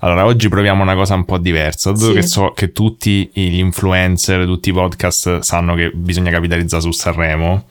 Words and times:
Allora, 0.00 0.24
oggi 0.24 0.48
proviamo 0.48 0.82
una 0.82 0.94
cosa 0.94 1.14
un 1.14 1.24
po' 1.24 1.38
diversa. 1.38 1.92
Dato 1.92 2.06
Sì. 2.06 2.12
che 2.14 2.22
so 2.22 2.52
che 2.54 2.72
tutti 2.72 3.30
gli 3.32 3.58
influencer, 3.58 4.44
tutti 4.46 4.70
i 4.70 4.72
podcast 4.72 5.40
sanno 5.40 5.74
che 5.74 5.90
bisogna 5.94 6.30
capitalizzare 6.30 6.82
su 6.82 6.90
Sanremo, 6.90 7.66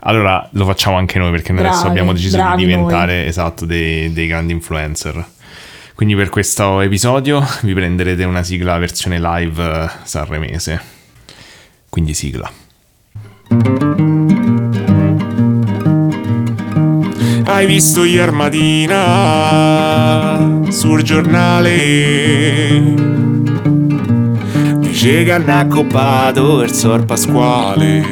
allora 0.00 0.48
lo 0.52 0.64
facciamo 0.64 0.96
anche 0.96 1.18
noi 1.18 1.30
perché 1.30 1.52
noi 1.52 1.62
adesso 1.64 1.82
Bravi, 1.82 1.90
abbiamo 1.90 2.12
deciso 2.12 2.36
di 2.36 2.42
bravi 2.42 2.64
diventare 2.66 3.26
esatto 3.26 3.64
dei, 3.64 4.12
dei 4.12 4.26
grandi 4.26 4.52
influencer. 4.52 5.24
Quindi 5.94 6.14
per 6.14 6.28
questo 6.28 6.80
episodio 6.80 7.42
vi 7.62 7.72
prenderete 7.72 8.24
una 8.24 8.42
sigla 8.42 8.76
versione 8.78 9.18
live 9.20 9.62
eh, 9.84 9.88
sanremese. 10.02 10.80
Quindi 11.88 12.14
sigla. 12.14 12.52
Hai 17.56 17.64
visto 17.64 18.04
ieri 18.04 18.32
mattina 18.32 18.98
sul 20.68 21.00
giornale? 21.02 22.82
Dice 24.80 25.24
che 25.24 25.32
hanno 25.32 25.54
accoppato 25.54 26.60
il 26.60 26.70
Sor 26.70 27.06
Pasquale. 27.06 28.04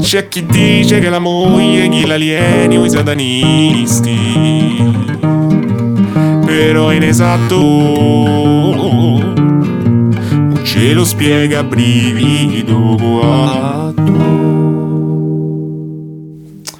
C'è 0.00 0.26
chi 0.26 0.44
dice 0.46 0.98
che 0.98 1.08
la 1.08 1.20
moglie 1.20 1.88
chi 1.90 2.04
l'alieni 2.04 2.76
o 2.76 2.84
i 2.84 2.90
satanisti. 2.90 4.18
Però 6.44 6.90
in 6.90 7.04
esatto 7.04 7.56
non 10.32 10.60
ce 10.64 10.92
lo 10.92 11.04
spiega 11.04 11.62
brivido 11.62 12.96
guatto. 12.96 14.18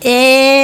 E 0.01 0.60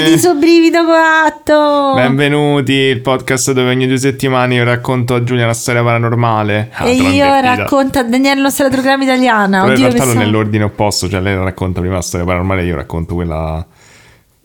benvenuti 0.00 0.18
su 0.18 0.38
Brivido 0.38 0.84
Coatto. 0.84 1.92
Benvenuti, 1.94 2.72
il 2.72 3.00
podcast 3.00 3.52
dove 3.52 3.70
ogni 3.70 3.86
due 3.86 3.98
settimane 3.98 4.54
io 4.54 4.64
racconto 4.64 5.14
a 5.14 5.22
Giulia 5.22 5.44
una 5.44 5.52
storia 5.52 5.82
paranormale. 5.82 6.70
Ah, 6.72 6.86
E 6.86 6.94
io 6.94 7.24
racconto 7.40 7.98
a 7.98 8.02
Daniele 8.04 8.36
la 8.36 8.42
nostra 8.42 8.68
programma 8.68 9.04
italiana. 9.04 9.60
Però 9.60 9.66
in 9.66 9.72
Oddio, 9.72 9.84
realtà 9.84 9.98
non 9.98 10.06
pensavo- 10.06 10.24
nell'ordine 10.24 10.64
opposto, 10.64 11.08
cioè 11.08 11.20
lei 11.20 11.36
racconta 11.36 11.80
prima 11.80 11.96
la 11.96 12.02
storia 12.02 12.24
paranormale 12.24 12.62
e 12.62 12.64
io 12.66 12.76
racconto 12.76 13.14
quella... 13.14 13.66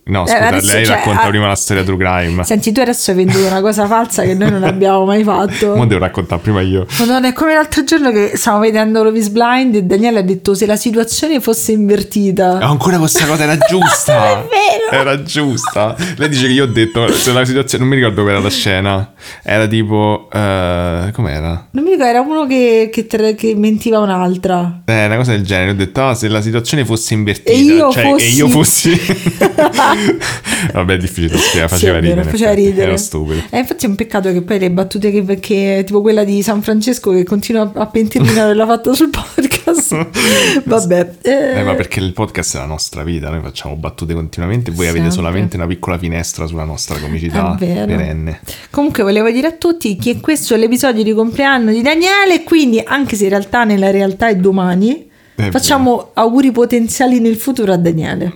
No, 0.07 0.23
Eh, 0.25 0.27
scusa, 0.29 0.47
adesso, 0.49 0.73
lei 0.73 0.85
cioè, 0.85 0.95
racconta 0.97 1.23
ah- 1.23 1.27
prima 1.29 1.47
la 1.47 1.55
storia 1.55 1.83
true 1.83 1.97
crime. 1.97 2.43
Senti, 2.43 2.71
tu 2.71 2.79
adesso 2.79 3.09
hai 3.09 3.17
venduto 3.17 3.47
una 3.47 3.59
cosa 3.61 3.87
falsa 3.87 4.21
che 4.21 4.35
noi 4.35 4.51
non 4.51 4.61
abbiamo 4.65 5.03
mai 5.03 5.23
fatto. 5.23 5.75
Mo 5.75 5.87
devo 5.87 5.99
raccontare 6.01 6.41
prima 6.41 6.61
io. 6.61 6.85
Madonna, 6.99 7.27
è 7.27 7.33
come 7.33 7.55
l'altro 7.55 7.83
giorno 7.83 8.11
che 8.11 8.33
stavamo 8.35 8.61
vedendo 8.61 9.01
Love 9.01 9.17
is 9.17 9.29
Blind 9.29 9.73
e 9.73 9.81
Daniele 9.81 10.19
ha 10.19 10.21
detto 10.21 10.53
se 10.53 10.67
la 10.67 10.75
situazione 10.75 11.39
fosse 11.39 11.71
invertita. 11.71 12.59
Ah, 12.59 12.67
Ancora 12.67 12.99
questa 12.99 13.25
cosa 13.25 13.43
era 13.45 13.57
giusta. 13.67 14.41
È 14.41 14.45
vero. 14.91 15.01
Era 15.01 15.23
giusta. 15.23 15.95
Lei 16.17 16.29
dice 16.29 16.45
che 16.45 16.53
io 16.53 16.65
ho 16.65 16.67
detto, 16.67 17.11
se 17.11 17.31
la 17.33 17.43
situazione, 17.43 17.83
non 17.85 17.91
mi 17.91 17.99
ricordo 17.99 18.21
qual 18.21 18.35
era 18.35 18.43
la 18.43 18.51
scena. 18.51 19.13
Era 19.41 19.65
tipo, 19.65 20.29
eh, 20.31 21.09
com'era? 21.13 21.67
Non 21.71 21.83
mi 21.83 21.89
ricordo, 21.89 22.05
era 22.11 22.21
uno 22.21 22.45
che, 22.45 22.89
che, 22.93 23.07
tra- 23.07 23.31
che 23.31 23.55
mentiva 23.55 23.97
un'altra. 23.97 24.81
Eh, 24.85 25.05
una 25.07 25.15
cosa 25.15 25.31
del 25.31 25.41
genere. 25.43 25.71
Ho 25.71 25.73
detto, 25.75 26.05
ah, 26.05 26.13
se 26.13 26.27
la 26.27 26.41
situazione 26.41 26.85
fosse 26.85 27.15
invertita. 27.15 27.49
E 27.49 27.57
io 27.57 27.91
cioè, 27.91 28.03
fossi- 28.03 28.23
E 28.23 28.29
io 28.29 28.47
fossi... 28.49 29.01
Vabbè, 30.73 30.93
è 30.93 30.97
difficile 30.97 31.29
da 31.29 31.37
spiegare, 31.37 31.67
faceva 31.69 31.77
Sì, 31.77 31.85
vero, 31.85 31.99
ridere. 32.01 32.21
in 32.21 32.29
faceva 32.29 32.53
ridere. 32.53 32.87
Era 32.87 32.97
stupido. 32.97 33.41
Eh, 33.49 33.59
infatti 33.59 33.85
è 33.85 33.89
un 33.89 33.95
peccato 33.95 34.31
che 34.31 34.41
poi 34.41 34.59
le 34.59 34.71
battute 34.71 35.11
che, 35.11 35.39
che 35.39 35.83
tipo 35.85 36.01
quella 36.01 36.23
di 36.23 36.41
San 36.41 36.61
Francesco 36.61 37.11
che 37.11 37.23
continua 37.23 37.71
a 37.73 37.85
pentirmi 37.87 38.31
di 38.31 38.39
averla 38.39 38.65
fatta 38.65 38.93
sul 38.93 39.09
podcast. 39.09 40.07
Vabbè. 40.63 41.11
eh, 41.21 41.59
Eh, 41.59 41.63
ma 41.63 41.73
perché 41.75 41.99
il 41.99 42.13
podcast 42.13 42.55
è 42.55 42.59
la 42.59 42.65
nostra 42.65 43.03
vita, 43.03 43.29
noi 43.29 43.41
facciamo 43.41 43.75
battute 43.75 44.13
continuamente 44.13 44.71
e 44.71 44.73
voi 44.73 44.85
avete 44.85 44.99
Sempre. 45.05 45.15
solamente 45.15 45.55
una 45.57 45.67
piccola 45.67 45.97
finestra 45.97 46.45
sulla 46.47 46.63
nostra 46.63 46.97
comicità 46.97 47.55
vero. 47.59 47.85
perenne. 47.85 48.39
Comunque 48.69 49.03
volevo 49.03 49.29
dire 49.31 49.47
a 49.47 49.51
tutti 49.51 49.95
che 49.97 50.19
questo 50.19 50.53
è 50.55 50.57
l'episodio 50.57 51.03
di 51.03 51.13
compleanno 51.13 51.71
di 51.71 51.81
Daniele, 51.81 52.43
quindi 52.43 52.81
anche 52.83 53.15
se 53.15 53.23
in 53.25 53.29
realtà 53.29 53.63
nella 53.63 53.91
realtà 53.91 54.27
è 54.27 54.35
domani, 54.35 55.09
È 55.35 55.49
facciamo 55.49 56.11
auguri 56.13 56.51
potenziali 56.51 57.19
nel 57.19 57.35
futuro 57.35 57.71
a 57.73 57.77
Daniele. 57.77 58.33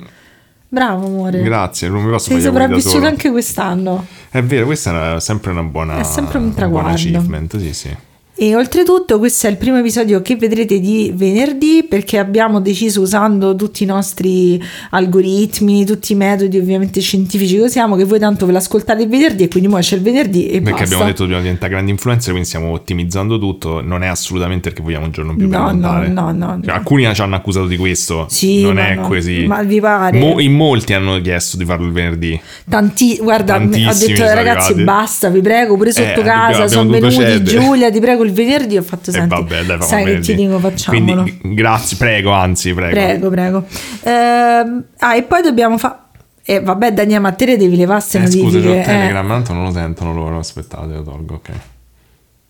Bravo 0.72 1.08
amore. 1.08 1.42
Grazie, 1.42 1.90
non 1.90 2.04
mi 2.04 2.12
posso 2.12 2.30
Sei 2.30 2.42
sopravvissuto 2.42 3.06
anche 3.06 3.32
quest'anno. 3.32 4.06
È 4.30 4.42
vero, 4.44 4.66
questa 4.66 5.16
è 5.16 5.20
sempre 5.20 5.50
una 5.52 5.64
buona, 5.64 5.98
È 5.98 6.04
sempre 6.04 6.38
un 6.38 6.44
buon 6.46 6.56
traguardo. 6.56 6.92
achievement, 6.92 7.58
sì, 7.58 7.74
sì. 7.74 7.98
E 8.42 8.56
oltretutto 8.56 9.20
questo 9.20 9.48
è 9.48 9.50
il 9.50 9.58
primo 9.58 9.80
episodio 9.80 10.22
che 10.22 10.38
vedrete 10.38 10.80
di 10.80 11.12
venerdì 11.14 11.86
perché 11.88 12.18
abbiamo 12.18 12.62
deciso 12.62 13.02
usando 13.02 13.54
tutti 13.54 13.84
i 13.84 13.86
nostri 13.86 14.62
algoritmi, 14.92 15.84
tutti 15.86 16.14
i 16.14 16.16
metodi 16.16 16.58
ovviamente 16.58 17.02
scientifici 17.02 17.56
che 17.58 17.64
usiamo 17.64 17.98
che 17.98 18.06
voi 18.06 18.18
tanto 18.18 18.46
ve 18.46 18.54
l'ascoltate 18.54 19.04
il 19.04 19.10
venerdì 19.10 19.44
e 19.44 19.48
quindi 19.50 19.68
ora 19.70 19.82
c'è 19.82 19.98
il 19.98 20.02
venerdì 20.04 20.48
e 20.48 20.62
Perché 20.62 20.70
basta. 20.72 20.84
abbiamo 20.86 21.04
detto 21.04 21.22
dobbiamo 21.24 21.42
diventare 21.42 21.70
grandi 21.70 21.92
influencer, 21.92 22.30
quindi 22.30 22.48
stiamo 22.48 22.72
ottimizzando 22.72 23.38
tutto. 23.38 23.82
Non 23.82 24.04
è 24.04 24.08
assolutamente 24.08 24.70
perché 24.70 24.84
vogliamo 24.84 25.06
un 25.08 25.12
giorno 25.12 25.36
più 25.36 25.50
per 25.50 25.60
No, 25.60 25.72
no, 25.74 26.08
no, 26.08 26.32
no, 26.32 26.60
Cioè, 26.64 26.72
no. 26.72 26.74
alcuni 26.74 27.14
ci 27.14 27.22
hanno 27.22 27.36
accusato 27.36 27.68
di 27.68 27.76
questo. 27.76 28.26
Sì, 28.30 28.62
non 28.62 28.80
è 28.80 28.96
no. 28.96 29.02
così. 29.08 29.46
Ma 29.48 29.62
vi 29.64 29.82
pare? 29.82 30.18
Mo- 30.18 30.40
in 30.40 30.54
molti 30.54 30.94
hanno 30.94 31.20
chiesto 31.20 31.58
di 31.58 31.66
farlo 31.66 31.86
il 31.88 31.92
venerdì. 31.92 32.40
Tanti, 32.70 33.18
guarda, 33.18 33.56
ho 33.56 33.58
Tantissimi 33.58 34.14
detto 34.14 34.24
sono 34.24 34.34
ragazzi 34.34 34.72
arrivati. 34.72 34.84
basta, 34.84 35.28
vi 35.30 35.42
prego, 35.42 35.76
pure 35.76 35.92
sotto 35.92 36.22
Eh, 36.22 36.24
casa, 36.24 36.68
sono 36.70 36.90
venuti 36.90 37.16
cedere. 37.16 37.44
Giulia, 37.44 37.92
ti 37.92 38.00
prego 38.00 38.28
il 38.30 38.34
venerdì, 38.36 38.78
ho 38.78 38.82
fatto 38.82 39.12
senti, 39.12 39.28
vabbè, 39.30 39.64
dai, 39.64 39.82
sai 39.82 40.06
che 40.06 40.20
ti 40.20 40.36
dico 40.36 40.60
facciamolo. 40.60 41.24
Quindi 41.24 41.54
grazie, 41.56 41.98
prego, 41.98 42.32
anzi, 42.32 42.74
prego. 42.74 42.94
Prego, 42.94 43.30
prego. 43.30 43.66
Ehm, 44.04 44.84
ah, 45.00 45.16
e 45.16 45.24
poi 45.24 45.42
dobbiamo 45.42 45.78
fare... 45.78 45.96
E 46.44 46.62
vabbè, 46.62 46.94
Daniele, 46.94 47.20
ma 47.20 47.32
te 47.34 47.46
le 47.46 47.58
devi 47.58 47.76
levare 47.76 48.00
Eh, 48.00 48.18
queste 48.20 48.40
scusa, 48.40 48.58
c'ho 48.58 48.64
notifiche. 48.66 48.80
eh. 48.80 48.84
Telegram, 48.84 49.28
tanto 49.28 49.54
non 49.54 49.66
lo 49.66 49.72
sentono 49.72 50.14
loro. 50.14 50.40
Aspettate, 50.40 50.94
lo 50.94 51.04
tolgo, 51.04 51.34
ok. 51.36 51.50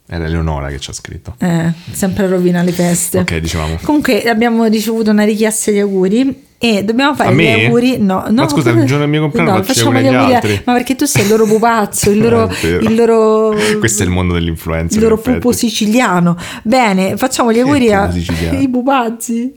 Era 0.08 0.26
Eleonora 0.26 0.70
che 0.70 0.80
ci 0.80 0.90
ha 0.90 0.94
scritto. 0.94 1.36
Eh, 1.38 1.72
sempre 1.92 2.28
rovina 2.28 2.62
le 2.64 2.72
feste. 2.72 3.20
Ok, 3.20 3.38
dicevamo. 3.38 3.78
Comunque 3.84 4.24
abbiamo 4.24 4.66
ricevuto 4.66 5.12
una 5.12 5.24
richiesta 5.26 5.72
di 5.72 5.80
auguri 5.80 6.48
e 6.62 6.84
dobbiamo 6.84 7.16
fare 7.16 7.34
gli 7.36 7.48
auguri. 7.66 7.98
No, 8.00 8.26
no, 8.28 8.42
Ma 8.44 8.50
scusa, 8.50 8.70
il 8.72 8.84
giorno 8.84 9.00
del 9.00 9.10
mio 9.10 9.22
compleanno 9.22 9.58
no, 9.58 9.64
facciamo 9.64 10.00
gli 10.00 10.08
auguri 10.08 10.34
altri. 10.36 10.62
Ma 10.66 10.74
perché 10.74 10.96
tu 10.96 11.06
sei 11.06 11.24
il 11.24 11.30
loro 11.30 11.46
pupazzo, 11.46 12.10
il 12.12 12.18
loro, 12.22 12.48
È 12.48 12.56
vero. 12.62 12.84
il 12.84 12.96
loro 12.96 13.56
Questo 13.80 14.04
è 14.04 14.06
il 14.06 14.12
mondo 14.12 14.34
dell'influencer. 14.34 14.98
il 14.98 15.04
loro 15.04 15.18
pupo 15.18 15.52
siciliano. 15.54 16.38
Bene, 16.64 17.16
facciamo 17.18 17.52
gli 17.54 17.60
auguri 17.60 17.92
a 17.94 18.02
pupo 18.08 18.14
siciliano? 18.14 18.60
i 18.62 18.70
pupazzi. 18.70 19.54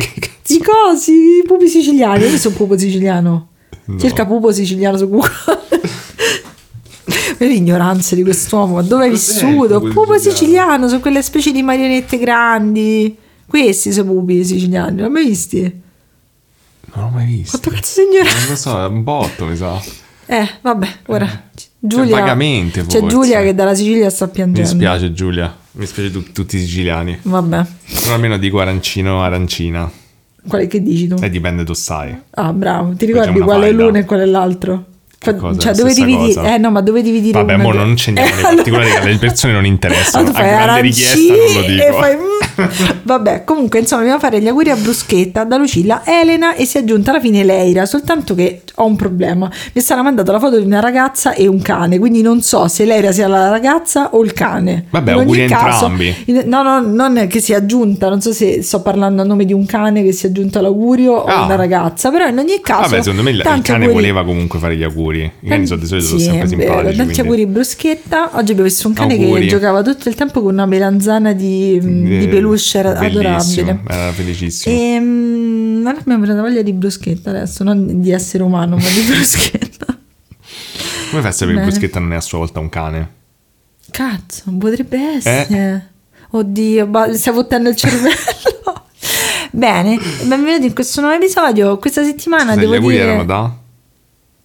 I 0.48 0.58
cosi, 0.62 1.12
i 1.12 1.42
pupi 1.46 1.66
siciliani. 1.68 2.24
Io 2.24 2.36
sono 2.38 2.54
pupo 2.54 2.78
siciliano. 2.78 3.48
No. 3.84 3.98
Cerca 3.98 4.24
pupo 4.24 4.52
siciliano 4.52 4.96
su 4.96 5.08
Google. 5.08 5.30
Vedi 7.38 7.54
l'ignoranza 7.54 8.14
di 8.14 8.22
quest'uomo, 8.22 8.74
ma 8.76 8.82
dove 8.82 9.06
il 9.06 9.12
vissuto? 9.12 9.80
pupo 9.80 9.92
Pupo 9.92 10.12
siciliano? 10.18 10.18
siciliano, 10.36 10.88
sono 10.88 11.00
quelle 11.00 11.22
specie 11.22 11.50
di 11.50 11.62
marionette 11.62 12.18
grandi. 12.18 13.16
Questi 13.46 13.92
sono 13.92 14.12
pupi 14.12 14.44
siciliani, 14.44 14.88
non 14.88 14.96
li 14.96 15.02
hai 15.02 15.10
mai 15.10 15.26
visti? 15.26 15.80
Non 16.94 17.04
l'ho 17.04 17.10
mai 17.10 17.26
visto. 17.26 17.58
Quanto 17.58 17.70
cazzo 17.70 17.92
sei 17.92 18.04
ignorante? 18.06 18.38
Non 18.40 18.48
lo 18.48 18.56
so, 18.56 18.80
è 18.82 18.86
un 18.86 19.02
botto, 19.02 19.44
mi 19.46 19.56
sa. 19.56 19.80
Eh, 20.26 20.48
vabbè, 20.60 20.88
ora. 21.06 21.50
Giulia, 21.78 22.18
vagamente, 22.18 22.86
C'è. 22.86 23.04
Giulia 23.06 23.42
che 23.42 23.54
dalla 23.54 23.74
Sicilia 23.74 24.08
sta 24.08 24.26
Mi 24.26 24.30
piangendo. 24.32 24.68
dispiace, 24.70 25.12
Giulia. 25.12 25.54
Mi 25.72 25.80
dispiace 25.80 26.10
tu- 26.12 26.30
tutti 26.32 26.56
i 26.56 26.60
siciliani. 26.60 27.18
Vabbè, 27.22 27.64
Però 28.02 28.14
almeno 28.14 28.36
dico 28.38 28.60
arancino, 28.60 29.22
arancina. 29.22 29.90
quale 30.46 30.66
che 30.68 30.80
dici 30.82 31.08
tu? 31.08 31.16
E 31.20 31.28
dipende 31.30 31.64
tu 31.64 31.72
sai. 31.72 32.16
Ah, 32.30 32.52
bravo. 32.52 32.94
Ti 32.94 33.06
ricordi 33.06 33.40
qual 33.40 33.62
è 33.62 33.72
l'uno 33.72 33.98
e 33.98 34.04
qual 34.04 34.20
è 34.20 34.24
l'altro? 34.26 34.84
Cosa? 35.38 35.58
Cioè, 35.60 35.74
dove 35.74 35.94
devi 35.94 36.16
dire? 36.16 36.54
Eh, 36.54 36.58
no, 36.58 36.70
ma 36.72 36.80
dove 36.80 37.00
devi 37.00 37.20
dire? 37.20 37.38
Vabbè, 37.38 37.56
mo 37.56 37.72
non 37.72 37.96
scendiamo 37.96 38.28
nei 38.34 38.38
allora- 38.38 38.54
particolari, 38.56 38.90
alle 38.96 39.18
persone 39.18 39.52
non 39.52 39.64
interessano. 39.64 40.28
Ah, 40.28 40.30
tu 40.32 40.36
a 40.36 40.40
fai 40.40 40.48
grande 40.50 40.80
richiesta 40.80 41.32
non 41.32 41.52
lo 41.54 41.60
dico. 41.68 41.82
e 41.82 41.92
fai, 41.92 42.16
mm. 42.16 42.91
Vabbè, 43.02 43.44
comunque, 43.44 43.78
insomma, 43.80 44.00
dobbiamo 44.02 44.20
fare 44.22 44.40
gli 44.40 44.48
auguri 44.48 44.70
a 44.70 44.76
Bruschetta 44.76 45.44
da 45.44 45.56
Lucilla 45.56 46.02
Elena 46.04 46.54
e 46.54 46.64
si 46.64 46.76
è 46.78 46.80
aggiunta 46.80 47.10
alla 47.10 47.20
fine 47.20 47.44
Leira. 47.44 47.84
Soltanto 47.86 48.34
che 48.34 48.62
ho 48.76 48.86
un 48.86 48.96
problema. 48.96 49.46
Mi 49.48 49.80
è 49.80 49.80
stata 49.80 50.02
mandata 50.02 50.32
la 50.32 50.38
foto 50.38 50.58
di 50.58 50.64
una 50.64 50.80
ragazza 50.80 51.34
e 51.34 51.46
un 51.46 51.60
cane, 51.62 51.98
quindi 51.98 52.22
non 52.22 52.40
so 52.42 52.68
se 52.68 52.84
Leira 52.84 53.12
sia 53.12 53.28
la 53.28 53.48
ragazza 53.50 54.10
o 54.12 54.22
il 54.22 54.32
cane. 54.32 54.86
Vabbè, 54.90 55.12
auguri 55.12 55.44
a 55.44 55.48
caso- 55.48 55.86
entrambi. 55.86 56.14
no, 56.46 56.62
no, 56.62 56.80
non 56.80 57.16
è 57.16 57.26
che 57.26 57.40
si 57.40 57.52
è 57.52 57.56
aggiunta. 57.56 58.08
Non 58.08 58.20
so 58.20 58.32
se 58.32 58.62
sto 58.62 58.80
parlando 58.82 59.22
a 59.22 59.24
nome 59.24 59.44
di 59.44 59.52
un 59.52 59.66
cane 59.66 60.02
che 60.02 60.12
si 60.12 60.26
è 60.26 60.28
aggiunto 60.30 60.58
all'augurio 60.58 61.12
o 61.14 61.24
Ah. 61.24 61.44
una 61.44 61.54
ragazza, 61.56 62.10
però 62.10 62.26
in 62.26 62.38
ogni 62.38 62.60
caso. 62.60 62.82
Vabbè, 62.90 63.02
secondo 63.02 63.22
me 63.22 63.30
il, 63.30 63.36
il 63.36 63.42
cane 63.42 63.84
auguri- 63.84 63.92
voleva 63.92 64.24
comunque 64.24 64.58
fare 64.58 64.76
gli 64.76 64.82
auguri. 64.82 65.30
I 65.40 65.48
cani 65.48 65.66
sono 65.66 65.80
di 65.80 65.86
solito 65.86 66.06
sono 66.06 66.18
sì, 66.20 66.24
sempre 66.26 66.42
è 66.44 66.46
vero. 66.48 66.58
simpatici. 66.64 66.96
Tanti 66.96 67.12
quindi- 67.12 67.20
auguri 67.20 67.46
Bruschetta. 67.46 68.30
Oggi 68.34 68.50
abbiamo 68.52 68.62
visto 68.68 68.88
un 68.88 68.94
cane 68.94 69.14
Auguri. 69.14 69.40
che 69.42 69.46
giocava 69.48 69.82
tutto 69.82 70.08
il 70.08 70.14
tempo 70.14 70.42
con 70.42 70.52
una 70.52 70.66
melanzana 70.66 71.32
di, 71.32 71.78
di 71.80 72.28
peluche 72.28 72.78
era 72.78 72.91
bellissimo, 72.98 73.70
adorabile. 73.70 73.94
Era 73.94 74.12
felicissimo. 74.12 74.74
E 74.74 74.98
non 74.98 75.96
abbiamo 75.98 76.24
preso 76.24 76.40
voglia 76.40 76.62
di 76.62 76.72
bruschetta 76.72 77.30
adesso, 77.30 77.64
non 77.64 78.00
di 78.00 78.10
essere 78.10 78.42
umano, 78.42 78.76
ma 78.76 78.88
di 78.88 79.00
bruschetta. 79.06 79.86
Come 81.10 81.20
fai 81.20 81.30
a 81.30 81.32
sapere 81.32 81.58
che. 81.58 81.64
Bruschetta 81.64 82.00
non 82.00 82.12
è 82.12 82.16
a 82.16 82.20
sua 82.20 82.38
volta 82.38 82.60
un 82.60 82.68
cane? 82.68 83.10
Cazzo, 83.90 84.44
potrebbe 84.58 85.16
essere. 85.16 85.90
Eh? 85.90 85.90
Oddio, 86.30 86.88
stai 87.14 87.34
fottendo 87.34 87.68
il 87.68 87.76
cervello. 87.76 88.86
Bene, 89.50 89.98
benvenuti 90.24 90.66
in 90.66 90.74
questo 90.74 91.02
nuovo 91.02 91.16
episodio. 91.16 91.76
Questa 91.78 92.02
settimana 92.02 92.54
Scusa, 92.54 92.60
devo 92.60 92.88
gli 92.88 92.92
dire... 92.92 93.02
erano 93.02 93.24
da? 93.24 93.54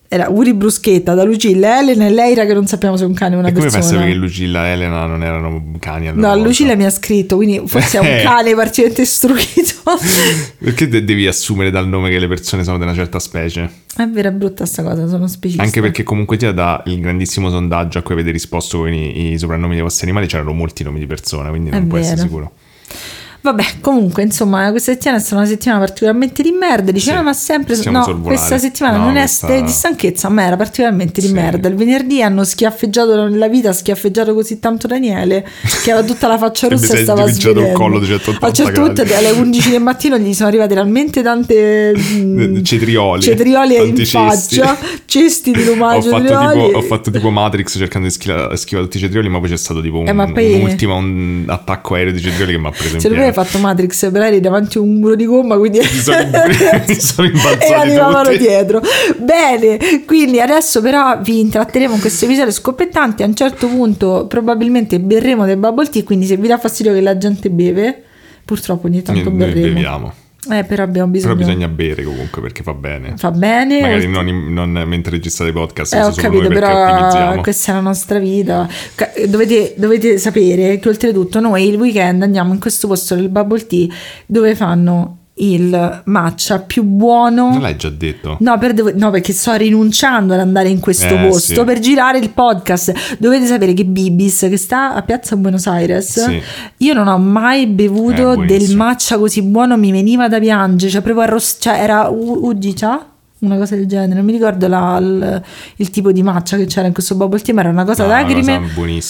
Era 0.09 0.29
Uri 0.29 0.53
Bruschetta, 0.53 1.13
da 1.13 1.23
Lucilla, 1.23 1.79
Elena 1.79 2.05
e 2.05 2.09
Leira 2.11 2.45
che 2.45 2.53
non 2.53 2.65
sappiamo 2.65 2.95
se 2.95 3.03
è 3.03 3.07
un 3.07 3.13
cane 3.13 3.35
o 3.35 3.39
una 3.39 3.49
E 3.49 3.51
come 3.51 3.63
persona. 3.63 3.83
a 3.83 3.87
sapere 3.87 4.09
che 4.11 4.15
Lucilla 4.15 4.67
e 4.67 4.69
Elena 4.71 5.05
non 5.05 5.23
erano 5.23 5.71
cani 5.79 6.07
allora? 6.07 6.33
No, 6.35 6.41
Lucilla 6.43 6.75
mi 6.75 6.85
ha 6.85 6.89
scritto, 6.89 7.35
quindi 7.35 7.61
forse 7.65 7.97
è 7.97 8.01
un 8.01 8.07
Eh. 8.17 8.21
cane 8.23 8.53
particolarmente 8.55 9.01
istruito. 9.01 9.75
Perché 10.59 10.87
de- 10.87 11.03
devi 11.03 11.27
assumere 11.27 11.71
dal 11.71 11.87
nome 11.87 12.09
che 12.09 12.19
le 12.19 12.27
persone 12.27 12.63
sono 12.63 12.77
di 12.77 12.83
una 12.83 12.93
certa 12.93 13.19
specie? 13.19 13.69
è 13.97 14.05
vera, 14.07 14.29
brutta 14.31 14.65
sta 14.65 14.83
cosa, 14.83 15.07
sono 15.07 15.27
specifica. 15.27 15.63
Anche 15.63 15.81
perché 15.81 16.03
comunque 16.03 16.37
ti 16.37 16.51
dà 16.53 16.83
il 16.85 16.99
grandissimo 16.99 17.49
sondaggio 17.49 17.97
a 17.97 18.03
cui 18.03 18.13
avete 18.13 18.29
risposto 18.29 18.77
con 18.77 18.93
i, 18.93 19.31
i 19.33 19.37
soprannomi 19.39 19.73
dei 19.73 19.81
vostri 19.81 20.05
animali, 20.05 20.27
c'erano 20.27 20.53
molti 20.53 20.83
nomi 20.83 20.99
di 20.99 21.07
persone, 21.07 21.49
quindi 21.49 21.71
non 21.71 21.81
È 21.83 21.85
può 21.85 21.97
essere 21.97 22.15
vero. 22.17 22.27
sicuro. 22.27 22.51
Vabbè, 23.39 23.63
comunque, 23.79 24.23
insomma, 24.23 24.69
questa 24.71 24.91
settimana 24.91 25.19
è 25.19 25.21
stata 25.21 25.37
una 25.41 25.45
settimana 25.49 25.79
particolarmente 25.79 26.43
di 26.43 26.51
merda. 26.51 26.91
Diceva, 26.91 27.19
Sì, 27.19 27.23
ma 27.23 27.33
sempre. 27.33 27.75
No, 27.75 27.81
sorvolare. 28.03 28.21
questa 28.23 28.57
settimana 28.57 28.97
No, 28.97 29.03
non 29.05 29.15
è 29.15 29.19
questa- 29.19 29.61
di 29.61 29.69
stanchezza, 29.71 30.27
ma 30.29 30.43
era 30.43 30.57
particolarmente 30.57 31.21
di 31.21 31.27
Sì. 31.27 31.33
merda. 31.33 31.67
Il 31.69 31.75
venerdì 31.75 32.21
hanno 32.21 32.43
schiaffeggiato 32.43 33.27
nella 33.29 33.47
vita, 33.47 33.71
schiaffeggiato 33.71 34.33
così 34.33 34.59
tanto 34.59 34.87
Daniele 34.87 35.47
che 35.83 35.91
aveva 35.91 36.05
tutta 36.05 36.27
la 36.27 36.37
faccia 36.37 36.67
E 36.67 36.69
rossa 36.71 36.85
sei 36.87 36.99
e 36.99 37.03
stava 37.03 37.23
dirigiato 37.23 37.49
il 37.51 37.55
svedendo. 37.57 37.79
collo 37.79 37.99
di 37.99 38.05
180 38.07 38.45
A 38.45 38.49
un 38.49 38.53
certo 38.55 38.81
punto, 38.81 39.01
alle 39.01 39.29
11 39.31 39.69
del 39.69 39.81
mattino, 39.81 40.17
gli 40.17 40.33
sono 40.33 40.49
arrivate 40.49 40.75
talmente 40.75 41.21
tante 41.21 41.93
mm, 41.95 42.57
Cetrioli. 42.67 43.21
cetrioli 43.21 43.75
in 43.87 43.95
cesti. 43.95 44.57
faccia, 44.57 44.77
cesti 45.05 45.51
di 45.53 45.61
Ho 45.61 45.73
lumaggio. 45.73 46.09
tipo, 46.19 46.33
ho 46.77 46.81
fatto 46.81 47.11
tipo 47.11 47.29
Matrix 47.29 47.77
cercando 47.77 48.07
di 48.07 48.13
schila- 48.13 48.53
schivare 48.57 48.85
tutti 48.87 48.97
i 48.97 49.01
cetrioli, 49.01 49.29
ma 49.29 49.39
poi 49.39 49.49
c'è 49.49 49.57
stato 49.57 49.81
tipo 49.81 49.99
un, 49.99 50.07
Eh, 50.07 50.31
poi- 50.33 50.53
un 50.55 50.61
ultimo 50.63 50.95
un 50.97 51.43
attacco 51.47 51.93
aereo 51.93 52.11
di 52.11 52.19
cetrioli 52.19 52.51
che 52.51 52.57
mi 52.57 52.67
ha 52.67 52.71
preso 52.71 52.95
in 52.97 53.01
lui 53.01 53.11
pieno. 53.11 53.33
Fatto 53.43 53.59
Matrix, 53.59 54.11
però 54.11 54.25
eri 54.25 54.39
davanti 54.39 54.77
a 54.77 54.81
un 54.81 54.95
muro 54.95 55.15
di 55.15 55.25
gomma, 55.25 55.57
quindi 55.57 55.81
sono, 55.83 56.17
sono 56.97 57.29
e 57.59 57.73
arrivavano 57.73 58.29
tutti. 58.29 58.37
dietro. 58.39 58.81
Bene, 59.17 60.03
quindi 60.05 60.39
adesso 60.39 60.81
però 60.81 61.19
vi 61.21 61.39
intratteremo 61.39 61.91
con 61.91 61.99
questo 61.99 62.25
episodio 62.25 62.51
scoppettanti. 62.51 63.23
A 63.23 63.25
un 63.25 63.35
certo 63.35 63.67
punto 63.67 64.25
probabilmente 64.27 64.99
berremo 64.99 65.45
del 65.45 65.57
bubble 65.57 65.89
tea, 65.89 66.03
quindi 66.03 66.25
se 66.25 66.37
vi 66.37 66.47
dà 66.47 66.57
fastidio 66.57 66.93
che 66.93 67.01
la 67.01 67.17
gente 67.17 67.49
beve, 67.49 68.03
purtroppo 68.43 68.87
ogni 68.87 69.01
tanto 69.01 69.29
Noi 69.29 69.37
berremo. 69.37 69.73
beviamo. 69.73 70.13
Eh, 70.49 70.63
però 70.63 70.83
abbiamo 70.83 71.11
bisogno. 71.11 71.35
Però 71.35 71.45
bisogna 71.45 71.67
bere 71.67 72.03
comunque 72.03 72.41
perché 72.41 72.63
fa 72.63 72.73
bene. 72.73 73.13
Fa 73.17 73.31
bene. 73.31 73.81
Magari 73.81 74.07
non, 74.07 74.53
non 74.53 74.71
mentre 74.87 75.11
registrate 75.11 75.51
i 75.51 75.53
podcast, 75.53 75.93
Eh, 75.93 76.03
ho 76.03 76.11
capito, 76.13 76.47
però 76.47 77.41
questa 77.41 77.71
è 77.71 77.75
la 77.75 77.81
nostra 77.81 78.19
vita. 78.19 78.67
Dovete, 79.27 79.73
dovete 79.77 80.17
sapere 80.17 80.79
che 80.79 80.89
oltretutto 80.89 81.39
noi 81.39 81.67
il 81.67 81.75
weekend 81.75 82.23
andiamo 82.23 82.53
in 82.53 82.59
questo 82.59 82.87
posto 82.87 83.15
del 83.15 83.29
bubble 83.29 83.65
tea 83.65 83.87
dove 84.25 84.55
fanno 84.55 85.16
il 85.39 86.01
matcha 86.05 86.59
più 86.59 86.83
buono. 86.83 87.49
Non 87.51 87.61
l'hai 87.61 87.75
già 87.75 87.89
detto? 87.89 88.37
No, 88.39 88.57
per- 88.57 88.95
no, 88.95 89.11
perché 89.11 89.33
sto 89.33 89.53
rinunciando 89.55 90.33
ad 90.33 90.39
andare 90.39 90.69
in 90.69 90.79
questo 90.79 91.13
Eh, 91.15 91.27
posto 91.27 91.53
sì. 91.53 91.63
per 91.63 91.79
girare 91.79 92.17
il 92.17 92.29
podcast. 92.31 93.17
Dovete 93.19 93.45
sapere 93.45 93.73
che 93.73 93.85
Bibis, 93.85 94.47
che 94.49 94.57
sta 94.57 94.93
a 94.95 95.01
Piazza 95.03 95.35
Buenos 95.35 95.67
Aires, 95.67 96.23
Sì. 96.23 96.41
io 96.77 96.93
non 96.93 97.07
ho 97.07 97.17
mai 97.17 97.67
bevuto 97.67 98.41
Eh, 98.41 98.45
del 98.45 98.75
matcha 98.75 99.17
così 99.17 99.41
buono, 99.43 99.77
mi 99.77 99.91
veniva 99.91 100.27
da 100.27 100.39
piangere. 100.39 100.91
Cioè, 100.91 101.01
proprio 101.01 101.23
arrost- 101.25 101.61
cioè, 101.61 101.73
era 101.81 102.07
u- 102.09 102.39
Ujicha? 102.47 103.05
Una 103.39 103.55
cosa 103.57 103.75
del 103.75 103.85
genere, 103.85 104.15
non 104.15 104.25
mi 104.25 104.31
ricordo 104.31 104.67
la- 104.67 104.97
il, 104.99 105.43
il 105.75 105.89
tipo 105.91 106.11
di 106.11 106.23
matcha 106.23 106.57
che 106.57 106.65
c'era 106.65 106.87
in 106.87 106.93
questo 106.93 107.13
bubble 107.13 107.39
tea, 107.39 107.53
ma 107.53 107.59
era 107.61 107.69
una 107.69 107.85
cosa 107.85 108.01
No, 108.01 108.09
lacrime. 108.09 108.61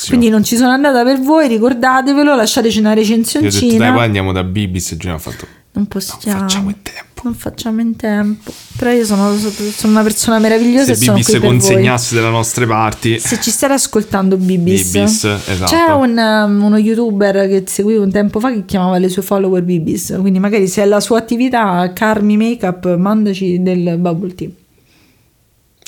Quindi 0.10 0.28
non 0.28 0.44
ci 0.44 0.58
sono 0.58 0.72
andata 0.72 1.02
per 1.04 1.22
voi, 1.22 1.48
ricordatevelo, 1.48 2.36
lasciateci 2.36 2.80
una 2.80 2.94
Io 2.94 3.00
ho 3.00 3.06
detto, 3.06 3.14
dai, 3.22 3.24
recensioncina. 3.44 3.94
poi 3.94 4.04
andiamo 4.04 4.34
da 4.34 4.44
Bibis 4.44 4.92
e 4.92 4.98
Giulia 4.98 5.16
ha 5.16 5.20
fatto, 5.20 5.48
Non 5.78 5.88
non 5.88 5.88
possiamo. 5.88 6.40
facciamo 6.40 6.70
in 6.70 6.82
tempo. 6.82 7.22
Non 7.24 7.34
facciamo 7.36 7.82
in 7.82 7.96
tempo. 7.96 8.52
Però 8.78 8.92
io 8.92 9.06
sono, 9.06 9.36
sono 9.38 9.92
una 9.94 10.04
persona 10.04 10.40
meravigliosa 10.40 10.94
Se 10.94 11.04
sono 11.04 11.18
Bibis 11.18 11.38
voi. 11.38 11.48
consegnasse 11.50 12.16
dalle 12.16 12.30
nostre 12.30 12.66
parti, 12.66 13.20
Se 13.20 13.40
ci 13.40 13.50
state 13.52 13.74
ascoltando 13.74 14.38
Bibis, 14.38 14.92
Bibis, 14.92 15.24
esatto. 15.24 15.72
c'è 15.72 15.92
un, 15.92 16.18
um, 16.18 16.64
uno 16.64 16.78
youtuber 16.78 17.48
che 17.48 17.64
seguivo 17.68 18.04
un 18.04 18.12
tempo 18.12 18.40
fa 18.40 18.52
che 18.52 18.66
chiamava 18.66 18.98
le 18.98 19.10
sue 19.10 19.22
follower 19.22 19.64
Bibis, 19.64 20.16
quindi 20.20 20.40
magari 20.40 20.68
se 20.68 20.84
è 20.84 20.86
la 20.86 21.00
sua 21.00 21.18
attività 21.18 21.92
Carmi 21.94 22.38
Makeup 22.38 22.96
mandaci 22.96 23.62
del 23.62 23.98
bubble 23.98 24.36
tea. 24.36 24.50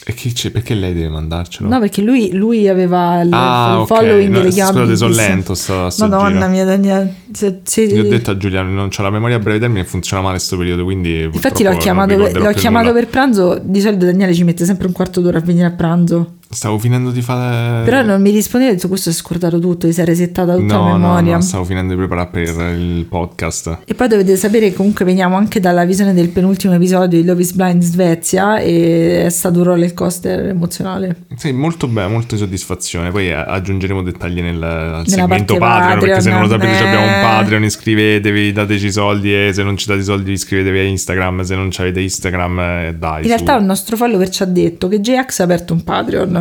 E 0.06 0.14
che 0.14 0.32
c'è? 0.32 0.50
Perché 0.50 0.74
lei 0.74 0.94
deve 0.94 1.10
mandarcelo? 1.10 1.70
No, 1.70 1.80
perché 1.80 2.02
lui, 2.02 2.32
lui 2.34 2.68
aveva 2.68 3.22
il, 3.22 3.30
ah, 3.34 3.80
il 3.82 3.86
following 3.86 4.34
No, 4.34 4.42
che 4.42 4.50
chiama 4.50 4.72
scusate, 4.72 4.96
sono 4.96 5.14
lento 5.14 5.54
sto, 5.54 5.90
sto 5.90 6.08
Madonna 6.08 6.30
giro. 6.38 6.48
mia, 6.50 6.66
Daniele. 6.66 7.14
Se, 7.32 7.60
se- 7.64 7.86
Gli 7.86 8.00
ho 8.00 8.08
detto 8.08 8.32
a 8.32 8.38
Giuliano, 8.38 8.70
non 8.72 8.90
ho 8.98 9.02
la 9.04 9.10
memoria 9.10 9.36
a 9.36 9.40
breve 9.40 9.60
termine 9.60 9.84
funziona 9.86 10.24
male 10.24 10.40
sto 10.40 10.58
periodo, 10.58 10.84
quindi 10.84 11.24
Infatti 11.24 11.64
l'ho 11.64 11.76
chiamato, 11.78 12.16
l'ho 12.16 12.52
chiamato 12.54 12.94
per 12.94 13.08
pranzo, 13.08 13.60
di 13.62 13.82
solito 13.82 14.06
Daniele 14.06 14.34
ci 14.34 14.44
mette 14.44 14.66
sempre 14.66 14.88
un 14.88 14.94
quarto 14.94 15.22
d'ora 15.22 15.38
a 15.38 15.42
venire 15.42 15.66
a 15.68 15.72
pranzo. 15.72 16.36
Stavo 16.52 16.80
finendo 16.80 17.12
di 17.12 17.22
fare... 17.22 17.84
Però 17.84 18.02
non 18.02 18.20
mi 18.24 18.32
rispondeva, 18.32 18.72
ho 18.72 18.74
detto 18.74 18.88
questo 18.88 19.12
è 19.12 19.14
scordato 19.14 19.60
tutto, 19.60 19.86
ti 19.86 19.94
sei 19.94 20.06
resettata 20.06 20.56
tutta 20.56 20.78
no, 20.78 20.88
la 20.88 20.98
memoria. 20.98 21.32
No, 21.34 21.38
no, 21.38 21.42
stavo 21.42 21.64
finendo 21.64 21.94
di 21.94 22.00
preparare 22.00 22.30
per 22.32 22.76
il 22.76 23.06
podcast. 23.06 23.82
E 23.86 23.94
poi 23.94 24.08
dovete 24.08 24.36
sapere 24.36 24.70
che 24.70 24.76
comunque 24.76 25.06
veniamo 25.06 25.36
anche 25.36 25.60
dalla 25.60 25.86
visione 25.86 26.12
del 26.16 26.30
penultimo 26.30 26.74
episodio 26.74 27.20
di 27.20 27.24
Love 27.24 27.42
is 27.42 27.52
Blind 27.52 27.84
Svezia 27.84 28.58
e 28.58 29.26
è 29.26 29.30
stato 29.30 29.60
un 29.60 29.66
roller 29.66 29.94
coaster 29.94 30.48
emozionale. 30.48 31.26
Sì, 31.36 31.52
molto 31.52 31.88
bene, 31.88 32.08
molta 32.08 32.36
soddisfazione. 32.36 33.12
Poi 33.12 33.30
eh, 33.30 33.34
aggiungeremo 33.34 34.02
dettagli 34.02 34.42
nel, 34.42 35.04
segmento 35.06 35.56
parte 35.56 35.60
Patreon, 35.60 36.00
perché 36.00 36.22
se 36.22 36.30
non 36.32 36.42
lo 36.42 36.48
Patreon, 36.48 36.74
sapete 36.74 36.88
abbiamo 36.88 37.06
un 37.06 37.14
eh. 37.14 37.22
Patreon, 37.22 37.64
iscrivetevi, 37.64 38.52
dateci 38.52 38.86
i 38.88 38.92
soldi 38.92 39.36
e 39.36 39.52
se 39.54 39.62
non 39.62 39.78
ci 39.78 39.86
date 39.86 40.00
i 40.00 40.04
soldi 40.04 40.32
iscrivetevi 40.32 40.80
a 40.80 40.84
Instagram, 40.84 41.44
se 41.44 41.56
non 41.56 41.70
avete 41.78 42.02
Instagram 42.02 42.60
eh, 42.60 42.96
dai. 42.98 43.22
In 43.22 43.28
realtà 43.28 43.54
su. 43.54 43.60
un 43.60 43.66
nostro 43.68 43.96
follower 43.96 44.30
ci 44.30 44.42
ha 44.42 44.48
detto 44.48 44.88
che 44.88 45.00
JX 45.00 45.42
ha 45.42 45.44
aperto 45.44 45.74
un 45.74 45.84
Patreon. 45.84 46.38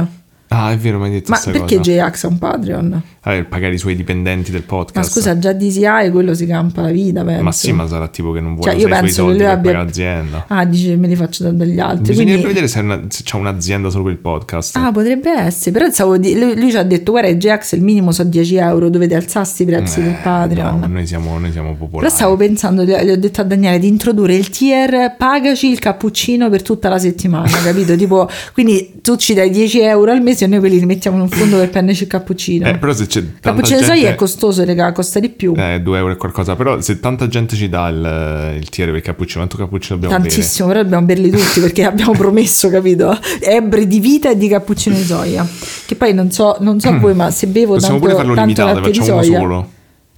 Ah, 0.50 0.72
è 0.72 0.76
vero, 0.78 0.98
mi 0.98 1.04
hai 1.06 1.10
detto 1.10 1.30
Ma 1.30 1.38
perché. 1.44 1.78
JX 1.80 2.24
ha 2.24 2.28
un 2.28 2.38
Patreon? 2.38 3.02
Ah, 3.20 3.30
per 3.32 3.48
pagare 3.48 3.74
i 3.74 3.78
suoi 3.78 3.94
dipendenti 3.94 4.50
del 4.50 4.62
podcast. 4.62 4.96
Ma 4.96 5.02
scusa, 5.14 5.38
già 5.38 5.52
DCI 5.52 6.10
quello 6.10 6.32
si 6.32 6.46
campa 6.46 6.80
la 6.80 6.90
vita, 6.90 7.22
penso. 7.22 7.42
Ma 7.42 7.52
sì, 7.52 7.72
ma 7.72 7.86
sarà 7.86 8.08
tipo 8.08 8.32
che 8.32 8.40
non 8.40 8.54
vuole 8.54 8.70
Cioè, 8.70 8.80
io 8.80 8.88
penso 8.88 9.04
che 9.04 9.10
soldi 9.12 9.32
lui 9.32 9.42
per 9.42 9.50
abbia- 9.50 9.72
l'azienda. 9.72 10.44
Ah, 10.48 10.64
dice 10.64 10.96
me 10.96 11.06
li 11.06 11.16
faccio 11.16 11.42
da- 11.44 11.50
dagli 11.50 11.78
altri. 11.78 12.08
Bisognerebbe 12.08 12.44
quindi- 12.44 12.46
vedere 12.60 12.68
se, 12.68 12.80
una- 12.80 13.02
se 13.08 13.22
c'è 13.24 13.36
un'azienda 13.36 13.90
solo 13.90 14.04
per 14.04 14.12
il 14.12 14.18
podcast. 14.18 14.76
Ah, 14.76 14.90
potrebbe 14.90 15.30
essere, 15.30 15.70
però 15.72 15.90
stavo 15.90 16.16
di- 16.16 16.38
lui, 16.38 16.58
lui 16.58 16.70
ci 16.70 16.76
ha 16.78 16.82
detto 16.82 17.10
guarda 17.10 17.30
GX 17.30 17.72
il 17.72 17.82
minimo 17.82 18.10
sono 18.12 18.30
10 18.30 18.56
euro, 18.56 18.88
dovete 18.88 19.14
alzarsi 19.14 19.62
i 19.64 19.66
prezzi 19.66 20.00
del 20.02 20.12
Eh, 20.12 20.18
Patreon. 20.22 20.78
no, 20.80 20.86
noi, 20.86 21.06
siamo, 21.06 21.38
noi 21.38 21.52
siamo 21.52 21.74
popolari. 21.74 22.06
Però 22.06 22.08
stavo 22.08 22.36
pensando, 22.36 22.84
gli 22.84 22.94
gli 22.98 23.10
ho 23.10 23.18
detto 23.18 23.42
a 23.42 23.44
Daniele 23.44 23.78
di 23.78 23.88
introdurre 23.88 24.34
il 24.34 24.48
tier 24.48 25.14
pagaci 25.18 25.70
il 25.70 25.78
cappuccino 25.78 26.48
per 26.48 26.62
tutta 26.62 26.88
la 26.88 26.98
settimana, 26.98 27.50
capito? 27.62 27.94
Tipo, 27.96 28.28
quindi 28.54 28.94
tu 29.02 29.16
ci 29.16 29.34
dai 29.34 29.50
10 29.50 29.80
euro 29.80 30.10
al 30.12 30.22
mese 30.22 30.37
e 30.44 30.46
noi 30.48 30.58
quelli 30.60 30.78
li 30.78 30.86
mettiamo 30.86 31.16
in 31.16 31.22
un 31.22 31.28
fondo 31.28 31.56
per 31.58 31.68
prenderci 31.70 32.02
il 32.04 32.08
cappuccino. 32.08 32.68
Eh, 32.68 32.78
però 32.78 32.92
se 32.92 33.06
c'è 33.06 33.20
il 33.20 33.38
cappuccino 33.40 33.78
di 33.78 33.84
gente... 33.84 33.98
soia 34.00 34.10
è 34.10 34.14
costoso, 34.14 34.64
raga, 34.64 34.92
costa 34.92 35.18
di 35.20 35.28
più. 35.28 35.54
Eh, 35.56 35.80
2 35.82 35.98
euro 35.98 36.12
e 36.12 36.16
qualcosa. 36.16 36.56
Però 36.56 36.80
se 36.80 37.00
tanta 37.00 37.26
gente 37.28 37.56
ci 37.56 37.68
dà 37.68 37.88
il, 37.88 38.56
il 38.60 38.68
tiere 38.68 38.92
per 38.92 39.00
cappuccino, 39.00 39.44
quanto 39.44 39.56
cappuccino 39.56 39.98
dobbiamo 39.98 40.22
Tantissimo, 40.22 40.68
però 40.68 40.82
dobbiamo 40.82 41.06
berli 41.06 41.30
tutti 41.30 41.60
perché 41.60 41.84
abbiamo 41.84 42.12
promesso, 42.12 42.68
capito? 42.70 43.16
Ebbre 43.40 43.86
di 43.86 44.00
vita 44.00 44.30
e 44.30 44.36
di 44.36 44.48
cappuccino 44.48 44.94
di 44.96 45.02
soia. 45.04 45.46
Che 45.86 45.94
poi 45.94 46.12
non 46.14 46.30
so, 46.30 46.56
non 46.60 46.78
so 46.80 46.96
voi, 46.98 47.14
ma 47.14 47.30
se 47.30 47.46
bevo 47.46 47.74
bere? 47.76 47.80
Possiamo 47.80 47.98
tanto, 47.98 48.14
pure 48.14 48.14
farlo 48.14 48.34
limitato, 48.40 48.82
facciamo 48.82 49.12
uno 49.14 49.22
solo. 49.22 49.70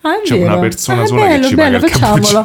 Ah, 0.02 0.18
è 0.18 0.22
C'è 0.24 0.38
vero. 0.38 0.52
una 0.52 0.58
persona 0.60 1.02
Ah, 1.02 1.06
sola 1.06 1.20
che 1.22 1.28
bello, 1.28 1.46
ci 1.48 1.54
bello, 1.54 1.76
il 1.76 1.82
facciamolo. 1.90 2.38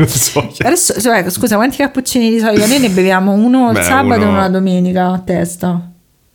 Adesso, 0.59 0.99
cioè, 0.99 1.29
scusa, 1.29 1.55
quanti 1.55 1.77
cappuccini 1.77 2.29
di 2.29 2.39
soia? 2.39 2.67
Noi 2.67 2.79
ne 2.79 2.89
beviamo 2.89 3.31
uno 3.31 3.69
il 3.69 3.75
Beh, 3.75 3.83
sabato 3.83 4.19
e 4.19 4.23
uno- 4.23 4.31
uno 4.31 4.39
la 4.41 4.49
domenica 4.49 5.11
a 5.13 5.19
testa. 5.19 5.89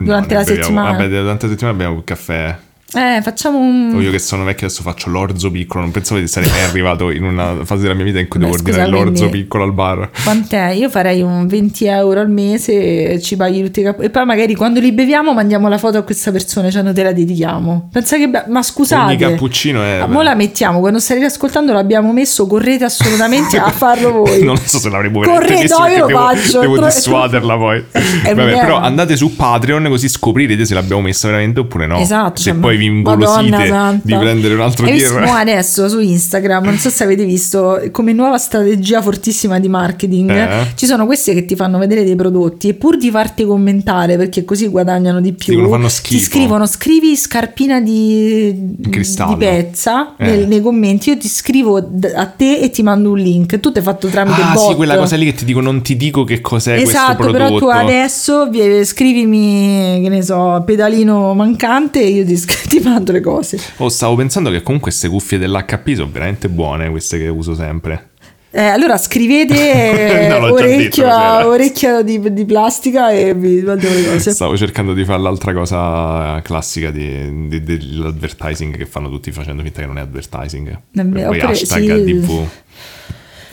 Durante 0.05 0.35
No, 0.35 0.41
la 0.41 0.45
beviamo- 0.47 0.63
settimana. 0.65 0.91
Vabbè, 0.93 1.09
durante 1.09 1.45
la 1.47 1.53
settimana 1.53 1.77
abbiamo 1.77 1.97
il 1.99 2.05
caffè. 2.05 2.59
Eh, 2.93 3.21
facciamo 3.23 3.59
un... 3.59 3.93
O 3.95 4.01
io 4.01 4.11
che 4.11 4.19
sono 4.19 4.43
vecchio 4.45 4.67
adesso 4.67 4.83
faccio 4.83 5.11
l'orzo 5.11 5.51
piccolo. 5.51 5.83
Non 5.83 5.93
pensavo 5.93 6.19
di 6.19 6.25
essere 6.27 6.47
mai 6.49 6.63
arrivato 6.63 7.11
in 7.11 7.23
una 7.25 7.65
fase 7.65 7.83
della 7.83 7.95
mia 7.95 8.05
vita 8.05 8.19
in 8.19 8.27
cui 8.29 8.41
Beh, 8.41 8.47
devo 8.47 8.59
scusa, 8.59 8.81
ordinare 8.83 9.05
l'orzo 9.05 9.29
piccolo 9.29 9.65
al 9.65 9.73
bar. 9.73 10.11
Quant'è? 10.25 10.71
Io 10.71 10.89
farei 10.91 11.23
un 11.23 11.47
20 11.47 11.85
euro 11.87 12.21
al 12.21 12.31
mese 12.31 13.13
e 13.13 13.21
ci 13.21 13.37
paghi 13.37 13.63
tutti 13.63 13.81
i 13.81 13.83
cap- 13.85 14.03
E 14.03 14.11
poi 14.11 14.25
magari 14.25 14.55
quando 14.55 14.81
li 14.81 14.91
beviamo 14.93 15.33
mandiamo 15.33 15.69
la 15.69 15.79
foto 15.79 15.99
a 15.99 16.03
questa 16.03 16.33
persona, 16.33 16.71
cioè 16.71 16.83
noi 16.83 16.95
te 16.95 17.03
la 17.03 17.13
dedichiamo. 17.13 17.91
Pensa 17.93 18.17
che... 18.17 18.29
be- 18.29 18.45
Ma 18.49 18.63
scusate... 18.63 19.03
Ogni 19.05 19.17
cappuccino 19.17 19.83
è... 19.83 19.99
Ah, 20.01 20.07
Mo 20.07 20.23
la 20.23 20.35
mettiamo, 20.35 20.81
quando 20.81 20.99
starete 20.99 21.27
ascoltando 21.27 21.73
l'abbiamo 21.73 22.13
messo, 22.13 22.47
correte 22.49 22.85
assolutamente 22.85 23.57
a 23.57 23.71
farlo 23.71 24.11
voi. 24.13 24.43
non 24.45 24.57
so 24.57 24.79
se 24.79 24.89
l'avremmo 24.91 25.21
Corre, 25.21 25.47
veramente 25.47 25.63
messo 25.63 25.79
no, 25.79 25.87
io 25.87 25.99
lo 25.99 26.07
devo, 26.07 26.19
faccio. 26.19 26.61
devo 26.61 26.75
Tro- 26.77 26.85
dissuaderla 26.87 27.57
poi. 27.57 27.85
Vabbè, 28.25 28.51
però 28.61 28.79
andate 28.79 29.17
su 29.17 29.37
Patreon 29.37 29.87
così 29.89 30.09
scoprirete 30.09 30.65
se 30.65 30.75
l'abbiamo 30.75 31.03
messa 31.03 31.29
veramente 31.29 31.61
oppure 31.61 31.87
no. 31.87 31.99
Esatto, 31.99 32.41
Se 32.41 32.51
cioè, 32.51 32.59
poi 32.59 32.79
vi 32.89 32.91
Madonna 32.91 33.25
ingolosite 33.35 34.01
di 34.03 34.15
prendere 34.17 34.55
un 34.55 34.61
altro 34.61 34.87
mo 35.21 35.35
adesso 35.35 35.89
su 35.89 36.01
Instagram, 36.01 36.65
non 36.65 36.77
so 36.79 36.89
se 36.91 37.05
avete 37.05 37.25
visto, 37.25 37.81
come 37.91 38.13
nuova 38.13 38.39
strategia 38.39 39.03
fortissima 39.03 39.59
di 39.59 39.69
marketing, 39.69 40.31
Eh. 40.31 40.67
ci 40.75 40.87
sono 40.87 41.07
queste 41.07 41.35
che 41.35 41.45
ti 41.45 41.57
fanno 41.57 41.79
vedere 41.79 42.05
dei 42.05 42.17
prodotti 42.17 42.69
e 42.69 42.75
pur 42.75 42.97
di 42.97 43.11
farti 43.11 43.45
commentare 43.45 44.17
perché 44.17 44.45
così 44.45 44.67
guadagnano 44.69 45.21
di 45.21 45.33
più, 45.33 45.55
ti 46.03 46.19
scrivono 46.19 46.67
scrivi 46.67 47.17
scarpina 47.17 47.81
di, 47.81 48.53
di 48.55 49.37
pezza 49.39 50.15
Eh. 50.17 50.25
nel- 50.27 50.49
nei 50.49 50.61
commenti, 50.61 51.11
io 51.11 51.19
ti 51.19 51.29
scrivo 51.29 51.77
a 51.77 52.27
te 52.27 52.59
e 52.59 52.71
ti 52.71 52.83
mando 52.83 53.11
un 53.11 53.19
link, 53.19 53.61
tu 53.61 53.71
ti 53.73 53.79
hai 53.79 53.85
fatto 53.85 54.09
tramite 54.09 54.41
Ah, 54.41 54.53
bot. 54.53 54.71
sì, 54.71 54.75
quella 54.77 54.97
cosa 54.97 55.17
lì 55.17 55.27
che 55.27 55.35
ti 55.35 55.45
dico, 55.45 55.61
non 55.61 55.83
ti 55.83 55.97
dico 55.97 56.25
che 56.25 56.41
cos'è 56.41 56.75
Esatto, 56.81 57.17
questo 57.17 57.33
però 57.33 57.45
prodotto. 57.47 57.67
tu 57.67 57.71
adesso 57.71 58.49
vi- 58.49 58.85
scrivimi, 58.85 60.01
che 60.03 60.09
ne 60.09 60.23
so, 60.23 60.63
pedalino 60.65 61.35
mancante 61.35 62.03
e 62.03 62.09
io 62.09 62.25
ti, 62.25 62.37
sc- 62.37 62.69
ti 62.71 62.81
mando 62.81 63.11
le 63.13 63.21
cose. 63.21 63.59
Oh, 63.79 63.89
stavo 63.89 64.15
pensando 64.15 64.49
che 64.51 64.63
comunque 64.63 64.91
queste 64.91 65.09
cuffie 65.09 65.39
dell'HP 65.39 65.95
sono 65.95 66.09
veramente 66.11 66.49
buone, 66.49 66.89
queste 66.89 67.19
che 67.19 67.27
uso 67.29 67.55
sempre. 67.55 68.11
Eh, 68.53 68.63
allora 68.65 68.97
scrivete 68.99 70.27
No, 70.29 70.53
orecchio, 70.53 71.07
orecchio 71.47 72.03
di, 72.03 72.33
di 72.33 72.45
plastica 72.45 73.13
e 73.13 73.33
vi 73.35 73.61
mando 73.63 73.89
le 73.89 74.05
cose. 74.07 74.31
Stavo 74.33 74.57
cercando 74.57 74.93
di 74.93 75.05
fare 75.05 75.21
l'altra 75.21 75.53
cosa 75.53 76.41
classica 76.43 76.91
di- 76.91 77.49
di- 77.49 77.63
dell'advertising 77.63 78.77
che 78.77 78.87
fanno 78.87 79.09
tutti 79.09 79.31
facendo 79.31 79.63
finta 79.63 79.81
che 79.81 79.87
non 79.87 79.99
è 79.99 80.01
advertising. 80.01 80.69
Eh 80.93 81.05
beh, 81.05 81.21
E 81.21 81.25
poi 81.27 81.41
hashtag 81.41 81.83
sì. 81.85 81.91
ADV 81.91 82.49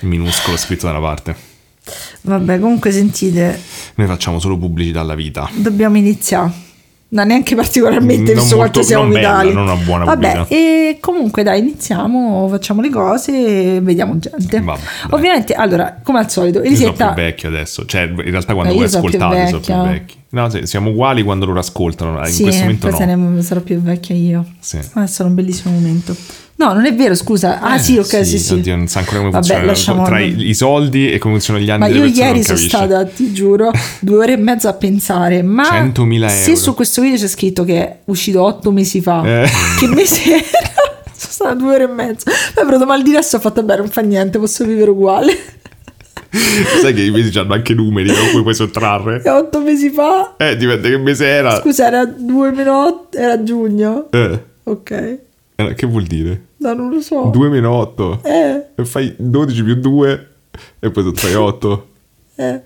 minuscolo 0.01 0.57
scritto 0.57 0.85
da 0.85 0.91
una 0.97 1.01
parte. 1.01 1.35
Vabbè, 2.21 2.59
comunque 2.59 2.91
sentite, 2.91 3.59
Noi 3.95 4.07
facciamo 4.07 4.39
solo 4.39 4.57
pubblicità 4.57 4.99
alla 5.01 5.15
vita. 5.15 5.49
dobbiamo 5.55 5.97
iniziare. 5.97 6.65
Non 7.09 7.27
neanche 7.27 7.55
particolarmente, 7.55 8.33
Non 8.33 8.41
visto 8.41 8.57
molto- 8.57 8.71
quanto 8.71 8.81
siamo 8.83 9.05
bella, 9.07 9.19
vitali. 9.19 9.53
non 9.53 9.63
una 9.63 9.75
buona 9.75 10.03
Vabbè, 10.03 10.31
pubblicità. 10.39 10.55
e 10.55 10.97
comunque 10.99 11.41
dai, 11.43 11.59
iniziamo, 11.59 12.49
facciamo 12.49 12.81
le 12.81 12.89
cose 12.89 13.75
e 13.75 13.79
vediamo 13.81 14.17
gente. 14.19 14.59
Vabbè. 14.59 14.79
Ovviamente, 15.11 15.53
allora, 15.53 15.99
come 16.03 16.19
al 16.19 16.29
solito, 16.29 16.57
Io 16.59 16.65
sono 16.75 16.75
Elisetta... 16.89 17.13
più 17.13 17.23
vecchio 17.23 17.47
adesso, 17.47 17.85
cioè 17.85 18.01
in 18.01 18.21
realtà 18.29 18.53
quando 18.53 18.73
Eh, 18.73 18.75
voi 18.75 18.85
ascoltate 18.85 19.47
sono 19.47 19.59
più 19.61 19.73
vecchi. 19.89 20.15
No, 20.31 20.49
sì, 20.49 20.65
siamo 20.65 20.89
uguali 20.89 21.23
quando 21.23 21.45
loro 21.45 21.59
ascoltano, 21.59 22.19
in 22.19 22.25
Sì, 22.25 22.43
questo 22.43 22.61
momento 22.63 22.89
poi 22.89 23.05
no. 23.15 23.41
sarò 23.41 23.61
più 23.61 23.79
vecchia 23.81 24.13
io. 24.13 24.45
Sì. 24.59 24.77
Ah, 24.93 25.07
sarà 25.07 25.29
un 25.29 25.35
bellissimo 25.35 25.73
momento. 25.73 26.13
No, 26.59 26.73
non 26.73 26.85
è 26.85 26.95
vero, 26.95 27.13
scusa. 27.13 27.59
Ah, 27.61 27.75
Eh, 27.75 27.79
sì, 27.79 27.97
ok, 27.97 28.25
sì, 28.25 28.39
sì. 28.39 28.53
Oddio, 28.53 28.75
non 28.75 28.87
sa 28.87 28.99
ancora 28.99 29.17
come 29.19 29.29
Vabbè, 29.29 29.63
funziona. 29.65 30.03
Tra 30.03 30.19
i, 30.19 30.49
i 30.49 30.53
soldi 30.55 31.11
e 31.11 31.19
come 31.19 31.33
funzionano 31.35 31.63
gli 31.63 31.69
anni 31.69 31.79
Ma 31.81 31.87
io 31.87 32.05
ieri 32.05 32.43
sono 32.43 32.57
stata, 32.57 33.05
ti 33.05 33.31
giuro, 33.31 33.71
due 33.99 34.17
ore 34.17 34.33
e 34.33 34.37
mezza 34.37 34.69
a 34.69 34.73
pensare. 34.73 35.43
Ma 35.43 35.63
100.000 35.63 36.27
se 36.27 36.49
euro. 36.49 36.55
su 36.61 36.73
questo 36.73 37.01
video 37.03 37.17
c'è 37.19 37.27
scritto 37.27 37.63
che 37.63 37.75
è 37.77 37.97
uscito 38.05 38.41
otto 38.43 38.71
mesi 38.71 39.01
fa, 39.01 39.21
Eh. 39.43 39.47
che 39.79 39.87
mese 39.87 40.23
era? 40.33 40.43
Sono 41.17 41.31
stata 41.31 41.53
due 41.53 41.75
ore 41.75 41.83
e 41.83 41.87
mezza. 41.87 42.31
Poi 42.55 42.63
ho 42.63 42.67
preso 42.67 42.85
mal 42.87 43.03
di 43.03 43.11
resto 43.13 43.37
ho 43.37 43.39
fatto 43.39 43.61
bene, 43.61 43.81
non 43.81 43.89
fa 43.89 44.01
niente, 44.01 44.39
posso 44.39 44.65
vivere 44.65 44.89
uguale. 44.89 45.37
Sai 46.81 46.93
che 46.93 47.03
i 47.03 47.11
mesi 47.11 47.37
hanno 47.37 47.53
anche 47.53 47.75
numeri 47.75 48.07
da 48.07 48.15
cui 48.31 48.41
puoi 48.41 48.55
sottrarre? 48.55 49.21
E 49.23 49.29
otto 49.29 49.59
mesi 49.61 49.89
fa, 49.91 50.33
Eh, 50.37 50.57
dipende 50.57 50.89
che 50.89 50.97
mese 50.97 51.25
era. 51.25 51.59
scusa, 51.59 51.85
era 51.85 52.03
2 52.05 52.51
meno 52.51 52.83
8, 52.85 53.17
era 53.17 53.43
giugno. 53.43 54.07
Eh, 54.11 54.43
Ok, 54.63 54.91
eh, 55.55 55.73
che 55.75 55.85
vuol 55.87 56.03
dire? 56.03 56.41
No, 56.57 56.73
non 56.73 56.89
lo 56.89 57.01
so. 57.01 57.29
2 57.31 57.49
meno 57.49 57.71
8. 57.73 58.21
Eh, 58.23 58.85
fai 58.85 59.13
12 59.17 59.63
più 59.63 59.75
2 59.75 60.29
e 60.79 60.89
poi 60.91 61.03
sottrai 61.03 61.33
8. 61.35 61.87
eh, 62.35 62.61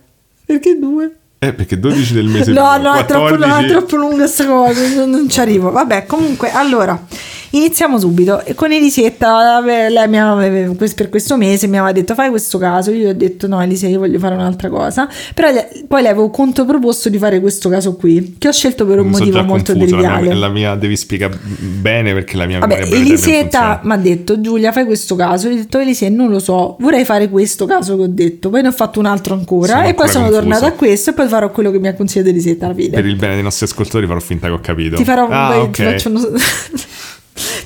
perché 0.46 0.78
due? 0.78 1.16
Eh, 1.40 1.54
perché 1.54 1.80
12 1.80 2.14
del 2.14 2.26
mese 2.28 2.52
No, 2.52 2.78
no, 2.78 2.94
è 2.94 3.06
troppo, 3.06 3.30
no, 3.32 3.38
14 3.38 3.66
è 3.66 3.70
troppo 3.70 3.96
lunga 3.96 4.16
questa 4.18 4.46
cosa, 4.46 5.06
non 5.06 5.28
ci 5.30 5.40
arrivo. 5.40 5.72
Vabbè, 5.72 6.06
comunque, 6.06 6.52
allora, 6.52 7.04
iniziamo 7.52 8.00
subito. 8.00 8.44
E 8.46 8.54
con 8.54 8.72
Elisetta, 8.72 9.60
lei 9.62 10.08
mi 10.08 10.20
aveva, 10.20 10.74
per 10.96 11.10
questo 11.10 11.38
mese 11.38 11.68
mi 11.68 11.78
aveva 11.78 11.92
detto 11.92 12.14
fai 12.14 12.30
questo 12.30 12.58
caso, 12.58 12.92
io 12.92 13.08
gli 13.08 13.10
ho 13.10 13.16
detto 13.16 13.48
no 13.48 13.62
Elisa, 13.62 13.88
io 13.88 14.00
voglio 14.00 14.20
fare 14.20 14.36
un'altra 14.36 14.70
cosa. 14.70 15.08
Però 15.34 15.50
poi 15.88 16.02
le 16.02 16.10
avevo 16.10 16.30
controproposto 16.30 17.10
di 17.10 17.18
fare 17.18 17.40
questo 17.40 17.70
caso 17.70 17.96
qui, 17.96 18.36
che 18.38 18.48
ho 18.48 18.52
scelto 18.52 18.86
per 18.86 19.00
un 19.00 19.06
Mi 19.06 19.12
motivo 19.12 19.44
molto 19.44 19.74
confuso, 19.74 19.96
la 19.98 20.20
mia, 20.20 20.36
la 20.36 20.50
mia 20.50 20.76
devi 20.76 20.96
spiegare 20.96 21.38
bene 21.42 22.14
perché 22.14 22.38
la 22.38 22.46
mia 22.46 22.60
Vabbè, 22.60 22.88
Elisetta 22.92 23.82
mi 23.84 23.94
ha 23.94 23.98
detto 23.98 24.40
Giulia 24.40 24.72
fai 24.72 24.86
questo 24.86 25.16
caso, 25.16 25.48
io 25.48 25.56
ho 25.56 25.58
detto 25.58 25.80
Elise 25.80 26.10
non 26.10 26.30
lo 26.30 26.40
so, 26.40 26.78
vorrei 26.80 27.06
fare 27.06 27.30
questo 27.30 27.66
caso 27.66 27.96
che 27.96 28.04
ho 28.04 28.08
detto, 28.08 28.50
poi 28.50 28.62
ne 28.62 28.70
ho 28.70 28.74
fatto 28.74 29.00
un 29.00 29.06
altro 29.06 29.34
ancora 29.34 29.74
Sono 29.74 29.88
e 29.88 29.94
poi 29.94 30.08
sono 30.08 30.26
confuso. 30.26 30.42
tornata 30.42 30.66
a 30.68 30.72
questo 30.74 31.10
e 31.10 31.14
poi 31.14 31.28
farò 31.28 31.52
quello 31.52 31.72
che 31.72 31.80
mi 31.80 31.88
ha 31.88 31.94
consigliato 31.94 32.30
Elisetta 32.30 32.66
alla 32.66 32.76
fine. 32.76 32.90
Per 32.90 33.06
il 33.06 33.16
bene 33.16 33.34
dei 33.34 33.44
nostri 33.44 33.66
ascoltatori 33.66 34.08
farò 34.08 34.20
finta 34.20 34.48
che 34.48 34.54
ho 34.54 34.60
capito. 34.60 34.96
Ti 34.96 35.04
farò 35.04 35.28
ah, 35.28 35.52
poi 35.52 35.60
ok. 35.60 35.72
ti, 35.72 35.84
faccio 35.84 36.10
uno, 36.10 36.20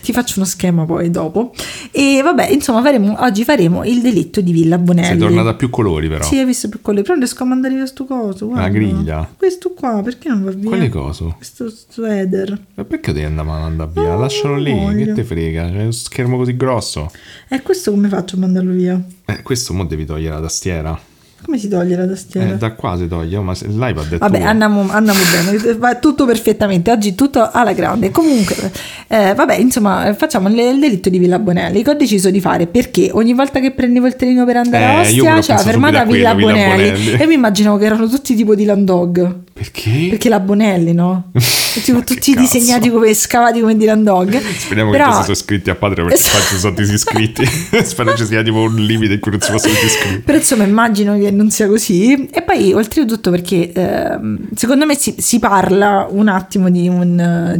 ti 0.01 0.11
faccio 0.11 0.33
uno 0.37 0.45
schema 0.45 0.85
poi 0.85 1.09
dopo. 1.09 1.53
E 1.91 2.21
vabbè, 2.23 2.49
insomma, 2.49 2.81
faremo, 2.81 3.15
oggi 3.19 3.43
faremo 3.43 3.83
il 3.83 4.01
delitto 4.01 4.41
di 4.41 4.51
Villa 4.51 4.77
Bonelli. 4.77 5.07
Sei 5.07 5.17
tornata 5.17 5.49
a 5.49 5.53
più 5.55 5.69
colori 5.69 6.07
però. 6.07 6.23
Sì, 6.23 6.37
hai 6.37 6.45
visto 6.45 6.69
più 6.69 6.81
quello. 6.81 7.01
Però 7.01 7.15
riesco 7.15 7.43
a 7.43 7.45
mandare 7.45 7.75
via 7.75 7.85
sto 7.85 8.05
coso. 8.05 8.47
guarda. 8.47 8.69
griglia. 8.69 9.29
Questo 9.37 9.71
qua, 9.73 10.01
perché 10.03 10.29
non 10.29 10.43
va 10.43 10.51
via? 10.51 10.69
Quale 10.69 10.89
coso? 10.89 11.33
Questo 11.37 11.71
sweater. 11.89 12.59
Ma 12.75 12.83
perché 12.83 13.11
devi 13.13 13.25
andare 13.25 13.49
a 13.49 13.51
mandare 13.51 13.91
via? 13.93 14.13
No, 14.13 14.19
Lascialo 14.19 14.57
lì, 14.57 14.73
non 14.73 14.83
voglio. 14.85 15.05
che 15.05 15.13
te 15.13 15.23
frega? 15.23 15.69
C'è 15.69 15.81
uno 15.81 15.91
schermo 15.91 16.37
così 16.37 16.55
grosso. 16.55 17.11
E 17.47 17.61
questo 17.61 17.91
come 17.91 18.07
faccio 18.07 18.35
a 18.35 18.39
mandarlo 18.39 18.71
via? 18.73 19.01
Eh, 19.25 19.41
questo 19.41 19.73
mo 19.73 19.85
devi 19.85 20.05
togliere 20.05 20.35
la 20.35 20.41
tastiera. 20.41 20.99
Come 21.45 21.59
si 21.59 21.67
toglie 21.67 21.95
la 21.95 22.07
tastiera? 22.07 22.53
Eh, 22.53 22.57
da 22.57 22.71
qua 22.71 22.97
si 22.97 23.07
toglie, 23.07 23.37
oh, 23.37 23.43
ma 23.43 23.53
l'iPad 23.53 24.13
è 24.13 24.17
Vabbè, 24.17 24.41
andiamo, 24.41 24.87
andiamo 24.89 25.19
bene, 25.31 25.73
va 25.77 25.95
tutto 25.95 26.25
perfettamente, 26.25 26.89
oggi 26.89 27.13
tutto 27.13 27.47
alla 27.51 27.73
grande. 27.73 28.09
Comunque, 28.09 28.71
eh, 29.07 29.33
vabbè, 29.35 29.55
insomma, 29.57 30.11
facciamo 30.17 30.49
il, 30.49 30.57
il 30.57 30.79
delitto 30.79 31.09
di 31.09 31.19
Villa 31.19 31.37
Bonelli 31.37 31.83
che 31.83 31.91
ho 31.91 31.93
deciso 31.93 32.31
di 32.31 32.41
fare 32.41 32.65
perché 32.65 33.11
ogni 33.13 33.33
volta 33.33 33.59
che 33.59 33.71
prendevo 33.71 34.07
il 34.07 34.15
trenino 34.15 34.43
per 34.43 34.57
andare 34.57 34.83
a 34.85 34.89
Eh, 34.89 34.93
pure 34.93 35.03
Ostia 35.03 35.21
c'era 35.21 35.33
pensato 35.35 35.63
fermata 35.63 36.01
a 36.01 36.05
Villa, 36.05 36.29
a 36.31 36.33
Villa 36.33 36.49
Bonelli, 36.51 36.89
Bonelli. 36.91 37.21
e 37.21 37.25
mi 37.27 37.33
immaginavo 37.35 37.77
che 37.77 37.85
erano 37.85 38.07
tutti 38.07 38.35
tipo 38.35 38.55
di 38.55 38.65
Landog. 38.65 39.35
Perché? 39.71 40.07
Perché 40.09 40.29
la 40.29 40.39
Bonelli, 40.39 40.93
no? 40.93 41.31
Tipo 41.75 41.99
tutti 42.03 42.33
cazzo? 42.33 42.39
disegnati 42.57 42.89
come 42.89 43.13
scavati 43.13 43.59
come 43.59 43.75
di 43.75 43.83
Landog. 43.85 44.39
Speriamo 44.57 44.91
Però- 44.91 45.05
che 45.05 45.09
tu 45.11 45.15
si 45.17 45.21
sono 45.23 45.33
iscritti 45.33 45.69
a 45.69 45.75
Patreon 45.75 46.07
perché 46.07 46.23
Esatto. 46.27 46.43
ci 46.53 46.55
sono 46.57 46.75
disiscritti. 46.75 47.45
Spero 47.83 48.15
ci 48.15 48.25
sia 48.25 48.41
tipo 48.43 48.59
un 48.59 48.75
limite 48.75 49.13
in 49.15 49.19
cui 49.19 49.31
non 49.31 49.41
si 49.41 49.51
possono 49.51 49.73
disiscrivere. 49.73 50.19
Però 50.21 50.37
insomma 50.37 50.63
immagino 50.63 51.17
che 51.17 51.31
non 51.31 51.49
sia 51.51 51.67
così. 51.67 52.27
E 52.31 52.41
poi 52.43 52.71
oltretutto 52.73 53.29
perché 53.29 53.71
ehm, 53.73 54.49
secondo 54.55 54.85
me 54.85 54.95
si, 54.95 55.15
si 55.17 55.39
parla 55.39 56.07
un 56.09 56.27
attimo 56.29 56.69
di 56.69 56.87
un, 56.87 57.19
eh, 57.19 57.55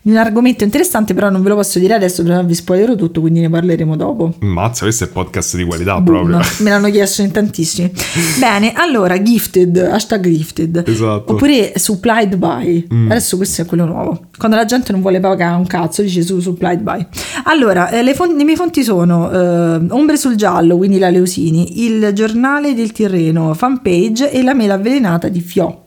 di 0.00 0.10
un 0.10 0.16
argomento 0.16 0.64
interessante, 0.64 1.12
però 1.12 1.28
non 1.28 1.42
ve 1.42 1.50
lo 1.50 1.56
posso 1.56 1.78
dire 1.78 1.92
adesso 1.94 2.22
perché 2.22 2.44
vi 2.46 2.54
spoilerò 2.54 2.94
tutto, 2.94 3.20
quindi 3.20 3.40
ne 3.40 3.50
parleremo 3.50 3.96
dopo. 3.96 4.34
Mazza, 4.40 4.84
questo 4.84 5.04
è 5.04 5.08
podcast 5.08 5.56
di 5.56 5.64
qualità 5.64 6.00
Boom. 6.00 6.26
proprio. 6.30 6.50
Me 6.64 6.70
l'hanno 6.70 6.90
chiesto 6.90 7.20
in 7.22 7.30
tantissimi. 7.32 7.90
Bene, 8.38 8.72
allora, 8.72 9.20
gifted, 9.22 9.76
hashtag 9.76 10.26
gifted. 10.28 10.67
Esatto. 10.76 11.32
Oppure 11.32 11.72
supplied 11.76 12.36
by. 12.36 12.86
Mm. 12.92 13.10
Adesso 13.10 13.36
questo 13.36 13.62
è 13.62 13.64
quello 13.66 13.84
nuovo. 13.86 14.26
Quando 14.36 14.56
la 14.56 14.64
gente 14.64 14.92
non 14.92 15.00
vuole 15.00 15.20
pagare 15.20 15.56
un 15.56 15.66
cazzo, 15.66 16.02
dice 16.02 16.22
su 16.22 16.40
supplied 16.40 16.80
by. 16.80 17.06
Allora, 17.44 17.90
eh, 17.90 18.02
le, 18.02 18.14
fon- 18.14 18.36
le 18.36 18.44
mie 18.44 18.56
fonti 18.56 18.82
sono 18.84 19.30
eh, 19.30 19.86
Ombre 19.90 20.16
sul 20.16 20.34
giallo, 20.36 20.76
quindi 20.76 20.98
la 20.98 21.08
Leusini, 21.10 21.84
il 21.84 22.10
giornale 22.12 22.74
del 22.74 22.92
Tirreno, 22.92 23.54
fanpage 23.54 24.30
e 24.30 24.42
la 24.42 24.54
mela 24.54 24.74
avvelenata 24.74 25.28
di 25.28 25.40
Fio. 25.40 25.82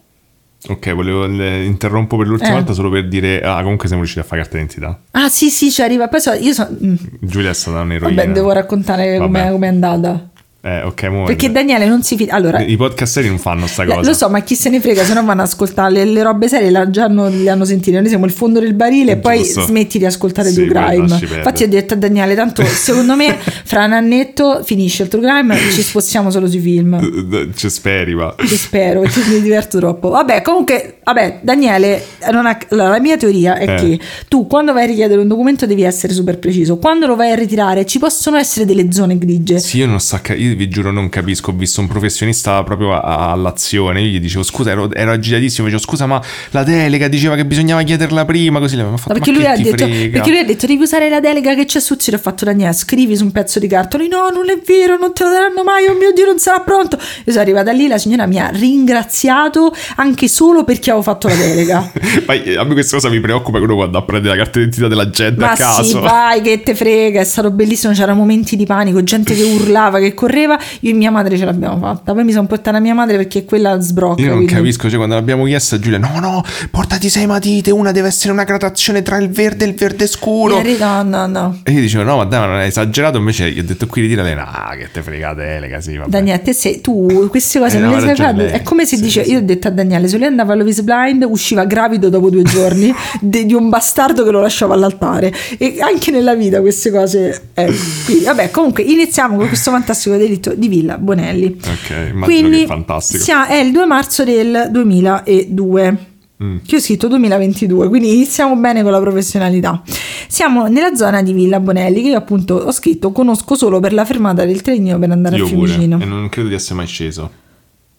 Ok, 0.69 0.93
volevo 0.93 1.25
le- 1.25 1.63
interrompo 1.63 2.17
per 2.17 2.27
l'ultima 2.27 2.51
Eh. 2.51 2.53
volta 2.53 2.73
solo 2.73 2.91
per 2.91 3.07
dire 3.07 3.41
ah, 3.41 3.61
comunque 3.63 3.87
siamo 3.87 4.03
riusciti 4.03 4.23
a 4.23 4.27
fare 4.27 4.41
carta 4.41 4.57
d'identità. 4.59 4.99
Ah 5.11 5.27
sì 5.27 5.49
sì, 5.49 5.71
ci 5.71 5.81
arriva. 5.81 6.07
Poi 6.07 6.21
so, 6.21 6.33
io 6.33 6.53
so, 6.53 6.67
mm, 6.69 6.93
Giulia 7.19 7.49
è 7.49 7.53
stata 7.53 7.79
un'eroina. 7.81 8.15
vabbè, 8.21 8.31
devo 8.33 8.51
raccontare 8.51 9.17
com'è, 9.17 9.49
com'è 9.49 9.67
andata. 9.67 10.29
Eh, 10.63 10.83
ok, 10.83 11.03
mo 11.05 11.23
Perché 11.23 11.51
Daniele 11.51 11.87
non 11.87 12.03
si 12.03 12.15
fida. 12.15 12.33
Allora, 12.35 12.59
i 12.59 12.75
podcasteri 12.77 13.27
non 13.27 13.39
fanno 13.39 13.65
sta 13.65 13.83
cosa. 13.83 14.01
Lo 14.01 14.13
so, 14.13 14.29
ma 14.29 14.41
chi 14.41 14.53
se 14.55 14.69
ne 14.69 14.79
frega, 14.79 15.03
se 15.03 15.13
no 15.15 15.23
vanno 15.25 15.41
ad 15.41 15.47
ascoltare 15.47 15.91
le, 15.91 16.05
le 16.05 16.21
robe 16.21 16.47
serie, 16.47 16.69
la- 16.69 16.87
già 16.89 17.07
non 17.07 17.31
le 17.41 17.49
hanno 17.49 17.65
sentite. 17.65 17.99
Noi 17.99 18.09
siamo 18.09 18.25
il 18.25 18.31
fondo 18.31 18.59
del 18.59 18.75
barile 18.75 19.13
e 19.13 19.17
poi 19.17 19.43
smetti 19.43 19.97
di 19.97 20.05
ascoltare 20.05 20.49
Sì, 20.49 20.67
True 20.67 20.67
Crime. 20.69 21.19
Infatti 21.19 21.63
ho 21.63 21.67
detto 21.67 21.95
a 21.95 21.97
Daniele, 21.97 22.35
tanto 22.35 22.63
secondo 22.63 23.15
me 23.15 23.35
fra 23.63 23.85
un 23.85 23.93
annetto 23.93 24.61
finisce 24.63 25.01
il 25.03 25.09
True 25.09 25.23
Crime, 25.23 25.57
ci 25.71 25.81
spostiamo 25.81 26.29
solo 26.29 26.47
sui 26.47 26.59
film. 26.59 27.51
Ci 27.55 27.69
speri, 27.69 28.13
ma. 28.13 28.35
Ci 28.37 28.55
spero, 28.55 29.01
perché 29.01 29.19
mi 29.29 29.41
diverto 29.41 29.79
troppo. 29.79 30.09
Vabbè, 30.09 30.43
comunque, 30.43 30.97
vabbè, 31.03 31.39
Daniele, 31.41 32.03
ha- 32.19 32.27
allora, 32.27 32.55
la 32.69 32.99
mia 32.99 33.17
teoria 33.17 33.57
è 33.57 33.67
Eh. 33.67 33.75
che 33.75 33.99
tu 34.27 34.45
quando 34.45 34.73
vai 34.73 34.83
a 34.83 34.87
richiedere 34.87 35.19
un 35.21 35.27
documento 35.27 35.65
devi 35.65 35.81
essere 35.81 36.13
super 36.13 36.37
preciso. 36.37 36.77
Quando 36.77 37.07
lo 37.07 37.15
vai 37.15 37.31
a 37.31 37.35
ritirare 37.35 37.83
ci 37.87 37.97
possono 37.97 38.37
essere 38.37 38.65
delle 38.65 38.91
zone 38.91 39.17
grigie. 39.17 39.57
Sì, 39.57 39.77
io 39.79 39.87
non 39.87 39.99
so. 39.99 40.19
Io 40.35 40.50
vi 40.55 40.67
giuro 40.67 40.91
non 40.91 41.09
capisco, 41.09 41.51
ho 41.51 41.53
visto 41.53 41.81
un 41.81 41.87
professionista 41.87 42.63
proprio 42.63 42.93
a- 42.93 42.99
a- 43.01 43.31
all'azione, 43.31 44.01
io 44.01 44.07
gli 44.09 44.19
dicevo 44.19 44.43
scusa, 44.43 44.71
ero, 44.71 44.91
ero 44.93 45.11
agitatissimo, 45.11 45.67
dicevo 45.67 45.83
scusa 45.83 46.05
ma 46.05 46.21
la 46.51 46.63
delega 46.63 47.07
diceva 47.07 47.35
che 47.35 47.45
bisognava 47.45 47.81
chiederla 47.83 48.25
prima, 48.25 48.59
così 48.59 48.79
ha 48.79 48.85
fatto 48.97 49.13
No, 49.13 49.13
perché, 49.13 49.31
lui 49.31 49.45
ha 49.45 49.55
detto, 49.55 49.85
frega?" 49.85 50.11
perché 50.17 50.29
lui 50.29 50.39
ha 50.39 50.45
detto 50.45 50.65
devi 50.67 50.81
usare 50.81 51.09
la 51.09 51.19
delega 51.19 51.53
che 51.55 51.65
c'è 51.65 51.79
su 51.79 51.95
Zero. 51.97 52.17
Ho 52.17 52.19
fatto 52.19 52.45
Daniele, 52.45 52.73
scrivi 52.73 53.15
su 53.15 53.23
un 53.23 53.31
pezzo 53.31 53.59
di 53.59 53.67
cartone. 53.67 54.07
No, 54.07 54.29
non 54.29 54.49
è 54.49 54.59
vero, 54.65 54.97
non 54.97 55.13
te 55.13 55.23
lo 55.23 55.29
daranno 55.29 55.63
mai. 55.63 55.85
Oh 55.87 55.93
mio 55.95 56.11
Dio, 56.13 56.25
non 56.25 56.37
sarà 56.39 56.59
pronto. 56.61 56.97
Io 56.97 57.31
sono 57.31 57.41
arrivata 57.41 57.71
lì, 57.71 57.87
la 57.87 57.97
signora 57.97 58.25
mi 58.25 58.39
ha 58.39 58.49
ringraziato 58.95 59.73
anche 59.95 60.27
solo 60.27 60.63
perché 60.63 60.89
avevo 60.91 61.03
fatto 61.03 61.27
la 61.27 61.35
delega. 61.35 61.91
Ma 62.27 62.33
eh, 62.33 62.57
a 62.57 62.63
me 62.63 62.73
questa 62.73 62.95
cosa 62.97 63.09
mi 63.09 63.19
preoccupa 63.19 63.57
uno 63.59 63.75
quando 63.75 63.97
a 63.97 64.03
prendere 64.03 64.35
la 64.35 64.43
carta 64.43 64.59
d'identità 64.59 64.87
della 64.87 65.09
gente 65.09 65.39
Ma 65.39 65.51
a 65.51 65.55
caso. 65.55 65.83
sì, 65.83 65.93
vai, 65.99 66.41
che 66.41 66.61
te 66.61 66.75
frega, 66.75 67.19
è 67.21 67.23
stato 67.23 67.51
bellissimo, 67.51 67.93
c'erano 67.93 68.19
momenti 68.19 68.55
di 68.55 68.65
panico, 68.65 69.03
gente 69.03 69.33
che 69.33 69.43
urlava, 69.43 69.99
che 69.99 70.13
correva, 70.13 70.40
io 70.79 70.91
e 70.91 70.93
mia 70.93 71.11
madre 71.11 71.37
ce 71.37 71.45
l'abbiamo 71.45 71.77
fatta, 71.77 72.13
poi 72.13 72.23
mi 72.23 72.31
sono 72.31 72.47
portata 72.47 72.79
mia 72.79 72.93
madre 72.93 73.17
perché 73.17 73.45
quella 73.45 73.79
sbrocca. 73.79 74.21
Io 74.21 74.27
non 74.29 74.37
quindi- 74.37 74.53
capisco, 74.53 74.87
cioè 74.87 74.97
quando 74.97 75.15
l'abbiamo 75.15 75.45
chiesto 75.45 75.75
a 75.75 75.79
Giulia, 75.79 75.97
no, 75.97 76.19
no, 76.19 76.43
portati 76.69 77.09
sei 77.09 77.25
matite, 77.27 77.71
una 77.71 77.91
deve 77.91 78.07
essere 78.07 78.31
una 78.33 78.43
gradazione 78.43 79.01
tra 79.01 79.17
il 79.17 79.29
verde 79.29 79.65
e 79.65 79.67
il 79.69 79.73
verde 79.75 80.07
scuro. 80.07 80.55
Ieri- 80.57 80.77
No, 80.81 81.03
no, 81.03 81.27
no. 81.27 81.59
E 81.63 81.71
io 81.73 81.81
dicevo, 81.81 82.03
no, 82.03 82.17
ma 82.17 82.23
dai, 82.25 82.47
non 82.47 82.59
è 82.59 82.65
esagerato. 82.65 83.17
Invece 83.17 83.51
gli 83.51 83.59
ho 83.59 83.63
detto 83.63 83.85
qui 83.87 84.01
di 84.01 84.07
dire 84.07 84.21
a 84.21 84.23
lei, 84.23 84.35
no, 84.35 84.45
che 84.77 84.89
te 84.91 85.01
frega 85.03 85.33
delega, 85.33 85.79
sì, 85.81 85.95
vabbè. 85.97 86.09
Daniele, 86.09 86.41
te 86.41 86.53
sei, 86.53 86.81
tu 86.81 87.27
queste 87.29 87.59
cose 87.59 87.77
Eh, 87.77 87.79
non 87.79 87.91
no, 87.91 87.99
le 87.99 88.05
sai 88.07 88.15
fare. 88.15 88.51
È 88.51 88.61
come 88.63 88.85
se 88.85 88.95
Sì, 88.97 89.03
dice: 89.03 89.23
sì, 89.23 89.31
Io 89.31 89.37
ho 89.39 89.41
detto 89.41 89.67
a 89.67 89.71
Daniele, 89.71 90.07
se 90.07 90.17
lui 90.17 90.25
andava 90.25 90.53
a 90.53 90.55
Love 90.55 90.69
is 90.69 90.81
Blind, 90.81 91.23
usciva 91.29 91.65
gravido 91.65 92.09
dopo 92.09 92.29
due 92.29 92.43
giorni 92.43 92.91
de- 93.21 93.45
di 93.45 93.53
un 93.53 93.69
bastardo 93.69 94.23
che 94.23 94.31
lo 94.31 94.39
lasciava 94.41 94.73
all'altare. 94.73 95.31
E 95.57 95.77
anche 95.81 96.09
nella 96.11 96.33
vita 96.35 96.61
queste 96.61 96.89
cose. 96.91 97.41
Eh, 97.53 97.71
quindi, 98.05 98.23
vabbè, 98.23 98.49
comunque 98.51 98.83
iniziamo 98.83 99.35
con 99.37 99.47
questo 99.47 99.69
fantastico 99.71 100.15
delitto 100.31 100.53
di 100.55 100.67
Villa 100.67 100.97
Bonelli. 100.97 101.45
Ok, 101.59 101.89
immagino 101.89 102.19
Quindi 102.25 102.57
che 102.57 102.63
è 102.63 102.67
fantastico. 102.67 103.23
sia- 103.23 103.47
è 103.47 103.55
il 103.55 103.71
2 103.71 103.85
marzo 103.85 104.23
del 104.23 104.69
2002. 104.71 106.05
Mm. 106.43 106.57
Che 106.65 106.75
ho 106.75 106.79
scritto 106.79 107.07
2022, 107.07 107.87
quindi 107.87 108.13
iniziamo 108.15 108.55
bene 108.55 108.81
con 108.81 108.91
la 108.91 108.99
professionalità. 108.99 109.83
Siamo 110.27 110.65
nella 110.65 110.95
zona 110.95 111.21
di 111.21 111.33
Villa 111.33 111.59
Bonelli, 111.59 112.01
che 112.01 112.07
io 112.09 112.17
appunto 112.17 112.55
ho 112.55 112.71
scritto 112.71 113.11
conosco 113.11 113.53
solo 113.55 113.79
per 113.79 113.93
la 113.93 114.05
fermata 114.05 114.43
del 114.43 114.61
trenino 114.63 114.97
per 114.97 115.11
andare 115.11 115.35
Io 115.37 115.45
a 115.45 115.49
pure. 115.49 115.67
Fiumicino. 115.67 115.99
E 116.01 116.05
non 116.05 116.29
credo 116.29 116.47
di 116.47 116.55
essere 116.55 116.75
mai 116.75 116.87
sceso. 116.87 117.29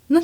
No- 0.07 0.21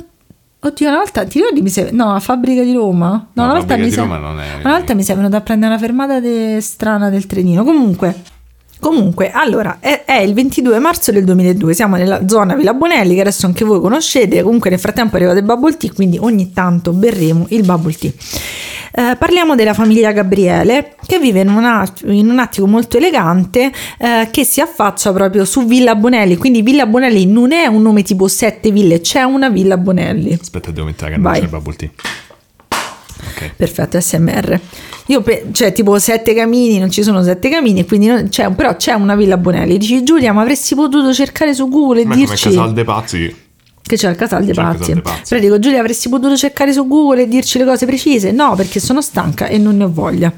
Oddio, 0.61 0.89
una 0.89 0.97
volta 0.97 1.23
ti 1.23 1.37
ricordi 1.39 1.61
mi 1.61 1.69
sei... 1.69 1.93
No, 1.93 2.13
a 2.13 2.19
Fabbrica 2.19 2.61
di 2.63 2.73
Roma? 2.73 3.11
No, 3.11 3.27
No, 3.31 3.43
una 3.51 3.53
volta 3.59 3.77
mi 3.77 3.89
sei... 3.89 4.03
Roma 4.03 4.17
non 4.17 4.41
è- 4.41 4.59
Una 4.65 4.73
volta 4.77 4.93
mi 4.93 5.03
sei 5.03 5.15
venuto 5.15 5.37
a 5.37 5.41
prendere 5.41 5.71
una 5.71 5.79
fermata 5.81 6.19
de- 6.19 6.59
strana 6.59 7.09
del 7.09 7.25
trenino. 7.25 7.63
Comunque, 7.63 8.13
comunque, 8.79 9.31
allora, 9.31 9.77
è, 9.79 10.03
è 10.05 10.19
il 10.19 10.33
22 10.33 10.79
marzo 10.79 11.11
del 11.11 11.23
2002, 11.23 11.73
siamo 11.73 11.95
nella 11.95 12.27
zona 12.27 12.55
Villa 12.55 12.73
Bonelli, 12.73 13.15
che 13.15 13.21
adesso 13.21 13.45
anche 13.45 13.63
voi 13.65 13.79
conoscete, 13.79 14.41
comunque 14.41 14.69
nel 14.69 14.79
frattempo 14.79 15.13
è 15.13 15.17
arrivato 15.17 15.37
il 15.39 15.45
bubble 15.45 15.77
tea, 15.77 15.91
quindi 15.93 16.17
ogni 16.19 16.51
tanto 16.53 16.91
berremo 16.93 17.45
il 17.49 17.63
bubble 17.63 17.93
tea. 17.93 18.11
Eh, 18.91 19.15
parliamo 19.17 19.53
della 19.55 19.75
famiglia 19.75 20.11
Gabriele 20.11 20.95
che 21.05 21.19
vive 21.19 21.41
in, 21.41 21.49
una- 21.49 21.87
in 22.05 22.27
un 22.27 22.39
attico 22.39 22.65
molto 22.65 22.97
elegante 22.97 23.71
eh, 23.99 24.27
che 24.31 24.43
si 24.43 24.61
affaccia 24.61 25.13
proprio 25.13 25.45
su 25.45 25.65
Villa 25.67 25.93
Bonelli. 25.95 26.37
Quindi 26.37 26.63
Villa 26.63 26.87
Bonelli 26.87 27.27
non 27.27 27.51
è 27.51 27.67
un 27.67 27.83
nome 27.83 28.01
tipo 28.01 28.27
sette 28.27 28.71
ville, 28.71 28.99
c'è 29.01 29.21
una 29.21 29.49
Villa 29.49 29.77
Bonelli. 29.77 30.35
Aspetta, 30.41 30.71
devo 30.71 30.87
mettere 30.87 31.11
la 31.11 31.17
Vai. 31.19 31.39
del 31.41 31.49
bubble 31.49 31.75
tea. 31.75 31.89
Ok. 33.21 33.51
Perfetto, 33.55 33.99
SMR. 33.99 34.59
Io 35.07 35.21
pe- 35.21 35.47
cioè 35.51 35.71
tipo 35.73 35.97
sette 35.99 36.33
camini, 36.33 36.77
non 36.79 36.89
ci 36.91 37.03
sono 37.03 37.21
sette 37.23 37.49
camini, 37.49 37.85
quindi 37.85 38.07
non- 38.07 38.29
c'è, 38.29 38.49
però 38.51 38.75
c'è 38.75 38.93
una 38.93 39.15
Villa 39.15 39.37
Bonelli. 39.37 39.77
Dici 39.77 40.03
Giulia, 40.03 40.31
ma 40.33 40.41
avresti 40.41 40.75
potuto 40.75 41.13
cercare 41.13 41.53
su 41.53 41.67
Google 41.67 42.01
e 42.01 42.05
Ma 42.05 42.13
come 42.13 42.25
dirci 42.25 42.49
Casal 42.49 42.73
dei 42.73 42.83
Pazzi. 42.83 43.35
Che 43.89 43.95
c'è 43.95 44.07
il 44.07 44.15
Casal 44.15 44.41
dei 44.43 44.49
il 44.51 45.01
Pazzi. 45.01 45.29
Però 45.29 45.41
dico 45.41 45.57
Giulia, 45.57 45.79
avresti 45.79 46.09
potuto 46.09 46.35
cercare 46.37 46.71
su 46.71 46.87
Google 46.87 47.23
e 47.23 47.27
dirci 47.27 47.57
le 47.57 47.65
cose 47.65 47.87
precise? 47.87 48.31
No, 48.31 48.53
perché 48.55 48.79
sono 48.79 49.01
stanca 49.01 49.47
e 49.47 49.57
non 49.57 49.77
ne 49.77 49.85
ho 49.85 49.91
voglia. 49.91 50.31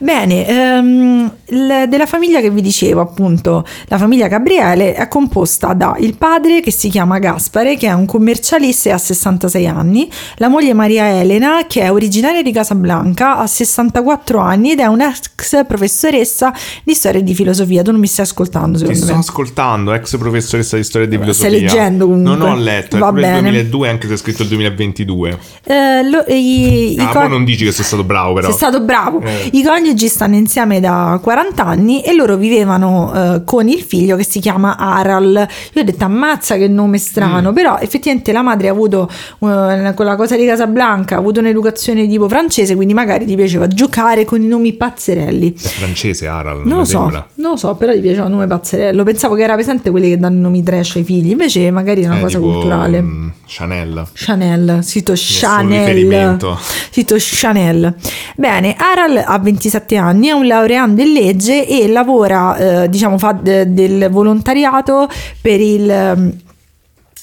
Bene, 0.00 0.44
ehm, 0.44 1.32
il- 1.50 1.84
della 1.88 2.06
famiglia 2.06 2.40
che 2.40 2.50
vi 2.50 2.60
dicevo, 2.62 3.00
appunto, 3.00 3.64
la 3.86 3.96
famiglia 3.96 4.26
Gabriele 4.26 4.94
è 4.94 5.06
composta 5.06 5.72
da 5.72 5.94
il 6.00 6.16
padre 6.18 6.60
che 6.60 6.72
si 6.72 6.88
chiama 6.88 7.20
Gaspare, 7.20 7.76
che 7.76 7.86
è 7.86 7.92
un 7.92 8.06
commercialista 8.06 8.88
e 8.88 8.92
ha 8.92 8.98
66 8.98 9.66
anni, 9.68 10.10
la 10.38 10.48
moglie 10.48 10.74
Maria 10.74 11.20
Elena, 11.20 11.66
che 11.68 11.82
è 11.82 11.92
originaria 11.92 12.42
di 12.42 12.50
Casablanca, 12.50 13.36
ha 13.36 13.46
64 13.46 14.40
anni 14.40 14.72
ed 14.72 14.80
è 14.80 14.86
un'ex 14.86 15.64
professoressa 15.66 16.52
di 16.82 16.94
storia 16.94 17.20
e 17.20 17.22
di 17.22 17.34
filosofia. 17.34 17.82
Tu 17.82 17.92
non 17.92 18.00
mi 18.00 18.06
stai 18.08 18.24
ascoltando, 18.24 18.78
Ti 18.78 18.84
secondo 18.84 19.04
sto 19.04 19.12
me. 19.14 19.18
ascoltando, 19.20 19.92
ex 19.92 20.16
professoressa 20.18 20.76
di 20.76 20.82
storia 20.82 21.06
e 21.06 21.10
di 21.10 21.16
Stai 21.16 21.26
filosofia. 21.34 21.58
leggendo 21.60 22.06
comunque. 22.08 22.36
Non 22.36 22.48
ho 22.50 22.54
letto, 22.56 22.95
è 22.96 23.00
Va 23.00 23.08
pure 23.08 23.20
il 23.22 23.26
bene. 23.26 23.40
2002 23.50 23.88
anche 23.88 24.06
se 24.08 24.14
è 24.14 24.16
scritto 24.16 24.42
il 24.42 24.48
2022. 24.48 25.38
Eh, 25.64 26.08
lo- 26.08 26.24
i- 26.28 26.92
i 26.94 26.96
Ah, 26.98 27.06
co- 27.08 27.18
poi 27.20 27.28
non 27.28 27.44
dici 27.44 27.64
che 27.64 27.72
sei 27.72 27.84
stato 27.84 28.04
bravo 28.04 28.34
però. 28.34 28.46
Sei 28.48 28.56
stato 28.56 28.80
bravo. 28.80 29.20
Eh. 29.20 29.50
I 29.52 29.62
coniugi 29.62 30.08
stanno 30.08 30.34
insieme 30.36 30.80
da 30.80 31.18
40 31.22 31.64
anni 31.64 32.02
e 32.02 32.14
loro 32.14 32.36
vivevano 32.36 33.12
eh, 33.14 33.44
con 33.44 33.68
il 33.68 33.80
figlio 33.80 34.16
che 34.16 34.24
si 34.24 34.40
chiama 34.40 34.76
Aral. 34.76 35.46
Io 35.72 35.80
ho 35.80 35.84
detto 35.84 36.04
ammazza 36.04 36.56
che 36.56 36.68
nome 36.68 36.98
strano, 36.98 37.50
Mm. 37.50 37.54
però 37.54 37.78
effettivamente 37.78 38.32
la 38.32 38.42
madre 38.42 38.68
ha 38.68 38.72
avuto 38.72 39.08
eh, 39.40 39.92
quella 39.94 40.16
cosa 40.16 40.36
di 40.36 40.44
Casablanca, 40.46 41.16
ha 41.16 41.18
avuto 41.18 41.40
un'educazione 41.40 42.06
tipo 42.08 42.28
francese, 42.28 42.74
quindi 42.74 42.94
magari 42.94 43.24
gli 43.26 43.34
piaceva 43.36 43.66
giocare 43.68 44.24
con 44.24 44.42
i 44.42 44.46
nomi 44.46 44.72
pazzerelli. 44.74 45.52
È 45.54 45.58
francese 45.58 46.26
Aral, 46.26 46.58
Non 46.64 46.68
lo 46.68 46.78
mi 46.80 46.86
so, 46.86 46.98
sembra. 47.00 47.26
non 47.34 47.50
lo 47.52 47.56
so, 47.56 47.74
però 47.74 47.92
gli 47.92 48.00
piaceva 48.00 48.24
il 48.26 48.30
nome 48.32 48.46
pazzerello. 48.46 49.04
Pensavo 49.04 49.34
che 49.34 49.42
era 49.42 49.54
presente 49.54 49.90
quelli 49.90 50.08
che 50.08 50.18
danno 50.18 50.36
i 50.36 50.40
nomi 50.40 50.62
trash 50.62 50.96
ai 50.96 51.04
figli, 51.04 51.30
invece 51.30 51.70
magari 51.70 52.02
è 52.02 52.06
una 52.06 52.18
Eh, 52.18 52.20
cosa 52.22 52.38
tipo, 52.38 52.50
culturale. 52.50 52.85
Mm, 52.88 53.28
Chanel. 53.46 54.06
Chanel, 54.12 54.78
sito 54.82 55.12
Nessun 55.12 55.48
Chanel. 55.48 55.78
riferimento. 55.86 56.58
Sito 56.90 57.16
Chanel. 57.18 57.94
Bene, 58.36 58.74
Aral 58.78 59.22
ha 59.26 59.38
27 59.38 59.96
anni, 59.96 60.28
è 60.28 60.32
un 60.32 60.46
laureando 60.46 61.02
in 61.02 61.12
legge 61.12 61.66
e 61.66 61.88
lavora, 61.88 62.56
eh, 62.84 62.88
diciamo, 62.88 63.18
fa 63.18 63.32
de- 63.32 63.72
del 63.72 64.08
volontariato 64.10 65.08
per 65.40 65.60
il, 65.60 65.90
ehm, 65.90 66.32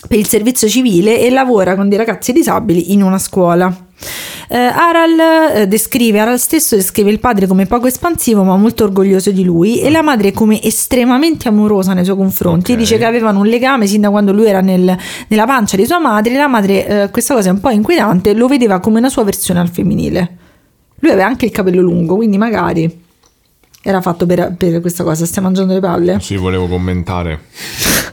per 0.07 0.17
il 0.17 0.27
servizio 0.27 0.67
civile 0.67 1.19
e 1.19 1.29
lavora 1.29 1.75
con 1.75 1.89
dei 1.89 1.97
ragazzi 1.97 2.31
disabili 2.33 2.93
in 2.93 3.01
una 3.01 3.17
scuola. 3.17 3.75
Eh, 4.49 4.57
Aral 4.57 5.55
eh, 5.55 5.67
descrive, 5.67 6.19
Aral 6.19 6.37
stesso 6.37 6.75
descrive 6.75 7.09
il 7.09 7.19
padre 7.19 7.47
come 7.47 7.65
poco 7.65 7.87
espansivo 7.87 8.43
ma 8.43 8.55
molto 8.57 8.83
orgoglioso 8.83 9.31
di 9.31 9.43
lui 9.43 9.79
e 9.79 9.89
la 9.89 10.01
madre 10.01 10.31
come 10.31 10.61
estremamente 10.61 11.47
amorosa 11.47 11.93
nei 11.93 12.03
suoi 12.03 12.17
confronti. 12.17 12.73
Ok. 12.73 12.77
Dice 12.77 12.97
che 12.97 13.05
avevano 13.05 13.39
un 13.39 13.47
legame 13.47 13.87
sin 13.87 14.01
da 14.01 14.09
quando 14.09 14.33
lui 14.33 14.45
era 14.45 14.61
nel- 14.61 14.97
nella 15.27 15.45
pancia 15.45 15.77
di 15.77 15.85
sua 15.85 15.99
madre. 15.99 16.35
La 16.35 16.47
madre, 16.47 16.87
eh, 17.03 17.09
questa 17.09 17.33
cosa 17.33 17.49
è 17.49 17.51
un 17.51 17.61
po' 17.61 17.69
inquietante, 17.69 18.33
lo 18.33 18.47
vedeva 18.47 18.79
come 18.79 18.99
una 18.99 19.09
sua 19.09 19.23
versione 19.23 19.59
al 19.59 19.69
femminile. 19.69 20.37
Lui 20.99 21.11
aveva 21.11 21.27
anche 21.27 21.45
il 21.45 21.51
capello 21.51 21.81
lungo, 21.81 22.15
quindi 22.15 22.37
magari 22.37 23.01
era 23.81 24.01
fatto 24.01 24.25
per, 24.25 24.55
per 24.57 24.81
questa 24.81 25.03
cosa. 25.03 25.25
Stai 25.25 25.43
mangiando 25.43 25.73
le 25.73 25.79
palle? 25.79 26.19
Sì, 26.19 26.35
volevo 26.35 26.67
commentare. 26.67 27.41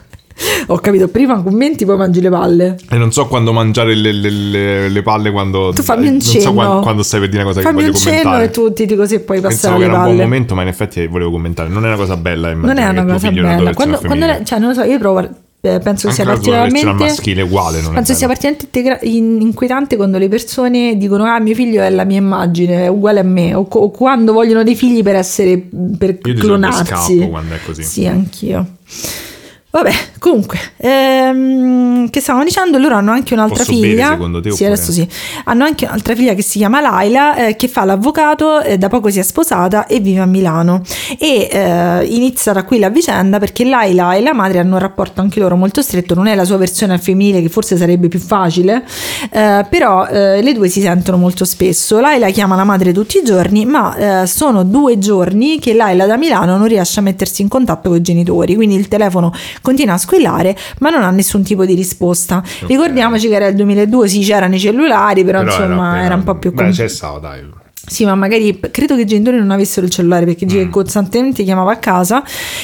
Ho 0.67 0.77
capito, 0.79 1.07
prima 1.07 1.41
commenti, 1.41 1.85
poi 1.85 1.97
mangi 1.97 2.21
le 2.21 2.29
palle. 2.29 2.77
E 2.89 2.97
non 2.97 3.11
so 3.11 3.27
quando 3.27 3.51
mangiare 3.53 3.93
le, 3.95 4.11
le- 4.11 4.29
le- 4.29 4.89
le 4.89 5.01
palle 5.01 5.31
quando... 5.31 5.71
Tu 5.73 5.81
fammi 5.81 6.05
un 6.07 6.11
Non 6.13 6.21
so 6.21 6.39
cenno. 6.39 6.53
quan- 6.53 6.81
quando, 6.81 7.03
stai 7.03 7.19
per 7.19 7.29
dire 7.29 7.41
una 7.43 7.51
cosa 7.51 7.61
Fammi 7.61 7.79
che 7.79 7.85
un 7.85 7.91
voglio 7.91 8.03
cenno 8.03 8.15
commentare. 8.21 8.45
e 8.45 8.49
tu 8.51 8.73
ti 8.73 8.85
dico 8.85 9.05
se 9.05 9.19
poi 9.19 9.39
Pensavo 9.41 9.53
passerà 9.55 9.73
che 9.73 9.79
le 9.79 9.85
era 9.85 9.93
un 9.93 9.99
buon 10.03 10.11
palle. 10.15 10.23
momento, 10.23 10.55
ma 10.55 10.61
in 10.61 10.67
effetti 10.67 11.07
volevo 11.07 11.31
commentare. 11.31 11.69
Non 11.69 11.83
è 11.83 11.87
una 11.87 11.95
cosa 11.97 12.17
bella 12.17 12.53
Non 12.53 12.77
è 12.77 12.87
una 12.87 13.05
cosa 13.05 13.31
bella. 13.31 13.73
Quando, 13.73 13.73
quando 13.73 13.97
femminile. 13.97 14.41
cioè, 14.45 14.59
non 14.59 14.69
lo 14.69 14.73
so, 14.75 14.83
io 14.83 14.97
provo. 14.97 15.19
eh, 15.63 15.79
penso 15.79 16.07
che 16.07 16.13
sia 16.15 16.23
Anche 16.23 16.49
al 16.49 16.59
particolarmente. 16.59 17.03
maschile 17.03 17.41
uguale, 17.43 17.81
non 17.81 17.93
penso 17.93 18.13
sia 18.15 18.25
particolarmente 18.27 19.05
inquietante 19.05 19.95
quando 19.95 20.17
le 20.17 20.27
persone 20.27 20.97
dicono: 20.97 21.23
Ah, 21.25 21.39
mio 21.39 21.53
figlio 21.53 21.81
è 21.83 21.89
la 21.91 22.03
mia 22.03 22.17
immagine, 22.17 22.85
è 22.85 22.87
uguale 22.87 23.19
a 23.19 23.23
me. 23.23 23.53
O, 23.53 23.67
o 23.69 23.91
quando 23.91 24.33
vogliono 24.33 24.63
dei 24.63 24.75
figli 24.75 25.03
per 25.03 25.15
essere. 25.15 25.57
per 25.97 26.17
Io 26.23 26.33
clonarsi. 26.33 26.85
scappo 26.85 27.29
quando 27.29 27.53
è 27.55 27.59
così. 27.63 27.83
Sì, 27.83 28.07
anch'io. 28.07 28.65
Vabbè, 29.73 29.91
comunque, 30.19 30.59
ehm, 30.75 32.09
che 32.09 32.19
stavamo 32.19 32.43
dicendo, 32.43 32.77
loro 32.77 32.95
hanno 32.95 33.11
anche 33.11 33.33
un'altra 33.33 33.63
Posso 33.63 33.71
bere, 33.79 33.87
figlia. 33.93 34.09
secondo 34.09 34.41
te, 34.41 34.49
Sì, 34.49 34.63
oppure? 34.63 34.73
adesso 34.73 34.91
sì. 34.91 35.07
Hanno 35.45 35.63
anche 35.63 35.85
un'altra 35.85 36.13
figlia 36.13 36.33
che 36.33 36.41
si 36.41 36.57
chiama 36.57 36.81
Laila, 36.81 37.35
eh, 37.47 37.55
che 37.55 37.69
fa 37.69 37.85
l'avvocato, 37.85 38.59
eh, 38.61 38.77
da 38.77 38.89
poco 38.89 39.09
si 39.09 39.19
è 39.19 39.21
sposata 39.23 39.87
e 39.87 40.01
vive 40.01 40.19
a 40.19 40.25
Milano. 40.25 40.81
E 41.17 41.47
eh, 41.49 42.05
inizia 42.05 42.51
da 42.51 42.65
qui 42.65 42.79
la 42.79 42.89
vicenda 42.89 43.39
perché 43.39 43.63
Laila 43.63 44.13
e 44.13 44.21
la 44.21 44.33
madre 44.33 44.59
hanno 44.59 44.73
un 44.73 44.79
rapporto 44.79 45.21
anche 45.21 45.39
loro 45.39 45.55
molto 45.55 45.81
stretto. 45.81 46.15
Non 46.15 46.27
è 46.27 46.35
la 46.35 46.43
sua 46.43 46.57
versione 46.57 46.91
al 46.93 46.99
femminile, 46.99 47.41
che 47.41 47.47
forse 47.49 47.77
sarebbe 47.77 48.09
più 48.09 48.19
facile, 48.19 48.83
eh, 49.31 49.65
però 49.69 50.05
eh, 50.05 50.41
le 50.41 50.53
due 50.53 50.67
si 50.67 50.81
sentono 50.81 51.15
molto 51.15 51.45
spesso. 51.45 51.99
Laila 52.01 52.29
chiama 52.29 52.57
la 52.57 52.65
madre 52.65 52.91
tutti 52.91 53.19
i 53.19 53.23
giorni, 53.23 53.65
ma 53.65 54.21
eh, 54.23 54.27
sono 54.27 54.63
due 54.63 54.97
giorni 54.99 55.59
che 55.59 55.73
Laila 55.73 56.05
da 56.05 56.17
Milano 56.17 56.57
non 56.57 56.67
riesce 56.67 56.99
a 56.99 57.03
mettersi 57.03 57.41
in 57.41 57.47
contatto 57.47 57.87
con 57.87 57.97
i 57.97 58.01
genitori, 58.01 58.55
quindi 58.55 58.75
il 58.75 58.89
telefono 58.89 59.31
continua 59.61 59.93
a 59.95 59.97
squillare, 59.97 60.55
ma 60.79 60.89
non 60.89 61.03
ha 61.03 61.09
nessun 61.11 61.43
tipo 61.43 61.65
di 61.65 61.73
risposta. 61.75 62.43
Ricordiamoci 62.67 63.27
che 63.27 63.35
era 63.35 63.47
il 63.47 63.55
2002, 63.55 64.07
sì, 64.07 64.21
c'erano 64.21 64.55
i 64.55 64.59
cellulari, 64.59 65.23
però, 65.23 65.39
Però 65.39 65.51
insomma 65.51 65.89
appena- 65.89 66.05
era 66.05 66.15
un 66.15 66.23
po' 66.23 66.35
più 66.35 66.51
Beh, 66.51 66.63
com- 66.63 66.71
c'è 66.71 66.87
stato, 66.87 67.19
dai. 67.19 67.59
Sì, 67.83 68.05
ma 68.05 68.13
magari 68.13 68.57
credo 68.71 68.95
che 68.95 69.01
i 69.01 69.05
genitori 69.05 69.37
non 69.37 69.49
avessero 69.49 69.85
il 69.85 69.91
cellulare 69.91 70.23
perché 70.25 70.45
Mm. 70.45 70.69
costantemente 70.69 71.43
chiamava 71.43 71.71
a 71.71 71.77
casa. 71.77 72.23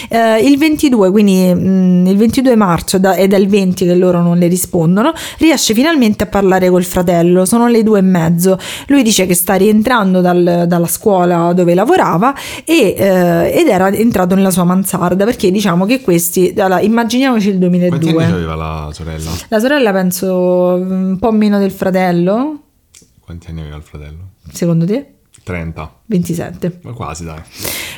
Eh, 0.10 0.40
il 0.48 0.58
22, 0.60 1.10
quindi 1.12 1.52
mm, 1.54 2.06
il 2.06 2.16
22 2.18 2.56
marzo, 2.56 3.00
da- 3.00 3.16
è 3.16 3.28
dal 3.28 3.48
20 3.48 3.84
che 3.86 3.96
loro 3.96 4.22
non 4.22 4.38
le 4.38 4.48
rispondono, 4.48 5.12
riesce 5.40 5.74
finalmente 5.74 6.24
a 6.24 6.28
parlare 6.28 6.70
col 6.70 6.84
fratello. 6.84 7.46
Sono 7.46 7.68
le 7.68 7.82
due 7.84 8.00
e 8.00 8.04
mezzo. 8.04 8.58
Lui 8.88 9.02
dice 9.02 9.26
che 9.26 9.34
sta 9.34 9.56
rientrando 9.56 10.22
dal- 10.22 10.66
dalla 10.68 10.88
scuola 10.88 11.52
dove 11.52 11.74
lavorava 11.74 12.34
e, 12.64 12.94
eh, 12.96 13.52
ed 13.60 13.68
era 13.68 13.92
entrato 13.92 14.36
nella 14.36 14.52
sua 14.52 14.66
mansarda 14.66 15.26
perché 15.26 15.50
diciamo 15.52 15.86
che 15.86 16.02
questi, 16.02 16.54
allora, 16.58 16.80
immaginiamoci 16.80 17.50
il 17.50 17.58
Quanti 17.58 17.76
anni 17.86 17.90
2002. 17.90 18.24
aveva 18.26 18.56
la 18.56 18.90
sorella? 18.94 19.32
La 19.50 19.60
sorella 19.60 19.92
penso 19.92 20.78
un 20.80 21.18
po' 21.20 21.32
meno 21.32 21.58
del 21.60 21.72
fratello, 21.72 22.62
Quanti 23.20 23.48
anni 23.50 23.60
aveva 23.60 23.76
il 23.76 23.84
fratello? 23.84 24.30
Secondo 24.52 24.86
te? 24.86 25.12
30. 25.44 25.94
27. 26.08 26.80
Ma 26.84 26.92
quasi, 26.92 27.24
dai. 27.24 27.40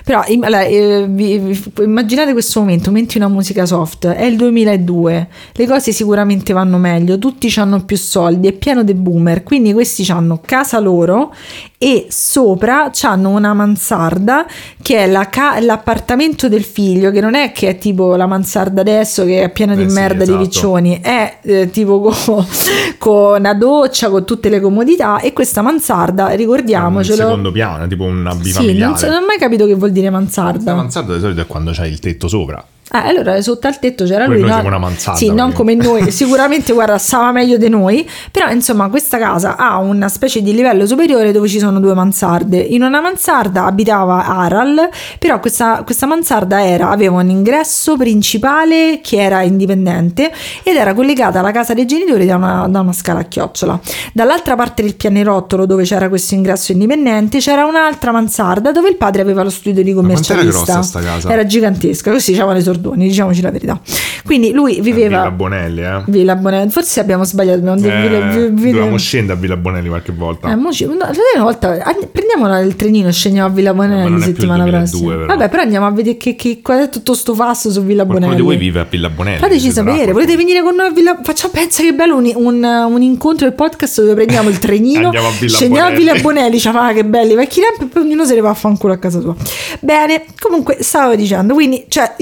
Però 0.03 0.21
allora, 0.41 0.63
eh, 0.65 1.07
vi- 1.09 1.37
vi- 1.39 1.63
immaginate 1.79 2.31
questo 2.31 2.59
momento, 2.59 2.91
metti 2.91 3.17
una 3.17 3.27
musica 3.27 3.65
soft, 3.65 4.05
è 4.07 4.23
il 4.23 4.35
2002, 4.37 5.27
le 5.53 5.67
cose 5.67 5.91
sicuramente 5.91 6.53
vanno 6.53 6.77
meglio, 6.77 7.17
tutti 7.17 7.51
hanno 7.59 7.83
più 7.85 7.97
soldi, 7.97 8.47
è 8.47 8.53
pieno 8.53 8.83
di 8.83 8.93
boomer, 8.93 9.41
quindi 9.43 9.73
questi 9.73 10.05
hanno 10.11 10.39
casa 10.43 10.79
loro 10.79 11.33
e 11.81 12.07
sopra 12.09 12.91
hanno 13.03 13.29
una 13.29 13.53
mansarda 13.53 14.45
che 14.81 14.97
è 14.97 15.07
la 15.07 15.29
ca- 15.29 15.61
l'appartamento 15.61 16.49
del 16.49 16.65
figlio, 16.65 17.09
che 17.09 17.21
non 17.21 17.35
è 17.35 17.53
che 17.53 17.69
è 17.69 17.77
tipo 17.77 18.17
la 18.17 18.27
mansarda 18.27 18.81
adesso 18.81 19.23
che 19.23 19.43
è 19.43 19.49
piena 19.49 19.75
di 19.75 19.83
Eh 19.83 19.87
sì, 19.89 19.95
merda 19.95 20.25
di 20.25 20.29
esatto. 20.31 20.43
piccioni, 20.43 20.99
è 21.01 21.37
eh, 21.41 21.69
tipo 21.71 22.01
co- 22.01 22.45
con 22.99 23.37
una 23.39 23.53
doccia, 23.53 24.09
con 24.09 24.25
tutte 24.25 24.49
le 24.49 24.59
comodità 24.59 25.21
e 25.21 25.31
questa 25.31 25.61
mansarda, 25.61 26.25
Un 26.25 26.35
ricordiamocelo... 26.35 27.15
secondo 27.15 27.51
piano, 27.53 27.87
tipo 27.87 28.03
una 28.03 28.31
Sì, 28.33 28.37
bifamiliare. 28.39 28.85
non, 28.91 28.97
so- 28.97 29.07
non 29.07 29.23
ho 29.23 29.25
mai 29.25 29.37
capito 29.37 29.65
che 29.65 29.75
vuol 29.75 29.91
dire 29.91 30.09
mansarda. 30.09 30.71
La 30.71 30.77
mansarda 30.77 31.13
di 31.15 31.21
solito 31.21 31.39
è 31.39 31.47
quando 31.47 31.71
c'hai 31.73 31.89
il 31.89 31.99
tetto 31.99 32.27
sopra. 32.27 32.61
Ah, 32.91 33.03
allora 33.03 33.39
sotto 33.41 33.67
al 33.67 33.77
tetto 33.79 34.05
c'era 34.05 34.25
Poi 34.25 34.33
lui. 34.33 34.41
noi 34.41 34.49
no? 34.49 34.55
siamo 34.55 34.69
una 34.69 34.79
mansarda, 34.79 35.19
Sì, 35.19 35.31
non 35.31 35.53
come 35.53 35.75
noi, 35.75 36.09
sicuramente 36.11 36.73
guarda, 36.73 36.97
stava 36.97 37.31
meglio 37.31 37.57
di 37.57 37.69
noi. 37.69 38.07
Però 38.31 38.49
insomma, 38.49 38.89
questa 38.89 39.17
casa 39.17 39.55
ha 39.57 39.77
una 39.77 40.07
specie 40.09 40.41
di 40.41 40.53
livello 40.53 40.85
superiore 40.85 41.31
dove 41.31 41.47
ci 41.47 41.59
sono 41.59 41.79
due 41.79 41.93
mansarde. 41.93 42.57
In 42.57 42.81
una 42.83 42.99
mansarda 43.01 43.65
abitava 43.65 44.25
Aral, 44.25 44.89
però 45.19 45.39
questa, 45.39 45.83
questa 45.83 46.05
mansarda 46.07 46.65
era, 46.65 46.89
aveva 46.89 47.19
un 47.19 47.29
ingresso 47.29 47.95
principale 47.97 48.99
che 49.03 49.21
era 49.21 49.41
indipendente 49.41 50.31
ed 50.63 50.75
era 50.75 50.93
collegata 50.93 51.39
alla 51.39 51.51
casa 51.51 51.73
dei 51.73 51.85
genitori 51.85 52.25
da 52.25 52.35
una, 52.35 52.67
da 52.67 52.79
una 52.79 52.93
scala 52.93 53.19
a 53.19 53.23
chiocciola. 53.23 53.79
Dall'altra 54.13 54.55
parte 54.55 54.81
del 54.81 54.95
pianerottolo 54.95 55.65
dove 55.65 55.83
c'era 55.83 56.09
questo 56.09 56.33
ingresso 56.35 56.71
indipendente 56.71 57.37
c'era 57.39 57.65
un'altra 57.65 58.11
mansarda 58.11 58.71
dove 58.71 58.89
il 58.89 58.95
padre 58.95 59.21
aveva 59.21 59.43
lo 59.43 59.49
studio 59.49 59.83
di 59.83 59.93
Ma 59.93 60.01
quant'era 60.01 60.39
commercialista. 60.39 60.73
grossa 60.73 60.81
sta 60.81 60.99
casa? 61.01 61.31
Era 61.31 61.45
gigantesca, 61.45 62.11
così 62.11 62.31
dicevano 62.31 62.57
i 62.57 62.61
sordoni, 62.79 63.07
diciamoci 63.07 63.41
la 63.41 63.51
verità. 63.51 63.79
Quindi 64.25 64.51
lui 64.51 64.79
viveva 64.81 65.17
Villa 65.19 65.31
Bonelli, 65.31 65.81
eh. 65.81 66.01
Villa 66.07 66.35
Bonelli, 66.35 66.69
forse 66.69 66.99
abbiamo 66.99 67.23
sbagliato, 67.23 67.59
dobbiamo 67.59 67.79
dire 67.79 67.95
Eh, 67.95 68.09
Villa- 68.09 68.29
Vi- 68.47 68.49
Villa- 68.61 68.71
dovevamo 68.71 68.97
scendere 68.97 69.37
a 69.37 69.41
Villa 69.41 69.57
Bonelli 69.57 69.87
qualche 69.87 70.11
volta. 70.11 70.51
eh, 70.51 70.55
mo 70.55 70.71
ci- 70.71 70.85
no, 70.85 70.93
una 70.93 71.43
volta 71.43 71.77
prendiamo 72.11 72.59
il 72.61 72.75
trenino 72.75 73.07
e 73.07 73.11
scendiamo 73.11 73.47
a 73.47 73.51
Villa 73.51 73.73
Bonelli 73.73 74.15
il 74.15 74.23
settimana 74.23 74.63
2002 74.63 74.79
prossima. 74.99 75.11
però. 75.15 75.25
Vabbè, 75.25 75.49
però 75.49 75.61
andiamo 75.63 75.85
a 75.87 75.91
vedere 75.91 76.17
che, 76.17 76.35
che, 76.35 76.59
qual 76.61 76.79
è 76.85 76.89
tutto 76.89 77.13
sto 77.13 77.33
fasso 77.33 77.71
su 77.71 77.81
Villa 77.83 78.05
Qualcuno 78.05 78.27
Bonelli. 78.31 78.35
di 78.35 78.41
voi 78.47 78.57
vive 78.57 78.79
a 78.79 78.87
Villa 78.89 79.09
Bonelli? 79.09 79.39
Fateci 79.39 79.71
sapere, 79.71 80.11
volete 80.11 80.35
venire 80.35 80.61
con 80.61 80.75
noi 80.75 80.87
a 80.87 80.91
Villa 80.91 81.19
Facciamo, 81.23 81.53
pensa 81.53 81.81
che 81.83 81.93
bello 81.93 82.17
un, 82.17 82.31
un, 82.35 82.63
un 82.63 83.01
incontro 83.01 83.45
del 83.47 83.55
podcast 83.55 84.01
dove 84.01 84.13
prendiamo 84.13 84.49
il 84.49 84.57
trenino, 84.59 85.05
Andiamo 85.05 85.27
a 85.27 85.31
Villa 85.39 85.55
scendiamo 85.55 85.87
a. 85.87 85.91
Villa 85.91 86.13
Bonelli, 86.15 86.59
cioè, 86.59 86.73
ah, 86.75 86.93
che 86.93 87.03
belli 87.05 87.33
vecchi 87.35 87.61
tempi, 87.61 87.83
e 87.83 87.87
poi 87.87 88.03
ognuno 88.03 88.25
se 88.25 88.35
ne 88.35 88.41
va 88.41 88.49
a 88.49 88.53
fanculo 88.53 88.93
a 88.93 88.97
casa 88.97 89.19
sua. 89.21 89.35
Bene, 89.79 90.25
comunque 90.39 90.77
stavo 90.81 91.15
dicendo, 91.15 91.53
quindi 91.53 91.85
cioè, 91.87 92.13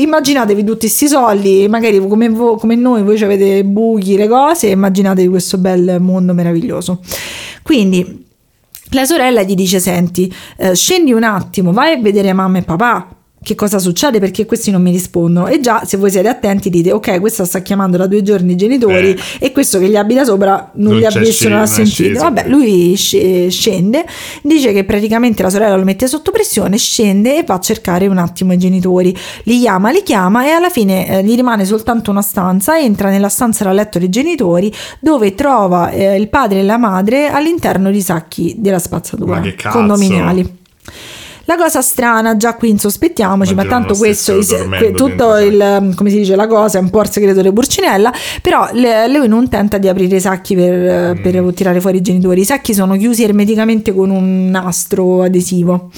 immaginatevi 0.48 0.64
tutti 0.64 0.86
questi 0.88 1.08
soldi, 1.08 1.68
magari 1.68 2.00
come, 2.08 2.30
vo- 2.30 2.56
come 2.56 2.76
noi, 2.76 3.04
voi 3.04 3.22
avete 3.22 3.64
buchi, 3.64 4.16
le 4.16 4.28
cose, 4.28 4.68
immaginatevi 4.68 5.28
questo 5.28 5.58
bel 5.58 5.98
mondo 6.00 6.34
meraviglioso. 6.34 7.00
Quindi 7.64 8.26
la 8.92 9.06
sorella 9.06 9.44
gli 9.44 9.56
dice: 9.56 9.80
Senti, 9.80 10.34
eh, 10.58 10.76
scendi 10.76 11.12
un 11.12 11.24
attimo, 11.24 11.74
vai 11.74 11.94
a 11.94 12.02
vedere 12.02 12.32
mamma 12.34 12.60
e 12.60 12.62
papà. 12.64 13.08
Che 13.48 13.56
cosa 13.56 13.80
succede? 13.80 14.20
Perché 14.20 14.46
questi 14.46 14.72
non 14.72 14.82
mi 14.82 14.92
rispondono. 14.92 15.48
E 15.48 15.62
già, 15.62 15.86
se 15.86 15.96
voi 15.96 16.12
siete 16.12 16.28
attenti, 16.28 16.70
dite: 16.70 16.92
Ok, 16.92 17.22
questa 17.22 17.46
sta 17.46 17.62
chiamando 17.62 17.96
da 17.96 18.06
due 18.06 18.22
giorni 18.22 18.52
i 18.52 18.56
genitori 18.58 19.12
Eh. 19.12 19.18
e 19.40 19.54
questo 19.54 19.80
che 19.80 19.88
gli 19.88 19.96
abita 19.96 20.26
sopra 20.26 20.70
non, 20.74 20.96
Non 20.96 20.96
li 20.98 21.04
non 21.48 21.60
ha 21.60 21.62
è 21.62 21.66
sentito. 21.66 21.94
sceso. 22.04 22.20
Vabbè, 22.24 22.50
lui 22.50 22.94
sce- 22.98 23.50
scende, 23.50 24.06
dice 24.44 24.74
che 24.74 24.84
praticamente 24.84 25.44
la 25.44 25.50
sorella 25.50 25.78
lo 25.78 25.86
mette 25.86 26.08
sotto 26.08 26.32
pressione, 26.32 26.76
scende 26.78 27.38
e 27.38 27.44
va 27.46 27.54
a 27.54 27.60
cercare 27.62 28.08
un 28.08 28.18
attimo 28.18 28.52
i 28.52 28.58
genitori. 28.58 29.16
Li 29.44 29.60
chiama, 29.62 29.92
li 29.92 30.04
chiama 30.04 30.46
e 30.46 30.50
alla 30.50 30.70
fine 30.70 31.08
eh, 31.08 31.24
gli 31.24 31.34
rimane 31.34 31.64
soltanto 31.64 32.12
una 32.12 32.22
stanza. 32.22 32.78
Entra 32.78 33.10
nella 33.10 33.30
stanza 33.30 33.64
da 33.64 33.72
letto 33.72 33.98
dei 33.98 34.10
genitori 34.10 34.70
dove 35.00 35.36
trova 35.36 35.90
eh, 35.92 36.18
il 36.18 36.28
padre 36.28 36.60
e 36.60 36.64
la 36.64 36.78
madre 36.78 37.30
all'interno 37.30 37.92
di 37.92 38.02
sacchi 38.02 38.56
della 38.58 38.80
spazzatura 38.80 39.42
condominiali. 39.72 40.57
La 41.50 41.56
cosa 41.56 41.82
strana, 41.82 42.36
già 42.36 42.56
qui 42.56 42.70
insospettiamoci, 42.72 43.54
ma 43.54 43.62
Immaginano 43.62 43.86
tanto 43.86 43.98
questo, 43.98 44.36
is- 44.38 44.50
dormendo 44.50 44.92
tutto 44.98 45.38
il, 45.38 45.94
come 45.96 46.10
si 46.10 46.18
dice, 46.18 46.36
la 46.36 46.46
cosa 46.46 46.78
è 46.78 46.82
un 46.82 46.90
po' 46.90 47.00
il 47.02 47.10
segreto 47.10 47.42
di 47.42 47.50
Burcinella, 47.54 48.12
però 48.42 48.68
le- 48.74 49.08
lui 49.08 49.30
non 49.30 49.48
tenta 49.48 49.78
di 49.78 49.88
aprire 49.88 50.18
i 50.18 50.20
sacchi 50.20 50.56
per, 50.56 51.16
Mm. 51.16 51.22
per 51.22 51.54
tirare 51.54 51.80
fuori 51.80 51.98
i 51.98 52.02
genitori, 52.02 52.42
i 52.42 52.46
sacchi 52.46 52.74
sono 52.74 52.98
chiusi 52.98 53.24
ermeticamente 53.24 53.94
con 53.94 54.10
un 54.10 54.50
nastro 54.50 55.24
adesivo. 55.24 55.90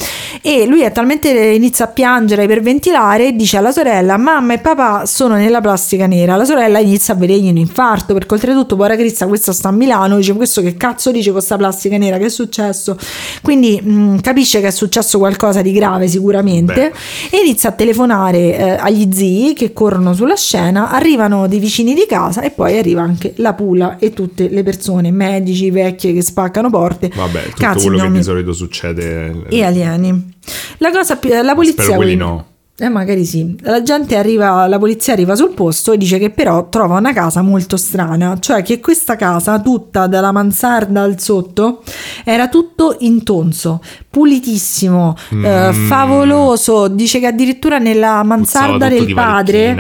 E 0.44 0.68
lui 0.68 0.82
è 0.82 0.92
talmente 0.92 1.30
inizia 1.30 1.86
a 1.86 1.88
piangere 1.88 2.46
per 2.46 2.62
ventilare 2.62 3.30
e 3.30 3.36
dice 3.36 3.58
alla 3.58 3.72
sorella 3.72 4.18
mamma 4.18 4.54
e 4.54 4.60
papà 4.60 5.08
sono 5.08 5.34
nella 5.34 5.62
plastica 5.62 6.06
nera, 6.06 6.36
la 6.36 6.46
sorella 6.46 6.78
inizia 6.78 7.16
a 7.16 7.18
vedergli 7.18 7.50
un 7.50 7.58
infarto 7.58 8.14
perché 8.14 8.36
oltretutto 8.36 8.76
povera 8.76 8.96
Crista 8.96 9.26
questa 9.26 9.52
sta 9.52 9.70
a 9.70 9.72
Milano, 9.72 10.18
dice 10.18 10.34
questo 10.34 10.62
che 10.62 10.78
cazzo 10.78 11.10
dice 11.12 11.32
con 11.32 11.42
sta 11.42 11.58
plastica 11.58 11.98
nera, 11.98 12.18
che 12.20 12.26
è 12.26 12.30
successo? 12.30 12.96
Quindi 13.42 13.82
mh, 13.82 14.20
capisce 14.22 14.62
che 14.62 14.68
è 14.68 14.72
successo 14.72 15.18
qualcosa 15.18 15.38
di 15.62 15.72
grave 15.72 16.08
sicuramente 16.08 16.92
e 17.32 17.38
inizia 17.44 17.70
a 17.70 17.72
telefonare 17.72 18.58
eh, 18.58 18.70
agli 18.72 19.10
zii 19.12 19.54
che 19.54 19.72
corrono 19.74 20.14
sulla 20.14 20.36
scena, 20.36 20.92
arrivano 20.92 21.48
dei 21.48 21.60
vicini 21.60 21.94
di 21.94 22.06
casa 22.08 22.42
e 22.42 22.52
poi 22.52 22.78
arriva 22.78 23.02
anche 23.02 23.34
la 23.38 23.54
pula 23.54 23.98
e 23.98 24.14
tutte 24.14 24.50
le 24.50 24.64
persone, 24.64 25.12
medici, 25.12 25.72
vecchie 25.72 26.14
che 26.14 26.22
spaccano 26.22 26.70
porte, 26.70 27.10
Vabbè, 27.14 27.44
tutto 27.44 27.56
Cazzi, 27.58 27.82
quello 27.86 27.98
che 27.98 28.04
gnomi 28.04 28.18
di 28.18 28.24
solito 28.24 28.54
succede. 28.54 29.46
e 29.48 29.64
alieni. 29.64 30.34
La 30.78 30.92
cosa 30.92 31.16
più, 31.16 31.30
la 31.42 31.56
polizia 31.56 31.84
Spero 31.84 31.98
quelli 31.98 32.16
no. 32.16 32.46
Eh, 32.80 32.90
magari 32.90 33.26
sì. 33.26 33.56
La 33.62 33.82
gente 33.84 34.16
arriva, 34.18 34.66
la 34.68 34.78
polizia 34.80 35.14
arriva 35.14 35.36
sul 35.36 35.54
posto 35.54 35.92
e 35.92 35.98
dice 35.98 36.18
che 36.18 36.30
però 36.30 36.70
trova 36.70 36.98
una 36.98 37.14
casa 37.14 37.42
molto 37.42 37.78
strana, 37.78 38.38
cioè 38.40 38.62
che 38.64 38.80
questa 38.80 39.16
casa, 39.16 39.60
tutta 39.60 40.08
dalla 40.08 40.32
mansarda 40.32 41.02
al 41.02 41.20
sotto, 41.20 41.84
era 42.24 42.48
tutto 42.48 42.96
intonso, 43.00 43.82
pulitissimo, 44.10 45.16
eh, 45.44 45.72
Mm. 45.72 45.88
favoloso. 45.88 46.88
Dice 46.88 47.20
che 47.20 47.28
addirittura 47.28 47.78
nella 47.80 48.24
mansarda 48.24 48.88
Puzzava 48.88 49.06
del 49.06 49.14
padre, 49.14 49.76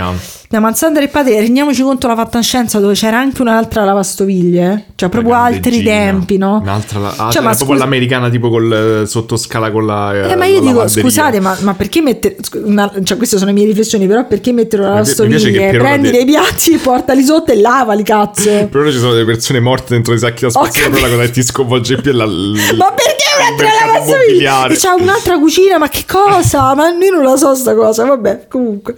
la 0.51 0.59
mansarda 0.59 0.99
del 0.99 1.09
padre, 1.09 1.39
rendiamoci 1.39 1.81
conto 1.83 2.07
la 2.07 2.15
fatta 2.15 2.37
in 2.37 2.43
scienza 2.43 2.79
dove 2.79 2.93
c'era 2.95 3.19
anche 3.19 3.41
un'altra 3.41 3.83
lavastoviglie, 3.83 4.71
eh? 4.73 4.83
cioè 4.95 5.09
proprio 5.09 5.33
Una 5.33 5.43
altri 5.43 5.83
tempi, 5.83 6.37
no? 6.37 6.59
Un'altra, 6.61 6.99
la- 6.99 7.07
ah, 7.09 7.29
Cioè, 7.31 7.41
ma 7.43 7.49
proprio 7.51 7.55
scusa- 7.67 7.77
l'americana 7.83 8.29
tipo 8.29 8.49
col 8.49 9.01
eh, 9.03 9.05
sottoscala 9.05 9.71
con 9.71 9.85
la 9.85 10.29
Eh, 10.31 10.35
ma 10.35 10.45
io 10.45 10.59
dico, 10.61 10.87
scusate, 10.87 11.39
ma, 11.39 11.55
ma 11.61 11.73
perché 11.75 12.01
mettere. 12.01 12.37
scu- 12.41 12.65
cioè, 13.03 13.17
queste 13.17 13.37
sono 13.37 13.51
le 13.51 13.55
mie 13.55 13.65
riflessioni, 13.65 14.07
però 14.07 14.25
perché 14.25 14.51
mettere 14.51 14.81
una 14.81 14.91
lavastoviglie? 14.93 15.77
Prendi 15.77 16.09
de- 16.09 16.17
dei 16.17 16.25
piatti, 16.25 16.77
portali 16.77 17.23
sotto 17.23 17.51
e 17.51 17.59
lavali, 17.59 18.03
cazzo. 18.03 18.67
Per 18.69 18.75
ora 18.81 18.91
ci 18.91 18.97
sono 18.97 19.13
delle 19.13 19.25
persone 19.25 19.59
morte 19.59 19.93
dentro 19.93 20.13
i 20.13 20.19
sacchi 20.19 20.43
da 20.43 20.49
spazzatura, 20.49 21.01
la 21.01 21.09
cosa 21.09 21.21
che 21.23 21.31
ti 21.31 21.43
sconvolge 21.43 22.01
più 22.01 22.11
è 22.11 22.13
la... 22.13 22.25
Ma 22.25 22.93
perché 22.93 23.18
mercato. 23.57 24.75
C'ha 24.75 24.93
un'altra 24.95 25.37
cucina, 25.39 25.77
ma 25.77 25.87
che 25.89 26.03
cosa? 26.07 26.73
Ma 26.75 26.89
io 26.89 27.11
non 27.13 27.23
la 27.23 27.35
so 27.37 27.55
sta 27.55 27.73
cosa, 27.75 28.05
vabbè, 28.05 28.47
comunque. 28.47 28.95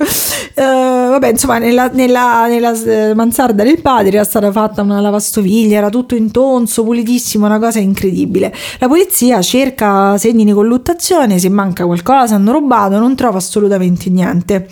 Eh, 0.54 0.62
vabbè, 0.64 1.30
insomma, 1.30 1.58
nella, 1.58 1.90
nella- 1.94 2.46
nella, 2.48 2.74
eh, 2.84 3.14
mansarda 3.14 3.64
del 3.64 3.82
padre 3.82 4.16
era 4.18 4.24
stata 4.24 4.52
fatta 4.52 4.82
una 4.82 5.00
lavastoviglie, 5.00 5.76
era 5.76 5.90
tutto 5.90 6.16
intonso, 6.16 6.84
pulitissimo, 6.84 7.46
una 7.46 7.60
cosa 7.60 7.80
incredibile. 7.80 8.54
La 8.80 8.88
polizia 8.88 9.42
cerca 9.42 10.18
segni 10.18 10.44
di 10.46 10.52
colluttazione, 10.52 11.40
se 11.40 11.50
manca 11.50 11.86
qualcosa, 11.86 12.36
hanno 12.36 12.52
rubato, 12.52 12.98
non 13.00 13.16
trova 13.16 13.38
assolutamente 13.38 14.10
niente. 14.10 14.68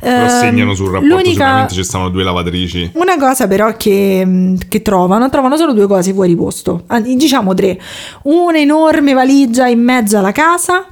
Però 0.00 0.22
Ehm, 0.24 0.28
segnano 0.28 0.74
sul 0.74 0.86
rapporto, 0.90 1.06
l'unica- 1.06 1.30
sicuramente 1.30 1.74
ci 1.74 1.84
stanno 1.84 2.08
due 2.08 2.22
lavatrici. 2.24 2.90
una 2.94 3.16
cosa 3.18 3.46
però 3.46 3.74
che, 3.76 4.56
che 4.68 4.82
trovano, 4.82 5.28
trovano 5.30 5.56
solo 5.56 5.72
due 5.72 5.86
cose 5.86 6.12
fuori 6.12 6.34
posto, 6.34 6.82
diciamo 7.02 7.54
tre. 7.54 7.78
Un'enorme 8.22 9.09
valigia 9.12 9.66
in 9.68 9.80
mezzo 9.82 10.18
alla 10.18 10.32
casa 10.32 10.86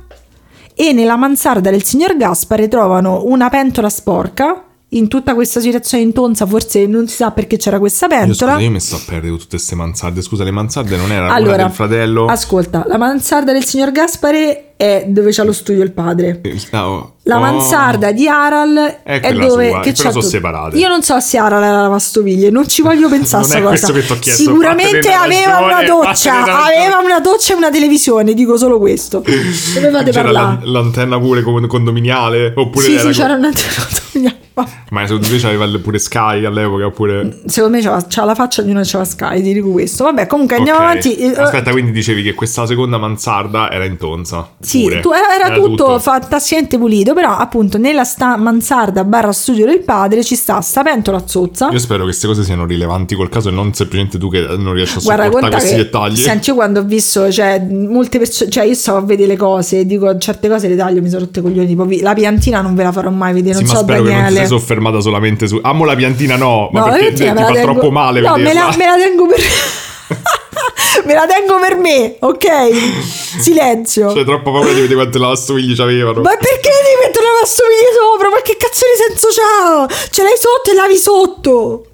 e 0.74 0.92
nella 0.92 1.16
mansarda 1.16 1.70
del 1.70 1.82
signor 1.82 2.16
Gaspare 2.16 2.68
trovano 2.68 3.24
una 3.24 3.48
pentola 3.48 3.88
sporca 3.88 4.62
in 4.92 5.06
tutta 5.08 5.34
questa 5.34 5.60
situazione 5.60 6.02
intonsa, 6.02 6.46
forse 6.46 6.86
non 6.86 7.08
si 7.08 7.16
sa 7.16 7.30
perché 7.30 7.58
c'era 7.58 7.78
questa 7.78 8.06
Io, 8.06 8.10
pentola. 8.10 8.52
scusa, 8.52 8.58
io 8.64 8.70
mi 8.70 8.80
sto 8.80 8.96
a 8.96 9.00
perdere 9.04 9.36
tutte 9.36 9.48
queste 9.56 9.74
mansarde. 9.74 10.22
Scusa, 10.22 10.44
le 10.44 10.50
mansarde 10.50 10.96
non 10.96 11.12
era 11.12 11.26
una 11.26 11.34
allora, 11.34 11.64
del 11.64 11.72
fratello? 11.72 12.24
ascolta, 12.26 12.84
la 12.86 12.96
mansarda 12.96 13.52
del 13.52 13.64
signor 13.64 13.92
Gaspare 13.92 14.76
è 14.76 15.04
dove 15.08 15.30
c'ha 15.32 15.42
lo 15.44 15.52
studio 15.52 15.82
il 15.82 15.92
padre. 15.92 16.40
Ah, 16.70 17.06
La 17.28 17.36
Oh. 17.36 17.40
mansarda 17.40 18.10
di 18.10 18.26
Aral 18.26 19.00
È 19.02 19.20
è, 19.20 19.32
dove 19.34 19.68
sua, 19.68 19.80
che 19.80 19.90
c'ha 19.92 20.10
sono 20.10 20.12
tu- 20.12 20.20
separate. 20.22 20.78
Io 20.78 20.88
non 20.88 21.02
so 21.02 21.20
se 21.20 21.36
Aral 21.36 21.62
era 21.62 21.72
la 21.76 21.82
lavastoviglie, 21.82 22.48
non 22.48 22.66
ci 22.66 22.80
voglio 22.80 23.06
pensare 23.10 23.44
a 23.44 23.60
Non 23.60 23.76
sta 23.76 23.92
è 23.92 23.92
cosa. 23.92 24.16
chiesto, 24.18 24.42
Sicuramente 24.44 25.12
aveva 25.12 25.58
ragione, 25.60 25.72
una 25.74 25.82
doccia, 26.06 26.64
aveva 26.64 27.00
una 27.04 27.20
doccia 27.20 27.52
e 27.52 27.56
una 27.56 27.70
televisione, 27.70 28.32
dico 28.32 28.56
solo 28.56 28.78
questo. 28.78 29.22
Dovevate 29.74 30.10
C'era 30.10 30.22
parlare. 30.22 30.58
la- 30.62 30.70
l'antenna 30.80 31.18
pure 31.20 31.42
con- 31.42 31.66
condominiale? 31.66 32.54
Oppure 32.56 32.84
Sì, 32.86 32.94
era 32.94 33.12
sì, 33.12 33.20
c'era 33.20 33.34
una 33.34 33.50
Ma 34.90 35.06
secondo 35.06 35.28
me 35.30 35.38
c'aveva 35.38 35.66
pure 35.80 35.98
Sky 36.00 36.44
all'epoca 36.44 36.86
oppure... 36.86 37.42
Secondo 37.46 37.76
me 37.76 37.82
c'ha, 37.82 38.04
c'ha 38.08 38.24
la 38.24 38.34
faccia 38.34 38.62
di 38.62 38.70
una 38.70 38.82
c'era 38.82 39.04
Sky, 39.04 39.40
ti 39.40 39.52
dico 39.52 39.70
questo. 39.70 40.02
Vabbè, 40.02 40.26
comunque 40.26 40.56
andiamo 40.56 40.80
Ok. 40.80 40.84
avanti. 40.84 41.14
Eh, 41.16 41.32
Aspetta, 41.36 41.70
quindi 41.70 41.92
dicevi 41.92 42.24
che 42.24 42.34
questa 42.34 42.66
seconda 42.66 42.98
mansarda 42.98 43.70
era 43.70 43.84
in 43.84 43.96
tonza? 43.98 44.50
Sì, 44.58 44.98
tu- 45.00 45.12
era, 45.12 45.54
tutto, 45.54 46.00
fantasticamente 46.00 46.76
pulito, 46.76 47.12
però 47.18 47.36
appunto 47.36 47.78
nella 47.78 48.04
sta 48.04 48.36
mansarda 48.36 49.02
barra 49.02 49.32
studio 49.32 49.66
del 49.66 49.80
padre 49.82 50.22
ci 50.22 50.36
sta 50.36 50.60
sta 50.60 50.82
pentola 50.84 51.26
zozza. 51.26 51.68
Io 51.72 51.78
spero 51.80 52.00
che 52.00 52.04
queste 52.10 52.28
cose 52.28 52.44
siano 52.44 52.64
rilevanti 52.64 53.16
col 53.16 53.28
caso 53.28 53.48
e 53.48 53.52
non 53.52 53.72
semplicemente 53.74 54.18
tu 54.18 54.30
che 54.30 54.40
non 54.56 54.72
riesci 54.72 54.98
a 54.98 55.00
sopportare 55.00 55.50
questi 55.50 55.74
dettagli. 55.74 56.16
senti, 56.16 56.50
io 56.50 56.54
quando 56.54 56.78
ho 56.80 56.84
visto, 56.84 57.30
cioè, 57.32 57.60
molte 57.68 58.18
persone, 58.18 58.50
cioè, 58.50 58.64
io 58.64 58.74
stavo 58.74 58.98
a 58.98 59.00
vedere 59.02 59.28
le 59.30 59.36
cose, 59.36 59.84
dico, 59.84 60.16
certe 60.18 60.48
cose 60.48 60.68
le 60.68 60.76
taglio, 60.76 61.02
mi 61.02 61.08
sono 61.08 61.24
rotte 61.24 61.40
coglioni, 61.42 61.66
tipo, 61.66 61.84
vi- 61.84 62.00
la 62.00 62.14
piantina 62.14 62.60
non 62.60 62.74
ve 62.76 62.84
la 62.84 62.92
farò 62.92 63.10
mai 63.10 63.32
vedere, 63.32 63.56
Sì, 63.56 63.62
non 63.64 63.72
ma 63.72 63.78
so, 63.78 63.82
spero 63.84 64.02
che 64.02 64.08
non 64.10 64.16
ti 64.18 64.22
Daniele. 64.22 64.46
sei 64.46 64.58
soffermata 64.58 65.00
solamente 65.00 65.46
su... 65.48 65.58
Amo 65.62 65.84
la 65.84 65.96
piantina 65.96 66.36
no, 66.36 66.68
ma 66.72 66.78
No, 66.80 66.86
la 66.86 66.92
perché 66.92 67.12
piantina 67.12 67.30
ti 67.32 67.34
me 67.34 67.40
la 67.40 67.46
fa 67.48 67.52
tengo- 67.54 67.72
troppo 67.72 67.90
male 67.90 68.20
No, 68.20 68.36
me 68.36 68.52
la, 68.54 68.74
me 68.78 68.84
la 68.86 68.94
tengo 68.96 69.26
per... 69.26 69.38
me 71.04 71.14
la 71.14 71.26
tengo 71.26 71.58
per 71.58 71.76
me, 71.76 72.16
ok? 72.18 72.46
Silenzio. 73.40 74.12
C'è 74.12 74.24
troppa 74.24 74.50
paura 74.50 74.68
di 74.68 74.80
vedere 74.80 74.94
quante 74.94 75.18
lavastoviglie 75.18 75.74
c'avevano. 75.74 76.20
Ma 76.20 76.30
perché 76.30 76.70
devi 76.70 76.98
mettere 77.04 77.24
la 77.26 77.32
lavastoviglie 77.32 77.92
sopra? 77.98 78.28
Ma 78.28 78.40
che 78.42 78.56
cazzo 78.56 78.84
di 78.84 79.08
senso 79.08 79.28
c'ha? 79.28 80.08
Ce 80.10 80.22
l'hai 80.22 80.36
sotto 80.36 80.70
e 80.70 80.74
lavi 80.74 80.96
sotto. 80.96 81.86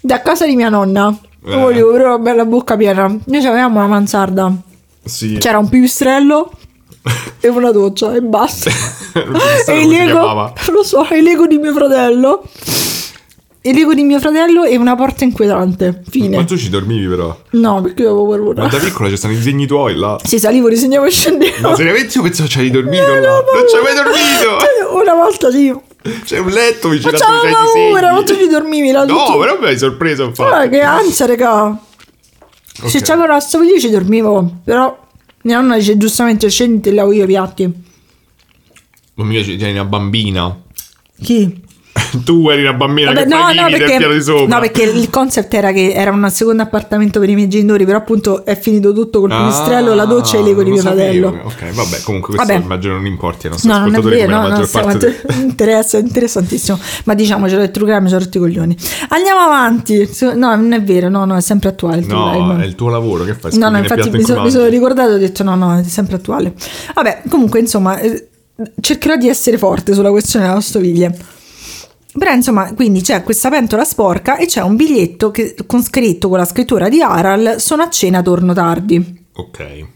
Da 0.00 0.22
casa 0.22 0.46
di 0.46 0.56
mia 0.56 0.68
nonna. 0.68 1.16
Eh. 1.46 1.56
Volevo 1.56 1.92
però 1.92 2.14
una 2.14 2.18
bella 2.18 2.44
bocca 2.44 2.76
piena. 2.76 3.06
Noi 3.06 3.46
avevamo 3.46 3.78
una 3.78 3.88
mansarda. 3.88 4.52
Sì. 5.04 5.36
C'era 5.38 5.58
un 5.58 5.68
pipistrello 5.68 6.50
e 7.40 7.48
una 7.48 7.70
doccia 7.70 8.14
e 8.14 8.22
basta. 8.22 8.70
E 9.66 9.80
il 9.80 9.88
Lego, 9.88 10.52
lo 10.70 10.82
so, 10.82 11.06
il 11.12 11.22
Lego 11.22 11.46
di 11.46 11.58
mio 11.58 11.72
fratello. 11.72 12.42
Il 13.66 13.74
Lego 13.74 13.94
di 13.94 14.02
mio 14.02 14.18
fratello 14.20 14.64
e 14.64 14.76
una 14.76 14.94
porta 14.94 15.24
inquietante. 15.24 16.02
Fine. 16.10 16.36
Ma 16.36 16.44
tu 16.44 16.54
ci 16.58 16.68
dormivi 16.68 17.06
però. 17.06 17.34
No, 17.52 17.80
perché 17.80 18.02
io 18.02 18.10
avevo 18.10 18.26
paura. 18.28 18.62
Ma 18.64 18.68
da 18.68 18.76
piccola 18.78 19.08
ci 19.08 19.16
stanno 19.16 19.32
i 19.32 19.36
disegni 19.36 19.66
tuoi 19.66 19.94
là. 19.96 20.18
Si 20.22 20.38
salivo, 20.38 20.68
disegnavo 20.68 21.06
e 21.06 21.10
scendevo. 21.10 21.70
Ma 21.70 21.74
seriamente 21.74 22.14
io 22.18 22.22
pensavo 22.24 22.46
ci 22.48 22.58
hai 22.58 22.70
dormito 22.70 23.02
là. 23.06 23.20
no, 23.20 23.42
non 23.54 23.64
ci 23.66 23.76
hai 23.76 23.82
mai 23.82 23.94
dormito. 23.94 25.00
Una 25.00 25.14
volta 25.14 25.50
sì. 25.50 25.74
C'è 26.26 26.38
un 26.40 26.50
letto 26.50 26.90
vicino 26.90 27.16
a 27.16 27.18
c'hai 27.18 27.50
i 27.50 27.52
paura, 27.54 28.12
ma 28.12 28.22
tu 28.22 28.36
ci 28.36 28.46
dormivi 28.48 28.90
là 28.90 29.06
No, 29.06 29.24
tutto. 29.24 29.38
però 29.38 29.58
mi 29.58 29.66
hai 29.68 29.78
sorpreso 29.78 30.24
infatti. 30.24 30.68
che 30.68 30.80
ansia, 30.82 31.24
raga. 31.24 31.80
Se 32.84 32.98
Ok. 32.98 33.02
c'avevo 33.02 33.20
la 33.22 33.26
lavastoviglie 33.28 33.80
ci 33.80 33.88
dormivo. 33.88 34.56
Però 34.62 34.94
mia 35.44 35.58
nonna 35.58 35.76
dice 35.78 35.96
giustamente 35.96 36.50
scendi 36.50 36.80
te 36.82 36.92
lavo 36.92 37.12
io 37.12 37.24
i 37.24 37.26
piatti. 37.26 37.62
Non 39.14 39.26
mi 39.26 39.34
piace, 39.36 39.56
tieni 39.56 39.72
una 39.72 39.84
bambina. 39.86 40.54
Chi? 41.22 41.62
tu 42.24 42.48
eri 42.50 42.62
una 42.62 42.74
bambina 42.74 43.12
Vabbè, 43.12 43.22
che 43.26 43.34
no, 43.34 43.52
no, 43.52 43.68
perché, 43.70 44.08
di 44.14 44.22
sopra. 44.22 44.54
no, 44.54 44.60
perché 44.60 44.82
il 44.82 45.10
concept 45.10 45.52
era 45.54 45.72
che 45.72 45.92
era 45.92 46.10
un 46.10 46.28
secondo 46.30 46.62
appartamento 46.62 47.18
per 47.20 47.28
i 47.28 47.34
miei 47.34 47.48
genitori, 47.48 47.84
però 47.84 47.98
appunto 47.98 48.44
è 48.44 48.58
finito 48.58 48.92
tutto 48.92 49.20
col 49.20 49.30
pipistrello, 49.30 49.94
la 49.94 50.04
doccia 50.04 50.38
e 50.38 50.42
Lego 50.42 50.62
di 50.62 50.70
Ah, 50.70 50.72
mio 50.72 50.82
lo 50.82 50.88
fratello. 50.88 51.28
Ok, 51.44 51.72
vabbè, 51.74 52.00
comunque 52.02 52.34
questo 52.34 52.52
Vabbè. 52.52 52.64
immagino 52.64 52.94
non 52.94 53.06
importi 53.06 53.46
ai 53.46 53.52
nostri 53.52 53.68
No, 53.70 53.78
non 53.78 53.86
è 53.86 53.90
ascoltatori 53.98 54.20
vero, 54.26 54.40
no, 54.40 54.48
no, 54.58 54.66
parte 54.70 55.06
int- 55.06 55.34
interessa, 55.42 55.98
interessantissimo. 55.98 56.78
Ma 57.04 57.14
diciamocelo, 57.14 57.62
il 57.62 57.70
True 57.70 57.86
Crime 57.90 58.08
ci 58.08 58.14
ha 58.14 58.18
rotti 58.18 58.36
i 58.36 58.40
coglioni. 58.40 58.76
Andiamo 59.08 59.40
avanti. 59.40 60.08
No, 60.34 60.54
non 60.56 60.72
è 60.72 60.82
vero, 60.82 61.08
no, 61.08 61.24
no, 61.24 61.36
è 61.36 61.40
sempre 61.40 61.70
attuale 61.70 61.98
il 62.00 62.06
No, 62.06 62.30
Crime. 62.30 62.62
è 62.62 62.66
il 62.66 62.74
tuo 62.74 62.88
lavoro, 62.90 63.24
che 63.24 63.34
fai? 63.34 63.56
No, 63.58 63.68
no, 63.70 63.78
infatti 63.78 64.10
mi, 64.10 64.22
so- 64.22 64.40
mi 64.40 64.50
sono 64.50 64.66
ricordato 64.66 65.10
e 65.12 65.14
ho 65.14 65.18
detto 65.18 65.42
no, 65.42 65.54
no, 65.54 65.78
è 65.78 65.82
sempre 65.82 66.16
attuale. 66.16 66.52
Vabbè, 66.94 67.22
comunque, 67.28 67.60
insomma, 67.60 67.98
eh, 67.98 68.28
cercherò 68.80 69.16
di 69.16 69.28
essere 69.28 69.58
forte 69.58 69.94
sulla 69.94 70.10
questione 70.10 70.44
della 70.44 70.56
lavastoviglie. 70.56 71.16
Però 72.16 72.32
insomma, 72.32 72.72
quindi 72.74 73.00
c'è 73.00 73.22
questa 73.24 73.50
pentola 73.50 73.84
sporca 73.84 74.36
e 74.36 74.46
c'è 74.46 74.60
un 74.62 74.76
biglietto 74.76 75.30
che- 75.30 75.54
con 75.66 75.82
scritto 75.82 76.28
con 76.28 76.38
la 76.38 76.44
scrittura 76.44 76.88
di 76.88 77.02
Aral, 77.02 77.56
sono 77.58 77.82
a 77.82 77.88
cena, 77.90 78.22
torno 78.22 78.52
tardi. 78.52 79.24
Ok. 79.34 79.86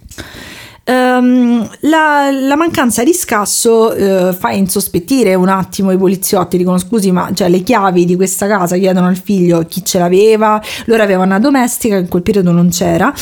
Ehm, 0.90 1.68
la, 1.80 2.30
la 2.30 2.56
mancanza 2.56 3.04
di 3.04 3.12
scasso 3.12 3.92
eh, 3.92 4.32
fa 4.32 4.52
insospettire 4.52 5.34
un 5.34 5.50
attimo 5.50 5.90
i 5.90 5.98
poliziotti, 5.98 6.56
dicono 6.56 6.78
scusi 6.78 7.12
ma 7.12 7.30
cioè, 7.34 7.50
le 7.50 7.62
chiavi 7.62 8.06
di 8.06 8.16
questa 8.16 8.46
casa 8.46 8.74
chiedono 8.76 9.06
al 9.06 9.18
figlio 9.18 9.66
chi 9.68 9.84
ce 9.84 9.98
l'aveva, 9.98 10.58
loro 10.86 11.02
avevano 11.02 11.26
una 11.26 11.40
domestica 11.40 11.96
in 11.96 12.08
quel 12.08 12.22
periodo 12.22 12.52
non 12.52 12.70
c'era. 12.70 13.12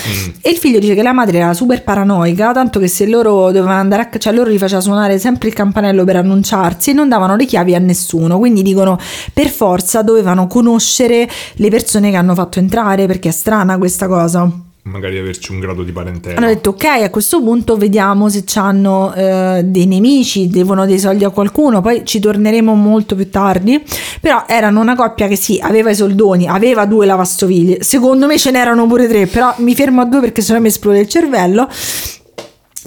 E 0.40 0.50
il 0.50 0.59
figlio 0.59 0.79
dice 0.79 0.94
che 0.94 1.02
la 1.02 1.12
madre 1.12 1.38
era 1.38 1.55
super 1.55 1.83
paranoica, 1.83 2.52
tanto 2.52 2.79
che 2.79 2.87
se 2.87 3.09
loro 3.09 3.46
dovevano 3.46 3.81
andare 3.81 4.09
a 4.12 4.18
cioè 4.18 4.33
loro 4.33 4.50
gli 4.50 4.59
faceva 4.59 4.81
suonare 4.81 5.18
sempre 5.18 5.48
il 5.48 5.55
campanello 5.55 6.05
per 6.05 6.16
annunciarsi 6.16 6.90
e 6.90 6.92
non 6.92 7.09
davano 7.09 7.35
le 7.35 7.46
chiavi 7.46 7.74
a 7.74 7.81
nessuno, 7.81 8.38
quindi 8.38 8.62
dicono 8.62 8.96
per 9.33 9.48
forza 9.48 10.02
dovevano 10.02 10.46
conoscere 10.46 11.29
le 11.55 11.68
persone 11.68 12.11
che 12.11 12.16
hanno 12.16 12.35
fatto 12.35 12.61
entrare 12.61 13.07
perché 13.07 13.31
è 13.31 13.33
strana 13.33 13.76
questa 13.76 14.07
cosa. 14.07 14.65
Magari 14.88 15.18
averci 15.18 15.51
un 15.51 15.59
grado 15.59 15.83
di 15.83 15.90
parentela. 15.90 16.37
Hanno 16.37 16.46
detto 16.46 16.70
ok, 16.70 16.85
a 16.85 17.11
questo 17.11 17.42
punto 17.42 17.77
vediamo 17.77 18.29
se 18.29 18.44
hanno 18.55 19.12
dei 19.16 19.85
nemici, 19.85 20.46
devono 20.46 20.87
dei 20.87 21.01
soldi 21.01 21.25
a 21.25 21.31
qualcuno, 21.31 21.81
poi 21.81 22.05
ci 22.05 22.20
torneremo 22.20 22.72
molto 22.72 23.16
più 23.16 23.29
tardi. 23.29 23.83
Però 24.20 24.44
erano 24.46 24.81
una 24.81 24.94
coppia 24.94 25.27
che 25.27 25.35
sì, 25.35 25.59
aveva 25.61 25.90
i 25.90 25.96
soldoni, 25.96 26.46
aveva 26.46 26.87
due 26.87 27.05
lavastoviglie. 27.05 27.83
Secondo 27.83 28.27
me 28.27 28.38
ce 28.38 28.53
n'erano 28.53 28.87
pure 28.87 29.09
tre, 29.09 29.27
però 29.27 29.53
mi 29.59 29.75
fermo 29.75 30.03
a 30.03 30.05
due 30.05 30.20
perché 30.20 30.40
sennò 30.40 30.61
mi 30.61 30.68
esplode 30.68 31.01
il 31.01 31.09
cervello. 31.09 31.68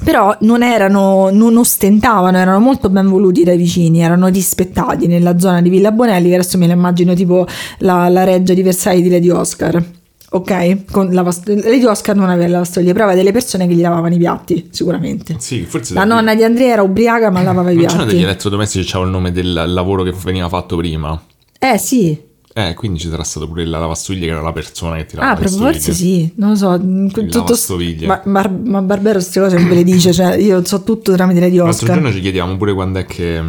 Però 0.02 0.34
non 0.42 0.64
erano, 0.64 1.30
non 1.34 1.58
ostentavano, 1.58 2.38
erano 2.38 2.60
molto 2.62 2.90
ben 2.90 3.10
voluti 3.10 3.44
dai 3.44 3.58
vicini, 3.58 4.00
erano 4.00 4.30
rispettati 4.30 5.06
nella 5.08 5.38
zona 5.38 5.62
di 5.62 5.68
Villa 5.68 5.92
Bonelli, 5.92 6.30
che 6.30 6.36
adesso 6.36 6.58
me 6.58 6.66
la 6.66 6.74
immagino 6.74 7.14
tipo 7.14 7.46
la, 7.80 8.08
la 8.08 8.24
reggia 8.24 8.54
di 8.54 8.62
Versailles 8.64 9.04
di 9.04 9.10
Lady 9.10 9.30
Oscar. 9.30 9.84
Ok? 10.32 10.86
Con 10.92 11.12
la 11.12 11.24
vast- 11.24 11.48
Lady 11.48 11.84
Oscar 11.86 12.16
non 12.16 12.30
aveva 12.30 12.46
la 12.46 12.52
lavastoviglie, 12.54 12.92
però 12.94 13.06
aveva 13.06 13.20
delle 13.20 13.32
persone 13.34 13.68
che 13.68 13.74
gli 13.74 13.82
lavavano 13.82 14.14
i 14.14 14.18
piatti, 14.20 14.68
sicuramente. 14.72 15.36
Sì, 15.40 15.64
forse... 15.64 15.94
La 15.96 16.04
nonna 16.04 16.36
di 16.36 16.44
Andrea 16.44 16.74
era 16.74 16.84
ubriaca 16.84 17.32
ma 17.32 17.42
lavava 17.42 17.72
i 17.72 17.76
Non 17.76 17.86
c'erano 17.86 18.04
degli 18.06 18.12
piatti. 18.18 18.26
elettrodomestici 18.26 18.92
che 18.92 18.98
il 19.00 19.08
nome 19.08 19.32
del 19.32 19.54
lavoro 19.74 20.04
che 20.04 20.14
veniva 20.24 20.48
fatto 20.48 20.76
prima? 20.78 21.20
Eh 21.58 21.78
sì, 21.80 22.16
Eh, 22.54 22.74
quindi 22.76 23.00
ci 23.00 23.10
sarà 23.10 23.24
stato 23.24 23.48
pure 23.48 23.66
la 23.66 23.80
lavastoviglie 23.80 24.26
che 24.28 24.32
era 24.32 24.42
la 24.42 24.52
persona 24.52 24.96
che 24.98 25.06
tirava 25.06 25.32
ah, 25.32 25.36
proprio 25.36 25.58
lavastoviglie. 25.60 25.94
forse 25.94 26.04
sì, 26.04 26.32
non 26.36 26.50
lo 26.52 26.56
so. 26.56 26.80
mm, 26.80 27.08
Tutto 27.08 27.38
lavastoviglie. 27.40 28.08
ma, 28.08 28.22
ma, 28.26 28.48
ma 28.66 28.82
Barbero 28.82 29.14
queste 29.20 29.40
cose 29.40 29.58
non 29.58 29.68
ve 29.68 29.76
le 29.76 29.84
dice, 29.84 30.14
cioè 30.14 30.36
io 30.36 30.64
so 30.66 30.84
tutto 30.84 31.12
tramite 31.14 31.40
Lady 31.40 31.56
L'altro 31.58 31.74
Oscar. 31.74 31.96
giorno 31.96 32.12
ci 32.12 32.20
chiediamo 32.22 32.56
pure 32.58 32.74
quando 32.74 33.00
è 33.00 33.06
che 33.06 33.38
è 33.38 33.42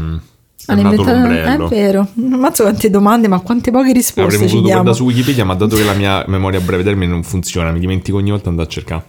Hanno 0.73 0.81
inventato- 0.81 1.11
l'ombrello. 1.11 1.67
È 1.67 1.69
vero, 1.69 2.07
ammazzo 2.33 2.63
quante 2.65 2.91
domande, 2.91 3.29
ma 3.29 3.41
quante 3.41 3.71
poche 3.71 3.93
risposte 3.93 4.21
Avremmo 4.23 4.43
ci 4.45 4.49
voluto 4.51 4.67
diamo. 4.67 4.83
guardare 4.83 4.97
su 4.97 5.05
Wikipedia, 5.05 5.45
ma 5.45 5.55
dato 5.55 5.77
che 5.77 5.85
la 5.85 5.95
mia 5.95 6.25
memoria 6.27 6.59
a 6.59 6.63
breve 6.63 6.83
termine 6.83 7.11
non 7.11 7.23
funziona, 7.23 7.71
mi 7.73 7.81
dimentico 7.81 8.17
ogni 8.19 8.31
volta 8.31 8.49
andare 8.49 8.69
a 8.69 8.71
cercare. 8.71 9.05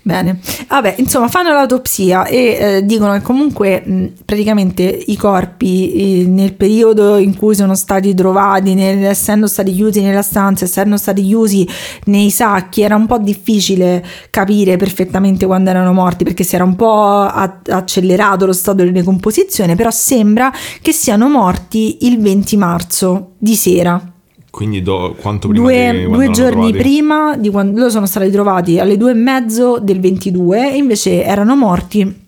Bene, 0.00 0.38
vabbè, 0.68 0.94
insomma, 0.98 1.28
fanno 1.28 1.52
l'autopsia 1.52 2.24
e 2.24 2.56
eh, 2.78 2.84
dicono 2.86 3.12
che 3.12 3.20
comunque 3.20 3.82
mh, 3.84 4.06
praticamente 4.24 4.82
i 4.84 5.16
corpi 5.16 6.22
eh, 6.22 6.26
nel 6.26 6.54
periodo 6.54 7.18
in 7.18 7.36
cui 7.36 7.54
sono 7.54 7.74
stati 7.74 8.14
trovati, 8.14 8.72
nel- 8.72 9.04
essendo 9.04 9.46
stati 9.46 9.70
chiusi 9.74 10.00
nella 10.00 10.22
stanza, 10.22 10.64
essendo 10.64 10.96
stati 10.96 11.22
chiusi 11.22 11.68
nei 12.04 12.30
sacchi, 12.30 12.80
era 12.80 12.96
un 12.96 13.04
po' 13.06 13.18
difficile 13.18 14.02
capire 14.30 14.78
perfettamente 14.78 15.44
quando 15.44 15.68
erano 15.68 15.92
morti 15.92 16.24
perché 16.24 16.42
si 16.42 16.54
era 16.54 16.64
un 16.64 16.76
po' 16.76 17.02
a- 17.02 17.60
accelerato 17.68 18.46
lo 18.46 18.54
stato 18.54 18.84
di 18.84 18.92
decomposizione, 18.92 19.74
però 19.76 19.90
sembra 19.90 20.50
che 20.80 20.92
siano 20.92 21.28
morti 21.28 22.06
il 22.06 22.18
20 22.18 22.56
marzo 22.56 23.32
di 23.36 23.54
sera. 23.54 24.12
Quindi 24.50 24.82
do- 24.82 25.14
quanto 25.20 25.48
prima 25.48 25.62
Due, 25.64 25.92
di 26.06 26.10
due 26.10 26.30
giorni 26.30 26.72
prima 26.72 27.36
di 27.36 27.50
quando 27.50 27.78
loro 27.78 27.90
sono 27.90 28.06
stati 28.06 28.30
trovati 28.30 28.78
alle 28.78 28.96
due 28.96 29.10
e 29.10 29.14
mezzo 29.14 29.78
del 29.78 30.00
22 30.00 30.72
e 30.72 30.76
invece 30.76 31.22
erano 31.22 31.54
morti 31.54 32.26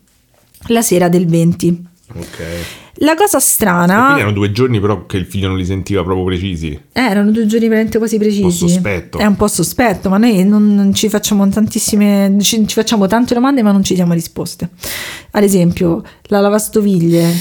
la 0.68 0.82
sera 0.82 1.08
del 1.08 1.26
20. 1.26 1.84
Ok. 2.14 2.38
La 3.02 3.14
cosa 3.14 3.38
Quindi 3.38 3.46
strana, 3.46 4.16
erano 4.18 4.32
due 4.32 4.52
giorni 4.52 4.78
però 4.78 5.06
che 5.06 5.16
il 5.16 5.24
figlio 5.24 5.48
non 5.48 5.56
li 5.56 5.64
sentiva 5.64 6.02
proprio 6.02 6.24
precisi. 6.26 6.78
eh, 6.92 7.00
erano 7.00 7.30
due 7.30 7.46
giorni 7.46 7.66
veramente 7.68 7.96
quasi 7.96 8.18
precisi. 8.18 8.42
Un 8.42 8.48
po' 8.50 8.54
sospetto. 8.54 9.18
È 9.18 9.24
un 9.24 9.36
po' 9.36 9.48
sospetto, 9.48 10.10
ma 10.10 10.18
noi 10.18 10.44
non, 10.44 10.74
non 10.74 10.92
ci 10.92 11.08
facciamo 11.08 11.48
tantissime, 11.48 12.36
ci, 12.40 12.66
ci 12.66 12.74
facciamo 12.74 13.06
tante 13.06 13.32
domande 13.32 13.62
ma 13.62 13.72
non 13.72 13.82
ci 13.82 13.94
diamo 13.94 14.12
risposte. 14.12 14.68
Ad 15.30 15.42
esempio, 15.42 16.02
la 16.24 16.40
lavastoviglie. 16.40 17.32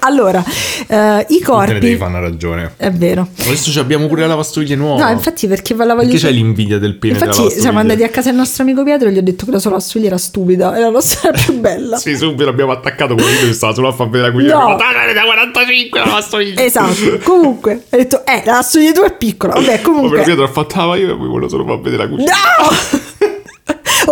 Allora, 0.00 0.42
eh, 0.86 1.26
i 1.28 1.38
Tutte 1.38 1.72
le 1.74 1.80
devi 1.80 1.96
corpi... 1.96 1.96
fanno 1.96 2.20
ragione. 2.20 2.72
È 2.76 2.90
vero. 2.90 3.28
Adesso 3.38 3.70
ci 3.70 3.78
abbiamo 3.78 4.06
pure 4.06 4.22
la 4.22 4.28
lavastoviglie 4.28 4.76
nuova. 4.76 5.04
No, 5.04 5.10
infatti 5.10 5.46
perché 5.46 5.74
la 5.74 5.94
voglio... 5.94 6.08
Perché 6.08 6.18
c'hai 6.18 6.34
l'invidia 6.34 6.78
del 6.78 6.96
pene 6.96 7.14
Infatti 7.14 7.30
lavastoviglie? 7.30 7.60
siamo 7.60 7.78
andati 7.78 8.02
a 8.02 8.08
casa 8.08 8.28
del 8.30 8.38
nostro 8.38 8.62
amico 8.62 8.82
Pietro 8.82 9.08
e 9.08 9.12
gli 9.12 9.18
ho 9.18 9.22
detto 9.22 9.44
che 9.44 9.50
la 9.50 9.58
sua 9.58 9.70
lavastoviglie 9.70 10.08
era 10.08 10.18
stupida, 10.18 10.76
era 10.76 10.86
la 10.86 10.90
nostra 10.90 11.30
più 11.32 11.58
bella. 11.58 11.96
Sì, 11.96 12.16
subito 12.16 12.48
abbiamo 12.48 12.72
attaccato 12.72 13.14
quello 13.14 13.28
che 13.46 13.52
stava 13.52 13.74
solo 13.74 13.88
a 13.88 13.92
far 13.92 14.08
vedere 14.08 14.28
la 14.28 14.32
cucina. 14.34 14.54
No. 14.54 14.68
No. 14.70 14.76
da 14.76 15.22
45 15.24 15.98
la 15.98 16.06
lavastoviglie. 16.06 16.64
Esatto, 16.64 17.18
comunque, 17.22 17.84
ha 17.90 17.96
detto, 17.96 18.24
eh, 18.24 18.42
la 18.44 18.52
lavastoviglie 18.52 18.92
tua 18.92 19.06
è 19.06 19.16
piccola, 19.16 19.52
vabbè, 19.54 19.66
Ma 19.66 19.72
per 19.72 19.82
comunque... 19.82 20.22
Pietro 20.22 20.44
ha 20.44 20.48
fatto, 20.48 20.80
ah, 20.80 20.86
ma 20.86 20.96
io 20.96 21.16
volevo 21.16 21.48
solo 21.48 21.64
far 21.64 21.80
vedere 21.80 22.04
la 22.04 22.08
cucina. 22.08 22.32
No! 22.32 23.08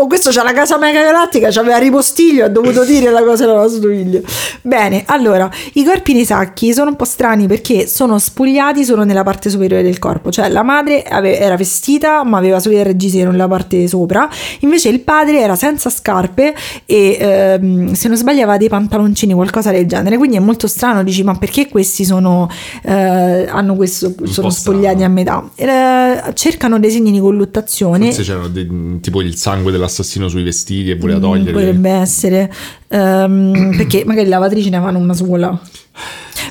Oh, 0.00 0.06
questo 0.06 0.30
c'ha 0.30 0.44
la 0.44 0.52
casa 0.52 0.78
mega 0.78 1.02
galattica, 1.02 1.48
c'aveva 1.50 1.76
ripostiglio, 1.78 2.44
ha 2.44 2.48
dovuto 2.48 2.84
dire 2.84 3.10
la 3.10 3.24
cosa 3.24 3.44
della 3.44 3.56
lavastoviglie. 3.56 4.22
Bene, 4.62 5.02
allora, 5.06 5.50
i 5.72 5.82
corpi 5.82 6.12
nei 6.12 6.24
sacchi 6.24 6.72
sono 6.72 6.90
un 6.90 6.96
po' 6.96 7.04
strani 7.04 7.48
perché 7.48 7.88
sono 7.88 8.16
spogliati 8.20 8.84
solo 8.84 9.02
nella 9.02 9.24
parte 9.24 9.50
superiore 9.50 9.82
del 9.82 9.98
corpo, 9.98 10.30
cioè 10.30 10.50
la 10.50 10.62
madre 10.62 11.02
ave- 11.02 11.38
era 11.40 11.56
vestita 11.56 12.22
ma 12.22 12.38
aveva 12.38 12.60
solo 12.60 12.76
il 12.76 12.84
reggiseno 12.84 13.32
nella 13.32 13.48
parte 13.48 13.88
sopra, 13.88 14.28
invece 14.60 14.88
il 14.90 15.00
padre 15.00 15.40
era 15.40 15.56
senza 15.56 15.90
scarpe 15.90 16.54
e 16.86 17.16
ehm, 17.18 17.92
se 17.92 18.06
non 18.06 18.16
sbaglio 18.16 18.42
aveva 18.42 18.56
dei 18.56 18.68
pantaloncini, 18.68 19.34
qualcosa 19.34 19.72
del 19.72 19.86
genere, 19.86 20.16
quindi 20.16 20.36
è 20.36 20.40
molto 20.40 20.68
strano, 20.68 21.02
dici 21.02 21.24
ma 21.24 21.34
perché 21.34 21.66
questi 21.66 22.04
sono, 22.04 22.48
eh, 22.84 23.48
hanno 23.48 23.74
questo, 23.74 24.14
sono 24.26 24.46
po' 24.46 24.54
spogliati 24.54 24.98
strano. 24.98 25.04
a 25.04 25.08
metà? 25.08 25.50
Eh, 25.56 26.32
cercano 26.34 26.78
dei 26.78 26.92
segni 26.92 27.10
di 27.10 27.18
colluttazione. 27.18 28.06
Forse 28.12 28.22
c'era 28.22 28.46
dei- 28.46 29.00
tipo 29.00 29.20
il 29.22 29.34
sangue 29.34 29.72
dell'assassino 29.88 30.28
sui 30.28 30.42
vestiti 30.42 30.90
e 30.90 30.96
voleva 30.96 31.18
Mm, 31.18 31.22
toglierli. 31.22 31.52
Potrebbe 31.52 31.90
essere 31.90 32.52
ehm, 32.88 33.72
perché 33.76 34.04
magari 34.04 34.24
le 34.24 34.30
lavatrici 34.30 34.68
ne 34.70 34.76
avevano 34.76 34.98
una 34.98 35.14
sola. 35.14 35.60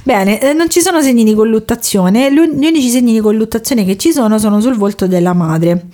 Bene, 0.07 0.39
eh, 0.39 0.53
non 0.53 0.69
ci 0.69 0.79
sono 0.79 1.01
segni 1.01 1.25
di 1.25 1.33
colluttazione, 1.33 2.29
L'u- 2.29 2.45
gli 2.47 2.65
unici 2.65 2.87
segni 2.87 3.11
di 3.11 3.19
colluttazione 3.19 3.83
che 3.83 3.97
ci 3.97 4.13
sono 4.13 4.37
sono 4.39 4.61
sul 4.61 4.75
volto 4.77 5.05
della 5.05 5.33
madre. 5.33 5.87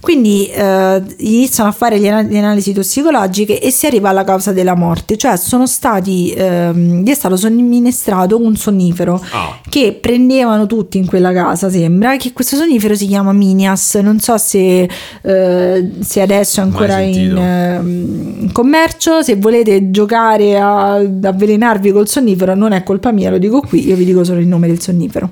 Quindi 0.00 0.48
eh, 0.48 1.00
iniziano 1.18 1.68
a 1.68 1.72
fare 1.72 1.98
le, 2.00 2.08
ana- 2.08 2.28
le 2.28 2.38
analisi 2.38 2.72
tossicologiche 2.72 3.60
e 3.60 3.70
si 3.70 3.86
arriva 3.86 4.08
alla 4.08 4.24
causa 4.24 4.52
della 4.52 4.74
morte, 4.74 5.16
cioè 5.16 5.36
sono 5.36 5.68
stati, 5.68 6.32
ehm, 6.32 7.04
gli 7.04 7.10
è 7.10 7.14
stato 7.14 7.36
somministrato 7.36 8.42
un 8.42 8.56
sonnifero 8.56 9.22
Ah. 9.30 9.60
che 9.68 9.96
prendevano 10.00 10.66
tutti 10.66 10.98
in 10.98 11.06
quella 11.06 11.32
casa, 11.32 11.70
sembra, 11.70 12.16
che 12.16 12.32
questo 12.32 12.56
sonnifero 12.56 12.96
si 12.96 13.06
chiama 13.06 13.32
Minias, 13.32 13.94
non 14.02 14.18
so 14.18 14.36
se, 14.36 14.88
eh, 15.22 15.90
se 16.00 16.20
adesso 16.20 16.58
è 16.58 16.64
ancora 16.64 16.98
in, 16.98 17.14
sentito. 17.14 17.40
ehm, 17.40 18.36
in 18.40 18.50
commercio, 18.52 19.22
se 19.22 19.36
volete 19.36 19.92
giocare 19.92 20.58
a 20.58 20.94
ad 20.94 21.24
avvelenarvi 21.24 21.92
col 21.92 22.08
sonnifero 22.08 22.54
non 22.56 22.72
è 22.72 22.82
colpa 22.82 23.12
mia, 23.12 23.30
lo 23.30 23.38
dico 23.38 23.59
qui, 23.60 23.86
io 23.86 23.96
vi 23.96 24.04
dico 24.04 24.24
solo 24.24 24.40
il 24.40 24.46
nome 24.46 24.66
del 24.66 24.80
sonnifero. 24.80 25.30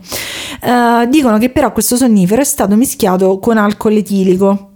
Eh, 0.63 1.07
dicono 1.09 1.39
che 1.39 1.51
però 1.51 1.73
questo 1.73 1.97
sonnifero 1.97 2.41
è 2.41 2.45
stato 2.45 2.77
mischiato 2.77 3.39
con 3.39 3.59
alcol 3.59 3.97
etilico 3.97 4.69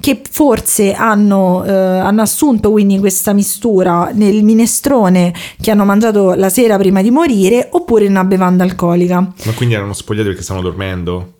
che 0.00 0.20
forse 0.28 0.92
hanno, 0.92 1.64
eh, 1.64 1.70
hanno 1.70 2.22
assunto 2.22 2.70
quindi 2.70 2.98
questa 2.98 3.32
mistura 3.32 4.10
nel 4.12 4.42
minestrone 4.42 5.32
che 5.60 5.70
hanno 5.70 5.84
mangiato 5.84 6.34
la 6.34 6.48
sera 6.48 6.76
prima 6.76 7.02
di 7.02 7.10
morire 7.10 7.68
oppure 7.70 8.04
in 8.04 8.10
una 8.10 8.24
bevanda 8.24 8.64
alcolica. 8.64 9.20
Ma 9.20 9.52
quindi 9.54 9.74
erano 9.74 9.92
spogliati 9.92 10.28
perché 10.28 10.42
stavano 10.42 10.66
dormendo? 10.66 11.34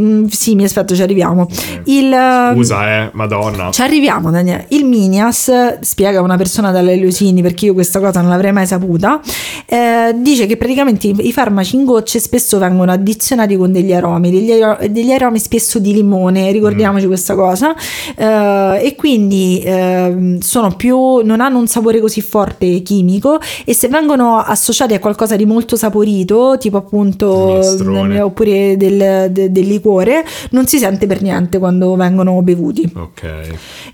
Mm, 0.00 0.26
sì, 0.26 0.54
mi 0.54 0.64
aspetto, 0.64 0.94
ci 0.94 1.00
arriviamo. 1.00 1.46
Il, 1.84 2.12
ehm, 2.12 2.54
Scusa, 2.54 3.04
eh, 3.04 3.10
madonna. 3.12 3.70
ci 3.70 3.80
arriviamo, 3.80 4.30
Daniele. 4.30 4.66
Il 4.68 4.84
Minias, 4.84 5.78
spiega 5.80 6.20
una 6.20 6.36
persona 6.36 6.70
dalle 6.70 6.92
Eleusini, 6.92 7.40
perché 7.40 7.66
io 7.66 7.72
questa 7.72 7.98
cosa 7.98 8.20
non 8.20 8.28
l'avrei 8.28 8.52
mai 8.52 8.66
saputa, 8.66 9.20
eh, 9.64 10.14
dice 10.16 10.44
che 10.44 10.58
praticamente 10.58 11.06
i, 11.06 11.32
farmaci 11.32 11.76
in 11.76 11.86
gocce 11.86 12.18
spesso 12.18 12.58
vengono 12.58 12.92
addizionati 12.92 13.56
con 13.56 13.72
degli 13.72 13.94
aromi, 13.94 14.30
degli, 14.30 14.52
degli 14.90 15.12
aromi 15.12 15.38
spesso 15.38 15.78
di 15.78 15.94
limone, 15.94 16.52
ricordiamoci 16.52 17.06
questa 17.06 17.34
cosa, 17.34 17.74
eh, 18.16 18.80
e 18.82 18.94
quindi 18.96 19.62
ehm, 19.64 20.40
sono 20.40 20.74
più, 20.76 21.22
non 21.22 21.40
hanno 21.40 21.58
un 21.58 21.68
sapore 21.68 22.00
così 22.00 22.20
forte 22.20 22.82
chimico 22.82 23.38
e 23.64 23.72
se 23.72 23.88
vengono 23.88 24.36
associati 24.36 24.92
a 24.92 24.98
qualcosa 24.98 25.36
di 25.36 25.46
molto 25.46 25.74
saporito, 25.76 26.56
tipo 26.58 26.76
appunto 26.76 27.46
Minestrone. 27.46 28.20
oppure 28.20 28.76
del, 28.76 29.30
de- 29.30 29.50
del 29.50 29.66
liquore, 29.86 30.24
non 30.50 30.66
si 30.66 30.78
sente 30.78 31.06
per 31.06 31.22
niente 31.22 31.58
quando 31.58 31.94
vengono 31.94 32.42
bevuti. 32.42 32.90
Ok. 32.94 33.22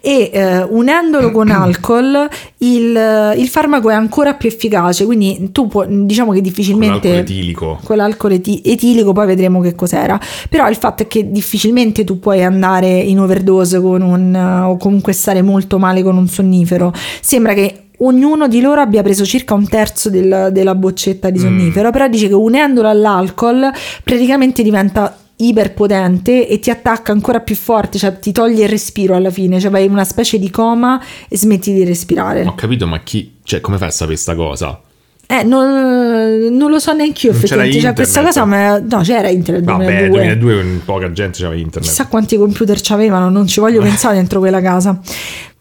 E 0.01 0.31
eh, 0.33 0.63
unendolo 0.63 1.31
con 1.31 1.49
alcol, 1.51 2.29
il, 2.59 3.35
il 3.37 3.49
farmaco 3.49 3.91
è 3.91 3.95
ancora 3.95 4.35
più 4.35 4.49
efficace. 4.49 5.05
Quindi 5.05 5.51
tu 5.53 5.69
puoi, 5.69 5.87
diciamo 6.07 6.31
che 6.33 6.41
Con 6.41 6.47
difficilmente. 6.49 7.09
l'alcol 7.09 7.19
etilico. 7.23 7.81
con 7.85 7.97
l'alcol 7.97 8.33
eti- 8.33 8.63
etilico, 8.65 9.13
poi 9.13 9.27
vedremo 9.27 9.61
che 9.61 9.75
cos'era. 9.75 10.19
Però 10.49 10.69
il 10.69 10.77
fatto 10.77 11.03
è 11.03 11.07
che 11.07 11.31
difficilmente 11.31 12.05
tu 12.05 12.19
puoi 12.19 12.43
andare 12.43 12.89
in 12.99 13.21
overdose 13.21 13.81
con 13.81 14.01
un 14.01 14.35
o 14.35 14.77
comunque 14.79 15.13
stare 15.13 15.43
molto 15.43 15.79
male 15.79 16.03
con 16.03 16.17
un 16.17 16.27
sonnifero. 16.29 16.93
Sembra 17.21 17.53
che 17.53 17.77
ognuno 17.99 18.49
di 18.49 18.61
loro 18.61 18.81
abbia 18.81 19.03
preso 19.03 19.25
circa 19.25 19.55
un 19.55 19.69
terzo 19.69 20.11
del- 20.11 20.49
della 20.53 20.75
boccetta 20.75 21.31
di 21.31 21.39
sonnifero, 21.39 21.91
però 21.91 22.09
dice 22.09 22.27
che 22.29 22.35
unendolo 22.35 22.89
all'alcol 22.89 23.71
praticamente 24.03 24.63
diventa 24.65 25.17
iperpotente 25.49 26.49
e 26.49 26.59
ti 26.59 26.71
attacca 26.71 27.13
ancora 27.13 27.41
più 27.41 27.55
forte, 27.57 27.99
cioè 27.99 28.19
ti 28.19 28.33
toglie 28.33 28.65
il 28.65 28.69
respiro 28.69 29.15
alla 29.15 29.31
fine, 29.31 29.61
cioè 29.61 29.71
vai 29.71 29.85
in 29.85 29.91
una 29.91 30.05
specie 30.05 30.39
di 30.39 30.51
coma 30.51 31.03
e 31.29 31.37
smetti 31.37 31.73
di 31.73 31.85
respirare. 31.85 32.45
Ho 32.45 32.55
capito, 32.55 32.87
ma 32.87 33.01
chi... 33.01 33.35
Cioè, 33.43 33.61
come 33.61 33.79
fai 33.79 33.89
a 33.89 33.91
sapere 33.91 34.17
sta 34.17 34.35
cosa? 34.35 34.81
Eh, 35.27 35.45
non, 35.45 36.55
non 36.55 36.71
lo 36.71 36.79
so 36.79 36.93
neanche 36.93 37.27
io 37.27 37.33
effettivamente, 37.33 37.81
cioè, 37.81 37.95
questa 37.95 38.23
cosa 38.23 38.43
internet? 38.43 38.83
ma 38.89 38.97
no, 38.97 39.03
c'era 39.03 39.29
internet 39.29 39.65
nel 39.65 39.77
Vabbè, 39.77 40.09
2002. 40.09 40.35
2002 40.35 40.81
poca 40.85 41.13
gente 41.13 41.39
c'aveva 41.41 41.61
internet. 41.61 41.89
Chissà 41.89 42.07
quanti 42.07 42.37
computer 42.37 42.79
c'avevano, 42.81 43.31
non 43.31 43.47
ci 43.47 43.61
voglio 43.61 43.81
pensare 43.83 44.17
dentro 44.17 44.41
quella 44.41 44.61
casa. 44.61 45.01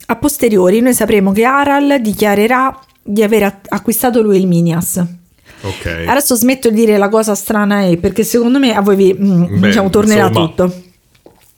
A 0.08 0.15
posteriori 0.17 0.82
noi 0.82 0.94
sapremo 0.94 1.32
che 1.32 1.46
Aral 1.46 2.02
dichiarerà 2.02 2.78
di 3.02 3.24
aver 3.24 3.60
acquistato 3.70 4.22
lui 4.22 4.38
il 4.39 4.48
Minias. 4.48 5.20
Ok. 5.62 6.06
Adesso 6.08 6.36
smetto 6.36 6.69
di 6.69 6.76
dire 6.76 6.97
la 6.97 7.10
cosa 7.10 7.36
strana 7.36 7.82
è 7.84 7.97
perché 7.97 8.24
secondo 8.24 8.60
me 8.60 8.76
a 8.76 8.82
voi 8.82 8.95
vi, 8.95 9.15
mm, 9.17 9.60
Beh, 9.60 9.67
diciamo, 9.67 9.89
tornerà 9.89 10.28
insomma. 10.28 10.47
tutto. 10.47 10.82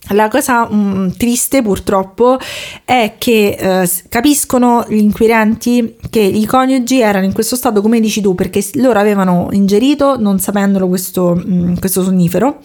La 0.08 0.28
cosa 0.28 0.68
mm, 0.70 1.10
triste 1.16 1.62
purtroppo 1.62 2.38
è 2.84 3.14
che 3.16 3.56
eh, 3.58 3.90
capiscono 4.10 4.84
gli 4.86 4.98
inquirenti 4.98 5.96
che 6.10 6.20
i 6.20 6.44
coniugi 6.44 7.00
erano 7.00 7.24
in 7.24 7.32
questo 7.32 7.56
stato 7.56 7.80
come 7.80 8.00
dici 8.00 8.20
tu 8.20 8.34
perché 8.34 8.62
loro 8.74 8.98
avevano 8.98 9.48
ingerito 9.52 10.18
non 10.18 10.38
sapendolo 10.40 10.88
questo, 10.88 11.34
mm, 11.34 11.76
questo 11.76 12.02
sonnifero 12.02 12.58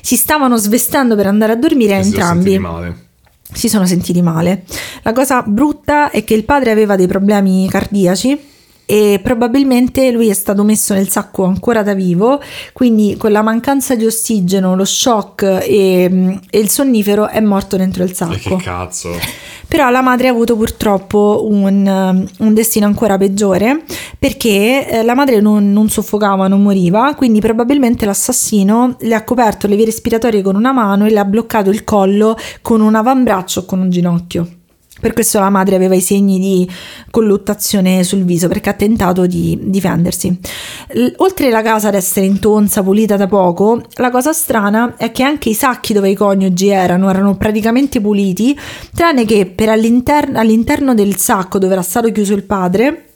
si 0.00 0.16
stavano 0.16 0.56
svestendo 0.56 1.14
per 1.14 1.28
andare 1.28 1.52
a 1.52 1.56
dormire 1.56 2.02
sono 2.02 2.16
entrambi 2.16 2.58
male. 2.58 2.96
si 3.52 3.68
sono 3.68 3.86
sentiti 3.86 4.20
male. 4.20 4.64
La 5.02 5.12
cosa 5.12 5.42
brutta 5.42 6.10
è 6.10 6.24
che 6.24 6.34
il 6.34 6.44
padre 6.44 6.72
aveva 6.72 6.96
dei 6.96 7.06
problemi 7.06 7.68
cardiaci 7.70 8.50
e 8.92 9.20
probabilmente 9.22 10.10
lui 10.10 10.28
è 10.28 10.34
stato 10.34 10.64
messo 10.64 10.92
nel 10.92 11.08
sacco 11.08 11.44
ancora 11.44 11.82
da 11.82 11.94
vivo, 11.94 12.42
quindi 12.74 13.16
con 13.16 13.32
la 13.32 13.40
mancanza 13.40 13.94
di 13.94 14.04
ossigeno, 14.04 14.76
lo 14.76 14.84
shock 14.84 15.44
e, 15.66 16.38
e 16.50 16.58
il 16.58 16.68
sonnifero 16.68 17.26
è 17.26 17.40
morto 17.40 17.78
dentro 17.78 18.02
il 18.02 18.10
E 18.10 18.14
sacco. 18.14 18.56
che 18.56 18.56
cazzo? 18.56 19.08
Però 19.66 19.88
la 19.88 20.02
madre 20.02 20.28
ha 20.28 20.30
avuto 20.30 20.56
purtroppo 20.56 21.46
un, 21.48 22.28
un 22.38 22.52
destino 22.54 22.84
ancora 22.84 23.16
peggiore 23.16 23.82
perché 24.18 24.86
eh, 24.86 25.02
la 25.02 25.14
madre 25.14 25.40
non, 25.40 25.72
non 25.72 25.88
soffocava, 25.88 26.46
non 26.46 26.60
moriva, 26.60 27.14
quindi 27.14 27.40
probabilmente 27.40 28.04
l'assassino 28.04 28.96
le 29.00 29.14
ha 29.14 29.24
coperto 29.24 29.66
le 29.66 29.76
vie 29.76 29.86
respiratorie 29.86 30.42
con 30.42 30.54
una 30.54 30.72
mano 30.72 31.06
e 31.06 31.10
le 31.10 31.18
ha 31.18 31.24
bloccato 31.24 31.70
il 31.70 31.84
collo 31.84 32.36
con 32.60 32.82
un 32.82 32.94
avambraccio 32.94 33.60
o 33.60 33.64
con 33.64 33.80
un 33.80 33.88
ginocchio. 33.88 34.46
Per 35.02 35.14
questo 35.14 35.40
la 35.40 35.50
madre 35.50 35.74
aveva 35.74 35.96
i 35.96 36.00
segni 36.00 36.38
di 36.38 36.70
colluttazione 37.10 38.04
sul 38.04 38.22
viso 38.22 38.46
perché 38.46 38.70
ha 38.70 38.74
tentato 38.74 39.26
di 39.26 39.58
difendersi. 39.60 40.38
Oltre 41.16 41.50
la 41.50 41.60
casa 41.60 41.88
ad 41.88 41.96
essere 41.96 42.24
intonsa, 42.24 42.84
pulita 42.84 43.16
da 43.16 43.26
poco, 43.26 43.82
la 43.94 44.10
cosa 44.12 44.32
strana 44.32 44.94
è 44.96 45.10
che 45.10 45.24
anche 45.24 45.48
i 45.48 45.54
sacchi 45.54 45.92
dove 45.92 46.08
i 46.08 46.14
coniugi 46.14 46.68
erano 46.68 47.10
erano 47.10 47.36
praticamente 47.36 48.00
puliti, 48.00 48.56
tranne 48.94 49.24
che 49.24 49.46
per 49.46 49.70
all'interno, 49.70 50.38
all'interno 50.38 50.94
del 50.94 51.16
sacco 51.16 51.58
dove 51.58 51.72
era 51.72 51.82
stato 51.82 52.12
chiuso 52.12 52.34
il 52.34 52.44
padre 52.44 53.06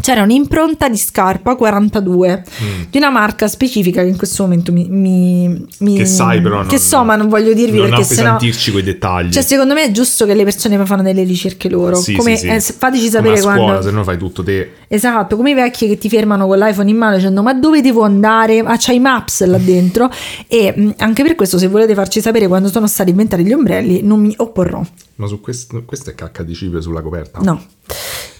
c'era 0.00 0.22
un'impronta 0.22 0.88
di 0.88 0.96
scarpa 0.96 1.54
42 1.54 2.42
Mm. 2.62 2.82
di 2.90 2.98
una 2.98 3.10
marca 3.10 3.46
specifica 3.48 4.02
che 4.02 4.08
in 4.08 4.16
questo 4.16 4.42
momento 4.44 4.72
mi, 4.72 4.86
mi- 4.88 5.66
mi- 5.78 5.96
Che 5.96 6.06
sai 6.06 6.40
però 6.40 6.56
non- 6.56 6.66
che 6.66 6.78
so 6.78 7.04
ma 7.04 7.14
non 7.16 7.28
voglio 7.28 7.52
dirvi 7.52 7.78
non 7.78 7.88
perché 7.90 8.04
sennò 8.04 8.30
appesantirci 8.30 8.70
quei 8.70 8.82
dettagli. 8.82 9.30
cioè 9.32 9.42
secondo 9.42 9.74
me 9.74 9.84
è 9.84 9.90
giusto 9.92 10.26
che 10.26 10.34
le 10.34 10.44
persone 10.44 10.84
fanno 10.86 11.02
delle 11.02 11.22
ricerche 11.24 11.68
loro 11.68 11.96
Sì, 11.96 12.14
come 12.14 12.36
sì, 12.36 12.48
sì. 12.48 12.54
eh, 12.54 12.60
fateci 12.60 12.98
Come 12.98 13.10
sapere 13.10 13.34
a 13.34 13.40
scuola, 13.42 13.56
quando 13.62 13.82
se 13.82 13.90
no 13.90 14.02
fai 14.04 14.18
tutto 14.18 14.42
te. 14.42 14.72
Esatto, 14.88 15.36
come 15.36 15.50
i 15.50 15.54
vecchi 15.54 15.86
che 15.88 15.98
ti 15.98 16.08
fermano 16.08 16.46
con 16.46 16.58
l'iPhone 16.58 16.90
in 16.90 16.96
mano 16.96 17.16
dicendo 17.16 17.42
ma 17.42 17.54
dove 17.54 17.80
devo 17.80 18.02
andare? 18.02 18.58
Ah, 18.60 18.76
c'hai 18.78 18.98
Maps 18.98 19.44
là 19.44 19.58
dentro 19.58 20.10
e 20.48 20.72
mh, 20.76 20.94
anche 20.98 21.22
per 21.22 21.34
questo 21.34 21.58
se 21.58 21.68
volete 21.68 21.94
farci 21.94 22.20
sapere 22.20 22.46
quando 22.48 22.68
sono 22.68 22.86
stati 22.86 23.10
inventati 23.10 23.44
gli 23.44 23.52
ombrelli 23.52 24.02
non 24.02 24.20
mi 24.20 24.34
opporrò. 24.38 24.82
Ma 25.16 25.26
su 25.26 25.40
questo, 25.40 25.82
questo 25.84 26.10
è 26.10 26.14
cacca 26.14 26.42
di 26.42 26.54
cibo 26.54 26.80
sulla 26.80 27.00
coperta. 27.02 27.38
No, 27.40 27.62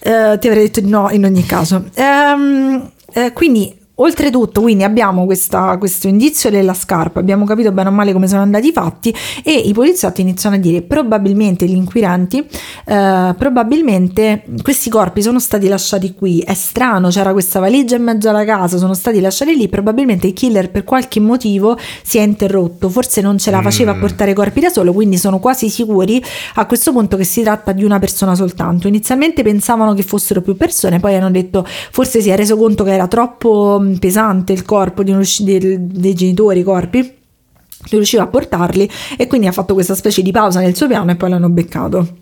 Eh, 0.05 0.37
ti 0.39 0.49
avrei 0.49 0.65
detto 0.65 0.81
di 0.81 0.89
no 0.89 1.09
in 1.11 1.25
ogni 1.25 1.45
caso. 1.47 1.85
Ehm, 1.95 2.91
eh, 3.13 3.33
quindi, 3.33 3.73
oltretutto, 4.03 4.61
quindi 4.61 4.85
abbiamo 4.85 5.25
questa- 5.25 5.77
questo 5.79 6.09
indizio 6.09 6.51
della 6.51 6.75
scarpa, 6.75 7.21
abbiamo 7.21 7.45
capito 7.45 7.73
bene 7.73 7.89
o 7.89 7.93
male 7.93 8.13
come 8.13 8.29
sono 8.29 8.43
andati 8.43 8.69
i 8.69 8.73
fatti 8.73 9.15
e 9.43 9.53
i 9.53 9.73
poliziotti 9.73 10.21
iniziano 10.21 10.57
a 10.57 10.59
dire 10.59 10.83
probabilmente 10.83 11.67
gli 11.67 11.75
inquirenti, 11.75 12.47
eh, 12.87 13.35
probabilmente 13.37 14.45
questi 14.63 14.91
corpi 14.91 15.23
sono 15.23 15.39
stati 15.39 15.69
lasciati 15.69 16.15
qui, 16.15 16.41
è 16.41 16.55
strano, 16.55 17.09
c'era 17.09 17.33
questa 17.33 17.59
valigia 17.61 17.97
in 17.97 18.03
mezzo 18.03 18.29
alla 18.29 18.45
casa, 18.45 18.77
sono 18.77 18.95
stati 18.95 19.21
lasciati 19.21 19.57
lì, 19.57 19.69
probabilmente 19.69 20.27
il 20.27 20.33
killer 20.33 20.71
per 20.71 20.85
qualche 20.85 21.21
motivo 21.21 21.79
si 22.03 22.19
è 22.19 22.23
interrotto, 22.23 22.89
forse 22.89 23.21
non 23.21 23.39
ce 23.39 23.51
la 23.51 23.61
faceva 23.63 23.93
a 23.93 23.95
Mm. 23.95 24.01
portare 24.01 24.31
i 24.33 24.35
corpi 24.35 24.61
da 24.61 24.69
solo, 24.69 24.93
quindi 24.93 25.17
sono 25.17 25.39
quasi 25.39 25.69
sicuri 25.69 26.23
a 26.55 26.67
questo 26.67 26.93
punto 26.93 27.17
che 27.17 27.25
si 27.25 27.43
tratta 27.43 27.73
di 27.73 27.85
una 27.85 27.99
persona 27.99 28.35
soltanto. 28.35 28.89
Inizialmente 28.89 29.43
pensavano 29.43 29.95
che 29.95 30.03
fossero 30.03 30.41
più 30.41 30.57
persone, 30.57 30.99
poi 31.01 31.15
hanno 31.15 31.31
detto 31.31 31.65
forse 31.91 32.21
si 32.21 32.31
è 32.31 32.37
reso 32.37 32.57
conto 32.57 32.85
che 32.85 32.93
era 32.93 33.07
troppo 33.07 33.79
mh, 33.81 33.92
pesante 33.99 34.53
il 34.53 34.65
corpo 34.65 35.03
di 35.03 35.11
uno 35.11 35.23
sci- 35.23 35.45
del- 35.45 35.81
dei 35.81 36.15
genitori, 36.15 36.61
i 36.61 36.65
corpi. 36.65 36.99
Non 36.99 37.91
riusciva 37.91 38.23
a 38.23 38.27
portarli 38.29 38.89
e 39.17 39.27
quindi 39.27 39.49
ha 39.49 39.53
fatto 39.53 39.75
questa 39.75 39.95
specie 39.97 40.23
di 40.23 40.31
pausa 40.31 40.61
nel 40.61 40.77
suo 40.77 40.87
piano 40.87 41.11
e 41.11 41.17
poi 41.17 41.31
l'hanno 41.31 41.49
beccato. 41.49 42.17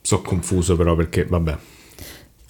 Sono 0.00 0.22
confuso 0.22 0.76
però 0.76 0.94
perché, 0.94 1.24
vabbè. 1.24 1.56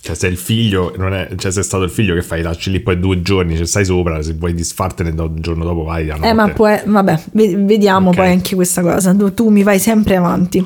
Cioè, 0.02 0.14
se 0.16 0.26
il 0.28 0.36
figlio, 0.38 0.94
non 0.96 1.12
è, 1.12 1.28
cioè, 1.36 1.50
se 1.50 1.60
è 1.60 1.62
stato 1.62 1.84
il 1.84 1.90
figlio 1.90 2.14
che 2.14 2.22
fai, 2.22 2.40
lasci 2.42 2.70
lì 2.70 2.80
poi 2.80 2.98
due 2.98 3.20
giorni, 3.20 3.56
ci 3.56 3.66
stai 3.66 3.84
sopra, 3.84 4.22
se 4.22 4.32
vuoi 4.34 4.54
disfartene 4.54 5.14
do- 5.14 5.30
il 5.34 5.40
giorno 5.42 5.62
dopo 5.64 5.82
vai 5.82 6.08
Eh, 6.08 6.32
ma 6.32 6.48
poi, 6.50 6.78
vabbè, 6.86 7.20
ve- 7.32 7.56
vediamo 7.56 8.08
Ok. 8.10 8.16
poi 8.16 8.28
anche 8.28 8.54
questa 8.54 8.80
cosa. 8.82 9.14
Tu, 9.14 9.34
tu 9.34 9.48
mi 9.50 9.62
vai 9.62 9.78
sempre 9.78 10.16
avanti. 10.16 10.64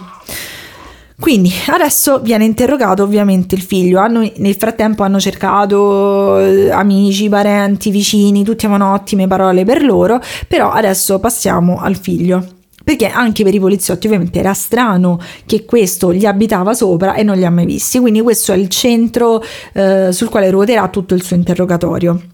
Quindi 1.18 1.50
adesso 1.68 2.20
viene 2.20 2.44
interrogato 2.44 3.02
ovviamente 3.02 3.54
il 3.54 3.62
figlio. 3.62 4.00
Hanno- 4.00 4.30
nel 4.36 4.54
frattempo 4.56 5.04
hanno 5.04 5.20
cercato 5.20 6.38
eh, 6.38 6.70
amici, 6.70 7.28
parenti, 7.28 7.90
vicini, 7.90 8.42
tutti 8.44 8.66
avevano 8.66 8.92
ottime 8.92 9.26
parole 9.26 9.64
per 9.64 9.82
loro. 9.84 10.20
Però 10.48 10.70
adesso 10.70 11.20
passiamo 11.20 11.80
al 11.80 11.96
figlio. 11.96 12.44
Perché 12.82 13.06
anche 13.06 13.44
per 13.44 13.54
i 13.54 13.60
poliziotti 13.60 14.06
ovviamente 14.06 14.38
era 14.38 14.52
strano 14.52 15.18
che 15.46 15.64
questo 15.64 16.12
gli 16.12 16.26
abitava 16.26 16.74
sopra 16.74 17.14
e 17.14 17.22
non 17.22 17.36
li 17.36 17.44
ha 17.46 17.50
mai 17.50 17.64
visti. 17.64 17.98
Quindi 17.98 18.20
questo 18.20 18.52
è 18.52 18.56
il 18.56 18.68
centro 18.68 19.42
eh, 19.72 20.12
sul 20.12 20.28
quale 20.28 20.50
ruoterà 20.50 20.88
tutto 20.88 21.14
il 21.14 21.22
suo 21.22 21.36
interrogatorio. 21.36 22.33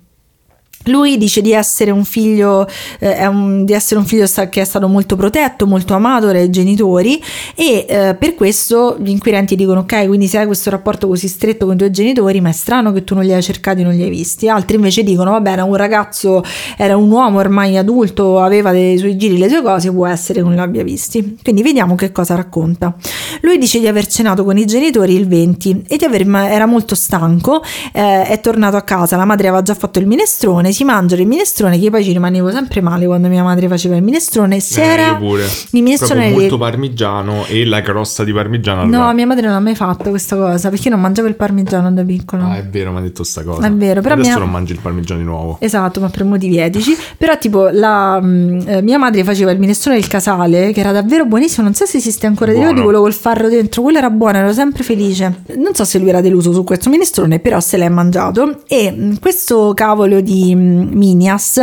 Lui 0.84 1.18
dice 1.18 1.42
di 1.42 1.52
essere 1.52 1.90
un 1.90 2.04
figlio, 2.04 2.66
eh, 3.00 3.26
un- 3.26 3.66
di 3.66 3.74
essere 3.74 4.00
un 4.00 4.06
figlio 4.06 4.24
che 4.48 4.62
è 4.62 4.64
stato 4.64 4.88
molto 4.88 5.14
protetto, 5.14 5.66
molto 5.66 5.92
amato 5.92 6.32
dai 6.32 6.48
genitori 6.48 7.22
e 7.54 7.84
eh, 7.86 8.16
per 8.18 8.34
questo 8.34 8.96
gli 8.98 9.10
inquirenti 9.10 9.56
dicono 9.56 9.80
ok, 9.80 10.06
quindi 10.06 10.26
se 10.26 10.38
hai 10.38 10.46
questo 10.46 10.70
rapporto 10.70 11.06
così 11.06 11.28
stretto 11.28 11.66
con 11.66 11.74
i 11.74 11.76
tuoi 11.76 11.90
genitori, 11.90 12.40
ma 12.40 12.48
è 12.48 12.52
strano 12.52 12.92
che 12.92 13.04
tu 13.04 13.14
non 13.14 13.24
li 13.24 13.32
hai 13.34 13.42
cercati, 13.42 13.82
non 13.82 13.92
li 13.92 14.02
hai 14.02 14.08
visti. 14.08 14.48
Altri 14.48 14.76
invece 14.76 15.02
dicono 15.02 15.32
vabbè, 15.32 15.50
era 15.50 15.64
un 15.64 15.74
ragazzo, 15.76 16.42
era 16.78 16.96
un 16.96 17.10
uomo 17.10 17.38
ormai 17.40 17.76
adulto, 17.76 18.40
aveva 18.40 18.72
dei 18.72 18.96
suoi 18.96 19.18
giri, 19.18 19.36
le 19.36 19.50
sue 19.50 19.60
cose, 19.60 19.92
può 19.92 20.06
essere 20.06 20.38
che 20.40 20.46
non 20.46 20.54
li 20.54 20.60
abbia 20.60 20.82
visti. 20.82 21.36
Quindi 21.42 21.62
vediamo 21.62 21.94
che 21.94 22.10
cosa 22.10 22.34
racconta. 22.36 22.94
Lui 23.42 23.58
dice 23.58 23.80
di 23.80 23.86
aver 23.86 24.06
cenato 24.06 24.44
con 24.44 24.56
i 24.56 24.64
genitori 24.64 25.14
il 25.14 25.28
20 25.28 25.84
e 25.86 25.98
di 25.98 26.04
aver 26.06 26.26
era 26.26 26.64
molto 26.64 26.94
stanco, 26.94 27.62
eh, 27.92 28.24
è 28.24 28.40
tornato 28.40 28.76
a 28.76 28.82
casa, 28.82 29.16
la 29.16 29.26
madre 29.26 29.48
aveva 29.48 29.62
già 29.62 29.74
fatto 29.74 29.98
il 29.98 30.06
minestrone, 30.06 30.69
si 30.72 30.84
mangia 30.84 31.16
il 31.16 31.26
minestrone 31.26 31.78
che 31.78 31.90
poi 31.90 32.04
ci 32.04 32.12
rimanevo 32.12 32.50
sempre 32.50 32.80
male 32.80 33.06
quando 33.06 33.28
mia 33.28 33.42
madre 33.42 33.68
faceva 33.68 33.96
il 33.96 34.02
minestrone, 34.02 34.60
se 34.60 34.82
Eh, 34.82 34.86
era 34.86 35.06
io 35.08 35.16
pure. 35.18 35.42
il 35.44 35.82
minestrone 35.82 36.20
Proprio 36.26 36.40
molto 36.40 36.58
parmigiano 36.58 37.44
e 37.46 37.64
la 37.66 37.80
crosta 37.82 38.24
di 38.24 38.32
parmigiano. 38.32 38.84
No, 38.84 39.12
mia 39.12 39.26
madre 39.26 39.46
non 39.46 39.56
ha 39.56 39.60
mai 39.60 39.74
fatto 39.74 40.10
questa 40.10 40.36
cosa 40.36 40.68
perché 40.70 40.88
non 40.88 41.00
mangiavo 41.00 41.28
il 41.28 41.34
parmigiano 41.36 41.90
da 41.92 42.02
piccolo. 42.04 42.44
Ah, 42.44 42.56
è 42.58 42.64
vero, 42.66 42.92
mi 42.92 42.98
ha 42.98 43.00
detto 43.02 43.22
sta 43.24 43.42
cosa. 43.44 43.66
È 43.66 43.72
vero, 43.72 44.00
però 44.00 44.14
Adesso 44.14 44.28
mia- 44.30 44.38
non 44.38 44.50
mangi 44.50 44.72
il 44.72 44.78
parmigiano 44.80 45.20
di 45.20 45.26
nuovo. 45.26 45.56
Esatto, 45.60 46.00
ma 46.00 46.08
per 46.08 46.24
motivi 46.24 46.58
etici. 46.58 46.96
Però, 47.16 47.36
tipo, 47.38 47.68
la, 47.68 48.20
mh, 48.20 48.62
eh, 48.66 48.82
mia 48.82 48.98
madre 48.98 49.24
faceva 49.24 49.50
il 49.50 49.58
minestrone 49.58 49.98
del 49.98 50.08
casale, 50.08 50.72
che 50.72 50.80
era 50.80 50.92
davvero 50.92 51.24
buonissimo. 51.26 51.64
Non 51.64 51.74
so 51.74 51.86
se 51.86 51.98
esiste 51.98 52.26
ancora. 52.26 52.50
Buono. 52.52 52.66
ricordi 52.68 52.84
quello 52.84 53.00
col 53.02 53.12
farro 53.14 53.48
dentro? 53.48 53.82
Quello 53.82 53.98
era 53.98 54.10
buono, 54.10 54.38
ero 54.38 54.52
sempre 54.52 54.82
felice. 54.82 55.42
Non 55.56 55.74
so 55.74 55.84
se 55.84 55.98
lui 55.98 56.08
era 56.08 56.20
deluso 56.20 56.52
su 56.52 56.64
questo 56.64 56.88
minestrone, 56.90 57.38
però 57.38 57.60
se 57.60 57.76
l'è 57.76 57.88
mangiato. 57.88 58.62
E 58.66 58.90
mh, 58.90 59.18
questo 59.20 59.72
cavolo 59.74 60.20
di 60.20 60.54
Minias 60.60 61.60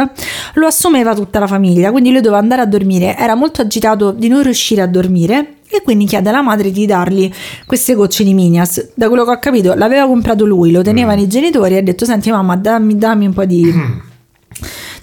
lo 0.53 0.67
assumeva 0.67 1.13
tutta 1.13 1.39
la 1.39 1.47
famiglia. 1.47 1.91
Quindi 1.91 2.11
lui 2.11 2.21
doveva 2.21 2.39
andare 2.39 2.61
a 2.61 2.65
dormire. 2.65 3.15
Era 3.17 3.35
molto 3.35 3.61
agitato 3.61 4.11
di 4.11 4.27
non 4.27 4.43
riuscire 4.43 4.81
a 4.81 4.87
dormire. 4.87 5.53
E 5.69 5.81
quindi 5.81 6.05
chiede 6.05 6.29
alla 6.29 6.41
madre 6.41 6.71
di 6.71 6.85
dargli 6.85 7.29
queste 7.65 7.93
gocce 7.93 8.23
di 8.23 8.33
Minias. 8.33 8.91
Da 8.93 9.07
quello 9.09 9.25
che 9.25 9.31
ho 9.31 9.39
capito, 9.39 9.73
l'aveva 9.73 10.07
comprato 10.07 10.45
lui, 10.45 10.71
lo 10.71 10.81
tenevano 10.81 11.21
i 11.21 11.27
genitori 11.27 11.75
e 11.75 11.77
ha 11.79 11.83
detto: 11.83 12.05
Senti, 12.05 12.31
mamma, 12.31 12.55
dammi, 12.55 12.97
dammi 12.97 13.25
un 13.25 13.33
po' 13.33 13.45
di. 13.45 13.73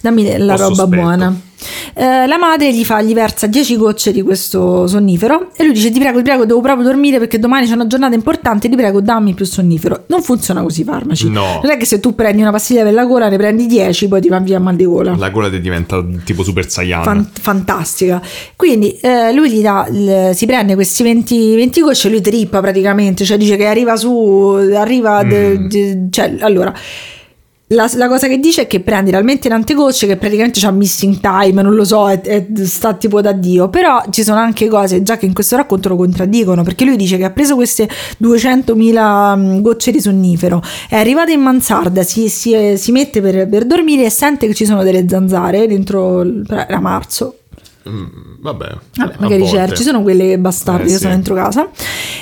Dammi 0.01 0.39
la 0.39 0.57
roba 0.57 0.75
sospetto. 0.75 0.87
buona. 0.89 1.41
Eh, 1.95 2.27
la 2.27 2.39
madre 2.39 2.73
gli 2.75 2.85
fa, 2.85 3.01
gli 3.03 3.15
versa 3.15 3.47
10 3.47 3.77
gocce 3.77 4.13
di 4.13 4.23
questo 4.23 4.87
sonnifero 4.87 5.49
e 5.57 5.65
lui 5.65 5.73
dice: 5.73 5.91
Ti 5.91 5.99
prego, 5.99 6.19
ti 6.19 6.25
prego, 6.25 6.45
devo 6.45 6.61
proprio 6.61 6.85
dormire 6.87 7.19
perché 7.19 7.39
domani 7.39 7.67
c'è 7.67 7.75
una 7.75 7.87
giornata 7.87 8.15
importante. 8.15 8.69
Ti 8.69 8.77
prego, 8.77 9.01
dammi 9.01 9.35
più 9.35 9.45
sonnifero. 9.45 10.05
Non 10.09 10.23
funziona 10.23 10.63
così 10.63 10.81
i 10.83 10.85
farmaci. 10.85 11.29
No. 11.31 11.61
Non 11.63 11.71
è 11.73 11.77
che 11.77 11.85
se 11.85 12.01
tu 12.01 12.15
prendi 12.15 12.43
una 12.43 12.51
pastiglia 12.51 12.83
per 12.83 12.93
la 12.93 13.05
gola, 13.05 13.29
ne 13.29 13.37
prendi 13.37 13.67
10, 13.67 14.09
poi 14.09 14.21
ti 14.21 14.29
va 14.29 14.39
via 14.41 14.59
mal 14.61 14.77
di 14.77 14.85
gola. 14.85 15.15
La 15.17 15.31
gola 15.31 15.49
ti 15.51 15.61
diventa 15.61 16.03
tipo 16.25 16.43
Super 16.43 16.69
Saiyan. 16.71 17.03
Fan- 17.03 17.31
fantastica. 17.41 18.21
Quindi 18.57 18.97
eh, 19.01 19.33
lui 19.33 19.51
gli 19.51 19.63
dà, 19.63 19.87
il- 19.91 20.31
si 20.35 20.47
prende 20.47 20.75
questi 20.75 21.03
20, 21.03 21.55
20 21.55 21.81
gocce 21.81 22.09
e 22.09 22.11
lui 22.11 22.21
trippa 22.21 22.61
praticamente, 22.61 23.25
cioè 23.25 23.37
dice 23.37 23.57
che 23.57 23.67
arriva 23.67 23.97
su, 23.97 24.57
arriva, 24.75 25.23
de- 25.23 25.59
Mm. 25.59 25.67
de- 25.69 26.07
cioè 26.11 26.35
allora. 26.41 26.73
La, 27.69 27.91
la 27.95 28.09
cosa 28.09 28.29
che 28.29 28.39
dice 28.39 28.63
è 28.63 28.67
che 28.67 28.81
prende 28.81 29.11
talmente 29.11 29.49
tante 29.49 29.73
gocce 29.73 30.07
che 30.07 30.17
praticamente 30.19 30.61
c'ha 30.61 30.71
missing 30.71 31.19
time, 31.19 31.63
non 31.63 31.75
lo 31.75 31.85
so, 31.85 32.11
è- 32.11 32.21
è- 32.21 32.47
sta 32.65 32.93
tipo 32.93 33.23
da 33.23 33.33
Dio. 33.33 33.71
Però 33.71 34.03
ci 34.11 34.23
sono 34.23 34.39
anche 34.39 34.69
cose 34.69 35.03
già 35.03 35.17
che 35.17 35.25
in 35.25 35.33
questo 35.33 35.57
racconto 35.57 35.89
lo 35.89 35.97
contraddicono, 35.97 36.63
perché 36.63 36.85
lui 36.85 36.97
dice 36.97 37.17
che 37.17 37.25
ha 37.25 37.31
preso 37.31 37.55
queste 37.55 37.89
200.000 38.19 39.37
mm, 39.37 39.61
gocce 39.63 39.91
di 39.93 40.01
sonnifero, 40.01 40.61
è 40.91 40.97
arrivato 40.97 41.31
in 41.33 41.41
mansarda, 41.41 42.03
si, 42.03 42.29
si- 42.29 42.77
si 42.77 42.93
mette 42.93 43.23
per, 43.23 43.49
per 43.49 43.65
dormire 43.65 44.05
e 44.05 44.11
sente 44.11 44.47
che 44.47 44.55
ci 44.55 44.67
sono 44.67 44.83
delle 44.83 45.07
zanzare 45.09 45.67
dentro, 45.67 46.23
era 46.47 46.81
marzo, 46.81 47.39
vabbè. 47.85 48.77
Vabbè, 48.97 49.13
a 49.15 49.17
magari 49.19 49.45
c'era, 49.45 49.73
ci 49.75 49.83
sono 49.83 50.03
quelle 50.03 50.39
bastarde 50.39 50.83
Eh, 50.85 50.87
che 50.87 50.93
sì. 50.93 50.99
sono 51.01 51.13
dentro 51.15 51.35
casa 51.35 51.69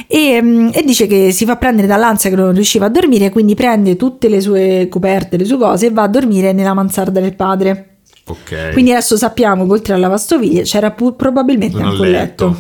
e, 0.06 0.40
mm, 0.42 0.68
e 0.72 0.82
dice 0.84 1.06
che 1.06 1.30
si 1.32 1.44
fa 1.44 1.56
prendere 1.56 1.86
dall'ansia 1.86 2.30
che 2.30 2.36
non 2.36 2.52
riusciva 2.52 2.86
a 2.86 2.88
dormire 2.88 3.30
quindi 3.30 3.54
prende 3.54 3.96
tutte 3.96 4.28
le 4.28 4.40
sue 4.40 4.88
coperte 4.90 5.36
le 5.36 5.44
sue 5.44 5.58
cose 5.58 5.86
e 5.86 5.90
va 5.90 6.02
a 6.02 6.08
dormire 6.08 6.52
nella 6.52 6.74
mansarda 6.74 7.20
del 7.20 7.34
padre 7.36 7.98
Ok. 8.26 8.70
quindi 8.72 8.92
adesso 8.92 9.16
sappiamo 9.16 9.64
che 9.66 9.72
oltre 9.72 9.92
alla 9.94 10.02
lavastoviglie 10.06 10.62
c'era 10.62 10.90
pu- 10.92 11.16
probabilmente 11.16 11.76
Un 11.76 11.82
anche 11.84 12.00
un 12.02 12.08
letto 12.10 12.46
letto. 12.46 12.56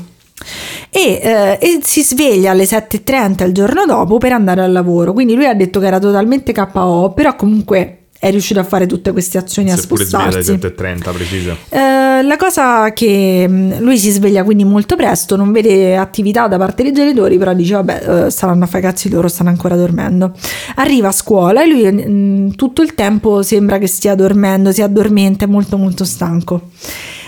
e, 0.90 1.20
eh, 1.22 1.58
e 1.60 1.78
si 1.82 2.02
sveglia 2.02 2.50
alle 2.50 2.64
7.30 2.64 3.46
il 3.46 3.52
giorno 3.52 3.84
dopo 3.86 4.18
per 4.18 4.32
andare 4.32 4.62
al 4.62 4.72
lavoro 4.72 5.12
quindi 5.12 5.34
lui 5.34 5.46
ha 5.46 5.54
detto 5.54 5.78
che 5.80 5.86
era 5.86 5.98
totalmente 6.00 6.52
KO 6.52 7.12
però 7.14 7.36
comunque 7.36 7.98
è 8.22 8.30
riuscito 8.30 8.60
a 8.60 8.62
fare 8.62 8.86
tutte 8.86 9.10
queste 9.10 9.36
azioni 9.36 9.72
a 9.72 9.76
Seppure 9.76 10.04
sveglia 10.04 10.26
alle 10.26 10.42
spostarsi 10.44 10.74
7.30 10.80 11.12
precise. 11.12 11.56
eh, 11.70 12.22
la 12.22 12.36
cosa 12.38 12.92
che 12.92 13.48
mh, 13.48 13.80
lui 13.80 13.98
si 13.98 14.10
sveglia 14.12 14.44
quindi 14.44 14.62
molto 14.62 14.94
presto, 14.94 15.34
non 15.34 15.50
vede 15.50 15.96
attività 15.96 16.46
da 16.46 16.56
parte 16.56 16.84
dei 16.84 16.92
genitori, 16.92 17.36
però 17.36 17.52
dice 17.52 17.74
vabbè, 17.74 18.26
eh, 18.26 18.30
staranno 18.30 18.62
a 18.62 18.66
fare 18.68 18.80
cazzi 18.84 19.10
loro, 19.10 19.26
stanno 19.26 19.48
ancora 19.48 19.74
dormendo. 19.74 20.30
Arriva 20.76 21.08
a 21.08 21.12
scuola 21.12 21.64
e 21.64 21.66
lui 21.66 21.90
mh, 21.90 22.54
tutto 22.54 22.80
il 22.82 22.94
tempo 22.94 23.42
sembra 23.42 23.78
che 23.78 23.88
stia 23.88 24.14
dormendo, 24.14 24.70
si 24.70 24.82
addormenta, 24.82 25.44
è 25.44 25.48
molto 25.48 25.76
molto 25.76 26.04
stanco. 26.04 26.68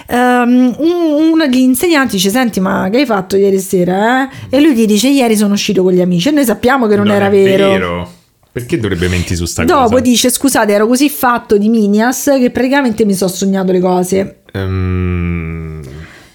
Un- 0.07 0.75
uno 0.79 1.49
degli 1.49 1.61
insegnanti 1.61 2.17
dice 2.17 2.31
senti 2.31 2.61
ma 2.61 2.89
che 2.89 2.99
hai 2.99 3.07
fatto 3.07 3.37
ieri 3.37 3.59
sera 3.59 4.29
eh? 4.29 4.29
e 4.51 4.61
lui 4.61 4.75
gli 4.75 4.85
dice 4.87 5.09
ieri 5.09 5.35
sono 5.35 5.55
uscito 5.55 5.83
con 5.83 5.93
gli 5.93 6.01
amici 6.03 6.29
e 6.29 6.31
noi 6.31 6.45
sappiamo 6.45 6.87
che 6.87 6.95
non, 6.95 7.11
era 7.11 7.27
è 7.27 7.31
vero. 7.31 8.09
Perché 8.55 8.79
dovrebbe 8.79 9.09
mentire 9.09 9.35
su 9.35 9.47
sta 9.47 9.65
Dopo 9.65 9.89
cosa? 9.89 10.01
dice 10.01 10.31
scusate 10.31 10.73
ero 10.73 10.87
così 10.87 11.11
fatto 11.11 11.59
di 11.59 11.69
Minias 11.69 12.31
che 12.39 12.51
praticamente 12.51 13.05
mi 13.05 13.13
sono 13.15 13.31
sognato 13.31 13.73
le 13.73 13.81
cose 13.81 14.37
Ehm, 14.53 15.83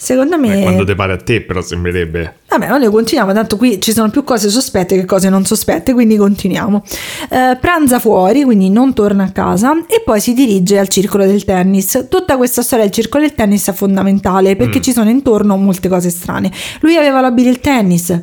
Secondo 0.02 0.38
me... 0.40 0.62
Quando 0.62 0.86
te 0.86 0.96
pare 0.96 1.12
a 1.14 1.18
te, 1.18 1.42
però 1.42 1.62
sembrerebbe. 1.62 2.36
Vabbè, 2.48 2.70
ma 2.70 2.78
noi 2.78 2.90
continuiamo, 2.90 3.34
tanto 3.34 3.58
qui 3.58 3.82
ci 3.82 3.92
sono 3.92 4.10
più 4.10 4.24
cose 4.24 4.50
sospette 4.50 4.96
che 4.96 5.04
cose 5.04 5.28
non 5.30 5.46
sospette, 5.46 5.92
quindi 5.94 6.16
continuiamo. 6.16 6.84
Eh, 7.30 7.58
pranza 7.60 8.00
fuori, 8.00 8.44
quindi 8.44 8.70
non 8.70 8.94
torna 8.94 9.26
a 9.26 9.32
casa 9.32 9.74
e 9.88 10.02
poi 10.06 10.22
si 10.22 10.34
dirige 10.34 10.80
al 10.80 10.88
circolo 10.88 11.26
del 11.26 11.44
tennis. 11.44 12.06
Tutta 12.10 12.38
questa 12.38 12.62
storia 12.62 12.86
del 12.86 12.94
circolo 12.94 13.24
del 13.26 13.36
tennis 13.36 13.68
è 13.68 13.74
fondamentale 13.74 14.56
perché 14.56 14.80
Mm. 14.80 14.82
ci 14.82 14.94
sono 14.94 15.10
intorno 15.10 15.58
molte 15.58 15.90
cose 15.90 16.10
strane. 16.10 16.50
Lui 16.80 16.96
aveva 16.96 17.20
l'hobby 17.20 17.44
del 17.44 17.60
tennis. 17.60 18.18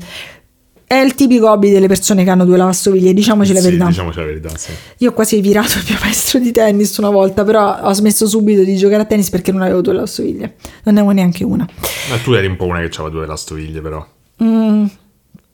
È 0.89 0.95
il 0.95 1.15
tipico 1.17 1.51
hobby 1.51 1.73
delle 1.73 1.89
persone 1.89 2.23
che 2.23 2.31
hanno 2.31 2.45
due 2.45 2.57
lavastoviglie, 2.57 3.13
diciamoci 3.13 3.53
la 3.53 3.59
Sì, 3.59 3.65
verità. 3.67 3.87
Diciamoci 3.87 4.19
la 4.21 4.25
verità, 4.25 4.57
sì. 4.57 4.71
Io 4.99 5.11
ho 5.11 5.13
quasi 5.13 5.41
virato 5.41 5.79
il 5.79 5.85
mio 5.89 5.99
maestro 6.01 6.39
di 6.39 6.53
tennis 6.53 6.97
una 6.99 7.11
volta, 7.11 7.43
però 7.43 7.81
ho 7.83 7.93
smesso 7.93 8.29
subito 8.29 8.63
di 8.63 8.77
giocare 8.77 9.03
a 9.03 9.05
tennis 9.05 9.29
perché 9.29 9.51
non 9.51 9.63
avevo 9.63 9.81
due 9.81 9.95
lavastoviglie. 9.95 10.55
Non 10.85 10.95
ne 10.95 11.01
avevo 11.01 11.11
neanche 11.13 11.43
una. 11.43 11.67
Ma 12.09 12.17
tu 12.19 12.33
eri 12.35 12.47
un 12.47 12.55
po' 12.55 12.67
una 12.67 12.79
che 12.79 12.91
aveva 12.95 13.09
due 13.09 13.21
lavastoviglie, 13.23 13.81
però. 13.81 14.07
Mm, 14.45 14.85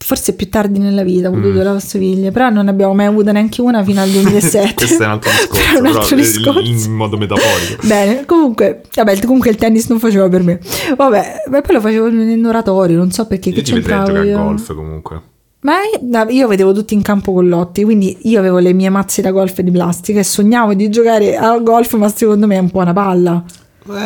forse 0.03 0.34
più 0.34 0.48
tardi 0.48 0.78
nella 0.78 1.03
vita 1.03 1.28
ho 1.28 1.32
avuto 1.32 1.48
Mm. 1.48 1.53
due 1.53 1.62
lavastoviglie, 1.64 2.30
però 2.30 2.50
non 2.50 2.64
ne 2.64 2.70
abbiamo 2.70 2.94
mai 2.94 3.07
avuta 3.07 3.32
neanche 3.32 3.61
una 3.61 3.82
fino 3.84 4.00
al 4.00 4.09
2007. 4.11 4.74
Questo 4.76 5.03
è 5.03 5.07
un 5.07 5.12
altro 5.12 5.30
discorso, 5.36 5.78
un 5.78 5.86
altro 5.86 6.03
però, 6.03 6.16
eh, 6.16 6.16
discorso. 6.24 6.61
in 6.88 6.92
modo 6.92 7.16
metaforico. 7.16 7.82
Bene, 7.86 8.24
comunque, 8.26 8.82
vabbè, 8.94 9.20
comunque 9.20 9.50
il 9.50 9.57
tennis 9.57 9.88
non 9.88 9.98
faceva 9.98 10.28
per 10.28 10.42
me. 10.42 10.61
Vabbè, 10.96 11.44
ma 11.50 11.61
poi 11.61 11.74
lo 11.74 11.80
facevo 11.80 12.09
in 12.09 12.44
oratorio, 12.46 12.96
non 12.96 13.11
so 13.11 13.26
perché, 13.26 13.50
che 13.53 13.61
Io 13.61 13.64
vedrei 13.74 13.80
c'entravo 13.82 14.07
giocare 14.07 14.28
a 14.28 14.30
io. 14.30 14.42
golf 14.44 14.74
comunque. 14.74 15.20
Ma 15.61 15.74
io, 16.00 16.28
io 16.30 16.48
vedevo 16.48 16.72
tutti 16.72 16.92
in 16.94 17.03
campo 17.03 17.32
con 17.32 17.48
Lotti, 17.48 17.84
quindi 17.84 18.18
io 18.22 18.40
avevo 18.40 18.59
le 18.59 18.72
mie 18.72 18.88
mazze 18.88 19.22
da 19.22 19.30
golf 19.30 19.61
di 19.61 19.70
plastica 19.70 20.18
e 20.18 20.24
sognavo 20.24 20.74
di 20.74 20.88
giocare 20.90 21.36
a 21.36 21.57
golf, 21.59 21.94
ma 21.94 22.09
secondo 22.09 22.48
me 22.48 22.57
è 22.57 22.59
un 22.59 22.68
po' 22.70 22.80
una 22.80 22.92
palla. 22.92 23.44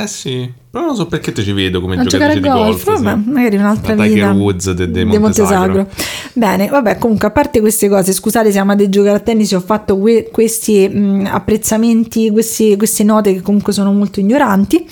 Eh 0.02 0.06
sì, 0.06 0.52
però 0.76 0.88
non 0.88 0.96
so 0.96 1.06
perché 1.06 1.32
te 1.32 1.42
ci 1.42 1.52
vedo 1.52 1.80
come 1.80 1.96
A 1.98 2.04
giocare 2.04 2.32
a 2.32 2.34
giocatrice 2.36 2.40
di 2.40 2.62
golf, 2.64 2.84
golf. 2.84 3.00
vabbè, 3.02 3.22
sì. 3.22 3.30
magari 3.30 3.56
un'altra 3.56 3.94
La 3.94 4.02
vita. 4.02 4.14
Tiger 4.14 4.30
Woods 4.32 4.70
de, 4.72 4.90
de 4.90 5.04
De 5.06 5.18
Montesagro. 5.18 5.74
Montesagro. 5.74 5.86
Bene, 6.34 6.66
vabbè, 6.68 6.98
comunque 6.98 7.28
a 7.28 7.30
parte 7.30 7.60
queste 7.60 7.88
cose, 7.88 8.12
scusate 8.12 8.52
se 8.52 8.58
amate 8.58 8.88
giocare 8.90 9.16
a 9.16 9.20
tennis, 9.20 9.52
ho 9.52 9.60
fatto 9.60 9.96
que- 9.98 10.28
questi 10.30 10.86
mh, 10.88 11.28
apprezzamenti, 11.30 12.30
questi- 12.30 12.76
queste 12.76 13.04
note 13.04 13.32
che 13.32 13.40
comunque 13.40 13.72
sono 13.72 13.92
molto 13.92 14.20
ignoranti. 14.20 14.86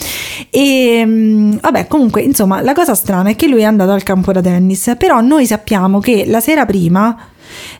E 0.51 1.05
mh, 1.05 1.61
vabbè, 1.61 1.87
comunque, 1.87 2.22
insomma, 2.22 2.61
la 2.62 2.72
cosa 2.72 2.95
strana 2.95 3.28
è 3.30 3.37
che 3.37 3.47
lui 3.47 3.61
è 3.61 3.64
andato 3.64 3.91
al 3.91 4.03
campo 4.03 4.32
da 4.32 4.41
tennis, 4.41 4.95
però 4.99 5.20
noi 5.20 5.45
sappiamo 5.47 6.01
che 6.01 6.24
la 6.26 6.41
sera 6.41 6.64
prima 6.64 7.16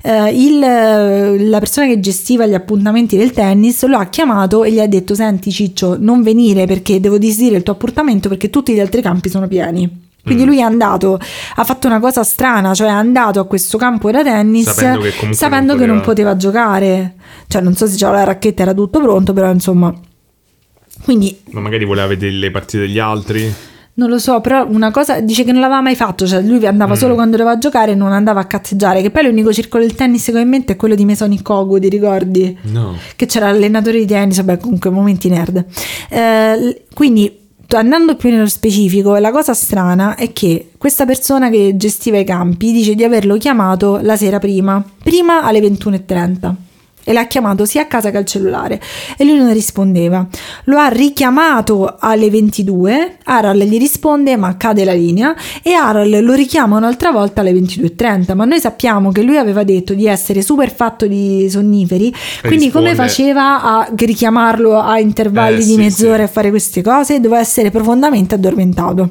eh, 0.03 0.31
il- 0.33 1.49
la 1.49 1.59
persona 1.59 1.87
che 1.87 2.01
gestiva 2.01 2.47
gli 2.47 2.55
appuntamenti 2.55 3.17
del 3.17 3.33
tennis 3.33 3.85
lo 3.87 3.99
ha 3.99 4.07
chiamato 4.07 4.65
e 4.65 4.73
gli 4.73 4.81
ha 4.81 4.87
detto: 4.87 5.15
Senti, 5.15 5.51
Ciccio, 5.51 5.97
non 5.99 6.23
venire 6.23 6.67
perché 6.67 7.01
devo 7.01 7.19
disdire 7.19 7.57
il 7.57 7.63
tuo 7.63 7.73
appuntamento 7.75 8.29
perché 8.29 8.51
tutti 8.51 8.73
gli 8.75 8.81
altri 8.81 9.03
campi 9.03 9.29
sono 9.29 9.47
pieni. 9.49 10.03
Quindi 10.25 10.45
Mm. 10.45 10.47
lui 10.47 10.59
è 10.59 10.63
andato, 10.63 11.19
ha 11.57 11.65
fatto 11.65 11.87
una 11.87 12.01
cosa 12.01 12.25
strana, 12.25 12.73
cioè 12.73 12.87
è 12.87 12.91
andato 12.91 13.41
a 13.41 13.45
questo 13.47 13.77
campo 13.77 14.11
da 14.11 14.23
tennis 14.23 14.71
Sapendo 14.71 15.01
che 15.03 15.35
sapendo 15.35 15.73
non 15.73 15.81
che 15.81 15.87
non 15.87 16.01
poteva- 16.01 16.31
poteva 16.31 16.37
giocare. 16.37 17.15
Cioè, 17.47 17.61
non 17.61 17.75
so 17.75 17.87
se 17.87 17.97
c'era 17.97 18.13
la 18.13 18.25
racchetta, 18.25 18.63
era 18.63 18.73
tutto 18.73 19.01
pronto, 19.03 19.35
però 19.35 19.51
insomma. 19.53 19.95
Quindi 21.03 21.37
Ma 21.51 21.61
magari 21.61 21.85
voleva 21.85 22.07
vedere 22.07 22.33
le 22.33 22.51
partite 22.51 22.79
degli 22.87 22.99
altri. 22.99 23.53
Non 23.97 24.09
lo 24.09 24.19
so, 24.19 24.41
però 24.41 24.67
una 24.69 24.91
cosa 24.91 25.21
dice 25.21 25.45
che 25.45 25.53
non 25.53 25.61
l'aveva 25.61 25.81
mai 25.81 25.95
fatto, 25.95 26.27
cioè 26.27 26.41
lui 26.43 26.67
andava 26.67 26.95
Mm. 26.95 26.97
solo 26.97 27.15
quando 27.15 27.37
doveva 27.37 27.59
giocare 27.59 27.93
e 27.93 27.95
non 27.95 28.13
andava 28.13 28.41
a 28.41 28.45
cazzeggiare, 28.47 29.03
che 29.03 29.11
poi 29.11 29.25
l'unico 29.25 29.53
circolo 29.53 29.85
del 29.85 29.95
tennis 29.95 30.25
che 30.25 30.33
ho 30.33 30.39
in 30.39 30.49
mente 30.49 30.73
è 30.73 30.77
quello 30.77 30.95
di 30.97 31.05
Mesonic 31.05 31.43
Kogu, 31.43 31.79
ti 31.79 31.89
ricordi? 31.89 32.57
No. 32.63 32.97
Che 33.15 33.27
c'era 33.27 33.51
l'allenatore 33.53 33.99
di 33.99 34.07
tennis, 34.07 34.37
vabbè 34.39 34.59
comunque 34.59 34.91
momenti 34.91 35.29
nerd. 35.29 35.65
Eh, 36.11 36.83
quindi 36.93 37.39
andando 37.75 38.15
più 38.17 38.31
nello 38.31 38.47
specifico, 38.47 39.17
la 39.17 39.31
cosa 39.33 39.53
strana 39.55 40.15
è 40.17 40.33
che 40.33 40.71
questa 40.79 41.05
persona 41.07 41.49
che 41.51 41.73
gestiva 41.77 42.19
i 42.19 42.25
campi 42.25 42.71
dice 42.73 42.95
di 42.95 43.03
averlo 43.05 43.37
chiamato 43.37 43.99
la 44.03 44.17
sera 44.17 44.39
prima, 44.39 44.85
prima 45.03 45.43
alle 45.43 45.61
21.30. 45.61 46.55
E 47.05 47.13
l'ha 47.13 47.27
chiamato 47.27 47.65
sia 47.67 47.83
a 47.83 47.87
casa 47.87 48.11
che 48.11 48.17
al 48.17 48.25
cellulare 48.25 48.81
e 49.19 49.25
lui 49.25 49.37
non 49.37 49.53
rispondeva. 49.53 50.27
Lo 50.65 50.79
ha 50.79 50.89
richiamato 50.89 51.97
alle 51.99 52.31
22. 52.31 53.19
Aral 53.25 53.59
gli 53.59 53.79
risponde, 53.79 54.37
ma 54.37 54.57
cade 54.57 54.85
la 54.85 54.95
linea. 54.95 55.35
E 55.63 55.73
Aral 55.73 56.23
lo 56.23 56.33
richiama 56.33 56.77
un'altra 56.79 57.11
volta 57.11 57.43
alle 57.43 57.53
22.30. 57.53 58.35
Ma 58.35 58.45
noi 58.45 58.59
sappiamo 58.61 59.13
che 59.13 59.23
lui 59.23 59.37
aveva 59.37 59.65
detto 59.65 59.93
di 59.93 60.07
essere 60.07 60.41
super 60.43 60.73
fatto 60.75 61.07
di 61.07 61.47
sonniferi. 61.51 62.13
Quindi, 62.41 62.71
come 62.71 62.91
risponde. 62.91 62.95
faceva 62.95 63.63
a 63.63 63.89
richiamarlo 63.95 64.81
a 64.81 64.99
intervalli 64.99 65.61
Eh, 65.61 65.65
di 65.65 65.73
sì, 65.73 65.77
mezz'ora 65.77 66.17
sì. 66.17 66.23
e 66.23 66.29
fare 66.29 66.51
queste 66.51 66.83
cose? 66.83 67.21
Doveva 67.21 67.41
essere 67.41 67.71
profondamente 67.71 68.35
addormentato. 68.35 69.11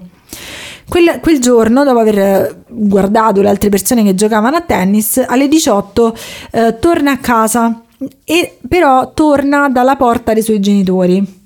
Quel, 0.88 1.20
quel 1.22 1.39
giorno, 1.39 1.84
dopo 1.86 2.00
aver 2.00 2.64
guardato 2.68 3.41
le 3.41 3.50
altre 3.50 3.70
persone 3.70 4.04
che 4.04 4.16
giocavano 4.16 4.58
a 4.58 4.62
tennis, 4.62 5.24
alle 5.26 5.48
18 5.48 6.16
eh, 6.52 6.78
torna 6.80 7.12
a 7.12 7.18
casa, 7.18 7.82
e 8.24 8.58
però 8.68 9.12
torna 9.14 9.70
dalla 9.70 9.95
porta 9.95 10.34
dei 10.34 10.43
suoi 10.43 10.60
genitori. 10.60 11.41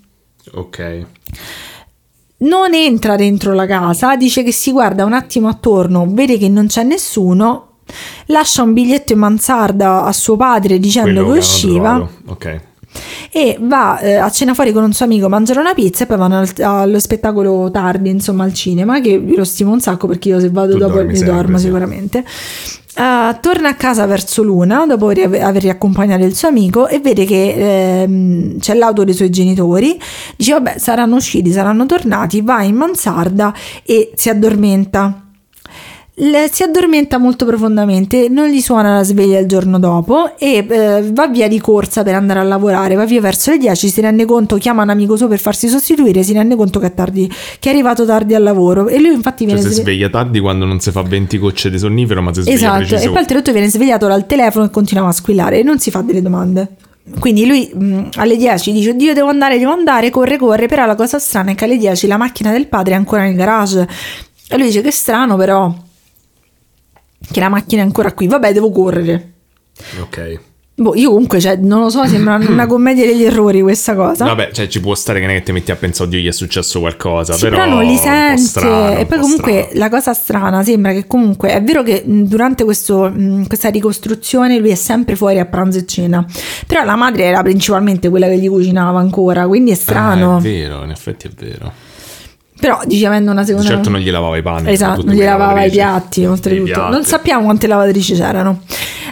Ok. 0.53 1.05
Non 2.39 2.73
entra 2.75 3.15
dentro 3.15 3.53
la 3.53 3.65
casa, 3.65 4.15
dice 4.15 4.43
che 4.43 4.51
si 4.51 4.71
guarda 4.71 5.05
un 5.05 5.13
attimo 5.13 5.47
attorno, 5.47 6.05
vede 6.07 6.37
che 6.37 6.47
non 6.49 6.67
c'è 6.67 6.83
nessuno, 6.83 7.79
lascia 8.27 8.61
un 8.61 8.73
biglietto 8.73 9.13
in 9.13 9.19
mansarda 9.19 10.03
a 10.03 10.11
suo 10.13 10.35
padre 10.37 10.77
dicendo 10.77 11.21
Quello 11.23 11.31
che 11.33 11.39
usciva. 11.39 12.09
Ok. 12.27 12.61
e 13.31 13.57
va 13.59 13.99
eh, 13.99 14.15
a 14.15 14.29
cena 14.29 14.53
fuori 14.53 14.71
con 14.71 14.83
un 14.83 14.93
suo 14.93 15.05
amico 15.05 15.25
a 15.25 15.29
mangiare 15.29 15.59
una 15.59 15.73
pizza 15.73 16.03
e 16.03 16.07
poi 16.07 16.17
vanno 16.17 16.39
al- 16.39 16.53
allo 16.61 16.99
spettacolo 16.99 17.69
tardi, 17.71 18.09
insomma, 18.11 18.43
al 18.43 18.53
cinema, 18.53 19.01
che 19.01 19.17
lo 19.17 19.43
stimo 19.43 19.71
un 19.71 19.81
sacco 19.81 20.05
perché 20.07 20.29
io 20.29 20.39
se 20.39 20.49
vado 20.51 20.73
Tu 20.73 20.77
dopo 20.77 21.03
mi 21.03 21.15
sempre, 21.15 21.33
dormo 21.35 21.57
sì. 21.57 21.65
sicuramente. 21.65 22.23
Eh, 22.97 23.37
torna 23.41 23.69
a 23.69 23.75
casa 23.75 24.07
verso 24.07 24.41
l'una 24.41 24.87
dopo 24.87 25.09
aver 25.09 25.61
riaccompagnato 25.61 26.23
il 26.23 26.35
suo 26.35 26.47
amico 26.47 26.87
e 26.87 26.97
vede 26.99 27.25
che 27.25 28.01
ehm, 28.01 28.57
c'è 28.57 28.73
l'auto 28.73 29.03
dei 29.03 29.13
suoi 29.13 29.29
genitori. 29.29 29.99
Dice: 30.35 30.53
Vabbè, 30.53 30.79
saranno 30.79 31.17
usciti, 31.17 31.51
saranno 31.51 31.85
tornati. 31.85 32.41
Va 32.41 32.63
in 32.63 32.75
mansarda 32.75 33.53
e 33.83 34.11
si 34.15 34.29
addormenta. 34.29 35.26
Le- 36.19 36.49
si 36.51 36.63
addormenta 36.63 37.19
molto 37.19 37.45
profondamente, 37.45 38.27
non 38.27 38.47
gli 38.47 38.59
suona 38.59 38.95
la 38.95 39.03
sveglia 39.03 39.37
il 39.37 39.45
giorno 39.45 39.77
dopo 39.77 40.35
e 40.39 40.65
eh, 40.67 41.11
va 41.11 41.27
via 41.27 41.47
di 41.47 41.59
corsa 41.59 42.01
per 42.01 42.15
andare 42.15 42.39
a 42.39 42.43
lavorare, 42.43 42.95
va 42.95 43.05
via 43.05 43.21
verso 43.21 43.51
le 43.51 43.59
10, 43.59 43.87
si 43.87 44.01
rende 44.01 44.25
conto, 44.25 44.55
chiama 44.57 44.81
un 44.81 44.89
amico 44.89 45.15
suo 45.15 45.27
per 45.27 45.37
farsi 45.37 45.67
sostituire, 45.67 46.23
si 46.23 46.33
rende 46.33 46.55
conto 46.55 46.79
che 46.79 46.87
è 46.87 46.93
tardi, 46.95 47.31
che 47.59 47.69
è 47.69 47.71
arrivato 47.71 48.03
tardi 48.03 48.33
al 48.33 48.41
lavoro 48.41 48.87
e 48.87 48.99
lui 48.99 49.13
infatti 49.13 49.43
Cioè 49.45 49.53
viene 49.53 49.61
si 49.61 49.73
sve- 49.75 49.83
sveglia 49.83 50.09
tardi 50.09 50.39
quando 50.39 50.65
non 50.65 50.79
si 50.79 50.89
fa 50.89 51.03
20 51.03 51.37
gocce 51.37 51.69
di 51.69 51.77
sonnifero, 51.77 52.19
ma 52.23 52.33
si 52.33 52.41
sveglia 52.41 52.55
Esatto, 52.57 52.77
preciso. 52.77 53.03
e 53.03 53.09
poi 53.11 53.19
oltretutto 53.19 53.51
viene 53.51 53.69
svegliato 53.69 54.07
dal 54.07 54.25
telefono 54.25 54.65
e 54.65 54.69
continuava 54.71 55.09
a 55.09 55.13
squillare 55.13 55.59
e 55.59 55.63
non 55.63 55.77
si 55.77 55.91
fa 55.91 56.01
delle 56.01 56.23
domande. 56.23 56.67
Quindi 57.19 57.45
lui 57.45 57.69
mh, 57.71 58.09
alle 58.15 58.37
10 58.37 58.71
dice 58.71 58.89
oddio 58.89 59.13
devo 59.13 59.27
andare, 59.29 59.59
devo 59.59 59.71
andare, 59.71 60.09
corre, 60.09 60.37
corre, 60.37 60.65
però 60.65 60.87
la 60.87 60.95
cosa 60.95 61.19
strana 61.19 61.51
è 61.51 61.55
che 61.55 61.65
alle 61.65 61.77
10 61.77 62.07
la 62.07 62.17
macchina 62.17 62.51
del 62.51 62.65
padre 62.65 62.95
è 62.95 62.97
ancora 62.97 63.21
nel 63.21 63.35
garage 63.35 63.87
e 64.49 64.57
lui 64.57 64.65
dice 64.65 64.81
che 64.81 64.89
strano 64.91 65.35
però 65.37 65.71
che 67.31 67.39
la 67.39 67.49
macchina 67.49 67.81
è 67.81 67.85
ancora 67.85 68.13
qui, 68.13 68.27
vabbè 68.27 68.53
devo 68.53 68.71
correre. 68.71 69.33
Ok. 69.99 70.39
Boh, 70.79 70.93
io 70.93 71.09
comunque, 71.09 71.39
cioè, 71.39 71.55
non 71.55 71.81
lo 71.81 71.89
so, 71.89 72.05
sembra 72.05 72.35
una 72.35 72.67
commedia 72.67 73.03
degli 73.03 73.23
errori 73.23 73.61
questa 73.61 73.95
cosa. 73.95 74.25
Vabbè, 74.25 74.51
cioè 74.51 74.67
ci 74.67 74.79
può 74.79 74.93
stare 74.93 75.19
che 75.19 75.25
che 75.25 75.41
ti 75.41 75.51
metti 75.51 75.71
a 75.71 75.75
pensare, 75.75 76.07
oddio, 76.07 76.19
gli 76.19 76.27
è 76.27 76.31
successo 76.31 76.79
qualcosa. 76.79 77.33
Sì, 77.33 77.49
però, 77.49 77.65
non 77.65 77.83
li 77.83 77.97
sente. 77.97 78.41
strano, 78.43 78.91
e 78.91 79.05
poi 79.07 79.17
po' 79.17 79.23
comunque 79.23 79.61
strano. 79.63 79.79
la 79.79 79.89
cosa 79.89 80.13
strana 80.13 80.63
sembra 80.63 80.91
che 80.91 81.07
comunque 81.07 81.49
è 81.49 81.63
vero 81.63 81.81
che 81.81 82.03
mh, 82.05 82.21
durante 82.25 82.63
questo, 82.63 83.09
mh, 83.09 83.47
questa 83.47 83.69
ricostruzione 83.69 84.59
lui 84.59 84.69
è 84.69 84.75
sempre 84.75 85.15
fuori 85.15 85.39
a 85.39 85.45
pranzo 85.45 85.79
e 85.79 85.85
cena. 85.87 86.23
Però 86.67 86.83
la 86.83 86.95
madre 86.95 87.23
era 87.23 87.41
principalmente 87.41 88.09
quella 88.09 88.27
che 88.27 88.37
gli 88.37 88.47
cucinava 88.47 88.99
ancora, 88.99 89.47
quindi 89.47 89.71
è 89.71 89.75
strano. 89.75 90.35
Ah, 90.35 90.39
è 90.39 90.41
vero, 90.43 90.83
in 90.83 90.91
effetti 90.91 91.25
è 91.25 91.31
vero. 91.35 91.73
Però 92.59 92.79
dice 92.85 93.05
avendo 93.05 93.31
una 93.31 93.45
seconda 93.45 93.67
certo 93.67 93.89
non 93.89 93.99
gli 93.99 94.09
lavava 94.09 94.37
i 94.37 94.41
panni. 94.41 94.71
Esatto, 94.71 95.03
non 95.03 95.13
gli 95.13 95.23
lavava 95.23 95.63
i 95.63 95.69
piatti, 95.69 96.25
oltretutto. 96.25 96.71
Piatti. 96.71 96.91
Non 96.91 97.03
sappiamo 97.03 97.43
quante 97.43 97.67
lavatrici 97.67 98.15
c'erano. 98.15 98.61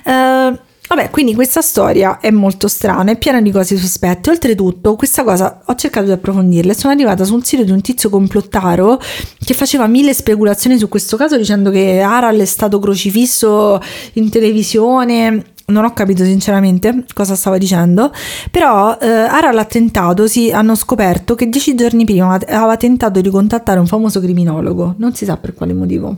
Eh, 0.04 0.60
vabbè, 0.88 1.10
quindi 1.12 1.36
questa 1.36 1.62
storia 1.62 2.20
è 2.20 2.32
molto 2.32 2.68
strana, 2.68 3.12
è 3.12 3.18
piena 3.18 3.42
di 3.42 3.52
cose 3.52 3.78
sospette. 3.78 4.32
Oltretutto, 4.32 4.96
questa 4.96 5.24
cosa 5.24 5.62
ho 5.64 5.76
cercato 5.76 6.08
di 6.08 6.12
approfondirla 6.12 6.72
e 6.72 6.76
sono 6.76 6.94
arrivata 6.94 7.24
su 7.24 7.36
un 7.36 7.44
sito 7.44 7.64
di 7.64 7.72
un 7.72 7.82
tizio 7.82 8.10
complottaro 8.10 9.00
che 9.44 9.54
faceva 9.54 9.86
mille 9.88 10.14
speculazioni 10.14 10.78
su 10.78 10.90
questo 10.90 11.16
caso 11.16 11.38
dicendo 11.38 11.70
che 11.70 12.02
Aral 12.02 12.38
è 12.38 12.46
stato 12.46 12.80
crocifisso 12.80 13.80
in 14.14 14.30
televisione. 14.30 15.54
Non 15.68 15.84
ho 15.84 15.94
capito 15.94 16.24
sinceramente 16.24 17.06
cosa 17.14 17.36
stava 17.36 17.58
dicendo, 17.58 18.12
però 18.52 18.98
eh, 19.00 19.08
Aral 19.08 19.58
ha 19.58 19.66
tentato, 19.66 20.28
sì, 20.28 20.52
hanno 20.52 20.76
scoperto 20.76 21.34
che 21.34 21.50
dieci 21.50 21.74
giorni 21.74 22.06
prima 22.06 22.34
aveva 22.34 22.78
tentato 22.78 23.20
di 23.20 23.30
contattare 23.32 23.80
un 23.80 23.88
famoso 23.88 24.20
criminologo, 24.20 24.94
non 24.98 25.16
si 25.16 25.26
sa 25.26 25.38
per 25.38 25.56
quale 25.56 25.74
motivo. 25.74 26.18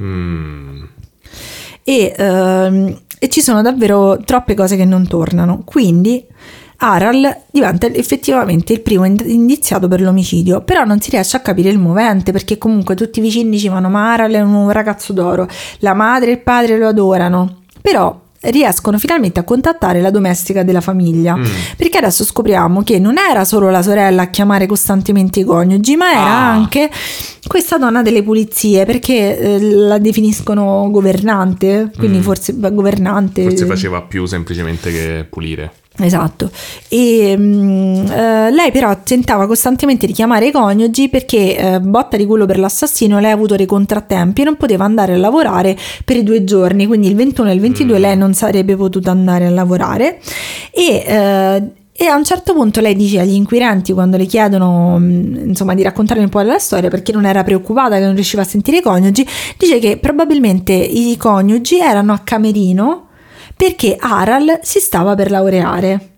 Mm. 0.00 0.84
E, 1.82 2.14
ehm, 2.16 3.00
e 3.18 3.28
ci 3.28 3.40
sono 3.40 3.62
davvero 3.62 4.18
troppe 4.24 4.54
cose 4.54 4.76
che 4.76 4.84
non 4.84 5.06
tornano. 5.08 5.62
Quindi 5.64 6.24
Aral 6.78 7.44
diventa 7.50 7.86
effettivamente 7.86 8.72
il 8.72 8.80
primo 8.80 9.04
ind- 9.04 9.24
indiziato 9.26 9.88
per 9.88 10.00
l'omicidio, 10.00 10.62
però 10.62 10.84
non 10.84 11.00
si 11.00 11.10
riesce 11.10 11.36
a 11.36 11.40
capire 11.40 11.70
il 11.70 11.78
movente 11.78 12.32
perché 12.32 12.58
comunque 12.58 12.94
tutti 12.94 13.18
i 13.18 13.22
vicini 13.22 13.50
dicevano 13.50 13.88
ma 13.88 14.12
Aral 14.12 14.32
è 14.32 14.40
un 14.40 14.70
ragazzo 14.70 15.12
d'oro, 15.12 15.48
la 15.78 15.94
madre 15.94 16.30
e 16.30 16.32
il 16.34 16.40
padre 16.40 16.78
lo 16.78 16.88
adorano, 16.88 17.62
però 17.80 18.24
riescono 18.50 18.98
finalmente 18.98 19.40
a 19.40 19.44
contattare 19.44 20.00
la 20.00 20.10
domestica 20.10 20.62
della 20.62 20.80
famiglia 20.80 21.36
Mm. 21.36 21.44
perché 21.76 21.98
adesso 21.98 22.24
scopriamo 22.24 22.82
che 22.82 22.98
non 22.98 23.16
era 23.18 23.44
solo 23.44 23.70
la 23.70 23.82
sorella 23.82 24.22
a 24.22 24.30
chiamare 24.30 24.66
costantemente 24.66 25.40
i 25.40 25.44
coniugi 25.44 25.96
ma 25.96 26.10
era 26.10 26.20
Ah. 26.24 26.50
anche 26.52 26.90
questa 27.46 27.78
donna 27.78 28.02
delle 28.02 28.22
pulizie 28.22 28.84
perché 28.84 29.38
eh, 29.38 29.60
la 29.60 29.98
definiscono 29.98 30.88
governante 30.90 31.90
quindi 31.96 32.18
Mm. 32.18 32.22
forse 32.22 32.52
beh, 32.54 32.72
governante 32.72 33.42
Forse 33.42 33.66
faceva 33.66 34.02
più 34.02 34.26
semplicemente 34.26 34.90
che 34.90 35.26
pulire. 35.28 35.72
Esatto, 35.98 36.50
e 36.88 37.34
mm, 37.38 38.06
eh, 38.06 38.50
lei 38.50 38.70
però 38.70 38.94
tentava 39.02 39.46
costantemente 39.46 40.06
di 40.06 40.12
chiamare 40.12 40.48
i 40.48 40.52
coniugi 40.52 41.08
perché 41.08 41.56
eh, 41.56 41.80
botta 41.80 42.18
di 42.18 42.26
culo 42.26 42.44
per 42.44 42.58
l'assassino 42.58 43.18
lei 43.18 43.30
ha 43.30 43.34
avuto 43.34 43.56
dei 43.56 43.64
contrattempi 43.64 44.42
e 44.42 44.44
non 44.44 44.56
poteva 44.56 44.84
andare 44.84 45.14
a 45.14 45.16
lavorare 45.16 45.76
per 46.04 46.16
i 46.16 46.22
due 46.22 46.44
giorni, 46.44 46.86
quindi 46.86 47.08
il 47.08 47.14
21 47.14 47.48
e 47.50 47.54
il 47.54 47.60
22 47.60 47.96
Mm. 47.96 48.00
lei 48.00 48.16
non 48.16 48.34
sarebbe 48.34 48.76
potuta 48.76 49.10
andare 49.10 49.46
a 49.46 49.50
lavorare 49.50 50.18
e... 50.70 51.04
eh, 51.06 51.62
e 51.98 52.04
a 52.04 52.14
un 52.14 52.24
certo 52.24 52.52
punto 52.52 52.82
lei 52.82 52.94
dice 52.94 53.20
agli 53.20 53.32
inquirenti 53.32 53.94
quando 53.94 54.18
le 54.18 54.26
chiedono 54.26 54.98
mh, 54.98 55.44
insomma 55.46 55.72
di 55.72 55.82
raccontare 55.82 56.20
un 56.20 56.28
po' 56.28 56.40
la 56.42 56.58
storia 56.58 56.90
perché 56.90 57.10
non 57.10 57.24
era 57.24 57.42
preoccupata 57.42 57.96
che 57.96 58.04
non 58.04 58.12
riusciva 58.12 58.42
a 58.42 58.44
sentire 58.44 58.76
i 58.78 58.82
coniugi, 58.82 59.26
dice 59.56 59.78
che 59.78 59.96
probabilmente 59.96 60.74
i 60.74 61.16
coniugi 61.16 61.78
erano 61.78 62.12
a 62.12 62.18
camerino 62.18 63.05
perché 63.56 63.96
Aral 63.98 64.60
si 64.62 64.80
stava 64.80 65.14
per 65.14 65.30
laureare. 65.30 66.10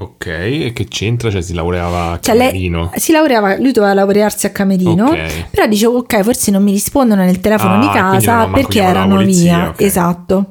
Ok, 0.00 0.26
e 0.26 0.70
che 0.72 0.86
c'entra? 0.86 1.28
Cioè 1.28 1.42
si 1.42 1.54
laureava 1.54 2.12
a 2.12 2.20
Cioè 2.20 2.36
Camerino? 2.36 2.92
si 2.94 3.10
laureava, 3.10 3.56
lui 3.58 3.72
doveva 3.72 3.94
laurearsi 3.94 4.46
a 4.46 4.50
Camerino, 4.50 5.08
Ok. 5.08 5.48
però 5.50 5.66
dicevo 5.66 5.98
ok, 5.98 6.20
forse 6.22 6.52
non 6.52 6.62
mi 6.62 6.70
rispondono 6.70 7.24
nel 7.24 7.40
telefono 7.40 7.74
Ah, 7.74 7.80
di 7.80 7.88
casa 7.88 8.46
perché 8.46 8.80
erano 8.80 9.16
polizia, 9.16 9.56
via. 9.58 9.68
ok. 9.70 9.80
Esatto. 9.80 10.44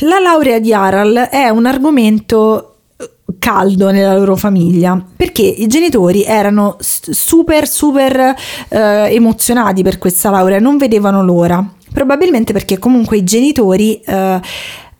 La 0.00 0.18
laurea 0.18 0.58
di 0.58 0.74
Aral 0.74 1.28
è 1.30 1.48
un 1.48 1.64
argomento 1.64 2.74
eh, 2.98 3.10
caldo 3.38 3.90
nella 3.90 4.14
loro 4.14 4.36
famiglia 4.36 5.02
perché 5.16 5.40
i 5.40 5.66
genitori 5.66 6.22
erano 6.24 6.76
super 6.80 7.66
super 7.66 8.34
eh, 8.68 9.14
emozionati 9.14 9.82
per 9.82 9.96
questa 9.96 10.28
laurea, 10.28 10.58
non 10.58 10.76
vedevano 10.76 11.24
l'ora. 11.24 11.66
Probabilmente 11.92 12.52
perché 12.52 12.78
comunque 12.78 13.18
i 13.18 13.24
genitori 13.24 14.00
eh, 14.00 14.40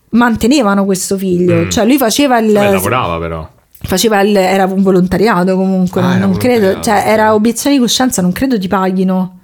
mantenevano 0.09 0.85
questo 0.85 1.17
figlio, 1.17 1.55
Mm. 1.65 1.69
cioè 1.69 1.85
lui 1.85 1.97
faceva 1.97 2.37
il 2.39 2.51
Beh, 2.51 2.71
lavorava 2.71 3.17
però. 3.19 3.47
Faceva 3.85 4.21
il, 4.21 4.35
era 4.35 4.65
un 4.65 4.81
volontariato 4.81 5.55
comunque, 5.55 6.01
Ah, 6.01 6.11
non, 6.17 6.29
non 6.31 6.37
credo, 6.37 6.79
cioè 6.81 7.03
era 7.05 7.33
obiezione 7.33 7.75
di 7.75 7.81
coscienza, 7.81 8.21
non 8.21 8.31
credo 8.31 8.57
ti 8.57 8.67
paghino, 8.67 9.39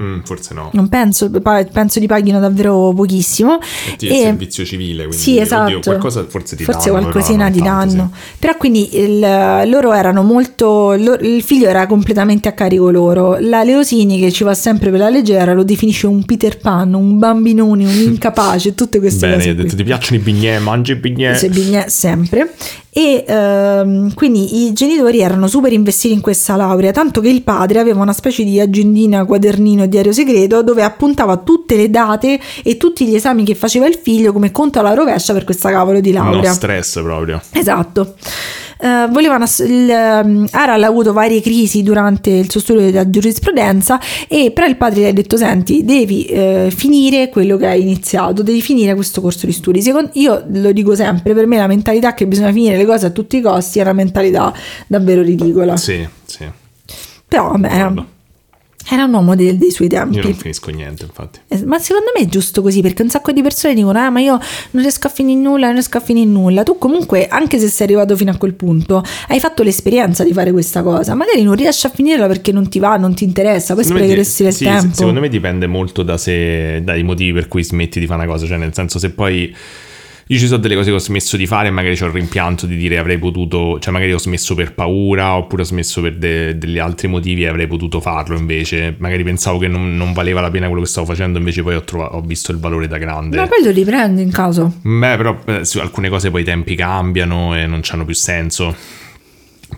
Mm, 0.00 0.20
forse 0.22 0.54
no. 0.54 0.70
non 0.72 0.88
penso, 0.88 1.28
penso 1.72 1.98
ti 2.00 2.06
paghino 2.06 2.38
davvero 2.38 2.92
pochissimo. 2.94 3.58
E 3.98 4.06
E- 4.06 4.20
servizio 4.22 4.64
civile, 4.64 5.04
quindi 5.06 5.16
sì, 5.22 5.38
esatto. 5.38 5.64
oddio, 5.64 5.80
qualcosa 5.80 6.24
forse 6.26 6.54
ti 6.56 6.62
Forse 6.64 6.90
danno, 6.90 7.00
qualcosina 7.02 7.50
ti 7.50 7.60
tanto, 7.60 7.94
danno. 7.96 8.10
sì. 8.14 8.20
Però 8.38 8.56
quindi 8.56 8.96
il- 8.98 9.18
loro 9.66 9.92
erano 9.92 10.22
molto. 10.22 10.92
il 10.92 11.42
figlio 11.42 11.68
era 11.68 11.86
completamente 11.86 12.48
a 12.48 12.52
carico 12.52 12.90
loro. 12.90 13.36
La 13.40 13.62
Leosini, 13.64 14.18
che 14.20 14.30
ci 14.32 14.44
va 14.44 14.54
sempre 14.54 14.90
per 14.90 15.00
la 15.00 15.10
leggera, 15.10 15.52
lo 15.54 15.64
definisce 15.64 16.06
un 16.06 16.24
Peter 16.24 16.56
Pan, 16.58 16.94
un 16.94 17.18
bambinone, 17.18 17.84
un 17.84 17.90
incapace, 18.00 18.74
tutte 18.74 19.00
queste 19.00 19.26
Bene, 19.26 19.36
cose. 19.38 19.48
hai 19.48 19.54
qui. 19.54 19.64
detto 19.64 19.76
ti 19.76 19.84
piacciono 19.84 20.20
i 20.20 20.22
bignè, 20.22 20.58
mangi 20.60 20.92
i 20.92 20.96
bignè. 20.96 21.34
Se 21.34 21.48
bignè 21.48 21.86
sempre 21.88 22.54
e 22.92 23.24
ehm, 23.26 24.14
quindi 24.14 24.66
i 24.66 24.72
genitori 24.72 25.20
erano 25.20 25.46
super 25.46 25.72
investiti 25.72 26.12
in 26.12 26.20
questa 26.20 26.56
laurea 26.56 26.90
tanto 26.90 27.20
che 27.20 27.28
il 27.28 27.42
padre 27.42 27.78
aveva 27.78 28.02
una 28.02 28.12
specie 28.12 28.42
di 28.42 28.58
agendina 28.58 29.24
quadernino 29.24 29.86
diario 29.86 30.12
segreto 30.12 30.62
dove 30.62 30.82
appuntava 30.82 31.36
tutte 31.36 31.76
le 31.76 31.88
date 31.88 32.40
e 32.64 32.76
tutti 32.76 33.06
gli 33.06 33.14
esami 33.14 33.44
che 33.44 33.54
faceva 33.54 33.86
il 33.86 33.94
figlio 33.94 34.32
come 34.32 34.50
conto 34.50 34.80
alla 34.80 34.94
rovescia 34.94 35.32
per 35.32 35.44
questa 35.44 35.70
cavolo 35.70 36.00
di 36.00 36.12
laurea 36.12 36.52
stress 36.52 37.00
proprio. 37.00 37.40
Esatto. 37.52 38.14
Eh, 38.82 39.08
volevano 39.10 39.44
il, 39.44 39.90
ehm, 39.90 40.48
Aral 40.52 40.82
ha 40.82 40.86
avuto 40.86 41.12
varie 41.12 41.42
crisi 41.42 41.82
durante 41.82 42.30
il 42.30 42.50
suo 42.50 42.60
studio 42.60 42.82
della 42.82 43.08
giurisprudenza 43.10 44.00
e 44.26 44.52
però 44.52 44.66
il 44.66 44.76
padre 44.76 45.02
gli 45.02 45.04
ha 45.04 45.12
detto 45.12 45.36
senti 45.36 45.84
devi 45.84 46.24
eh, 46.24 46.72
finire 46.74 47.28
quello 47.28 47.58
che 47.58 47.66
hai 47.66 47.82
iniziato 47.82 48.42
devi 48.42 48.62
finire 48.62 48.94
questo 48.94 49.20
corso 49.20 49.44
di 49.46 49.52
studi. 49.52 49.82
Secondo, 49.82 50.10
io 50.14 50.44
lo 50.48 50.72
dico 50.72 50.94
sempre 50.94 51.34
per 51.34 51.46
me 51.46 51.58
la 51.58 51.66
mentalità 51.66 52.14
che 52.14 52.26
bisogna 52.26 52.52
finire 52.52 52.76
le 52.76 52.86
cose 52.86 53.06
a 53.06 53.10
tutti 53.10 53.36
i 53.36 53.40
costi 53.42 53.80
è 53.80 53.82
una 53.82 53.92
mentalità 53.92 54.52
davvero 54.86 55.20
ridicola. 55.22 55.76
Sì, 55.76 56.06
sì. 56.24 56.48
però 57.26 57.50
vabbè 57.50 58.18
era, 58.90 59.04
un 59.04 59.12
uomo 59.12 59.34
del- 59.34 59.56
dei 59.56 59.70
suoi 59.70 59.88
tempi 59.88 60.16
Io 60.16 60.22
non 60.22 60.34
finisco 60.34 60.70
niente, 60.70 61.04
infatti. 61.04 61.40
Ma 61.64 61.78
secondo 61.78 62.10
me 62.14 62.24
è 62.24 62.26
giusto 62.26 62.62
così 62.62 62.80
perché 62.80 63.02
un 63.02 63.08
sacco 63.10 63.32
di 63.32 63.42
persone 63.42 63.74
dicono: 63.74 64.04
Eh, 64.04 64.10
ma 64.10 64.20
io 64.20 64.38
non 64.72 64.82
riesco 64.82 65.06
a 65.06 65.10
finire 65.10 65.40
nulla, 65.40 65.66
non 65.66 65.74
riesco 65.74 65.98
a 65.98 66.00
finire 66.00 66.28
nulla. 66.28 66.62
Tu, 66.62 66.78
comunque, 66.78 67.26
anche 67.28 67.58
se 67.58 67.68
sei 67.68 67.86
arrivato 67.86 68.16
fino 68.16 68.30
a 68.30 68.36
quel 68.36 68.54
punto, 68.54 69.02
hai 69.28 69.40
fatto 69.40 69.62
l'esperienza 69.62 70.24
di 70.24 70.32
fare 70.32 70.52
questa 70.52 70.82
cosa. 70.82 71.14
Magari 71.14 71.42
non 71.42 71.54
riesci 71.54 71.86
a 71.86 71.90
finirla 71.90 72.26
perché 72.26 72.52
non 72.52 72.68
ti 72.68 72.78
va, 72.78 72.96
non 72.96 73.14
ti 73.14 73.24
interessa, 73.24 73.74
poi 73.74 73.84
sprecheresti 73.84 74.42
del 74.42 74.52
sì, 74.52 74.64
tempo. 74.64 74.94
Secondo 74.94 75.20
me 75.20 75.28
dipende 75.28 75.66
molto 75.66 76.02
da 76.02 76.16
se, 76.16 76.82
dai 76.82 77.02
motivi 77.02 77.32
per 77.32 77.48
cui 77.48 77.64
smetti 77.64 78.00
di 78.00 78.06
fare 78.06 78.22
una 78.22 78.30
cosa. 78.30 78.46
Cioè, 78.46 78.56
nel 78.56 78.74
senso, 78.74 78.98
se 78.98 79.10
poi. 79.10 79.54
Io 80.30 80.38
ci 80.38 80.46
sono 80.46 80.60
delle 80.60 80.76
cose 80.76 80.90
che 80.90 80.94
ho 80.94 81.00
smesso 81.00 81.36
di 81.36 81.44
fare 81.44 81.66
e 81.66 81.70
magari 81.72 82.00
ho 82.00 82.06
il 82.06 82.12
rimpianto 82.12 82.66
di 82.66 82.76
dire 82.76 82.98
avrei 82.98 83.18
potuto, 83.18 83.80
cioè 83.80 83.92
magari 83.92 84.12
ho 84.12 84.18
smesso 84.18 84.54
per 84.54 84.74
paura 84.74 85.34
oppure 85.34 85.62
ho 85.62 85.64
smesso 85.64 86.00
per 86.00 86.18
de- 86.18 86.56
degli 86.56 86.78
altri 86.78 87.08
motivi 87.08 87.42
e 87.42 87.48
avrei 87.48 87.66
potuto 87.66 87.98
farlo 88.00 88.38
invece. 88.38 88.94
Magari 88.98 89.24
pensavo 89.24 89.58
che 89.58 89.66
non, 89.66 89.96
non 89.96 90.12
valeva 90.12 90.40
la 90.40 90.48
pena 90.48 90.68
quello 90.68 90.82
che 90.82 90.88
stavo 90.88 91.08
facendo, 91.08 91.38
invece 91.38 91.64
poi 91.64 91.74
ho, 91.74 91.82
trova- 91.82 92.14
ho 92.14 92.20
visto 92.20 92.52
il 92.52 92.58
valore 92.58 92.86
da 92.86 92.98
grande. 92.98 93.38
Ma 93.38 93.48
poi 93.48 93.64
lo 93.64 93.72
riprendi 93.72 94.22
in 94.22 94.30
caso. 94.30 94.72
Beh, 94.82 95.16
però 95.16 95.36
eh, 95.46 95.64
su 95.64 95.80
alcune 95.80 96.08
cose 96.08 96.30
poi 96.30 96.42
i 96.42 96.44
tempi 96.44 96.76
cambiano 96.76 97.56
e 97.56 97.66
non 97.66 97.80
hanno 97.90 98.04
più 98.04 98.14
senso. 98.14 98.72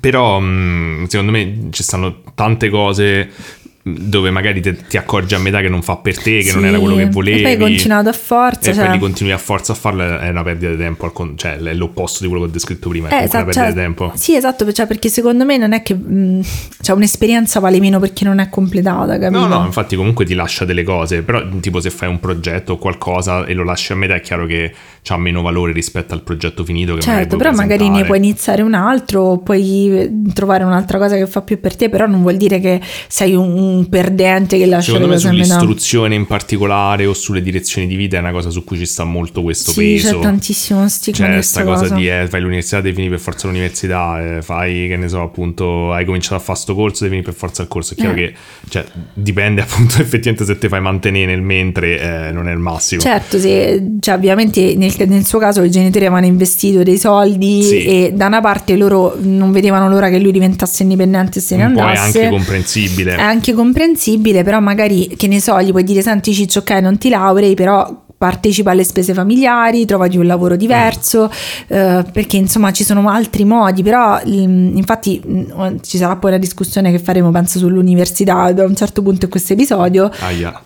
Però 0.01 0.39
mh, 0.39 1.07
secondo 1.07 1.33
me 1.33 1.69
ci 1.71 1.83
stanno 1.83 2.25
tante 2.35 2.69
cose 2.69 3.31
dove 3.85 4.31
magari 4.31 4.61
te- 4.61 4.77
ti 4.87 4.97
accorgi 4.97 5.35
a 5.35 5.39
metà 5.39 5.61
che 5.61 5.69
non 5.69 5.83
fa 5.83 5.97
per 5.97 6.17
te, 6.17 6.39
che 6.43 6.53
non 6.53 6.63
Sì. 6.63 6.69
era 6.69 6.79
quello 6.79 6.95
che 6.97 7.07
volevi. 7.09 7.41
E 7.41 7.43
poi 7.43 7.57
continuato 7.59 8.09
a 8.09 8.13
forza. 8.13 8.71
E 8.71 8.75
cioè- 8.75 8.87
poi 8.87 8.99
continui 9.01 9.33
a 9.33 9.39
forza 9.39 9.73
a 9.73 9.75
farlo 9.75 10.19
è 10.21 10.29
una 10.29 10.43
perdita 10.45 10.71
di 10.71 10.77
tempo, 10.77 11.13
cioè 11.37 11.57
è 11.57 11.75
l'opposto 11.75 12.23
di 12.23 12.29
quello 12.29 12.45
che 12.45 12.51
ho 12.51 12.53
descritto 12.53 12.89
prima, 12.89 13.09
è 13.09 13.13
Eh, 13.13 13.27
comunque 13.27 13.39
una 13.41 13.51
esatto, 13.51 13.61
perdita 13.61 13.65
cioè, 13.65 13.75
di 13.75 13.97
tempo. 13.97 14.13
Sì, 14.17 14.37
esatto, 14.37 14.73
cioè, 14.73 14.87
perché 14.87 15.09
secondo 15.09 15.45
me 15.45 15.57
non 15.57 15.73
è 15.73 15.83
che 15.83 15.95
mh, 15.95 16.45
cioè, 16.81 16.95
un'esperienza 16.95 17.59
vale 17.59 17.81
meno 17.81 17.99
perché 17.99 18.25
non 18.25 18.39
è 18.39 18.49
completata, 18.49 19.19
capito? 19.19 19.41
No, 19.41 19.47
no, 19.49 19.65
infatti 19.67 19.97
comunque 19.97 20.25
ti 20.25 20.35
lascia 20.35 20.65
delle 20.65 20.85
cose, 20.85 21.23
però 21.23 21.43
tipo 21.61 21.81
se 21.81 21.91
fai 21.91 22.09
un 22.09 22.21
progetto 22.21 22.75
o 22.75 22.79
qualcosa 22.79 23.45
e 23.47 23.55
lo 23.55 23.65
lasci 23.65 23.91
a 23.93 23.97
metà 23.97 24.15
è 24.15 24.21
chiaro 24.21 24.47
che 24.47 24.73
ha 25.09 25.17
meno 25.19 25.43
valore 25.43 25.73
rispetto 25.73 26.15
al 26.15 26.23
progetto 26.23 26.65
finito 26.65 26.95
che 26.95 27.01
Certo, 27.01 27.37
però 27.37 27.51
magari 27.53 27.89
ne 27.89 28.05
puoi 28.05 28.19
iniziare 28.19 28.63
un 28.63 28.73
altro, 28.75 29.39
puoi 29.39 29.91
eh, 29.99 30.13
trovare 30.33 30.63
un'altra 30.65 30.97
cosa 30.99 31.17
che 31.17 31.27
fa 31.27 31.43
più 31.43 31.59
per 31.61 31.75
te, 31.77 31.89
però 31.89 32.07
non 32.07 32.23
vuol 32.23 32.37
dire 32.37 32.61
che 32.61 32.81
sei 33.09 33.35
un, 33.35 33.51
un 33.53 33.89
perdente 33.89 34.57
che 34.59 34.67
lascia 34.67 34.93
Secondo 34.93 35.09
le 35.09 35.15
me 35.15 35.21
cose 35.21 35.33
metà. 35.33 35.45
sull'istruzione 35.45 36.15
in 36.15 36.27
particolare 36.27 37.05
o 37.07 37.15
sulle 37.15 37.43
direzioni 37.43 37.87
di 37.89 37.97
vita 37.97 38.17
è 38.17 38.21
una 38.21 38.31
cosa 38.31 38.51
su 38.51 38.63
cui 38.65 38.79
ci 38.79 38.87
sta 38.87 39.03
molto 39.05 39.43
questo 39.43 39.73
Sì, 39.73 39.81
peso. 39.81 40.17
c'è 40.17 40.23
tantissimo 40.23 40.89
stigma 40.89 41.17
Cioè, 41.17 41.27
di 41.27 41.33
questa 41.35 41.65
cosa. 41.65 41.95
di 41.95 42.09
eh, 42.09 42.27
fai 42.29 42.41
l'università, 42.41 42.81
devi 42.81 42.95
finire 42.95 43.15
per 43.15 43.21
forza 43.21 43.47
l'università, 43.49 44.37
eh, 44.37 44.43
fai 44.43 44.87
che 44.89 44.97
ne 44.97 45.09
so, 45.09 45.21
appunto, 45.23 45.93
hai 45.93 46.05
cominciato 46.05 46.37
a 46.37 46.39
fare 46.39 46.59
sto 46.59 46.75
corso, 46.77 47.03
devi 47.05 47.17
finire 47.17 47.31
per 47.31 47.35
forza 47.39 47.63
il 47.63 47.69
corso. 47.69 47.95
È 47.95 47.97
chiaro 47.97 48.13
Eh. 48.17 48.27
che 48.29 48.35
cioè, 48.69 48.85
dipende 49.15 49.63
appunto 49.67 50.01
effettivamente 50.01 50.45
se 50.45 50.57
te 50.59 50.69
fai 50.69 50.81
mantenere 50.81 51.27
nel 51.27 51.43
mentre, 51.43 52.29
eh, 52.29 52.33
non 52.33 52.49
è 52.49 52.53
il 52.53 52.59
massimo. 52.59 53.01
Certo, 53.01 53.39
se, 53.39 53.95
cioè, 54.01 54.15
ovviamente 54.15 54.75
nel, 54.77 54.91
nel 55.07 55.27
suo 55.27 55.39
caso 55.39 55.63
i 55.63 55.71
genitori 55.71 56.05
avevano 56.07 56.27
investito 56.27 56.83
dei 56.83 56.99
soldi 56.99 57.63
Sì. 57.63 57.85
e 57.85 58.13
da 58.15 58.27
una 58.27 58.41
parte 58.41 58.77
loro 58.77 59.17
non 59.21 59.53
vedevano 59.53 59.89
l'ora 59.89 60.09
che 60.09 60.19
lui 60.19 60.33
diventasse 60.33 60.83
indipendente 60.83 61.39
e 61.39 61.43
se 61.43 61.57
ne 61.57 61.71
po' 61.71 61.81
è 61.81 61.83
andasse. 61.83 62.19
anche 62.25 62.29
comprensibile. 62.31 63.15
È 63.17 63.21
anche 63.23 63.53
comprensibile, 63.53 64.43
però 64.45 64.61
magari, 64.61 65.15
che 65.17 65.27
ne 65.27 65.41
so, 65.41 65.61
gli 65.63 65.71
puoi 65.71 65.85
dire, 65.85 66.03
senti 66.03 66.33
Ciccio, 66.33 66.61
ok, 66.61 66.71
non 66.73 66.99
ti 66.99 67.09
laurei, 67.09 67.55
però 67.55 68.01
partecipa 68.17 68.71
alle 68.71 68.85
spese 68.85 69.15
familiari, 69.15 69.85
trovati 69.85 70.17
un 70.17 70.27
lavoro 70.27 70.55
diverso, 70.55 71.29
eh, 71.67 72.05
perché 72.13 72.37
insomma 72.37 72.71
ci 72.71 72.85
sono 72.85 73.09
altri 73.11 73.45
modi, 73.45 73.83
però 73.83 74.21
mm, 74.25 74.77
infatti 74.77 75.21
mm, 75.27 75.79
ci 75.83 75.97
sarà 75.99 76.15
poi 76.15 76.31
una 76.31 76.39
discussione 76.39 76.93
che 76.93 77.01
faremo, 77.01 77.33
penso, 77.33 77.59
sull'università 77.59 78.53
da 78.53 78.65
un 78.65 78.77
certo 78.77 79.03
punto 79.03 79.25
in 79.25 79.31
questo 79.33 79.55
episodio, 79.55 80.09
Aia. 80.21 80.61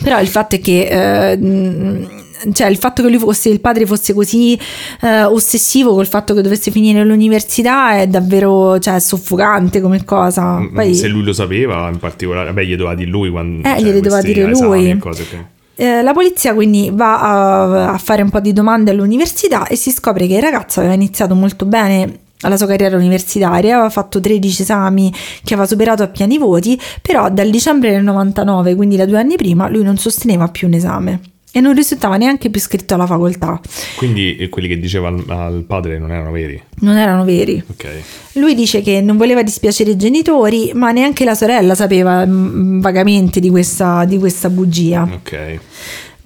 però 0.00 0.20
il 0.20 0.28
fatto 0.28 0.54
è 0.54 0.60
che... 0.60 1.30
eh, 1.32 1.36
mh, 1.36 2.24
cioè 2.52 2.68
il 2.68 2.76
fatto 2.76 3.02
che 3.02 3.08
lui 3.08 3.18
fosse 3.18 3.48
il 3.48 3.60
padre 3.60 3.86
fosse 3.86 4.12
così 4.14 4.58
eh, 5.02 5.24
ossessivo 5.24 5.92
col 5.94 6.06
fatto 6.06 6.34
che 6.34 6.42
dovesse 6.42 6.70
finire 6.70 7.04
l'università 7.04 7.96
è 7.98 8.06
davvero 8.06 8.78
cioè, 8.78 8.98
soffocante 9.00 9.80
come 9.80 10.04
cosa. 10.04 10.58
Mm, 10.58 10.74
Poi, 10.74 10.94
Se 10.94 11.08
lui 11.08 11.22
lo 11.22 11.32
sapeva 11.32 11.88
in 11.88 11.98
particolare, 11.98 12.52
beh, 12.52 12.66
gli 12.66 12.76
doveva 12.76 12.94
dire 12.94 13.10
lui 13.10 13.30
quando 13.30 13.66
Eh, 13.68 13.72
cioè, 13.72 13.80
glieli 13.80 14.00
doveva 14.00 14.20
dire 14.22 14.46
lui. 14.46 14.98
cose 14.98 15.24
che- 15.28 15.54
Eh, 15.78 16.02
la 16.02 16.12
polizia 16.12 16.54
quindi 16.54 16.90
va 16.92 17.20
a, 17.20 17.92
a 17.92 17.98
fare 17.98 18.22
un 18.22 18.30
po' 18.30 18.40
di 18.40 18.52
domande 18.52 18.90
all'università 18.90 19.66
e 19.66 19.76
si 19.76 19.90
scopre 19.90 20.26
che 20.26 20.34
il 20.36 20.42
ragazzo 20.42 20.80
aveva 20.80 20.94
iniziato 20.94 21.34
molto 21.34 21.66
bene 21.66 22.20
alla 22.42 22.56
sua 22.56 22.66
carriera 22.66 22.96
universitaria, 22.96 23.74
aveva 23.74 23.90
fatto 23.90 24.20
13 24.20 24.62
esami 24.62 25.10
che 25.42 25.54
aveva 25.54 25.66
superato 25.66 26.02
a 26.02 26.08
pieni 26.08 26.38
voti, 26.38 26.78
però 27.02 27.30
dal 27.30 27.48
dicembre 27.50 27.90
del 27.90 28.02
99, 28.02 28.74
quindi 28.74 28.96
da 28.96 29.06
due 29.06 29.18
anni 29.18 29.36
prima, 29.36 29.68
lui 29.68 29.82
non 29.82 29.96
sosteneva 29.96 30.46
più 30.48 30.66
un 30.66 30.74
esame 30.74 31.20
e 31.56 31.60
non 31.62 31.72
risultava 31.72 32.18
neanche 32.18 32.50
più 32.50 32.60
iscritto 32.60 32.92
alla 32.92 33.06
facoltà. 33.06 33.58
Quindi 33.96 34.36
eh, 34.36 34.50
quelli 34.50 34.68
che 34.68 34.78
diceva 34.78 35.08
al, 35.08 35.24
al 35.26 35.64
padre 35.66 35.98
non 35.98 36.12
erano 36.12 36.30
veri? 36.30 36.62
Non 36.80 36.98
erano 36.98 37.24
veri. 37.24 37.64
Ok. 37.66 37.86
Lui 38.32 38.54
dice 38.54 38.82
che 38.82 39.00
non 39.00 39.16
voleva 39.16 39.42
dispiacere 39.42 39.92
i 39.92 39.96
genitori, 39.96 40.72
ma 40.74 40.90
neanche 40.92 41.24
la 41.24 41.34
sorella 41.34 41.74
sapeva 41.74 42.26
mm, 42.26 42.80
vagamente 42.82 43.40
di 43.40 43.48
questa, 43.48 44.04
di 44.04 44.18
questa 44.18 44.50
bugia. 44.50 45.08
Ok. 45.10 45.58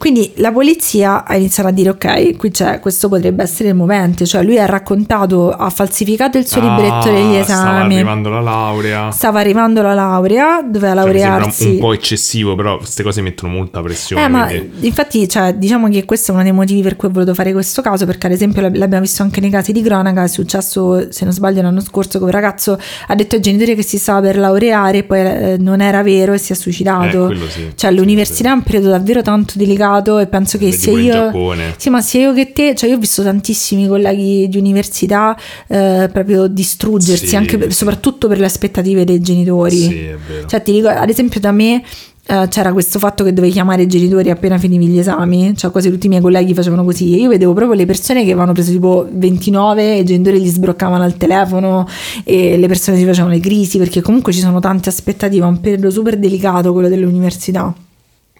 Quindi 0.00 0.32
la 0.36 0.50
polizia 0.50 1.26
ha 1.26 1.36
iniziato 1.36 1.68
a 1.68 1.72
dire 1.72 1.90
ok, 1.90 2.34
qui 2.38 2.50
c'è, 2.50 2.80
questo 2.80 3.10
potrebbe 3.10 3.42
essere 3.42 3.68
il 3.68 3.74
movente, 3.74 4.24
cioè 4.24 4.42
lui 4.42 4.58
ha 4.58 4.64
raccontato, 4.64 5.50
ha 5.50 5.68
falsificato 5.68 6.38
il 6.38 6.46
suo 6.46 6.62
libretto 6.62 7.10
degli 7.12 7.36
Ah, 7.36 7.42
Stava 7.44 7.70
esami, 7.80 7.94
arrivando 7.96 8.30
la 8.30 8.40
laurea. 8.40 9.10
stava 9.10 9.40
arrivando 9.40 9.82
la 9.82 9.92
laurea, 9.92 10.62
doveva 10.62 10.94
Cioè, 10.94 11.04
laurearsi. 11.04 11.66
un, 11.72 11.78
po' 11.80 11.92
eccessivo, 11.92 12.54
però 12.54 12.78
queste 12.78 13.02
cose 13.02 13.20
mettono 13.20 13.52
molta 13.52 13.82
pressione. 13.82 14.24
Eh, 14.24 14.28
ma 14.28 14.46
quindi- 14.46 14.86
infatti, 14.86 15.28
cioè, 15.28 15.52
diciamo 15.52 15.90
che 15.90 16.06
questo 16.06 16.30
è 16.30 16.34
uno 16.34 16.44
dei 16.44 16.52
motivi 16.52 16.80
per 16.80 16.96
cui 16.96 17.08
ho 17.08 17.10
voluto 17.12 17.34
fare 17.34 17.52
questo 17.52 17.82
caso, 17.82 18.06
perché 18.06 18.26
ad 18.26 18.32
esempio 18.32 18.62
l'ab- 18.62 18.76
l'abbiamo 18.76 19.02
visto 19.02 19.22
anche 19.22 19.40
nei 19.42 19.50
casi 19.50 19.72
di 19.72 19.82
cronaca, 19.82 20.22
è 20.24 20.28
successo, 20.28 21.12
se 21.12 21.24
non 21.26 21.34
sbaglio, 21.34 21.60
l'anno 21.60 21.80
scorso 21.82 22.16
che 22.16 22.24
un 22.24 22.30
ragazzo 22.30 22.78
ha 23.08 23.14
detto 23.14 23.34
ai 23.34 23.42
genitori 23.42 23.74
che 23.74 23.82
si 23.82 23.98
stava 23.98 24.22
per 24.22 24.38
laureare 24.38 24.96
e 24.96 25.02
poi 25.02 25.18
eh, 25.20 25.56
non 25.58 25.82
era 25.82 26.02
vero 26.02 26.32
e 26.32 26.38
si 26.38 26.52
è 26.52 26.56
suicidato. 26.56 27.28
Eh, 27.28 27.36
sì. 27.50 27.70
Cioè, 27.74 27.90
Sì, 27.90 27.96
l'università 27.98 28.48
è 28.48 28.52
un 28.54 28.62
periodo 28.62 28.88
davvero 28.88 29.20
tanto 29.20 29.52
delicato 29.56 29.88
e 29.98 30.26
penso 30.26 30.58
che 30.58 30.72
sia 30.72 30.92
io... 30.98 31.30
Sì, 31.76 31.90
ma 31.90 32.00
sia 32.00 32.20
io 32.20 32.32
che 32.32 32.52
te, 32.52 32.74
cioè 32.74 32.88
io 32.88 32.96
ho 32.96 32.98
visto 32.98 33.22
tantissimi 33.22 33.86
colleghi 33.86 34.48
di 34.48 34.58
università 34.58 35.36
eh, 35.66 36.08
proprio 36.12 36.46
distruggersi, 36.46 37.26
Sì, 37.28 37.36
anche 37.36 37.58
per- 37.58 37.72
soprattutto 37.72 38.28
per 38.28 38.38
le 38.38 38.46
aspettative 38.46 39.04
dei 39.04 39.20
genitori. 39.20 39.76
Sì. 39.76 40.08
Cioè, 40.46 40.62
ti 40.62 40.72
dico, 40.72 40.88
ad 40.88 41.08
esempio, 41.08 41.40
da 41.40 41.52
me 41.52 41.82
eh, 42.26 42.46
c'era 42.48 42.72
questo 42.72 43.00
fatto 43.00 43.24
che 43.24 43.32
dovevi 43.32 43.52
chiamare 43.52 43.82
i 43.82 43.86
genitori 43.88 44.30
appena 44.30 44.56
finivi 44.56 44.86
gli 44.86 44.98
esami, 44.98 45.56
cioè 45.56 45.72
quasi 45.72 45.90
tutti 45.90 46.06
i 46.06 46.08
miei 46.08 46.20
colleghi 46.20 46.54
facevano 46.54 46.84
così. 46.84 47.14
E 47.14 47.22
io 47.22 47.28
vedevo 47.28 47.52
proprio 47.54 47.76
le 47.76 47.86
persone 47.86 48.20
che 48.20 48.30
avevano 48.30 48.52
preso 48.52 48.70
tipo 48.70 49.08
29 49.10 49.96
e 49.96 49.98
i 50.00 50.04
genitori 50.04 50.40
gli 50.40 50.48
sbroccavano 50.48 51.02
al 51.02 51.16
telefono 51.16 51.88
e 52.22 52.56
le 52.56 52.66
persone 52.68 52.96
si 52.98 53.04
facevano 53.04 53.32
le 53.32 53.40
crisi 53.40 53.78
perché 53.78 54.00
comunque 54.00 54.32
ci 54.32 54.40
sono 54.40 54.60
tante 54.60 54.88
aspettative, 54.88 55.44
è 55.44 55.48
un 55.48 55.60
periodo 55.60 55.90
super 55.90 56.16
delicato 56.18 56.72
quello 56.72 56.88
dell'università. 56.88 57.74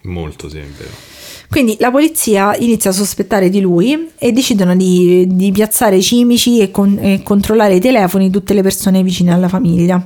Molto 0.03 0.49
sì, 0.49 0.57
è 0.57 0.61
vero. 0.61 1.10
Quindi 1.51 1.75
la 1.81 1.91
polizia 1.91 2.55
inizia 2.57 2.91
a 2.91 2.93
sospettare 2.93 3.49
di 3.49 3.59
lui 3.59 4.09
e 4.17 4.31
decidono 4.31 4.73
di, 4.73 5.27
di 5.29 5.51
piazzare 5.51 5.97
i 5.97 6.01
cimici 6.01 6.59
e, 6.59 6.71
con- 6.71 6.97
e 6.97 7.21
controllare 7.23 7.75
i 7.75 7.81
telefoni 7.81 8.27
di 8.27 8.31
tutte 8.31 8.53
le 8.53 8.61
persone 8.61 9.03
vicine 9.03 9.33
alla 9.33 9.49
famiglia. 9.49 10.01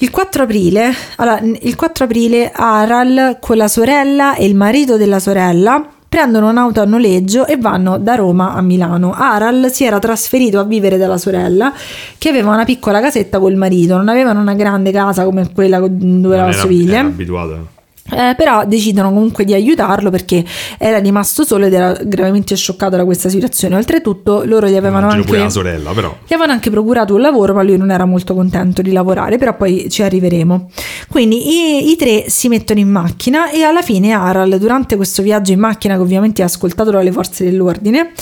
Il 0.00 0.10
4 0.10 0.42
aprile, 0.42 0.92
allora, 1.16 1.40
il 1.60 1.76
4 1.76 2.04
aprile 2.04 2.50
Aral 2.52 3.36
con 3.40 3.56
la 3.56 3.68
sorella 3.68 4.34
e 4.34 4.44
il 4.44 4.56
marito 4.56 4.96
della 4.96 5.20
sorella 5.20 5.86
prendono 6.08 6.48
un'auto 6.48 6.80
a 6.80 6.84
noleggio 6.84 7.46
e 7.46 7.56
vanno 7.56 7.96
da 7.98 8.16
Roma 8.16 8.54
a 8.54 8.60
Milano. 8.60 9.12
Aral 9.12 9.70
si 9.72 9.84
era 9.84 10.00
trasferito 10.00 10.58
a 10.58 10.64
vivere 10.64 10.96
dalla 10.96 11.18
sorella 11.18 11.72
che 12.18 12.28
aveva 12.28 12.52
una 12.52 12.64
piccola 12.64 13.00
casetta 13.00 13.38
col 13.38 13.54
marito, 13.54 13.96
non 13.96 14.08
avevano 14.08 14.40
una 14.40 14.54
grande 14.54 14.90
casa 14.90 15.22
come 15.24 15.52
quella 15.52 15.78
dove 15.78 15.94
Non 16.04 16.32
era 16.32 16.42
la 16.46 16.48
era, 16.48 16.60
Siviglia. 16.60 16.98
era 16.98 17.06
abituato. 17.06 17.76
Eh, 18.10 18.34
però 18.36 18.64
decidono 18.64 19.12
comunque 19.12 19.44
di 19.44 19.52
aiutarlo 19.52 20.10
perché 20.10 20.44
era 20.78 20.98
rimasto 20.98 21.44
solo 21.44 21.66
ed 21.66 21.74
era 21.74 21.92
gravemente 21.92 22.56
scioccato 22.56 22.96
da 22.96 23.04
questa 23.04 23.28
situazione. 23.28 23.76
Oltretutto, 23.76 24.42
loro 24.44 24.68
gli 24.68 24.76
avevano 24.76 25.08
anche. 25.08 25.50
sorella, 25.50 25.92
però. 25.92 26.16
Gli 26.26 26.32
avevano 26.32 26.52
anche 26.52 26.70
procurato 26.70 27.14
un 27.14 27.20
lavoro, 27.20 27.54
ma 27.54 27.62
lui 27.62 27.76
non 27.76 27.90
era 27.90 28.04
molto 28.04 28.34
contento 28.34 28.82
di 28.82 28.92
lavorare, 28.92 29.38
però 29.38 29.56
poi 29.56 29.88
ci 29.90 30.02
arriveremo. 30.02 30.70
Quindi 31.08 31.48
i, 31.48 31.90
i 31.90 31.96
tre 31.96 32.24
si 32.28 32.48
mettono 32.48 32.80
in 32.80 32.88
macchina 32.88 33.50
e 33.50 33.62
alla 33.62 33.82
fine 33.82 34.12
Aral, 34.12 34.58
durante 34.58 34.96
questo 34.96 35.22
viaggio 35.22 35.52
in 35.52 35.60
macchina, 35.60 35.94
che 35.94 36.00
ovviamente 36.00 36.42
è 36.42 36.44
ascoltato 36.44 36.90
dalle 36.90 37.12
forze 37.12 37.44
dell'ordine, 37.44 38.12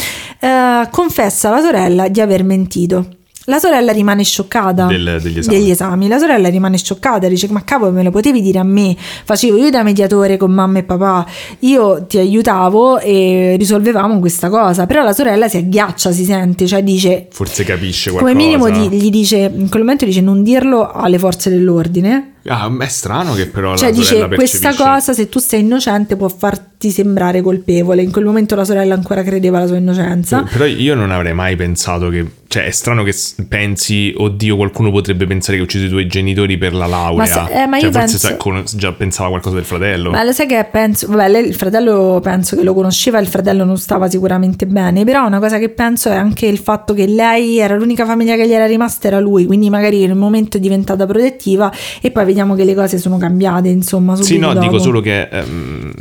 eh, 0.40 0.88
confessa 0.90 1.48
alla 1.48 1.60
sorella 1.60 2.08
di 2.08 2.20
aver 2.20 2.44
mentito. 2.44 3.15
La 3.48 3.58
sorella 3.58 3.92
rimane 3.92 4.24
scioccata 4.24 4.86
Del- 4.86 5.18
degli 5.22 5.38
esami. 5.38 5.70
esami. 5.70 6.08
La 6.08 6.18
sorella 6.18 6.48
rimane 6.48 6.76
scioccata, 6.78 7.28
dice: 7.28 7.46
Ma 7.50 7.62
cavolo, 7.62 7.92
me 7.92 8.02
lo 8.02 8.10
potevi 8.10 8.40
dire 8.42 8.58
a 8.58 8.64
me? 8.64 8.96
Facevo 9.24 9.56
io 9.56 9.70
da 9.70 9.82
mediatore 9.84 10.36
con 10.36 10.50
mamma 10.50 10.80
e 10.80 10.82
papà, 10.82 11.24
io 11.60 12.04
ti 12.06 12.18
aiutavo 12.18 12.98
e 12.98 13.54
risolvevamo 13.58 14.18
questa 14.18 14.48
cosa. 14.50 14.86
Però 14.86 15.02
la 15.04 15.12
sorella 15.12 15.48
si 15.48 15.58
agghiaccia, 15.58 16.10
si 16.10 16.24
sente, 16.24 16.66
cioè 16.66 16.82
dice: 16.82 17.28
Forse 17.30 17.62
capisce 17.64 18.10
come 18.10 18.22
qualcosa. 18.22 18.46
minimo 18.46 18.88
di- 18.88 18.96
gli 18.96 19.10
dice, 19.10 19.50
in 19.54 19.68
quel 19.68 19.82
momento 19.82 20.04
dice 20.04 20.20
non 20.20 20.42
dirlo 20.42 20.90
alle 20.90 21.18
forze 21.18 21.48
dell'ordine. 21.48 22.32
Ah, 22.48 22.70
è 22.78 22.86
strano 22.88 23.34
che 23.34 23.46
però 23.46 23.76
Cioè 23.76 23.90
la 23.90 23.94
dice 23.94 24.06
sorella 24.14 24.34
questa 24.34 24.58
percepisce- 24.68 24.90
cosa 24.90 25.12
se 25.12 25.28
tu 25.28 25.38
sei 25.38 25.60
innocente 25.60 26.16
può 26.16 26.28
farti 26.28 26.90
sembrare 26.90 27.40
colpevole. 27.42 28.02
In 28.02 28.12
quel 28.12 28.24
momento 28.24 28.54
la 28.54 28.64
sorella 28.64 28.94
ancora 28.94 29.22
credeva 29.22 29.58
alla 29.58 29.66
sua 29.66 29.76
innocenza. 29.76 30.44
Però 30.50 30.64
io 30.64 30.94
non 30.94 31.10
avrei 31.10 31.34
mai 31.34 31.56
pensato 31.56 32.08
che. 32.08 32.26
Cioè, 32.48 32.64
è 32.64 32.70
strano 32.70 33.02
che 33.02 33.12
pensi, 33.48 34.14
oddio, 34.16 34.54
qualcuno 34.56 34.92
potrebbe 34.92 35.26
pensare 35.26 35.56
che 35.56 35.62
ha 35.62 35.66
ucciso 35.66 35.86
i 35.86 35.88
tuoi 35.88 36.06
genitori 36.06 36.56
per 36.56 36.72
la 36.74 36.86
laurea. 36.86 37.16
Ma 37.18 37.26
se- 37.48 37.62
eh, 37.62 37.66
ma 37.66 37.78
cioè, 37.80 37.88
io 37.90 37.92
forse 37.98 38.18
penso- 38.28 38.64
sa- 38.66 38.76
già 38.76 38.92
pensava 38.92 39.28
qualcosa 39.30 39.56
del 39.56 39.64
fratello. 39.64 40.10
Ma 40.10 40.22
lo 40.22 40.30
sai 40.32 40.46
che 40.46 40.64
penso, 40.70 41.08
vabbè, 41.08 41.28
lei, 41.28 41.46
il 41.46 41.54
fratello 41.54 42.20
penso 42.22 42.54
che 42.54 42.62
lo 42.62 42.72
conosceva, 42.72 43.18
il 43.18 43.26
fratello 43.26 43.64
non 43.64 43.76
stava 43.78 44.08
sicuramente 44.08 44.66
bene, 44.66 45.04
però 45.04 45.26
una 45.26 45.40
cosa 45.40 45.58
che 45.58 45.70
penso 45.70 46.08
è 46.08 46.14
anche 46.14 46.46
il 46.46 46.58
fatto 46.58 46.94
che 46.94 47.06
lei 47.08 47.58
era 47.58 47.74
l'unica 47.74 48.06
famiglia 48.06 48.36
che 48.36 48.46
gli 48.46 48.52
era 48.52 48.66
rimasta 48.66 49.08
era 49.08 49.18
lui, 49.18 49.44
quindi 49.44 49.68
magari 49.68 50.02
in 50.04 50.12
un 50.12 50.18
momento 50.18 50.56
è 50.56 50.60
diventata 50.60 51.04
protettiva 51.04 51.70
e 52.00 52.10
poi 52.12 52.22
vediamo 52.36 52.54
che 52.54 52.64
le 52.64 52.74
cose 52.74 52.98
sono 52.98 53.16
cambiate, 53.16 53.68
insomma, 53.68 54.14
Sì, 54.16 54.36
no, 54.38 54.52
dopo. 54.52 54.60
dico 54.66 54.78
solo 54.78 55.00
che. 55.00 55.26
ehm, 55.30 55.92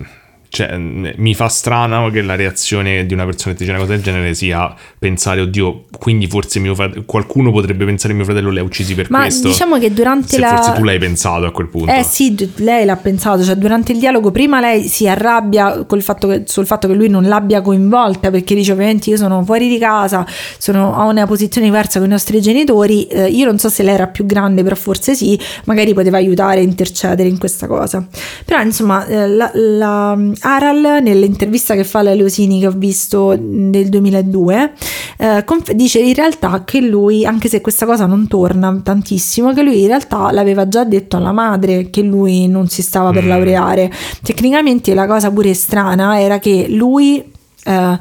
cioè, 0.56 0.78
mi 0.78 1.36
fa 1.36 1.50
strano 1.50 2.10
che 2.10 2.22
la 2.22 2.36
reazione 2.36 3.06
di 3.06 3.14
una 3.14 3.26
persona 3.26 3.52
che 3.54 3.60
dice 3.60 3.72
una 3.72 3.82
cosa 3.82 3.92
del 3.92 4.02
genere 4.02 4.34
sia 4.34 4.74
pensare, 4.98 5.42
oddio, 5.42 5.84
quindi 6.00 6.28
forse 6.28 6.60
mio 6.60 6.74
fratello, 6.74 7.04
qualcuno 7.06 7.52
potrebbe 7.52 7.84
pensare 7.84 8.10
che 8.14 8.16
mio 8.16 8.24
fratello 8.26 8.50
li 8.52 8.60
ha 8.60 8.64
uccisi 8.64 8.96
per 8.96 9.10
Ma 9.12 9.20
questo. 9.24 9.50
diciamo 9.50 9.78
che 9.78 9.92
durante 9.94 10.28
Se 10.30 10.40
la 10.40 10.56
forse 10.56 10.72
tu 10.80 10.84
l'hai 10.86 10.98
pensato 10.98 11.46
a 11.46 11.52
quel 11.52 11.68
punto. 11.68 11.92
Eh 11.92 12.04
sì, 12.04 12.52
lei 12.56 12.86
l'ha 12.86 12.96
pensato, 12.96 13.44
cioè 13.44 13.56
durante 13.56 13.92
il 13.92 14.00
dialogo 14.00 14.32
prima 14.32 14.62
lei 14.62 14.88
si 14.88 15.06
arrabbia 15.10 15.84
col 15.84 16.02
fatto 16.02 16.30
che- 16.30 16.44
sul 16.46 16.66
fatto 16.66 16.88
che 16.88 16.94
lui 16.94 17.10
non 17.10 17.24
l'abbia 17.26 17.62
coinvolta 17.62 18.32
perché 18.32 18.56
dice 18.56 18.72
ovviamente 18.72 19.10
io 19.10 19.18
sono 19.18 19.44
fuori 19.44 19.68
di 19.68 19.78
casa, 19.78 20.26
sono, 20.58 20.94
ho 20.96 21.10
una 21.10 21.26
posizione 21.28 21.68
diversa 21.68 22.00
con 22.00 22.08
i 22.08 22.12
nostri 22.12 22.40
genitori, 22.42 23.08
eh, 23.08 23.28
io 23.28 23.46
non 23.46 23.60
so 23.60 23.68
se 23.68 23.84
lei 23.84 23.96
era 23.96 24.08
più 24.08 24.26
grande 24.26 24.64
però 24.64 24.76
forse 24.76 25.16
sì, 25.16 25.38
magari 25.66 25.94
poteva 25.94 26.16
aiutare 26.16 26.62
a 26.62 26.64
intercedere 26.64 27.28
in 27.28 27.38
questa 27.38 27.68
cosa. 27.68 28.08
Però 28.46 28.62
insomma 28.62 29.06
eh, 29.06 29.28
la, 29.28 29.52
la- 29.54 30.18
Aral 30.48 31.02
nell'intervista 31.02 31.74
che 31.74 31.84
fa 31.84 32.00
alla 32.00 32.14
Leosini 32.14 32.60
che 32.60 32.68
ho 32.68 32.72
visto 32.72 33.36
nel 33.40 33.90
2002 33.90 34.74
eh, 35.18 35.44
conf- 35.44 35.72
dice 35.72 36.00
in 36.00 36.14
realtà 36.14 36.64
che 36.64 36.82
lui, 36.82 37.26
anche 37.26 37.48
se 37.50 37.62
questa 37.62 37.88
cosa 37.88 38.06
non 38.06 38.28
torna 38.28 38.80
tantissimo, 38.84 39.54
che 39.54 39.64
lui 39.64 39.82
in 39.82 39.88
realtà 39.88 40.32
l'aveva 40.32 40.68
già 40.68 40.84
detto 40.84 41.18
alla 41.18 41.32
madre 41.32 41.90
che 41.90 42.02
lui 42.04 42.48
non 42.48 42.68
si 42.68 42.82
stava 42.84 43.12
per 43.12 43.24
Mm. 43.24 43.28
laureare. 43.28 43.92
Tecnicamente 44.22 44.94
la 44.94 45.08
cosa 45.08 45.32
pure 45.32 45.54
strana 45.56 46.20
era 46.22 46.38
che 46.38 46.68
lui 46.70 47.24
eh, 47.64 47.98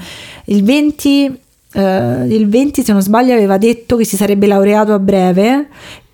il 0.47 0.63
20 0.63 1.39
eh, 1.77 2.27
il 2.29 2.49
20 2.49 2.85
se 2.85 2.93
non 2.93 3.03
sbaglio 3.03 3.33
aveva 3.33 3.57
detto 3.59 3.97
che 3.97 4.05
si 4.05 4.17
sarebbe 4.17 4.47
laureato 4.47 4.93
a 4.93 4.99
breve 4.99 5.69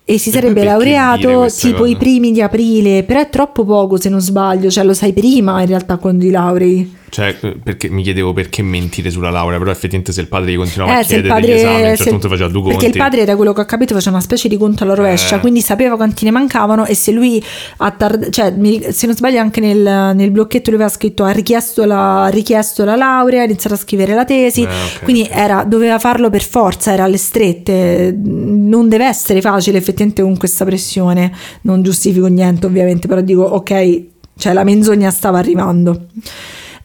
e 0.04 0.18
si 0.18 0.30
sarebbe 0.30 0.64
laureato 0.64 1.46
tipo 1.48 1.78
cosa? 1.78 1.88
i 1.88 1.96
primi 1.96 2.32
di 2.32 2.42
aprile, 2.42 3.04
però 3.04 3.20
è 3.20 3.28
troppo 3.28 3.64
poco 3.64 3.96
se 3.96 4.08
non 4.08 4.20
sbaglio, 4.20 4.70
cioè 4.70 4.84
lo 4.84 4.94
sai 4.94 5.12
prima 5.12 5.60
in 5.60 5.66
realtà 5.66 5.98
quando 5.98 6.24
ti 6.24 6.30
laurei. 6.30 6.98
Cioè, 7.10 7.34
perché 7.62 7.88
mi 7.88 8.04
chiedevo 8.04 8.32
perché 8.32 8.62
mentire 8.62 9.10
sulla 9.10 9.30
laurea, 9.30 9.58
però 9.58 9.72
effettivamente 9.72 10.12
se 10.12 10.20
il 10.20 10.28
padre 10.28 10.52
gli 10.52 10.56
continuava 10.56 10.92
a 10.92 10.96
Eh, 10.98 11.00
il 11.00 11.06
chiedere 11.06 11.28
degli 11.28 11.40
padre, 11.40 11.54
esami, 11.56 11.74
a 11.74 11.78
un 11.90 11.96
certo 11.96 12.10
punto 12.10 12.28
faceva 12.28 12.48
due 12.48 12.62
perché 12.62 12.76
conti. 12.78 12.96
il 12.96 13.02
padre, 13.02 13.24
da 13.24 13.36
quello 13.36 13.52
che 13.52 13.60
ho 13.60 13.64
capito, 13.64 13.94
faceva 13.94 14.14
una 14.16 14.24
specie 14.24 14.48
di 14.48 14.56
conto 14.56 14.84
alla 14.84 14.94
rovescia, 14.94 15.36
Eh. 15.36 15.40
quindi 15.40 15.60
sapeva 15.60 15.96
quanti 15.96 16.24
ne 16.24 16.30
mancavano. 16.30 16.86
E 16.86 16.94
se 16.94 17.10
lui 17.10 17.42
ha 17.78 17.90
tard- 17.90 18.30
cioè, 18.30 18.54
se 18.92 19.06
non 19.06 19.16
sbaglio, 19.16 19.40
anche 19.40 19.58
nel, 19.60 20.14
nel 20.14 20.30
blocchetto 20.30 20.70
lui 20.70 20.78
aveva 20.78 20.94
scritto: 20.94 21.24
ha 21.24 21.32
richiesto 21.32 21.84
la, 21.84 22.24
ha 22.26 22.28
richiesto 22.28 22.84
la 22.84 22.94
laurea, 22.94 23.42
ha 23.42 23.44
iniziato 23.44 23.74
a 23.74 23.78
scrivere 23.78 24.14
la 24.14 24.24
tesi. 24.24 24.62
Eh, 24.62 24.66
ok, 24.66 25.02
quindi 25.02 25.26
era- 25.28 25.64
doveva 25.64 25.98
farlo 25.98 26.30
per 26.30 26.42
forza, 26.44 26.92
era 26.92 27.02
alle 27.04 27.16
strette. 27.16 28.16
Non 28.16 28.88
deve 28.88 29.06
essere 29.06 29.40
facile, 29.40 29.78
effettivamente, 29.78 30.22
con 30.22 30.36
questa 30.36 30.64
pressione. 30.64 31.32
Non 31.62 31.82
giustifico 31.82 32.26
niente, 32.28 32.66
ovviamente, 32.66 33.08
però 33.08 33.20
dico: 33.20 33.42
ok, 33.42 34.02
cioè 34.38 34.52
la 34.52 34.62
menzogna 34.62 35.10
stava 35.10 35.38
arrivando. 35.38 36.06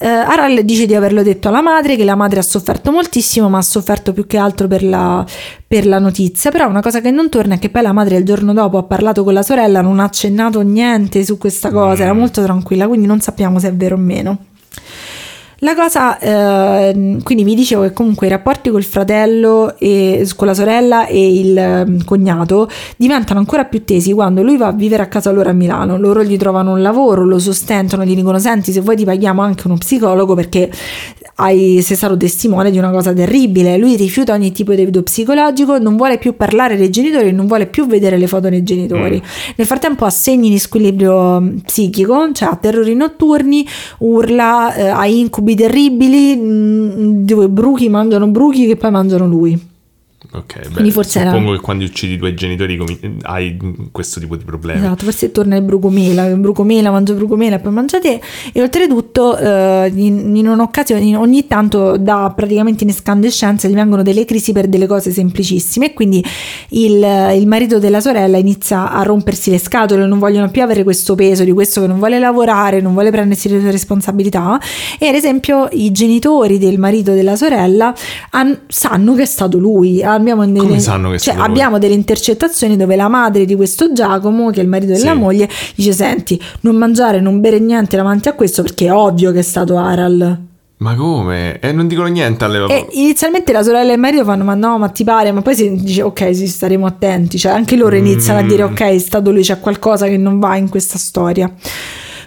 Eh, 0.06 0.08
Aral 0.08 0.64
dice 0.64 0.86
di 0.86 0.94
averlo 0.94 1.24
detto 1.24 1.48
alla 1.48 1.64
madre, 1.64 1.96
che 1.96 2.04
la 2.04 2.14
madre 2.14 2.38
ha 2.38 2.44
sofferto 2.44 2.92
moltissimo, 2.92 3.50
ma 3.50 3.58
ha 3.58 3.64
sofferto 3.64 4.14
più 4.14 4.28
che 4.28 4.38
altro 4.38 4.68
per 4.68 4.84
la, 4.84 5.26
per 5.68 5.88
la 5.88 5.98
notizia. 5.98 6.52
Però 6.52 6.68
una 6.70 6.82
cosa 6.82 7.02
che 7.02 7.10
non 7.10 7.28
torna 7.28 7.56
è 7.56 7.60
che 7.60 7.70
poi 7.72 7.82
la 7.82 7.92
madre 7.92 8.18
il 8.18 8.24
giorno 8.24 8.54
dopo 8.54 8.78
ha 8.78 8.84
parlato 8.84 9.24
con 9.24 9.34
la 9.34 9.42
sorella, 9.42 9.82
non 9.82 10.00
ha 10.00 10.04
accennato 10.04 10.62
niente 10.62 11.26
su 11.26 11.40
questa 11.40 11.72
cosa, 11.72 12.04
era 12.04 12.14
Mm. 12.14 12.20
molto 12.20 12.44
tranquilla, 12.44 12.88
quindi 12.88 13.08
non 13.08 13.20
sappiamo 13.20 13.58
se 13.58 13.70
è 13.70 13.74
vero 13.74 13.96
o 13.96 13.98
meno. 13.98 14.38
La 15.60 15.74
cosa, 15.74 16.20
eh, 16.20 17.20
quindi 17.24 17.44
vi 17.46 17.56
dicevo 17.56 17.84
che 17.84 17.94
comunque 17.94 18.28
i 18.28 18.30
rapporti 18.30 18.70
col 18.70 18.84
fratello 18.84 19.78
e 19.78 20.28
con 20.36 20.48
la 20.48 20.54
sorella 20.54 21.06
e 21.08 21.40
il 21.40 21.58
eh, 21.58 21.86
cognato 22.04 22.70
diventano 22.98 23.40
ancora 23.40 23.64
più 23.64 23.86
tesi 23.86 24.12
quando 24.12 24.44
lui 24.44 24.58
va 24.58 24.68
a 24.68 24.74
vivere 24.74 25.04
a 25.04 25.08
casa 25.08 25.32
loro 25.32 25.50
a 25.50 25.54
Milano, 25.54 25.98
loro 25.98 26.24
gli 26.24 26.36
trovano 26.36 26.74
un 26.74 26.82
lavoro, 26.82 27.24
lo 27.24 27.40
sostentano, 27.40 28.04
gli 28.04 28.16
dicono 28.16 28.38
senti 28.38 28.74
se 28.74 28.82
vuoi 28.82 28.98
ti 28.98 29.06
paghiamo 29.06 29.42
anche 29.42 29.68
uno 29.68 29.78
psicologo 29.78 30.36
perché 30.36 30.70
hai, 31.36 31.82
sei 31.82 31.98
stato 31.98 32.16
testimone 32.16 32.72
di 32.72 32.78
una 32.78 32.92
cosa 32.92 33.12
terribile, 33.12 33.78
lui 33.78 33.96
rifiuta 33.96 34.34
ogni 34.34 34.52
tipo 34.52 34.74
di 34.74 34.82
aiuto 34.82 35.04
psicologico, 35.04 35.78
non 35.78 35.98
vuole 35.98 36.18
più 36.18 36.36
parlare 36.36 36.78
dei 36.78 36.90
genitori, 36.90 37.32
non 37.32 37.48
vuole 37.48 37.68
più 37.68 37.88
vedere 37.88 38.18
le 38.18 38.28
foto 38.28 38.48
dei 38.50 38.64
genitori. 38.64 39.22
Nel 39.56 39.68
frattempo 39.68 40.06
ha 40.06 40.10
segni 40.10 40.50
di 40.50 40.58
squilibrio 40.58 41.42
mm, 41.42 41.58
psichico, 41.58 42.32
cioè 42.32 42.50
ha 42.50 42.56
terrori 42.56 42.96
notturni, 42.96 43.68
urla, 44.00 44.74
eh, 44.76 44.88
ha 44.88 45.06
incubi 45.08 45.56
terribili, 45.56 46.36
mm, 46.38 47.26
dove 47.26 47.50
bruchi 47.50 47.90
mangiano 47.90 48.28
bruchi 48.28 48.66
che 48.66 48.78
poi 48.78 48.92
mangiano 48.92 49.28
lui. 49.28 49.74
Ok, 50.32 50.70
beh, 50.70 50.92
forse 50.92 51.20
era- 51.20 51.30
suppongo 51.32 51.54
che 51.54 51.60
quando 51.60 51.84
uccidi 51.86 52.14
i 52.14 52.18
tuoi 52.18 52.34
genitori 52.34 52.78
hai 53.24 53.58
questo 53.92 54.20
tipo 54.20 54.36
di 54.36 54.44
problemi. 54.44 54.80
Esatto, 54.80 55.04
forse 55.06 55.32
torna 55.32 55.56
il 55.56 55.62
brucomela, 55.62 56.26
il 56.26 56.38
brucomela, 56.38 56.92
mangia 56.92 57.14
brucomela 57.14 57.56
e 57.56 57.60
poi 57.60 57.72
mangia 57.72 58.00
te. 58.00 58.20
E 58.52 58.62
oltretutto, 58.62 59.38
eh, 59.38 59.92
in, 59.96 60.36
in 60.36 60.48
un'occasione, 60.48 61.16
ogni 61.16 61.48
tanto 61.48 61.98
da 61.98 62.32
praticamente 62.36 62.84
in 62.84 62.90
escandescenza 62.90 63.68
gli 63.68 63.74
vengono 63.74 64.04
delle 64.04 64.26
crisi 64.26 64.52
per 64.52 64.68
delle 64.68 64.88
cose 64.88 65.12
semplicissime. 65.12 65.88
E 65.88 65.94
quindi 65.94 66.24
il, 66.70 67.32
il 67.36 67.48
marito 67.48 67.80
della 67.80 68.02
sorella 68.02 68.38
inizia 68.38 68.92
a 68.92 69.04
rompersi 69.04 69.50
le 69.52 69.60
scatole, 69.60 70.06
non 70.06 70.20
vogliono 70.20 70.50
più 70.50 70.62
avere 70.62 70.84
questo 70.84 71.16
peso 71.16 71.44
di 71.44 71.52
questo 71.52 71.82
che 71.82 71.88
non 71.88 71.98
vuole 71.98 72.20
lavorare, 72.20 72.82
non 72.82 72.94
vuole 72.94 73.12
prendersi 73.12 73.50
le 73.50 73.60
sue 73.60 73.72
responsabilità. 73.72 74.60
E 75.00 75.08
ad 75.08 75.16
esempio, 75.16 75.68
i 75.72 75.92
genitori 75.92 76.58
del 76.58 76.80
marito 76.80 77.14
della 77.14 77.36
sorella 77.36 77.94
han- 78.32 78.60
sanno 78.68 79.14
che 79.16 79.22
è 79.24 79.26
stato 79.26 79.58
lui. 79.58 80.04
Abbiamo 80.16 80.46
delle, 80.46 80.80
cioè, 81.20 81.36
abbiamo 81.38 81.78
delle 81.80 81.94
intercettazioni 81.94 82.76
dove 82.78 82.96
la 82.96 83.08
madre 83.08 83.46
di 83.46 83.56
questo 83.56 83.92
Giacomo, 83.94 84.50
che 84.50 84.60
è 84.60 84.64
il 84.64 84.70
marito 84.70 84.94
della 84.94 85.12
Sì. 85.14 85.18
moglie, 85.18 85.50
dice: 85.76 85.92
Senti, 85.94 86.42
non 86.62 86.76
mangiare, 86.76 87.20
non 87.20 87.40
bere 87.42 87.60
niente 87.60 87.96
davanti 87.96 88.28
a 88.30 88.34
questo 88.34 88.62
perché 88.62 88.88
è 88.88 88.94
ovvio 88.94 89.32
che 89.32 89.40
è 89.40 89.44
stato 89.44 89.78
Aral. 89.78 90.40
Ma 90.78 90.94
come? 90.96 91.60
E 91.60 91.72
non 91.72 91.88
dicono 91.88 92.08
niente 92.08 92.44
alle 92.44 92.66
E 92.66 92.88
inizialmente 92.92 93.54
la 93.54 93.64
sorella 93.64 93.92
e 93.92 93.94
il 93.94 94.00
marito 94.00 94.24
fanno: 94.26 94.44
Ma 94.44 94.56
no, 94.56 94.78
ma 94.78 94.90
ti 94.90 95.04
pare? 95.06 95.32
Ma 95.32 95.42
poi 95.42 95.56
si 95.56 95.74
dice: 95.76 96.02
Ok, 96.02 96.36
sì, 96.36 96.48
staremo 96.48 96.86
attenti. 96.86 97.38
Cioè, 97.38 97.54
anche 97.54 97.76
loro 97.78 97.96
iniziano 97.96 98.40
a 98.40 98.44
dire: 98.44 98.64
Mm. 98.64 98.72
Ok, 98.72 98.82
è 98.82 98.98
stato 98.98 99.32
lui, 99.32 99.42
c'è 99.42 99.60
qualcosa 99.60 100.06
che 100.08 100.18
non 100.18 100.40
va 100.40 100.58
in 100.58 100.68
questa 100.70 100.98
storia. 100.98 101.50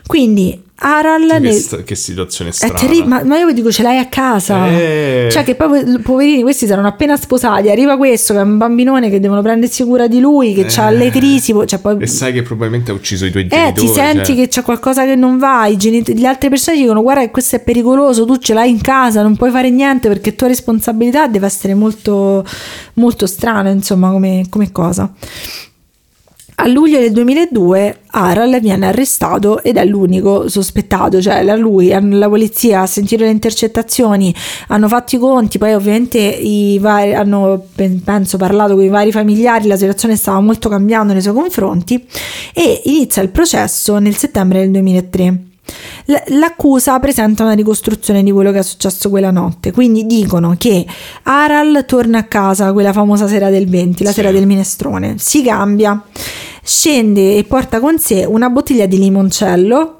Quindi 0.06 0.62
Aral 0.80 1.26
che, 1.28 1.38
nel- 1.40 1.82
che 1.84 1.94
situazione 1.96 2.50
è 2.50 2.52
strana. 2.52 2.74
terribile, 2.74 3.06
ma, 3.06 3.22
ma 3.24 3.36
io 3.36 3.46
vi 3.46 3.52
dico 3.52 3.72
ce 3.72 3.82
l'hai 3.82 3.98
a 3.98 4.06
casa. 4.06 4.68
Eh. 4.68 5.28
Cioè, 5.30 5.42
che 5.42 5.56
poi 5.56 5.98
poverini, 6.00 6.42
questi 6.42 6.68
saranno 6.68 6.86
appena 6.86 7.16
sposati. 7.16 7.68
Arriva 7.68 7.96
questo 7.96 8.32
che 8.32 8.38
è 8.38 8.42
un 8.42 8.58
bambinone 8.58 9.10
che 9.10 9.18
devono 9.18 9.42
prendersi 9.42 9.82
cura 9.82 10.06
di 10.06 10.20
lui, 10.20 10.54
che 10.54 10.66
ha 10.80 10.90
Eh. 10.90 10.94
le 10.96 11.10
crisi. 11.10 11.52
po- 11.52 11.64
Cioè, 11.64 11.80
poi, 11.80 11.96
E 12.00 12.06
sai 12.06 12.32
che 12.32 12.42
probabilmente 12.42 12.92
ha 12.92 12.94
ucciso 12.94 13.24
i 13.26 13.30
tuoi 13.32 13.44
eh, 13.44 13.48
genitori. 13.48 13.86
ti 13.86 13.92
senti 13.92 14.24
cioè. 14.24 14.36
che 14.36 14.48
c'è 14.48 14.62
qualcosa 14.62 15.04
che 15.04 15.16
non 15.16 15.36
va. 15.38 15.66
I 15.66 15.76
genitori, 15.76 16.16
le 16.18 16.26
altre 16.28 16.48
persone 16.48 16.76
dicono: 16.76 17.02
Guarda, 17.02 17.28
questo 17.28 17.56
è 17.56 17.60
pericoloso. 17.60 18.24
Tu 18.24 18.36
ce 18.36 18.54
l'hai 18.54 18.70
in 18.70 18.80
casa, 18.80 19.22
non 19.22 19.34
puoi 19.36 19.50
fare 19.50 19.70
niente 19.70 20.06
perché 20.06 20.36
tua 20.36 20.46
responsabilità 20.46 21.26
deve 21.26 21.46
essere 21.46 21.74
molto, 21.74 22.44
molto 22.94 23.26
strana, 23.26 23.70
insomma, 23.70 24.10
come, 24.12 24.44
come 24.48 24.70
cosa. 24.70 25.12
A 26.60 26.66
luglio 26.66 26.98
del 26.98 27.12
2002 27.12 28.00
Aral 28.10 28.58
viene 28.60 28.86
arrestato 28.88 29.62
ed 29.62 29.76
è 29.76 29.84
l'unico 29.84 30.48
sospettato, 30.48 31.22
cioè 31.22 31.44
la 31.44 31.54
lui, 31.54 31.86
la 31.88 32.28
polizia 32.28 32.80
ha 32.80 32.86
sentito 32.86 33.22
le 33.22 33.30
intercettazioni, 33.30 34.34
hanno 34.66 34.88
fatto 34.88 35.14
i 35.14 35.18
conti, 35.20 35.56
poi 35.58 35.74
ovviamente 35.74 36.40
vari, 36.80 37.14
hanno 37.14 37.64
pen- 37.76 38.02
penso 38.02 38.38
parlato 38.38 38.74
con 38.74 38.82
i 38.82 38.88
vari 38.88 39.12
familiari, 39.12 39.68
la 39.68 39.76
situazione 39.76 40.16
stava 40.16 40.40
molto 40.40 40.68
cambiando 40.68 41.12
nei 41.12 41.22
suoi 41.22 41.34
confronti 41.34 42.04
e 42.52 42.80
inizia 42.86 43.22
il 43.22 43.28
processo 43.28 43.98
nel 43.98 44.16
settembre 44.16 44.58
del 44.58 44.72
2003. 44.72 45.42
L- 46.06 46.38
L'accusa 46.38 46.98
presenta 46.98 47.44
una 47.44 47.52
ricostruzione 47.52 48.24
di 48.24 48.32
quello 48.32 48.50
che 48.50 48.58
è 48.58 48.62
successo 48.62 49.10
quella 49.10 49.30
notte, 49.30 49.70
quindi 49.70 50.06
dicono 50.06 50.56
che 50.58 50.84
Aral 51.22 51.84
torna 51.86 52.18
a 52.18 52.24
casa 52.24 52.72
quella 52.72 52.92
famosa 52.92 53.28
sera 53.28 53.48
del 53.48 53.68
20, 53.68 54.02
la 54.02 54.08
Sì. 54.08 54.16
sera 54.16 54.32
del 54.32 54.46
minestrone, 54.46 55.16
si 55.18 55.42
cambia, 55.42 56.02
scende 56.68 57.38
e 57.38 57.44
porta 57.44 57.80
con 57.80 57.98
sé 57.98 58.26
una 58.26 58.50
bottiglia 58.50 58.84
di 58.84 58.98
limoncello 58.98 59.97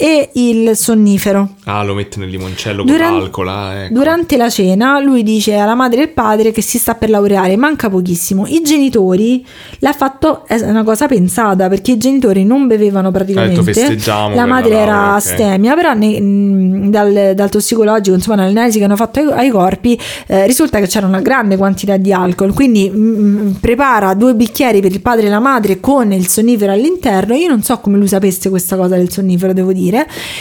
e 0.00 0.30
il 0.34 0.76
sonnifero. 0.76 1.54
Ah, 1.64 1.82
lo 1.82 1.92
mette 1.92 2.20
nel 2.20 2.28
limoncello 2.28 2.84
Duran- 2.84 3.10
con 3.10 3.18
l'alcol. 3.18 3.48
ah, 3.48 3.74
ecco. 3.82 3.94
Durante 3.94 4.36
la 4.36 4.48
cena 4.48 5.00
lui 5.00 5.24
dice 5.24 5.56
alla 5.56 5.74
madre 5.74 5.98
e 5.98 6.02
al 6.04 6.08
padre 6.10 6.52
che 6.52 6.62
si 6.62 6.78
sta 6.78 6.94
per 6.94 7.10
laureare, 7.10 7.56
manca 7.56 7.90
pochissimo. 7.90 8.46
I 8.46 8.62
genitori 8.62 9.44
l'ha 9.80 9.92
fatto, 9.92 10.46
è 10.46 10.54
una 10.60 10.84
cosa 10.84 11.08
pensata 11.08 11.68
perché 11.68 11.92
i 11.92 11.96
genitori 11.98 12.44
non 12.44 12.68
bevevano 12.68 13.10
praticamente. 13.10 13.60
festeggiamo 13.64 14.36
la 14.36 14.46
madre 14.46 14.70
la 14.74 14.78
era 14.78 15.14
astemia, 15.14 15.74
però 15.74 15.92
ne- 15.94 16.20
mh, 16.20 16.90
dal, 16.90 17.32
dal 17.34 17.50
tossicologico, 17.50 18.14
insomma, 18.14 18.36
nell'analisi 18.42 18.78
che 18.78 18.84
hanno 18.84 18.94
fatto 18.94 19.18
ai, 19.18 19.26
ai 19.32 19.50
corpi, 19.50 19.98
eh, 20.28 20.46
risulta 20.46 20.78
che 20.78 20.86
c'era 20.86 21.08
una 21.08 21.20
grande 21.20 21.56
quantità 21.56 21.96
di 21.96 22.12
alcol. 22.12 22.54
Quindi 22.54 22.88
mh, 22.88 23.56
prepara 23.60 24.14
due 24.14 24.36
bicchieri 24.36 24.80
per 24.80 24.92
il 24.92 25.00
padre 25.00 25.26
e 25.26 25.28
la 25.28 25.40
madre 25.40 25.80
con 25.80 26.12
il 26.12 26.28
sonnifero 26.28 26.70
all'interno. 26.70 27.34
Io 27.34 27.48
non 27.48 27.62
so 27.64 27.78
come 27.78 27.98
lui 27.98 28.06
sapesse 28.06 28.48
questa 28.48 28.76
cosa 28.76 28.94
del 28.94 29.10
sonnifero, 29.10 29.52
devo 29.52 29.72
dire. 29.72 29.86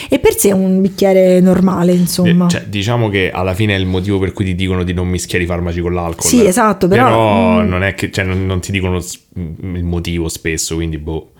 E 0.09 0.19
per 0.19 0.35
sé 0.35 0.49
è 0.49 0.53
un 0.53 0.81
bicchiere 0.81 1.39
normale, 1.39 1.93
insomma. 1.93 2.45
Eh, 2.45 2.49
Cioè, 2.49 2.63
diciamo 2.65 3.09
che 3.09 3.31
alla 3.31 3.53
fine 3.53 3.75
è 3.75 3.77
il 3.77 3.85
motivo 3.85 4.19
per 4.19 4.33
cui 4.33 4.45
ti 4.45 4.55
dicono 4.55 4.83
di 4.83 4.93
non 4.93 5.07
mischiare 5.07 5.43
i 5.43 5.47
farmaci 5.47 5.81
con 5.81 5.93
l'alcol. 5.93 6.25
Sì, 6.25 6.45
esatto, 6.45 6.87
però- 6.87 7.61
mm. 7.61 7.67
non 7.67 7.83
è 7.83 7.93
che 7.93 8.11
cioè, 8.11 8.25
non, 8.25 8.45
non 8.45 8.59
ti 8.59 8.71
dicono 8.71 8.97
il 8.97 9.83
motivo 9.83 10.27
spesso, 10.29 10.75
quindi 10.75 10.97
boh. 10.97 11.31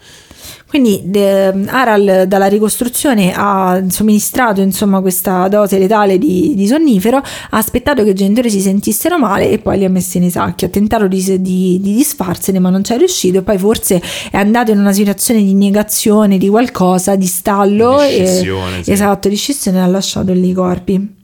Quindi 0.68 1.02
de- 1.06 1.66
Aral 1.68 2.26
dalla 2.28 2.48
ricostruzione 2.48 3.34
ha 3.36 3.82
somministrato 3.88 4.62
insomma 4.62 5.02
questa 5.02 5.48
dose 5.48 5.78
letale 5.78 6.18
di, 6.18 6.54
di 6.56 6.68
sonnifero, 6.68 7.18
ha 7.18 7.24
aspettato 7.58 8.04
che 8.04 8.10
i 8.10 8.16
genitori 8.16 8.50
si 8.50 8.60
sentissero 8.60 9.18
male 9.18 9.50
e 9.50 9.60
poi 9.60 9.78
li 9.78 9.86
ha 9.86 9.90
messi 9.90 10.20
nei 10.20 10.30
sacchi. 10.30 10.66
Ha 10.66 10.70
tentato 10.70 11.08
di, 11.08 11.24
di, 11.42 11.80
di 11.82 11.96
disfarsene 11.96 12.60
ma 12.60 12.70
non 12.70 12.84
ci 12.84 12.94
è 12.94 12.98
riuscito 12.98 13.40
e 13.40 13.42
poi 13.44 13.58
forse 13.58 14.02
è 14.30 14.38
andato 14.38 14.72
in 14.72 14.80
una 14.80 14.94
situazione 14.94 15.42
di 15.42 15.54
negazione 15.54 16.38
di 16.38 16.50
qualcosa, 16.50 17.16
di 17.16 17.28
stallo. 17.28 18.00
Di 18.02 18.18
e, 18.18 18.28
scissione, 18.28 18.84
sì. 18.84 18.92
Esatto, 18.92 19.30
di 19.30 19.36
scissione 19.36 19.78
e 19.78 19.82
ha 19.82 19.88
lasciato 19.88 20.34
lì 20.34 20.50
i 20.50 20.54
corpi. 20.54 21.16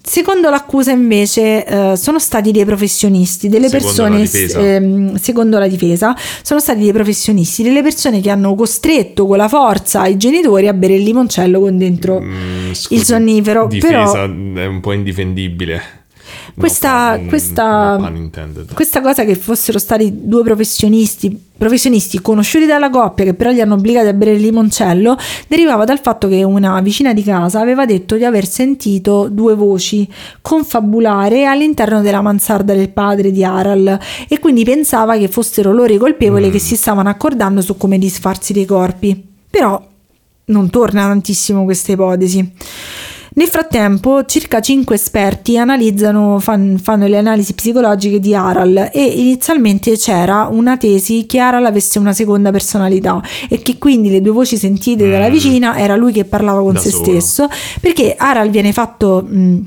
Secondo 0.00 0.48
l'accusa 0.48 0.90
invece 0.90 1.66
eh, 1.66 1.96
sono 1.96 2.18
stati 2.18 2.50
dei 2.50 2.64
professionisti, 2.64 3.48
delle 3.48 3.68
Secondo 3.68 4.02
persone, 4.02 4.54
la 4.54 4.60
ehm, 4.66 5.14
secondo 5.16 5.58
la 5.58 5.68
difesa, 5.68 6.16
sono 6.42 6.60
stati 6.60 6.80
dei 6.80 6.92
professionisti, 6.92 7.62
delle 7.62 7.82
persone 7.82 8.20
che 8.20 8.30
hanno 8.30 8.54
costretto 8.54 9.26
con 9.26 9.36
la 9.36 9.48
forza 9.48 10.06
i 10.06 10.16
genitori 10.16 10.66
a 10.66 10.72
bere 10.72 10.94
il 10.94 11.02
limoncello 11.02 11.60
con 11.60 11.76
dentro 11.76 12.20
Mm, 12.20 12.72
scusi, 12.72 12.94
il 12.94 13.04
sonnifero. 13.04 13.66
Difesa 13.66 14.12
Però 14.12 14.24
è 14.24 14.66
un 14.66 14.80
po' 14.80 14.92
indifendibile. 14.92 15.97
No 16.48 16.52
questa, 16.56 17.14
pun- 17.18 17.28
questa, 17.28 17.96
no 17.96 17.98
questa 18.74 19.00
cosa 19.00 19.24
che 19.24 19.34
fossero 19.36 19.78
stati 19.78 20.10
due 20.26 20.42
professionisti, 20.42 21.46
professionisti 21.56 22.20
conosciuti 22.20 22.66
dalla 22.66 22.90
coppia 22.90 23.24
che 23.24 23.34
però 23.34 23.50
li 23.50 23.60
hanno 23.60 23.74
obbligati 23.74 24.08
a 24.08 24.12
bere 24.12 24.32
il 24.32 24.40
limoncello, 24.40 25.16
derivava 25.46 25.84
dal 25.84 26.00
fatto 26.00 26.28
che 26.28 26.42
una 26.42 26.80
vicina 26.80 27.12
di 27.12 27.22
casa 27.22 27.60
aveva 27.60 27.86
detto 27.86 28.16
di 28.16 28.24
aver 28.24 28.46
sentito 28.46 29.28
due 29.30 29.54
voci 29.54 30.08
confabulare 30.40 31.44
all'interno 31.44 32.02
della 32.02 32.20
mansarda 32.20 32.74
del 32.74 32.90
padre 32.90 33.30
di 33.30 33.44
Aral 33.44 33.98
e 34.28 34.38
quindi 34.38 34.64
pensava 34.64 35.16
che 35.16 35.28
fossero 35.28 35.72
loro 35.72 35.92
i 35.92 35.98
colpevoli 35.98 36.48
Mm. 36.48 36.50
che 36.50 36.58
si 36.58 36.76
stavano 36.76 37.08
accordando 37.08 37.60
su 37.60 37.76
come 37.76 37.98
disfarsi 37.98 38.52
dei 38.52 38.64
corpi. 38.66 39.24
Però 39.50 39.82
non 40.46 40.70
torna 40.70 41.02
tantissimo 41.06 41.64
questa 41.64 41.92
ipotesi. 41.92 42.52
Nel 43.38 43.46
frattempo, 43.46 44.24
circa 44.24 44.60
5 44.60 44.96
esperti 44.96 45.56
analizzano, 45.56 46.40
fan- 46.40 46.76
fanno 46.76 47.06
le 47.06 47.16
analisi 47.18 47.54
psicologiche 47.54 48.18
di 48.18 48.34
Aral 48.34 48.90
e 48.92 49.00
inizialmente 49.04 49.96
c'era 49.96 50.48
una 50.50 50.76
tesi 50.76 51.24
che 51.24 51.38
Aral 51.38 51.64
avesse 51.64 52.00
una 52.00 52.12
seconda 52.12 52.50
personalità 52.50 53.22
e 53.48 53.62
che 53.62 53.78
quindi 53.78 54.10
le 54.10 54.20
due 54.20 54.32
voci 54.32 54.56
sentite 54.56 55.08
dalla 55.08 55.28
Mm. 55.28 55.32
vicina 55.32 55.78
era 55.78 55.94
lui 55.94 56.10
che 56.12 56.24
parlava 56.24 56.60
con 56.62 56.72
Da 56.72 56.80
se 56.80 56.90
solo. 56.90 57.04
stesso 57.04 57.48
perché 57.80 58.16
Aral 58.18 58.50
viene 58.50 58.72
fatto 58.72 59.22
mh, 59.24 59.58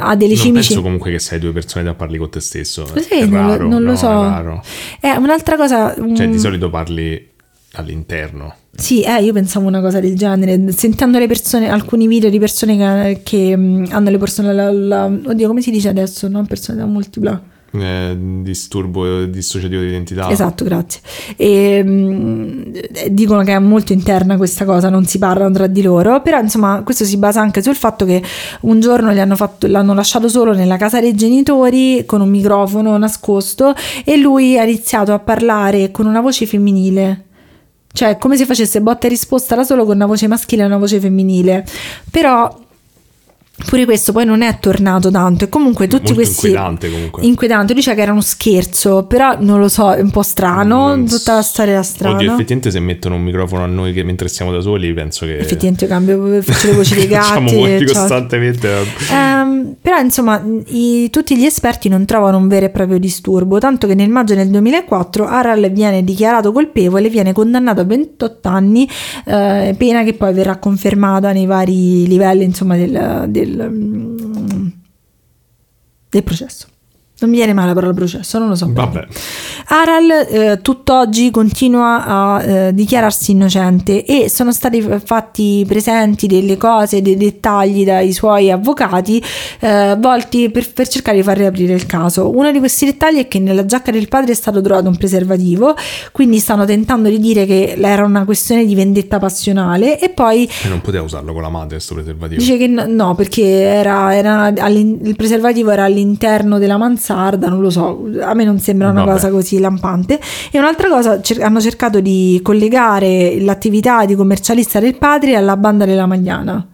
ha 0.00 0.16
delle 0.16 0.32
Non 0.34 0.42
cimici 0.42 0.68
penso 0.68 0.80
comunque 0.80 1.10
che 1.10 1.18
sei 1.18 1.38
due 1.38 1.52
persone 1.52 1.84
da 1.84 1.92
parli 1.92 2.16
con 2.16 2.30
te 2.30 2.40
stesso. 2.40 2.88
Lo 2.94 3.00
sai, 3.02 3.18
è 3.20 3.26
non, 3.26 3.42
lo- 3.44 3.50
raro, 3.50 3.68
non 3.68 3.82
lo 3.82 3.90
no, 3.90 3.96
so 3.96 4.08
È 4.08 4.10
raro. 4.10 4.62
è 5.00 5.10
un'altra 5.16 5.56
cosa 5.56 5.94
Cioè, 5.94 6.26
mm, 6.28 6.30
di 6.32 6.38
solito 6.38 6.70
parli 6.70 7.28
all'interno. 7.72 8.54
Sì, 8.76 9.02
eh, 9.02 9.22
io 9.22 9.32
pensavo 9.32 9.66
una 9.66 9.80
cosa 9.80 10.00
del 10.00 10.16
genere, 10.16 10.72
sentendo 10.72 11.18
le 11.18 11.26
persone, 11.26 11.68
alcuni 11.68 12.06
video 12.06 12.28
di 12.28 12.38
persone 12.38 12.76
che, 12.76 13.20
che 13.22 13.56
mh, 13.56 13.88
hanno 13.90 14.10
le 14.10 14.18
persone, 14.18 14.52
la, 14.52 14.70
la- 14.72 15.06
oddio 15.06 15.46
come 15.46 15.62
si 15.62 15.70
dice 15.70 15.88
adesso, 15.88 16.28
non 16.28 16.44
personalità 16.46 16.86
multipla. 16.86 17.42
Eh, 17.76 18.16
disturbo 18.42 19.24
dissociativo 19.24 19.80
di 19.80 19.88
identità. 19.88 20.30
Esatto, 20.30 20.64
grazie. 20.64 21.00
E, 21.36 21.82
mh, 21.82 22.72
dicono 23.10 23.42
che 23.42 23.52
è 23.52 23.58
molto 23.58 23.92
interna 23.92 24.36
questa 24.36 24.64
cosa, 24.64 24.90
non 24.90 25.04
si 25.06 25.18
parlano 25.18 25.52
tra 25.52 25.66
di 25.66 25.82
loro, 25.82 26.20
però 26.22 26.38
insomma 26.40 26.82
questo 26.84 27.04
si 27.04 27.16
basa 27.16 27.40
anche 27.40 27.62
sul 27.62 27.74
fatto 27.74 28.04
che 28.04 28.22
un 28.62 28.78
giorno 28.80 29.12
fatto- 29.34 29.66
l'hanno 29.66 29.94
lasciato 29.94 30.28
solo 30.28 30.52
nella 30.52 30.76
casa 30.76 31.00
dei 31.00 31.14
genitori 31.14 32.04
con 32.06 32.20
un 32.20 32.28
microfono 32.28 32.96
nascosto 32.96 33.74
e 34.04 34.16
lui 34.18 34.56
ha 34.58 34.62
iniziato 34.64 35.12
a 35.12 35.18
parlare 35.18 35.90
con 35.90 36.06
una 36.06 36.20
voce 36.20 36.46
femminile. 36.46 37.24
Cioè, 37.94 38.18
come 38.18 38.36
se 38.36 38.44
facesse 38.44 38.80
botta 38.80 39.06
e 39.06 39.08
risposta 39.08 39.54
da 39.54 39.62
solo 39.62 39.84
con 39.84 39.94
una 39.94 40.06
voce 40.06 40.26
maschile 40.26 40.64
e 40.64 40.66
una 40.66 40.78
voce 40.78 40.98
femminile. 40.98 41.64
Però 42.10 42.63
pure 43.66 43.84
questo 43.84 44.12
poi 44.12 44.24
non 44.24 44.42
è 44.42 44.58
tornato 44.58 45.10
tanto. 45.10 45.44
E 45.44 45.48
comunque 45.48 45.86
tutti 45.86 46.12
Molto 46.12 46.14
questi. 46.14 46.46
inquietante 46.46 46.90
comunque. 46.90 47.22
Inquietante, 47.24 47.72
lui 47.72 47.82
dice 47.82 47.94
che 47.94 48.00
era 48.02 48.12
uno 48.12 48.20
scherzo, 48.20 49.04
però 49.04 49.36
non 49.40 49.60
lo 49.60 49.68
so, 49.68 49.92
è 49.92 50.00
un 50.00 50.10
po' 50.10 50.22
strano, 50.22 50.88
Non 50.88 51.06
tutta 51.06 51.34
la 51.34 51.42
storia 51.42 51.82
strana. 51.82 52.16
Oddio, 52.16 52.32
effettivamente 52.32 52.70
se 52.70 52.80
mettono 52.80 53.14
un 53.14 53.22
microfono 53.22 53.62
a 53.62 53.66
noi 53.66 53.92
che 53.92 54.02
mentre 54.02 54.28
siamo 54.28 54.50
da 54.52 54.60
soli, 54.60 54.92
penso 54.92 55.24
che... 55.26 55.38
Effettivamente 55.38 55.84
io 55.84 55.90
cambio, 55.90 56.42
faccio 56.42 56.66
le 56.68 56.72
voci 56.74 56.94
dei 56.94 57.06
gatti. 57.08 57.26
Facciamo 57.26 57.52
molti 57.52 57.86
ciao. 57.86 58.00
costantemente. 58.00 58.72
Ehm, 59.12 59.74
però 59.80 59.98
insomma 59.98 60.42
i- 60.66 61.08
tutti 61.10 61.36
gli 61.36 61.44
esperti 61.44 61.88
non 61.88 62.04
trovano 62.04 62.36
un 62.38 62.48
vero 62.48 62.66
e 62.66 62.70
proprio 62.70 62.98
disturbo, 62.98 63.58
tanto 63.58 63.86
che 63.86 63.94
nel 63.94 64.08
maggio 64.10 64.34
del 64.34 64.48
2004 64.48 65.26
Aral 65.26 65.70
viene 65.70 66.02
dichiarato 66.04 66.52
colpevole 66.52 67.06
e 67.06 67.10
viene 67.10 67.32
condannato 67.32 67.80
a 67.80 67.84
28 67.84 68.48
anni, 68.48 68.88
eh, 69.26 69.74
pena 69.78 70.02
che 70.02 70.14
poi 70.14 70.32
verrà 70.32 70.56
confermata 70.58 71.32
nei 71.32 71.46
vari 71.46 72.06
livelli 72.06 72.44
insomma 72.44 72.76
del, 72.76 73.24
del, 73.28 73.43
mm, 73.46 74.68
del 76.10 76.22
processo. 76.22 76.68
Non 77.16 77.30
mi 77.30 77.36
viene 77.36 77.52
mai 77.52 77.66
la 77.66 77.74
parola 77.74 77.92
processo, 77.92 78.40
non 78.40 78.48
lo 78.48 78.56
so. 78.56 78.68
Vabbè. 78.70 79.06
Aral 79.68 80.10
eh, 80.10 80.58
tutt'oggi 80.60 81.30
continua 81.30 82.04
a 82.04 82.42
eh, 82.42 82.74
dichiararsi 82.74 83.30
innocente 83.30 84.04
e 84.04 84.28
sono 84.28 84.50
stati 84.52 84.84
fatti 85.04 85.64
presenti 85.66 86.26
delle 86.26 86.56
cose, 86.56 87.02
dei 87.02 87.16
dettagli 87.16 87.84
dai 87.84 88.12
suoi 88.12 88.50
avvocati 88.50 89.22
eh, 89.60 89.96
volti 89.96 90.50
per, 90.50 90.72
per 90.72 90.88
cercare 90.88 91.18
di 91.18 91.22
far 91.22 91.36
riaprire 91.36 91.72
il 91.72 91.86
caso. 91.86 92.36
Uno 92.36 92.50
di 92.50 92.58
questi 92.58 92.84
dettagli 92.84 93.18
è 93.18 93.28
che 93.28 93.38
nella 93.38 93.64
giacca 93.64 93.92
del 93.92 94.08
padre 94.08 94.32
è 94.32 94.34
stato 94.34 94.60
trovato 94.60 94.88
un 94.88 94.96
preservativo, 94.96 95.76
quindi 96.10 96.40
stanno 96.40 96.64
tentando 96.64 97.08
di 97.08 97.20
dire 97.20 97.46
che 97.46 97.76
era 97.80 98.04
una 98.04 98.24
questione 98.24 98.66
di 98.66 98.74
vendetta 98.74 99.20
passionale 99.20 100.00
e 100.00 100.10
poi 100.10 100.48
E 100.64 100.68
non 100.68 100.80
poteva 100.80 101.04
usarlo 101.04 101.32
con 101.32 101.42
la 101.42 101.48
madre 101.48 101.76
questo 101.76 101.94
preservativo. 101.94 102.40
Dice 102.40 102.56
che 102.56 102.66
no, 102.66 102.86
no, 102.88 103.14
perché 103.14 103.44
era, 103.44 104.14
era 104.14 104.48
il 104.48 105.14
preservativo 105.16 105.70
era 105.70 105.84
all'interno 105.84 106.58
della 106.58 106.76
mansarda, 107.04 107.48
non 107.48 107.60
lo 107.60 107.70
so, 107.70 108.08
a 108.22 108.32
me 108.34 108.44
non 108.44 108.58
sembra 108.58 108.88
una 108.88 109.00
Vabbè. 109.04 109.12
cosa 109.12 109.30
così 109.30 109.58
lampante. 109.58 110.18
E 110.50 110.58
un'altra 110.58 110.88
cosa, 110.88 111.20
cer- 111.20 111.42
hanno 111.42 111.60
cercato 111.60 112.00
di 112.00 112.40
collegare 112.42 113.36
l'attività 113.40 114.04
di 114.06 114.14
commercialista 114.14 114.80
del 114.80 114.96
padre 114.96 115.36
alla 115.36 115.56
banda 115.56 115.84
della 115.84 116.06
Magliana. 116.06 116.68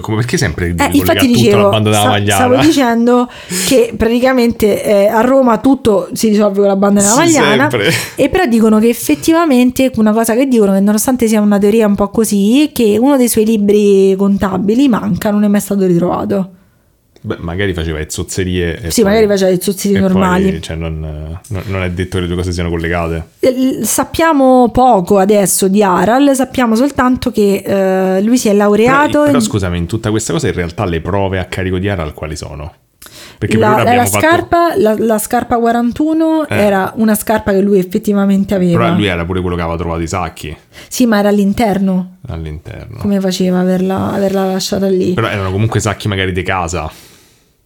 Come 0.00 0.18
perché 0.18 0.36
sempre 0.36 0.66
Eh, 0.78 0.88
infatti 0.92 1.26
dicevo, 1.26 1.62
la 1.62 1.68
banda 1.70 1.88
della 1.90 2.00
sta- 2.02 2.10
Magliana? 2.10 2.34
stavo 2.46 2.56
dicendo 2.64 3.28
che 3.66 3.92
praticamente 3.96 4.84
eh, 4.84 5.06
a 5.08 5.20
Roma 5.20 5.58
tutto 5.58 6.10
si 6.12 6.28
risolve 6.28 6.58
con 6.60 6.68
la 6.68 6.76
banda 6.76 7.00
della 7.00 7.12
Sì, 7.12 7.18
Magliana 7.18 7.68
sempre. 7.70 7.90
e 8.14 8.28
però 8.28 8.46
dicono 8.46 8.78
che 8.78 8.88
effettivamente 8.88 9.90
una 9.96 10.12
cosa 10.12 10.34
che 10.36 10.46
dicono 10.46 10.74
che 10.74 10.80
nonostante 10.80 11.26
sia 11.26 11.40
una 11.40 11.58
teoria 11.58 11.88
un 11.88 11.96
po' 11.96 12.08
così 12.10 12.66
è 12.68 12.72
che 12.72 12.98
uno 13.00 13.16
dei 13.16 13.26
suoi 13.28 13.44
libri 13.44 14.14
contabili 14.16 14.86
manca, 14.88 15.32
non 15.32 15.42
è 15.42 15.48
mai 15.48 15.60
stato 15.60 15.84
ritrovato. 15.86 16.50
Beh, 17.22 17.36
magari 17.40 17.74
faceva 17.74 17.98
le 17.98 18.06
zozzerie. 18.08 18.90
Sì, 18.90 19.02
poi- 19.02 19.10
magari 19.10 19.26
faceva 19.28 19.50
i 19.50 19.58
zuzzidi 19.60 19.94
e 19.94 20.00
poi, 20.00 20.08
normali. 20.08 20.62
cioè, 20.62 20.76
non, 20.76 21.38
non- 21.48 21.82
è 21.82 21.90
detto 21.90 22.16
che 22.16 22.20
le 22.22 22.26
due 22.26 22.36
cose 22.36 22.52
siano 22.52 22.70
collegate. 22.70 23.24
Eh, 23.40 23.80
Sappiamo 23.82 24.70
poco 24.72 25.18
adesso 25.18 25.68
di 25.68 25.82
Aral, 25.82 26.34
sappiamo 26.34 26.74
soltanto 26.76 27.30
che 27.30 27.62
eh, 28.16 28.22
lui 28.22 28.38
si 28.38 28.48
è 28.48 28.54
laureato 28.54 29.10
Però, 29.10 29.24
però 29.24 29.36
in- 29.38 29.44
scusami, 29.44 29.76
in 29.78 29.86
tutta 29.86 30.08
questa 30.10 30.32
cosa 30.32 30.46
in 30.48 30.54
realtà 30.54 30.84
le 30.86 31.00
prove 31.02 31.38
a 31.38 31.44
carico 31.44 31.76
di 31.78 31.88
Aral 31.88 32.14
quali 32.14 32.36
sono? 32.36 32.72
Perché 33.36 33.56
per 33.58 33.66
la, 33.68 33.74
ora 33.74 33.82
la 33.84 33.90
abbiamo 33.90 34.08
fatto... 34.08 34.26
scarpa, 34.26 34.76
la, 34.76 34.94
la 34.98 35.18
scarpa 35.18 35.58
41 35.58 36.46
Eh. 36.46 36.56
era 36.56 36.92
una 36.96 37.14
scarpa 37.14 37.52
che 37.52 37.60
lui 37.60 37.78
effettivamente 37.78 38.54
aveva. 38.54 38.78
Però 38.78 38.94
lui 38.94 39.06
era 39.06 39.24
pure 39.24 39.40
quello 39.40 39.56
che 39.56 39.62
aveva 39.62 39.76
trovato 39.78 40.00
i 40.02 40.06
sacchi 40.06 40.54
Sì, 40.88 41.06
ma 41.06 41.18
era 41.18 41.28
all'interno. 41.30 42.16
all'interno. 42.28 42.98
Come 42.98 43.18
faceva 43.20 43.60
averla, 43.60 44.12
averla 44.12 44.44
lasciata 44.52 44.88
lì? 44.88 45.12
Però 45.14 45.26
erano 45.26 45.50
comunque 45.50 45.80
sacchi 45.80 46.08
magari 46.08 46.32
di 46.32 46.42
casa. 46.42 46.90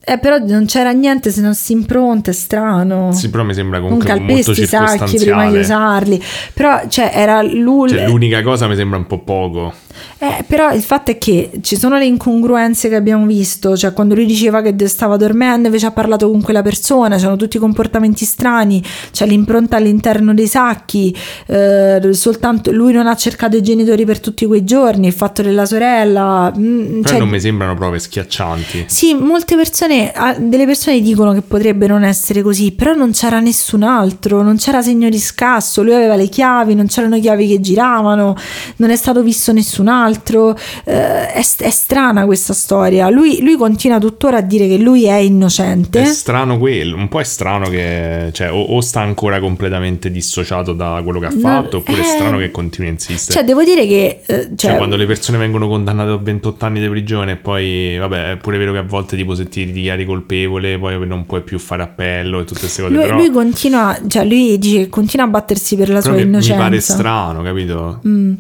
Eh, 0.07 0.19
però 0.19 0.37
non 0.39 0.67
c'era 0.67 0.91
niente 0.93 1.31
se 1.31 1.41
non 1.41 1.55
si 1.55 1.73
impronta, 1.73 2.31
è 2.31 2.35
strano. 2.35 3.13
Sì, 3.13 3.31
però 3.31 3.43
mi 3.43 3.55
sembra 3.55 3.79
non 3.79 3.89
comunque 3.89 4.15
molto 4.21 4.53
calpesti 4.53 4.63
i 4.63 4.67
sacchi 4.67 4.87
prima 4.87 4.97
di 4.97 5.19
circostanziale. 5.19 5.59
usarli. 5.59 6.23
Però, 6.53 6.83
cioè, 6.89 7.11
era 7.15 7.43
lui. 7.43 7.89
Cioè, 7.89 8.07
l'unica 8.07 8.43
cosa 8.43 8.69
mi 8.69 8.77
sembra 8.77 8.99
un 8.99 9.07
po' 9.07 9.21
poco. 9.21 9.73
Eh, 10.19 10.45
però 10.47 10.73
il 10.73 10.83
fatto 10.83 11.11
è 11.11 11.19
che 11.19 11.51
ci 11.63 11.77
sono 11.77 11.99
le 11.99 12.07
incongruenze 12.07 12.89
che 12.89 12.95
abbiamo 12.97 13.27
visto, 13.27 13.77
cioè 13.77 13.93
quando 13.93 14.15
lui 14.15 14.27
diceva 14.27 14.63
che 14.63 14.75
stava 14.89 15.17
dormendo 15.17 15.67
invece 15.67 15.87
ha 15.87 15.91
parlato 15.91 16.31
con 16.31 16.43
quella 16.43 16.63
persona, 16.63 17.17
c'erano 17.17 17.37
tutti 17.37 17.57
i 17.57 17.61
comportamenti 17.61 18.25
strani, 18.25 18.83
c'è 19.13 19.27
l'impronta 19.27 19.77
all'interno 19.77 20.35
dei 20.35 20.47
sacchi, 20.47 21.15
eh, 21.47 22.09
soltanto 22.13 22.71
lui 22.73 22.93
non 22.93 23.07
ha 23.07 23.17
cercato 23.17 23.57
i 23.57 23.63
genitori 23.63 24.05
per 24.05 24.21
tutti 24.21 24.47
quei 24.47 24.65
giorni, 24.65 25.07
il 25.07 25.13
fatto 25.13 25.43
della 25.43 25.67
sorella, 25.67 26.53
mm, 26.57 27.01
Però 27.01 27.09
cioè, 27.09 27.19
non 27.19 27.29
mi 27.29 27.41
sembrano 27.41 27.75
prove 27.75 27.99
schiaccianti. 27.99 28.85
sì, 28.89 29.15
molte 29.15 29.57
persone, 29.57 30.13
ah, 30.13 30.35
delle 30.39 30.67
persone 30.67 31.01
dicono 31.01 31.33
che 31.33 31.43
potrebbe 31.43 31.87
non 31.87 32.05
essere 32.05 32.43
così, 32.43 32.73
però 32.73 32.95
non 32.95 33.13
c'era 33.13 33.41
nessun 33.41 33.83
altro, 33.83 34.43
non 34.43 34.57
c'era 34.57 34.83
segno 34.83 35.09
di 35.09 35.19
scasso, 35.19 35.83
lui 35.83 35.95
aveva 35.95 36.17
le 36.17 36.29
chiavi, 36.29 36.75
non 36.75 36.87
c'erano 36.87 37.19
chiavi 37.19 37.49
che 37.49 37.61
giravano, 37.61 38.35
non 38.77 38.91
è 38.91 38.97
stato 38.97 39.23
visto 39.23 39.53
nessun 39.53 39.84
altro, 39.89 40.57
eh, 40.85 41.33
è, 41.33 41.45
è 41.59 41.71
strana 41.71 42.25
questa 42.25 42.53
storia, 42.53 43.09
lui, 43.11 43.41
lui 43.43 43.57
continua 43.57 43.99
tuttora 43.99 44.39
a 44.39 44.41
dire 44.43 44.67
che 44.69 44.79
lui 44.79 45.05
è 45.05 45.17
innocente. 45.17 46.01
È 46.03 46.05
strano 46.07 46.59
quello, 46.59 46.97
un 46.97 47.09
po' 47.09 47.21
è 47.21 47.25
strano 47.25 47.69
che 47.69 48.31
cioè, 48.33 48.51
o, 48.53 48.61
o 48.61 48.81
sta 48.81 49.01
ancora 49.01 49.41
completamente 49.41 50.11
dissociato 50.11 50.73
da 50.73 51.01
quello 51.05 51.19
che 51.21 51.27
ha 51.27 51.31
No, 51.35 51.41
fatto, 51.41 51.77
oppure 51.79 51.99
è 51.99 52.01
eh, 52.01 52.05
strano 52.05 52.39
che 52.39 52.51
continui 52.51 52.89
a 52.89 52.93
insistere. 52.93 53.39
Cioè, 53.39 53.45
devo 53.45 53.63
dire 53.65 53.87
che... 53.87 54.21
eh, 54.25 54.43
Cioè, 54.55 54.71
cioè, 54.71 54.77
quando 54.77 54.97
le 54.97 55.07
persone 55.07 55.39
vengono 55.39 55.69
condannate 55.69 56.11
a 56.11 56.17
28 56.17 56.65
anni 56.65 56.81
di 56.81 56.89
prigione 56.89 57.33
e 57.33 57.37
poi, 57.37 57.97
vabbè, 57.99 58.33
è 58.33 58.37
pure 58.37 58.59
vero 58.59 58.73
che 58.73 58.79
a 58.79 58.83
volte 58.83 59.17
tipo 59.17 59.35
se 59.35 59.49
ti 59.49 59.71
dichiari 59.71 60.05
colpevole 60.05 60.79
poi 60.79 61.07
non 61.07 61.27
puoi 61.27 61.43
più 61.43 61.59
fare 61.59 61.83
appello 61.83 62.41
e 62.41 62.45
tutte 62.45 62.61
queste 62.61 62.83
cose, 62.83 62.95
lui, 62.95 63.03
però, 63.03 63.17
lui 63.17 63.31
continua, 63.31 63.99
cioè 64.09 64.25
lui 64.25 64.59
dice 64.59 64.79
che 64.79 64.89
continua 64.89 65.27
a 65.27 65.29
battersi 65.29 65.77
per 65.77 65.89
la 65.89 66.01
però 66.01 66.13
sua 66.13 66.13
mi, 66.15 66.23
mi 66.23 66.29
innocenza. 66.29 66.57
pare 66.63 66.81
strano, 66.81 67.43
capito? 67.43 68.01
Mm. 68.07 68.33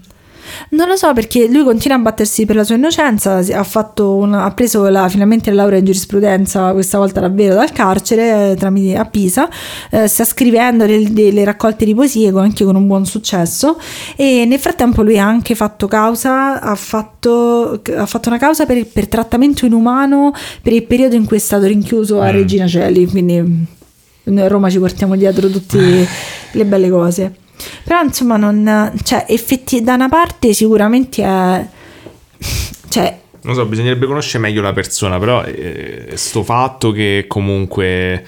Non 0.71 0.89
lo 0.89 0.97
so 0.97 1.13
perché 1.13 1.47
lui 1.49 1.65
continua 1.65 1.97
a 1.97 2.01
battersi 2.01 2.45
per 2.47 2.57
la 2.57 2.65
sua 2.65 2.75
innocenza, 2.77 3.37
ha, 3.37 3.63
fatto 3.65 4.15
una- 4.15 4.45
ha 4.45 4.51
preso 4.53 4.89
la- 4.89 5.09
finalmente 5.09 5.51
la 5.51 5.63
laurea 5.63 5.79
in 5.79 5.85
giurisprudenza, 5.85 6.73
questa 6.73 6.99
volta 6.99 7.21
davvero 7.21 7.55
dal 7.55 7.73
carcere 7.73 8.53
eh, 8.53 8.55
tramite, 8.57 8.97
a 8.97 9.05
Pisa, 9.05 9.49
eh, 9.91 10.07
sta 10.07 10.25
scrivendo 10.25 10.87
del- 10.87 11.13
delle 11.13 11.45
raccolte 11.45 11.85
di 11.85 11.95
poesie 11.95 12.29
anche 12.35 12.65
con 12.65 12.77
un 12.77 12.87
buon 12.87 13.07
successo 13.07 13.79
e 14.17 14.45
nel 14.47 14.59
frattempo 14.59 15.03
lui 15.03 15.19
ha 15.19 15.27
anche 15.27 15.55
fatto 15.55 15.87
causa, 15.87 16.61
ha 16.61 16.75
fatto, 16.75 17.81
ha 17.97 18.07
fatto 18.07 18.29
una 18.29 18.39
causa 18.39 18.67
per, 18.67 18.87
per 18.87 19.09
trattamento 19.09 19.65
inumano 19.67 20.33
per 20.63 20.73
il 20.73 20.85
periodo 20.85 21.15
in 21.15 21.25
cui 21.25 21.37
è 21.37 21.41
stato 21.41 21.67
rinchiuso 21.67 22.21
a 22.21 22.27
Mm. 22.29 22.31
Regina 22.33 22.67
Celi, 22.67 23.07
quindi 23.07 23.67
noi 24.25 24.43
a 24.45 24.49
Roma 24.49 24.69
ci 24.71 24.79
portiamo 24.79 25.15
dietro 25.17 25.49
tutte 25.49 25.79
le 26.53 26.65
belle 26.65 26.89
cose. 26.91 27.35
Però 27.85 28.03
insomma, 28.03 28.37
non, 28.37 28.93
cioè, 29.03 29.27
effetti, 29.29 29.83
da 29.83 29.95
una 29.95 30.09
parte 30.09 30.53
sicuramente 30.53 31.23
è. 31.23 31.67
Cioè, 32.89 33.19
Non 33.43 33.55
so, 33.55 33.67
bisognerebbe 33.67 34.07
conoscere 34.07 34.43
meglio 34.43 34.63
la 34.63 34.73
persona, 34.73 35.19
però 35.19 35.45
eh, 35.45 36.13
sto 36.15 36.43
fatto 36.43 36.93
che 36.93 37.25
comunque 37.29 38.25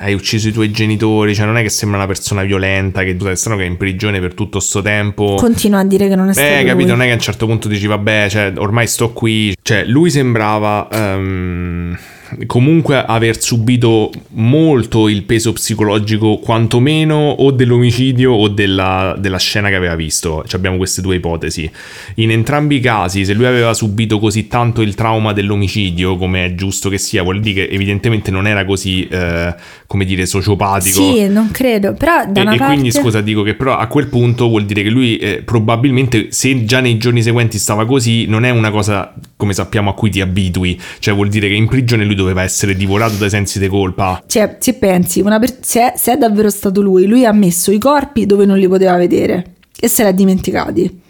hai 0.00 0.14
ucciso 0.14 0.48
i 0.48 0.52
tuoi 0.52 0.70
genitori, 0.70 1.34
cioè 1.34 1.46
non 1.46 1.56
è 1.56 1.62
che 1.62 1.68
sembra 1.68 1.98
una 1.98 2.06
persona 2.06 2.42
violenta, 2.42 3.02
che 3.02 3.16
è 3.16 3.34
strano 3.34 3.58
che 3.58 3.64
è 3.64 3.66
in 3.66 3.76
prigione 3.76 4.20
per 4.20 4.34
tutto 4.34 4.60
sto 4.60 4.82
tempo. 4.82 5.34
continua 5.34 5.80
a 5.80 5.84
dire 5.84 6.08
che 6.08 6.14
non 6.14 6.28
è 6.28 6.32
stato. 6.32 6.48
Eh, 6.48 6.64
capito, 6.64 6.74
lui. 6.74 6.86
non 6.86 7.02
è 7.02 7.04
che 7.06 7.10
a 7.10 7.14
un 7.14 7.20
certo 7.20 7.46
punto 7.46 7.68
dici, 7.68 7.86
vabbè, 7.86 8.28
cioè, 8.28 8.52
ormai 8.56 8.86
sto 8.86 9.12
qui. 9.12 9.54
Cioè, 9.60 9.84
lui 9.84 10.10
sembrava. 10.10 10.88
ehm, 10.90 11.98
comunque 12.46 13.02
aver 13.04 13.40
subito 13.40 14.10
molto 14.30 15.08
il 15.08 15.24
peso 15.24 15.52
psicologico 15.52 16.38
quantomeno 16.38 17.16
o 17.16 17.50
dell'omicidio 17.50 18.32
o 18.32 18.48
della, 18.48 19.14
della 19.18 19.38
scena 19.38 19.68
che 19.68 19.74
aveva 19.74 19.94
visto. 19.94 20.42
Cioè 20.46 20.58
abbiamo 20.58 20.76
queste 20.76 21.00
due 21.00 21.16
ipotesi. 21.16 21.70
In 22.16 22.30
entrambi 22.30 22.76
i 22.76 22.80
casi, 22.80 23.24
se 23.24 23.34
lui 23.34 23.46
aveva 23.46 23.74
subito 23.74 24.18
così 24.18 24.46
tanto 24.46 24.82
il 24.82 24.94
trauma 24.94 25.32
dell'omicidio, 25.32 26.16
come 26.16 26.44
è 26.46 26.54
giusto 26.54 26.88
che 26.88 26.98
sia, 26.98 27.22
vuol 27.22 27.40
dire 27.40 27.66
che 27.66 27.74
evidentemente 27.74 28.30
non 28.30 28.46
era 28.46 28.64
così, 28.64 29.06
eh, 29.08 29.54
come 29.86 30.04
dire, 30.04 30.26
sociopatico. 30.26 31.00
Sì, 31.00 31.28
non 31.28 31.50
credo, 31.50 31.94
però 31.94 32.24
da 32.26 32.40
e, 32.40 32.42
una 32.42 32.54
e 32.54 32.58
parte... 32.58 32.72
quindi 32.74 32.90
scusa, 32.90 33.20
dico 33.20 33.42
che 33.42 33.54
però 33.54 33.76
a 33.76 33.86
quel 33.86 34.08
punto 34.08 34.48
vuol 34.48 34.64
dire 34.64 34.82
che 34.82 34.90
lui 34.90 35.16
eh, 35.16 35.42
probabilmente 35.42 36.28
se 36.30 36.64
già 36.64 36.80
nei 36.80 36.98
giorni 36.98 37.22
seguenti 37.22 37.58
stava 37.58 37.86
così, 37.86 38.26
non 38.26 38.44
è 38.44 38.50
una 38.50 38.70
cosa 38.70 39.14
come 39.36 39.52
sappiamo 39.52 39.90
a 39.90 39.94
cui 39.94 40.10
ti 40.10 40.20
abitui, 40.20 40.78
cioè 40.98 41.14
vuol 41.14 41.28
dire 41.28 41.48
che 41.48 41.54
in 41.54 41.68
prigione 41.68 42.04
lui 42.04 42.14
doveva 42.18 42.42
essere 42.42 42.74
divorato 42.74 43.14
dai 43.14 43.30
sensi 43.30 43.58
di 43.58 43.68
colpa. 43.68 44.22
Cioè, 44.26 44.56
se 44.58 44.74
pensi, 44.74 45.22
per- 45.22 45.58
se, 45.60 45.92
se 45.96 46.12
è 46.12 46.16
davvero 46.16 46.50
stato 46.50 46.82
lui, 46.82 47.06
lui 47.06 47.24
ha 47.24 47.32
messo 47.32 47.70
i 47.70 47.78
corpi 47.78 48.26
dove 48.26 48.44
non 48.44 48.58
li 48.58 48.68
poteva 48.68 48.96
vedere 48.96 49.54
e 49.80 49.88
se 49.88 50.02
l'ha 50.02 50.12
dimenticati. 50.12 51.00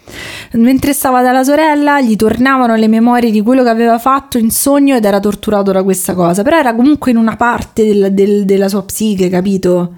Mentre 0.53 0.93
stava 0.93 1.21
dalla 1.21 1.43
sorella 1.43 2.01
gli 2.01 2.15
tornavano 2.15 2.75
le 2.75 2.87
memorie 2.87 3.29
di 3.31 3.41
quello 3.41 3.63
che 3.63 3.69
aveva 3.69 3.99
fatto 3.99 4.37
in 4.37 4.49
sogno 4.49 4.95
ed 4.95 5.05
era 5.05 5.19
torturato 5.19 5.71
da 5.71 5.83
questa 5.83 6.13
cosa, 6.13 6.41
però 6.43 6.57
era 6.57 6.73
comunque 6.73 7.11
in 7.11 7.17
una 7.17 7.35
parte 7.35 7.85
del- 7.85 8.13
del- 8.13 8.45
della 8.45 8.67
sua 8.69 8.83
psiche, 8.83 9.29
capito? 9.29 9.93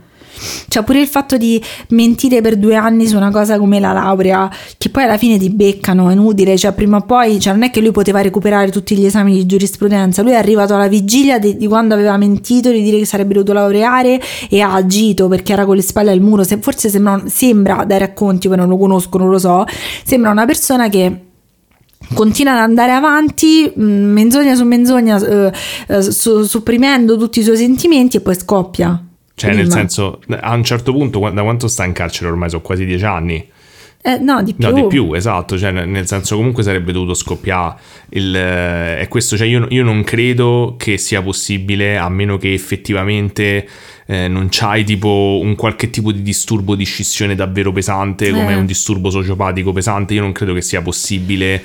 Cioè 0.68 0.84
pure 0.84 1.02
il 1.02 1.08
fatto 1.08 1.38
di 1.38 1.62
mentire 1.90 2.42
per 2.42 2.58
due 2.58 2.76
anni 2.76 3.08
su 3.08 3.16
una 3.16 3.32
cosa 3.32 3.58
come 3.58 3.80
la 3.80 3.92
laurea, 3.92 4.50
che 4.78 4.90
poi 4.90 5.04
alla 5.04 5.18
fine 5.18 5.38
ti 5.38 5.50
beccano, 5.50 6.10
è 6.10 6.14
inutile, 6.14 6.58
cioè 6.58 6.72
prima 6.72 6.98
o 6.98 7.02
poi, 7.02 7.40
cioè 7.40 7.54
non 7.54 7.64
è 7.64 7.72
che 7.72 7.82
lui 7.82 7.92
poteva 7.92 8.22
recuperare 8.22 8.72
tutti 8.72 8.96
gli 8.96 9.06
esami 9.06 9.34
di 9.34 9.46
giurisprudenza, 9.46 10.22
lui 10.22 10.32
è 10.32 10.36
arrivato 10.36 10.74
alla 10.74 10.88
vigilia 10.88 11.40
di, 11.40 11.58
di 11.58 11.68
quando 11.68 11.94
aveva 11.94 12.18
mentito 12.18 12.72
di 12.72 12.82
dire 12.82 12.98
che 12.98 13.06
sarebbe 13.06 13.34
dovuto 13.34 13.54
laureare 13.54 14.20
e 14.50 14.62
ha 14.62 14.74
agito 14.74 15.28
perché 15.28 15.54
era 15.54 15.66
con 15.66 15.76
le 15.76 15.82
spalle 15.82 16.12
al 16.12 16.22
muro, 16.22 16.44
Se- 16.44 16.60
forse 16.60 16.90
sembra, 16.90 17.22
sembra 17.28 17.84
dai 17.86 18.00
racconti, 18.00 18.48
poi 18.48 18.58
non 18.58 18.70
lo 18.70 18.78
conosco, 18.78 19.18
non 19.18 19.30
lo 19.30 19.40
so, 19.40 19.66
sembra 20.04 20.32
una 20.32 20.46
persona 20.46 20.90
che 20.90 21.26
continua 22.14 22.54
ad 22.54 22.60
andare 22.60 22.92
avanti 22.92 23.72
mh, 23.74 23.84
menzogna 23.84 24.56
su 24.56 24.66
menzogna 24.66 25.18
eh, 25.18 25.52
eh, 25.88 26.02
su- 26.02 26.44
supprimendo 26.44 27.18
tutti 27.18 27.40
i 27.40 27.44
suoi 27.44 27.58
sentimenti 27.58 28.18
e 28.18 28.22
poi 28.22 28.36
scoppia 28.36 29.06
Cioè, 29.42 29.50
Quindi, 29.54 29.70
nel 29.70 29.72
senso, 29.72 30.20
a 30.40 30.54
un 30.54 30.64
certo 30.64 30.92
punto, 30.92 31.20
da 31.32 31.42
quanto 31.42 31.68
sta 31.68 31.84
in 31.84 31.94
carcere 31.94 32.30
ormai 32.30 32.50
sono 32.50 32.62
quasi 32.62 32.86
dieci 32.86 33.06
anni. 33.06 33.44
eh, 34.04 34.18
no 34.18 34.42
di 34.44 34.54
più 34.54 34.68
No, 34.68 34.74
di 34.74 34.86
più, 34.88 35.14
esatto, 35.14 35.58
cioè 35.58 35.72
nel 35.72 35.88
nel 35.88 36.06
senso 36.08 36.36
comunque 36.36 36.62
sarebbe 36.64 36.92
dovuto 36.92 37.14
scoppiare 37.16 37.76
il... 38.10 38.36
eh, 38.36 39.00
è 39.00 39.08
questo, 39.08 39.38
cioè 39.38 39.48
io, 39.48 39.66
io 39.70 39.84
non 39.84 40.04
credo 40.04 40.76
che 40.78 40.98
sia 41.00 41.22
possibile 41.24 41.98
a 41.98 42.08
meno 42.10 42.38
che 42.38 42.54
effettivamente 42.54 43.68
eh, 44.08 44.28
non 44.28 44.48
c'hai 44.52 44.84
tipo 44.84 45.40
un 45.42 45.56
qualche 45.56 45.90
tipo 45.90 46.12
di 46.12 46.22
disturbo 46.22 46.76
di 46.76 46.84
scissione 46.84 47.34
davvero 47.36 47.72
pesante 47.72 48.30
come 48.32 48.54
Eh. 48.54 48.56
un 48.56 48.66
disturbo 48.66 49.10
sociopatico 49.10 49.72
pesante, 49.72 50.14
io 50.14 50.22
non 50.22 50.32
credo 50.34 50.54
che 50.54 50.62
sia 50.62 50.82
possibile 50.82 51.64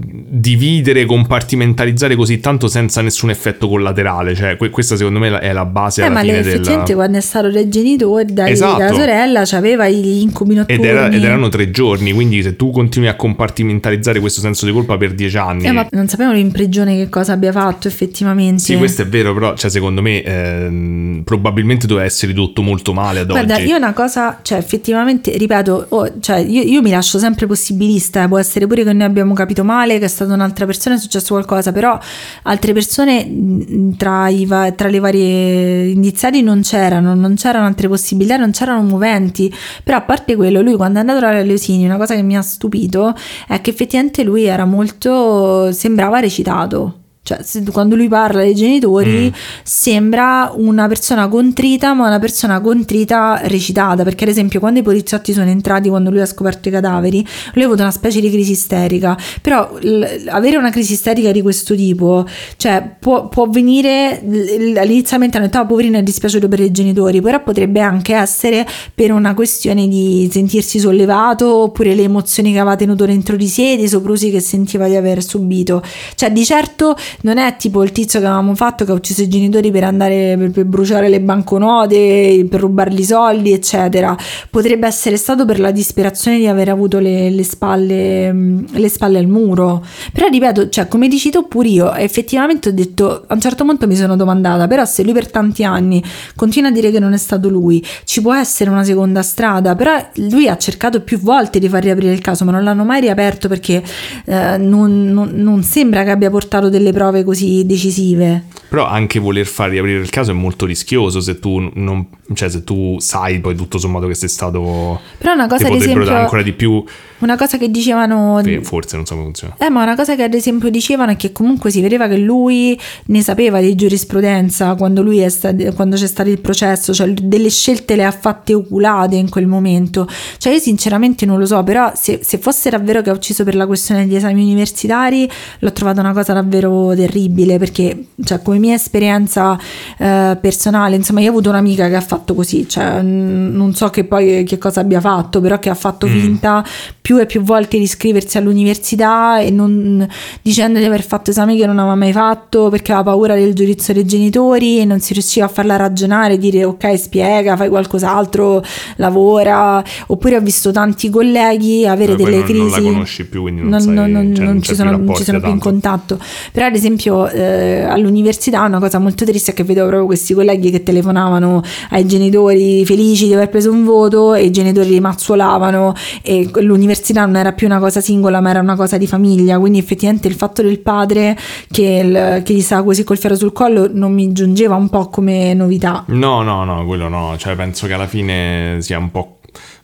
dividere, 0.00 1.04
compartimentalizzare 1.04 2.14
così 2.14 2.40
tanto 2.40 2.68
senza 2.68 3.00
nessun 3.00 3.30
effetto 3.30 3.68
collaterale, 3.68 4.34
cioè 4.34 4.56
que- 4.56 4.70
questa 4.70 4.96
secondo 4.96 5.18
me 5.18 5.38
è 5.38 5.52
la 5.52 5.64
base 5.64 6.04
Eh, 6.04 6.08
ma 6.08 6.22
lei 6.22 6.36
della... 6.36 6.48
effettivamente 6.48 6.94
quando 6.94 7.18
è 7.18 7.20
stato 7.20 7.50
dai 7.50 7.68
genitori, 7.68 8.32
dai, 8.32 8.52
Esatto. 8.52 8.78
dalla 8.78 8.92
sorella, 8.94 9.42
aveva 9.52 9.88
gli 9.88 10.20
incubi 10.20 10.54
notturni. 10.54 10.82
Ed, 10.82 10.88
era- 10.88 11.08
ed 11.10 11.24
erano 11.24 11.48
tre 11.48 11.70
giorni, 11.70 12.12
quindi 12.12 12.42
se 12.42 12.56
tu 12.56 12.70
continui 12.70 13.08
a 13.08 13.14
compartimentalizzare 13.14 14.20
questo 14.20 14.40
senso 14.40 14.66
di 14.66 14.72
colpa 14.72 14.96
per 14.96 15.14
dieci 15.14 15.36
anni... 15.36 15.64
Eh, 15.64 15.72
ma 15.72 15.86
non 15.90 16.08
sapevano 16.08 16.38
in 16.38 16.50
prigione 16.52 16.96
che 16.96 17.08
cosa 17.08 17.32
abbia 17.32 17.52
fatto 17.52 17.88
effettivamente. 17.88 18.62
Sì, 18.62 18.76
questo 18.76 19.02
è 19.02 19.06
vero, 19.06 19.34
però 19.34 19.56
cioè, 19.56 19.70
secondo 19.70 20.02
me 20.02 20.22
ehm, 20.22 21.22
probabilmente 21.24 21.86
doveva 21.86 22.06
essere 22.06 22.32
ridotto 22.32 22.62
molto 22.62 22.92
male 22.92 23.20
ad 23.20 23.28
Guarda, 23.28 23.56
oggi. 23.56 23.66
io 23.66 23.76
una 23.76 23.92
cosa, 23.92 24.38
cioè 24.42 24.58
effettivamente, 24.58 25.36
ripeto, 25.36 25.86
oh, 25.88 26.20
cioè, 26.20 26.38
io, 26.38 26.62
io 26.62 26.82
mi 26.82 26.90
lascio 26.90 27.18
sempre 27.18 27.46
possibilista, 27.46 28.22
eh, 28.22 28.28
può 28.28 28.38
essere 28.38 28.66
pure 28.66 28.84
che 28.84 28.92
noi 28.92 29.06
abbiamo 29.06 29.34
capito 29.34 29.64
male, 29.64 29.87
che 29.96 30.04
è 30.04 30.08
stata 30.08 30.34
un'altra 30.34 30.66
persona, 30.66 30.96
è 30.96 30.98
successo 30.98 31.32
qualcosa, 31.34 31.72
però 31.72 31.98
altre 32.42 32.74
persone 32.74 33.24
mh, 33.24 33.96
tra, 33.96 34.28
va- 34.44 34.72
tra 34.72 34.88
le 34.88 34.98
varie 34.98 35.86
indiziati 35.86 36.42
non 36.42 36.60
c'erano, 36.60 37.14
non 37.14 37.36
c'erano 37.36 37.64
altre 37.66 37.88
possibilità, 37.88 38.36
non 38.36 38.50
c'erano 38.50 38.82
moventi, 38.82 39.50
però 39.82 39.96
a 39.96 40.02
parte 40.02 40.36
quello, 40.36 40.60
lui 40.60 40.76
quando 40.76 40.98
è 40.98 41.00
andato 41.00 41.24
alla 41.24 41.42
Leosini, 41.42 41.86
una 41.86 41.96
cosa 41.96 42.14
che 42.14 42.22
mi 42.22 42.36
ha 42.36 42.42
stupito 42.42 43.14
è 43.46 43.60
che 43.62 43.70
effettivamente 43.70 44.22
lui 44.22 44.44
era 44.44 44.64
molto, 44.66 45.72
sembrava 45.72 46.20
recitato. 46.20 47.06
Cioè, 47.28 47.40
se- 47.42 47.62
quando 47.70 47.94
lui 47.94 48.08
parla 48.08 48.40
dei 48.40 48.54
genitori 48.54 49.30
sembra 49.62 50.50
una 50.56 50.88
persona 50.88 51.28
contrita, 51.28 51.92
ma 51.92 52.06
una 52.06 52.18
persona 52.18 52.58
contrita 52.62 53.38
recitata. 53.44 54.02
Perché, 54.02 54.24
ad 54.24 54.30
esempio, 54.30 54.60
quando 54.60 54.80
i 54.80 54.82
poliziotti 54.82 55.34
sono 55.34 55.50
entrati, 55.50 55.90
quando 55.90 56.08
lui 56.08 56.20
ha 56.22 56.26
scoperto 56.26 56.68
i 56.68 56.70
cadaveri, 56.72 57.26
lui 57.52 57.62
ha 57.64 57.66
avuto 57.66 57.82
una 57.82 57.90
specie 57.90 58.20
di 58.20 58.30
crisi 58.30 58.52
isterica. 58.52 59.14
Però 59.42 59.76
l- 59.78 60.04
avere 60.28 60.56
una 60.56 60.70
crisi 60.70 60.94
isterica 60.94 61.30
di 61.30 61.42
questo 61.42 61.74
tipo, 61.74 62.24
cioè, 62.56 62.96
può, 62.98 63.28
può 63.28 63.46
venire 63.46 64.22
l- 64.24 64.76
all'inizialmente 64.78 65.36
hanno 65.36 65.46
detto, 65.46 65.58
"Ah, 65.58 65.66
poverino, 65.66 65.98
è 65.98 66.02
dispiaciuto 66.02 66.48
per 66.48 66.60
i 66.60 66.70
genitori, 66.70 67.20
però 67.20 67.42
potrebbe 67.42 67.80
anche 67.80 68.14
essere 68.14 68.66
per 68.94 69.12
una 69.12 69.34
questione 69.34 69.86
di 69.86 70.30
sentirsi 70.32 70.78
sollevato, 70.78 71.54
oppure 71.64 71.94
le 71.94 72.04
emozioni 72.04 72.52
che 72.52 72.58
aveva 72.58 72.74
tenuto 72.76 73.04
dentro 73.04 73.36
di 73.36 73.48
sé, 73.48 73.76
dei 73.76 73.86
soprusi 73.88 74.30
che 74.30 74.40
sentiva 74.40 74.88
di 74.88 74.96
aver 74.96 75.22
subito. 75.22 75.82
Cioè, 76.14 76.32
di 76.32 76.44
certo 76.44 76.96
non 77.22 77.38
è 77.38 77.56
tipo 77.56 77.82
il 77.82 77.92
tizio 77.92 78.20
che 78.20 78.26
avevamo 78.26 78.54
fatto 78.54 78.84
che 78.84 78.92
ha 78.92 78.94
ucciso 78.94 79.22
i 79.22 79.28
genitori 79.28 79.70
per 79.70 79.84
andare 79.84 80.36
per, 80.38 80.50
per 80.50 80.64
bruciare 80.64 81.08
le 81.08 81.20
banconote, 81.20 82.46
per 82.48 82.60
rubargli 82.60 83.00
i 83.00 83.04
soldi, 83.04 83.52
eccetera. 83.52 84.16
Potrebbe 84.50 84.86
essere 84.86 85.16
stato 85.16 85.44
per 85.44 85.58
la 85.60 85.70
disperazione 85.70 86.38
di 86.38 86.46
aver 86.46 86.68
avuto 86.68 86.98
le, 86.98 87.30
le 87.30 87.44
spalle, 87.44 88.32
le 88.32 88.88
spalle 88.88 89.18
al 89.18 89.26
muro. 89.26 89.84
Però 90.12 90.28
ripeto, 90.28 90.68
cioè, 90.68 90.88
come 90.88 91.08
dici 91.08 91.30
tu 91.30 91.48
pure 91.48 91.68
io, 91.68 91.92
effettivamente 91.94 92.68
ho 92.68 92.72
detto, 92.72 93.24
a 93.26 93.34
un 93.34 93.40
certo 93.40 93.64
punto 93.64 93.86
mi 93.86 93.96
sono 93.96 94.16
domandata, 94.16 94.66
però 94.66 94.84
se 94.84 95.02
lui 95.02 95.12
per 95.12 95.30
tanti 95.30 95.64
anni 95.64 96.02
continua 96.36 96.68
a 96.68 96.72
dire 96.72 96.90
che 96.90 96.98
non 96.98 97.12
è 97.12 97.18
stato 97.18 97.48
lui, 97.48 97.84
ci 98.04 98.20
può 98.20 98.34
essere 98.34 98.70
una 98.70 98.84
seconda 98.84 99.22
strada, 99.22 99.74
però 99.74 99.96
lui 100.30 100.48
ha 100.48 100.56
cercato 100.56 101.00
più 101.00 101.18
volte 101.18 101.58
di 101.58 101.68
far 101.68 101.82
riaprire 101.82 102.12
il 102.12 102.20
caso, 102.20 102.44
ma 102.44 102.52
non 102.52 102.62
l'hanno 102.62 102.84
mai 102.84 103.00
riaperto 103.00 103.48
perché 103.48 103.82
eh, 104.24 104.56
non, 104.58 105.06
non- 105.06 105.32
non 105.34 105.62
sembra 105.62 106.04
che 106.04 106.10
abbia 106.10 106.30
portato 106.30 106.68
delle 106.68 106.92
prove 106.92 107.07
così 107.24 107.64
decisive. 107.66 108.44
Però 108.68 108.86
anche 108.86 109.18
voler 109.18 109.46
far 109.46 109.70
riaprire 109.70 109.98
il 109.98 110.10
caso 110.10 110.30
è 110.30 110.34
molto 110.34 110.66
rischioso 110.66 111.20
se 111.20 111.38
tu, 111.38 111.70
non, 111.74 112.06
cioè, 112.34 112.50
se 112.50 112.64
tu 112.64 112.96
sai 112.98 113.40
poi 113.40 113.56
tutto 113.56 113.78
sommato 113.78 114.06
che 114.06 114.14
sei 114.14 114.28
stato... 114.28 115.00
Però 115.16 115.32
una 115.32 115.46
cosa, 115.46 115.68
ad 115.68 115.74
esempio, 115.74 116.04
dare 116.04 116.20
ancora 116.20 116.42
di 116.42 116.52
più... 116.52 116.84
una 117.18 117.36
cosa 117.36 117.56
che 117.56 117.70
dicevano 117.70 118.42
Forse, 118.62 118.96
non 118.96 119.06
so 119.06 119.14
come 119.14 119.24
funziona. 119.24 119.54
Eh, 119.58 119.70
ma 119.70 119.82
una 119.82 119.96
cosa 119.96 120.14
che 120.16 120.22
ad 120.22 120.34
esempio 120.34 120.68
dicevano 120.68 121.12
è 121.12 121.16
che 121.16 121.32
comunque 121.32 121.70
si 121.70 121.80
vedeva 121.80 122.08
che 122.08 122.18
lui 122.18 122.78
ne 123.06 123.22
sapeva 123.22 123.60
di 123.60 123.74
giurisprudenza 123.74 124.74
quando, 124.74 125.02
lui 125.02 125.18
è 125.20 125.28
sta- 125.30 125.54
quando 125.74 125.96
c'è 125.96 126.06
stato 126.06 126.28
il 126.28 126.40
processo, 126.40 126.92
cioè 126.92 127.08
delle 127.14 127.48
scelte 127.48 127.96
le 127.96 128.04
ha 128.04 128.10
fatte 128.10 128.52
oculate 128.52 129.16
in 129.16 129.30
quel 129.30 129.46
momento. 129.46 130.06
Cioè 130.36 130.52
io 130.52 130.58
sinceramente 130.58 131.24
non 131.24 131.38
lo 131.38 131.46
so, 131.46 131.62
però 131.62 131.92
se, 131.94 132.20
se 132.22 132.36
fosse 132.36 132.68
davvero 132.68 133.00
che 133.00 133.08
ha 133.08 133.14
ucciso 133.14 133.44
per 133.44 133.54
la 133.54 133.66
questione 133.66 134.04
degli 134.04 134.16
esami 134.16 134.42
universitari, 134.42 135.28
l'ho 135.60 135.72
trovata 135.72 136.00
una 136.00 136.12
cosa 136.12 136.34
davvero 136.34 136.94
terribile 136.98 137.58
perché, 137.58 138.06
cioè, 138.24 138.42
come 138.42 138.58
mia 138.58 138.74
esperienza 138.74 139.58
eh, 139.98 140.36
personale, 140.40 140.96
insomma, 140.96 141.20
io 141.20 141.28
ho 141.28 141.30
avuto 141.30 141.48
un'amica 141.48 141.88
che 141.88 141.96
ha 141.96 142.00
fatto 142.00 142.34
così, 142.34 142.68
cioè, 142.68 143.00
mm, 143.02 143.54
non 143.56 143.74
so 143.74 143.88
che 143.88 144.04
poi 144.04 144.44
che 144.44 144.58
cosa 144.58 144.80
abbia 144.80 145.00
fatto, 145.00 145.40
però 145.40 145.58
che 145.58 145.70
ha 145.70 145.74
fatto 145.74 146.06
Mm. 146.06 146.18
finta 146.20 146.64
più 147.00 147.18
e 147.18 147.26
più 147.26 147.40
volte 147.42 147.78
di 147.78 147.84
iscriversi 147.84 148.36
all'università 148.36 149.38
e 149.40 149.50
non, 149.50 150.06
dicendo 150.42 150.78
di 150.78 150.84
aver 150.84 151.02
fatto 151.02 151.30
esami 151.30 151.56
che 151.56 151.64
non 151.66 151.78
aveva 151.78 151.94
mai 151.94 152.12
fatto 152.12 152.68
perché 152.68 152.92
aveva 152.92 153.10
paura 153.12 153.34
del 153.34 153.54
giudizio 153.54 153.94
dei 153.94 154.04
genitori 154.04 154.78
e 154.80 154.84
non 154.84 155.00
si 155.00 155.14
riusciva 155.14 155.46
a 155.46 155.48
farla 155.48 155.76
ragionare, 155.76 156.36
dire 156.36 156.64
ok 156.64 156.98
spiega, 156.98 157.56
fai 157.56 157.68
qualcos'altro, 157.70 158.62
lavora, 158.96 159.82
oppure 160.08 160.36
ho 160.36 160.40
visto 160.40 160.70
tanti 160.70 161.08
colleghi 161.10 161.86
avere 161.86 162.12
Eh, 162.12 162.16
poi 162.16 162.24
delle 162.24 162.36
non- 162.38 162.44
crisi. 162.46 162.60
non 162.60 162.70
la 162.70 162.90
conosci 162.92 163.26
più, 163.26 163.40
quindi 163.42 163.60
non 163.62 163.70
non, 163.70 163.80
sai- 163.80 163.94
non- 163.94 164.34
cioè, 164.34 164.44
non 164.44 164.62
ci 164.62 164.74
sono, 164.74 164.96
più 164.96 165.04
non 165.04 165.14
ci 165.14 165.24
sono 165.24 165.40
più 165.40 165.48
in 165.50 165.58
contatto. 165.58 166.18
Però 166.52 166.66
ad 166.66 166.74
esempio 166.78 167.28
eh, 167.28 167.82
all'università 167.82 168.62
una 168.64 168.78
cosa 168.78 168.98
molto 168.98 169.24
triste 169.24 169.50
è 169.50 169.54
che 169.54 169.64
vedevo 169.64 169.86
proprio 169.86 170.06
questi 170.06 170.32
colleghi 170.34 170.70
che 170.70 170.82
telefonavano 170.82 171.62
ai 171.90 172.06
genitori 172.06 172.84
felici 172.86 173.26
di 173.26 173.34
aver 173.34 173.48
preso 173.50 173.70
un 173.70 173.84
voto 173.84 174.34
e 174.34 174.44
i 174.44 174.50
genitori 174.50 174.88
li 174.88 175.00
mazzolavano 175.00 175.94
e 176.22 176.48
l'università 176.60 177.24
non 177.26 177.36
era 177.36 177.52
più 177.52 177.66
una 177.66 177.78
cosa 177.78 178.00
singola 178.00 178.40
ma 178.40 178.50
era 178.50 178.60
una 178.60 178.76
cosa 178.76 178.96
di 178.96 179.06
famiglia, 179.06 179.58
quindi 179.58 179.78
effettivamente 179.78 180.28
il 180.28 180.34
fatto 180.34 180.62
del 180.62 180.78
padre 180.80 181.36
che, 181.70 181.82
il- 182.04 182.42
che 182.44 182.54
gli 182.54 182.60
stava 182.60 182.84
così 182.84 183.04
col 183.04 183.18
ferro 183.18 183.36
sul 183.36 183.52
collo 183.52 183.88
non 183.92 184.12
mi 184.12 184.32
giungeva 184.32 184.74
un 184.76 184.88
po' 184.88 185.08
come 185.08 185.52
novità. 185.54 186.04
No, 186.08 186.42
no, 186.42 186.64
no, 186.64 186.84
quello 186.86 187.08
no, 187.08 187.34
cioè 187.38 187.54
penso 187.56 187.86
che 187.86 187.92
alla 187.92 188.06
fine 188.06 188.76
sia 188.80 188.98
un 188.98 189.10
po', 189.10 189.37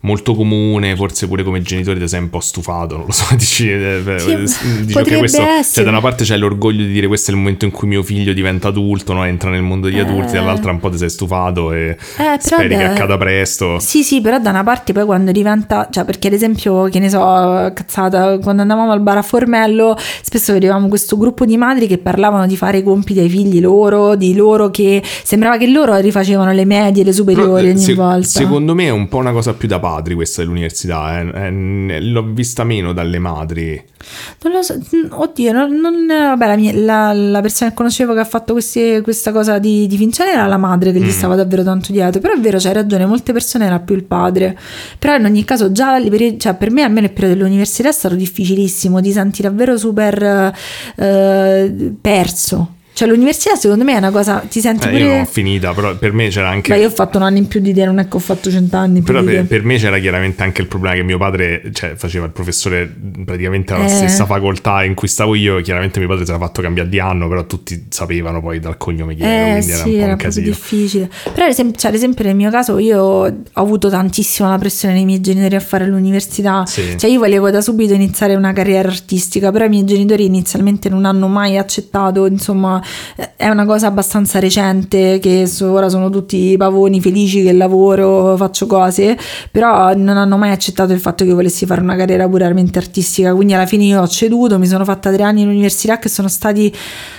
molto 0.05 0.35
comune, 0.35 0.95
forse 0.97 1.27
pure 1.27 1.43
come 1.43 1.63
genitori 1.63 1.99
ti 1.99 2.07
sei 2.09 2.21
un 2.21 2.29
po' 2.31 2.41
stufato, 2.41 2.97
non 2.97 3.07
lo 3.07 3.13
so, 3.13 3.25
dici, 3.37 3.71
eh, 3.71 4.01
beh, 4.05 4.19
Sì, 4.19 4.37
dici 4.83 4.93
potrebbe 4.93 5.19
questo, 5.21 5.43
cioè 5.73 5.83
da 5.85 5.91
una 5.91 6.01
parte 6.01 6.25
c'è 6.25 6.37
l'orgoglio 6.37 6.85
di 6.85 6.93
dire 6.93 7.07
questo 7.07 7.31
è 7.31 7.35
il 7.35 7.41
momento 7.41 7.65
in 7.65 7.71
cui 7.71 7.89
mio 7.89 8.03
figlio 8.03 8.33
diventa 8.33 8.69
adulto, 8.69 9.13
no? 9.15 9.25
entra 9.25 9.49
nel 9.51 9.63
mondo 9.63 9.89
degli 9.89 9.99
adulti, 9.99 10.33
Eh. 10.33 10.39
dall'altra 10.39 10.71
un 10.71 10.79
po' 10.81 10.91
ti 10.91 10.99
sei 10.99 11.09
stufato 11.11 11.73
e 11.73 11.89
Eh, 11.91 11.97
però 12.17 12.37
speri 12.39 12.69
che 12.69 12.77
da- 12.85 12.91
accada 12.93 13.17
presto. 13.17 13.79
Sì, 13.79 14.03
sì, 14.03 14.21
però 14.21 14.39
da 14.39 14.51
una 14.51 14.63
parte 14.63 14.93
poi 14.93 15.05
quando 15.07 15.33
diventa, 15.33 15.89
cioè 15.91 16.05
perché 16.05 16.29
ad 16.29 16.35
esempio, 16.35 16.85
che 16.85 16.99
ne 16.99 17.09
so, 17.09 17.19
cazzata, 17.75 18.39
quando 18.39 18.63
andavamo 18.63 18.93
al 18.93 19.01
bar 19.01 19.17
a 19.19 19.23
Formello, 19.23 19.97
spesso 20.23 20.53
vedevamo 20.53 20.89
questo 20.89 21.17
gruppo 21.17 21.45
di 21.45 21.57
madri 21.57 21.87
che 21.87 21.99
parlavano 21.99 22.47
di 22.47 22.57
fare 22.57 22.79
i 22.79 22.83
compiti 22.83 23.21
ai 23.21 23.29
figli 23.31 23.61
loro, 23.61 24.15
di 24.17 24.35
loro 24.35 24.71
che 24.71 25.03
sembrava 25.05 25.57
che 25.57 25.67
loro 25.67 25.97
rifacevano 25.97 26.53
le 26.53 26.65
medie, 26.67 27.05
le 27.05 27.11
Però, 27.11 27.23
superiori 27.23 27.69
eh, 27.69 27.71
ogni 27.71 27.81
se- 27.81 27.95
volta. 27.95 28.27
Secondo 28.29 28.75
me 28.75 28.85
è 28.85 28.91
un 28.91 29.09
po' 29.09 29.17
una 29.19 29.33
cosa 29.33 29.55
più 29.55 29.67
da 29.69 29.79
padri 29.95 30.15
questa 30.15 30.43
dell'università, 30.43 31.21
eh. 31.21 31.47
Eh, 31.47 32.01
l'ho 32.01 32.23
vista 32.33 32.65
meno 32.65 32.93
dalle 32.93 33.19
madri. 33.19 33.83
Non 34.43 34.53
lo 34.53 34.63
so, 34.63 34.79
oddio, 35.11 35.53
non, 35.53 35.75
non- 35.81 36.07
vabbè, 36.07 36.47
la, 36.47 36.57
mia- 36.57 36.75
la- 36.75 37.13
la 37.13 37.41
persona 37.41 37.71
che 37.71 37.77
conoscevo 37.77 38.13
che 38.13 38.21
ha 38.21 38.25
fatto 38.25 38.53
questi- 38.53 39.01
questa 39.03 39.33
cosa 39.33 39.59
di, 39.59 39.87
di 39.87 39.97
Vincere 39.97 40.33
era 40.33 40.47
la 40.47 40.57
madre 40.59 40.93
che 40.93 41.01
gli 41.01 41.05
Mm. 41.07 41.09
stava 41.09 41.35
davvero 41.37 41.63
tanto 41.63 41.91
dietro, 41.93 42.21
però 42.21 42.35
è 42.35 42.39
vero, 42.39 42.59
c'hai 42.59 42.73
ragione, 42.75 43.07
molte 43.07 43.33
persone 43.33 43.65
era 43.67 43.79
più 43.81 43.95
il 43.95 44.05
padre, 44.05 44.59
però 44.99 45.17
in 45.17 45.25
ogni 45.25 45.45
caso 45.45 45.73
già 45.73 45.99
cioè, 46.39 46.55
per 46.55 46.71
me 46.71 46.83
almeno 46.83 47.07
il 47.07 47.13
periodo 47.13 47.35
dell'università 47.39 47.89
è 47.89 47.93
stato 47.93 48.15
difficilissimo, 48.15 49.01
ti 49.01 49.13
senti 49.13 49.41
davvero 49.43 49.77
super 49.79 50.53
eh, 50.97 51.93
perso, 52.01 52.75
cioè 52.95 53.09
l'università 53.09 53.57
secondo 53.57 53.85
me 53.85 53.93
è 53.95 53.99
una 53.99 54.11
cosa, 54.11 54.39
ti 54.49 54.61
senti 54.61 54.89
Eh, 54.89 54.97
io 54.99 55.09
non 55.09 55.21
ho 55.21 55.25
finita, 55.27 55.73
però 55.75 55.95
per 55.97 56.13
me 56.13 56.29
c'era 56.29 56.49
anche... 56.49 56.73
Beh, 56.73 56.81
io 56.81 56.87
ho 56.87 56.91
fatto 56.91 57.19
un 57.19 57.25
anno 57.25 57.37
in 57.39 57.47
più 57.49 57.61
di 57.61 57.75
te, 57.75 57.85
non 57.85 57.99
è 57.99 58.09
che 58.09 58.17
ho 58.17 58.21
fatto 58.21 58.51
cent'anni 58.51 59.03
più 59.03 59.13
Però 59.13 59.23
per, 59.25 59.35
te. 59.35 59.43
per 59.43 59.65
me 59.65 59.77
c'era 59.77 59.99
chiaramente 59.99 60.43
anche 60.43 60.63
il 60.63 60.69
problema 60.69 60.95
che 60.95 61.03
mio 61.03 61.19
padre, 61.19 61.63
cioè, 61.73 61.95
faceva 61.97 62.25
il 62.27 62.31
professore 62.33 62.91
praticamente 63.25 63.73
alla 63.75 63.85
Eh. 63.87 63.89
stessa 63.89 64.25
facoltà 64.27 64.85
in 64.85 64.95
cui 64.95 65.09
stavo 65.09 65.35
io. 65.35 65.61
Chiaramente 65.61 65.99
mio 65.99 66.09
padre 66.09 66.25
si 66.25 66.31
era 66.31 66.41
fatto 66.41 66.63
cambiare 66.63 66.89
di 66.89 67.01
anno, 67.01 67.29
però 67.29 67.45
tutti 67.47 67.87
sapevano 67.91 68.41
poi 68.41 68.61
dal 68.61 68.77
cognome 68.77 69.15
chi 69.15 69.23
Eh 69.23 69.51
quindi 69.57 69.71
era 69.71 69.83
sì, 69.83 69.89
un 69.89 69.95
po' 69.97 70.03
era 70.03 70.13
un 70.13 70.19
casino. 70.19 70.47
difficile. 70.47 71.11
Però 71.33 71.45
ad 71.47 71.51
esempio, 71.53 71.79
cioè, 71.81 71.91
ad 71.91 71.97
esempio 71.97 72.25
nel 72.25 72.37
mio 72.37 72.51
caso 72.51 72.79
io 72.79 73.01
ho 73.03 73.33
avuto 73.55 73.89
tantissimo 73.91 74.49
la 74.49 74.59
pressione 74.59 74.95
dei 74.95 75.05
miei 75.05 75.21
genitori 75.21 75.55
a 75.57 75.61
fare 75.61 75.87
l'università. 75.87 76.65
Sì. 76.67 76.97
Cioè 76.97 77.11
io 77.11 77.19
volevo 77.19 77.51
da 77.51 77.61
subito 77.61 77.93
iniziare 77.95 78.35
una 78.35 78.53
carriera 78.53 78.89
artistica, 78.89 79.51
però 79.51 79.65
i 79.65 79.69
miei 79.69 79.85
genitori 79.85 80.25
inizialmente 80.25 80.89
non 80.89 81.05
hanno 81.05 81.27
mai 81.29 81.57
accettato, 81.59 82.27
insomma, 82.27 82.83
è 83.37 83.49
una 83.49 83.65
cosa 83.65 83.87
abbastanza 83.87 84.39
recente 84.39 85.19
che 85.19 85.49
ora 85.63 85.89
sono 85.89 86.11
tutti 86.11 86.55
pavoni 86.57 87.01
felici 87.01 87.43
che 87.43 87.53
lavoro, 87.53 88.37
faccio 88.37 88.67
cose, 88.67 89.17
però 89.51 89.95
non 89.95 90.17
hanno 90.17 90.37
mai 90.37 90.51
accettato 90.51 90.93
il 90.93 91.01
fatto 91.01 91.25
che 91.25 91.31
io 91.31 91.37
volessi 91.37 91.67
fare 91.67 91.81
una 91.81 91.97
carriera 91.97 92.29
puramente 92.29 92.79
artistica, 92.79 93.35
quindi 93.35 93.55
alla 93.55 93.67
fine 93.67 93.85
io 93.85 94.01
ho 94.01 94.09
ceduto, 94.09 94.59
mi 94.59 94.67
sono 94.67 94.85
fatta 94.85 95.13
tre 95.13 95.23
anni 95.23 95.43
in 95.43 95.49
università 95.49 95.99
che 95.99 96.09
sono 96.09 96.29
stati 96.29 96.73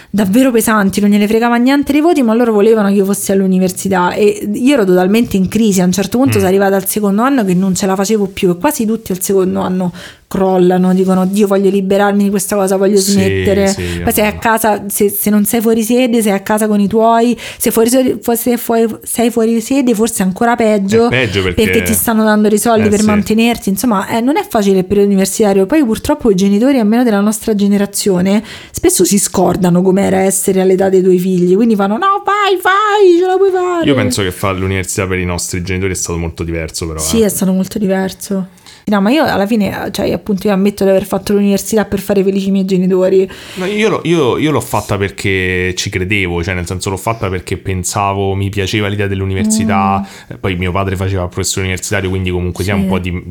davvero 0.09 0.49
pesanti, 0.49 1.01
non 1.01 1.09
gliene 1.09 1.27
fregava 1.27 1.57
niente 1.57 1.91
dei 1.91 1.99
voti, 1.99 2.23
ma 2.23 2.33
loro 2.33 2.53
volevano 2.53 2.87
che 2.87 2.93
io 2.93 3.05
fossi 3.05 3.33
all'università 3.33 4.13
e 4.13 4.49
io 4.53 4.73
ero 4.73 4.85
totalmente 4.85 5.35
in 5.35 5.49
crisi. 5.49 5.81
A 5.81 5.85
un 5.85 5.91
certo 5.91 6.17
punto 6.17 6.37
Mm. 6.37 6.39
sono 6.39 6.47
arrivata 6.47 6.75
al 6.77 6.87
secondo 6.87 7.21
anno 7.21 7.43
che 7.43 7.53
non 7.53 7.75
ce 7.75 7.85
la 7.85 7.95
facevo 7.95 8.27
più 8.27 8.49
e 8.49 8.57
quasi 8.57 8.85
tutti 8.85 9.11
al 9.11 9.21
secondo 9.21 9.59
anno 9.59 9.91
crollano, 10.35 10.93
dicono 10.93 11.25
Dio 11.25 11.47
voglio 11.47 11.69
liberarmi 11.69 12.23
di 12.23 12.29
questa 12.29 12.55
cosa, 12.55 12.75
voglio 12.77 12.97
Sì, 12.97 13.11
smettere. 13.11 13.67
sì, 13.67 14.01
Poi 14.03 14.11
sei 14.13 14.27
a 14.27 14.33
casa, 14.37 14.83
se, 14.87 15.09
se 15.09 15.29
non 15.29 15.45
sei 15.45 15.61
fuori 15.61 15.81
sede, 15.83 16.21
sei 16.21 16.33
a 16.33 16.41
casa 16.41 16.67
con 16.67 16.79
i 16.79 16.87
tuoi, 16.87 17.37
se, 17.57 17.71
fuori, 17.71 17.89
se 17.89 18.57
fuori- 18.57 18.95
sei 19.03 19.29
fuori 19.31 19.61
sede 19.61 19.93
forse 19.95 20.23
è 20.23 20.25
ancora 20.25 20.55
peggio, 20.55 21.07
peggio 21.09 21.41
perché- 21.43 21.81
ti 21.83 21.93
stanno 21.93 22.23
dando 22.23 22.47
dei 22.49 22.59
soldi 22.59 22.87
Eh, 22.87 22.89
per 22.89 22.99
sì. 22.99 23.05
mantenerti, 23.05 23.69
insomma 23.69 24.07
eh, 24.09 24.19
non 24.21 24.37
è 24.37 24.45
facile 24.47 24.79
il 24.79 24.85
periodo 24.85 25.07
universitario, 25.07 25.65
poi 25.65 25.83
purtroppo 25.85 26.29
i 26.29 26.35
genitori 26.35 26.79
almeno 26.79 27.03
della 27.03 27.21
nostra 27.21 27.53
generazione 27.55 28.43
spesso 28.71 29.03
si 29.03 29.17
scordano 29.19 29.81
com'era 29.81 30.19
essere 30.19 30.61
all'età 30.61 30.89
dei 30.89 31.01
tuoi 31.01 31.19
figli, 31.19 31.55
quindi 31.55 31.75
fanno 31.75 31.97
no 31.97 32.21
vai 32.25 32.59
vai 32.61 33.19
ce 33.19 33.25
la 33.25 33.37
puoi 33.37 33.51
fare. 33.51 33.85
Io 33.85 33.95
penso 33.95 34.21
che 34.21 34.31
fare 34.31 34.57
l'università 34.57 35.05
per 35.07 35.19
i 35.19 35.25
nostri 35.25 35.61
genitori 35.63 35.91
è 35.93 35.95
stato 35.95 36.17
molto 36.17 36.43
diverso, 36.43 36.87
però. 36.87 36.99
Sì, 36.99 37.21
eh. 37.21 37.25
è 37.25 37.29
stato 37.29 37.51
molto 37.53 37.77
diverso. 37.79 38.47
No, 38.87 39.01
ma 39.01 39.09
io 39.09 39.23
alla 39.23 39.47
fine, 39.47 39.89
cioè, 39.91 40.11
appunto, 40.11 40.45
io 40.47 40.53
ammetto 40.53 40.83
di 40.83 40.91
aver 40.91 41.05
fatto 41.05 41.33
l'università 41.33 41.85
per 41.85 41.99
fare 41.99 42.23
felici 42.23 42.49
i 42.49 42.51
miei 42.51 42.65
genitori. 42.65 43.27
No, 43.55 43.65
io, 43.65 43.89
l'ho- 43.89 44.01
io- 44.03 44.37
io 44.37 44.51
l'ho 44.51 44.61
fatta 44.61 44.95
perché 44.95 45.73
ci 45.75 45.89
credevo, 45.89 46.43
cioè 46.43 46.53
nel 46.53 46.67
senso 46.67 46.91
l'ho 46.91 46.97
fatta 46.97 47.27
perché 47.27 47.57
pensavo, 47.57 48.35
mi 48.35 48.49
piaceva 48.49 48.87
l'idea 48.87 49.07
dell'università, 49.07 50.07
eh, 50.27 50.35
poi 50.37 50.55
mio 50.55 50.71
padre 50.71 50.95
faceva 50.95 51.23
il 51.23 51.29
professore 51.29 51.61
universitario, 51.65 52.09
quindi 52.09 52.29
comunque 52.29 52.63
sia 52.63 52.75
Mm. 52.75 52.77
Sì. 52.77 52.83
un 52.83 52.89
po' 52.89 52.99
di, 52.99 53.21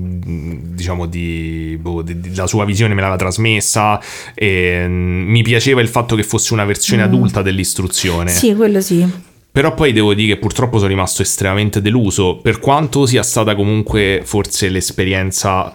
diciamo, 0.75 1.07
di, 1.07 1.79
boh, 1.81 2.03
di- 2.03 2.19
di- 2.19 2.35
la 2.35 2.47
sua 2.49 2.65
visione 2.65 2.93
me 2.95 3.01
l'aveva 3.01 3.19
trasmessa 3.19 4.01
e 4.35 4.85
mm, 4.89 5.29
mi 5.31 5.43
piaceva 5.43 5.81
il 5.81 5.89
fatto 5.89 6.17
che 6.17 6.25
fosse 6.25 6.53
una 6.53 6.65
versione 6.65 7.03
adulta 7.03 7.43
dell'istruzione. 7.43 8.33
Mm. 8.33 8.35
Sì, 8.35 8.55
quello 8.57 8.81
sì. 8.81 9.07
Però 9.55 9.73
poi 9.73 9.93
devo 9.93 10.15
dire 10.15 10.35
che 10.35 10.41
purtroppo 10.41 10.79
sono 10.79 10.89
rimasto 10.89 11.23
estremamente 11.23 11.81
deluso, 11.81 12.41
per 12.43 12.59
quanto 12.59 13.07
sia 13.07 13.23
stata 13.23 13.55
comunque 13.55 14.23
forse 14.25 14.69
l'esperienza 14.69 15.73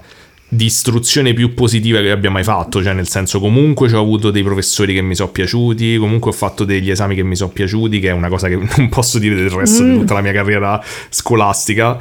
di 0.50 0.66
istruzione 0.66 1.34
più 1.34 1.54
positiva 1.54 2.02
che 2.02 2.12
abbia 2.12 2.30
mai 2.30 2.44
fatto, 2.44 2.84
cioè 2.84 2.92
nel 2.92 3.08
senso 3.08 3.40
comunque 3.40 3.90
ho 3.94 4.02
avuto 4.02 4.32
dei 4.32 4.44
professori 4.44 4.94
che 4.94 5.02
mi 5.02 5.16
sono 5.16 5.30
piaciuti, 5.30 5.96
comunque 5.96 6.32
ho 6.32 6.34
fatto 6.34 6.66
degli 6.66 6.92
esami 6.92 7.16
che 7.16 7.24
mi 7.24 7.38
sono 7.38 7.52
piaciuti, 7.52 8.02
che 8.02 8.10
è 8.10 8.12
una 8.12 8.28
cosa 8.28 8.50
che 8.50 8.58
non 8.76 8.90
posso 8.90 9.18
dire 9.18 9.36
del 9.36 9.50
resto 9.50 9.82
di 9.82 9.94
tutta 10.00 10.14
la 10.14 10.22
mia 10.22 10.34
carriera 10.34 10.84
scolastica, 11.08 11.98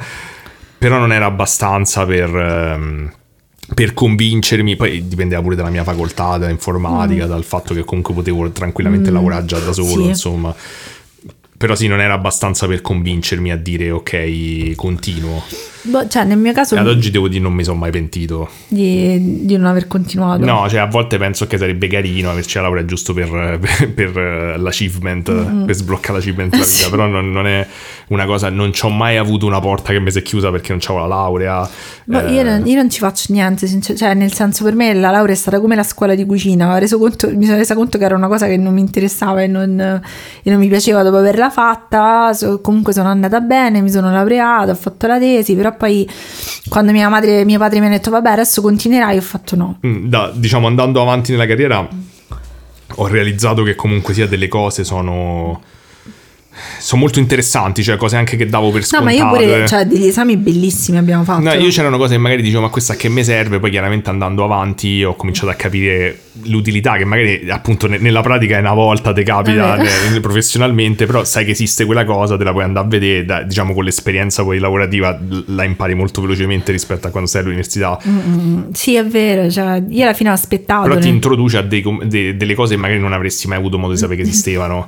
però 0.77 0.97
non 0.97 1.13
era 1.13 1.27
abbastanza 1.27 2.05
per... 2.05 2.35
ehm, 2.35 3.13
per 3.71 3.93
convincermi, 3.93 4.75
poi 4.75 5.07
dipendeva 5.07 5.43
pure 5.43 5.55
dalla 5.55 5.69
mia 5.69 5.83
facoltà, 5.83 6.37
da 6.37 6.49
informatica, 6.49 7.27
dal 7.27 7.43
fatto 7.43 7.75
che 7.75 7.85
comunque 7.85 8.15
potevo 8.15 8.49
tranquillamente 8.49 9.11
lavorare 9.11 9.45
già 9.45 9.59
da 9.59 9.71
solo, 9.71 10.03
sì. 10.03 10.07
insomma. 10.09 10.53
Però 11.59 11.75
sì, 11.75 11.87
non 11.87 11.99
era 11.99 12.13
abbastanza 12.13 12.67
per 12.67 12.79
convincermi 12.79 13.51
a 13.51 13.57
dire 13.57 13.91
ok, 13.91 14.75
continuo. 14.75 15.43
Boh, 15.89 16.07
cioè, 16.07 16.23
nel 16.23 16.37
mio 16.37 16.53
caso 16.53 16.75
E 16.75 16.79
ad 16.79 16.87
oggi 16.87 17.09
devo 17.11 17.27
dire 17.27 17.41
non 17.41 17.53
mi 17.53 17.63
sono 17.63 17.77
mai 17.77 17.91
pentito. 17.91 18.49
di, 18.67 19.45
di 19.45 19.57
non 19.57 19.65
aver 19.67 19.87
continuato. 19.87 20.45
No, 20.45 20.67
cioè 20.69 20.79
a 20.79 20.85
volte 20.85 21.17
penso 21.17 21.47
che 21.47 21.57
sarebbe 21.57 21.87
carino 21.87 22.29
averci 22.29 22.57
la 22.57 22.63
laurea 22.63 22.85
giusto 22.85 23.13
per, 23.13 23.29
per, 23.59 23.91
per 23.93 24.59
l'achievement, 24.59 25.65
per 25.65 25.75
sbloccare 25.75 26.13
l'achievement 26.19 26.51
della 26.51 26.63
vita, 26.65 26.75
Sì. 26.83 26.89
però 26.89 27.07
non, 27.07 27.31
non 27.31 27.47
è 27.47 27.65
una 28.09 28.25
cosa, 28.25 28.49
non 28.49 28.71
ci 28.73 28.85
ho 28.85 28.89
mai 28.89 29.17
avuto 29.17 29.45
una 29.45 29.59
porta 29.59 29.91
che 29.91 29.99
mi 29.99 30.11
si 30.11 30.19
è 30.19 30.21
chiusa 30.21 30.51
perché 30.51 30.69
non 30.69 30.79
c'avevo 30.79 31.07
la 31.07 31.15
laurea. 31.15 31.69
Boh, 32.05 32.19
Eh, 32.25 32.33
io, 32.33 32.43
non, 32.43 32.65
io 32.65 32.75
non 32.75 32.89
ci 32.89 32.99
faccio 32.99 33.31
niente, 33.33 33.67
sincer- 33.67 33.97
cioè 33.97 34.13
nel 34.13 34.33
senso 34.33 34.63
per 34.63 34.75
me 34.75 34.93
la 34.93 35.11
laurea 35.11 35.33
è 35.33 35.37
stata 35.37 35.59
come 35.59 35.75
la 35.75 35.83
scuola 35.83 36.15
di 36.15 36.25
cucina, 36.25 36.79
conto- 36.97 37.29
mi 37.35 37.45
sono 37.45 37.57
resa 37.57 37.75
conto 37.75 37.97
che 37.97 38.03
era 38.05 38.15
una 38.15 38.27
cosa 38.27 38.47
che 38.47 38.57
non 38.57 38.73
mi 38.73 38.79
interessava 38.81 39.41
e 39.41 39.47
non, 39.47 39.79
e 39.79 40.49
non 40.49 40.59
mi 40.59 40.67
piaceva 40.67 41.03
dopo 41.03 41.17
averla 41.17 41.49
fatta, 41.49 42.33
so- 42.33 42.61
comunque 42.61 42.93
sono 42.93 43.09
andata 43.09 43.39
bene, 43.39 43.81
mi 43.81 43.89
sono 43.89 44.11
laureata, 44.11 44.71
ho 44.71 44.75
fatto 44.75 45.07
la 45.07 45.17
tesi, 45.19 45.55
però 45.55 45.75
poi 45.79 46.07
quando 46.67 46.91
mia 46.91 47.07
madre, 47.09 47.45
mio 47.45 47.57
padre 47.57 47.79
mi 47.79 47.85
ha 47.87 47.89
detto 47.89 48.11
vabbè 48.11 48.31
adesso 48.31 48.61
continuerai, 48.61 49.17
ho 49.17 49.21
fatto 49.21 49.55
no. 49.55 49.79
Mm, 49.87 50.07
da- 50.07 50.31
diciamo 50.35 50.67
andando 50.67 51.01
avanti 51.01 51.31
nella 51.31 51.47
carriera 51.47 51.87
ho 52.95 53.07
realizzato 53.07 53.63
che 53.63 53.75
comunque 53.75 54.13
sia 54.13 54.27
delle 54.27 54.47
cose 54.49 54.83
sono 54.83 55.61
sono 56.79 57.01
molto 57.01 57.19
interessanti, 57.19 57.83
cioè 57.83 57.97
cose 57.97 58.15
anche 58.17 58.35
che 58.37 58.47
davo 58.47 58.69
per 58.71 58.81
No, 58.81 58.85
scontate. 58.85 59.17
ma 59.17 59.23
io 59.23 59.35
pure, 59.35 59.67
cioè 59.67 59.85
degli 59.85 60.07
esami 60.07 60.37
bellissimi 60.37 60.97
abbiamo 60.97 61.23
fatto. 61.23 61.41
No, 61.41 61.53
io 61.53 61.69
c'erano 61.69 61.97
cose 61.97 62.13
che 62.13 62.19
magari 62.19 62.41
dicevo, 62.41 62.61
ma 62.61 62.69
questa 62.69 62.93
a 62.93 62.95
che 62.95 63.09
mi 63.09 63.23
serve? 63.23 63.59
Poi 63.59 63.69
chiaramente 63.71 64.09
andando 64.09 64.43
avanti 64.43 65.03
ho 65.03 65.15
cominciato 65.15 65.49
a 65.49 65.55
capire 65.55 66.19
l'utilità 66.43 66.95
che 66.95 67.03
magari 67.05 67.49
appunto 67.49 67.87
ne- 67.87 67.97
nella 67.97 68.21
pratica 68.21 68.55
è 68.55 68.59
una 68.59 68.73
volta 68.73 69.11
ti 69.13 69.23
capita 69.23 69.75
Eh 69.77 70.19
professionalmente, 70.19 71.05
però 71.05 71.23
sai 71.23 71.45
che 71.45 71.51
esiste 71.51 71.85
quella 71.85 72.05
cosa, 72.05 72.37
te 72.37 72.43
la 72.43 72.51
puoi 72.51 72.63
andare 72.63 72.85
a 72.85 72.89
vedere, 72.89 73.25
da- 73.25 73.41
diciamo 73.43 73.73
con 73.73 73.83
l'esperienza 73.83 74.43
poi 74.43 74.59
lavorativa 74.59 75.19
la 75.47 75.63
impari 75.63 75.95
molto 75.95 76.21
velocemente 76.21 76.71
rispetto 76.71 77.07
a 77.07 77.09
quando 77.09 77.29
sei 77.29 77.41
all'università. 77.41 77.97
Mm, 78.07 78.71
sì, 78.71 78.95
è 78.95 79.05
vero, 79.05 79.49
cioè, 79.49 79.83
io 79.89 80.03
alla 80.03 80.13
fine 80.13 80.29
ho 80.29 80.33
aspettato. 80.33 80.87
Però 80.87 80.99
ti 80.99 81.07
introduce 81.09 81.57
a 81.57 81.61
dei 81.61 81.83
de- 82.03 82.35
delle 82.37 82.55
cose 82.55 82.75
che 82.75 82.79
magari 82.81 82.99
non 82.99 83.13
avresti 83.13 83.47
mai 83.47 83.57
avuto 83.57 83.77
modo 83.77 83.93
di 83.93 83.99
sapere 83.99 84.21
che 84.21 84.23
esistevano. 84.29 84.87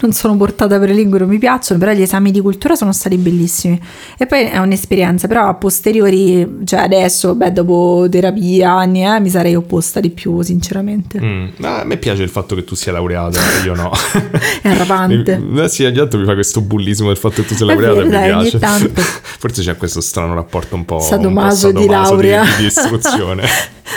Non 0.00 0.12
sono 0.12 0.36
portata 0.36 0.78
per 0.78 0.88
le 0.88 0.94
lingue, 0.94 1.18
non 1.18 1.28
mi 1.28 1.38
piacciono, 1.38 1.78
però 1.78 1.92
gli 1.92 2.02
esami 2.02 2.30
di 2.30 2.40
cultura 2.40 2.74
sono 2.74 2.92
stati 2.92 3.16
bellissimi. 3.16 3.80
E 4.16 4.26
poi 4.26 4.44
è 4.44 4.58
un'esperienza, 4.58 5.28
però 5.28 5.48
a 5.48 5.54
posteriori, 5.54 6.60
cioè 6.64 6.80
adesso, 6.80 7.34
beh, 7.34 7.52
dopo 7.52 8.06
terapia, 8.10 8.72
anni, 8.72 9.04
eh, 9.04 9.20
mi 9.20 9.28
sarei 9.28 9.54
opposta 9.54 10.00
di 10.00 10.10
più, 10.10 10.40
sinceramente. 10.42 11.20
Mm. 11.20 11.48
Ma 11.56 11.80
a 11.80 11.84
me 11.84 11.96
piace 11.96 12.22
il 12.22 12.28
fatto 12.28 12.54
che 12.54 12.64
tu 12.64 12.74
sia 12.74 12.92
laureata, 12.92 13.38
io 13.64 13.74
no. 13.74 13.90
È 14.62 14.68
arrapante. 14.68 15.48
Eh, 15.60 15.68
sì, 15.68 15.84
ogni 15.84 15.96
tanto 15.96 16.16
mi 16.16 16.24
fa 16.24 16.32
questo 16.32 16.62
bullismo 16.62 17.08
del 17.08 17.18
fatto 17.18 17.42
che 17.42 17.48
tu 17.48 17.54
sia 17.54 17.66
laureata 17.66 18.02
vero, 18.02 18.40
mi 18.40 18.50
piace. 18.50 18.90
Forse 18.94 19.62
c'è 19.62 19.76
questo 19.76 20.00
strano 20.00 20.34
rapporto 20.34 20.74
un 20.74 20.84
po', 20.86 21.00
Sadomaso 21.00 21.66
un 21.66 21.72
po' 21.74 21.80
di 21.80 21.84
sadomaso 21.86 22.14
laurea. 22.14 22.44
di, 22.44 22.50
di 22.58 22.64
istruzione. 22.66 23.42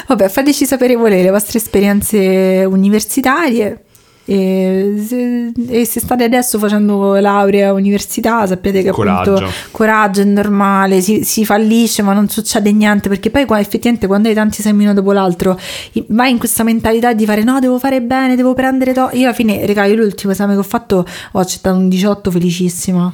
Vabbè, 0.08 0.28
fateci 0.28 0.66
sapere 0.66 0.96
voi 0.96 1.12
le 1.12 1.30
vostre 1.30 1.60
esperienze 1.60 2.66
universitarie. 2.68 3.84
E 4.26 5.04
se, 5.06 5.52
e 5.68 5.86
se 5.86 6.00
state 6.00 6.24
adesso 6.24 6.58
facendo 6.58 7.16
laurea 7.16 7.74
università, 7.74 8.48
sappiate 8.48 8.82
che 8.82 8.92
Coraggio. 8.92 9.34
appunto 9.34 9.52
coraggio 9.72 10.22
è 10.22 10.24
normale, 10.24 11.02
si, 11.02 11.24
si 11.26 11.44
fallisce 11.44 12.02
ma 12.04 12.14
non 12.14 12.30
succede 12.30 12.72
niente 12.72 13.10
perché 13.10 13.30
poi 13.30 13.46
qua 13.46 13.60
effettivamente 13.60 14.08
quando 14.08 14.30
hai 14.30 14.34
tanti 14.34 14.62
esami 14.62 14.84
uno 14.84 14.94
dopo 14.94 15.12
l'altro 15.12 15.60
vai 16.08 16.32
in 16.32 16.38
questa 16.38 16.64
mentalità 16.64 17.14
di 17.14 17.26
fare 17.26 17.44
no 17.44 17.60
devo 17.60 17.80
fare 17.80 18.02
bene, 18.02 18.38
devo 18.38 18.54
prendere 18.54 18.94
to-". 18.94 19.10
io 19.12 19.26
alla 19.26 19.34
fine, 19.34 19.66
raga, 19.66 19.84
io 19.86 19.96
l'ultimo 19.96 20.32
esame 20.32 20.54
che 20.54 20.60
ho 20.60 20.64
fatto 20.64 21.06
ho 21.34 21.40
accettato 21.40 21.76
un 21.78 21.90
18 21.90 22.32
felicissima. 22.32 23.14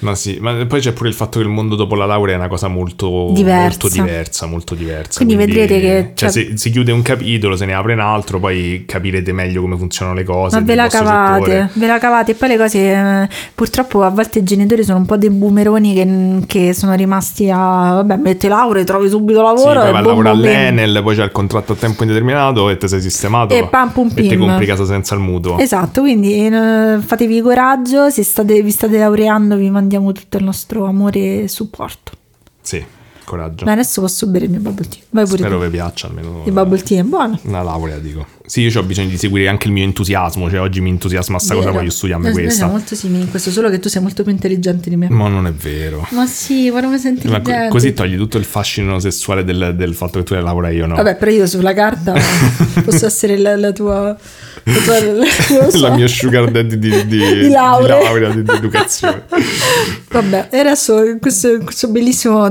Ma 0.00 0.14
sì, 0.14 0.36
ma 0.40 0.64
poi 0.66 0.80
c'è 0.80 0.92
pure 0.92 1.08
il 1.08 1.14
fatto 1.14 1.38
che 1.38 1.44
il 1.44 1.50
mondo 1.50 1.76
dopo 1.76 1.94
la 1.94 2.04
laurea 2.04 2.34
è 2.34 2.38
una 2.38 2.48
cosa 2.48 2.68
molto 2.68 3.30
Diversa. 3.32 3.60
molto 3.68 3.88
diversa, 3.88 4.46
molto 4.46 4.74
diversa. 4.74 5.16
Quindi 5.16 5.34
vedrete 5.36 5.80
che- 5.80 6.10
Cioè, 6.14 6.30
cioè- 6.30 6.30
se 6.30 6.56
si 6.56 6.70
chiude 6.70 6.92
un 6.92 7.00
capitolo, 7.02 7.56
se 7.56 7.64
ne 7.64 7.72
apre 7.74 7.94
un 7.94 8.00
altro, 8.00 8.38
poi 8.38 8.84
capirete 8.86 9.32
meglio 9.32 9.62
come 9.62 9.76
funzionano 9.78 10.16
le 10.16 10.24
cose. 10.24 10.58
Ma 10.58 10.64
ve 10.64 10.74
la 10.74 10.88
cavate, 10.88 11.44
settore. 11.44 11.70
ve 11.74 11.86
la 11.86 11.98
cavate 11.98 12.32
e 12.32 12.34
poi 12.34 12.48
le 12.48 12.56
cose 12.58 12.78
eh, 12.78 13.28
purtroppo 13.54 14.02
a 14.02 14.10
volte 14.10 14.40
i 14.40 14.42
genitori 14.44 14.84
sono 14.84 14.98
un 14.98 15.06
po' 15.06 15.16
dei 15.16 15.30
boomeroni 15.30 15.94
che, 15.94 16.46
che 16.46 16.72
sono 16.74 16.94
rimasti 16.94 17.48
a 17.50 17.56
vabbè 18.02 18.16
mette 18.16 18.48
lauree 18.48 18.84
trovi 18.84 19.08
subito 19.08 19.38
Sì, 19.38 19.44
lavoro 19.44 19.80
poi 19.80 19.88
e 19.88 19.92
vai 19.92 20.02
a 20.02 20.06
lavorare 20.06 20.36
all'Enel, 20.36 21.00
poi 21.02 21.16
c'è 21.16 21.24
il 21.24 21.32
contratto 21.32 21.72
a 21.72 21.76
tempo 21.76 22.02
indeterminato 22.02 22.68
e 22.68 22.76
ti 22.76 22.88
sei 22.88 23.00
sistemato 23.00 23.54
E 23.54 23.66
pam, 23.68 23.90
pum, 23.90 24.10
e 24.14 24.22
ti 24.22 24.28
pim. 24.28 24.40
compri 24.40 24.66
casa 24.66 24.84
senza 24.84 25.14
il 25.14 25.20
mutuo. 25.20 25.58
Esatto, 25.58 26.00
quindi 26.02 26.46
eh, 26.46 26.98
fatevi 27.04 27.40
coraggio, 27.40 28.10
se 28.10 28.22
state, 28.22 28.60
vi 28.60 28.70
state 28.70 28.98
laureando 28.98 29.56
vi 29.56 29.70
mandiamo 29.70 29.92
tutto 30.12 30.36
il 30.36 30.44
nostro 30.44 30.84
amore 30.86 31.42
e 31.42 31.48
supporto. 31.48 32.12
Sì, 32.60 32.82
coraggio. 33.24 33.64
Ma 33.64 33.72
adesso 33.72 34.00
posso 34.00 34.26
bere 34.26 34.46
il 34.46 34.50
mio 34.50 34.60
bubble 34.60 34.88
tea. 34.88 35.00
Vai 35.10 35.24
pure 35.26 35.38
Spero 35.38 35.58
vi 35.58 35.68
piaccia 35.68 36.06
almeno. 36.06 36.42
Il 36.46 36.52
bubble 36.52 36.82
tea 36.82 37.00
è 37.00 37.04
buono. 37.04 37.38
Una 37.42 37.62
laurea, 37.62 37.98
dico. 37.98 38.26
Sì, 38.46 38.60
io 38.60 38.78
ho 38.78 38.82
bisogno 38.82 39.08
di 39.08 39.16
seguire 39.16 39.48
anche 39.48 39.68
il 39.68 39.72
mio 39.72 39.84
entusiasmo. 39.84 40.50
Cioè, 40.50 40.60
oggi 40.60 40.80
mi 40.80 40.90
entusiasma 40.90 41.38
sta 41.38 41.54
cosa, 41.54 41.70
voglio 41.70 41.90
studiarmi 41.90 42.24
Noi- 42.24 42.34
noi 42.34 42.42
questa. 42.42 42.60
siamo 42.64 42.76
molto 42.78 42.94
simili 42.94 43.22
in 43.22 43.30
questo, 43.30 43.50
solo 43.50 43.70
che 43.70 43.78
tu 43.78 43.88
sei 43.88 44.02
molto 44.02 44.22
più 44.22 44.32
intelligente 44.32 44.90
di 44.90 44.96
me. 44.96 45.08
Ma 45.08 45.28
non 45.28 45.46
è 45.46 45.52
vero. 45.52 46.06
Ma 46.10 46.26
sì, 46.26 46.68
guarda 46.68 46.88
come 46.88 46.98
sei 46.98 47.18
Ma 47.24 47.40
co- 47.40 47.68
così 47.68 47.92
togli 47.92 48.16
tutto 48.16 48.36
il 48.38 48.44
fascino 48.44 48.98
sessuale 48.98 49.44
del, 49.44 49.74
del 49.76 49.94
fatto 49.94 50.18
che 50.18 50.24
tu 50.24 50.34
hai 50.34 50.42
laurea 50.42 50.70
io 50.70 50.86
no. 50.86 50.94
Vabbè, 50.94 51.16
però 51.16 51.30
io 51.30 51.46
sulla 51.46 51.72
carta 51.72 52.12
posso 52.84 53.06
essere 53.06 53.38
la, 53.38 53.56
la 53.56 53.72
tua... 53.72 54.16
Lo 54.66 55.70
so. 55.70 55.78
La 55.80 55.94
mia 55.94 56.06
sugar 56.08 56.50
daddy 56.50 56.78
di, 56.78 56.90
di, 57.06 57.18
Di 57.18 57.48
laurea. 57.50 57.98
di 57.98 58.04
laurea, 58.04 58.30
di, 58.30 58.42
di 58.42 58.50
educazione. 58.50 59.24
Vabbè, 60.10 60.48
e 60.50 60.58
adesso 60.58 61.02
questo, 61.20 61.58
questo 61.62 61.88
bellissimo 61.88 62.46
200.000 62.48 62.50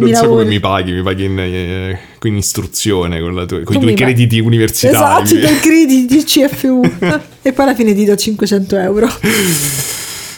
Non 0.00 0.14
so 0.14 0.20
come 0.28 0.40
euro. 0.42 0.44
mi 0.44 0.60
paghi, 0.60 0.92
mi 0.92 1.02
paghi 1.02 1.24
in, 1.24 1.38
eh, 1.38 1.98
in 2.22 2.36
istruzione 2.36 3.20
con, 3.20 3.34
la 3.34 3.44
tua- 3.46 3.62
con 3.64 3.74
i 3.74 3.78
Tu 3.78 3.84
tuoi 3.84 3.94
crediti 3.94 4.38
universitari. 4.38 4.94
Esatto, 4.94 5.34
i 5.34 5.40
tuoi 5.40 5.58
crediti 5.60 6.06
di 6.16 6.22
CFU. 6.24 6.80
e 7.42 7.52
poi 7.52 7.64
alla 7.64 7.74
fine 7.74 7.92
ti 7.94 8.04
do 8.04 8.14
500 8.14 8.76
euro. 8.78 9.08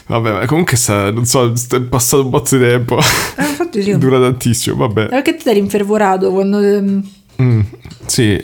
Vabbè, 0.06 0.32
ma 0.32 0.46
comunque 0.46 0.76
sta, 0.76 1.10
non 1.10 1.24
so, 1.26 1.52
è 1.52 1.80
passato 1.82 2.24
un 2.24 2.30
po' 2.30 2.42
di 2.48 2.58
tempo. 2.58 2.98
Eh, 3.36 3.42
infatti 3.46 3.82
sì. 3.82 3.96
Dura 3.98 4.18
tantissimo, 4.18 4.76
vabbè. 4.76 5.06
Perché 5.08 5.36
ti 5.36 5.48
eri 5.50 5.58
infervorato 5.58 6.30
quando 6.32 6.58
ehm, 6.60 7.02
Mm, 7.42 7.60
sì, 8.06 8.42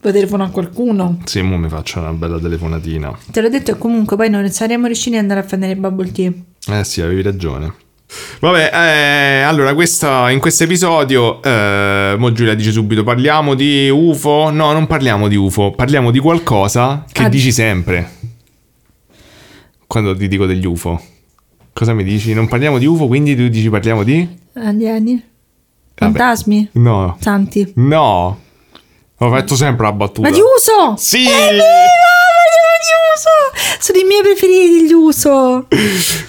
poi 0.00 0.12
telefono 0.12 0.44
a 0.44 0.48
qualcuno? 0.50 1.18
sì, 1.24 1.40
mo 1.42 1.56
mi 1.58 1.68
faccio 1.68 1.98
una 2.00 2.12
bella 2.12 2.38
telefonatina. 2.38 3.16
Te 3.30 3.40
l'ho 3.40 3.48
detto 3.48 3.72
e 3.72 3.78
comunque 3.78 4.16
poi 4.16 4.30
non 4.30 4.48
saremmo 4.50 4.86
riusciti 4.86 5.16
ad 5.16 5.22
andare 5.22 5.40
a 5.40 5.42
prendere 5.42 5.72
il 5.72 5.78
bubble 5.78 6.12
tea. 6.12 6.32
Eh 6.68 6.84
sì, 6.84 7.00
avevi 7.00 7.22
ragione. 7.22 7.74
Vabbè, 8.40 8.70
eh, 8.72 9.42
allora 9.42 9.74
questa, 9.74 10.30
in 10.30 10.38
questo 10.38 10.64
episodio, 10.64 11.42
eh, 11.42 12.14
mo 12.16 12.32
Giulia 12.32 12.54
dice 12.54 12.70
subito, 12.72 13.02
parliamo 13.02 13.54
di 13.54 13.90
UFO? 13.90 14.50
No, 14.50 14.72
non 14.72 14.86
parliamo 14.86 15.28
di 15.28 15.36
UFO, 15.36 15.72
parliamo 15.72 16.10
di 16.10 16.18
qualcosa 16.18 17.04
che 17.12 17.24
Ah. 17.24 17.28
dici 17.28 17.52
sempre. 17.52 18.10
Quando 19.86 20.16
ti 20.16 20.28
dico 20.28 20.46
degli 20.46 20.64
UFO. 20.66 21.00
Cosa 21.72 21.92
mi 21.94 22.02
dici? 22.04 22.32
Non 22.34 22.48
parliamo 22.48 22.78
di 22.78 22.86
UFO, 22.86 23.06
quindi 23.06 23.36
tu 23.36 23.46
dici 23.48 23.68
parliamo 23.70 24.02
di... 24.04 24.26
Andiani? 24.54 25.22
Fantasmi? 25.94 26.68
No, 26.72 27.16
Santi? 27.20 27.72
no. 27.76 28.38
Ho 29.20 29.30
fatto 29.30 29.56
sempre 29.56 29.84
la 29.86 29.92
battuta. 29.92 30.28
Ma 30.28 30.34
di 30.34 30.40
uso! 30.40 30.94
Sì! 30.96 31.24
Eh, 31.24 31.50
no, 31.50 31.64
di 32.78 32.94
uso! 33.14 33.76
Sono 33.80 33.98
i 33.98 34.04
miei 34.04 34.20
preferiti 34.22 34.86
gli 34.86 34.92
uso! 34.92 35.66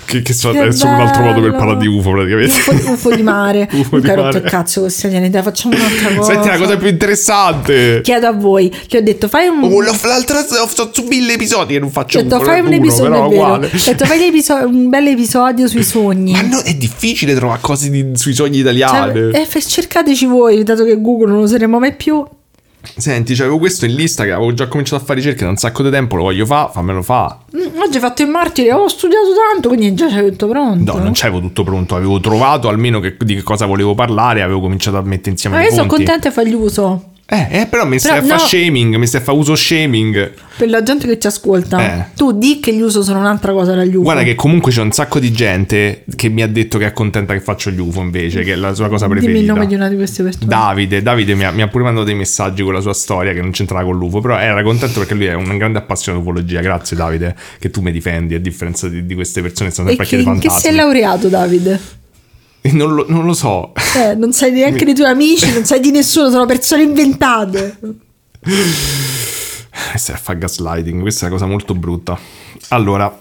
Che, 0.06 0.22
che 0.24 0.34
so, 0.34 0.50
Che 0.50 0.68
è 0.68 0.72
solo 0.72 0.94
un 0.94 1.02
altro 1.02 1.22
modo 1.22 1.40
per 1.40 1.52
parlare 1.56 1.78
di 1.78 1.86
UFO 1.88 2.10
praticamente. 2.12 2.54
UFO, 2.72 2.92
UFO 2.94 3.16
di 3.16 3.22
mare. 3.22 3.70
UFO 3.74 4.00
di 4.00 4.08
rotto 4.08 4.20
il 4.20 4.24
mare. 4.24 4.42
cazzo 4.42 4.82
questi 4.82 5.06
alieni, 5.06 5.30
dai, 5.30 5.44
facciamo 5.44 5.76
un'altra 5.76 6.16
cosa. 6.16 6.32
Senti 6.34 6.48
la 6.48 6.58
cosa 6.58 6.78
più 6.78 6.88
interessante. 6.88 8.02
Chiedo 8.04 8.26
a 8.28 8.32
voi, 8.32 8.76
gli 8.88 8.96
ho 8.96 9.02
detto 9.04 9.28
fai 9.28 9.48
un... 9.50 9.64
Oh, 9.64 9.82
l'ho- 9.82 9.96
l'altra 10.04 10.40
ho 10.40 10.90
su 10.92 11.04
mille 11.08 11.34
episodi 11.34 11.74
che 11.74 11.80
non 11.80 11.92
faccio 11.92 12.18
Ho 12.18 12.22
detto, 12.24 12.38
UFO, 12.38 12.46
fai 12.46 12.60
un 12.60 12.66
uno, 12.68 12.76
episodio, 12.76 13.12
però 13.12 13.30
vero. 13.30 13.54
Ho 13.54 13.70
detto, 13.86 14.06
fai 14.06 14.64
un 14.66 14.90
bel 14.90 15.08
episodio 15.08 15.68
sui 15.68 15.84
sogni. 15.84 16.32
Ma 16.32 16.42
no, 16.42 16.60
è 16.62 16.74
difficile 16.74 17.36
trovare 17.36 17.60
cose 17.62 17.92
di- 17.92 18.14
sui 18.16 18.34
sogni 18.34 18.64
Cioè, 18.64 18.74
italiani. 18.74 19.30
eh, 19.32 19.46
f- 19.46 19.64
cercateci 19.64 20.26
voi, 20.26 20.64
dato 20.64 20.84
che 20.86 21.00
Google 21.00 21.28
non 21.28 21.38
lo 21.38 21.44
useremo 21.44 21.78
mai 21.78 21.94
più. 21.94 22.26
Senti, 22.82 23.34
c'avevo 23.36 23.58
questo 23.58 23.86
in 23.86 23.94
lista 23.94 24.24
che 24.24 24.32
avevo 24.32 24.54
già 24.54 24.68
cominciato 24.68 25.02
a 25.02 25.06
fare 25.06 25.20
ricerche 25.20 25.44
da 25.44 25.50
un 25.50 25.58
sacco 25.58 25.84
di 25.84 25.90
tempo, 25.90 26.16
lo 26.16 26.24
voglio 26.24 26.46
fare, 26.46 26.70
fammelo 26.72 27.02
fa. 27.02 27.40
Mm, 27.56 27.78
Oggi 27.82 27.96
hai 27.96 28.02
fatto 28.02 28.22
il 28.22 28.30
martire, 28.30 28.72
ho 28.74 28.88
studiato 28.88 29.28
tanto, 29.52 29.68
quindi 29.68 29.94
già 29.96 30.08
c'è 30.08 30.24
tutto 30.30 30.48
pronto. 30.48 30.94
No, 30.98 31.04
non 31.04 31.12
c'avevo 31.14 31.40
tutto 31.42 31.64
pronto, 31.64 31.96
avevo 31.96 32.20
trovato 32.20 32.70
almeno 32.70 33.00
che- 33.00 33.18
di 33.20 33.36
che 33.36 33.44
cosa 33.44 33.66
volevo 33.66 33.96
parlare, 33.96 34.42
avevo 34.42 34.62
cominciato 34.62 34.98
a 34.98 35.02
mettere 35.02 35.32
insieme 35.32 35.58
Ma 35.58 35.62
le 35.62 35.68
io 35.70 35.76
sono 35.76 35.88
contenta 35.88 36.30
di 36.30 36.34
fargli 36.34 36.54
uso. 36.54 37.04
Eh, 37.32 37.48
eh, 37.62 37.66
però 37.68 37.86
mi 37.86 38.00
stai 38.00 38.18
a 38.18 38.22
no. 38.22 38.40
shaming, 38.40 38.96
mi 38.96 39.06
stai 39.06 39.22
a 39.22 39.24
fare 39.24 39.38
uso 39.38 39.56
shaming. 39.56 40.32
Per 40.58 40.68
la 40.68 40.82
gente 40.82 41.06
che 41.08 41.20
ci 41.20 41.28
ascolta, 41.28 41.80
Eh. 41.80 42.06
tu 42.16 42.32
di 42.32 42.60
che 42.60 42.74
gli 42.74 42.82
uso 42.82 43.04
sono 43.04 43.20
un'altra 43.20 43.52
cosa 43.54 43.76
dagli 43.76 43.92
uso. 43.94 44.02
Guarda 44.02 44.24
che 44.24 44.34
comunque 44.34 44.72
c'è 44.72 44.82
un 44.82 44.92
sacco 44.92 45.20
di 45.20 45.32
gente 45.32 46.04
che 46.16 46.28
mi 46.30 46.42
ha 46.42 46.48
detto 46.48 46.80
che 46.80 46.88
è 46.88 46.92
contenta 46.92 47.34
che 47.34 47.40
faccio 47.40 47.70
gli 47.70 47.80
UFO 47.80 48.02
invece, 48.02 48.42
che 48.42 48.54
è 48.54 48.56
la 48.56 48.74
sua 48.74 48.90
cosa 48.90 49.06
preferita. 49.08 49.32
Dimmi 49.32 49.46
il 49.46 49.54
nome 49.54 49.68
di 49.68 49.76
una 49.76 49.88
di 49.88 49.96
queste 49.96 50.24
persone. 50.24 50.48
Davide, 50.48 51.04
Davide 51.04 51.36
mi 51.36 51.46
ha, 51.46 51.52
mi 51.52 51.62
ha 51.62 51.68
pure 51.68 51.84
mandato 51.84 52.06
dei 52.06 52.16
messaggi 52.16 52.64
con 52.64 52.74
la 52.74 52.82
sua 52.82 52.94
storia 52.94 53.32
che 53.32 53.42
non 53.42 53.52
c'entrava 53.52 53.84
con 53.84 53.96
l'UFO, 53.98 54.22
però 54.22 54.38
era 54.38 54.64
contento 54.64 54.98
perché 55.00 55.14
lui 55.14 55.26
è 55.28 55.34
un 55.36 55.56
grande 55.58 55.78
appassionato 55.78 56.24
di 56.24 56.30
ufologia. 56.30 56.62
Grazie 56.62 56.98
Davide 56.98 57.36
che 57.60 57.70
tu 57.70 57.82
mi 57.82 57.92
difendi 57.92 58.34
a 58.34 58.40
differenza 58.40 58.90
di, 58.90 59.06
di 59.06 59.14
queste 59.14 59.42
persone 59.42 59.70
che 59.70 59.76
stanno 59.76 59.90
e 59.90 59.96
sempre 59.96 60.06
a 60.08 60.10
che, 60.10 60.16
chiedere 60.24 60.36
in 60.36 60.42
che 60.42 60.50
sei 60.50 60.74
fantasmi. 60.74 60.78
laureato, 60.78 61.28
Davide? 61.28 61.80
non, 62.72 62.94
lo, 62.94 63.06
non 63.08 63.26
lo 63.26 63.34
so. 63.34 63.74
Eh, 63.96 64.16
non 64.16 64.34
sai 64.34 64.52
neanche 64.52 64.86
dei 64.86 64.94
tuoi 64.94 65.10
amici, 65.10 65.52
non 65.52 65.66
sai 65.66 65.80
di 65.80 65.92
nessuno, 65.92 66.30
sono 66.30 66.46
persone 66.46 66.84
inventate. 66.84 67.78
Stai 69.96 70.16
a 70.16 70.18
fare 70.18 70.40
gaslighting, 70.40 71.02
questa 71.02 71.26
è 71.26 71.30
una 71.30 71.38
cosa 71.38 71.50
molto 71.50 71.74
brutta. 71.74 72.20
Allora, 72.70 73.18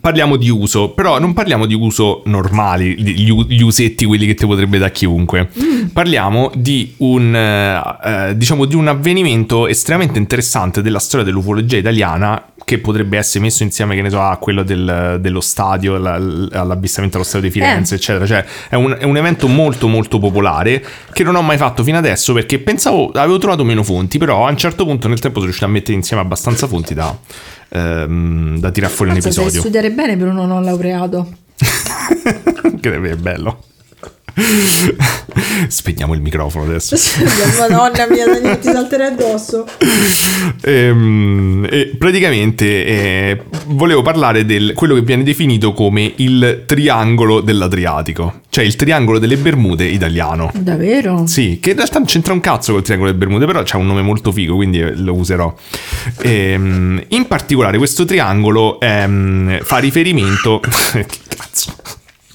parliamo 0.00 0.36
di 0.36 0.50
uso, 0.50 0.90
però 0.90 1.18
non 1.18 1.32
parliamo 1.32 1.66
di 1.66 1.74
uso 1.74 2.22
normali, 2.26 3.00
gli, 3.00 3.32
gli 3.32 3.62
usetti, 3.62 4.04
quelli 4.04 4.26
che 4.26 4.34
ti 4.34 4.46
potrebbe 4.46 4.78
da 4.78 4.90
chiunque. 4.90 5.48
Parliamo 5.92 6.50
di 6.54 6.94
un, 6.98 7.34
eh, 7.34 7.82
eh, 8.04 8.36
diciamo, 8.36 8.64
di 8.66 8.74
un 8.74 8.88
avvenimento 8.88 9.66
estremamente 9.66 10.18
interessante 10.18 10.82
della 10.82 10.98
storia 10.98 11.24
dell'ufologia 11.24 11.78
italiana 11.78 12.52
che 12.68 12.78
potrebbe 12.80 13.16
essere 13.16 13.42
messo 13.42 13.62
insieme, 13.62 13.94
che 13.94 14.02
ne 14.02 14.10
so, 14.10 14.20
a 14.20 14.36
quello 14.36 14.62
del- 14.62 15.16
dello 15.22 15.40
stadio, 15.40 15.96
la- 15.96 16.16
all'avvistamento 16.16 17.16
allo 17.16 17.24
stadio 17.24 17.48
di 17.48 17.54
Firenze, 17.54 17.94
Eh. 17.94 17.96
eccetera. 17.96 18.26
Cioè, 18.26 18.44
è 18.68 18.74
un, 18.74 18.94
è 18.98 19.04
un 19.04 19.16
evento 19.16 19.48
molto 19.48 19.88
molto 19.88 20.18
popolare 20.18 20.84
che 21.14 21.24
non 21.24 21.34
ho 21.34 21.40
mai 21.40 21.56
fatto 21.56 21.82
fino 21.82 21.96
adesso 21.96 22.34
perché 22.34 22.58
pensavo, 22.58 23.10
avevo 23.14 23.38
trovato 23.38 23.64
meno 23.64 23.82
fonti, 23.82 24.18
però 24.18 24.46
a 24.46 24.50
un 24.50 24.58
certo 24.58 24.84
punto 24.84 25.08
nel 25.08 25.18
tempo 25.18 25.36
sono 25.36 25.46
riuscito 25.46 25.64
a 25.66 25.72
mettere 25.72 25.94
insieme 25.96 26.20
abbastanza 26.22 26.66
fonti 26.66 26.92
da, 26.92 27.16
ehm, 27.70 28.58
da 28.58 28.70
tirar 28.70 28.90
fuori 28.90 29.12
un 29.12 29.16
Mazza, 29.16 29.30
sai 29.30 29.42
episodio. 29.44 29.60
studiare 29.62 29.90
bene 29.94 30.16
per 30.18 30.28
uno 30.28 30.44
non 30.44 30.62
laureato. 30.62 31.26
che 32.80 32.94
è 32.94 33.16
bello. 33.16 33.62
Spegniamo 35.68 36.14
il 36.14 36.20
microfono 36.20 36.64
adesso. 36.64 36.96
Madonna 37.58 38.06
mia, 38.08 38.26
Daniele, 38.26 38.58
ti 38.58 38.70
salterei 38.70 39.08
addosso. 39.08 39.66
Ehm, 40.62 41.66
e 41.70 41.94
praticamente 41.98 42.86
eh, 42.86 43.42
volevo 43.66 44.02
parlare 44.02 44.44
del 44.44 44.72
quello 44.74 44.94
che 44.94 45.02
viene 45.02 45.22
definito 45.22 45.72
come 45.72 46.12
il 46.16 46.62
triangolo 46.66 47.40
dell'Adriatico, 47.40 48.42
cioè 48.48 48.64
il 48.64 48.76
triangolo 48.76 49.18
delle 49.18 49.36
Bermude 49.36 49.84
italiano. 49.84 50.50
Davvero? 50.54 51.26
Sì, 51.26 51.58
che 51.60 51.70
in 51.70 51.76
realtà 51.76 51.98
non 51.98 52.06
c'entra 52.06 52.32
un 52.32 52.40
cazzo 52.40 52.72
col 52.72 52.82
triangolo 52.82 53.10
delle 53.10 53.24
Bermude, 53.24 53.46
però 53.46 53.62
c'ha 53.64 53.76
un 53.76 53.86
nome 53.86 54.02
molto 54.02 54.32
figo, 54.32 54.54
quindi 54.54 54.80
eh, 54.80 54.94
lo 54.96 55.14
userò. 55.14 55.52
Ehm, 56.22 57.02
in 57.08 57.26
particolare 57.26 57.78
questo 57.78 58.04
triangolo 58.04 58.80
ehm, 58.80 59.60
fa 59.62 59.78
riferimento... 59.78 60.60
che 60.92 61.06
cazzo? 61.28 61.74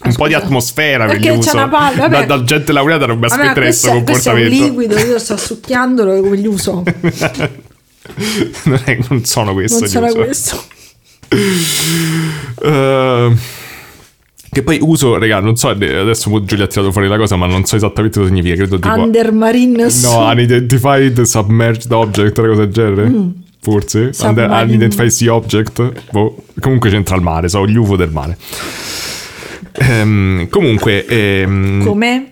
Un 0.05 0.13
po' 0.15 0.27
di 0.27 0.33
scusa. 0.33 0.45
atmosfera 0.45 1.05
per 1.05 1.15
Perché 1.17 1.29
gli 1.29 1.39
c'è 1.39 1.47
uso. 1.47 1.55
una 1.55 1.67
palla, 1.69 2.07
da, 2.07 2.07
vabbè. 2.09 2.25
da 2.25 2.43
gente 2.43 2.71
laureata 2.73 3.05
non 3.05 3.17
mi 3.19 3.25
aspetterei 3.25 3.53
questo 3.69 3.89
questo, 3.89 4.01
è- 4.01 4.03
questo 4.03 4.29
è 4.29 4.33
un 4.33 4.39
comportamento. 4.41 4.79
liquido, 4.81 5.11
io 5.11 5.19
sto 5.19 5.37
succhiandolo 5.37 6.21
come 6.21 6.37
gli 6.37 6.47
uso. 6.47 6.83
non, 8.65 8.81
è- 8.83 8.99
non 9.09 9.23
sono 9.25 9.53
questo. 9.53 9.99
Non 9.99 10.09
uso. 10.09 10.15
questo. 10.23 10.63
Ehm, 12.63 13.37
che 14.51 14.61
poi 14.61 14.77
uso, 14.81 15.17
raga, 15.17 15.39
non 15.39 15.55
so, 15.55 15.69
adesso 15.69 16.43
Giulia 16.45 16.65
ha 16.65 16.67
tirato 16.67 16.91
fuori 16.91 17.07
la 17.07 17.17
cosa, 17.17 17.35
ma 17.35 17.47
non 17.47 17.65
so 17.65 17.75
esattamente 17.75 18.17
cosa 18.19 18.29
significa. 18.29 18.55
Credo 18.55 18.77
tipo. 18.77 18.93
Undermarine 18.93 19.87
No, 20.01 20.27
unidentified 20.29 21.21
submerged 21.21 21.91
object, 21.91 22.37
una 22.37 22.47
cosa 22.49 22.65
del 22.65 22.71
genere. 22.73 23.09
Mm. 23.09 23.29
forse. 23.61 24.13
Submarine. 24.13 24.61
Unidentified 24.63 25.09
Sea 25.09 25.33
Object. 25.33 26.11
Boh. 26.11 26.35
Comunque 26.59 26.89
c'entra 26.91 27.15
il 27.15 27.21
mare, 27.23 27.49
so 27.49 27.65
gli 27.65 27.75
UFO 27.77 27.95
del 27.95 28.11
mare. 28.11 28.37
Ehm, 29.73 30.47
comunque, 30.49 31.05
ehm, 31.05 31.83
Come 31.85 32.31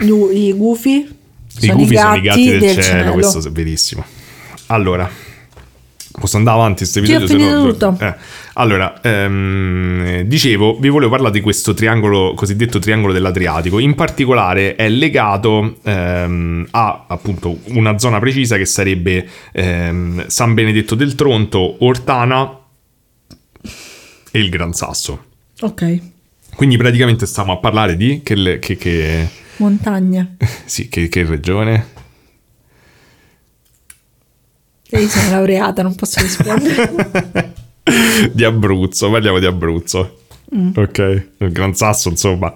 i 0.00 0.52
gufi 0.52 1.16
i 1.60 1.68
gufi 1.72 1.96
sono 1.96 2.14
i 2.14 2.20
gatti 2.20 2.44
del, 2.48 2.58
del, 2.60 2.70
cielo, 2.70 2.82
cielo. 2.82 3.12
questo 3.12 3.46
è 3.46 3.50
verissimo. 3.50 4.04
Allora, 4.66 5.10
posso 6.12 6.36
andare 6.36 6.56
avanti 6.56 6.84
questo 6.86 7.26
Sì, 7.26 7.34
ho 7.34 7.36
no- 7.62 7.70
tutto. 7.72 7.96
eh, 8.00 8.14
allora, 8.54 9.00
ehm, 9.02 10.20
dicevo, 10.22 10.78
vi 10.78 10.88
volevo 10.88 11.10
parlare 11.10 11.32
di 11.32 11.40
questo 11.40 11.74
triangolo, 11.74 12.34
cosiddetto 12.34 12.78
triangolo 12.78 13.12
dell'Adriatico. 13.12 13.78
In 13.80 13.94
particolare 13.94 14.76
è 14.76 14.88
legato 14.88 15.78
ehm, 15.82 16.68
a 16.70 17.04
appunto 17.08 17.58
una 17.70 17.98
zona 17.98 18.18
precisa 18.20 18.56
che 18.56 18.66
sarebbe 18.66 19.28
ehm, 19.52 20.26
San 20.28 20.54
Benedetto 20.54 20.94
del 20.94 21.14
Tronto, 21.16 21.76
Ortana 21.84 22.56
e 24.30 24.38
il 24.38 24.48
Gran 24.48 24.72
Sasso. 24.72 25.24
Ok, 25.60 26.00
Quindi 26.58 26.76
praticamente 26.76 27.24
stiamo 27.24 27.52
a 27.52 27.58
parlare 27.58 27.96
di 27.96 28.20
che, 28.24 28.34
le- 28.34 28.58
che- 28.58 28.76
che- 28.76 29.28
montagna. 29.58 30.34
sì, 30.66 30.88
che- 30.88 31.06
che 31.08 31.24
regione? 31.24 31.86
E 34.90 35.00
io 35.02 35.08
sono 35.08 35.30
laureata, 35.30 35.82
non 35.82 35.94
posso 35.94 36.20
rispondere. 36.20 37.52
di 38.34 38.42
Abruzzo, 38.42 39.08
parliamo 39.08 39.38
di 39.38 39.46
Abruzzo. 39.46 40.22
Mm. 40.52 40.70
Ok, 40.74 41.28
il 41.38 41.52
Gran 41.52 41.74
Sasso, 41.76 42.08
insomma. 42.08 42.52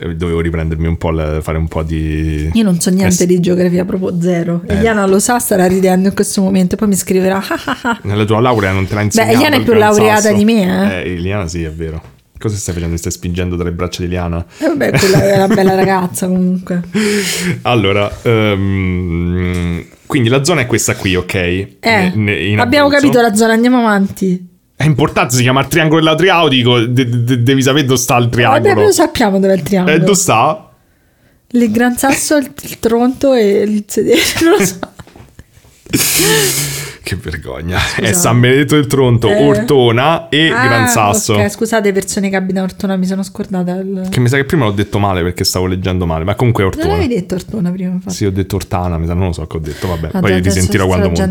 Eh, 0.00 0.14
Dovevo 0.16 0.40
riprendermi 0.40 0.86
un 0.86 0.96
po', 0.96 1.10
il- 1.10 1.40
fare 1.42 1.58
un 1.58 1.68
po' 1.68 1.82
di... 1.82 2.50
Io 2.52 2.62
non 2.62 2.80
so 2.80 2.90
niente 2.90 3.24
Eh, 3.24 3.26
di 3.26 3.40
geografia, 3.40 3.84
proprio 3.84 4.20
zero. 4.20 4.62
Eh. 4.66 4.74
Eliana 4.74 5.06
lo 5.06 5.18
sa, 5.18 5.38
starà 5.38 5.66
ridendo 5.66 6.08
in 6.08 6.14
questo 6.14 6.40
momento, 6.42 6.76
poi 6.76 6.88
mi 6.88 6.94
scriverà. 6.96 7.42
Nella 8.04 8.24
tua 8.24 8.40
laurea 8.40 8.72
non 8.72 8.86
te 8.86 8.94
l'ha 8.94 9.02
insegnato 9.02 9.32
Eliana 9.32 9.56
è 9.56 9.62
più 9.62 9.72
laureata 9.74 10.20
Sasso? 10.20 10.36
di 10.36 10.44
me, 10.44 11.02
Eh, 11.04 11.12
Eliana 11.14 11.46
sì, 11.48 11.62
è 11.64 11.70
vero. 11.70 12.00
Cosa 12.38 12.54
stai 12.54 12.72
facendo? 12.74 12.92
Mi 12.94 13.00
stai 13.00 13.10
spingendo 13.10 13.56
tra 13.56 13.64
le 13.64 13.72
braccia 13.72 13.98
di 14.00 14.04
Eliana? 14.06 14.44
E 14.58 14.66
vabbè, 14.68 14.90
quella 14.92 15.22
è 15.24 15.34
una 15.44 15.52
bella 15.52 15.74
ragazza 15.76 16.28
comunque. 16.28 16.82
Allora, 17.62 18.08
ehm, 18.22 19.84
quindi 20.06 20.28
la 20.28 20.44
zona 20.44 20.60
è 20.60 20.66
questa 20.66 20.94
qui, 20.94 21.16
ok? 21.16 21.34
Eh, 21.34 21.68
Ne- 21.80 22.12
ne- 22.14 22.60
abbiamo 22.60 22.88
capito 22.88 23.20
la 23.20 23.34
zona, 23.34 23.54
andiamo 23.54 23.78
avanti. 23.78 24.46
È 24.80 24.84
importante, 24.84 25.34
si 25.34 25.42
chiama 25.42 25.60
il 25.60 25.66
triangolo 25.66 25.98
dell'Adriatico, 26.00 26.78
de- 26.78 27.24
de- 27.24 27.42
devi 27.42 27.62
sapere 27.62 27.84
dove 27.84 27.98
sta 27.98 28.16
il 28.16 28.28
Vabbè, 28.28 28.34
triangolo. 28.60 28.82
lo 28.86 28.92
sappiamo 28.92 29.40
dove 29.40 29.52
è 29.52 29.56
il 29.56 29.60
Eh, 29.60 29.64
triangolo. 29.64 29.98
dove 29.98 30.14
sta? 30.14 30.70
il 31.50 31.70
Gran 31.72 31.96
Sasso, 31.96 32.36
il, 32.36 32.52
il 32.62 32.78
Tronto 32.78 33.32
e 33.34 33.62
il 33.62 33.84
sedere, 33.88 34.20
non 34.42 34.50
lo 34.58 34.64
so. 34.64 34.78
Che 37.08 37.16
vergogna. 37.16 37.78
È 37.96 38.12
San 38.12 38.38
Benedetto 38.38 38.74
del 38.74 38.86
Tronto, 38.86 39.28
Eh. 39.30 39.42
Ortona 39.46 40.28
e 40.28 40.50
Ah, 40.50 40.66
Gran 40.66 40.88
Sasso. 40.88 41.34
ok, 41.36 41.48
scusate 41.48 41.90
persone 41.92 42.28
che 42.28 42.36
abitano 42.36 42.66
Ortona, 42.66 42.96
mi 42.96 43.06
sono 43.06 43.22
scordata. 43.22 43.76
Il... 43.76 44.08
Che 44.10 44.20
mi 44.20 44.28
sa 44.28 44.36
che 44.36 44.44
prima 44.44 44.66
l'ho 44.66 44.72
detto 44.72 44.98
male 44.98 45.22
perché 45.22 45.42
stavo 45.44 45.64
leggendo 45.64 46.04
male, 46.04 46.24
ma 46.24 46.34
comunque 46.34 46.64
è 46.64 46.66
Non 46.66 46.74
Ortona. 46.76 46.94
avevi 46.98 47.14
detto 47.14 47.34
Ortona 47.36 47.70
prima, 47.70 47.92
infatti. 47.92 48.14
Sì, 48.14 48.26
ho 48.26 48.30
detto 48.30 48.56
Ortana, 48.56 48.98
mi 48.98 49.06
sa, 49.06 49.14
non 49.14 49.28
lo 49.28 49.32
so 49.32 49.46
che 49.46 49.56
ho 49.56 49.60
detto, 49.60 49.88
vabbè, 49.88 50.08
Ah, 50.12 50.20
poi 50.20 50.38
risentirò 50.40 50.84
quando 50.86 51.10
la 51.16 51.26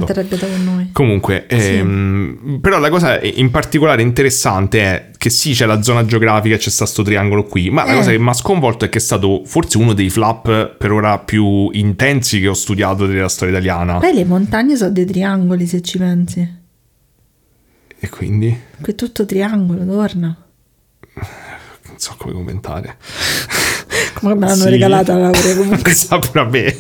noi. 0.64 0.90
Comunque, 0.94 1.46
ehm, 1.46 2.58
però 2.60 2.80
la 2.80 2.90
cosa 2.90 3.20
in 3.22 3.52
particolare 3.52 4.02
interessante 4.02 4.80
è 4.82 5.10
che 5.18 5.30
sì, 5.30 5.52
c'è 5.54 5.66
la 5.68 5.82
zona 5.84 6.06
geografica, 6.06 6.58
c'è 6.58 6.70
sta 6.70 6.86
sto 6.88 7.04
triangolo 7.04 7.44
qui, 7.44 7.70
ma 7.70 7.86
la 7.86 7.92
Eh. 7.94 7.96
cosa 7.98 8.12
che 8.12 8.18
mi 8.20 8.30
ha 8.30 8.34
sconvolto 8.34 8.86
è 8.86 8.90
che 8.90 8.98
è 8.98 9.02
stato 9.02 9.42
forse 9.46 9.78
uno 9.78 9.94
dei 9.94 10.10
flap 10.10 10.76
per 10.78 10.92
ora 10.92 11.18
più 11.20 11.70
intensi 11.74 12.40
che 12.40 12.48
ho 12.48 12.54
studiato 12.54 13.06
della 13.06 13.30
storia 13.30 13.54
italiana. 13.56 13.98
Poi 14.00 14.14
le 14.14 14.26
montagne 14.26 14.76
sono 14.76 14.92
dei 14.92 15.06
triangoli, 15.06 15.66
se 15.68 15.82
ci 15.82 15.98
pensi. 15.98 16.56
E 18.00 18.10
quindi 18.10 18.56
Qui 18.82 18.92
è 18.92 18.96
tutto 18.96 19.26
triangolo, 19.26 19.86
torna. 19.86 20.36
non 21.16 21.98
so 21.98 22.16
come 22.18 22.34
commentare. 22.34 22.98
Come 24.14 24.34
me 24.36 24.48
l'hanno 24.48 24.64
Sì. 24.64 24.70
regalata 24.70 25.14
la 25.16 25.30
laurea 25.32 25.56
comunque. 25.56 25.92
Sa 25.96 26.20
pure 26.20 26.40
a 26.40 26.46
me. 26.46 26.76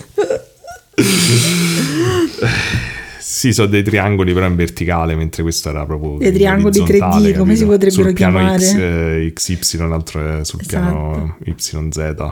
Sì, 3.19 3.51
sono 3.53 3.67
dei 3.67 3.83
triangoli 3.83 4.33
però 4.33 4.45
in 4.47 4.55
verticale, 4.55 5.15
mentre 5.15 5.43
questo 5.43 5.69
era 5.69 5.85
proprio 5.85 6.17
Dei 6.17 6.31
triangoli 6.31 6.79
orizzontale, 6.79 7.31
3D, 7.31 7.37
come 7.37 7.55
si 7.55 7.63
capito? 7.65 7.77
potrebbero 7.77 8.03
sul 8.03 8.13
piano 8.13 8.37
chiamare? 8.37 8.59
X, 8.65 8.73
eh, 8.75 9.31
XY, 9.33 9.77
l'altro 9.87 10.39
è 10.39 10.45
sul 10.45 10.63
piano 10.65 11.37
YZ. 11.43 12.31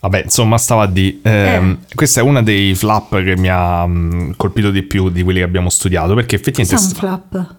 Vabbè, 0.00 0.22
insomma, 0.24 0.58
stava 0.58 0.82
a 0.84 0.86
di. 0.86 1.20
ehm, 1.22 1.78
Questo 1.94 2.20
è 2.20 2.22
uno 2.22 2.42
dei 2.42 2.74
flap 2.74 3.20
che 3.22 3.36
mi 3.36 3.48
ha 3.48 3.84
mm, 3.86 4.30
colpito 4.36 4.70
di 4.70 4.82
più 4.84 5.08
di 5.10 5.22
quelli 5.22 5.38
che 5.40 5.44
abbiamo 5.44 5.70
studiato. 5.70 6.14
Perché 6.14 6.36
effettivamente. 6.36 6.74
Cos'è 6.76 6.86
un 6.86 6.94
sta- 6.94 7.06
flap? 7.32 7.56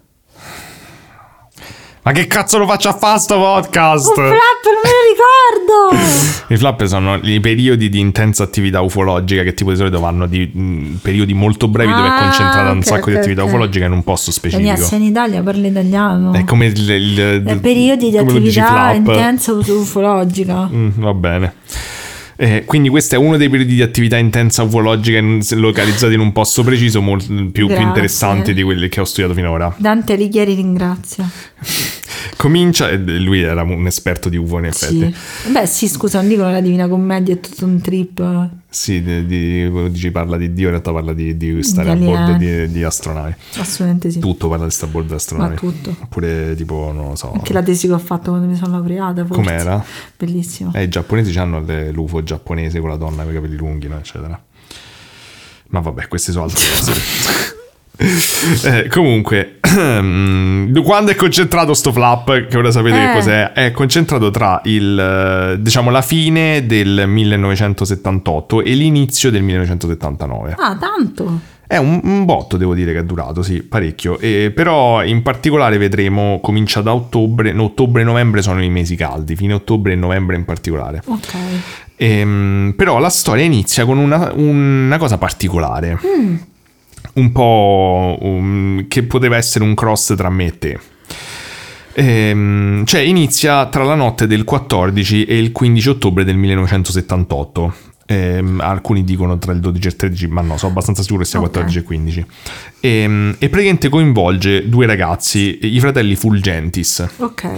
Ma 2.02 2.12
che 2.12 2.26
cazzo 2.26 2.56
lo 2.56 2.66
faccio 2.66 2.88
a 2.88 2.94
fare 2.94 3.18
sto 3.18 3.36
podcast? 3.36 4.08
Un 4.08 4.14
flap, 4.14 4.30
non 4.64 4.80
me 4.82 4.90
lo 4.90 5.92
ricordo! 5.92 6.04
I 6.54 6.56
flap 6.56 6.84
sono 6.86 7.16
i 7.22 7.38
periodi 7.40 7.90
di 7.90 8.00
intensa 8.00 8.42
attività 8.42 8.80
ufologica 8.80 9.42
che 9.42 9.52
tipo 9.52 9.70
di 9.70 9.76
solito 9.76 10.00
vanno 10.00 10.26
di 10.26 10.46
mh, 10.52 10.98
periodi 11.02 11.34
molto 11.34 11.68
brevi 11.68 11.92
dove 11.92 12.06
è 12.08 12.10
Ah, 12.10 12.22
concentrata 12.22 12.70
un 12.70 12.78
ok, 12.78 12.84
sacco 12.86 13.04
di 13.10 13.12
ok, 13.12 13.18
attività 13.18 13.42
ok. 13.42 13.48
ufologica 13.48 13.84
in 13.84 13.92
un 13.92 14.02
posto 14.02 14.32
specifico. 14.32 14.76
sei 14.82 14.98
in 15.00 15.04
Italia, 15.04 15.42
parla 15.42 15.66
italiano. 15.66 16.32
È 16.32 16.42
come 16.44 16.66
il, 16.66 16.88
il- 16.90 17.42
È 17.44 17.56
periodi 17.60 18.08
di 18.10 18.16
attività 18.16 18.92
intensa 18.92 19.52
ufologica. 19.52 20.68
Mm, 20.72 20.88
va 20.96 21.12
bene. 21.14 21.54
Eh, 22.42 22.64
quindi 22.64 22.88
questo 22.88 23.16
è 23.16 23.18
uno 23.18 23.36
dei 23.36 23.50
periodi 23.50 23.74
di 23.74 23.82
attività 23.82 24.16
intensa 24.16 24.62
ufologica 24.62 25.20
localizzati 25.56 26.14
in 26.14 26.20
un 26.20 26.32
posto 26.32 26.62
preciso, 26.62 27.02
mol- 27.02 27.22
più, 27.52 27.66
più 27.66 27.78
interessanti 27.78 28.54
di 28.54 28.62
quelli 28.62 28.88
che 28.88 28.98
ho 29.00 29.04
studiato 29.04 29.34
finora. 29.34 29.74
Dante 29.76 30.14
Alighieri 30.14 30.54
ringrazia. 30.54 31.28
Comincia, 32.36 32.88
e 32.88 32.96
lui 32.96 33.40
era 33.42 33.62
un 33.62 33.86
esperto 33.86 34.28
di 34.28 34.36
UFO 34.36 34.58
in 34.58 34.66
effetti. 34.66 35.14
Sì. 35.44 35.50
Beh, 35.50 35.66
sì, 35.66 35.88
scusa, 35.88 36.20
non 36.20 36.28
dicono 36.28 36.50
la 36.50 36.60
Divina 36.60 36.88
Commedia, 36.88 37.34
è 37.34 37.40
tutto 37.40 37.64
un 37.64 37.80
trip. 37.80 38.48
Sì, 38.68 39.02
di, 39.02 39.26
di- 39.26 39.90
dici 39.90 40.10
parla 40.10 40.36
di 40.36 40.52
Dio, 40.52 40.66
in 40.66 40.70
realtà 40.70 40.92
parla 40.92 41.12
di, 41.12 41.36
di 41.36 41.62
stare 41.62 41.90
a 41.90 41.94
Di 41.94 42.04
bordo 42.04 42.32
di, 42.34 42.70
di 42.70 42.82
astronavi. 42.84 43.34
Assolutamente 43.56 44.10
sì. 44.10 44.20
Tutto 44.20 44.48
parla 44.48 44.64
di 44.66 44.70
stare 44.70 44.90
a 44.90 44.94
bordo 44.94 45.08
di 45.08 45.14
astronavi. 45.14 45.54
Ma 45.54 45.58
tutto. 45.58 45.96
Oppure 46.00 46.54
tipo, 46.54 46.92
non 46.94 47.08
lo 47.08 47.16
so. 47.16 47.32
Anche 47.32 47.52
la 47.52 47.62
tesi 47.62 47.86
che 47.88 47.92
ho 47.92 47.98
fatto 47.98 48.30
quando 48.30 48.46
mi 48.46 48.54
sono 48.56 48.72
laureata. 48.72 49.24
forse. 49.26 49.42
Com'era? 49.42 49.84
Bellissimo. 50.16 50.70
Eh, 50.74 50.84
i 50.84 50.88
giapponesi 50.88 51.36
hanno 51.38 51.60
l'UFO 51.90 52.22
giapponese 52.22 52.78
con 52.80 52.90
la 52.90 52.96
donna 52.96 53.22
con 53.24 53.32
i 53.32 53.34
capelli 53.34 53.56
lunghi, 53.56 53.88
no? 53.88 53.98
eccetera. 53.98 54.40
Ma 55.68 55.80
vabbè, 55.80 56.08
queste 56.08 56.32
sono 56.32 56.44
altre 56.44 56.62
cose. 56.78 56.92
Eh, 58.64 58.88
comunque, 58.88 59.58
quando 59.60 61.10
è 61.10 61.14
concentrato 61.14 61.74
sto 61.74 61.92
flap, 61.92 62.46
che 62.46 62.56
ora 62.56 62.70
sapete 62.70 62.96
che 62.96 63.10
Eh. 63.10 63.14
cos'è, 63.14 63.52
è 63.52 63.70
concentrato 63.72 64.30
tra 64.30 64.62
il, 64.64 64.98
eh, 64.98 65.60
diciamo, 65.60 65.90
la 65.90 66.00
fine 66.00 66.64
del 66.66 67.04
1978 67.06 68.62
e 68.62 68.72
l'inizio 68.72 69.30
del 69.30 69.42
1979. 69.42 70.54
Ah, 70.58 70.76
tanto. 70.78 71.40
È 71.66 71.76
un, 71.76 72.00
un 72.02 72.24
botto, 72.24 72.56
devo 72.56 72.74
dire, 72.74 72.92
che 72.92 73.00
è 73.00 73.04
durato, 73.04 73.42
sì, 73.42 73.62
parecchio. 73.62 74.18
E, 74.18 74.50
però 74.52 75.04
in 75.04 75.22
particolare 75.22 75.76
vedremo, 75.78 76.40
comincia 76.42 76.80
da 76.80 76.94
ottobre, 76.94 77.52
no, 77.52 77.64
ottobre 77.64 78.00
e 78.02 78.04
novembre 78.04 78.42
sono 78.42 78.62
i 78.62 78.70
mesi 78.70 78.96
caldi, 78.96 79.36
fine 79.36 79.52
ottobre 79.52 79.92
e 79.92 79.96
novembre 79.96 80.36
in 80.36 80.44
particolare. 80.44 81.02
Ok. 81.04 81.34
Ehm, 81.96 82.72
però 82.76 82.98
la 82.98 83.10
storia 83.10 83.44
inizia 83.44 83.84
con 83.84 83.98
una, 83.98 84.32
una 84.34 84.96
cosa 84.96 85.18
particolare. 85.18 85.98
Un 87.14 87.32
po' 87.32 88.16
um, 88.20 88.86
che 88.88 89.02
poteva 89.02 89.36
essere 89.36 89.64
un 89.64 89.74
cross 89.74 90.14
tra 90.14 90.30
me 90.30 90.46
e 90.46 90.58
te. 90.58 90.78
Ehm, 91.92 92.84
cioè 92.84 93.00
inizia 93.00 93.66
tra 93.66 93.84
la 93.84 93.94
notte 93.94 94.26
del 94.26 94.44
14 94.44 95.24
e 95.24 95.38
il 95.38 95.52
15 95.52 95.88
ottobre 95.88 96.24
del 96.24 96.36
1978. 96.36 97.74
Ehm, 98.10 98.60
alcuni 98.60 99.04
dicono 99.04 99.38
tra 99.38 99.52
il 99.52 99.60
12 99.60 99.86
e 99.86 99.90
il 99.90 99.96
13, 99.96 100.26
ma 100.26 100.40
no, 100.40 100.56
sono 100.56 100.72
abbastanza 100.72 101.02
sicuro 101.02 101.22
che 101.22 101.28
sia 101.28 101.38
Ok. 101.38 101.46
14 101.50 101.78
e 101.78 101.82
15. 101.84 102.26
Ehm, 102.80 103.36
e 103.38 103.48
praticamente 103.48 103.88
coinvolge 103.88 104.68
due 104.68 104.84
ragazzi, 104.86 105.60
i 105.62 105.78
fratelli 105.78 106.16
Fulgentis. 106.16 107.06
Ok. 107.18 107.48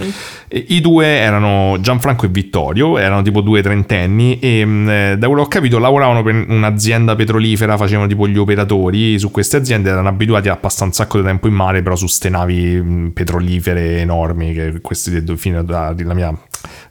E 0.47 0.65
I 0.69 0.79
due 0.79 1.07
erano 1.07 1.77
Gianfranco 1.81 2.27
e 2.27 2.29
Vittorio, 2.29 2.99
erano 2.99 3.23
tipo 3.23 3.41
due 3.41 3.63
trentenni 3.63 4.37
e 4.37 4.63
mh, 4.63 4.89
eh, 4.89 5.15
da 5.17 5.25
quello 5.25 5.41
che 5.41 5.47
ho 5.47 5.49
capito 5.49 5.79
lavoravano 5.79 6.21
per 6.21 6.45
un'azienda 6.47 7.15
petrolifera, 7.15 7.75
facevano 7.75 8.07
tipo 8.07 8.27
gli 8.27 8.37
operatori 8.37 9.17
su 9.17 9.31
queste 9.31 9.57
aziende, 9.57 9.89
erano 9.89 10.09
abituati 10.09 10.49
a 10.49 10.55
passare 10.55 10.85
un 10.85 10.93
sacco 10.93 11.17
di 11.17 11.23
tempo 11.25 11.47
in 11.47 11.55
mare 11.55 11.81
però 11.81 11.95
su 11.95 12.05
ste 12.05 12.29
navi 12.29 12.79
mh, 12.79 13.11
petrolifere 13.13 14.01
enormi, 14.01 14.53
che 14.53 14.81
questi 14.81 15.23
fino 15.35 15.65
alla 15.67 16.13
mia 16.13 16.31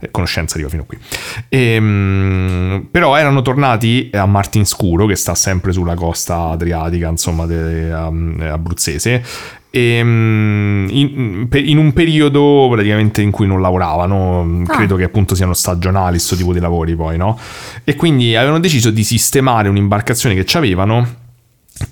eh, 0.00 0.10
conoscenza 0.10 0.54
arriva 0.54 0.68
fino 0.68 0.84
qui. 0.84 0.98
E, 1.48 1.78
mh, 1.78 2.88
però 2.90 3.14
erano 3.14 3.36
tornati 3.36 3.50
a 4.12 4.26
Martinscuro, 4.26 5.06
che 5.06 5.16
sta 5.16 5.34
sempre 5.34 5.72
sulla 5.72 5.94
costa 5.94 6.48
adriatica, 6.50 7.08
insomma, 7.08 7.46
de- 7.46 7.92
um, 7.92 8.36
abruzzese, 8.50 9.22
e, 9.70 10.00
mm, 10.04 10.88
in, 10.90 11.48
in 11.50 11.78
un 11.78 11.92
periodo 11.94 12.68
praticamente 12.70 13.22
in 13.22 13.30
cui 13.30 13.46
non 13.46 13.60
lavoravano, 13.60 14.64
Ah. 14.66 14.72
credo 14.74 14.96
che 14.96 15.04
appunto 15.04 15.34
siano 15.34 15.54
stagionali 15.54 16.12
questo 16.16 16.36
tipo 16.36 16.52
di 16.52 16.60
lavori 16.60 16.94
poi, 16.94 17.16
no? 17.16 17.38
E 17.84 17.94
quindi 17.96 18.36
avevano 18.36 18.60
deciso 18.60 18.90
di 18.90 19.02
sistemare 19.02 19.68
un'imbarcazione 19.68 20.34
che 20.34 20.44
ci 20.44 20.56
avevano 20.58 21.20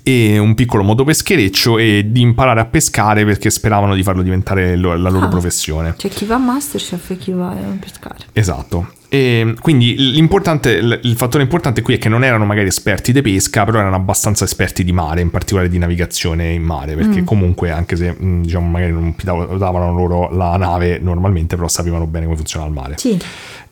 e 0.03 0.37
un 0.37 0.53
piccolo 0.53 0.83
motopeschereccio 0.83 1.79
e 1.79 2.05
di 2.07 2.21
imparare 2.21 2.59
a 2.59 2.65
pescare 2.65 3.25
perché 3.25 3.49
speravano 3.49 3.95
di 3.95 4.03
farlo 4.03 4.21
diventare 4.21 4.75
la 4.75 4.95
loro 5.09 5.25
Ah. 5.25 5.29
professione. 5.29 5.95
C'è 5.97 6.07
chi 6.07 6.25
va 6.25 6.35
a 6.35 6.37
Masterchef 6.37 7.09
e 7.09 7.17
chi 7.17 7.31
va 7.31 7.49
a 7.49 7.55
pescare. 7.79 8.25
Esatto. 8.33 8.93
E 9.13 9.55
quindi 9.59 10.13
l'importante, 10.13 10.71
il 10.71 11.15
fattore 11.17 11.43
importante 11.43 11.81
qui 11.81 11.95
è 11.95 11.97
che 11.97 12.07
non 12.07 12.23
erano 12.23 12.45
magari 12.45 12.67
esperti 12.67 13.11
di 13.11 13.21
pesca, 13.21 13.65
però 13.65 13.79
erano 13.79 13.97
abbastanza 13.97 14.45
esperti 14.45 14.85
di 14.85 14.93
mare, 14.93 15.19
in 15.19 15.29
particolare 15.29 15.67
di 15.67 15.77
navigazione 15.77 16.53
in 16.53 16.63
mare, 16.63 16.95
perché 16.95 17.25
comunque 17.25 17.71
anche 17.71 17.97
se 17.97 18.15
mh, 18.17 18.43
diciamo 18.43 18.69
magari 18.69 18.93
non 18.93 19.13
pilotavano 19.13 19.93
loro 19.93 20.31
la 20.31 20.55
nave 20.55 20.97
normalmente, 20.99 21.57
però 21.57 21.67
sapevano 21.67 22.07
bene 22.07 22.23
come 22.23 22.37
funziona 22.37 22.65
il 22.65 22.71
mare. 22.71 22.93
Sì. 22.99 23.19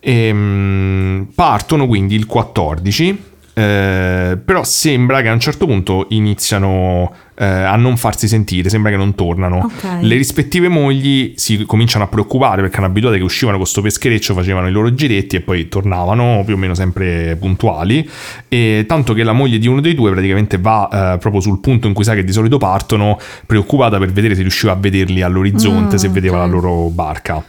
Ehm, 0.01 1.29
partono 1.33 1.87
quindi 1.87 2.15
il 2.15 2.25
14, 2.25 3.23
eh, 3.59 4.37
però 4.37 4.63
sembra 4.63 5.21
che 5.21 5.27
a 5.27 5.33
un 5.33 5.39
certo 5.39 5.65
punto 5.65 6.05
iniziano 6.09 7.11
eh, 7.35 7.45
a 7.45 7.75
non 7.75 7.97
farsi 7.97 8.27
sentire, 8.27 8.69
sembra 8.69 8.89
che 8.89 8.97
non 8.97 9.15
tornano. 9.15 9.57
Ok. 9.57 10.01
Le 10.01 10.15
rispettive 10.15 10.69
mogli 10.69 11.33
si 11.35 11.65
cominciano 11.65 12.05
a 12.05 12.07
preoccupare 12.07 12.61
perché 12.61 12.77
erano 12.77 12.91
abituate 12.91 13.17
che 13.17 13.23
uscivano 13.23 13.57
con 13.57 13.65
questo 13.65 13.81
peschereccio, 13.81 14.33
facevano 14.33 14.67
i 14.67 14.71
loro 14.71 14.93
giretti 14.93 15.35
e 15.35 15.41
poi 15.41 15.67
tornavano 15.67 16.43
più 16.45 16.53
o 16.55 16.57
meno 16.57 16.73
sempre 16.73 17.35
puntuali. 17.37 18.09
E 18.47 18.85
tanto 18.87 19.13
che 19.13 19.23
la 19.23 19.33
moglie 19.33 19.57
di 19.57 19.67
uno 19.67 19.81
dei 19.81 19.93
due 19.93 20.11
praticamente 20.11 20.57
va 20.57 21.13
eh, 21.13 21.17
proprio 21.17 21.41
sul 21.41 21.59
punto 21.59 21.87
in 21.87 21.93
cui 21.93 22.05
sa 22.05 22.13
che 22.13 22.23
di 22.23 22.31
solito 22.31 22.57
partono, 22.57 23.19
preoccupata 23.45 23.97
per 23.97 24.11
vedere 24.11 24.35
se 24.35 24.41
riusciva 24.41 24.71
a 24.71 24.75
vederli 24.75 25.21
all'orizzonte, 25.21 25.95
Mm, 25.95 25.97
se 25.97 26.07
vedeva 26.09 26.37
ok. 26.37 26.45
la 26.45 26.47
loro 26.49 26.89
barca. 26.89 27.43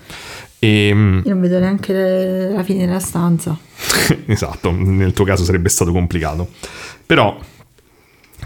E, 0.61 0.89
Io 0.89 0.95
non 0.95 1.41
vedo 1.41 1.59
neanche 1.59 2.51
la 2.55 2.63
fine 2.63 2.85
della 2.85 3.01
stanza. 3.01 3.59
esatto, 4.27 4.71
nel 4.71 5.13
tuo 5.13 5.25
caso 5.25 5.43
sarebbe 5.43 5.71
stato 5.71 5.91
complicato. 5.91 6.49
Però 7.07 7.37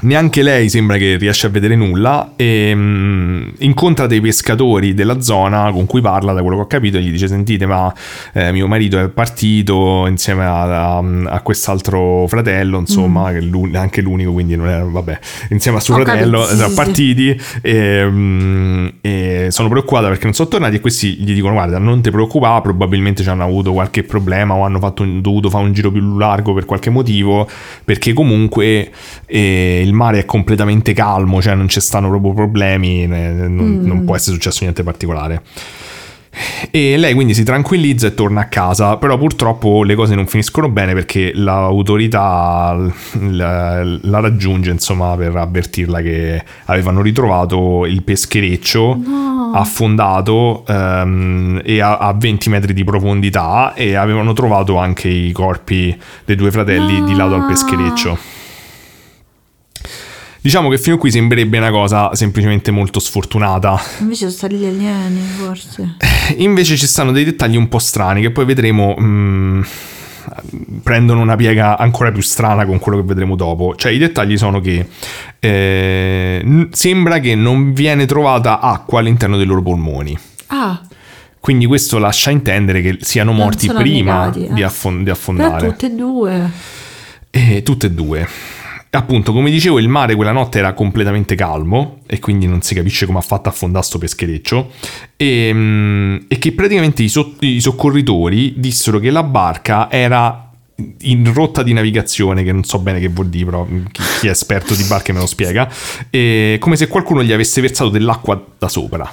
neanche 0.04 0.42
lei 0.42 0.68
sembra 0.68 0.96
che 0.96 1.16
riesce 1.16 1.46
a 1.46 1.50
vedere 1.50 1.74
nulla 1.76 2.32
e 2.36 2.72
mm, 2.74 3.48
incontra 3.58 4.06
dei 4.06 4.20
pescatori 4.20 4.94
della 4.94 5.20
zona 5.20 5.70
con 5.72 5.86
cui 5.86 6.00
parla, 6.00 6.32
da 6.32 6.40
quello 6.42 6.56
che 6.56 6.62
ho 6.62 6.66
capito, 6.66 6.98
e 6.98 7.02
gli 7.02 7.10
dice 7.10 7.26
sentite 7.28 7.66
ma 7.66 7.92
eh, 8.32 8.52
mio 8.52 8.66
marito 8.68 8.98
è 8.98 9.08
partito 9.08 10.06
insieme 10.06 10.44
a, 10.44 10.96
a- 10.96 11.02
a 11.26 11.40
quest'altro 11.40 12.26
fratello, 12.28 12.78
insomma, 12.78 13.30
che 13.32 13.38
è 13.38 13.40
l'un- 13.40 13.74
anche 13.74 14.00
l'unico, 14.00 14.32
quindi 14.32 14.56
non 14.56 14.68
è, 14.68 14.80
vabbè, 14.82 15.18
insieme 15.50 15.78
a 15.78 15.80
suo 15.80 15.94
Ho 15.94 16.02
fratello, 16.02 16.38
capito, 16.40 16.50
sì, 16.50 16.56
sono 16.56 16.68
sì, 16.68 16.74
partiti 16.74 17.40
e, 17.62 18.04
mm, 18.08 18.86
e 19.00 19.46
sono 19.50 19.68
preoccupata 19.68 20.08
perché 20.08 20.24
non 20.24 20.34
sono 20.34 20.48
tornati 20.48 20.76
e 20.76 20.80
questi 20.80 21.14
gli 21.14 21.32
dicono 21.34 21.54
guarda 21.54 21.78
non 21.78 22.00
ti 22.02 22.10
preoccupare, 22.10 22.60
probabilmente 22.62 23.22
ci 23.22 23.28
hanno 23.28 23.44
avuto 23.44 23.72
qualche 23.72 24.02
problema 24.02 24.54
o 24.54 24.64
hanno 24.64 24.78
fatto 24.78 25.02
un- 25.02 25.20
dovuto 25.20 25.48
fare 25.50 25.64
un 25.64 25.72
giro 25.72 25.90
più 25.90 26.16
largo 26.18 26.52
per 26.52 26.64
qualche 26.66 26.90
motivo, 26.90 27.48
perché 27.84 28.12
comunque 28.12 28.90
eh, 29.26 29.80
il 29.82 29.92
mare 29.94 30.18
è 30.20 30.24
completamente 30.26 30.92
calmo, 30.92 31.40
cioè 31.40 31.54
non 31.54 31.68
ci 31.68 31.80
stanno 31.80 32.08
proprio 32.08 32.34
problemi, 32.34 33.06
non, 33.06 33.48
Mm. 33.50 33.86
non 33.86 34.04
può 34.04 34.14
essere 34.16 34.34
successo 34.34 34.58
niente 34.62 34.82
particolare. 34.82 35.42
E 36.72 36.96
lei 36.96 37.14
quindi 37.14 37.32
si 37.32 37.44
tranquillizza 37.44 38.08
e 38.08 38.14
torna 38.14 38.40
a 38.40 38.44
casa, 38.46 38.96
però 38.96 39.16
purtroppo 39.16 39.84
le 39.84 39.94
cose 39.94 40.16
non 40.16 40.26
finiscono 40.26 40.68
bene 40.68 40.92
perché 40.92 41.30
l'autorità 41.32 42.76
la, 43.20 43.84
la 43.84 44.20
raggiunge 44.20 44.72
insomma 44.72 45.14
per 45.14 45.36
avvertirla 45.36 46.00
che 46.00 46.42
avevano 46.64 47.02
ritrovato 47.02 47.84
il 47.86 48.02
peschereccio 48.02 48.98
affondato 49.54 50.64
ehm, 50.66 51.60
e 51.64 51.80
a, 51.80 51.98
a 51.98 52.12
20 52.12 52.48
metri 52.48 52.72
di 52.72 52.82
profondità 52.82 53.72
e 53.74 53.94
avevano 53.94 54.32
trovato 54.32 54.76
anche 54.76 55.06
i 55.08 55.30
corpi 55.30 55.96
dei 56.24 56.34
due 56.34 56.50
fratelli 56.50 57.04
di 57.04 57.14
lato 57.14 57.34
al 57.34 57.40
No. 57.42 57.46
peschereccio. 57.46 58.18
Diciamo 60.44 60.68
che 60.68 60.76
fino 60.76 60.96
a 60.96 60.98
qui 60.98 61.10
sembrerebbe 61.10 61.56
una 61.56 61.70
cosa 61.70 62.14
semplicemente 62.14 62.70
molto 62.70 63.00
sfortunata. 63.00 63.80
Invece 64.00 64.18
sono 64.18 64.30
stati 64.30 64.56
gli 64.56 64.66
alieni, 64.66 65.20
forse. 65.38 65.96
Invece 66.36 66.76
ci 66.76 66.86
stanno 66.86 67.12
dei 67.12 67.24
dettagli 67.24 67.56
un 67.56 67.66
po' 67.66 67.78
strani 67.78 68.20
che 68.20 68.30
poi 68.30 68.44
vedremo. 68.44 68.94
mm, 69.00 69.62
prendono 70.82 71.22
una 71.22 71.34
piega 71.34 71.78
ancora 71.78 72.12
più 72.12 72.20
strana 72.20 72.66
con 72.66 72.78
quello 72.78 72.98
che 72.98 73.04
vedremo 73.06 73.36
dopo. 73.36 73.74
Cioè, 73.74 73.92
i 73.92 73.96
dettagli 73.96 74.36
sono 74.36 74.60
che 74.60 74.86
eh, 75.38 76.68
sembra 76.72 77.20
che 77.20 77.34
non 77.34 77.72
viene 77.72 78.04
trovata 78.04 78.60
acqua 78.60 78.98
all'interno 79.00 79.38
dei 79.38 79.46
loro 79.46 79.62
polmoni. 79.62 80.14
Ah, 80.48 80.78
Quindi 81.40 81.64
questo 81.64 81.96
lascia 81.96 82.30
intendere 82.30 82.82
che 82.82 82.98
siano 83.00 83.32
morti 83.32 83.66
prima 83.72 84.24
annegati, 84.24 84.44
eh. 84.44 84.52
di, 84.52 84.62
affon- 84.62 84.98
di 84.98 85.04
però 85.04 85.16
affondare. 85.16 85.68
tutte 85.68 85.86
e 85.86 85.90
due. 85.90 86.50
E 87.30 87.62
tutte 87.62 87.86
e 87.86 87.90
due. 87.90 88.28
Appunto, 88.94 89.32
come 89.32 89.50
dicevo, 89.50 89.80
il 89.80 89.88
mare 89.88 90.14
quella 90.14 90.30
notte 90.30 90.58
era 90.58 90.72
completamente 90.72 91.34
calmo 91.34 91.98
e 92.06 92.20
quindi 92.20 92.46
non 92.46 92.62
si 92.62 92.74
capisce 92.74 93.06
come 93.06 93.18
ha 93.18 93.22
fatto 93.22 93.48
a 93.48 93.52
affondare 93.52 93.84
sto 93.84 93.98
peschereccio. 93.98 94.70
E, 95.16 95.50
mm, 95.52 96.16
e 96.28 96.38
che 96.38 96.52
praticamente 96.52 97.02
i, 97.02 97.08
so- 97.08 97.34
i 97.40 97.60
soccorritori 97.60 98.54
dissero 98.56 99.00
che 99.00 99.10
la 99.10 99.24
barca 99.24 99.90
era 99.90 100.50
in 101.02 101.32
rotta 101.32 101.62
di 101.62 101.72
navigazione, 101.72 102.42
che 102.42 102.52
non 102.52 102.64
so 102.64 102.78
bene 102.78 103.00
che 103.00 103.08
vuol 103.08 103.28
dire, 103.28 103.44
però 103.44 103.66
chi, 103.92 104.02
chi 104.20 104.26
è 104.28 104.30
esperto 104.30 104.74
di 104.74 104.84
barche 104.84 105.12
me 105.12 105.20
lo 105.20 105.26
spiega, 105.26 105.68
come 106.58 106.76
se 106.76 106.88
qualcuno 106.88 107.22
gli 107.22 107.32
avesse 107.32 107.60
versato 107.60 107.90
dell'acqua 107.90 108.42
da 108.58 108.68
sopra. 108.68 109.12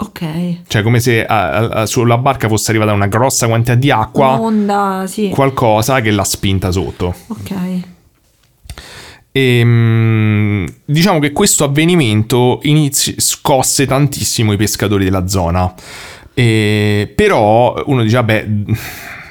Ok. 0.00 0.58
Cioè, 0.68 0.82
come 0.82 1.00
se 1.00 1.24
a- 1.26 1.56
a- 1.68 1.86
sulla 1.86 2.18
barca 2.18 2.46
fosse 2.48 2.70
arrivata 2.70 2.92
una 2.92 3.08
grossa 3.08 3.46
quantità 3.48 3.74
di 3.74 3.90
acqua, 3.90 4.34
Un'onda, 4.34 5.04
sì. 5.08 5.28
qualcosa 5.30 6.00
che 6.00 6.10
l'ha 6.12 6.22
spinta 6.24 6.70
sotto. 6.70 7.14
ok. 7.26 7.54
E, 9.32 9.60
mm, 9.64 10.66
diciamo 10.84 11.18
che 11.18 11.32
questo 11.32 11.64
avvenimento 11.64 12.60
inizi- 12.62 13.16
scosse 13.18 13.86
tantissimo 13.86 14.52
i 14.52 14.56
pescatori 14.56 15.04
della 15.04 15.26
zona. 15.26 15.72
E- 16.34 17.12
però 17.14 17.82
uno 17.86 18.02
dice, 18.02 18.16
vabbè, 18.16 18.46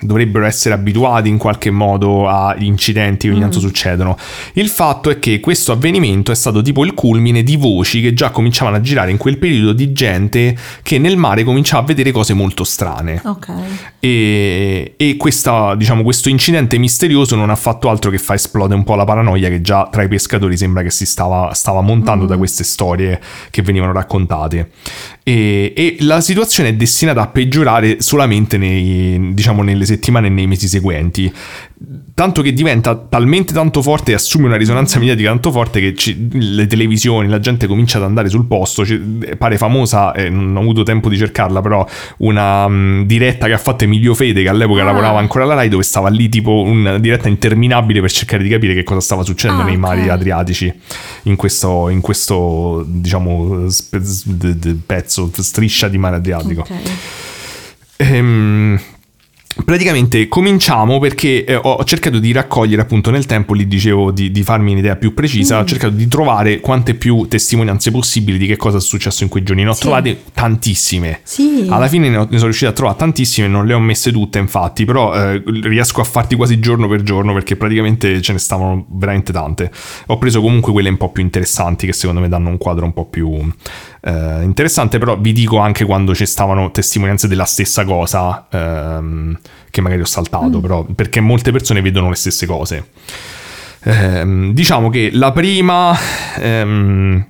dovrebbero 0.02 0.46
essere 0.46 0.76
abituati 0.76 1.30
in 1.30 1.38
qualche 1.38 1.72
modo 1.72 2.28
agli 2.28 2.66
incidenti 2.66 3.28
che 3.28 3.34
ogni 3.34 3.42
tanto 3.42 3.60
succedono. 3.60 4.18
Il 4.54 4.70
fatto 4.70 5.10
è 5.10 5.20
che 5.20 5.40
questo 5.40 5.72
avvenimento 5.72 6.32
è 6.32 6.36
stato 6.36 6.62
tipo 6.62 6.84
il 6.84 6.94
culmine 6.94 7.44
di 7.44 7.56
voci 7.56 8.02
che 8.02 8.14
già 8.14 8.30
cominciavano 8.30 8.78
a 8.78 8.82
girare 8.82 9.12
in 9.12 9.18
quel 9.18 9.38
periodo 9.38 9.74
di 9.74 9.92
gente 9.94 10.56
che 10.82 11.00
nel 11.00 11.18
mare 11.18 11.44
cominciava 11.44 11.84
a 11.84 11.86
vedere 11.86 12.12
cose 12.12 12.34
molto 12.34 12.64
strane. 12.64 13.22
Ok. 13.24 13.48
E, 14.00 14.94
e 14.98 15.18
questa, 15.18 15.76
diciamo, 15.76 16.04
questo 16.04 16.30
incidente 16.30 16.78
misterioso 16.78 17.36
non 17.36 17.50
ha 17.50 17.56
fatto 17.56 17.90
altro 17.90 18.12
che 18.12 18.18
fa 18.18 18.34
esplodere 18.34 18.76
un 18.78 18.84
po' 18.84 18.96
la 18.96 19.06
paranoia 19.06 19.50
che 19.50 19.62
già 19.62 19.88
tra 19.92 20.04
i 20.04 20.08
pescatori 20.08 20.58
sembra 20.58 20.84
che 20.84 20.92
si 20.92 21.06
stava, 21.06 21.54
stava 21.54 21.82
montando 21.82 22.26
da 22.26 22.38
queste 22.38 22.64
storie 22.64 23.20
che 23.50 23.62
venivano 23.62 23.92
raccontate. 23.92 24.72
E, 25.28 25.74
e 25.76 25.98
la 26.00 26.22
situazione 26.22 26.70
è 26.70 26.74
destinata 26.74 27.22
a 27.22 27.28
peggiorare 27.28 28.02
solamente 28.02 28.58
nei, 28.58 29.34
diciamo, 29.34 29.62
nelle 29.62 29.86
settimane 29.86 30.28
e 30.28 30.30
nei 30.30 30.48
mesi 30.48 30.70
seguenti. 30.70 31.30
Tanto 32.16 32.42
che 32.42 32.54
diventa 32.54 32.96
talmente 32.96 33.54
tanto 33.54 33.84
forte 33.84 34.12
e 34.12 34.16
assume 34.16 34.48
una 34.48 34.56
risonanza 34.58 34.98
mediatica 34.98 35.30
tanto 35.30 35.52
forte 35.52 35.80
che 35.80 35.94
ci- 35.94 36.28
le 36.32 36.66
televisioni, 36.66 37.28
la 37.28 37.40
gente 37.40 37.68
comincia 37.68 38.00
ad 38.00 38.06
andare 38.06 38.30
sul 38.30 38.46
posto. 38.46 38.84
Ci- 38.84 39.00
pare 39.38 39.58
famosa, 39.58 40.12
eh, 40.14 40.28
non 40.28 40.56
ho 40.56 40.60
avuto 40.62 40.82
tempo 40.82 41.08
di 41.08 41.18
cercarla, 41.18 41.62
però 41.62 41.88
una 42.18 42.68
mm, 42.68 43.04
diretta 43.04 43.46
che 43.46 43.54
ha 43.54 43.60
fatto 43.60 43.84
Emilio 43.84 44.16
Fede, 44.16 44.42
che 44.42 44.50
all'epoca 44.50 44.82
Ah. 44.82 44.86
lavorava 44.86 45.20
ancora 45.20 45.44
alla 45.44 45.54
Rai, 45.54 45.70
dove 45.70 45.84
stava 45.84 46.10
lì 46.10 46.28
tipo 46.30 46.62
una 46.64 46.98
diretta 46.98 47.28
interminabile 47.28 48.02
per 48.02 48.10
cercare 48.12 48.42
di 48.42 48.50
capire 48.50 48.74
che 48.74 48.82
cosa 48.84 49.00
stava 49.00 49.22
succedendo 49.24 49.62
Ah, 49.62 49.66
nei 49.66 49.78
mari 49.78 50.02
ok. 50.06 50.10
adriatici 50.10 50.74
in 51.24 51.36
questo, 51.36 51.90
in 51.90 52.02
questo 52.02 52.84
diciamo, 52.88 53.70
spe- 53.70 54.04
s- 54.04 54.28
d- 54.28 54.56
d- 54.56 54.76
pezzo, 54.84 55.30
striscia 55.32 55.88
di 55.90 56.00
mare 56.00 56.16
adriatico. 56.16 56.62
Ok. 56.62 56.72
Ehm, 57.98 58.80
praticamente 59.64 60.28
cominciamo 60.28 61.00
perché 61.00 61.44
eh, 61.46 61.56
ho 61.56 61.84
cercato 61.84 62.20
di 62.20 62.32
raccogliere 62.32 62.82
appunto 62.82 63.10
nel 63.12 63.26
tempo, 63.26 63.54
lì 63.54 63.68
dicevo 63.68 64.12
di, 64.12 64.32
di 64.32 64.44
farmi 64.44 64.72
un'idea 64.72 64.96
più 64.96 65.14
precisa, 65.14 65.60
ho 65.60 65.66
cercato 65.66 65.94
di 65.94 66.08
trovare 66.08 66.60
quante 66.60 66.94
più 66.96 67.28
testimonianze 67.28 67.92
possibili 67.92 68.38
di 68.38 68.48
che 68.48 68.56
cosa 68.56 68.78
è 68.78 68.82
successo 68.82 69.24
in 69.24 69.30
quei 69.30 69.44
giorni. 69.44 69.64
Ne 69.64 69.70
ho 69.70 69.74
Sì. 69.74 69.82
trovate 69.82 70.22
tantissime. 70.34 71.20
Sì. 71.24 71.66
Alla 71.70 71.88
fine 71.88 72.10
ne, 72.10 72.18
ho- 72.18 72.24
ne 72.24 72.36
sono 72.36 72.46
riuscito 72.46 72.70
a 72.70 72.74
trovare 72.74 72.98
tantissime, 72.98 73.48
non 73.48 73.66
le 73.66 73.74
ho 73.74 73.80
messe 73.80 74.12
tutte 74.12 74.40
infatti, 74.40 74.86
però 74.86 75.14
eh, 75.14 75.42
riesco 75.64 76.02
a 76.02 76.04
farti 76.04 76.36
quasi 76.36 76.60
giorno 76.60 76.88
per 76.88 77.04
giorno 77.04 77.34
perché 77.34 77.56
praticamente 77.56 78.22
ce 78.22 78.32
ne 78.34 78.40
stavano 78.40 78.86
veramente 78.90 79.32
tante. 79.32 79.72
Ho 80.08 80.18
preso 80.18 80.42
comunque 80.42 80.72
quelle 80.72 80.90
un 80.90 80.98
po' 80.98 81.12
più 81.12 81.24
interessanti 81.24 81.86
che 81.86 81.94
secondo 81.94 82.22
me 82.22 82.30
danno 82.30 82.50
un 82.50 82.58
quadro 82.58 82.86
un 82.86 82.94
po' 82.94 83.06
più 83.06 83.50
eh, 84.02 84.44
interessante, 84.44 84.98
però 85.00 85.18
vi 85.18 85.34
dico 85.34 85.58
anche 85.58 85.86
quando 85.86 86.14
ci 86.16 86.26
stavano 86.26 86.72
testimonianze 86.72 87.28
della 87.28 87.46
stessa 87.46 87.86
cosa, 87.86 88.48
ehm, 88.50 89.40
che 89.70 89.82
magari 89.82 90.02
ho 90.02 90.06
saltato, 90.06 90.60
però 90.60 90.84
perché 90.84 91.20
molte 91.20 91.52
persone 91.52 91.82
vedono 91.82 92.10
le 92.10 92.16
stesse 92.16 92.46
cose. 92.46 92.90
Ehm, 93.84 94.54
diciamo 94.54 94.90
che 94.90 95.10
la 95.14 95.32
prima... 95.32 95.96
ehm, 96.40 97.26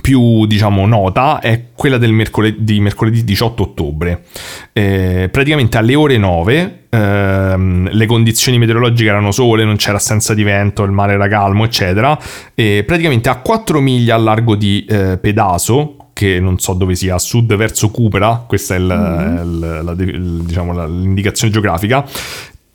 più 0.00 0.46
diciamo 0.46 0.86
nota 0.86 1.40
è 1.40 1.66
quella 1.74 1.98
del 1.98 2.12
mercoledì, 2.12 2.80
mercoledì 2.80 3.24
18 3.24 3.62
ottobre. 3.62 4.24
Eh, 4.72 5.28
praticamente 5.30 5.78
alle 5.78 5.94
ore 5.94 6.16
9 6.18 6.84
ehm, 6.90 7.90
le 7.90 8.06
condizioni 8.06 8.58
meteorologiche 8.58 9.08
erano 9.08 9.32
sole, 9.32 9.64
non 9.64 9.76
c'era 9.76 9.96
assenza 9.96 10.34
di 10.34 10.42
vento, 10.42 10.82
il 10.82 10.92
mare 10.92 11.14
era 11.14 11.28
calmo, 11.28 11.64
eccetera. 11.64 12.18
E 12.54 12.84
praticamente 12.86 13.28
a 13.28 13.36
4 13.36 13.80
miglia 13.80 14.14
a 14.14 14.18
largo 14.18 14.54
di 14.54 14.84
eh, 14.88 15.18
Pedaso, 15.18 15.96
che 16.12 16.38
non 16.38 16.58
so 16.58 16.74
dove 16.74 16.94
sia, 16.94 17.16
a 17.16 17.18
sud 17.18 17.54
verso 17.56 17.90
Cupera, 17.90 18.44
questa 18.46 18.76
è 18.76 18.78
il, 18.78 18.84
mm-hmm. 18.84 19.38
il, 19.38 19.80
la, 19.82 19.94
diciamo, 19.94 20.72
la, 20.72 20.86
l'indicazione 20.86 21.52
geografica, 21.52 22.04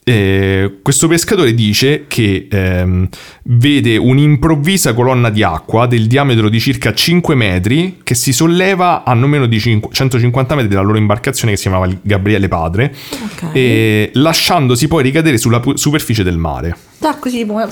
eh, 0.09 0.79
questo 0.81 1.07
pescatore 1.07 1.53
dice 1.53 2.05
che 2.07 2.47
ehm, 2.49 3.07
vede 3.43 3.95
un'improvvisa 3.95 4.95
colonna 4.95 5.29
di 5.29 5.43
acqua 5.43 5.85
del 5.85 6.07
diametro 6.07 6.49
di 6.49 6.59
circa 6.59 6.95
5 6.95 7.35
metri 7.35 7.99
che 8.01 8.15
si 8.15 8.33
solleva 8.33 9.03
a 9.03 9.13
non 9.13 9.29
meno 9.29 9.45
di 9.45 9.59
5, 9.59 9.91
150 9.93 10.55
metri 10.55 10.71
dalla 10.71 10.87
loro 10.87 10.97
imbarcazione 10.97 11.51
che 11.51 11.57
si 11.57 11.69
chiamava 11.69 11.87
Gabriele 12.01 12.47
Padre, 12.47 12.91
okay. 13.23 13.49
e, 13.53 14.09
lasciandosi 14.13 14.87
poi 14.87 15.03
ricadere 15.03 15.37
sulla 15.37 15.59
pu- 15.59 15.75
superficie 15.75 16.23
del 16.23 16.39
mare. 16.39 16.75
Da 16.97 17.15
così 17.19 17.45
come... 17.45 17.67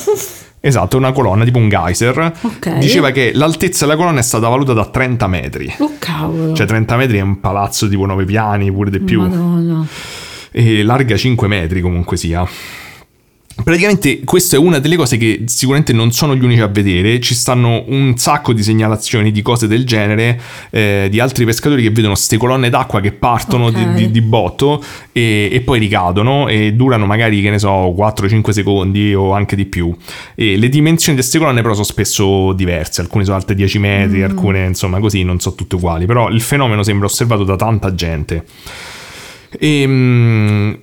Esatto, 0.60 0.98
una 0.98 1.14
colonna 1.14 1.44
tipo 1.44 1.58
un 1.58 1.70
geyser. 1.70 2.34
Okay. 2.40 2.78
Diceva 2.80 3.10
che 3.10 3.32
l'altezza 3.34 3.86
della 3.86 3.98
colonna 3.98 4.20
è 4.20 4.24
stata 4.24 4.48
valutata 4.48 4.82
a 4.82 4.86
30 4.86 5.28
metri. 5.28 5.74
Oh 5.80 5.94
cavolo. 5.98 6.54
Cioè 6.54 6.68
30 6.68 6.98
metri 6.98 7.18
è 7.18 7.22
un 7.22 7.40
palazzo 7.40 7.88
tipo 7.88 8.06
9 8.06 8.26
piani, 8.26 8.72
pure 8.72 8.92
di 8.92 9.00
più. 9.00 9.22
Madonna 9.22 9.88
e 10.52 10.84
larga 10.84 11.16
5 11.16 11.48
metri 11.48 11.82
comunque 11.82 12.18
sia. 12.18 12.48
Praticamente 13.64 14.22
questa 14.24 14.56
è 14.56 14.60
una 14.60 14.78
delle 14.78 14.96
cose 14.96 15.18
che 15.18 15.44
sicuramente 15.46 15.92
non 15.92 16.12
sono 16.12 16.36
gli 16.36 16.44
unici 16.44 16.62
a 16.62 16.68
vedere, 16.68 17.20
ci 17.20 17.34
stanno 17.34 17.84
un 17.88 18.16
sacco 18.16 18.54
di 18.54 18.62
segnalazioni 18.62 19.32
di 19.32 19.42
cose 19.42 19.68
del 19.68 19.84
genere, 19.84 20.40
eh, 20.70 21.08
di 21.10 21.20
altri 21.20 21.44
pescatori 21.44 21.82
che 21.82 21.90
vedono 21.90 22.14
queste 22.14 22.38
colonne 22.38 22.70
d'acqua 22.70 23.02
che 23.02 23.12
partono 23.12 23.66
okay. 23.66 23.94
di, 23.94 24.06
di, 24.06 24.12
di, 24.12 24.22
botto 24.22 24.82
e, 25.12 25.50
e, 25.52 25.62
poi 25.62 25.80
ricadono 25.80 26.48
e 26.48 26.74
durano 26.74 27.08
magari, 27.08 27.42
che 27.42 27.50
ne 27.50 27.60
so, 27.60 27.94
4-5 27.98 28.52
secondi 28.52 29.14
o 29.16 29.34
anche 29.34 29.56
di 29.56 29.66
più. 29.66 29.94
E 30.36 30.56
le 30.56 30.70
dimensioni 30.70 31.16
di 31.16 31.22
queste 31.22 31.40
colonne 31.40 31.62
però 31.62 31.74
sono 31.74 31.86
spesso 31.86 32.54
diverse, 32.54 33.02
alcune 33.02 33.26
sono 33.26 33.38
alte 33.38 33.56
10 33.56 33.80
metri, 33.80 34.20
mm. 34.20 34.24
alcune 34.24 34.66
insomma 34.66 35.00
così, 35.00 35.24
non 35.24 35.40
so 35.40 35.56
tutte 35.56 35.76
uguali, 35.76 36.06
però 36.06 36.30
il 36.30 36.42
fenomeno 36.42 36.84
sembra 36.84 37.08
osservato 37.08 37.44
da 37.44 37.56
tanta 37.56 37.94
gente. 37.96 38.46
E, 39.58 39.84
um, 39.86 40.78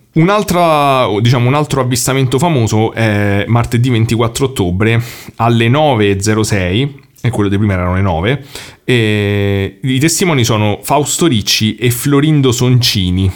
diciamo, 1.20 1.48
un 1.48 1.54
altro 1.54 1.80
avvistamento 1.80 2.38
famoso 2.38 2.92
è 2.92 3.44
martedì 3.46 3.90
24 3.90 4.46
ottobre 4.46 5.02
alle 5.36 5.68
9.06 5.68 6.88
e 7.22 7.30
quello 7.30 7.48
di 7.48 7.56
prima 7.56 7.72
erano 7.72 7.94
le 7.94 8.02
9 8.02 8.44
e 8.84 9.78
i 9.82 9.98
testimoni 9.98 10.44
sono 10.44 10.80
Fausto 10.82 11.26
Ricci 11.26 11.76
e 11.76 11.90
Florindo 11.90 12.52
Soncini. 12.52 13.30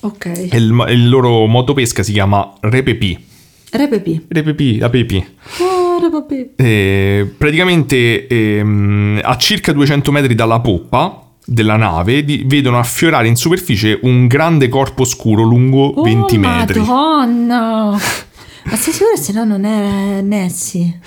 Ok. 0.00 0.26
E 0.26 0.56
il, 0.56 0.84
il 0.88 1.08
loro 1.08 1.46
motopesca 1.46 2.02
si 2.02 2.12
chiama 2.12 2.54
Repepì 2.60 3.32
Repepì 3.70 4.26
Repepì, 4.28 4.78
la 4.78 4.88
Pepi 4.88 5.26
oh, 5.58 5.98
Repepì 5.98 6.50
e, 6.56 7.32
praticamente 7.36 8.26
ehm, 8.26 9.20
a 9.22 9.36
circa 9.36 9.72
200 9.72 10.12
metri 10.12 10.34
dalla 10.34 10.60
poppa 10.60 11.23
della 11.44 11.76
nave 11.76 12.24
di, 12.24 12.42
vedono 12.46 12.78
affiorare 12.78 13.28
in 13.28 13.36
superficie 13.36 13.98
un 14.02 14.26
grande 14.26 14.68
corpo 14.68 15.04
scuro 15.04 15.42
lungo 15.42 15.86
oh, 15.86 16.02
20 16.02 16.38
metri. 16.38 16.80
Madonna! 16.80 17.98
Ma 18.64 18.76
sei 18.76 18.92
sicuro 18.94 19.16
se 19.16 19.32
no 19.32 19.44
non 19.44 19.64
è 19.64 20.22
Nessie? 20.22 21.00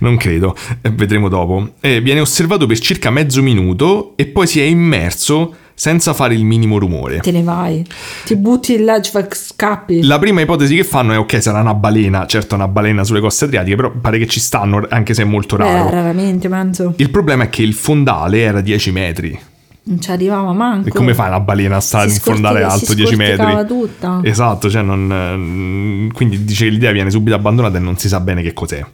non 0.00 0.16
credo, 0.16 0.56
eh, 0.80 0.90
vedremo 0.90 1.28
dopo. 1.28 1.74
Eh, 1.80 2.00
viene 2.00 2.20
osservato 2.20 2.66
per 2.66 2.78
circa 2.78 3.10
mezzo 3.10 3.42
minuto 3.42 4.12
e 4.16 4.26
poi 4.26 4.46
si 4.46 4.60
è 4.60 4.64
immerso 4.64 5.54
senza 5.80 6.12
fare 6.12 6.34
il 6.34 6.44
minimo 6.44 6.76
rumore. 6.76 7.20
Te 7.20 7.30
ne 7.30 7.42
vai, 7.42 7.82
ti 8.26 8.36
butti 8.36 8.76
là, 8.84 9.00
scappi. 9.02 10.02
La 10.02 10.18
prima 10.18 10.42
ipotesi 10.42 10.76
che 10.76 10.84
fanno 10.84 11.14
è 11.14 11.18
ok, 11.18 11.40
sarà 11.40 11.60
una 11.60 11.72
balena, 11.72 12.26
certo 12.26 12.54
una 12.54 12.68
balena 12.68 13.02
sulle 13.02 13.20
coste 13.20 13.46
adriatiche, 13.46 13.76
però 13.76 13.90
pare 13.90 14.18
che 14.18 14.26
ci 14.26 14.40
stanno, 14.40 14.84
anche 14.90 15.14
se 15.14 15.22
è 15.22 15.24
molto 15.24 15.56
raro. 15.56 15.88
Eh, 15.88 15.90
raramente, 15.90 16.48
manzo. 16.48 16.92
Il 16.96 17.08
problema 17.08 17.44
è 17.44 17.48
che 17.48 17.62
il 17.62 17.72
fondale 17.72 18.40
era 18.40 18.60
10 18.60 18.92
metri. 18.92 19.40
Non 19.84 19.98
ci 20.02 20.10
arrivava 20.10 20.52
manco. 20.52 20.88
E 20.88 20.90
come 20.90 21.14
fa 21.14 21.28
una 21.28 21.40
balena 21.40 21.76
a 21.76 21.80
stare 21.80 22.10
in 22.10 22.16
fondale 22.16 22.62
alto 22.62 22.92
10 22.92 23.16
metri? 23.16 23.66
tutta. 23.66 24.20
Esatto, 24.22 24.68
cioè 24.68 24.82
non, 24.82 26.10
quindi 26.12 26.44
dice 26.44 26.64
che 26.64 26.70
l'idea 26.72 26.92
viene 26.92 27.10
subito 27.10 27.34
abbandonata 27.34 27.78
e 27.78 27.80
non 27.80 27.96
si 27.96 28.06
sa 28.08 28.20
bene 28.20 28.42
che 28.42 28.52
cos'è. 28.52 28.84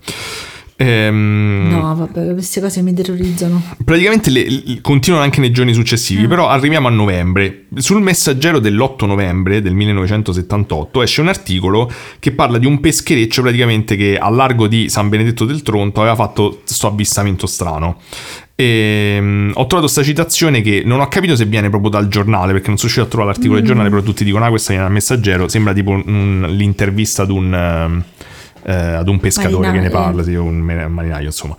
Ehm, 0.78 1.68
no, 1.70 1.94
vabbè, 1.94 2.32
queste 2.32 2.60
cose 2.60 2.82
mi 2.82 2.92
terrorizzano. 2.92 3.62
Praticamente 3.82 4.30
le, 4.30 4.46
le, 4.48 4.80
continuano 4.82 5.24
anche 5.24 5.40
nei 5.40 5.50
giorni 5.50 5.72
successivi, 5.72 6.26
mm. 6.26 6.28
però 6.28 6.48
arriviamo 6.48 6.88
a 6.88 6.90
novembre. 6.90 7.64
Sul 7.76 8.02
messaggero 8.02 8.58
dell'8 8.58 9.06
novembre 9.06 9.62
del 9.62 9.74
1978 9.74 11.02
esce 11.02 11.20
un 11.22 11.28
articolo 11.28 11.90
che 12.18 12.32
parla 12.32 12.58
di 12.58 12.66
un 12.66 12.80
peschereccio 12.80 13.40
praticamente 13.40 13.96
che 13.96 14.18
a 14.18 14.28
largo 14.28 14.66
di 14.66 14.90
San 14.90 15.08
Benedetto 15.08 15.46
del 15.46 15.62
Tronto 15.62 16.00
aveva 16.00 16.14
fatto 16.14 16.60
questo 16.62 16.86
avvistamento 16.86 17.46
strano. 17.46 17.98
E, 18.54 19.16
um, 19.18 19.50
ho 19.54 19.66
trovato 19.66 19.80
questa 19.80 20.02
citazione 20.02 20.60
che 20.60 20.82
non 20.84 21.00
ho 21.00 21.08
capito 21.08 21.36
se 21.36 21.44
viene 21.44 21.68
proprio 21.68 21.90
dal 21.90 22.08
giornale 22.08 22.52
perché 22.52 22.68
non 22.68 22.78
sono 22.78 22.90
riuscito 22.90 23.04
a 23.04 23.08
trovare 23.08 23.32
l'articolo 23.32 23.58
mm. 23.58 23.58
del 23.58 23.66
giornale 23.66 23.90
però 23.90 24.02
tutti 24.02 24.24
dicono 24.24 24.46
ah 24.46 24.48
questa 24.48 24.68
viene 24.70 24.84
dal 24.84 24.94
messaggero 24.94 25.46
sembra 25.46 25.74
tipo 25.74 25.90
un, 25.90 26.46
l'intervista 26.48 27.20
ad 27.20 27.30
un, 27.30 28.02
uh, 28.06 28.24
eh, 28.66 28.74
ad 28.74 29.08
un 29.08 29.20
pescatore 29.20 29.68
marinaio. 29.68 29.80
che 29.80 29.86
ne 29.86 29.90
parla, 29.90 30.22
sì, 30.24 30.34
un 30.34 30.58
marinaio 30.58 31.26
insomma. 31.26 31.56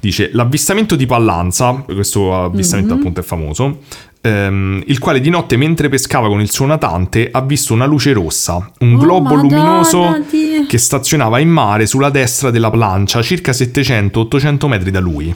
Dice 0.00 0.30
l'avvistamento 0.32 0.96
di 0.96 1.04
Pallanza, 1.04 1.84
questo 1.84 2.34
avvistamento 2.34 2.92
mm-hmm. 2.92 3.00
appunto 3.00 3.20
è 3.20 3.22
famoso, 3.22 3.80
ehm, 4.22 4.82
il 4.86 4.98
quale 4.98 5.20
di 5.20 5.28
notte 5.28 5.56
mentre 5.56 5.90
pescava 5.90 6.28
con 6.28 6.40
il 6.40 6.50
suo 6.50 6.64
natante 6.64 7.28
ha 7.30 7.42
visto 7.42 7.74
una 7.74 7.84
luce 7.84 8.12
rossa, 8.14 8.70
un 8.78 8.94
oh, 8.94 8.98
globo 8.98 9.34
Madonna, 9.34 9.42
luminoso 9.42 10.24
Dio. 10.30 10.66
che 10.66 10.78
stazionava 10.78 11.38
in 11.40 11.50
mare 11.50 11.86
sulla 11.86 12.08
destra 12.08 12.50
della 12.50 12.70
plancia, 12.70 13.20
circa 13.20 13.52
700-800 13.52 14.66
metri 14.66 14.90
da 14.90 15.00
lui. 15.00 15.34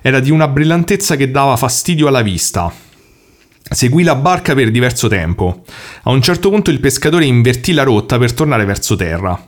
Era 0.00 0.20
di 0.20 0.30
una 0.30 0.48
brillantezza 0.48 1.16
che 1.16 1.30
dava 1.30 1.56
fastidio 1.56 2.08
alla 2.08 2.22
vista. 2.22 2.72
Seguì 3.74 4.04
la 4.04 4.14
barca 4.14 4.54
per 4.54 4.70
diverso 4.70 5.08
tempo. 5.08 5.64
A 6.04 6.10
un 6.10 6.22
certo 6.22 6.48
punto 6.48 6.70
il 6.70 6.80
pescatore 6.80 7.24
invertì 7.24 7.72
la 7.72 7.82
rotta 7.82 8.18
per 8.18 8.32
tornare 8.32 8.64
verso 8.64 8.94
terra. 8.94 9.38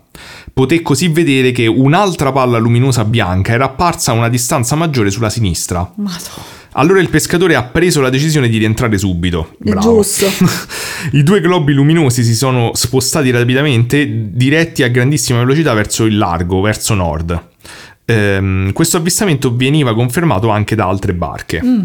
Poté 0.53 0.83
così 0.83 1.09
vedere 1.09 1.53
che 1.53 1.67
un'altra 1.67 2.33
palla 2.33 2.59
luminosa 2.59 3.05
bianca 3.05 3.53
era 3.53 3.67
apparsa 3.67 4.11
a 4.11 4.15
una 4.15 4.29
distanza 4.29 4.75
maggiore 4.75 5.11
sulla 5.11 5.31
sinistra. 5.31 5.91
Madonna. 5.97 6.55
Allora 6.79 7.01
il 7.01 7.09
pescatore 7.09 7.55
ha 7.55 7.63
preso 7.63 8.03
la 8.03 8.11
decisione 8.11 8.49
di 8.49 8.59
rientrare 8.59 8.99
subito. 8.99 9.55
Bravo. 9.59 10.03
Giusto. 10.03 10.27
I 11.13 11.23
due 11.23 11.41
globi 11.41 11.73
luminosi 11.73 12.23
si 12.23 12.35
sono 12.35 12.73
spostati 12.75 13.31
rapidamente, 13.31 14.31
diretti 14.33 14.83
a 14.83 14.89
grandissima 14.89 15.39
velocità 15.39 15.73
verso 15.73 16.05
il 16.05 16.19
largo, 16.19 16.61
verso 16.61 16.95
nord. 16.95 17.49
Ehm, 18.05 18.73
questo 18.73 18.99
avvistamento 18.99 19.55
veniva 19.57 19.95
confermato 19.95 20.51
anche 20.51 20.75
da 20.75 20.87
altre 20.87 21.15
barche. 21.15 21.63
Mm. 21.65 21.83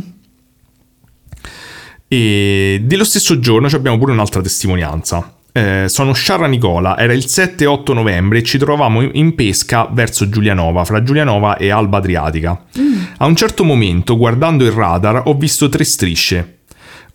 E 2.14 2.82
dello 2.84 3.06
stesso 3.06 3.40
giorno 3.40 3.70
abbiamo 3.72 3.98
pure 3.98 4.12
un'altra 4.12 4.42
testimonianza. 4.42 5.34
Eh, 5.54 5.86
sono 5.88 6.12
Sciarra 6.12 6.46
Nicola, 6.46 6.98
era 6.98 7.14
il 7.14 7.24
7-8 7.26 7.94
novembre 7.94 8.40
e 8.40 8.44
ci 8.44 8.58
trovavamo 8.58 9.02
in 9.14 9.34
pesca 9.34 9.88
verso 9.90 10.28
Giulianova, 10.28 10.84
fra 10.84 11.04
Giulianova 11.04 11.56
e 11.56 11.70
Alba 11.70 12.00
Adriatica. 12.00 12.66
Mm. 12.78 13.02
A 13.16 13.26
un 13.28 13.36
certo 13.38 13.64
momento, 13.64 14.18
guardando 14.18 14.66
il 14.66 14.72
radar, 14.74 15.22
ho 15.24 15.36
visto 15.36 15.70
tre 15.70 15.86
strisce. 15.86 16.58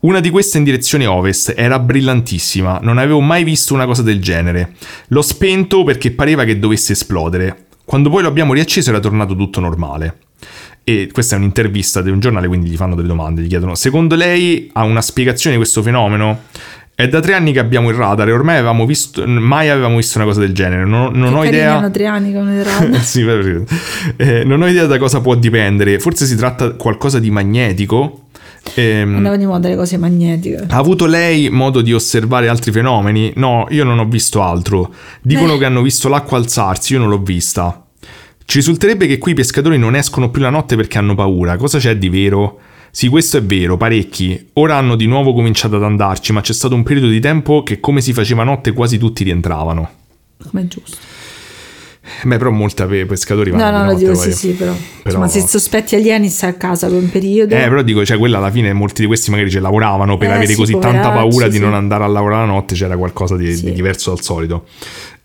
Una 0.01 0.21
di 0.21 0.31
queste 0.31 0.57
in 0.57 0.65
direzione 0.65 1.05
ovest 1.05 1.53
era 1.55 1.79
brillantissima, 1.79 2.79
non 2.81 2.97
avevo 2.97 3.21
mai 3.21 3.45
visto 3.45 3.75
una 3.75 3.85
cosa 3.85 4.01
del 4.01 4.23
genere. 4.23 4.77
L'ho 5.09 5.23
spento 5.23 5.85
perché 5.85 6.13
pareva 6.13 6.45
che 6.45 6.59
dovesse 6.59 6.93
esplodere. 6.93 7.67
Quando 7.85 8.09
poi 8.09 8.23
lo 8.23 8.29
abbiamo 8.29 8.55
riacceso 8.55 8.89
era 8.89 9.01
tornato 9.01 9.37
tutto 9.37 9.61
normale. 9.61 10.21
E 10.89 11.09
questa 11.11 11.35
è 11.35 11.39
un'intervista 11.39 12.01
di 12.01 12.11
un 12.11 12.21
giornale, 12.21 12.47
quindi 12.47 12.71
gli 12.71 12.77
fanno 12.77 12.95
delle 12.95 13.09
domande, 13.09 13.43
gli 13.43 13.49
chiedono: 13.49 13.75
Secondo 13.75 14.15
lei 14.15 14.71
ha 14.73 14.85
una 14.85 15.03
spiegazione 15.03 15.57
di 15.57 15.61
questo 15.61 15.83
fenomeno? 15.83 16.43
È 16.95 17.09
da 17.09 17.19
tre 17.19 17.35
anni 17.35 17.51
che 17.53 17.59
abbiamo 17.59 17.91
il 17.91 17.97
radar 17.97 18.29
e 18.29 18.33
ormai 18.33 18.55
avevamo 18.55 18.87
visto, 18.87 19.27
mai 19.27 19.69
avevamo 19.69 19.97
visto 19.97 20.19
una 20.19 20.29
cosa 20.29 20.39
del 20.39 20.53
genere. 20.53 20.85
Non, 20.85 21.13
non 21.13 21.35
ho 21.35 21.45
idea. 21.45 21.91
tre 21.91 22.07
anni 22.07 22.33
con 22.33 22.49
il 22.49 22.65
radar. 22.65 23.01
sì, 23.03 23.27
eh, 24.17 24.45
non 24.45 24.63
ho 24.63 24.69
idea 24.69 24.87
da 24.87 24.97
cosa 24.99 25.21
può 25.21 25.35
dipendere. 25.35 25.99
Forse 25.99 26.25
si 26.25 26.37
tratta 26.37 26.69
di 26.69 26.77
qualcosa 26.77 27.19
di 27.19 27.33
magnetico. 27.33 28.27
Ehm, 28.75 29.17
Andava 29.17 29.37
di 29.37 29.45
moda 29.45 29.69
le 29.69 29.75
cose 29.75 29.97
magnetiche. 29.97 30.67
Ha 30.69 30.77
avuto 30.77 31.07
lei 31.07 31.51
modo 31.51 31.81
di 31.81 31.93
osservare 31.93 32.47
altri 32.47 32.71
fenomeni? 32.71 33.33
No, 33.35 33.67
io 33.71 33.83
non 33.83 33.99
ho 33.99 34.07
visto 34.07 34.41
altro. 34.41 34.95
Dicono 35.21 35.55
Beh. 35.55 35.59
che 35.59 35.65
hanno 35.65 35.83
visto 35.83 36.09
l'acqua 36.09 36.39
alzarsi, 36.39 36.93
io 36.93 37.01
non 37.01 37.09
l'ho 37.09 37.19
vista. 37.19 37.86
Ci 38.47 38.59
risulterebbe 38.59 39.07
che 39.09 39.19
qui 39.19 39.33
i 39.33 39.35
pescatori 39.35 39.77
non 39.77 39.97
escono 39.97 40.31
più 40.31 40.41
la 40.41 40.51
notte 40.51 40.77
perché 40.77 40.99
hanno 40.99 41.15
paura. 41.17 41.57
Cosa 41.57 41.79
c'è 41.79 41.97
di 41.97 42.09
vero? 42.09 42.61
Sì, 42.93 43.09
questo 43.09 43.37
è 43.39 43.43
vero, 43.43 43.77
parecchi. 43.77 44.51
Ora 44.55 44.77
hanno 44.77 44.95
di 44.95 45.07
nuovo 45.07 45.35
cominciato 45.35 45.77
ad 45.77 45.83
andarci, 45.83 46.33
ma 46.33 46.41
c'è 46.41 46.53
stato 46.53 46.75
un 46.77 46.85
periodo 46.85 47.09
di 47.09 47.19
tempo 47.21 47.63
che 47.65 47.81
come 47.81 48.01
si 48.01 48.13
faceva 48.13 48.45
notte 48.45 48.73
quasi 48.73 48.99
tutti 48.99 49.25
rientravano. 49.25 49.91
Come 50.49 50.63
è 50.63 50.67
giusto. 50.67 50.97
Beh, 52.23 52.39
però 52.39 52.51
molti 52.53 52.85
pe- 52.85 53.05
pescatori 53.05 53.51
vanno 53.51 53.65
No, 53.65 53.71
no, 53.71 53.79
lo 53.79 53.93
notte, 53.93 54.05
dico 54.05 54.15
sì, 54.15 54.33
sì, 54.33 54.49
però. 54.53 54.73
Però- 54.73 55.19
Insomma, 55.19 55.27
se 55.27 55.41
sospetti 55.41 55.97
alieni 55.97 56.29
stai 56.29 56.51
a 56.51 56.55
casa 56.55 56.87
per 56.87 56.97
un 56.99 57.11
periodo. 57.11 57.53
Eh, 57.53 57.69
però 57.69 57.83
dico, 57.83 58.05
cioè, 58.05 58.17
quella 58.17 58.39
alla 58.39 58.53
fine 58.53 58.73
molti 58.73 59.01
di 59.01 59.09
questi 59.09 59.31
magari 59.33 59.51
ci 59.51 59.59
lavoravano 59.59 60.17
per 60.17 60.29
Eh, 60.29 60.35
avere 60.35 60.47
sì, 60.53 60.55
così 60.55 60.79
tanta 60.79 61.11
paura 61.11 61.49
di 61.49 61.59
non 61.59 61.75
andare 61.75 62.05
a 62.05 62.07
lavorare 62.07 62.47
la 62.47 62.53
notte, 62.53 62.77
c'era 62.77 62.97
qualcosa 62.97 63.37
di, 63.37 63.61
di 63.61 63.73
diverso 63.73 64.11
dal 64.15 64.23
solito. 64.23 64.67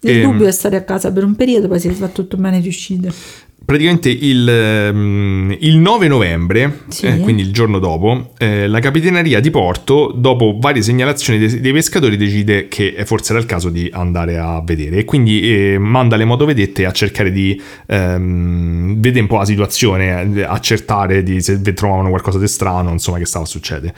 Il 0.03 0.18
Ehm, 0.18 0.22
dubbio 0.32 0.48
è 0.48 0.52
stare 0.52 0.78
a 0.78 0.84
casa 0.84 1.11
per 1.11 1.23
un 1.23 1.36
periodo, 1.36 1.68
poi 1.68 1.80
se 1.80 1.90
va 1.91 2.07
tutto 2.07 2.36
bene 2.38 2.60
riuscite. 2.60 3.11
Praticamente 3.64 4.10
il, 4.10 4.49
ehm, 4.49 5.56
il 5.60 5.78
9 5.78 6.07
novembre, 6.07 6.80
Sì. 6.88 7.06
eh, 7.06 7.19
quindi 7.19 7.44
il 7.44 7.53
giorno 7.53 7.78
dopo, 7.78 8.32
eh, 8.40 8.68
la 8.68 8.80
capitaneria 8.80 9.40
di 9.40 9.52
Porto, 9.52 10.11
dopo 10.15 10.57
varie 10.60 10.82
segnalazioni 10.82 11.38
dei, 11.38 11.60
dei 11.61 11.72
pescatori, 11.72 12.18
decide 12.18 12.68
che 12.68 12.95
forse 13.06 13.32
era 13.34 13.40
il 13.40 13.45
caso 13.48 13.69
di 13.69 13.88
andare 13.94 14.40
a 14.40 14.60
vedere 14.65 14.98
e 14.98 15.06
quindi 15.06 15.41
eh, 15.73 15.78
manda 15.78 16.15
le 16.15 16.26
motovedette 16.26 16.86
a 16.86 16.91
cercare 16.91 17.32
di 17.32 17.61
ehm, 17.86 18.95
vedere 18.99 19.22
un 19.22 19.28
po' 19.28 19.38
la 19.38 19.45
situazione, 19.45 20.34
eh, 20.34 20.41
accertare 20.44 21.22
di 21.22 21.40
se 21.41 21.61
trovavano 21.61 22.10
qualcosa 22.10 22.40
di 22.40 22.48
strano, 22.48 22.90
insomma, 22.91 23.19
che 23.19 23.26
stava 23.26 23.45
succedendo. 23.45 23.95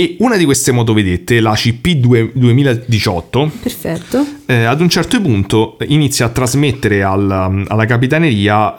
E 0.00 0.16
una 0.20 0.38
di 0.38 0.46
queste 0.46 0.72
motovedette, 0.72 1.40
la 1.40 1.52
CP 1.52 1.88
2 1.88 2.30
2018, 2.32 3.52
Perfetto. 3.60 4.26
eh, 4.46 4.64
ad 4.64 4.80
un 4.80 4.88
certo 4.88 5.20
punto 5.20 5.76
inizia 5.88 6.24
a 6.24 6.28
trasmettere 6.30 7.02
alla, 7.02 7.52
alla 7.66 7.84
capitaneria 7.84 8.76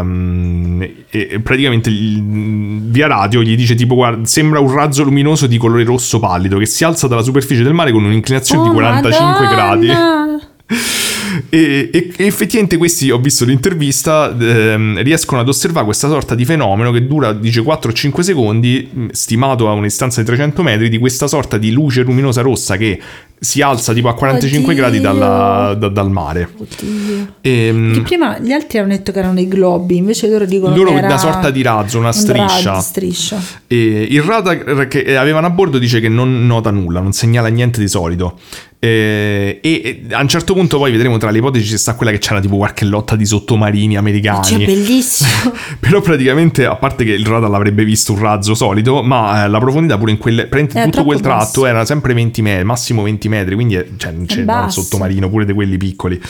ehm, 0.00 0.88
e 1.10 1.38
praticamente 1.44 1.92
via 1.92 3.06
radio 3.06 3.40
gli 3.40 3.54
dice 3.54 3.76
tipo 3.76 3.94
guarda 3.94 4.26
sembra 4.26 4.58
un 4.58 4.74
razzo 4.74 5.04
luminoso 5.04 5.46
di 5.46 5.58
colore 5.58 5.84
rosso 5.84 6.18
pallido 6.18 6.58
che 6.58 6.66
si 6.66 6.82
alza 6.82 7.06
dalla 7.06 7.22
superficie 7.22 7.62
del 7.62 7.72
mare 7.72 7.92
con 7.92 8.02
un'inclinazione 8.02 8.64
di 8.64 8.68
Oh, 8.70 8.72
45 8.72 9.46
gradi 9.46 9.86
Madonna! 9.86 10.40
e, 11.48 11.90
e- 11.92 12.12
e 12.16 12.26
effettivamente 12.26 12.76
questi, 12.76 13.10
ho 13.10 13.18
visto 13.18 13.44
l'intervista, 13.44 14.34
ehm, 14.38 15.02
riescono 15.02 15.40
ad 15.40 15.48
osservare 15.48 15.84
questa 15.84 16.08
sorta 16.08 16.34
di 16.34 16.44
fenomeno 16.44 16.90
che 16.92 17.06
dura, 17.06 17.32
dice, 17.32 17.62
4-5 17.62 18.20
secondi, 18.20 18.88
mh, 18.92 19.06
stimato 19.12 19.68
a 19.68 19.72
una 19.72 19.82
distanza 19.82 20.20
di 20.20 20.26
300 20.26 20.62
metri, 20.62 20.88
di 20.88 20.98
questa 20.98 21.26
sorta 21.26 21.58
di 21.58 21.70
luce 21.72 22.02
luminosa 22.02 22.40
rossa 22.42 22.76
che 22.76 23.00
si 23.40 23.62
alza 23.62 23.92
tipo 23.92 24.08
a 24.08 24.14
45 24.14 24.72
Oddio. 24.72 24.82
gradi 24.82 25.00
dalla- 25.00 25.74
da- 25.78 25.88
dal 25.88 26.10
mare. 26.10 26.48
Oddio. 26.56 27.34
E, 27.40 27.90
Che 27.94 28.00
prima 28.02 28.38
gli 28.40 28.50
altri 28.50 28.78
hanno 28.78 28.88
detto 28.88 29.12
che 29.12 29.18
erano 29.20 29.34
dei 29.34 29.46
globi, 29.46 29.96
invece 29.96 30.28
loro 30.28 30.44
dicono 30.44 30.74
Loro 30.74 30.90
che 30.90 30.96
era 30.98 31.06
una 31.06 31.18
sorta 31.18 31.50
di 31.50 31.62
razzo, 31.62 31.98
una 31.98 32.08
un 32.08 32.12
striscia. 32.14 32.70
razzo, 32.72 32.80
striscia. 32.80 33.40
E 33.68 34.06
il 34.10 34.22
radar 34.22 34.88
che 34.88 35.16
avevano 35.16 35.46
a 35.46 35.50
bordo 35.50 35.78
dice 35.78 36.00
che 36.00 36.08
non 36.08 36.46
nota 36.46 36.70
nulla, 36.72 37.00
non 37.00 37.12
segnala 37.12 37.46
niente 37.48 37.78
di 37.78 37.86
solito. 37.88 38.38
E, 38.80 39.58
e- 39.60 40.02
e 40.08 40.14
a 40.14 40.20
un 40.20 40.28
certo 40.28 40.54
punto 40.54 40.78
poi 40.78 40.92
vedremo 40.92 41.16
tra 41.18 41.30
le 41.30 41.38
ipotesi 41.38 41.66
ci 41.66 41.76
sta 41.76 41.94
quella 41.96 42.12
che 42.12 42.18
c'era 42.18 42.38
tipo 42.38 42.56
qualche 42.58 42.84
lotta 42.84 43.16
di 43.16 43.26
sottomarini 43.26 43.96
americani. 43.96 44.44
Cioè, 44.44 44.64
bellissimo. 44.64 45.52
Però 45.80 46.00
praticamente, 46.00 46.64
a 46.64 46.76
parte 46.76 47.04
che 47.04 47.12
il 47.12 47.26
radar 47.26 47.50
l'avrebbe 47.50 47.84
visto 47.84 48.12
un 48.12 48.20
razzo 48.20 48.54
solito, 48.54 49.02
ma 49.02 49.44
eh, 49.44 49.48
la 49.48 49.58
profondità 49.58 49.98
pure 49.98 50.12
in 50.12 50.18
praticamente 50.18 50.78
Era 50.78 50.84
tutto 50.90 51.04
quel 51.04 51.20
tratto 51.20 51.38
basso. 51.62 51.66
era 51.66 51.84
sempre 51.84 52.14
20 52.14 52.42
metri, 52.42 52.64
massimo 52.64 53.02
20 53.02 53.28
metri, 53.28 53.54
quindi 53.54 53.74
eh, 53.74 53.90
cioè, 53.96 54.12
non 54.12 54.26
c'è 54.26 54.44
un 54.46 54.70
sottomarino, 54.70 55.28
pure 55.28 55.44
di 55.44 55.52
quelli 55.52 55.76
piccoli. 55.76 56.20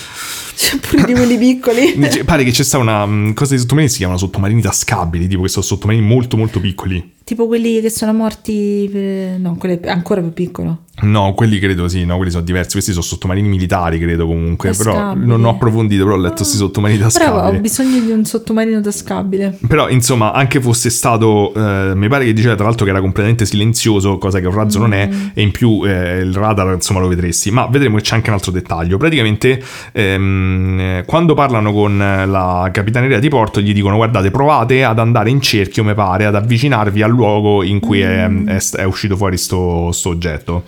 C'è 0.56 0.76
pure 0.78 1.04
di 1.04 1.12
quelli 1.12 1.36
piccoli. 1.36 1.98
Pare 2.24 2.44
che 2.44 2.50
c'è 2.50 2.64
sta 2.64 2.78
una 2.78 3.04
mh, 3.04 3.34
cosa 3.34 3.54
di 3.54 3.60
sottomarini 3.60 3.90
si 3.90 3.98
chiamano 3.98 4.18
sottomarini 4.18 4.62
tascabili, 4.62 5.28
tipo 5.28 5.42
che 5.42 5.48
sono 5.48 5.64
sottomarini 5.64 6.04
molto 6.04 6.36
molto 6.38 6.60
piccoli. 6.60 7.16
Tipo 7.28 7.46
quelli 7.46 7.80
che 7.82 7.90
sono 7.90 8.14
morti. 8.14 8.88
per- 8.90 9.38
No, 9.38 9.56
quello 9.58 9.78
è 9.82 9.88
ancora 9.90 10.22
più 10.22 10.32
piccolo. 10.32 10.78
No, 11.00 11.32
quelli 11.34 11.60
credo 11.60 11.86
sì, 11.86 12.04
no, 12.04 12.16
quelli 12.16 12.30
sono 12.32 12.42
diversi. 12.42 12.72
Questi 12.72 12.90
sono 12.90 13.04
sottomarini 13.04 13.46
militari, 13.46 14.00
credo 14.00 14.26
comunque. 14.26 14.72
Però 14.72 14.92
Tascabili. 14.94 15.26
non 15.26 15.44
ho 15.44 15.50
approfondito, 15.50 16.02
però 16.04 16.16
ho 16.16 16.18
letto 16.18 16.36
questi 16.36 16.56
sottomarini 16.56 16.98
Però 16.98 17.08
ho 17.08 17.34
tascabili. 17.34 17.60
bisogno 17.60 18.00
di 18.00 18.10
un 18.10 18.24
sottomarino 18.24 18.80
tascabile. 18.80 19.56
Però, 19.68 19.88
insomma, 19.90 20.32
anche 20.32 20.60
fosse 20.60 20.90
stato, 20.90 21.52
eh, 21.54 21.94
mi 21.94 22.08
pare 22.08 22.24
che 22.24 22.32
diceva 22.32 22.56
tra 22.56 22.64
l'altro 22.64 22.84
che 22.84 22.90
era 22.90 23.00
completamente 23.00 23.44
silenzioso, 23.46 24.18
cosa 24.18 24.40
che 24.40 24.46
un 24.48 24.54
razzo 24.54 24.78
non 24.80 24.92
è, 24.92 25.08
e 25.34 25.42
in 25.42 25.52
più 25.52 25.82
eh, 25.84 26.18
il 26.18 26.34
radar, 26.34 26.72
insomma, 26.74 26.98
lo 26.98 27.06
vedresti. 27.06 27.52
Ma 27.52 27.66
vedremo 27.66 27.96
che 27.98 28.02
c'è 28.02 28.16
anche 28.16 28.30
un 28.30 28.34
altro 28.34 28.50
dettaglio. 28.50 28.96
Praticamente, 28.96 29.62
ehm, 29.92 30.78
eh, 30.80 31.04
quando 31.06 31.34
parlano 31.34 31.72
con 31.72 31.96
la 31.96 32.68
capitaneria 32.72 33.20
di 33.20 33.28
porto, 33.28 33.60
gli 33.60 33.72
dicono: 33.72 33.94
Guardate, 33.96 34.32
provate 34.32 34.82
ad 34.82 34.98
andare 34.98 35.30
in 35.30 35.40
cerchio, 35.40 35.84
mi 35.84 35.94
pare, 35.94 36.24
ad 36.24 36.34
avvicinarvi 36.34 37.02
al 37.02 37.12
luogo 37.18 37.62
in 37.62 37.80
cui 37.80 38.00
è, 38.00 38.26
è- 38.26 38.70
è 38.76 38.84
uscito 38.84 39.16
fuori 39.16 39.36
sto, 39.36 39.90
sto 39.92 40.08
oggetto. 40.08 40.64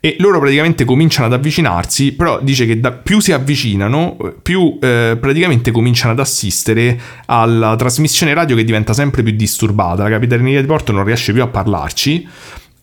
E 0.00 0.16
loro 0.18 0.38
praticamente 0.38 0.84
cominciano 0.84 1.26
ad 1.28 1.32
avvicinarsi, 1.32 2.12
però 2.12 2.38
dice 2.42 2.66
che 2.66 2.78
da- 2.78 2.92
più 2.92 3.20
si 3.20 3.32
avvicinano, 3.32 4.16
più 4.42 4.76
eh, 4.80 5.16
praticamente 5.18 5.70
cominciano 5.70 6.12
ad 6.12 6.18
assistere 6.18 7.00
alla 7.24 7.74
trasmissione 7.76 8.34
radio 8.34 8.54
che 8.54 8.64
diventa 8.64 8.92
sempre 8.92 9.22
più 9.22 9.32
disturbata. 9.32 10.02
La 10.02 10.10
capitaneria 10.10 10.60
di 10.60 10.66
porto 10.66 10.92
non 10.92 11.04
riesce 11.04 11.32
più 11.32 11.40
a 11.42 11.46
parlarci. 11.46 12.28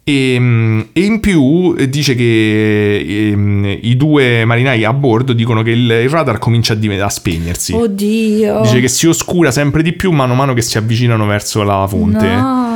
E, 0.03 0.35
mm, 0.39 0.79
e 0.93 1.01
in 1.01 1.19
più 1.19 1.75
eh, 1.77 1.87
dice 1.87 2.15
che 2.15 2.97
ehm, 3.29 3.77
i 3.81 3.95
due 3.95 4.43
marinai 4.45 4.83
a 4.83 4.91
bordo 4.93 5.31
dicono 5.33 5.61
che 5.61 5.69
il, 5.69 5.83
il 5.91 6.09
radar 6.09 6.39
comincia 6.39 6.73
a, 6.73 6.75
div- 6.75 6.99
a 6.99 7.07
spegnersi. 7.07 7.73
Oddio. 7.73 8.61
Dice 8.61 8.79
che 8.79 8.87
si 8.87 9.05
oscura 9.05 9.51
sempre 9.51 9.83
di 9.83 9.93
più 9.93 10.09
mano 10.09 10.33
a 10.33 10.35
mano 10.35 10.55
che 10.55 10.63
si 10.63 10.79
avvicinano 10.79 11.27
verso 11.27 11.61
la 11.61 11.85
fonte. 11.87 12.27
No. 12.27 12.70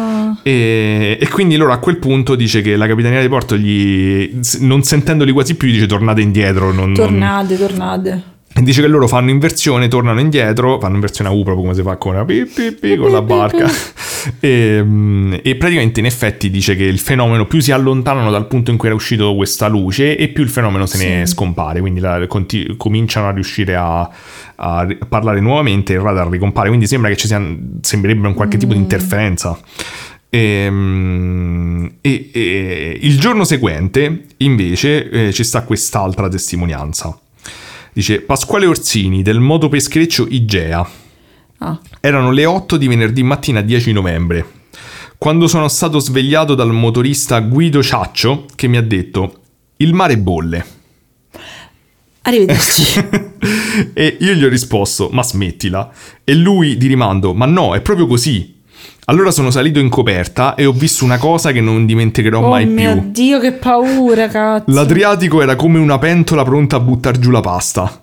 E, 0.48 1.18
e 1.20 1.28
quindi 1.30 1.56
loro 1.56 1.72
a 1.74 1.78
quel 1.80 1.98
punto 1.98 2.36
dice 2.36 2.62
che 2.62 2.76
la 2.76 2.86
capitaneria 2.86 3.24
di 3.24 3.30
porto 3.30 3.58
gli, 3.58 4.32
non 4.60 4.84
sentendoli 4.84 5.32
quasi 5.32 5.56
più 5.56 5.68
dice 5.72 5.88
tornate 5.88 6.22
indietro 6.22 6.66
non- 6.72 6.92
non- 6.92 6.94
Tornate, 6.94 7.58
tornate. 7.58 8.24
e 8.54 8.62
dice 8.62 8.82
che 8.82 8.88
loro 8.88 9.08
fanno 9.08 9.32
inversione 9.32 9.88
tornano 9.88 10.20
indietro 10.20 10.80
fanno 10.80 10.94
inversione 10.94 11.32
a 11.32 11.34
U 11.34 11.42
proprio 11.42 11.64
come 11.64 11.74
si 11.74 11.82
fa 11.82 11.96
con, 11.98 12.14
una 12.14 12.26
pi, 12.26 12.46
pi, 12.46 12.74
pi, 12.74 12.96
con 12.96 13.12
la 13.12 13.24
barca. 13.24 13.68
E, 14.40 14.82
mm, 14.84 15.34
e 15.44 15.56
praticamente 15.56 16.00
in 16.00 16.06
effetti 16.06 16.50
dice 16.52 16.76
che 16.76 16.84
il 16.84 16.98
fenomeno 17.00 17.46
più 17.48 17.60
si 17.60 17.72
allontanano 17.72 18.30
dal 18.32 18.46
punto 18.48 18.70
in 18.72 18.78
cui 18.78 18.88
era 18.88 18.96
uscito 18.96 19.34
questa 19.36 19.68
luce 19.68 20.16
e 20.16 20.28
più 20.30 20.44
il 20.44 20.50
fenomeno 20.50 20.86
se 20.86 20.98
ne 20.98 21.26
Sì. 21.26 21.32
scompare. 21.34 21.80
Quindi 21.80 22.00
la- 22.00 22.26
conti- 22.28 22.76
cominciano 22.78 23.28
a 23.28 23.32
riuscire 23.32 23.76
a, 23.76 24.08
a 24.58 24.88
parlare 25.10 25.40
nuovamente 25.42 25.94
e 25.94 25.96
il 25.98 26.02
radar 26.02 26.28
ricompare. 26.30 26.68
Quindi 26.70 26.86
sembra 26.88 27.10
che 27.10 27.18
ci 27.18 27.26
sia 27.28 27.40
sembrerebbe 27.82 28.28
un 28.28 28.34
qualche 28.36 28.58
tipo 28.58 28.74
di 28.74 28.80
interferenza 28.80 29.58
Ehm, 30.36 31.94
E, 32.02 32.30
e- 32.34 33.00
il 33.02 33.20
giorno 33.20 33.44
seguente, 33.46 34.26
invece, 34.38 35.10
eh, 35.10 35.34
ci 35.34 35.44
sta 35.44 35.64
quest'altra 35.64 36.28
testimonianza. 36.28 37.18
Dice 37.94 38.22
Pasquale 38.22 38.66
Orsini 38.66 39.22
del 39.22 39.40
motopeschereccio 39.40 40.28
Igea. 40.30 40.88
Ah, 41.60 41.80
Erano 42.02 42.32
le 42.32 42.46
8 42.46 42.76
di 42.78 42.88
venerdì 42.88 43.24
mattina 43.24 43.62
10 43.62 43.92
novembre. 43.94 44.46
Quando 45.18 45.48
sono 45.48 45.68
stato 45.70 46.00
svegliato 46.00 46.54
dal 46.54 46.74
motorista 46.74 47.40
Guido 47.40 47.82
Ciaccio 47.82 48.46
che 48.56 48.68
mi 48.68 48.76
ha 48.78 48.82
detto 48.84 49.40
il 49.78 49.94
mare 49.94 50.18
bolle. 50.18 50.66
arrivederci. 52.24 53.08
e 53.94 54.18
io 54.20 54.34
gli 54.34 54.44
ho 54.44 54.50
risposto 54.50 55.10
ma 55.12 55.24
smettila. 55.24 55.92
E 56.24 56.36
lui 56.36 56.76
di 56.78 56.88
rimando 56.88 57.34
ma 57.34 57.46
no, 57.46 57.74
è 57.74 57.80
proprio 57.82 58.06
così. 58.06 58.55
Allora 59.08 59.30
sono 59.30 59.52
salito 59.52 59.80
in 59.80 59.90
coperta 59.90 60.56
e 60.56 60.66
ho 60.66 60.72
visto 60.72 61.06
una 61.06 61.20
cosa 61.20 61.52
che 61.52 61.62
non 61.62 61.86
dimenticherò 61.86 62.42
oh 62.42 62.50
mai 62.50 62.66
mio 62.66 62.94
più. 62.94 63.12
Dio, 63.12 63.40
che 63.40 63.52
paura, 63.52 64.28
cazzo. 64.28 64.72
L'Adriatico 64.72 65.44
era 65.44 65.56
come 65.56 65.78
una 65.78 66.00
pentola 66.00 66.44
pronta 66.44 66.78
a 66.78 66.80
buttare 66.80 67.20
giù 67.20 67.30
la 67.30 67.42
pasta. 67.42 68.02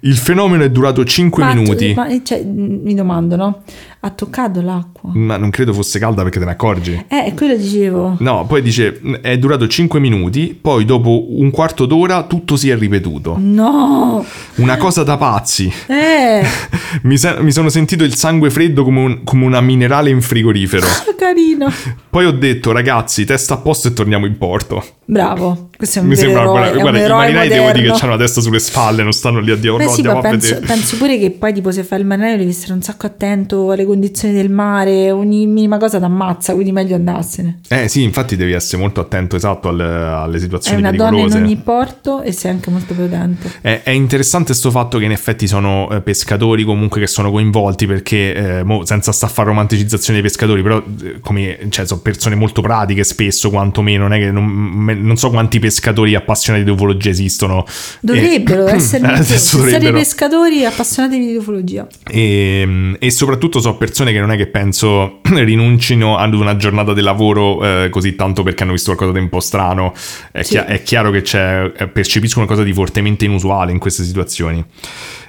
Il 0.00 0.16
fenomeno 0.16 0.64
è 0.64 0.70
durato 0.70 1.04
5 1.04 1.44
Ma 1.44 1.52
minuti. 1.52 1.92
Ma, 1.94 2.06
cioè, 2.22 2.42
mi 2.42 2.94
domando, 2.94 3.36
no? 3.36 3.62
Ha 4.00 4.10
toccato 4.10 4.60
l'acqua. 4.60 5.10
Ma 5.12 5.36
non 5.36 5.50
credo 5.50 5.72
fosse 5.72 5.98
calda 5.98 6.22
perché 6.22 6.38
te 6.38 6.44
ne 6.44 6.52
accorgi. 6.52 7.04
Eh, 7.08 7.32
quello 7.36 7.56
dicevo. 7.56 8.16
No, 8.20 8.46
poi 8.46 8.62
dice 8.62 9.00
è 9.20 9.36
durato 9.38 9.66
5 9.66 9.98
minuti, 9.98 10.56
poi 10.60 10.84
dopo 10.84 11.26
un 11.40 11.50
quarto 11.50 11.84
d'ora 11.84 12.22
tutto 12.22 12.56
si 12.56 12.70
è 12.70 12.76
ripetuto. 12.76 13.34
No. 13.38 14.24
Una 14.56 14.76
cosa 14.76 15.02
da 15.02 15.16
pazzi. 15.16 15.72
Eh, 15.88 16.42
Mi, 17.02 17.18
se- 17.18 17.36
mi 17.40 17.50
sono 17.52 17.68
sentito 17.68 18.04
il 18.04 18.14
sangue 18.14 18.50
freddo 18.50 18.82
come, 18.84 19.00
un- 19.00 19.24
come 19.24 19.44
una 19.44 19.60
minerale 19.60 20.10
in 20.10 20.20
frigorifero. 20.22 20.86
carino. 21.18 21.68
Poi 22.08 22.24
ho 22.24 22.30
detto 22.32 22.70
ragazzi, 22.72 23.24
testa 23.24 23.54
a 23.54 23.56
posto 23.58 23.88
e 23.88 23.92
torniamo 23.92 24.24
in 24.26 24.38
porto. 24.38 24.82
Bravo. 25.04 25.70
Questo 25.76 25.98
è 25.98 26.02
un 26.02 26.08
Mi 26.08 26.16
sembra, 26.16 26.42
eroe, 26.42 26.52
guarda, 26.58 26.80
guarda, 26.80 26.98
i 27.04 27.08
marinai 27.10 27.48
devo 27.48 27.64
dire 27.66 27.72
che 27.72 27.78
moderno. 27.88 27.98
hanno 28.02 28.10
la 28.12 28.18
testa 28.18 28.40
sulle 28.40 28.58
spalle, 28.58 29.02
non 29.02 29.12
stanno 29.12 29.40
lì 29.40 29.50
a 29.50 29.56
dire 29.56 29.70
oh 29.72 29.76
Beh 29.76 29.84
no, 29.84 29.90
sì, 29.90 29.96
andiamo 30.00 30.20
ma 30.20 30.26
a 30.26 30.30
penso, 30.30 30.48
vedere. 30.54 30.66
penso 30.66 30.96
pure 30.96 31.18
che 31.18 31.30
poi 31.30 31.52
tipo 31.52 31.70
se 31.72 31.82
fai 31.84 32.00
il 32.00 32.06
marinaio 32.06 32.36
devi 32.36 32.50
essere 32.50 32.72
un 32.72 32.82
sacco 32.82 33.06
attento 33.06 33.70
alle 33.70 33.84
condizioni 33.88 34.34
del 34.34 34.50
mare, 34.50 35.10
ogni 35.10 35.46
minima 35.46 35.78
cosa 35.78 35.98
ti 35.98 36.04
ammazza, 36.04 36.52
quindi 36.52 36.70
meglio 36.72 36.94
andarsene. 36.94 37.60
Eh 37.68 37.88
sì, 37.88 38.02
infatti 38.02 38.36
devi 38.36 38.52
essere 38.52 38.80
molto 38.80 39.00
attento, 39.00 39.34
esatto, 39.34 39.68
alle, 39.68 39.84
alle 39.84 40.36
È 40.36 40.40
situazioni 40.40 40.78
una 40.78 40.92
donna 40.92 41.08
in 41.08 41.14
pericolose. 41.14 41.38
ogni 41.38 41.56
porto 41.56 42.22
e 42.22 42.32
sei 42.32 42.52
anche 42.52 42.70
molto 42.70 42.94
prudente. 42.94 43.50
È, 43.60 43.80
è 43.82 43.90
interessante 43.90 44.54
sto 44.54 44.70
fatto 44.70 44.98
che 44.98 45.04
in 45.04 45.12
effetti 45.12 45.46
sono 45.46 45.88
eh, 45.90 46.00
pescatori 46.00 46.64
comunque 46.64 47.00
che 47.00 47.06
sono 47.06 47.30
coinvolti 47.30 47.86
perché, 47.86 48.34
eh, 48.34 48.62
mo, 48.62 48.84
senza 48.84 49.12
sta 49.12 49.26
a 49.26 49.28
fare 49.28 49.48
romanticizzazione 49.48 50.20
dei 50.20 50.28
pescatori, 50.28 50.62
però 50.62 50.82
eh, 51.02 51.20
come, 51.20 51.58
cioè, 51.70 51.86
sono 51.86 52.00
persone 52.00 52.34
molto 52.34 52.60
pratiche 52.60 53.04
spesso, 53.04 53.50
quantomeno, 53.50 54.02
non 54.02 54.12
è 54.12 54.18
che 54.18 54.30
non, 54.30 54.84
non 54.84 55.16
so 55.16 55.30
quanti 55.30 55.58
pescatori 55.58 56.14
appassionati 56.14 56.64
di 56.64 56.70
ufologia 56.70 57.08
esistono. 57.08 57.64
Dovrebbero 58.00 58.66
e, 58.66 58.74
essere 58.76 59.92
pescatori 59.92 60.64
appassionati 60.64 61.18
di 61.18 61.36
ufologia. 61.36 61.86
E, 62.06 62.96
e 62.98 63.10
soprattutto 63.10 63.60
so 63.60 63.76
persone 63.78 64.12
che 64.12 64.20
non 64.20 64.30
è 64.30 64.36
che 64.36 64.48
penso 64.48 65.20
rinuncino 65.32 66.16
ad 66.18 66.34
una 66.34 66.56
giornata 66.56 66.92
di 66.92 67.00
lavoro 67.00 67.64
eh, 67.84 67.88
così 67.90 68.14
tanto 68.14 68.42
perché 68.42 68.64
hanno 68.64 68.72
visto 68.72 68.94
qualcosa 68.94 69.16
di 69.18 69.24
un 69.24 69.30
po' 69.30 69.40
strano. 69.40 69.94
È, 70.30 70.42
Sì. 70.42 70.50
chia- 70.50 70.66
è 70.66 70.82
chiaro 70.82 71.10
che 71.10 71.22
c'è, 71.22 71.72
eh, 71.76 71.88
percepiscono 71.88 72.44
qualcosa 72.44 72.68
di 72.68 72.74
fortemente 72.74 73.24
inusuale 73.24 73.72
in 73.72 73.78
queste 73.78 74.04
situazioni. 74.04 74.62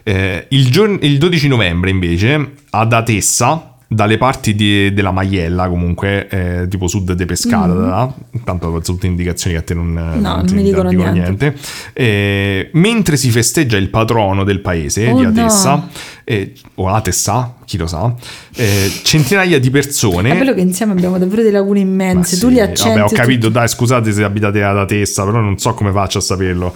Eh, 0.03 0.45
il, 0.49 0.69
giorn- 0.71 0.99
il 1.01 1.17
12 1.17 1.47
novembre 1.47 1.89
invece 1.89 2.53
ad 2.71 2.91
Atessa 2.93 3.75
dalle 3.91 4.17
parti 4.19 4.53
di- 4.53 4.93
della 4.93 5.09
Maiella 5.11 5.67
comunque 5.67 6.27
eh, 6.27 6.67
tipo 6.67 6.85
sud 6.87 7.11
de 7.13 7.25
Pescara 7.25 7.73
là, 7.73 8.13
tanto 8.43 8.67
sono 8.67 8.79
tutte 8.81 9.07
indicazioni 9.07 9.55
che 9.55 9.61
a 9.61 9.63
te 9.65 9.73
non, 9.73 9.87
Mm. 9.87 10.21
non 10.21 10.45
ti 10.45 10.53
mi 10.53 10.61
dicono 10.61 10.91
niente. 10.91 11.11
niente. 11.19 11.55
Eh, 11.93 12.69
mentre 12.73 13.17
si 13.17 13.31
festeggia 13.31 13.77
il 13.77 13.89
patrono 13.89 14.43
del 14.43 14.59
paese 14.61 15.09
Oh, 15.09 15.17
di 15.17 15.23
no. 15.23 15.29
Atessa 15.29 15.87
eh, 16.23 16.53
o 16.75 16.87
Atessa 16.87 17.55
chi 17.65 17.77
lo 17.79 17.87
sa 17.87 18.13
eh, 18.55 18.91
centinaia 19.01 19.59
di 19.59 19.71
persone 19.71 20.33
È 20.33 20.37
bello 20.37 20.53
che 20.53 20.61
insieme 20.61 20.91
abbiamo 20.91 21.17
davvero 21.17 21.41
delle 21.41 21.57
lagune 21.57 21.83
Ma 21.83 21.89
immense. 21.89 22.35
sì, 22.35 22.41
tu 22.41 22.49
li 22.49 22.59
accenti. 22.59 22.99
Vabbè, 22.99 23.11
ho 23.11 23.15
capito, 23.15 23.47
tutti- 23.47 23.53
dai, 23.59 23.67
scusate 23.67 24.11
se 24.11 24.23
abitate 24.23 24.61
ad 24.63 24.77
Atessa, 24.77 25.25
però 25.25 25.39
non 25.39 25.57
so 25.57 25.73
come 25.73 25.91
faccio 25.91 26.19
a 26.19 26.21
saperlo. 26.21 26.75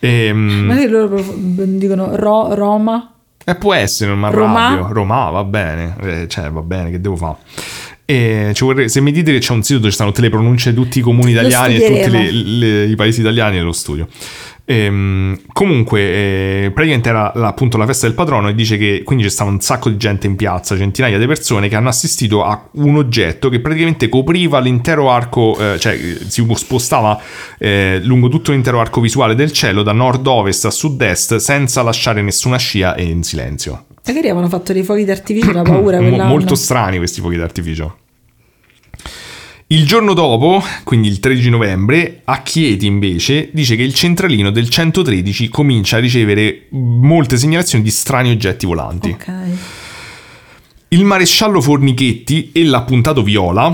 Ehm, 0.00 0.36
Magari 0.66 0.88
loro 0.88 1.22
dicono 1.34 2.14
Ro- 2.16 2.54
Roma. 2.54 3.14
Eh, 3.50 3.54
può 3.56 3.74
essere, 3.74 4.10
non 4.10 4.20
mi 4.20 4.30
Roma? 4.30 4.66
arrabbio. 4.68 4.92
Roma, 4.92 5.30
va 5.30 5.44
bene, 5.44 5.96
eh, 6.02 6.28
cioè 6.28 6.50
va 6.50 6.62
bene, 6.62 6.90
che 6.90 7.00
devo 7.00 7.16
fare? 7.16 7.36
E 8.04 8.52
vorrei- 8.58 8.88
se 8.88 9.00
mi 9.00 9.12
dite 9.12 9.30
che 9.32 9.38
c'è 9.38 9.52
un 9.52 9.62
sito 9.62 9.78
dove 9.78 9.90
ci 9.90 9.94
stanno 9.94 10.10
tutte 10.10 10.22
le 10.22 10.30
pronunce 10.30 10.70
di 10.70 10.76
tutti 10.76 10.98
i 10.98 11.02
comuni 11.02 11.30
italiani 11.30 11.76
e 11.76 11.86
tutti 11.86 12.10
le- 12.10 12.32
le- 12.32 12.84
i 12.86 12.94
paesi 12.96 13.20
italiani, 13.20 13.60
lo 13.60 13.70
studio. 13.72 14.08
Ehm, 14.70 15.36
comunque, 15.52 16.00
eh, 16.00 16.70
praticamente 16.72 17.08
era 17.08 17.32
la- 17.34 17.48
appunto 17.48 17.76
la 17.76 17.86
festa 17.86 18.06
del 18.06 18.14
patrono 18.14 18.48
e 18.48 18.54
dice 18.54 18.76
che 18.76 19.02
quindi 19.04 19.24
c'è 19.24 19.30
stato 19.30 19.50
un 19.50 19.60
sacco 19.60 19.88
di 19.88 19.96
gente 19.96 20.28
in 20.28 20.36
piazza, 20.36 20.76
centinaia 20.76 21.18
di 21.18 21.26
persone 21.26 21.68
che 21.68 21.74
hanno 21.74 21.88
assistito 21.88 22.44
a 22.44 22.68
un 22.74 22.94
oggetto 22.94 23.48
che 23.48 23.58
praticamente 23.58 24.08
copriva 24.08 24.60
l'intero 24.60 25.10
arco, 25.10 25.58
eh, 25.58 25.76
cioè 25.80 25.98
si 26.28 26.46
spostava 26.54 27.20
eh, 27.58 27.98
lungo 28.04 28.28
tutto 28.28 28.52
l'intero 28.52 28.78
arco 28.78 29.00
visuale 29.00 29.34
del 29.34 29.50
cielo 29.50 29.82
da 29.82 29.90
nord-ovest 29.92 30.66
a 30.66 30.70
sud-est 30.70 31.36
senza 31.36 31.82
lasciare 31.82 32.22
nessuna 32.22 32.56
scia 32.56 32.94
e 32.94 33.02
in 33.02 33.24
silenzio. 33.24 33.86
Magari 34.06 34.28
avevano 34.28 34.48
fatto 34.48 34.72
dei 34.72 34.84
fuochi 34.84 35.04
d'artificio, 35.04 35.50
la 35.50 35.62
paura 35.62 35.98
Mo- 36.00 36.16
molto 36.22 36.54
strani 36.54 36.98
questi 36.98 37.20
fuochi 37.20 37.36
d'artificio. 37.36 37.96
Il 39.72 39.86
giorno 39.86 40.14
dopo, 40.14 40.60
quindi 40.82 41.06
il 41.06 41.20
13 41.20 41.48
novembre, 41.48 42.22
a 42.24 42.42
Chieti 42.42 42.86
invece 42.86 43.50
dice 43.52 43.76
che 43.76 43.82
il 43.82 43.94
centralino 43.94 44.50
del 44.50 44.68
113 44.68 45.48
comincia 45.48 45.96
a 45.96 46.00
ricevere 46.00 46.66
molte 46.70 47.36
segnalazioni 47.36 47.84
di 47.84 47.90
strani 47.90 48.32
oggetti 48.32 48.66
volanti. 48.66 49.10
Ok. 49.10 49.32
Il 50.88 51.04
maresciallo 51.04 51.60
Fornichetti 51.60 52.50
e 52.52 52.64
l'appuntato 52.64 53.22
Viola 53.22 53.72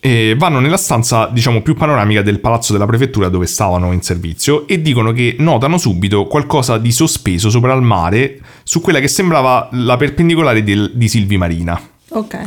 eh, 0.00 0.34
vanno 0.36 0.58
nella 0.58 0.76
stanza, 0.76 1.26
diciamo, 1.32 1.62
più 1.62 1.74
panoramica 1.76 2.22
del 2.22 2.40
palazzo 2.40 2.72
della 2.72 2.86
prefettura 2.86 3.28
dove 3.28 3.46
stavano 3.46 3.92
in 3.92 4.02
servizio 4.02 4.66
e 4.66 4.82
dicono 4.82 5.12
che 5.12 5.36
notano 5.38 5.78
subito 5.78 6.26
qualcosa 6.26 6.78
di 6.78 6.90
sospeso 6.90 7.48
sopra 7.48 7.74
il 7.74 7.82
mare 7.82 8.40
su 8.64 8.80
quella 8.80 8.98
che 8.98 9.06
sembrava 9.06 9.68
la 9.70 9.96
perpendicolare 9.96 10.64
del- 10.64 10.90
di 10.94 11.08
Silvi 11.08 11.36
Marina. 11.36 11.80
Ok. 12.08 12.38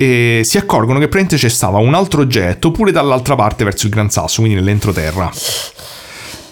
E 0.00 0.42
si 0.44 0.58
accorgono 0.58 1.00
che 1.00 1.08
praticamente 1.08 1.36
c'è 1.36 1.48
stava 1.52 1.78
un 1.78 1.92
altro 1.92 2.20
oggetto 2.20 2.70
pure 2.70 2.92
dall'altra 2.92 3.34
parte 3.34 3.64
verso 3.64 3.86
il 3.86 3.92
Gran 3.92 4.10
Sasso, 4.10 4.40
quindi 4.42 4.56
nell'entroterra. 4.60 5.28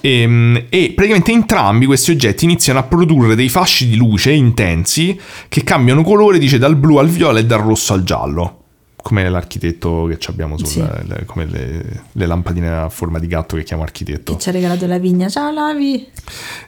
Ehm, 0.01 0.65
E, 0.69 0.93
praticamente 0.95 1.31
entrambi 1.31 1.87
questi 1.87 2.11
oggetti 2.11 2.45
iniziano 2.45 2.81
a 2.81 2.83
produrre 2.83 3.37
dei 3.37 3.49
fasci 3.49 3.89
di 3.89 3.95
luce 3.95 4.33
intensi 4.33 5.17
che 5.49 5.63
cambiano 5.63 6.03
colore, 6.03 6.39
dice, 6.39 6.59
dal 6.59 6.75
blu 6.75 6.97
al 6.97 7.09
viola 7.09 7.39
e 7.39 7.45
dal 7.47 7.61
rosso 7.61 7.93
al 7.93 8.03
giallo. 8.03 8.63
Come 8.97 9.29
l'architetto 9.31 10.07
che 10.07 10.19
abbiamo 10.27 10.59
sul, 10.59 10.67
Sì. 10.67 10.81
le- 10.81 11.23
come 11.27 11.47
le, 11.47 12.03
le 12.11 12.27
lampadine 12.27 12.69
a 12.69 12.89
forma 12.89 13.21
di 13.21 13.29
gatto 13.29 13.55
che 13.55 13.63
chiamo 13.63 13.85
architetto. 13.85 14.35
Chi 14.35 14.41
ci 14.43 14.49
ha 14.49 14.53
regalato 14.53 14.89
la 14.89 14.99
vigna? 14.99 15.29
Ciao 15.29 15.53
Lavi. 15.53 16.05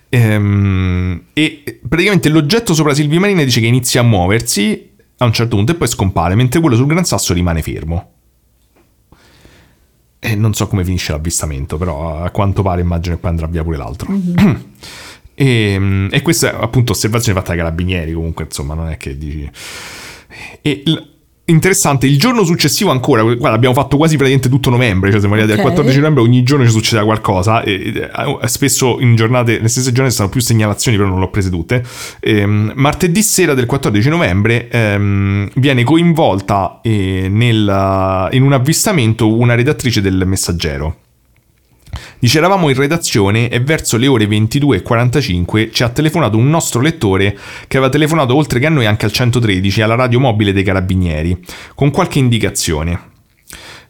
Ehm, 0.08 1.22
e 1.32 1.80
praticamente 1.88 2.28
l'oggetto 2.28 2.74
sopra 2.74 2.94
Silvi 2.94 3.18
Marina 3.18 3.42
dice 3.42 3.58
che 3.58 3.66
inizia 3.66 4.02
a 4.02 4.04
muoversi 4.04 4.90
a 5.18 5.24
un 5.24 5.32
certo 5.32 5.56
punto 5.56 5.72
e 5.72 5.74
poi 5.74 5.88
scompare, 5.88 6.34
mentre 6.34 6.60
quello 6.60 6.76
sul 6.76 6.86
Gran 6.86 7.04
Sasso 7.04 7.34
rimane 7.34 7.62
fermo. 7.62 8.12
E 10.20 10.34
non 10.34 10.52
so 10.52 10.66
come 10.66 10.84
finisce 10.84 11.12
l'avvistamento, 11.12 11.76
però 11.76 12.22
a 12.22 12.30
quanto 12.30 12.62
pare 12.62 12.80
immagino 12.80 13.14
che 13.14 13.20
poi 13.20 13.30
andrà 13.30 13.46
via 13.46 13.62
pure 13.62 13.76
l'altro. 13.76 14.12
e, 15.34 16.08
e 16.10 16.22
questa 16.22 16.52
è 16.52 16.62
appunto 16.62 16.92
osservazione 16.92 17.38
fatta 17.38 17.50
dai 17.52 17.58
carabinieri, 17.58 18.12
comunque 18.12 18.44
insomma 18.44 18.74
non 18.74 18.88
è 18.88 18.96
che 18.96 19.16
dici... 19.16 19.50
E 20.62 20.82
l- 20.84 21.16
interessante, 21.48 22.06
il 22.06 22.18
giorno 22.18 22.44
successivo 22.44 22.90
ancora, 22.90 23.22
guarda 23.22 23.52
abbiamo 23.52 23.74
fatto 23.74 23.96
quasi 23.96 24.16
praticamente 24.16 24.48
tutto 24.48 24.70
novembre, 24.70 25.10
cioè 25.10 25.18
siamo 25.20 25.34
arrivati 25.34 25.58
Ok. 25.58 25.64
al 25.64 25.72
14 25.72 25.98
novembre, 25.98 26.22
ogni 26.22 26.42
giorno 26.42 26.64
ci 26.64 26.70
succedeva 26.70 27.04
qualcosa 27.04 27.62
e, 27.62 27.92
e, 27.94 28.10
eh, 28.42 28.48
spesso 28.48 28.98
in 29.00 29.16
giornate, 29.16 29.56
nelle 29.56 29.68
stesse 29.68 29.88
giornate 29.88 30.10
ci 30.10 30.16
sono 30.16 30.28
più 30.28 30.40
segnalazioni, 30.40 30.96
però 30.96 31.08
non 31.08 31.20
l'ho 31.20 31.30
prese 31.30 31.50
tutte. 31.50 31.84
Ehm, 32.20 32.72
martedì 32.76 33.22
sera 33.22 33.54
del 33.54 33.66
14 33.66 34.08
novembre 34.08 34.68
ehm, 34.68 35.50
viene 35.54 35.84
coinvolta 35.84 36.80
eh, 36.82 37.28
nel- 37.30 38.28
in 38.32 38.42
un 38.42 38.52
avvistamento 38.52 39.32
una 39.32 39.54
redattrice 39.54 40.00
del 40.00 40.24
Messaggero. 40.26 40.96
Dice 42.20 42.38
eravamo 42.38 42.68
in 42.68 42.74
redazione 42.74 43.48
e 43.48 43.60
verso 43.60 43.96
le 43.96 44.08
ore 44.08 44.26
22.45 44.26 45.72
ci 45.72 45.84
ha 45.84 45.88
telefonato 45.88 46.36
un 46.36 46.50
nostro 46.50 46.80
lettore 46.80 47.38
che 47.68 47.76
aveva 47.76 47.92
telefonato 47.92 48.34
oltre 48.34 48.58
che 48.58 48.66
a 48.66 48.70
noi 48.70 48.86
anche 48.86 49.04
al 49.04 49.12
113 49.12 49.82
alla 49.82 49.94
radio 49.94 50.18
mobile 50.18 50.52
dei 50.52 50.64
carabinieri 50.64 51.38
con 51.76 51.90
qualche 51.90 52.18
indicazione. 52.18 53.16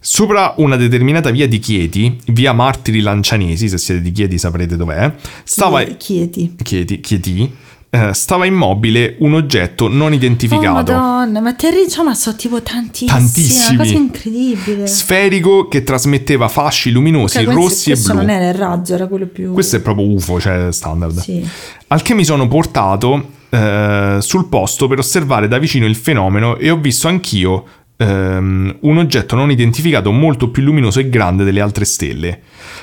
Sopra 0.01 0.55
una 0.59 0.77
determinata 0.77 1.31
via 1.31 1.49
di 1.49 1.59
Chieti, 1.59 2.19
via 2.27 2.53
Martiri 2.53 3.01
Lancianesi, 3.01 3.69
se 3.69 3.79
siete 3.79 4.01
di 4.01 4.13
Chieti 4.13 4.39
saprete 4.39 4.77
dov'è, 4.77 5.13
stava, 5.43 5.83
Chieti. 5.83 6.55
Chieti, 6.63 7.01
Chieti, 7.01 7.53
eh, 7.91 8.13
stava 8.13 8.45
immobile 8.45 9.17
un 9.21 9.35
oggetto 9.35 9.89
non 9.89 10.13
Oh 10.13 10.15
identificato. 10.15 10.93
madonna, 10.93 11.41
ma 11.41 11.55
te 11.55 11.69
insomma 11.69 12.15
sono 12.15 12.37
tipo 12.37 12.61
tantissimi. 12.63 13.11
Tantissimi. 13.11 13.75
Una 13.75 13.85
cosa 13.85 13.95
incredibile. 13.97 14.87
Sferico 14.87 15.69
che 15.69 15.83
trasmetteva 15.83 16.49
fasci 16.49 16.91
luminosi 16.91 17.43
questo- 17.45 17.61
rossi 17.61 17.91
e 17.91 17.93
questo 17.95 18.13
blu. 18.13 18.21
non 18.23 18.31
era 18.31 18.49
il 18.49 18.55
razzo, 18.55 18.95
era 18.95 19.07
quello 19.07 19.27
più... 19.27 19.53
Questo 19.53 19.77
è 19.77 19.81
proprio 19.81 20.07
UFO, 20.13 20.39
cioè 20.41 20.71
standard. 20.73 21.19
Sì. 21.21 21.47
Al 21.89 22.03
che 22.03 22.15
mi 22.15 22.25
sono 22.25 22.47
portato 22.47 23.31
eh, 23.49 24.19
sul 24.21 24.47
posto 24.49 24.87
per 24.89 24.99
osservare 24.99 25.49
da 25.49 25.59
vicino 25.59 25.87
il 25.87 25.97
fenomeno 25.97 26.57
e 26.59 26.69
ho 26.71 26.77
visto 26.77 27.09
anch'io 27.09 27.65
ehm, 27.99 28.79
un 28.81 28.97
oggetto 28.97 29.37
non 29.37 29.51
identificato 29.51 30.11
molto 30.11 30.51
più 30.51 30.63
luminoso 30.63 31.01
e 31.01 31.09
grande 31.11 31.45
delle 31.45 31.61
altre 31.61 31.85
stelle, 31.85 32.41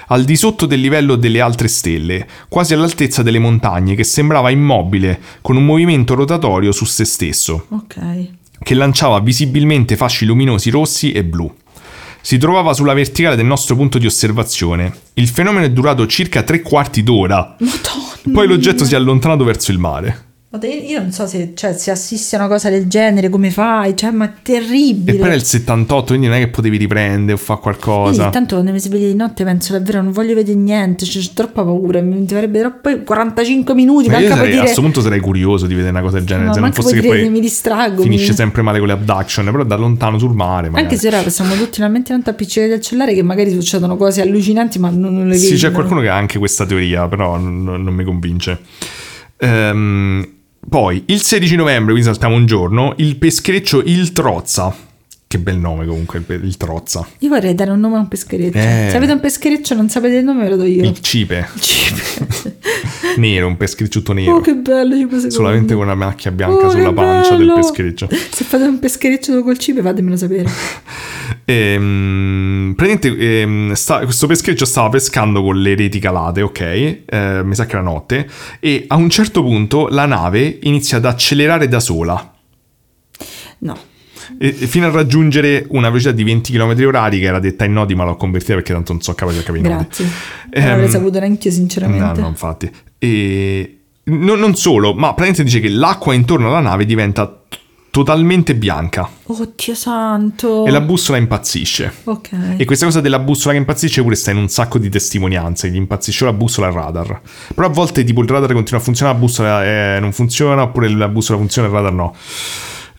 al 0.08 0.24
di 0.24 0.36
sotto 0.36 0.66
del 0.66 0.82
livello 0.82 1.16
delle 1.16 1.42
altre 1.42 1.68
stelle, 1.68 2.28
quasi 2.48 2.74
all'altezza 2.74 3.24
delle 3.24 3.40
montagne, 3.40 3.96
che 3.96 4.04
sembrava 4.04 4.52
immobile, 4.52 5.20
con 5.42 5.56
un 5.56 5.66
movimento 5.66 6.14
rotatorio 6.14 6.72
su 6.72 6.86
se 6.86 7.06
stesso, 7.06 7.66
Ok. 7.70 8.28
che 8.62 8.74
lanciava 8.76 9.20
visibilmente 9.20 9.96
fasci 9.96 10.26
luminosi 10.26 10.70
rossi 10.70 11.12
e 11.12 11.24
blu. 11.24 11.52
Si 12.22 12.38
trovava 12.40 12.74
sulla 12.74 12.94
verticale 12.94 13.36
del 13.36 13.46
nostro 13.46 13.76
punto 13.76 14.00
di 14.00 14.08
osservazione. 14.08 14.92
Il 15.14 15.28
fenomeno 15.28 15.64
è 15.64 15.70
durato 15.72 16.08
circa 16.08 16.42
tre 16.42 16.62
quarti 16.64 17.04
d'ora. 17.04 17.56
Madonna. 17.60 18.34
Poi 18.34 18.48
l'oggetto 18.48 18.84
si 18.84 18.96
è 18.96 18.98
allontanato 18.98 19.44
verso 19.44 19.72
il 19.72 19.78
mare. 19.78 20.24
Io 20.64 20.99
non 20.99 21.11
so 21.11 21.27
se, 21.27 21.52
cioè, 21.56 21.73
se 21.73 21.91
assisti 21.91 22.36
a 22.36 22.40
una 22.40 22.48
cosa 22.48 22.69
del 22.69 22.88
genere, 22.88 23.30
come 23.30 23.52
fai? 23.52 23.95
Cioè, 23.95 24.11
ma 24.11 24.26
è 24.26 24.32
terribile. 24.41 25.18
E 25.18 25.19
poi 25.19 25.27
era 25.27 25.36
il 25.36 25.44
78, 25.44 26.06
quindi 26.06 26.27
non 26.27 26.36
è 26.36 26.40
che 26.40 26.48
potevi 26.48 26.77
riprendere 26.77 27.34
o 27.34 27.38
fare 27.38 27.60
qualcosa. 27.60 28.26
Sì, 28.26 28.30
tanto 28.32 28.56
quando 28.56 28.72
mi 28.72 28.80
svegli 28.80 29.07
di 29.07 29.15
notte 29.15 29.44
penso 29.44 29.73
davvero 29.73 30.02
non 30.02 30.11
voglio 30.11 30.34
vedere 30.36 30.57
niente, 30.57 31.06
c'è 31.06 31.19
troppa 31.34 31.64
paura, 31.64 32.02
mi 32.02 32.26
farebbe 32.27 32.60
troppo 32.60 32.90
45 33.03 33.73
minuti, 33.73 34.10
Ma 34.10 34.19
io 34.19 34.27
sarei, 34.27 34.36
puoi 34.38 34.48
a 34.48 34.52
dire 34.52 34.61
questo 34.61 34.82
punto 34.82 35.02
sarei 35.02 35.19
curioso 35.19 35.68
di 35.68 35.73
vedere 35.73 35.91
una 35.91 36.02
cosa 36.02 36.18
del 36.18 36.26
genere. 36.26 36.48
Ma 36.48 36.53
se 36.53 36.60
non 36.60 36.73
fosse 36.73 36.94
che 36.95 37.02
dire 37.02 37.19
poi 37.22 37.30
mi 37.30 37.40
distraggo, 37.40 38.02
finisce 38.02 38.30
mi- 38.30 38.36
sempre 38.36 38.61
male 38.61 38.80
con 38.80 38.88
le 38.88 38.94
abduction, 38.94 39.45
però 39.45 39.64
da 39.64 39.76
lontano 39.76 40.18
sul 40.18 40.34
mare. 40.34 40.69
Magari. 40.69 40.84
Anche 40.84 40.98
se 40.98 41.07
ora 41.07 41.30
siamo 41.30 41.56
tutti 41.56 41.80
talmente 41.80 42.11
tanto 42.11 42.30
appiccicati 42.30 42.72
al 42.72 42.82
cellulare 42.82 43.14
che 43.14 43.23
magari 43.23 43.52
succedono 43.52 43.98
cose 43.98 44.22
allucinanti, 44.22 44.80
ma 44.80 44.90
non, 44.90 45.14
non 45.14 45.27
le 45.27 45.36
vedi. 45.36 45.45
Sì, 45.45 45.56
c'è 45.56 45.72
qualcuno 45.72 46.02
che 46.02 46.10
ha 46.10 46.15
anche 46.15 46.38
questa 46.38 46.65
teoria, 46.65 47.07
però 47.07 47.38
non, 47.38 47.64
non 47.64 47.94
mi 47.94 48.03
convince. 48.03 48.60
Ehm, 49.38 50.26
poi, 50.68 51.04
il 51.08 51.22
16 51.22 51.56
novembre, 51.56 51.92
quindi 51.92 52.04
saltiamo 52.04 52.36
un 52.36 52.46
giorno, 52.46 52.94
il 52.98 53.16
peschereccio 53.18 53.82
Il 53.84 54.12
Trozza. 54.12 54.76
Che 55.28 55.40
bel 55.40 55.58
nome 55.58 55.86
comunque, 55.86 56.24
il, 56.26 56.40
il 56.44 56.58
Trozza. 56.58 57.08
Io 57.20 57.30
vorrei 57.30 57.56
dare 57.56 57.72
un 57.72 57.80
nome 57.80 57.98
a 57.98 58.00
un 58.00 58.08
peschereccio. 58.08 58.58
Eh. 58.58 58.88
Se 58.90 58.98
avete 58.98 59.12
un 59.12 59.20
peschereccio 59.20 59.76
non 59.76 59.90
sapete 59.90 60.16
il 60.18 60.24
nome, 60.24 60.44
ve 60.44 60.50
lo 60.50 60.58
do 60.58 60.66
io. 60.66 60.84
Il 60.84 61.00
cipe, 61.02 61.48
Cipe. 61.60 62.58
nero, 63.18 63.48
un 63.48 63.58
pescherecciuto 63.58 64.14
nero. 64.14 64.36
Oh, 64.36 64.42
che 64.42 64.56
bello. 64.56 65.30
Solamente 65.30 65.74
con 65.74 65.84
una 65.84 65.96
macchia 65.96 66.32
bianca 66.32 66.66
Oh, 66.68 66.70
sulla 66.70 66.94
pancia 66.94 67.36
del 67.36 67.48
bello. 67.48 67.56
peschereccio. 67.56 68.08
Se 68.12 68.44
fate 68.44 68.64
un 68.64 68.80
peschereccio 68.80 69.42
col 69.44 69.58
cipe, 69.58 69.82
fatemelo 69.82 70.16
sapere. 70.18 70.50
Ehm, 71.48 72.74
praticamente 72.76 73.42
ehm, 73.42 73.74
sta- 73.74 74.00
questo 74.04 74.26
peschereccio 74.28 74.66
stava 74.66 74.90
pescando 74.90 75.44
con 75.44 75.60
le 75.62 75.76
reti 75.76 76.00
calate, 76.00 76.42
ok? 76.42 76.60
Eh, 76.60 77.42
mi 77.44 77.54
sa 77.56 77.66
che 77.66 77.74
era 77.76 77.84
notte. 77.84 78.28
E 78.60 78.86
a 78.88 78.96
un 78.96 79.10
certo 79.10 79.44
punto 79.44 79.88
la 79.90 80.06
nave 80.06 80.60
inizia 80.64 80.98
ad 80.98 81.06
accelerare 81.06 81.68
da 81.68 81.80
sola. 81.80 82.34
No. 83.60 83.78
Fino 84.40 84.88
a 84.88 84.90
raggiungere 84.90 85.66
una 85.70 85.88
velocità 85.90 86.12
di 86.12 86.24
20 86.24 86.52
km 86.52 86.84
orari 86.88 87.20
che 87.20 87.26
era 87.26 87.40
detta 87.40 87.64
in 87.64 87.74
nodi 87.74 87.94
ma 87.94 88.04
l'ho 88.06 88.16
convertita 88.16 88.56
perché 88.56 88.74
tanto 88.74 88.92
non 88.94 89.02
so 89.02 89.14
capace 89.14 89.38
di 89.38 89.44
capire 89.44 89.68
i 89.68 89.72
nodi. 89.72 89.84
Grazie. 89.86 90.06
Non 90.52 90.80
Ehm, 90.82 90.90
saputo 90.90 91.20
neanche 91.20 91.48
io, 91.50 91.54
sinceramente. 91.54 92.04
No, 92.04 92.14
no, 92.22 92.28
infatti. 92.30 92.70
E 92.98 93.80
no- 94.04 94.36
non 94.36 94.56
solo, 94.56 94.94
ma 94.94 95.14
praticamente 95.14 95.44
dice 95.44 95.60
che 95.60 95.70
l'acqua 95.70 96.14
intorno 96.14 96.48
alla 96.48 96.60
nave 96.60 96.86
diventa 96.86 97.42
totalmente 97.96 98.56
bianca 98.56 99.10
Oddio 99.24 99.74
santo. 99.74 100.66
e 100.66 100.70
la 100.70 100.82
bussola 100.82 101.18
impazzisce. 101.18 101.94
Ok. 102.04 102.30
E 102.58 102.66
questa 102.66 102.86
cosa 102.86 103.00
della 103.00 103.20
bussola 103.20 103.54
che 103.54 103.60
impazzisce 103.60 104.02
pure 104.02 104.16
sta 104.16 104.32
in 104.32 104.38
un 104.38 104.50
sacco 104.50 104.78
di 104.78 104.90
testimonianze. 104.90 105.70
Gli 105.70 105.78
impazzisce 105.78 106.26
la 106.26 106.34
bussola 106.34 106.68
e 106.68 106.72
il 106.72 106.76
radar. 106.76 107.22
Però 107.54 107.68
a 107.68 107.70
volte 107.70 108.04
tipo 108.04 108.22
il 108.22 108.28
radar 108.28 108.52
continua 108.52 108.82
a 108.82 108.84
funzionare, 108.84 109.18
la 109.18 109.24
bussola 109.24 109.66
eh, 109.66 110.00
non 110.02 110.12
funziona, 110.12 110.64
oppure 110.64 110.90
la 110.90 111.08
bussola 111.08 111.38
funziona 111.38 111.70
e 111.70 111.72
il 111.72 111.76
radar 111.78 111.94
no. 111.94 112.14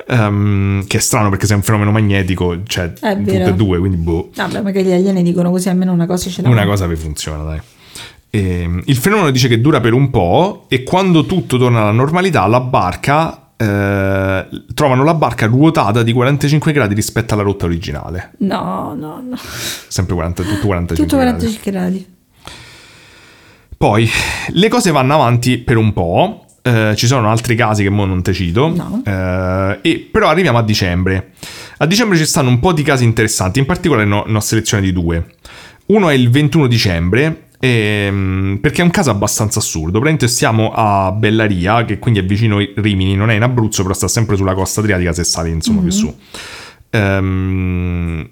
Ehm, 0.09 0.87
che 0.87 0.97
è 0.97 1.01
strano 1.01 1.29
perché 1.29 1.47
se 1.47 1.53
è 1.53 1.57
un 1.57 1.63
fenomeno 1.63 1.91
magnetico, 1.91 2.63
cioè 2.65 2.93
tutte 2.95 3.45
e 3.45 3.53
due, 3.53 3.79
quindi 3.79 3.99
boh. 3.99 4.31
Vabbè, 4.35 4.63
magari 4.63 4.87
gli 4.87 4.93
alieni 4.93 5.23
dicono 5.23 5.51
così, 5.51 5.69
almeno 5.69 5.93
una 5.93 6.07
cosa 6.07 6.31
ce 6.31 6.41
l'hanno. 6.41 6.55
Una 6.55 6.65
cosa 6.65 6.89
che 6.89 6.97
funziona, 6.97 7.43
dai. 7.43 7.61
Ehm, 8.37 8.83
il 8.87 8.97
fenomeno 8.97 9.31
dice 9.31 9.49
che 9.49 9.61
dura 9.61 9.81
per 9.81 9.93
un 9.93 10.11
po' 10.11 10.67
e 10.69 10.83
quando 10.83 11.25
tutto 11.27 11.57
torna 11.59 11.81
alla 11.83 11.91
normalità, 11.93 12.47
la 12.47 12.61
barca. 12.61 13.41
eh, 13.59 14.47
trovano 14.75 15.03
la 15.03 15.15
barca 15.15 15.47
ruotata 15.47 16.03
di 16.03 16.13
45 16.13 16.73
gradi 16.73 16.95
rispetto 16.95 17.33
alla 17.35 17.43
rotta 17.43 17.65
originale. 17.65 18.33
No, 18.41 18.95
no, 18.95 19.23
no. 19.27 19.37
Sempre 19.89 20.15
40, 20.15 20.43
tutto 20.43 20.67
45 20.67 20.97
Tutto 21.07 21.17
gradi. 21.17 21.39
45 21.39 21.71
gradi. 21.73 22.07
Poi 23.79 24.09
le 24.49 24.69
cose 24.69 24.91
vanno 24.91 25.15
avanti 25.15 25.59
per 25.59 25.77
un 25.77 25.93
po'. 25.93 26.45
eh, 26.63 26.95
ci 26.97 27.07
sono 27.07 27.31
altri 27.31 27.55
casi 27.55 27.83
che 27.85 27.91
mo 27.91 28.05
non 28.07 28.23
te 28.23 28.33
cito. 28.33 28.69
No. 28.75 29.03
eh, 29.05 29.79
e, 29.83 30.09
però 30.11 30.29
arriviamo 30.29 30.59
a 30.59 30.63
dicembre. 30.63 31.31
A 31.79 31.87
dicembre 31.87 32.17
ci 32.19 32.25
stanno 32.27 32.49
un 32.49 32.59
po' 32.59 32.73
di 32.73 32.83
casi 32.83 33.05
interessanti. 33.05 33.59
In 33.61 33.67
particolare 33.67 34.05
no- 34.07 34.25
ne 34.27 34.37
ho 34.37 34.41
selezionati 34.41 34.93
due. 34.93 35.27
Uno 35.87 36.09
è 36.09 36.15
il 36.15 36.29
21 36.31 36.67
dicembre. 36.67 37.46
Ehm, 37.59 38.59
perché 38.61 38.81
è 38.81 38.85
un 38.85 38.91
caso 38.91 39.11
abbastanza 39.11 39.59
assurdo. 39.59 39.99
Praticamente 40.01 40.29
siamo 40.29 40.73
a 40.75 41.13
Bellaria, 41.13 41.85
che 41.85 41.99
quindi 41.99 42.21
è 42.21 42.25
vicino 42.25 42.59
Rimini, 42.59 43.15
non 43.15 43.31
è 43.31 43.35
in 43.35 43.43
Abruzzo, 43.43 43.83
però 43.83 43.95
sta 43.95 44.09
sempre 44.09 44.37
sulla 44.37 44.55
costa 44.55 44.81
adriatica 44.81 45.13
se 45.13 45.25
sali 45.25 45.51
insomma 45.51 45.81
più 45.81 45.91
su. 45.91 46.15
Ehm, 46.91 48.31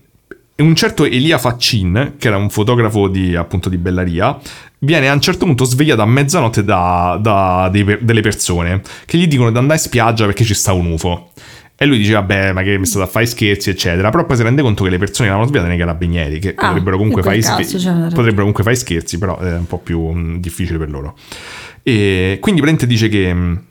e 0.56 0.62
un 0.62 0.74
certo 0.76 1.04
Elia 1.04 1.38
Faccin, 1.38 2.14
che 2.16 2.28
era 2.28 2.36
un 2.36 2.48
fotografo 2.48 3.08
di, 3.08 3.34
appunto 3.34 3.68
di 3.68 3.76
Bellaria, 3.76 4.38
viene 4.78 5.08
a 5.08 5.12
un 5.12 5.20
certo 5.20 5.46
punto 5.46 5.64
svegliato 5.64 6.02
a 6.02 6.06
mezzanotte 6.06 6.62
da, 6.62 7.18
da 7.20 7.68
dei 7.72 7.98
delle 8.00 8.20
persone 8.20 8.82
che 9.04 9.18
gli 9.18 9.26
dicono 9.26 9.50
di 9.50 9.58
andare 9.58 9.78
in 9.80 9.84
spiaggia 9.84 10.26
perché 10.26 10.44
ci 10.44 10.54
sta 10.54 10.72
un 10.72 10.92
UFO. 10.92 11.30
E 11.76 11.86
lui 11.86 11.98
dice, 11.98 12.12
vabbè, 12.12 12.52
ma 12.52 12.62
che 12.62 12.78
mi 12.78 12.86
state 12.86 13.04
a 13.04 13.08
fare 13.08 13.26
scherzi, 13.26 13.70
eccetera. 13.70 14.08
Però 14.10 14.24
poi 14.24 14.36
si 14.36 14.42
rende 14.44 14.62
conto 14.62 14.84
che 14.84 14.90
le 14.90 14.98
persone 14.98 15.28
che 15.28 15.34
l'hanno 15.34 15.44
nei 15.68 15.76
carabinieri, 15.78 16.38
che 16.38 16.54
Ah, 16.56 16.68
potrebbero 16.68 16.96
comunque 16.96 17.22
fare 17.22 17.38
una 17.38 17.56
ragione. 17.56 18.08
potrebbero 18.14 18.36
comunque 18.38 18.62
fare 18.62 18.76
scherzi, 18.76 19.18
però 19.18 19.38
è 19.38 19.56
un 19.56 19.66
po' 19.66 19.78
più 19.78 20.00
mh, 20.00 20.38
difficile 20.40 20.78
per 20.78 20.90
loro. 20.90 21.16
E 21.82 22.38
quindi 22.40 22.60
praticamente 22.60 22.86
dice 22.86 23.08
che 23.08 23.34
mh, 23.34 23.62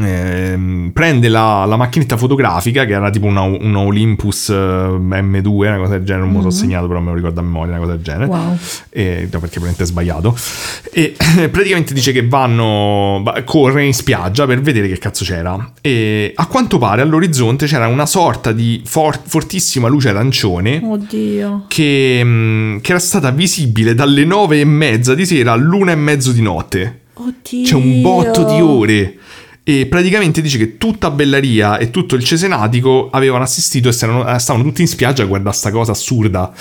ehm, 0.00 0.90
prende 0.92 1.28
la, 1.28 1.64
la 1.64 1.76
macchinetta 1.76 2.16
fotografica, 2.16 2.84
che 2.84 2.92
era 2.92 3.10
tipo 3.10 3.26
una, 3.26 3.42
una 3.42 3.80
Olympus 3.80 4.48
eh, 4.50 4.54
M2, 4.54 5.48
una 5.48 5.78
cosa 5.78 5.92
del 5.92 6.04
genere, 6.04 6.24
non 6.24 6.34
me 6.34 6.42
lo 6.42 6.50
so 6.50 6.58
segnato, 6.58 6.86
però 6.86 7.00
me 7.00 7.10
lo 7.10 7.14
ricordo 7.16 7.40
a 7.40 7.42
memoria, 7.42 7.72
una 7.72 7.80
cosa 7.80 7.92
del 7.92 8.02
genere. 8.02 8.26
Mhm. 8.26 8.30
Wow. 8.30 8.58
E, 8.90 9.28
no, 9.30 9.38
perché 9.40 9.58
probabilmente 9.60 9.82
è 9.82 9.86
sbagliato. 9.86 10.36
E 10.92 11.14
praticamente 11.50 11.94
dice 11.94 12.12
che 12.12 12.26
vanno, 12.26 13.20
va- 13.22 13.42
corre 13.44 13.84
in 13.84 13.94
spiaggia 13.94 14.46
per 14.46 14.60
vedere 14.60 14.88
che 14.88 14.98
cazzo 14.98 15.24
c'era. 15.24 15.72
E 15.80 16.32
a 16.34 16.46
quanto 16.46 16.78
pare 16.78 17.02
all'orizzonte 17.02 17.66
c'era 17.66 17.86
una 17.86 18.06
sorta 18.06 18.52
di 18.52 18.82
for- 18.84 19.20
fortissima 19.24 19.88
luce 19.88 20.08
arancione 20.10 20.80
Oddio. 20.84 21.64
che, 21.68 22.22
mh, 22.22 22.80
che 22.80 22.90
era 22.90 23.00
stata 23.00 23.30
visibile 23.30 23.94
dalle 23.94 24.24
nove 24.24 24.60
e 24.60 24.64
mezza 24.64 25.14
di 25.14 25.24
sera 25.26 25.52
all'una 25.52 25.92
e 25.92 25.96
mezzo 25.96 26.32
di 26.32 26.42
notte. 26.42 27.00
Oddio. 27.14 27.64
C'è 27.64 27.74
un 27.74 28.00
botto 28.02 28.44
di 28.44 28.60
ore. 28.60 29.16
E 29.64 29.86
praticamente 29.86 30.40
dice 30.40 30.58
che 30.58 30.76
tutta 30.76 31.10
Bellaria 31.10 31.78
e 31.78 31.90
tutto 31.90 32.16
il 32.16 32.24
Cesenatico 32.24 33.10
avevano 33.12 33.44
assistito 33.44 33.88
e 33.88 33.92
stavano, 33.92 34.28
eh, 34.28 34.38
stavano 34.40 34.64
tutti 34.64 34.80
in 34.80 34.88
spiaggia 34.88 35.22
a 35.22 35.26
guardare 35.26 35.54
sta 35.54 35.70
cosa 35.70 35.92
assurda. 35.92 36.52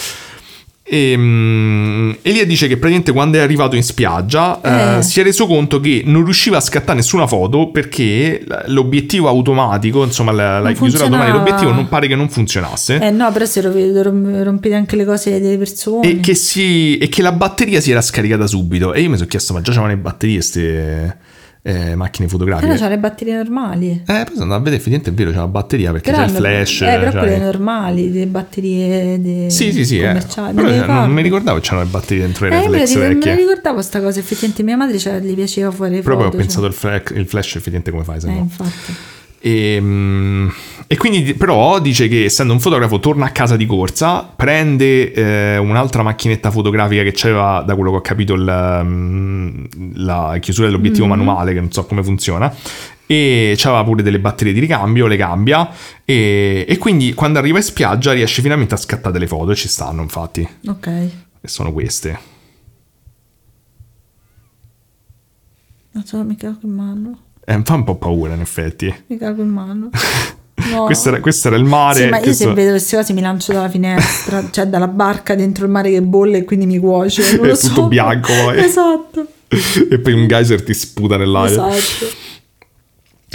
E, 0.83 1.15
mm, 1.17 2.11
Elia 2.21 2.45
dice 2.45 2.67
che 2.67 2.75
praticamente 2.75 3.11
quando 3.13 3.37
è 3.37 3.41
arrivato 3.41 3.75
in 3.77 3.83
spiaggia 3.83 4.59
eh, 4.61 4.97
Eh. 4.97 5.01
si 5.03 5.19
è 5.19 5.23
reso 5.23 5.47
conto 5.47 5.79
che 5.79 6.01
non 6.05 6.23
riusciva 6.25 6.57
a 6.57 6.59
scattare 6.59 6.97
nessuna 6.97 7.27
foto 7.27 7.69
perché 7.69 8.43
l'obiettivo 8.65 9.29
automatico, 9.29 10.03
insomma 10.03 10.31
la, 10.33 10.59
la 10.59 10.71
chiusura 10.73 11.05
automatica 11.05 11.31
dell'obiettivo 11.31 11.71
non 11.71 11.87
pare 11.87 12.07
che 12.07 12.15
non 12.15 12.29
funzionasse. 12.29 12.99
Eh 12.99 13.09
no, 13.09 13.31
però 13.31 13.45
rom- 14.01 14.43
rompete 14.43 14.75
anche 14.75 14.95
le 14.95 15.05
cose 15.05 15.39
delle 15.39 15.57
persone. 15.57 16.07
E 16.07 16.19
che, 16.19 16.35
si, 16.35 16.97
e 16.97 17.07
che 17.09 17.21
la 17.21 17.31
batteria 17.31 17.79
si 17.79 17.89
era 17.89 18.01
scaricata 18.01 18.45
subito. 18.45 18.93
E 18.93 19.01
io 19.01 19.09
mi 19.09 19.15
sono 19.15 19.29
chiesto, 19.29 19.53
ma 19.53 19.61
già 19.61 19.71
c'erano 19.71 19.87
le 19.87 19.97
batterie 19.97 20.35
queste 20.35 21.17
eh, 21.63 21.95
macchine 21.95 22.27
fotografiche? 22.27 22.71
no, 22.71 22.77
c'ha 22.77 22.87
le 22.87 22.97
batterie 22.97 23.35
normali. 23.35 24.03
Eh, 24.05 24.23
poi 24.25 24.35
sono 24.35 24.53
a 24.53 24.57
vedere, 24.57 24.75
effettivamente 24.77 25.09
è 25.11 25.13
vero, 25.13 25.31
c'è 25.31 25.37
la 25.37 25.47
batteria 25.47 25.91
perché 25.91 26.11
Però 26.11 26.23
c'è 26.23 26.29
il 26.29 26.35
flash. 26.35 26.81
Eh, 26.81 26.85
però 26.85 27.11
cioè- 27.11 27.19
quelle 27.21 27.37
normali, 27.37 28.11
le 28.11 28.25
batterie 28.27 29.21
de- 29.21 29.49
Sì, 29.49 29.71
sì, 29.71 29.85
sì, 29.85 29.99
eh. 29.99 30.07
commerciali. 30.07 30.55
Però 30.55 30.93
non 30.93 31.11
mi 31.11 31.21
ricordavo 31.21 31.57
che 31.59 31.63
c'erano 31.63 31.83
le 31.83 31.89
batterie 31.89 32.23
dentro 32.23 32.47
le 32.47 32.55
Eh, 32.55 32.59
reflex 32.61 32.93
la- 32.93 32.99
me 32.99 33.07
la 33.07 33.13
vecchie. 33.13 33.35
ricordavo 33.35 33.81
sta 33.81 34.01
cosa, 34.01 34.19
effettivamente 34.19 34.63
mia 34.63 34.77
madre 34.77 34.97
cioè, 34.97 35.19
gli 35.19 35.33
piaceva 35.35 35.71
fare 35.71 35.89
le 35.91 36.01
Però 36.01 36.15
poi 36.15 36.25
ho 36.25 36.29
foto. 36.31 36.37
pensato 36.37 36.61
cioè. 36.61 36.69
il, 36.71 36.75
flash, 37.03 37.17
il 37.19 37.27
flash 37.27 37.47
effettivamente 37.55 37.91
come 37.91 38.03
fai 38.03 38.19
se 38.21 38.27
Eh, 38.27 38.31
no. 38.31 38.37
infatti. 38.39 38.93
E, 39.43 39.79
mm, 39.81 40.47
e 40.85 40.97
quindi 40.97 41.23
di- 41.23 41.33
però 41.33 41.79
dice 41.79 42.07
che 42.07 42.25
essendo 42.25 42.53
un 42.53 42.59
fotografo 42.59 42.99
torna 42.99 43.25
a 43.25 43.31
casa 43.31 43.55
di 43.57 43.65
corsa, 43.65 44.21
prende 44.23 45.11
eh, 45.13 45.57
un'altra 45.57 46.03
macchinetta 46.03 46.51
fotografica 46.51 47.01
che 47.01 47.11
c'aveva, 47.13 47.63
da 47.65 47.73
quello 47.75 47.89
che 47.91 47.97
ho 47.97 48.01
capito, 48.01 48.33
il, 48.35 48.81
mm, 48.83 49.65
la 49.95 50.37
chiusura 50.39 50.67
dell'obiettivo 50.67 51.07
manuale, 51.07 51.53
che 51.53 51.59
non 51.59 51.71
so 51.71 51.85
come 51.85 52.03
funziona, 52.03 52.53
e 53.07 53.55
c'aveva 53.57 53.83
pure 53.83 54.03
delle 54.03 54.19
batterie 54.19 54.53
di 54.53 54.59
ricambio, 54.59 55.07
le 55.07 55.17
cambia 55.17 55.69
e, 56.05 56.65
e 56.67 56.77
quindi 56.77 57.13
quando 57.13 57.39
arriva 57.39 57.57
in 57.57 57.63
spiaggia 57.63 58.13
riesce 58.13 58.41
finalmente 58.41 58.73
a 58.75 58.77
scattare 58.77 59.11
delle 59.11 59.27
foto 59.27 59.51
e 59.51 59.55
ci 59.55 59.67
stanno 59.67 60.01
infatti, 60.03 60.47
Ok. 60.67 60.87
e 60.87 61.47
sono 61.47 61.73
queste. 61.73 62.17
Non 65.93 66.05
so, 66.05 66.23
mi 66.23 66.35
cago 66.37 66.59
in 66.63 66.71
mano. 66.73 67.19
Eh, 67.45 67.61
fa 67.63 67.73
un 67.73 67.83
po' 67.83 67.95
paura 67.95 68.33
in 68.33 68.41
effetti. 68.41 68.93
Mi 69.07 69.17
cago 69.17 69.41
in 69.41 69.49
mano. 69.49 69.89
No. 70.69 70.83
Questo, 70.85 71.09
era, 71.09 71.19
questo 71.19 71.47
era 71.47 71.57
il 71.57 71.63
mare. 71.63 72.03
Sì, 72.03 72.09
ma 72.09 72.17
io 72.17 72.23
questo- 72.23 72.47
se 72.49 72.53
vedo 72.53 72.69
queste 72.69 72.95
cose 72.95 73.13
mi 73.13 73.21
lancio 73.21 73.51
dalla 73.51 73.67
finestra, 73.67 74.43
cioè 74.51 74.67
dalla 74.67 74.87
barca 74.87 75.33
dentro 75.33 75.65
il 75.65 75.71
mare 75.71 75.89
che 75.89 76.03
bolle 76.03 76.37
e 76.37 76.43
quindi 76.43 76.67
mi 76.67 76.77
cuoce. 76.77 77.35
Non 77.37 77.47
È 77.49 77.53
tutto 77.57 77.73
so. 77.73 77.87
bianco 77.87 78.31
poi. 78.43 78.59
Esatto. 78.59 79.25
e 79.89 79.97
poi 79.99 80.13
un 80.13 80.27
geyser 80.27 80.61
ti 80.63 80.75
sputa 80.75 81.17
nell'aria. 81.17 81.67
Esatto. 81.75 82.05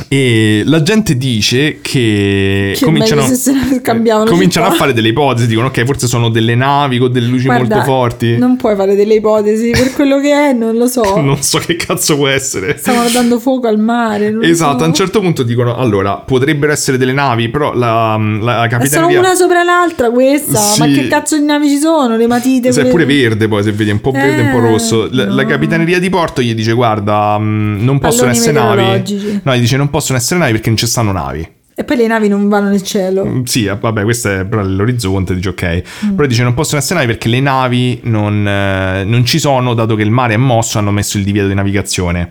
E 0.09 0.63
la 0.67 0.83
gente 0.83 1.17
dice 1.17 1.79
che, 1.81 2.75
Che 2.77 2.85
cominciano, 2.85 3.23
scambiavano 3.27 4.31
cominciano 4.31 4.67
a 4.67 4.71
fare 4.73 4.93
delle 4.93 5.09
ipotesi, 5.09 5.47
dicono 5.47 5.69
ok 5.69 5.85
forse 5.85 6.07
sono 6.07 6.29
delle 6.29 6.55
navi 6.55 6.99
con 6.99 7.11
delle 7.11 7.27
luci 7.27 7.47
Guarda, 7.47 7.77
molto 7.77 7.91
forti. 7.91 8.37
Non 8.37 8.57
puoi 8.57 8.77
fare 8.77 8.95
delle 8.95 9.15
ipotesi 9.15 9.71
per 9.71 9.93
quello 9.95 10.21
che 10.21 10.33
è, 10.33 10.53
non 10.53 10.77
lo 10.77 10.87
so. 10.87 11.05
Non 11.27 11.43
so 11.43 11.59
che 11.59 11.77
cazzo 11.77 12.17
può 12.17 12.29
essere. 12.29 12.77
Stavano 12.79 13.09
dando 13.09 13.41
fuoco 13.41 13.67
al 13.67 13.79
mare. 13.79 14.37
Esatto, 14.43 14.79
so. 14.79 14.85
a 14.85 14.87
un 14.87 14.95
certo 14.95 15.21
punto 15.21 15.43
dicono 15.43 15.75
allora 15.77 16.17
potrebbero 16.17 16.73
essere 16.73 16.99
delle 16.99 17.13
navi, 17.13 17.49
però 17.49 17.75
la, 17.75 18.17
la 18.17 18.67
E 18.67 18.69
sono 18.69 18.69
capitaneria 18.69 19.19
una 19.19 19.35
sopra 19.35 19.63
l'altra 19.65 20.11
questa. 20.11 20.59
Sì. 20.59 20.79
Ma 20.79 20.87
che 20.87 21.09
cazzo 21.09 21.37
di 21.37 21.45
navi 21.45 21.69
ci 21.69 21.79
sono? 21.79 22.17
Le 22.17 22.27
matite. 22.27 22.71
Se 22.71 22.83
è 22.83 22.87
pure 22.87 23.07
verde 23.07 23.49
poi, 23.49 23.63
se 23.63 23.73
vedi 23.73 23.91
un 23.91 24.01
po' 24.01 24.13
verde 24.13 24.43
un 24.43 24.51
po' 24.51 24.59
Eh, 24.59 24.71
rosso. 24.71 25.09
La, 25.11 25.25
la 25.25 25.43
no. 25.43 25.49
capitaneria 25.49 25.99
di 25.99 26.11
porto 26.11 26.43
gli 26.43 26.55
dice 26.55 26.73
guarda, 26.73 27.39
mh, 27.39 27.79
non 27.81 27.99
possono 27.99 28.31
Palloni 28.31 28.39
essere 28.39 28.53
navi. 28.53 29.41
No, 29.43 29.57
gli 29.57 29.61
dice 29.61 29.77
non 29.77 29.86
possono 29.91 30.19
essere 30.19 30.41
navi 30.41 30.53
perché 30.53 30.69
non 30.69 30.77
ci 30.79 30.87
stanno 30.87 31.13
navi. 31.13 31.55
E 31.79 31.85
poi 31.85 31.99
le 31.99 32.07
navi 32.07 32.29
non 32.29 32.49
vanno 32.49 32.71
nel 32.71 32.83
cielo. 32.83 33.27
Mm, 33.27 33.43
Sì, 33.43 33.67
eh, 33.67 33.77
vabbè, 33.77 34.03
questo 34.05 34.31
è 34.31 34.47
però 34.47 34.63
l'orizzonte, 34.63 35.35
dice 35.35 35.51
ok. 35.51 35.83
Però 36.15 36.27
dice 36.27 36.43
non 36.43 36.55
possono 36.55 36.81
essere 36.81 37.01
navi 37.01 37.13
perché 37.13 37.29
le 37.29 37.41
navi 37.41 38.01
non, 38.05 38.49
eh, 38.49 39.05
non 39.05 39.25
ci 39.27 39.39
sono, 39.39 39.75
dato 39.75 39.95
che 39.95 40.03
il 40.03 40.11
mare 40.11 40.35
è 40.35 40.39
mosso, 40.39 40.79
hanno 40.79 40.91
messo 40.91 41.19
il 41.19 41.25
divieto 41.25 41.49
di 41.49 41.55
navigazione. 41.55 42.31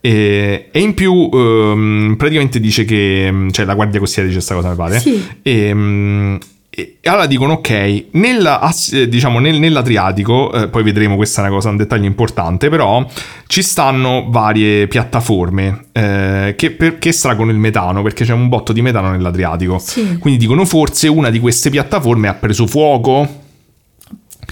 E, 0.00 0.70
e 0.72 0.80
in 0.80 0.94
più, 0.94 1.28
ehm, 1.32 2.14
praticamente 2.18 2.58
dice 2.58 2.84
che, 2.84 3.32
cioè 3.52 3.64
la 3.64 3.74
guardia 3.74 4.00
costiera 4.00 4.26
dice 4.28 4.40
questa 4.40 4.56
cosa, 4.56 4.70
mi 4.70 4.76
pare. 4.76 4.98
Sì. 4.98 5.24
E, 5.40 5.72
mm, 5.72 6.36
E 6.72 6.98
allora 7.02 7.26
dicono 7.26 7.54
ok, 7.54 8.04
nella, 8.12 8.72
eh, 8.92 9.08
diciamo, 9.08 9.40
nel- 9.40 9.58
nell'Adriatico, 9.58 10.52
eh, 10.52 10.68
poi 10.68 10.84
vedremo 10.84 11.16
questa 11.16 11.40
è 11.42 11.44
una 11.44 11.54
cosa, 11.54 11.68
un 11.68 11.76
dettaglio 11.76 12.06
importante, 12.06 12.68
però 12.68 13.04
ci 13.48 13.60
stanno 13.62 14.26
varie 14.28 14.86
piattaforme 14.86 15.86
eh, 15.92 16.54
che, 16.56 16.70
per- 16.70 16.98
che 16.98 17.08
estraggono 17.08 17.50
il 17.50 17.58
metano, 17.58 18.02
perché 18.02 18.24
c'è 18.24 18.32
un 18.32 18.48
botto 18.48 18.72
di 18.72 18.82
metano 18.82 19.10
nell'Adriatico. 19.10 19.78
Sì. 19.78 20.18
Quindi 20.18 20.38
dicono 20.38 20.64
forse 20.64 21.08
una 21.08 21.28
di 21.30 21.40
queste 21.40 21.70
piattaforme 21.70 22.28
ha 22.28 22.34
preso 22.34 22.68
fuoco, 22.68 23.39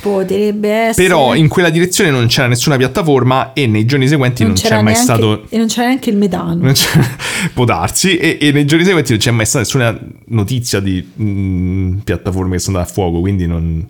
Potrebbe 0.00 0.68
essere. 0.68 1.06
però 1.06 1.34
in 1.34 1.48
quella 1.48 1.70
direzione 1.70 2.10
non 2.10 2.26
c'era 2.26 2.46
nessuna 2.46 2.76
piattaforma 2.76 3.52
e 3.52 3.66
nei 3.66 3.84
giorni 3.84 4.08
seguenti 4.08 4.44
non, 4.44 4.54
c'è 4.54 4.70
mai 4.74 4.84
neanche, 4.84 5.00
stato... 5.00 5.44
E 5.48 5.58
non 5.58 5.66
c'era 5.66 5.86
neanche 5.86 6.10
il 6.10 6.16
metano. 6.16 6.54
Non 6.54 6.74
può 7.54 7.64
darsi 7.64 8.16
e, 8.16 8.38
e 8.40 8.52
nei 8.52 8.64
giorni 8.64 8.84
seguenti 8.84 9.12
non 9.12 9.20
c'è 9.20 9.30
mai 9.30 9.46
stata 9.46 9.64
nessuna 9.64 9.98
notizia 10.26 10.80
di 10.80 11.06
mm, 11.20 11.98
piattaforme 11.98 12.56
che 12.56 12.62
sono 12.62 12.76
andate 12.76 12.92
a 12.92 12.94
fuoco 12.94 13.20
quindi 13.20 13.46
non, 13.46 13.84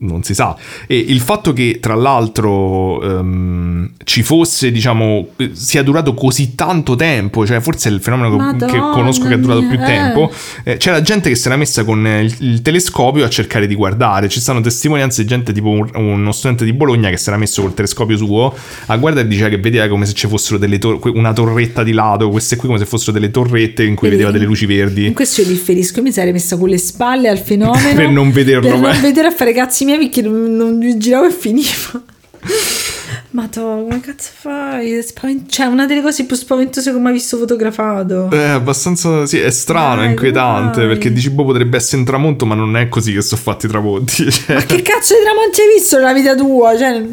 non 0.00 0.22
si 0.22 0.34
sa. 0.34 0.56
E 0.86 0.96
il 0.96 1.20
fatto 1.20 1.52
che 1.52 1.78
tra 1.80 1.94
l'altro 1.94 3.02
ehm, 3.02 3.90
ci 4.04 4.22
fosse 4.22 4.70
diciamo 4.70 5.28
eh, 5.36 5.50
sia 5.54 5.82
durato 5.82 6.14
così 6.14 6.54
tanto 6.54 6.94
tempo 6.96 7.44
cioè 7.46 7.60
forse 7.60 7.88
è 7.88 7.92
il 7.92 8.00
fenomeno 8.00 8.30
che- 8.30 8.36
che 8.66 8.76
Madonna 8.76 8.92
conosco 8.92 9.26
che 9.28 9.34
è 9.34 9.38
durato 9.38 9.60
più 9.60 9.76
mia, 9.76 9.84
tempo 9.86 10.30
eh, 10.64 10.76
c'era 10.76 11.00
gente 11.02 11.28
che 11.28 11.34
si 11.34 11.46
era 11.48 11.56
messa 11.56 11.84
con 11.84 12.06
eh, 12.06 12.22
il, 12.22 12.34
il 12.40 12.62
telescopio 12.62 13.24
a 13.24 13.28
cercare 13.28 13.66
di 13.66 13.74
guardare. 13.74 14.28
Ci 14.28 14.40
stanno 14.40 14.60
testimonianze 14.60 15.22
di 15.22 15.28
gente 15.28 15.52
tipo 15.52 15.68
un- 15.70 15.90
uno 15.94 16.32
studente 16.32 16.64
di 16.64 16.72
Bologna 16.72 17.10
che 17.10 17.16
si 17.16 17.28
era 17.28 17.36
messo 17.38 17.62
col 17.62 17.74
telescopio 17.74 18.16
suo 18.16 18.54
a 18.86 18.96
guardare 18.96 19.26
e 19.26 19.28
diceva 19.28 19.48
che 19.48 19.58
vedeva 19.58 19.88
come 19.88 20.06
se 20.06 20.12
ci 20.14 20.28
fossero 20.28 20.58
delle 20.58 20.78
tor- 20.78 21.00
una 21.14 21.32
torretta 21.32 21.82
di 21.82 21.92
lato 21.92 22.28
queste 22.30 22.56
qui 22.56 22.66
come 22.68 22.78
se 22.80 22.86
fossero 22.86 23.12
delle 23.12 23.30
torrette 23.30 23.82
in 23.84 23.94
cui 23.94 24.08
Vedi? 24.08 24.20
vedeva 24.22 24.30
delle 24.36 24.48
luci 24.48 24.66
verdi. 24.66 25.06
In 25.06 25.14
questo 25.14 25.40
io 25.40 25.48
differisco, 25.48 25.96
io 25.98 26.02
mi 26.04 26.12
sarei 26.12 26.32
messa 26.32 26.56
con 26.56 26.68
le 26.68 26.78
spalle 26.78 27.28
al 27.28 27.38
fenomeno 27.42 27.94
Per 27.94 28.08
non 28.10 28.30
vederlo, 28.30 28.68
per 28.70 28.78
non 28.78 29.00
vedere 29.00 29.28
a 29.28 29.32
fare 29.32 29.52
cazzi 29.52 29.84
miei 29.88 30.08
perché 30.08 30.22
non, 30.22 30.56
non 30.56 30.76
mi 30.76 30.96
giravo 30.96 31.26
e 31.26 31.30
finiva. 31.32 32.02
Ma 33.30 33.46
to, 33.48 33.60
come 33.60 34.00
cazzo 34.00 34.30
fai? 34.32 35.02
Spavent- 35.02 35.50
cioè, 35.50 35.66
una 35.66 35.86
delle 35.86 36.00
cose 36.00 36.24
più 36.24 36.34
spaventose 36.34 36.90
che 36.90 36.96
ho 36.96 37.00
mai 37.00 37.12
visto 37.12 37.36
fotografato. 37.36 38.30
È 38.30 38.48
abbastanza, 38.48 39.26
sì, 39.26 39.38
è 39.38 39.50
strano, 39.50 40.02
è 40.02 40.06
inquietante, 40.06 40.80
dai. 40.80 40.88
perché 40.88 41.12
dici, 41.12 41.30
boh, 41.30 41.44
potrebbe 41.44 41.76
essere 41.76 41.98
un 41.98 42.04
tramonto, 42.04 42.46
ma 42.46 42.54
non 42.54 42.76
è 42.76 42.88
così 42.88 43.12
che 43.12 43.20
sono 43.20 43.40
fatti 43.40 43.66
i 43.66 43.68
tramonti. 43.68 44.30
Cioè, 44.32 44.54
Ma 44.54 44.62
che 44.62 44.80
cazzo 44.82 45.14
di 45.14 45.20
tramonti 45.22 45.60
hai 45.60 45.74
visto 45.74 45.96
nella 45.96 46.12
vita 46.14 46.34
tua? 46.34 46.76
Cioè, 46.78 47.04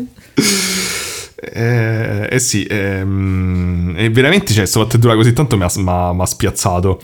eh, 1.35 2.27
eh 2.31 2.39
sì, 2.39 2.63
ehm, 2.63 3.93
e 3.97 4.09
veramente, 4.09 4.53
cioè, 4.53 4.65
sto 4.65 4.81
fatto 4.81 4.97
dura 4.97 5.15
così 5.15 5.33
tanto 5.33 5.57
mi 5.57 5.63
ha, 5.63 6.25
spiazzato. 6.25 7.01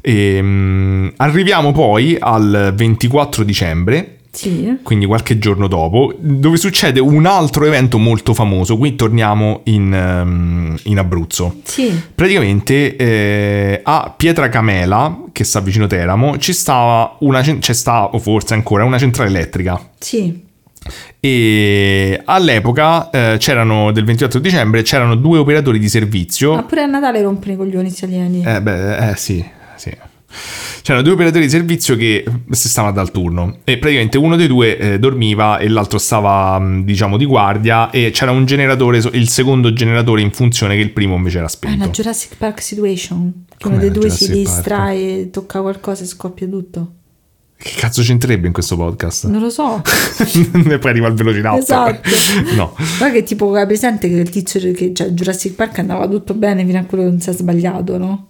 Ehm, 0.00 1.12
arriviamo 1.16 1.72
poi 1.72 2.16
al 2.18 2.72
24 2.74 3.44
dicembre, 3.44 4.18
sì. 4.34 4.78
quindi 4.82 5.06
qualche 5.06 5.38
giorno 5.38 5.68
dopo, 5.68 6.12
dove 6.18 6.56
succede 6.56 7.00
un 7.00 7.26
altro 7.26 7.64
evento 7.64 7.98
molto 7.98 8.34
famoso. 8.34 8.76
Qui 8.76 8.96
torniamo 8.96 9.60
in, 9.64 9.92
ehm, 9.92 10.76
in 10.84 10.98
Abruzzo. 10.98 11.60
Sì. 11.62 12.02
Praticamente 12.14 12.96
eh, 12.96 13.80
a 13.82 14.12
Pietra 14.16 14.48
Camela, 14.48 15.24
che 15.32 15.44
sta 15.44 15.60
vicino 15.60 15.86
Teramo, 15.86 16.38
ci 16.38 16.52
stava 16.52 17.16
una, 17.20 17.40
c'è 17.40 17.72
sta, 17.72 18.06
o 18.06 18.18
forse 18.18 18.54
ancora, 18.54 18.84
una 18.84 18.98
centrale 18.98 19.30
elettrica. 19.30 19.80
Sì. 19.98 20.42
E 21.20 22.20
all'epoca 22.24 23.10
eh, 23.10 23.36
c'erano, 23.38 23.92
del 23.92 24.04
28 24.04 24.38
dicembre, 24.38 24.82
c'erano 24.82 25.14
due 25.14 25.38
operatori 25.38 25.78
di 25.78 25.88
servizio. 25.88 26.54
Ma 26.54 26.62
pure 26.64 26.82
a 26.82 26.86
Natale 26.86 27.22
rompono 27.22 27.54
i 27.54 27.56
coglioni 27.56 27.88
italiani. 27.88 28.42
Eh 28.44 28.60
beh, 28.60 29.10
eh 29.10 29.16
sì, 29.16 29.44
sì. 29.76 29.96
C'erano 30.82 31.02
due 31.02 31.12
operatori 31.14 31.44
di 31.44 31.50
servizio 31.50 31.96
che 31.96 32.24
si 32.50 32.68
stavano 32.68 33.00
il 33.00 33.10
turno 33.10 33.58
e 33.64 33.78
praticamente 33.78 34.18
uno 34.18 34.36
dei 34.36 34.46
due 34.46 34.76
eh, 34.76 34.98
dormiva 34.98 35.58
e 35.58 35.68
l'altro 35.68 35.98
stava, 35.98 36.58
mh, 36.58 36.84
diciamo, 36.84 37.16
di 37.16 37.24
guardia 37.24 37.90
e 37.90 38.10
c'era 38.12 38.30
un 38.30 38.44
generatore, 38.44 39.00
il 39.12 39.28
secondo 39.28 39.72
generatore 39.72 40.20
in 40.20 40.30
funzione 40.30 40.74
che 40.76 40.82
il 40.82 40.90
primo 40.90 41.16
invece 41.16 41.38
era 41.38 41.46
È 41.46 41.50
spento. 41.50 41.76
una 41.76 41.88
Jurassic 41.88 42.36
Park 42.36 42.60
situation. 42.60 43.44
Che 43.56 43.66
uno 43.68 43.78
dei 43.78 43.90
due 43.90 44.10
si 44.10 44.26
Jurassic 44.26 44.44
Park? 44.44 44.56
distrae, 44.56 45.30
tocca 45.30 45.60
qualcosa 45.60 46.02
e 46.02 46.06
scoppia 46.06 46.46
tutto. 46.46 46.92
Che 47.56 47.72
cazzo 47.76 48.02
c'entrerebbe 48.02 48.46
in 48.46 48.52
questo 48.52 48.76
podcast? 48.76 49.26
Non 49.26 49.40
lo 49.40 49.48
so. 49.48 49.80
e 50.68 50.78
poi 50.78 50.90
arriva 50.90 51.08
il 51.08 51.14
velociraptor. 51.14 51.60
Esatto. 51.62 52.10
no. 52.56 52.76
Ma 53.00 53.10
che 53.10 53.22
tipo 53.22 53.54
hai 53.54 53.64
presente 53.66 54.08
che 54.08 54.16
il 54.16 54.28
tizio 54.28 54.60
che 54.72 54.92
cioè 54.92 55.08
Jurassic 55.08 55.54
Park 55.54 55.78
andava 55.78 56.06
tutto 56.08 56.34
bene 56.34 56.66
fino 56.66 56.78
a 56.78 56.84
quello 56.84 57.04
che 57.04 57.10
non 57.10 57.20
si 57.20 57.30
è 57.30 57.32
sbagliato, 57.32 57.96
no? 57.96 58.28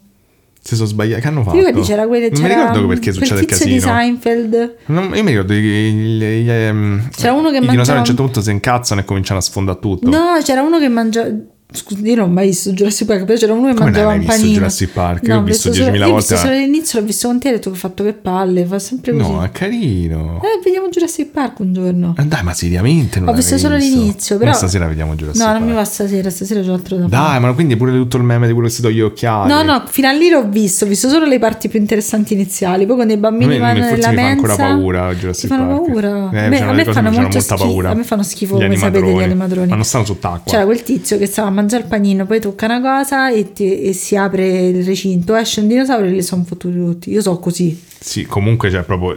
Si 0.66 0.77
sono 0.77 0.89
sbagliati. 0.89 1.20
Che 1.20 1.28
hanno 1.28 1.43
fatto? 1.43 1.59
Ti 1.59 1.62
ricordi 1.65 1.86
c'era 1.86 2.07
quelle 2.07 2.31
non 2.31 2.41
c'era 2.41 2.55
mi 2.57 2.61
ricordo 2.62 2.86
perché 2.86 3.12
succede 3.12 3.41
il 3.41 3.47
tizio 3.47 3.66
di 3.66 3.73
casino. 3.74 3.93
Seinfeld. 3.95 4.74
Non- 4.86 5.12
io 5.15 5.23
mi 5.23 5.31
ricordo 5.31 5.53
che 5.53 5.59
gli- 5.61 6.23
ehm, 6.51 7.09
C'era 7.15 7.32
uno 7.35 7.51
che 7.51 7.57
i 7.57 7.61
dinosauri 7.61 7.77
mangiava- 7.77 7.97
a 7.97 8.01
un 8.01 8.05
certo 8.07 8.23
punto 8.23 8.41
si 8.41 8.51
incazzano 8.51 9.01
e 9.03 9.05
cominciano 9.05 9.39
a 9.41 9.43
sfondare 9.43 9.78
tutto. 9.78 10.09
No, 10.09 10.39
c'era 10.43 10.62
uno 10.62 10.78
che 10.78 10.89
mangiava 10.89 11.28
Scusa, 11.76 12.01
io 12.06 12.14
non 12.14 12.28
ho 12.28 12.32
mai 12.32 12.46
visto 12.46 12.70
Jurassic 12.70 13.06
Park, 13.06 13.24
però 13.24 13.36
c'era 13.38 13.52
uno 13.52 13.66
che 13.68 13.74
Come 13.74 13.90
non 13.90 13.90
mangiava 13.90 14.09
un 14.10 14.16
mai 14.16 14.18
visto 14.26 14.34
panino. 14.40 14.55
Jurassic 14.59 14.90
Park? 14.92 15.22
Io 15.26 15.28
No, 15.34 15.40
l'ho 15.40 15.44
visto 15.46 15.72
solo- 15.72 15.90
10.000 15.90 16.06
io 16.06 16.12
ho 16.12 16.16
visto 16.16 16.34
volte. 16.34 16.36
solo 16.36 16.52
all'inizio, 16.60 17.01
l'ho 17.01 17.06
visto 17.06 17.26
con 17.28 17.38
te 17.40 17.48
e 17.48 17.51
ho 17.51 17.55
detto 17.55 17.70
che 17.70 17.76
ho 17.76 17.78
fatto 17.78 18.05
che 18.05 18.12
palle, 18.12 18.64
fa 18.64 18.78
sempre 18.78 19.12
così. 19.12 19.30
No, 19.32 19.42
è 19.42 19.51
carino. 19.51 20.40
Eh, 20.42 20.60
vediamo 20.62 20.88
Jurassic 20.88 21.26
Park 21.30 21.59
un 21.60 21.72
giorno. 21.72 22.14
Eh, 22.16 22.24
dai, 22.24 22.42
ma 22.44 22.55
seriamente 22.55 23.18
non 23.18 23.28
Ho 23.30 23.32
visto 23.32 23.59
solo 23.59 23.74
visto? 23.76 23.96
l'inizio, 23.98 24.38
però... 24.38 24.51
Ma 24.51 24.56
stasera 24.56 24.86
vediamo 24.86 25.14
Jurassic 25.16 25.40
No, 25.42 25.46
Park. 25.48 25.59
non 25.60 25.68
mi 25.68 25.74
va 25.74 25.84
stasera, 25.84 26.30
stasera 26.30 26.60
c'ho 26.62 26.72
altro 26.72 26.96
da 26.96 27.09
fare. 27.09 27.22
Dai, 27.30 27.40
ma 27.40 27.52
quindi 27.55 27.76
pure 27.76 27.90
tutto 27.92 28.16
il 28.18 28.22
meme 28.22 28.46
di 28.46 28.52
quello 28.52 28.68
che 28.68 28.74
si 28.74 28.80
toglie 28.82 28.94
gli 28.94 29.01
occhiali. 29.01 29.51
No, 29.51 29.62
no, 29.62 29.82
fino 29.88 30.06
a 30.09 30.12
lì 30.12 30.28
l'ho 30.28 30.46
visto, 30.48 30.84
ho 30.84 30.88
visto 30.88 31.09
solo 31.09 31.24
le 31.26 31.38
parti 31.40 31.68
più 31.68 31.80
interessanti 31.80 32.34
iniziali. 32.34 32.86
Poi 32.86 32.94
quando 32.94 33.12
i 33.14 33.16
bambini 33.16 33.56
A 33.56 33.59
me- 33.59 33.60
vanno 33.60 33.80
forse 33.88 33.94
nella 33.96 34.09
mi 34.10 34.16
fa 34.16 34.22
ancora 34.28 34.56
mensa 34.56 34.64
paura 34.74 35.14
Jurassic 35.14 35.48
fanno 35.48 35.66
Park. 35.66 35.84
paura. 35.86 36.09
Eh, 36.09 36.12
a 36.12 36.48
me, 36.48 36.56
c'erano 36.56 36.70
a 36.70 36.74
me 36.74 36.84
fanno 36.84 37.10
molta 37.10 37.55
paura. 37.56 37.90
A 37.90 37.94
me 37.94 38.05
fanno 38.05 38.22
schifo, 38.22 38.55
come 38.55 38.76
sapete, 38.76 39.12
gli 39.12 39.22
animatroni. 39.22 39.68
Ma 39.68 39.74
non 39.74 39.84
stanno 39.84 40.05
sott'acqua. 40.05 40.51
C'era 40.52 40.64
quel 40.64 40.82
tizio 40.82 41.18
che 41.18 41.26
stava 41.26 41.48
a 41.48 41.51
mangiare 41.65 41.82
il 41.85 41.89
panino, 41.89 42.27
poi 42.27 42.41
tocca 42.41 42.66
una 42.66 42.81
cosa 42.81 43.31
e, 43.31 43.53
ti- 43.53 43.82
e 43.82 43.93
si 43.93 44.16
apre 44.16 44.47
il 44.69 44.85
recinto, 44.85 45.35
esce 45.35 45.61
un 45.61 45.69
dinosauro 45.69 46.05
e 46.05 46.11
li 46.11 46.23
sono 46.23 46.45
fottuti 46.47 46.77
tutti. 46.77 47.11
Io 47.11 47.20
so 47.23 47.39
così. 47.39 47.81
Sì, 47.99 48.27
comunque 48.27 48.70
c'è 48.70 48.82
proprio 48.82 49.16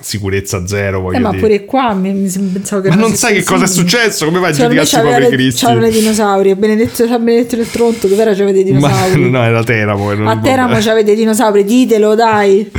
sicurezza 0.00 0.66
zero, 0.66 1.00
voglio 1.00 1.18
Eh, 1.18 1.20
ma 1.20 1.28
dire. 1.30 1.40
pure 1.42 1.64
qua 1.66 1.92
mi, 1.92 2.12
mi 2.12 2.28
pensavo 2.52 2.80
che 2.80 2.88
Ma 2.88 2.94
non 2.94 3.14
sai 3.14 3.34
che 3.34 3.42
cosa 3.44 3.64
è 3.64 3.68
successo? 3.68 4.24
Come 4.24 4.38
fai 4.40 4.50
a 4.50 4.54
Secondo 4.54 4.74
me 4.76 4.80
giudicarsi 4.84 4.96
i 4.96 5.00
poveri 5.12 5.36
cristi? 5.36 5.66
C'erano 5.66 5.86
i 5.86 5.90
dinosauri, 6.00 6.54
Benedetto, 6.54 7.06
Benedetto 7.18 7.56
del 7.56 7.70
Tronto, 7.70 8.06
dove 8.06 8.22
era 8.22 8.30
c'aveva 8.30 8.52
dei 8.52 8.64
Ma 8.72 8.78
dinosauri? 8.88 9.28
no, 9.30 9.42
era 9.44 9.62
Teramo. 9.64 10.10
era- 10.12 10.30
A 10.30 10.38
Teramo 10.38 10.74
c'aveva 10.74 11.02
dei 11.02 11.16
dinosauri, 11.16 11.64
ditelo 11.64 12.14
dai. 12.14 12.70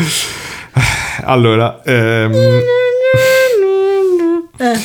Allora, 1.24 1.82
ehm, 1.86 2.34
Eh. 4.58 4.80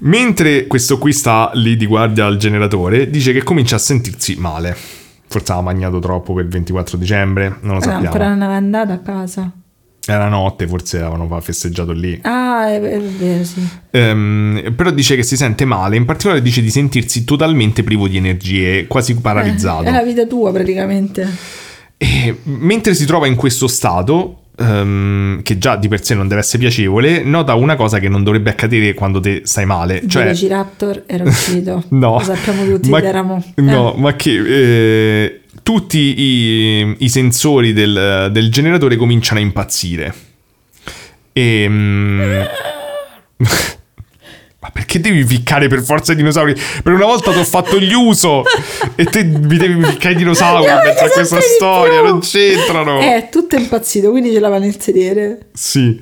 Mentre 0.00 0.66
questo 0.66 0.98
qui 0.98 1.12
sta 1.12 1.50
lì 1.54 1.76
di 1.76 1.86
guardia 1.86 2.26
al 2.26 2.36
generatore, 2.36 3.08
dice 3.10 3.32
che 3.32 3.42
comincia 3.42 3.76
a 3.76 3.78
sentirsi 3.78 4.34
male. 4.36 4.76
Forse 5.26 5.52
aveva 5.52 5.70
mangiato 5.72 5.98
troppo 6.00 6.34
per 6.34 6.44
il 6.44 6.50
24 6.50 6.96
dicembre, 6.98 7.56
non 7.60 7.74
lo 7.74 7.80
Eh, 7.80 7.82
sappiamo. 7.84 8.04
ancora 8.06 8.28
non 8.28 8.42
aveva 8.42 8.56
andato 8.58 8.92
a 8.92 8.98
casa. 8.98 9.50
Era 10.06 10.28
notte, 10.28 10.66
forse 10.66 10.98
avevano 10.98 11.40
festeggiato 11.40 11.92
lì. 11.92 12.18
Ah, 12.22 12.68
è, 12.68 12.80
è 12.80 13.00
vero, 13.00 13.44
sì. 13.44 13.60
Ehm, 13.92 14.72
però 14.74 14.90
dice 14.90 15.14
che 15.14 15.22
si 15.22 15.36
sente 15.36 15.64
male, 15.64 15.94
in 15.96 16.04
particolare 16.06 16.42
dice 16.42 16.62
di 16.62 16.70
sentirsi 16.70 17.22
totalmente 17.24 17.84
privo 17.84 18.08
di 18.08 18.16
energie, 18.16 18.86
quasi 18.88 19.14
paralizzato. 19.14 19.84
Eh, 19.84 19.88
È 19.88 19.92
la 19.92 20.02
vita 20.02 20.26
tua 20.26 20.50
praticamente. 20.52 21.28
E 21.96 22.38
mentre 22.44 22.94
si 22.94 23.04
trova 23.04 23.26
in 23.28 23.36
questo 23.36 23.68
stato, 23.68 24.39
ehm, 24.60 25.42
che 25.42 25.58
già 25.58 25.76
di 25.76 25.88
per 25.88 26.04
sé 26.04 26.14
non 26.14 26.28
deve 26.28 26.40
essere 26.40 26.58
piacevole, 26.58 27.22
nota 27.22 27.54
una 27.54 27.76
cosa 27.76 27.98
che 27.98 28.08
non 28.08 28.22
dovrebbe 28.22 28.50
accadere 28.50 28.94
quando 28.94 29.20
te 29.20 29.42
stai 29.44 29.66
male. 29.66 30.02
Cioè, 30.06 30.24
Velociraptor 30.24 31.04
era 31.06 31.24
uscito. 31.24 31.84
no, 31.90 32.18
Lo 32.18 32.20
sappiamo 32.24 32.64
tutti, 32.64 32.90
ma, 32.90 33.02
eravamo. 33.02 33.44
no, 33.56 33.94
ma 33.96 34.14
che 34.14 34.30
eh, 35.24 35.40
tutti 35.62 35.98
i, 35.98 36.96
i 36.98 37.08
sensori 37.08 37.72
del, 37.72 38.28
del 38.30 38.50
generatore 38.50 38.96
cominciano 38.96 39.40
a 39.40 39.42
impazzire. 39.42 40.14
E. 41.32 41.66
mm, 41.68 42.42
Ma 44.72 44.72
perché 44.72 45.00
devi 45.00 45.24
ficcare 45.24 45.66
per 45.68 45.82
forza 45.82 46.12
i 46.12 46.16
dinosauri? 46.16 46.54
Per 46.82 46.92
una 46.92 47.06
volta 47.06 47.32
ti 47.32 47.38
ho 47.38 47.44
fatto 47.44 47.78
gli 47.78 47.92
uso 47.92 48.42
e 48.94 49.04
te 49.04 49.24
mi 49.24 49.56
devi 49.56 49.82
ficcare 49.84 50.14
i 50.14 50.16
dinosauri 50.16 50.66
No, 50.66 50.72
a 50.76 50.78
perché 50.80 51.08
questa 51.10 51.40
storia, 51.40 52.00
più. 52.00 52.08
non 52.10 52.20
c'entrano. 52.20 53.00
È 53.00 53.28
tutto 53.30 53.56
impazzito, 53.56 54.10
quindi 54.10 54.32
ce 54.32 54.38
l'aveva 54.40 54.60
nel 54.64 54.80
sedere. 54.80 55.48
Sì. 55.52 56.00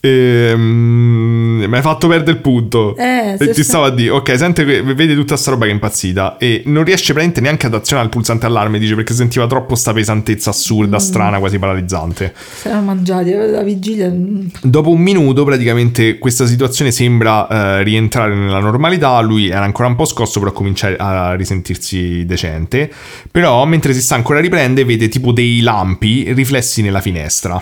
Ehm, 0.00 1.64
mi 1.68 1.74
hai 1.76 1.82
fatto 1.82 2.06
perdere 2.08 2.32
il 2.32 2.38
punto. 2.38 2.94
Eh, 2.96 3.32
e 3.32 3.36
se 3.36 3.46
ti 3.48 3.52
sta- 3.54 3.62
stavo 3.64 3.84
a 3.84 3.90
dire, 3.90 4.10
ok, 4.10 4.38
sente, 4.38 4.64
vede 4.64 5.14
tutta 5.14 5.36
sta 5.36 5.50
roba 5.50 5.64
che 5.64 5.70
è 5.70 5.74
impazzita 5.74 6.36
e 6.38 6.62
non 6.66 6.84
riesce 6.84 7.12
praticamente 7.12 7.40
neanche 7.40 7.66
ad 7.66 7.74
azionare 7.74 8.06
il 8.06 8.12
pulsante 8.12 8.46
allarme, 8.46 8.78
dice, 8.78 8.94
perché 8.94 9.12
sentiva 9.14 9.46
troppo 9.46 9.74
sta 9.74 9.92
pesantezza 9.92 10.50
assurda, 10.50 10.96
Mm. 10.96 11.00
strana, 11.00 11.38
quasi 11.38 11.58
paralizzante. 11.58 12.32
Si 12.36 12.68
erano 12.68 12.84
mangiati, 12.84 13.32
la 13.32 13.62
vigilia. 13.62 14.08
mm. 14.08 14.46
Dopo 14.62 14.90
un 14.90 15.00
minuto, 15.00 15.44
praticamente, 15.44 16.18
questa 16.18 16.46
situazione 16.46 16.90
sembra 16.92 17.48
eh, 17.48 17.82
rientrare 17.82 18.34
nella 18.34 18.60
normalità. 18.60 19.18
Lui 19.20 19.48
era 19.48 19.62
ancora 19.64 19.88
un 19.88 19.96
po' 19.96 20.04
scosso, 20.04 20.38
però 20.38 20.52
comincia 20.52 20.94
a 20.96 21.34
risentirsi 21.34 22.24
decente. 22.24 22.90
Però, 23.30 23.64
mentre 23.66 23.92
si 23.94 24.00
sta 24.00 24.14
ancora 24.14 24.40
riprende, 24.40 24.84
vede 24.84 25.08
tipo 25.08 25.32
dei 25.32 25.60
lampi 25.60 26.32
riflessi 26.32 26.82
nella 26.82 27.00
finestra. 27.00 27.60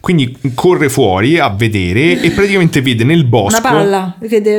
Quindi 0.00 0.36
corre 0.54 0.88
fuori 0.88 1.38
a 1.38 1.50
vedere 1.50 2.20
e 2.20 2.30
praticamente 2.30 2.80
vede 2.80 3.04
nel 3.04 3.26
bosco... 3.26 3.58
Una 3.58 3.70
palla, 3.70 4.16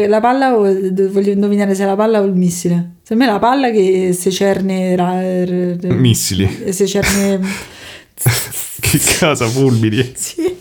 la 0.07 0.19
palla 0.19 0.55
o 0.55 0.61
voglio 1.09 1.31
indovinare 1.31 1.73
se 1.73 1.83
è 1.83 1.85
la 1.87 1.95
palla 1.95 2.21
o 2.21 2.25
il 2.25 2.33
missile. 2.33 2.97
Secondo 3.01 3.23
me 3.23 3.29
è 3.29 3.33
la 3.33 3.39
palla 3.39 3.71
che 3.71 4.13
se 4.13 4.29
cerne 4.29 4.95
Missili. 5.81 6.71
Se 6.71 6.85
cerne 6.85 7.39
che 8.99 9.17
cosa, 9.19 9.45
fulmini? 9.47 10.11
Sì. 10.15 10.59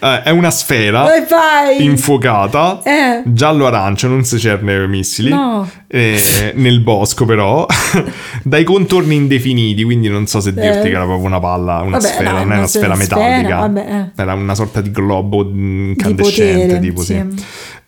Eh, 0.00 0.22
è 0.22 0.30
una 0.30 0.50
sfera 0.50 1.02
Dove 1.02 1.26
fai? 1.26 1.84
infuocata, 1.84 2.80
Eh. 2.84 3.22
giallo-arancio, 3.24 4.08
non 4.08 4.24
si 4.24 4.38
cerne 4.38 4.86
missili, 4.86 5.30
No. 5.30 5.68
eh, 5.86 6.52
nel 6.56 6.80
bosco 6.80 7.24
però, 7.24 7.66
dai 8.42 8.64
contorni 8.64 9.14
indefiniti, 9.16 9.82
quindi 9.84 10.08
non 10.08 10.26
so 10.26 10.40
se 10.40 10.52
dirti 10.52 10.78
Eh. 10.86 10.90
che 10.90 10.96
era 10.96 11.04
proprio 11.04 11.26
una 11.26 11.40
palla, 11.40 11.80
una 11.82 11.98
Vabbè, 11.98 12.08
sfera, 12.12 12.32
no, 12.32 12.38
non 12.38 12.52
è 12.52 12.56
una 12.58 12.66
sfera 12.66 12.96
metallica, 12.96 13.56
vabbè, 13.58 13.80
eh. 14.16 14.22
era 14.22 14.34
una 14.34 14.54
sorta 14.54 14.80
di 14.80 14.90
globo 14.90 15.44
mm, 15.44 15.48
Di 15.50 15.88
incandescente, 15.90 16.62
potere, 16.66 16.80
tipo 16.80 17.02
sì. 17.02 17.14
sì. 17.36 17.44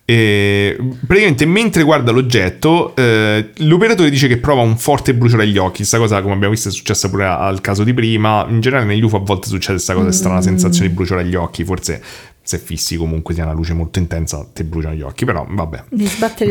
E 0.07 0.77
praticamente 1.07 1.45
mentre 1.47 1.81
guarda 1.81 2.11
l'oggetto, 2.11 2.95
eh, 2.95 3.49
l'operatore 3.57 4.11
dice 4.11 4.27
che 4.27 4.37
prova 4.37 4.61
un 4.61 4.77
forte 4.77 5.15
bruciore 5.15 5.43
agli 5.43 5.57
occhi. 5.57 5.77
Questa 5.77 5.97
cosa, 5.97 6.21
come 6.21 6.35
abbiamo 6.35 6.53
visto, 6.53 6.69
è 6.69 6.71
successa 6.71 7.09
pure 7.09 7.25
al 7.25 7.59
caso 7.61 7.83
di 7.83 7.93
prima. 7.93 8.45
In 8.47 8.59
generale, 8.59 8.85
negli 8.85 9.01
UFO 9.03 9.17
a 9.17 9.21
volte 9.21 9.47
succede 9.47 9.73
questa 9.73 9.95
cosa 9.95 10.11
strana, 10.11 10.37
Mm. 10.37 10.41
sensazione 10.43 10.89
di 10.89 10.93
bruciore 10.93 11.21
agli 11.21 11.33
occhi. 11.35 11.63
Forse 11.63 12.01
se 12.43 12.59
fissi 12.59 12.95
comunque 12.97 13.33
sia 13.33 13.43
una 13.45 13.53
luce 13.53 13.73
molto 13.73 13.97
intensa, 13.97 14.45
ti 14.53 14.63
bruciano 14.63 14.93
gli 14.93 15.01
occhi. 15.01 15.25
Però 15.25 15.43
vabbè, 15.49 15.83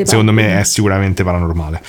secondo 0.05 0.33
me 0.33 0.59
è 0.59 0.65
sicuramente 0.65 1.23
paranormale. 1.23 1.81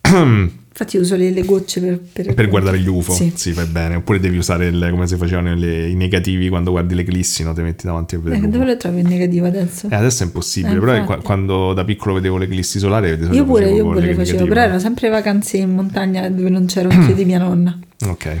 Infatti 0.74 0.96
uso 0.96 1.16
le, 1.16 1.30
le 1.30 1.44
gocce 1.44 1.80
per, 1.82 2.00
per, 2.00 2.32
Per 2.34 2.48
guardare 2.48 2.78
gli 2.78 2.88
UFO, 2.88 3.12
Sì. 3.12 3.30
sì, 3.34 3.52
fai 3.52 3.66
bene. 3.66 3.96
Oppure 3.96 4.18
devi 4.18 4.38
usare 4.38 4.68
il- 4.68 4.88
come 4.90 5.06
si 5.06 5.16
facevano 5.16 5.54
le- 5.54 5.88
i 5.88 5.94
negativi 5.94 6.48
quando 6.48 6.70
guardi 6.70 6.94
l'eclissi, 6.94 7.42
no? 7.44 7.52
Ti 7.52 7.60
metti 7.60 7.84
davanti 7.86 8.14
a 8.14 8.20
vedere. 8.20 8.46
Eh, 8.46 8.48
dove 8.48 8.64
lo 8.64 8.76
trovi 8.78 9.00
in 9.00 9.06
negativo 9.08 9.44
adesso? 9.46 9.88
Eh, 9.90 9.94
adesso 9.94 10.22
è 10.22 10.26
impossibile, 10.26 10.76
Eh, 10.76 10.80
però 10.80 11.04
qua- 11.04 11.18
quando 11.20 11.74
da 11.74 11.84
piccolo 11.84 12.14
vedevo 12.14 12.38
l'eclissi 12.38 12.78
solare, 12.78 13.16
di 13.18 13.24
solito 13.24 13.36
io 13.36 13.44
pure, 13.44 13.70
io 13.70 13.84
pure 13.84 14.00
le 14.00 14.06
le 14.06 14.14
facevo, 14.14 14.22
negative. 14.24 14.48
però 14.48 14.60
erano 14.62 14.78
sempre 14.78 15.08
vacanze 15.10 15.56
in 15.58 15.74
montagna 15.74 16.28
dove 16.30 16.48
non 16.48 16.64
c'era 16.64 16.88
un 16.88 17.04
più 17.04 17.14
di 17.14 17.24
mia 17.26 17.38
nonna. 17.38 17.78
Ok. 18.08 18.40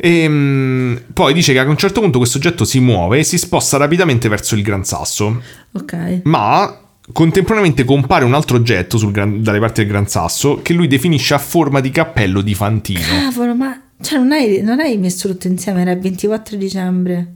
Ehm, 0.00 1.00
poi 1.12 1.32
dice 1.32 1.52
che 1.52 1.58
a 1.58 1.64
un 1.68 1.76
certo 1.76 2.00
punto 2.00 2.18
questo 2.18 2.38
oggetto 2.38 2.64
si 2.64 2.78
muove 2.80 3.18
e 3.18 3.24
si 3.24 3.36
sposta 3.38 3.76
rapidamente 3.78 4.28
verso 4.28 4.54
il 4.54 4.62
Gran 4.62 4.84
Sasso, 4.84 5.42
Ok. 5.72 6.20
ma 6.24 6.80
contemporaneamente 7.12 7.84
compare 7.84 8.24
un 8.24 8.34
altro 8.34 8.56
oggetto 8.56 8.98
gran- 9.10 9.42
dalle 9.42 9.58
parti 9.58 9.80
del 9.82 9.90
Gran 9.90 10.06
Sasso 10.08 10.60
che 10.62 10.72
lui 10.72 10.86
definisce 10.86 11.34
a 11.34 11.38
forma 11.38 11.80
di 11.80 11.90
cappello 11.90 12.40
di 12.40 12.54
Fantino. 12.54 13.00
Cavolo, 13.00 13.54
ma 13.54 13.80
cioè, 14.00 14.18
non, 14.18 14.32
hai, 14.32 14.60
non 14.62 14.80
hai 14.80 14.96
messo 14.96 15.28
tutto 15.28 15.48
insieme? 15.48 15.80
Era 15.82 15.92
il 15.92 16.00
24 16.00 16.56
dicembre. 16.56 17.34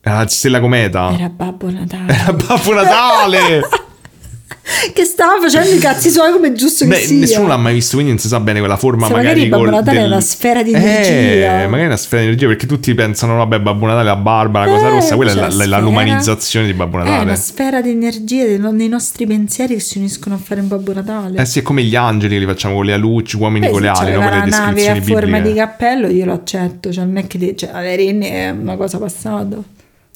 Era 0.00 0.18
la 0.18 0.28
stella 0.28 0.60
cometa. 0.60 1.12
Era 1.12 1.28
Babbo 1.28 1.70
Natale. 1.70 2.12
Era 2.12 2.32
Babbo 2.32 2.74
Natale! 2.74 3.60
che 4.94 5.04
stava 5.04 5.40
facendo 5.40 5.70
i 5.74 5.78
cazzi 5.78 6.10
suoi 6.10 6.32
come 6.32 6.48
è 6.48 6.52
giusto 6.52 6.84
che 6.84 6.90
Beh, 6.90 6.96
sia. 6.98 7.16
nessuno 7.18 7.46
l'ha 7.48 7.56
mai 7.56 7.74
visto, 7.74 7.94
quindi 7.94 8.12
non 8.12 8.20
si 8.20 8.28
sa 8.28 8.40
bene 8.40 8.58
quella 8.58 8.76
forma 8.76 9.06
Se 9.06 9.12
magari. 9.12 9.28
magari 9.28 9.48
Babbo 9.48 9.64
col- 9.64 9.72
Natale 9.74 9.98
è 10.00 10.04
una 10.06 10.20
sfera 10.20 10.62
di 10.62 10.72
energia. 10.72 11.62
Eh, 11.62 11.66
magari 11.66 11.82
è 11.82 11.86
una 11.86 11.96
sfera 11.96 12.20
di 12.22 12.28
energia 12.28 12.46
perché 12.46 12.66
tutti 12.66 12.94
pensano, 12.94 13.36
vabbè, 13.36 13.60
Babbo 13.60 13.86
Natale, 13.86 14.04
la 14.04 14.16
barba, 14.16 14.60
la 14.64 14.66
cosa 14.72 14.86
Eh, 14.86 14.90
rossa. 14.90 15.16
Quella 15.16 15.30
è 15.32 15.34
la, 15.34 15.40
la- 15.42 15.50
sfera 15.50 15.78
l'umanizzazione 15.78 16.66
di 16.66 16.72
Babbo 16.74 16.98
È 16.98 17.02
Natale. 17.04 17.22
una 17.24 17.34
sfera 17.36 17.80
di 17.82 17.90
energia 17.90 18.44
dei, 18.44 18.58
no- 18.58 18.72
dei 18.72 18.88
nostri 18.88 19.26
pensieri 19.26 19.74
che 19.74 19.80
si 19.80 19.98
uniscono 19.98 20.34
a 20.34 20.38
fare 20.38 20.60
un 20.60 20.68
Babbo 20.68 20.92
Natale. 20.92 21.38
Eh 21.40 21.44
sì, 21.44 21.58
è 21.60 21.62
come 21.62 21.82
gli 21.82 21.96
angeli 21.96 22.34
che 22.34 22.40
li 22.40 22.46
facciamo 22.46 22.74
con 22.74 22.84
le 22.84 22.92
aluci, 22.92 23.36
uomini 23.36 23.66
Beh, 23.66 23.72
con 23.72 23.80
le 23.82 23.90
se 23.94 24.00
ali, 24.02 24.12
no? 24.12 24.18
c'aveva 24.20 24.36
Per 24.40 24.44
le 24.44 24.50
la 24.50 24.58
nave 24.58 24.70
a 24.70 24.74
descrizioni 24.92 25.20
forma 25.20 25.36
di 25.38 25.42
bibliche. 25.42 25.60
cappello 25.66 26.06
io 26.08 26.24
lo 26.24 26.32
accetto, 26.32 26.92
cioè 26.92 27.04
non 27.04 27.16
è 27.16 27.26
che 27.26 27.54
cioè, 27.56 27.70
la 27.72 27.80
renne 27.80 28.30
è 28.30 28.50
una 28.50 28.76
cosa 28.76 28.98
passata. 28.98 29.56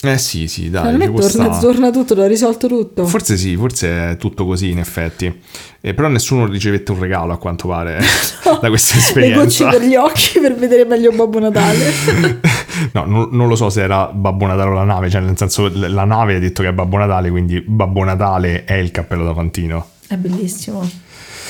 Eh 0.02 0.18
sì, 0.18 0.48
sì, 0.48 0.68
dai. 0.68 0.92
Ci 0.92 0.98
me 0.98 1.10
torna, 1.12 1.58
torna 1.58 1.90
tutto, 1.90 2.14
l'ho 2.14 2.26
risolto 2.26 2.66
tutto. 2.68 3.06
Forse 3.06 3.38
sì, 3.38 3.56
forse 3.56 4.10
è 4.10 4.16
tutto 4.18 4.44
così 4.44 4.70
in 4.70 4.78
effetti. 4.78 5.32
Eh, 5.80 5.94
però 5.94 6.08
nessuno 6.08 6.46
ricevette 6.46 6.92
un 6.92 6.98
regalo 7.00 7.32
a 7.32 7.38
quanto 7.38 7.68
pare 7.68 7.98
da 8.60 8.68
questa 8.68 8.94
Le 8.96 9.00
esperienza. 9.00 9.40
gocce 9.42 9.78
per 9.78 9.82
gli 9.88 9.94
occhi 9.94 10.40
per 10.40 10.54
vedere 10.56 10.84
meglio 10.84 11.10
Babbo 11.12 11.38
Natale. 11.38 12.42
No, 12.92 13.04
non, 13.06 13.28
non 13.30 13.46
lo 13.46 13.54
so 13.54 13.70
se 13.70 13.82
era 13.82 14.06
Babbo 14.12 14.46
Natale 14.46 14.70
o 14.70 14.72
la 14.72 14.82
nave, 14.82 15.08
cioè 15.08 15.20
nel 15.20 15.36
senso 15.38 15.70
la 15.72 16.04
nave 16.04 16.34
ha 16.34 16.38
detto 16.40 16.60
che 16.62 16.68
è 16.68 16.72
Babbo 16.72 16.96
Natale, 16.98 17.30
quindi 17.30 17.60
Babbo 17.64 18.02
Natale 18.02 18.64
è 18.64 18.74
il 18.74 18.90
cappello 18.90 19.24
da 19.24 19.32
Fantino. 19.32 19.90
è 20.08 20.16
bellissimo. 20.16 20.86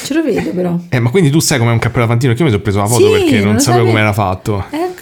Ce 0.04 0.12
lo 0.12 0.22
vedo 0.22 0.50
però. 0.50 0.78
Eh, 0.90 1.00
ma 1.00 1.08
quindi 1.08 1.30
tu 1.30 1.40
sai 1.40 1.58
com'è 1.58 1.70
un 1.72 1.78
cappello 1.78 2.02
da 2.04 2.10
Fantino? 2.10 2.32
Che 2.34 2.38
io 2.40 2.44
mi 2.44 2.50
sono 2.50 2.62
preso 2.62 2.78
la 2.80 2.86
foto 2.86 3.06
Sì, 3.06 3.10
perché 3.22 3.40
non 3.42 3.54
lo 3.54 3.58
sapevo 3.58 3.86
come 3.86 4.00
era 4.00 4.12
fatto. 4.12 4.64
Che- 4.70 4.92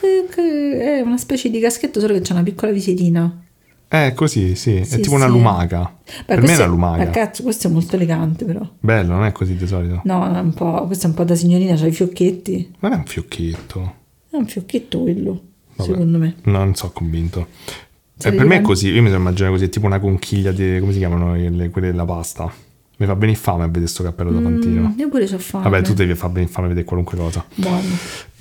è 0.78 1.01
una 1.01 1.16
specie 1.19 1.51
di 1.51 1.59
caschetto 1.61 2.01
solo 2.01 2.15
che 2.15 2.20
c'è 2.20 2.32
una 2.32 2.43
piccola 2.43 2.73
visitina. 2.73 3.44
Eh, 3.89 4.15
così, 4.15 4.55
sì, 4.57 4.77
è 4.77 4.85
Sì, 4.85 5.01
tipo 5.01 5.15
una 5.15 5.27
sì. 5.27 5.32
lumaca. 5.32 5.99
Beh, 6.05 6.35
per 6.35 6.40
me 6.43 6.53
è 6.53 6.57
una 6.57 6.65
lumaca. 6.66 7.05
ma 7.05 7.11
cazzo, 7.11 7.43
questo 7.43 7.69
è 7.69 7.70
molto 7.70 7.97
elegante 7.97 8.44
però. 8.47 8.66
Bello, 8.81 9.12
non 9.12 9.24
è 9.27 9.32
così 9.32 9.55
di 9.55 9.66
solito. 9.66 10.01
No, 10.05 10.35
è 10.35 10.39
un 10.39 10.55
po', 10.55 10.86
questo 10.86 11.07
è 11.07 11.09
un 11.11 11.15
po' 11.15 11.24
da 11.24 11.35
signorina, 11.35 11.74
c'ha 11.77 11.86
i 11.86 11.93
fiocchetti. 11.93 12.74
Ma 12.78 12.89
non 12.89 12.99
è 12.99 13.01
un 13.03 13.07
fiocchetto. 13.07 13.94
È 14.31 14.36
un 14.36 14.47
fiocchetto 14.47 15.01
quello, 15.01 15.40
Vabbè. 15.77 15.90
secondo 15.90 16.19
me. 16.19 16.36
No, 16.44 16.59
non 16.59 16.74
sono 16.74 16.93
convinto. 16.93 17.47
Eh, 18.24 18.32
per 18.32 18.47
me 18.47 18.57
è 18.57 18.61
così, 18.62 18.89
io 18.89 19.03
mi 19.03 19.09
sono 19.09 19.20
immaginato 19.20 19.53
così, 19.53 19.65
è 19.66 19.69
tipo 19.69 19.85
una 19.85 19.99
conchiglia 20.01 20.53
di, 20.53 20.78
come 20.81 20.93
si 20.93 20.99
chiamano 20.99 21.35
le- 21.35 21.69
quelle 21.70 21.90
della 21.90 22.05
pasta. 22.07 22.51
Mi 23.03 23.09
fa 23.09 23.15
venire 23.15 23.37
fame 23.37 23.65
a 23.65 23.66
vedere 23.66 23.89
sto 23.89 24.05
cappello 24.05 24.31
da 24.31 24.41
Fantino. 24.41 24.93
Mm, 24.95 24.99
io 24.99 25.09
pure 25.09 25.27
c'ho 25.27 25.39
fame. 25.39 25.65
Vabbè, 25.65 25.83
tu 25.83 25.93
devi 25.93 26.15
far 26.15 26.31
venire 26.31 26.53
fame 26.53 26.66
a 26.66 26.69
vedere 26.69 26.87
qualunque 26.87 27.19
cosa. 27.19 27.45
Buono. 27.57 27.81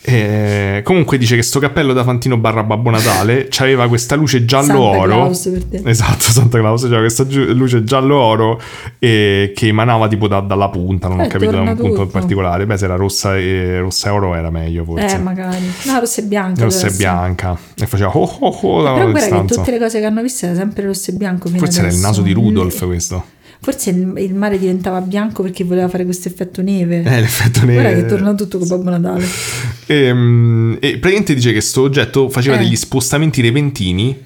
Eh, 0.04 0.82
comunque 0.84 1.20
dice 1.20 1.36
che 1.36 1.44
sto 1.44 1.60
cappello 1.60 1.94
da 1.94 2.04
Fantino 2.04 2.36
barra 2.36 2.64
Babbo 2.64 2.90
Natale 2.90 3.46
c'aveva 3.52 3.88
questa 3.88 4.16
luce 4.16 4.46
giallo 4.46 4.66
Santa 4.66 4.82
oro. 4.82 5.06
Claus 5.08 5.48
per 5.50 5.64
te. 5.64 5.82
Esatto, 5.86 6.22
Santa 6.24 6.58
Claus 6.60 6.82
c'aveva 6.84 7.00
questa 7.02 7.26
giu- 7.28 7.50
luce 7.52 7.84
giallo 7.84 8.16
oro 8.18 8.60
eh, 9.00 9.52
che 9.56 9.68
emanava 9.68 10.08
tipo 10.08 10.28
da- 10.28 10.40
dalla 10.42 10.70
punta, 10.70 11.08
non 11.08 11.20
ho 11.20 11.24
Eh, 11.24 11.28
capito 11.28 11.52
da 11.52 11.58
un 11.60 11.66
torna 11.66 11.82
punto 11.82 11.92
in 12.02 12.06
tutto. 12.06 12.12
particolare. 12.20 12.66
Beh, 12.68 12.78
se 12.78 12.86
era 12.86 12.96
rossa 12.96 13.38
e, 13.38 13.80
rossa 13.80 14.10
e 14.10 14.12
oro 14.12 14.34
era 14.36 14.50
meglio 14.52 14.84
forse. 14.84 15.16
Eh, 15.16 15.20
magari. 15.20 15.66
No, 15.86 16.00
rossa 16.00 16.22
e 16.22 16.24
bianca. 16.26 16.64
rossa 16.64 16.88
e 16.88 16.92
bianca. 16.92 17.58
E 17.80 17.86
faceva 17.88 18.10
oh 18.16 18.38
oh 18.40 18.60
oh 18.62 18.82
da 18.84 18.94
Però 18.94 19.10
guarda 19.12 19.42
che 19.42 19.54
tutte 19.56 19.72
le 19.72 19.78
cose 19.80 20.00
che 20.00 20.06
hanno 20.06 20.22
visto 20.24 20.46
era 20.46 20.56
sempre 20.56 20.86
rosso 20.86 21.12
e 21.12 21.14
bianco. 21.14 21.48
Forse 21.50 21.78
era 21.80 21.88
il 21.88 21.94
adesso. 21.94 22.08
naso 22.08 22.22
di 22.22 22.32
Rudolf 22.34 22.86
questo. 22.86 23.24
Forse 23.64 23.92
il, 23.92 24.12
il 24.18 24.34
mare 24.34 24.58
diventava 24.58 25.02
bianco 25.02 25.44
perché 25.44 25.64
voleva 25.64 25.88
fare 25.88 26.04
questo 26.04 26.28
effetto 26.28 26.62
neve. 26.64 27.04
Eh, 27.04 27.20
l'effetto 27.20 27.60
Guarda 27.62 27.90
neve. 27.90 28.02
che 28.02 28.08
torna 28.08 28.34
tutto 28.34 28.58
con 28.58 28.68
Babbo 28.68 28.90
Natale. 28.90 29.26
Ehm, 29.88 30.78
E, 30.80 30.92
praticamente 30.98 31.34
dice 31.36 31.48
che 31.50 31.54
questo 31.56 31.82
oggetto 31.82 32.30
faceva 32.30 32.56
Eh. 32.56 32.60
degli 32.60 32.76
spostamenti 32.76 33.42
repentini 33.42 34.18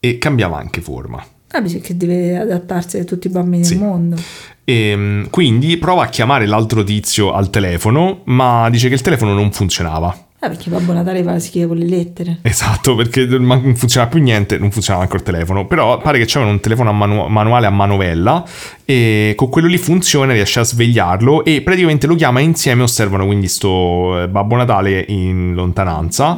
e 0.00 0.18
cambiava 0.18 0.58
anche 0.58 0.80
forma. 0.80 1.24
Ah, 1.52 1.62
perché 1.62 1.96
deve 1.96 2.36
adattarsi 2.36 2.98
a 2.98 3.04
tutti 3.04 3.28
i 3.28 3.30
bambini 3.30 3.64
Sì. 3.64 3.74
del 3.74 3.82
mondo. 3.82 4.16
E, 4.68 5.28
quindi 5.30 5.76
prova 5.76 6.02
a 6.02 6.08
chiamare 6.08 6.44
l'altro 6.44 6.82
tizio 6.82 7.32
al 7.32 7.50
telefono, 7.50 8.22
ma 8.24 8.68
dice 8.68 8.88
che 8.88 8.94
il 8.94 9.00
telefono 9.00 9.32
non 9.32 9.52
funzionava. 9.52 10.26
Ah, 10.40 10.48
perché 10.48 10.68
Babbo 10.68 10.92
Natale 10.92 11.22
fa 11.22 11.38
scrive 11.40 11.66
con 11.66 11.76
le 11.78 11.86
lettere. 11.86 12.38
Esatto, 12.42 12.94
perché 12.94 13.24
non 13.24 13.74
funzionava 13.74 14.10
più 14.10 14.20
niente, 14.20 14.58
non 14.58 14.70
funzionava 14.70 15.04
anche 15.04 15.16
il 15.16 15.22
telefono, 15.22 15.66
però 15.66 15.96
pare 15.98 16.18
che 16.18 16.24
c'aveva 16.26 16.50
un 16.50 16.60
telefono 16.60 16.90
a 16.90 16.92
manu- 16.92 17.28
manuale 17.28 17.66
a 17.66 17.70
manovella 17.70 18.44
e 18.84 19.32
con 19.34 19.48
quello 19.48 19.66
lì 19.66 19.78
funziona, 19.78 20.34
riesce 20.34 20.60
a 20.60 20.64
svegliarlo 20.64 21.42
e 21.42 21.62
praticamente 21.62 22.06
lo 22.06 22.14
chiama 22.16 22.40
insieme 22.40 22.82
osservano 22.82 23.24
quindi 23.24 23.48
sto 23.48 24.22
eh, 24.22 24.28
Babbo 24.28 24.56
Natale 24.56 25.06
in 25.08 25.54
lontananza 25.54 26.36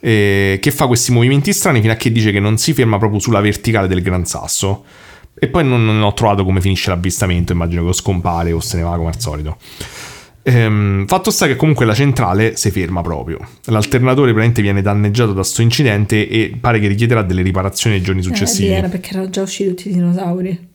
eh, 0.00 0.58
che 0.60 0.70
fa 0.72 0.86
questi 0.88 1.12
movimenti 1.12 1.52
strani 1.52 1.80
fino 1.80 1.92
a 1.92 1.96
che 1.96 2.10
dice 2.10 2.32
che 2.32 2.40
non 2.40 2.58
si 2.58 2.74
ferma 2.74 2.98
proprio 2.98 3.20
sulla 3.20 3.40
verticale 3.40 3.86
del 3.86 4.02
Gran 4.02 4.26
Sasso. 4.26 4.84
E 5.38 5.48
poi 5.48 5.64
non, 5.64 5.84
non 5.84 6.00
ho 6.02 6.12
trovato 6.14 6.44
come 6.44 6.60
finisce 6.60 6.88
l'avvistamento, 6.90 7.52
immagino 7.52 7.82
che 7.82 7.88
o 7.88 7.92
scompare 7.92 8.52
o 8.52 8.60
se 8.60 8.76
ne 8.78 8.82
va 8.84 8.96
come 8.96 9.08
al 9.08 9.20
solito. 9.20 9.56
Ehm, 10.42 11.06
fatto 11.06 11.30
sta 11.32 11.46
che 11.46 11.56
comunque 11.56 11.84
la 11.84 11.94
centrale 11.94 12.56
si 12.56 12.70
ferma 12.70 13.02
proprio. 13.02 13.38
L'alternatore 13.64 14.26
praticamente 14.32 14.62
viene 14.62 14.80
danneggiato 14.80 15.32
da 15.32 15.42
sto 15.42 15.60
incidente 15.62 16.28
e 16.28 16.56
pare 16.58 16.78
che 16.78 16.86
richiederà 16.86 17.22
delle 17.22 17.42
riparazioni 17.42 17.96
nei 17.96 18.04
giorni 18.04 18.20
Eh, 18.20 18.24
successivi. 18.24 18.68
lì 18.68 18.74
era 18.74 18.88
perché 18.88 19.10
erano 19.10 19.28
già 19.28 19.42
usciti 19.42 19.68
tutti 19.70 19.88
i 19.88 19.92
dinosauri. 19.92 20.68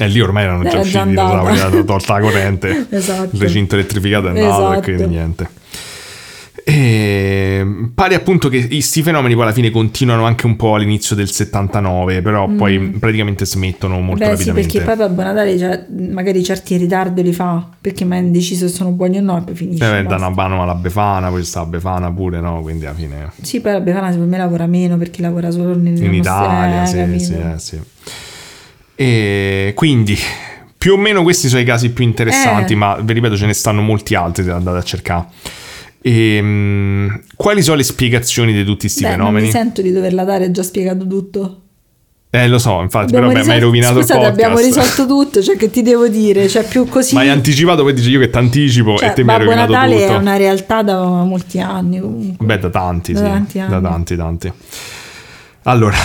E 0.00 0.06
lì 0.08 0.20
ormai 0.20 0.44
erano 0.44 0.62
già 0.62 0.68
Era 0.70 0.78
usciti 0.80 0.96
già 0.98 1.04
i 1.04 1.08
dinosauri, 1.08 1.60
hanno 1.60 1.84
tolta 1.84 2.12
la 2.14 2.20
corrente. 2.20 2.86
Esatto. 2.90 3.34
Il 3.36 3.40
recinto 3.42 3.74
elettrificato 3.74 4.26
è 4.26 4.30
andato 4.30 4.46
e 4.46 4.48
Esatto. 4.66 4.80
quindi 4.80 5.06
niente. 5.06 5.48
E 6.70 7.66
pare 7.94 8.14
appunto 8.14 8.50
che 8.50 8.68
questi 8.68 9.02
fenomeni 9.02 9.32
poi 9.32 9.44
alla 9.44 9.52
fine 9.52 9.70
continuano 9.70 10.26
anche 10.26 10.44
un 10.44 10.54
po' 10.56 10.74
all'inizio 10.74 11.16
del 11.16 11.30
79, 11.30 12.20
però 12.20 12.46
poi 12.46 12.78
praticamente 12.90 13.46
smettono 13.46 13.98
molto 14.00 14.22
Mm. 14.22 14.28
Beh, 14.28 14.36
sì, 14.36 14.48
rapidamente. 14.48 14.72
perché 14.78 14.84
poi 14.84 14.96
Babbo 15.08 15.22
Natale 15.22 15.56
cioè, 15.58 15.86
magari 16.10 16.44
certi 16.44 16.76
ritardi 16.76 17.22
li 17.22 17.32
fa 17.32 17.66
perché 17.80 18.04
mi 18.04 18.16
ha 18.16 18.18
indeciso 18.18 18.68
se 18.68 18.74
sono 18.74 18.90
buoni 18.90 19.16
o 19.16 19.22
no 19.22 19.38
e 19.38 19.40
poi 19.40 19.54
finisce. 19.54 19.98
Eh, 19.98 20.02
da 20.02 20.16
una 20.16 20.28
mano 20.28 20.62
alla 20.62 20.74
Befana, 20.74 21.30
poi 21.30 21.42
sta 21.42 21.64
Befana 21.64 22.12
pure, 22.12 22.40
no? 22.40 22.60
Quindi 22.60 22.84
alla 22.84 22.94
fine 22.94 23.32
Sì, 23.40 23.62
poi 23.62 23.72
la 23.72 23.80
Befana 23.80 24.10
secondo 24.10 24.30
me 24.30 24.36
lavora 24.36 24.66
meno 24.66 24.98
perché 24.98 25.22
lavora 25.22 25.50
solo 25.50 25.72
in, 25.72 25.86
in 25.86 26.12
Italia, 26.12 26.84
sì, 26.84 26.96
capito? 26.98 27.24
sì, 27.24 27.32
eh, 27.32 27.58
sì. 27.58 27.80
E 28.94 29.72
quindi 29.74 30.18
più 30.76 30.92
o 30.92 30.96
meno 30.98 31.22
questi 31.22 31.48
sono 31.48 31.62
i 31.62 31.64
casi 31.64 31.90
più 31.92 32.04
interessanti, 32.04 32.74
Eh. 32.74 32.76
ma 32.76 32.96
vi 33.00 33.12
ripeto 33.14 33.36
ce 33.36 33.46
ne 33.46 33.54
stanno 33.54 33.80
molti 33.80 34.14
altri 34.14 34.44
se 34.44 34.50
andate 34.50 34.76
a 34.78 34.82
cercare. 34.82 35.26
E, 36.00 36.38
mm, 36.40 37.08
quali 37.36 37.62
sono 37.62 37.76
le 37.76 37.82
spiegazioni 37.82 38.52
di 38.52 38.64
tutti 38.64 38.80
questi 38.82 39.02
Beh, 39.02 39.08
non 39.10 39.18
fenomeni? 39.18 39.46
mi 39.46 39.50
sento 39.52 39.82
di 39.82 39.92
doverla 39.92 40.24
dare, 40.24 40.46
ho 40.46 40.50
già 40.50 40.62
spiegato 40.62 41.06
tutto. 41.06 41.60
Eh, 42.30 42.46
lo 42.46 42.58
so, 42.58 42.80
infatti, 42.82 43.14
Abbiamo 43.14 43.28
però 43.28 43.40
beh, 43.40 43.46
mi 43.46 43.52
hai 43.52 43.54
risol- 43.56 43.60
rovinato 43.70 44.00
Scusate, 44.00 44.18
il 44.20 44.26
podcast. 44.26 44.44
abbiamo 44.52 44.58
risolto 44.66 45.06
tutto, 45.06 45.42
cioè 45.42 45.56
che 45.56 45.70
ti 45.70 45.80
devo 45.82 46.08
dire, 46.08 46.46
cioè 46.46 46.62
più 46.68 46.86
così... 46.86 47.14
Ma 47.14 47.20
hai 47.22 47.30
anticipato, 47.30 47.82
poi 47.82 47.94
dici 47.94 48.10
io 48.10 48.20
che 48.20 48.28
t'anticipo 48.28 48.96
Cioè, 48.98 49.08
e 49.08 49.12
te 49.14 49.24
mi 49.24 49.30
hai 49.30 49.38
rovinato 49.38 49.72
Natale 49.72 49.96
tutto. 49.98 50.12
è 50.12 50.16
una 50.16 50.36
realtà 50.36 50.82
da 50.82 51.02
molti 51.24 51.58
anni 51.58 52.00
comunque. 52.00 52.44
Beh, 52.44 52.58
da 52.58 52.68
tanti, 52.68 53.12
Da 53.14 53.18
sì. 53.18 53.24
tanti 53.24 53.58
anni. 53.60 53.70
Da 53.70 53.80
tanti, 53.80 54.16
tanti. 54.16 54.52
Allora, 55.62 55.96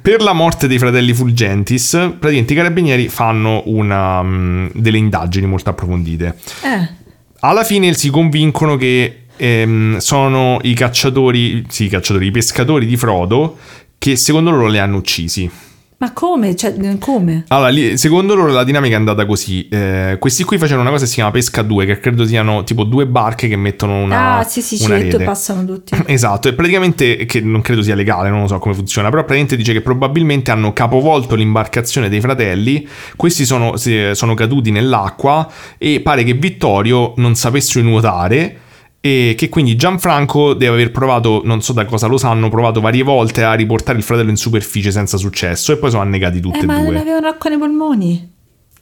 per 0.00 0.22
la 0.22 0.32
morte 0.32 0.66
dei 0.68 0.78
fratelli 0.78 1.12
Fulgentis, 1.12 1.90
praticamente 1.90 2.52
i 2.52 2.56
carabinieri 2.56 3.08
fanno 3.08 3.62
una, 3.66 4.22
mm, 4.22 4.66
delle 4.74 4.98
indagini 4.98 5.46
molto 5.46 5.70
approfondite. 5.70 6.36
Eh, 6.62 7.02
Alla 7.40 7.62
fine 7.64 7.92
si 7.94 8.10
convincono 8.10 8.76
che 8.76 9.23
ehm, 9.36 9.98
sono 9.98 10.58
i 10.62 10.74
cacciatori, 10.74 11.64
sì, 11.68 11.84
i 11.84 11.88
cacciatori, 11.88 12.26
i 12.26 12.30
pescatori 12.30 12.86
di 12.86 12.96
Frodo 12.96 13.56
che 13.98 14.16
secondo 14.16 14.50
loro 14.50 14.66
li 14.66 14.78
hanno 14.78 14.96
uccisi. 14.98 15.50
ma 15.96 16.12
come? 16.12 16.54
Cioè, 16.54 16.98
come? 16.98 17.44
Allora, 17.48 17.70
lì- 17.70 17.96
secondo 17.96 18.34
loro 18.34 18.52
la 18.52 18.64
dinamica 18.64 18.94
è 18.94 18.98
andata 18.98 19.24
così. 19.24 19.66
Eh, 19.68 20.18
questi 20.20 20.44
qui 20.44 20.58
facevano 20.58 20.82
una 20.82 20.90
cosa 20.90 21.04
che 21.04 21.08
si 21.08 21.14
chiama 21.14 21.30
pesca 21.30 21.60
a 21.60 21.64
due, 21.64 21.86
che 21.86 21.98
credo 22.00 22.26
siano 22.26 22.64
tipo 22.64 22.84
due 22.84 23.06
barche 23.06 23.48
che 23.48 23.56
mettono 23.56 24.02
una, 24.02 24.40
ah, 24.40 24.44
sì, 24.44 24.60
sì, 24.60 24.84
una 24.84 24.96
e 24.96 25.04
rete. 25.04 25.24
passano 25.24 25.64
tutti. 25.64 25.96
Esatto, 26.04 26.48
e 26.48 26.52
praticamente, 26.52 27.24
che 27.24 27.40
non 27.40 27.62
credo 27.62 27.80
sia 27.80 27.94
legale, 27.94 28.28
non 28.28 28.42
lo 28.42 28.46
so 28.46 28.58
come 28.58 28.74
funziona, 28.74 29.08
però 29.08 29.22
praticamente 29.22 29.56
dice 29.56 29.72
che 29.72 29.80
probabilmente 29.80 30.50
hanno 30.50 30.74
capovolto 30.74 31.34
l'imbarcazione 31.34 32.10
dei 32.10 32.20
fratelli, 32.20 32.86
questi 33.16 33.46
sono, 33.46 33.76
sono 33.76 34.34
caduti 34.34 34.70
nell'acqua 34.70 35.50
e 35.78 36.00
pare 36.00 36.24
che 36.24 36.34
Vittorio 36.34 37.14
non 37.16 37.34
sapesse 37.34 37.80
nuotare 37.80 38.58
e 39.06 39.34
che 39.36 39.50
quindi 39.50 39.76
Gianfranco 39.76 40.54
deve 40.54 40.72
aver 40.72 40.90
provato, 40.90 41.42
non 41.44 41.60
so 41.60 41.74
da 41.74 41.84
cosa 41.84 42.06
lo 42.06 42.16
sanno, 42.16 42.48
provato 42.48 42.80
varie 42.80 43.02
volte 43.02 43.42
a 43.44 43.52
riportare 43.52 43.98
il 43.98 44.02
fratello 44.02 44.30
in 44.30 44.36
superficie 44.36 44.90
senza 44.90 45.18
successo 45.18 45.72
e 45.72 45.76
poi 45.76 45.90
sono 45.90 46.00
annegati 46.00 46.40
tutte 46.40 46.60
Eh, 46.60 46.62
e 46.62 46.64
ma 46.64 46.76
non 46.76 46.86
due. 46.86 46.98
avevano 47.00 47.26
acqua 47.26 47.50
nei 47.50 47.58
polmoni. 47.58 48.32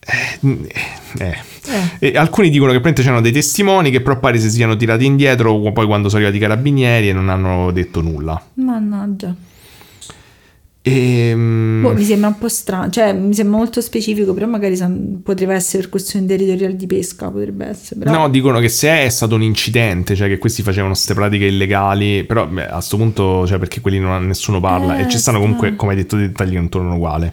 Eh. 0.05 0.71
Eh. 1.19 1.37
E 1.99 2.17
alcuni 2.17 2.51
dicono 2.51 2.71
che 2.71 2.79
praticamente 2.79 3.03
c'erano 3.03 3.21
dei 3.21 3.33
testimoni 3.33 3.91
che 3.91 4.01
però 4.01 4.21
pare 4.21 4.39
si 4.39 4.49
siano 4.49 4.77
tirati 4.77 5.05
indietro 5.07 5.59
poi 5.73 5.87
quando 5.87 6.09
sono 6.09 6.23
arrivati 6.23 6.37
i 6.37 6.47
carabinieri 6.47 7.09
e 7.09 7.13
non 7.13 7.29
hanno 7.29 7.73
detto 7.73 8.01
nulla. 8.01 8.41
Mannaggia. 8.55 9.35
E, 10.85 11.33
Boh, 11.33 11.95
mi 11.95 12.03
sembra 12.03 12.27
un 12.27 12.39
po' 12.39 12.49
strano, 12.49 12.91
cioè 12.91 13.13
mi 13.13 13.33
sembra 13.33 13.57
molto 13.57 13.81
specifico, 13.81 14.35
però 14.35 14.49
magari 14.49 14.77
potrebbe 15.23 15.55
essere 15.55 15.83
per 15.83 15.91
questioni 15.91 16.27
territoriali 16.27 16.75
di 16.75 16.89
pesca, 16.89 17.31
potrebbe 17.31 17.67
essere. 17.67 18.01
Però... 18.01 18.19
No, 18.19 18.29
dicono 18.29 18.59
che 18.59 18.69
se 18.69 18.89
è 18.89 19.09
stato 19.09 19.37
un 19.37 19.43
incidente, 19.43 20.17
cioè 20.17 20.27
che 20.27 20.39
questi 20.39 20.63
facevano 20.63 20.95
queste 20.95 21.15
pratiche 21.15 21.47
illegali, 21.47 22.25
però 22.25 22.49
beh, 22.49 22.67
a 22.69 22.75
questo 22.75 22.97
punto, 22.97 23.47
cioè 23.47 23.59
perché 23.59 23.81
quelli 23.81 24.01
non 24.01 24.27
nessuno 24.27 24.59
parla 24.59 24.99
Eh, 24.99 25.03
e 25.03 25.09
ci 25.09 25.19
stanno 25.19 25.39
comunque, 25.39 25.77
come 25.77 25.93
hai 25.93 25.99
detto, 25.99 26.17
dei 26.17 26.27
dettagli 26.27 26.69
tornano 26.69 26.97
uguale. 26.97 27.33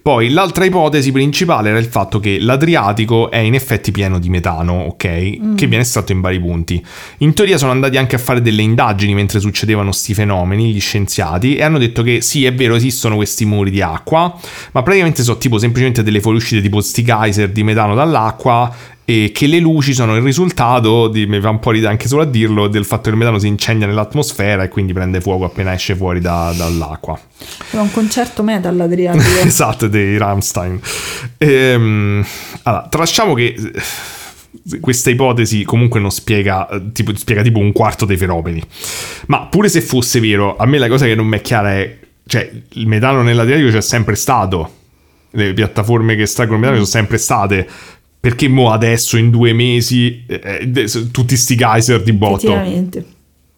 Poi 0.00 0.30
l'altra 0.30 0.64
ipotesi 0.64 1.12
principale 1.12 1.70
era 1.70 1.78
il 1.78 1.86
fatto 1.86 2.20
che 2.20 2.38
l'Adriatico 2.40 3.30
è 3.30 3.38
in 3.38 3.54
effetti 3.54 3.90
pieno 3.90 4.18
di 4.18 4.28
metano, 4.28 4.72
ok? 4.84 5.54
Che 5.54 5.66
viene 5.66 5.80
estratto 5.80 6.12
in 6.12 6.20
vari 6.20 6.40
punti. 6.40 6.84
In 7.18 7.34
teoria 7.34 7.58
sono 7.58 7.72
andati 7.72 7.96
anche 7.98 8.16
a 8.16 8.18
fare 8.18 8.40
delle 8.40 8.62
indagini 8.62 9.14
mentre 9.14 9.40
succedevano 9.40 9.92
sti 9.92 10.14
fenomeni, 10.14 10.72
gli 10.72 10.80
scienziati, 10.80 11.56
e 11.56 11.62
hanno 11.62 11.78
detto 11.78 12.02
che 12.02 12.20
sì, 12.20 12.44
è 12.44 12.54
vero, 12.54 12.74
esistono 12.74 13.16
questi 13.16 13.44
muri 13.44 13.70
di 13.70 13.82
acqua, 13.82 14.38
ma 14.72 14.82
praticamente 14.82 15.22
sono 15.22 15.38
tipo 15.38 15.58
semplicemente 15.58 16.02
delle 16.02 16.20
fuoriuscite 16.20 16.62
tipo 16.62 16.80
sti 16.80 17.02
geyser 17.02 17.50
di 17.50 17.62
metano 17.62 17.94
dall'acqua 17.94 18.74
e 19.12 19.30
che 19.30 19.46
le 19.46 19.58
luci 19.58 19.92
sono 19.92 20.16
il 20.16 20.22
risultato, 20.22 21.06
di, 21.08 21.26
mi 21.26 21.38
fa 21.38 21.50
un 21.50 21.58
po' 21.58 21.70
ridere 21.70 21.90
anche 21.90 22.08
solo 22.08 22.22
a 22.22 22.24
dirlo, 22.24 22.66
del 22.66 22.86
fatto 22.86 23.02
che 23.02 23.10
il 23.10 23.16
metano 23.16 23.38
si 23.38 23.46
incendia 23.46 23.86
nell'atmosfera 23.86 24.62
e 24.62 24.68
quindi 24.68 24.94
prende 24.94 25.20
fuoco 25.20 25.44
appena 25.44 25.74
esce 25.74 25.94
fuori 25.94 26.18
da- 26.18 26.54
dall'acqua. 26.56 27.20
È 27.70 27.76
un 27.76 27.90
concerto 27.90 28.42
metal 28.42 28.80
Adriatico. 28.80 29.24
esatto, 29.44 29.86
dei 29.86 30.16
Rammstein. 30.16 30.80
Ehm, 31.36 32.24
allora, 32.62 32.86
trasciamo 32.88 33.34
che 33.34 33.54
eh, 33.54 34.80
questa 34.80 35.10
ipotesi 35.10 35.62
comunque 35.64 36.00
non 36.00 36.10
spiega 36.10 36.66
eh, 36.70 36.92
tipo, 36.92 37.14
spiega 37.14 37.42
tipo 37.42 37.58
un 37.58 37.72
quarto 37.72 38.06
dei 38.06 38.16
fenomeni. 38.16 38.62
Ma 39.26 39.44
pure 39.44 39.68
se 39.68 39.82
fosse 39.82 40.20
vero, 40.20 40.56
a 40.56 40.64
me 40.64 40.78
la 40.78 40.88
cosa 40.88 41.04
che 41.04 41.14
non 41.14 41.26
mi 41.26 41.36
è 41.36 41.42
chiara 41.42 41.72
è, 41.72 41.98
cioè, 42.26 42.50
il 42.70 42.86
metano 42.86 43.20
nell'Adriatico 43.22 43.68
c'è 43.68 43.82
sempre 43.82 44.14
stato. 44.14 44.80
Le 45.34 45.52
piattaforme 45.52 46.14
che 46.14 46.22
estraggono 46.22 46.56
metano 46.56 46.76
sono 46.76 46.88
sempre 46.88 47.18
state. 47.18 47.68
Perché 48.22 48.46
mo 48.46 48.70
adesso 48.70 49.16
in 49.16 49.30
due 49.30 49.52
mesi 49.52 50.22
eh, 50.28 50.70
eh, 50.72 51.10
tutti 51.10 51.36
sti 51.36 51.56
geyser 51.56 52.04
di 52.04 52.12
botto? 52.12 52.52
Effettivamente. 52.54 53.04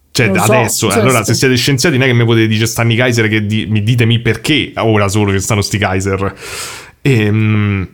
Cioè, 0.09 0.25
Non 0.25 0.37
lo 0.37 0.41
so, 0.43 0.53
adesso, 0.53 0.89
sono 0.89 1.01
allora, 1.03 1.23
se 1.23 1.35
siete 1.35 1.55
scienziati, 1.55 1.97
non 1.99 2.07
è 2.07 2.09
che 2.09 2.17
mi 2.17 2.25
potete 2.25 2.47
dire 2.47 2.65
stanno 2.65 2.91
i 2.91 2.95
geyser 2.95 3.27
che 3.27 3.45
di- 3.45 3.67
mi 3.67 3.83
ditemi 3.83 4.17
perché 4.21 4.71
ora 4.77 5.07
solo 5.07 5.31
che 5.31 5.39
stanno 5.39 5.61
sti 5.61 5.77
geyser. 5.77 6.35
Ehm, 7.01 7.87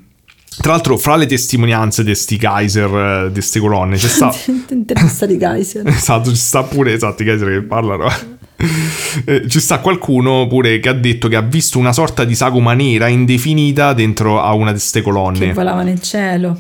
tra 0.62 0.72
l'altro, 0.72 0.96
fra 0.98 1.18
le 1.18 1.26
testimonianze 1.26 2.06
di 2.06 2.16
sti 2.16 2.38
geyser, 2.38 2.96
eh, 2.96 3.28
di 3.28 3.34
queste 3.34 3.60
colonne, 3.60 3.98
c'è 3.98 4.08
sta... 4.08 4.34
Intervista 4.70 5.26
di 5.26 5.36
Kaiser. 5.36 5.86
esatto, 5.88 6.30
ci 6.30 6.38
sta 6.38 6.64
pure, 6.64 6.94
esatto, 6.94 7.22
i 7.22 7.26
geyser 7.26 7.50
che 7.50 7.62
parlano. 7.64 8.08
Eh, 9.26 9.48
ci 9.48 9.60
sta 9.60 9.80
qualcuno 9.80 10.48
pure 10.48 10.80
che 10.80 10.90
ha 10.90 10.94
detto 10.94 11.28
che 11.28 11.36
ha 11.36 11.42
visto 11.42 11.80
una 11.80 11.94
sorta 11.94 12.24
di 12.24 12.36
sagoma 12.36 12.74
nera 12.74 13.08
indefinita 13.08 13.94
dentro 13.94 14.42
a 14.42 14.54
una 14.54 14.72
di 14.72 14.78
queste 14.78 15.00
Che 15.00 15.06
colonne. 15.06 15.54
volava 15.54 15.82
nel 15.84 16.00
cielo. 16.02 16.58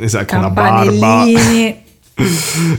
Esatto, 0.00 0.26
con 0.26 0.38
una 0.38 0.50
barba. 0.50 1.24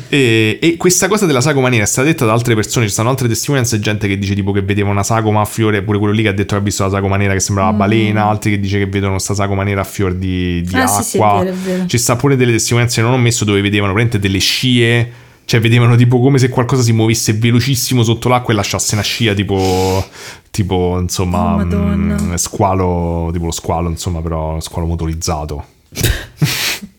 E, 0.07 0.59
e 0.61 0.77
questa 0.77 1.09
cosa 1.09 1.25
della 1.25 1.41
sagoma 1.41 1.67
nera 1.67 1.83
è 1.83 1.85
stata 1.87 2.07
detta 2.07 2.23
da 2.23 2.31
altre 2.31 2.55
persone, 2.55 2.85
ci 2.85 2.93
stanno 2.93 3.09
altre 3.09 3.27
testimonianze, 3.27 3.79
gente 3.79 4.07
che 4.07 4.17
dice 4.17 4.33
tipo 4.33 4.53
che 4.53 4.61
vedeva 4.61 4.89
una 4.89 5.03
sagoma 5.03 5.41
a 5.41 5.45
fiore, 5.45 5.81
pure 5.81 5.97
quello 5.97 6.13
lì 6.13 6.21
che 6.21 6.29
ha 6.29 6.33
detto 6.33 6.55
che 6.55 6.61
ha 6.61 6.63
visto 6.63 6.83
la 6.83 6.89
sagoma 6.89 7.17
nera 7.17 7.33
che 7.33 7.41
sembrava 7.41 7.73
balena, 7.73 8.27
altri 8.29 8.51
che 8.51 8.59
dice 8.61 8.77
che 8.77 8.85
vedono 8.85 9.19
sta 9.19 9.33
sagoma 9.33 9.63
nera 9.63 9.81
a 9.81 9.83
fior 9.83 10.13
di, 10.13 10.61
di 10.61 10.73
Mm. 10.73 10.79
Ah, 10.79 10.83
acqua. 10.83 11.01
sì, 11.03 11.09
sì, 11.09 11.17
è 11.17 11.19
vero, 11.19 11.49
è 11.49 11.53
vero. 11.53 11.85
Ci 11.85 11.97
sta 11.97 12.15
pure 12.15 12.37
delle 12.37 12.51
testimonianze 12.53 13.01
che 13.01 13.07
non 13.07 13.13
ho 13.13 13.21
messo 13.21 13.43
dove 13.43 13.59
vedevano 13.59 13.91
veramente 13.91 14.19
delle 14.19 14.39
scie, 14.39 15.11
cioè 15.45 15.59
vedevano 15.59 15.95
tipo 15.95 16.19
come 16.19 16.37
se 16.39 16.49
qualcosa 16.49 16.81
si 16.81 16.91
muovesse 16.91 17.33
velocissimo 17.33 18.03
sotto 18.03 18.27
l'acqua 18.29 18.51
e 18.53 18.55
lasciasse 18.55 18.95
una 18.95 19.03
scia 19.03 19.33
tipo, 19.33 20.03
tipo 20.51 20.97
insomma, 20.99 21.53
Oh, 21.53 21.57
Madonna. 21.57 22.19
mm, 22.19 22.33
squalo, 22.35 23.29
tipo 23.31 23.45
lo 23.45 23.51
squalo, 23.51 23.89
insomma, 23.89 24.21
però 24.21 24.59
squalo 24.59 24.87
motorizzato. 24.87 25.65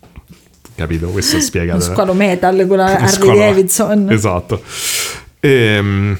Capito? 0.74 1.09
Questo 1.09 1.40
spiega. 1.40 1.74
Lo 1.74 1.81
squalo 1.81 2.12
metal 2.12 2.66
con 2.68 2.77
la 2.77 2.85
Harley 2.97 3.09
Squalo- 3.09 3.39
Davidson. 3.39 4.10
Esatto. 4.12 4.62
Ehm, 5.40 6.18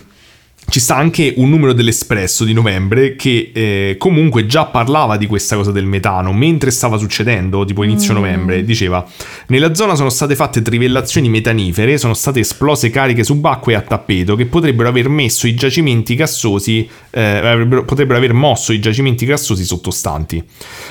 ci 0.69 0.81
sta 0.81 0.97
anche 0.97 1.33
un 1.37 1.49
numero 1.49 1.73
dell'Espresso 1.73 2.45
di 2.45 2.53
novembre 2.53 3.15
che 3.15 3.51
eh, 3.55 3.95
comunque 3.99 4.47
già 4.47 4.67
parlava 4.67 5.17
di 5.17 5.27
questa 5.27 5.55
cosa 5.57 5.71
del 5.71 5.87
metano 5.87 6.33
mentre 6.33 6.71
stava 6.71 6.99
succedendo, 6.99 7.65
tipo 7.65 7.83
inizio 7.85 8.13
Mm. 8.13 8.17
novembre. 8.17 8.65
Diceva: 8.65 9.07
Nella 9.49 9.75
zona 9.75 9.95
sono 9.95 10.11
state 10.11 10.35
fatte 10.35 10.63
trivellazioni 10.63 11.29
metanifere, 11.29 11.99
sono 11.99 12.15
state 12.15 12.41
esplose 12.41 12.91
cariche 12.91 13.23
subacquee 13.25 13.77
a 13.77 13.81
tappeto 13.81 14.35
che 14.35 14.47
potrebbero 14.47 14.89
aver 14.89 15.09
messo 15.09 15.47
i 15.47 15.55
giacimenti 15.55 16.15
gassosi, 16.17 16.87
eh, 17.11 17.83
potrebbero 17.87 18.19
aver 18.19 18.33
mosso 18.33 18.73
i 18.73 18.81
giacimenti 18.81 19.25
gassosi 19.25 19.65
sottostanti. 19.65 20.43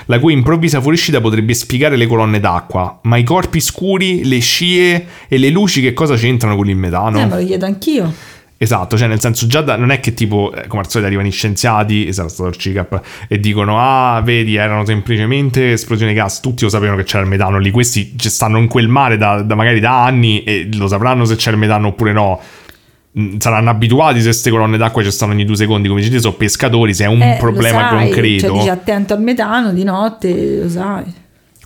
La 0.05 0.19
cui 0.19 0.33
improvvisa 0.33 0.79
fuoriuscita 0.79 1.19
potrebbe 1.21 1.53
spiegare 1.53 1.97
le 1.97 2.07
colonne 2.07 2.39
d'acqua, 2.39 2.99
ma 3.03 3.17
i 3.17 3.23
corpi 3.23 3.59
scuri, 3.59 4.23
le 4.23 4.39
scie 4.39 5.05
e 5.27 5.37
le 5.37 5.49
luci 5.49 5.81
che 5.81 5.93
cosa 5.93 6.15
c'entrano 6.15 6.55
con 6.55 6.69
il 6.69 6.75
metano? 6.77 7.19
Eh, 7.19 7.25
me 7.25 7.39
lo 7.41 7.45
chiedo 7.45 7.65
anch'io. 7.65 8.13
Esatto, 8.57 8.97
cioè 8.97 9.07
nel 9.09 9.19
senso 9.19 9.47
già 9.47 9.59
da- 9.61 9.75
non 9.75 9.91
è 9.91 9.99
che 9.99 10.13
tipo, 10.13 10.53
eh, 10.53 10.67
come 10.67 10.81
al 10.81 10.87
solito 10.89 11.07
arrivano 11.07 11.27
i 11.27 11.31
scienziati, 11.31 12.07
esatto, 12.07 12.29
stato 12.29 12.49
il 12.49 12.55
CICAP, 12.55 13.01
e 13.27 13.39
dicono, 13.39 13.77
ah, 13.79 14.21
vedi, 14.21 14.55
erano 14.55 14.85
semplicemente 14.85 15.73
esplosioni 15.73 16.13
di 16.13 16.17
gas, 16.17 16.39
tutti 16.39 16.63
lo 16.63 16.69
sapevano 16.69 16.97
che 16.97 17.03
c'era 17.03 17.23
il 17.23 17.29
metano 17.29 17.57
lì, 17.59 17.69
questi 17.69 18.13
ci 18.17 18.29
stanno 18.29 18.57
in 18.57 18.67
quel 18.67 18.87
mare 18.87 19.17
da, 19.17 19.41
da 19.41 19.55
magari 19.55 19.81
da 19.81 20.05
anni 20.05 20.43
e 20.43 20.69
lo 20.73 20.87
sapranno 20.87 21.25
se 21.25 21.35
c'è 21.35 21.51
il 21.51 21.57
metano 21.57 21.87
oppure 21.87 22.13
no. 22.13 22.39
Mm, 23.19 23.37
Saranno 23.39 23.69
abituati 23.69 24.19
se 24.19 24.25
queste 24.25 24.49
colonne 24.49 24.77
d'acqua 24.77 25.03
ci 25.03 25.11
stanno 25.11 25.33
ogni 25.33 25.45
due 25.45 25.55
secondi, 25.57 25.87
come 25.89 25.99
dici, 25.99 26.11
te, 26.13 26.19
sono 26.19 26.35
pescatori, 26.35 26.93
se 26.93 27.03
è 27.03 27.07
un 27.07 27.21
Eh, 27.21 27.37
problema 27.39 27.89
sai, 27.89 28.05
concreto. 28.05 28.47
Cioè, 28.47 28.57
dici 28.57 28.69
attento 28.69 29.13
al 29.13 29.21
metano 29.21 29.73
di 29.73 29.83
notte, 29.83 30.61
lo 30.63 30.69
sai. 30.69 31.03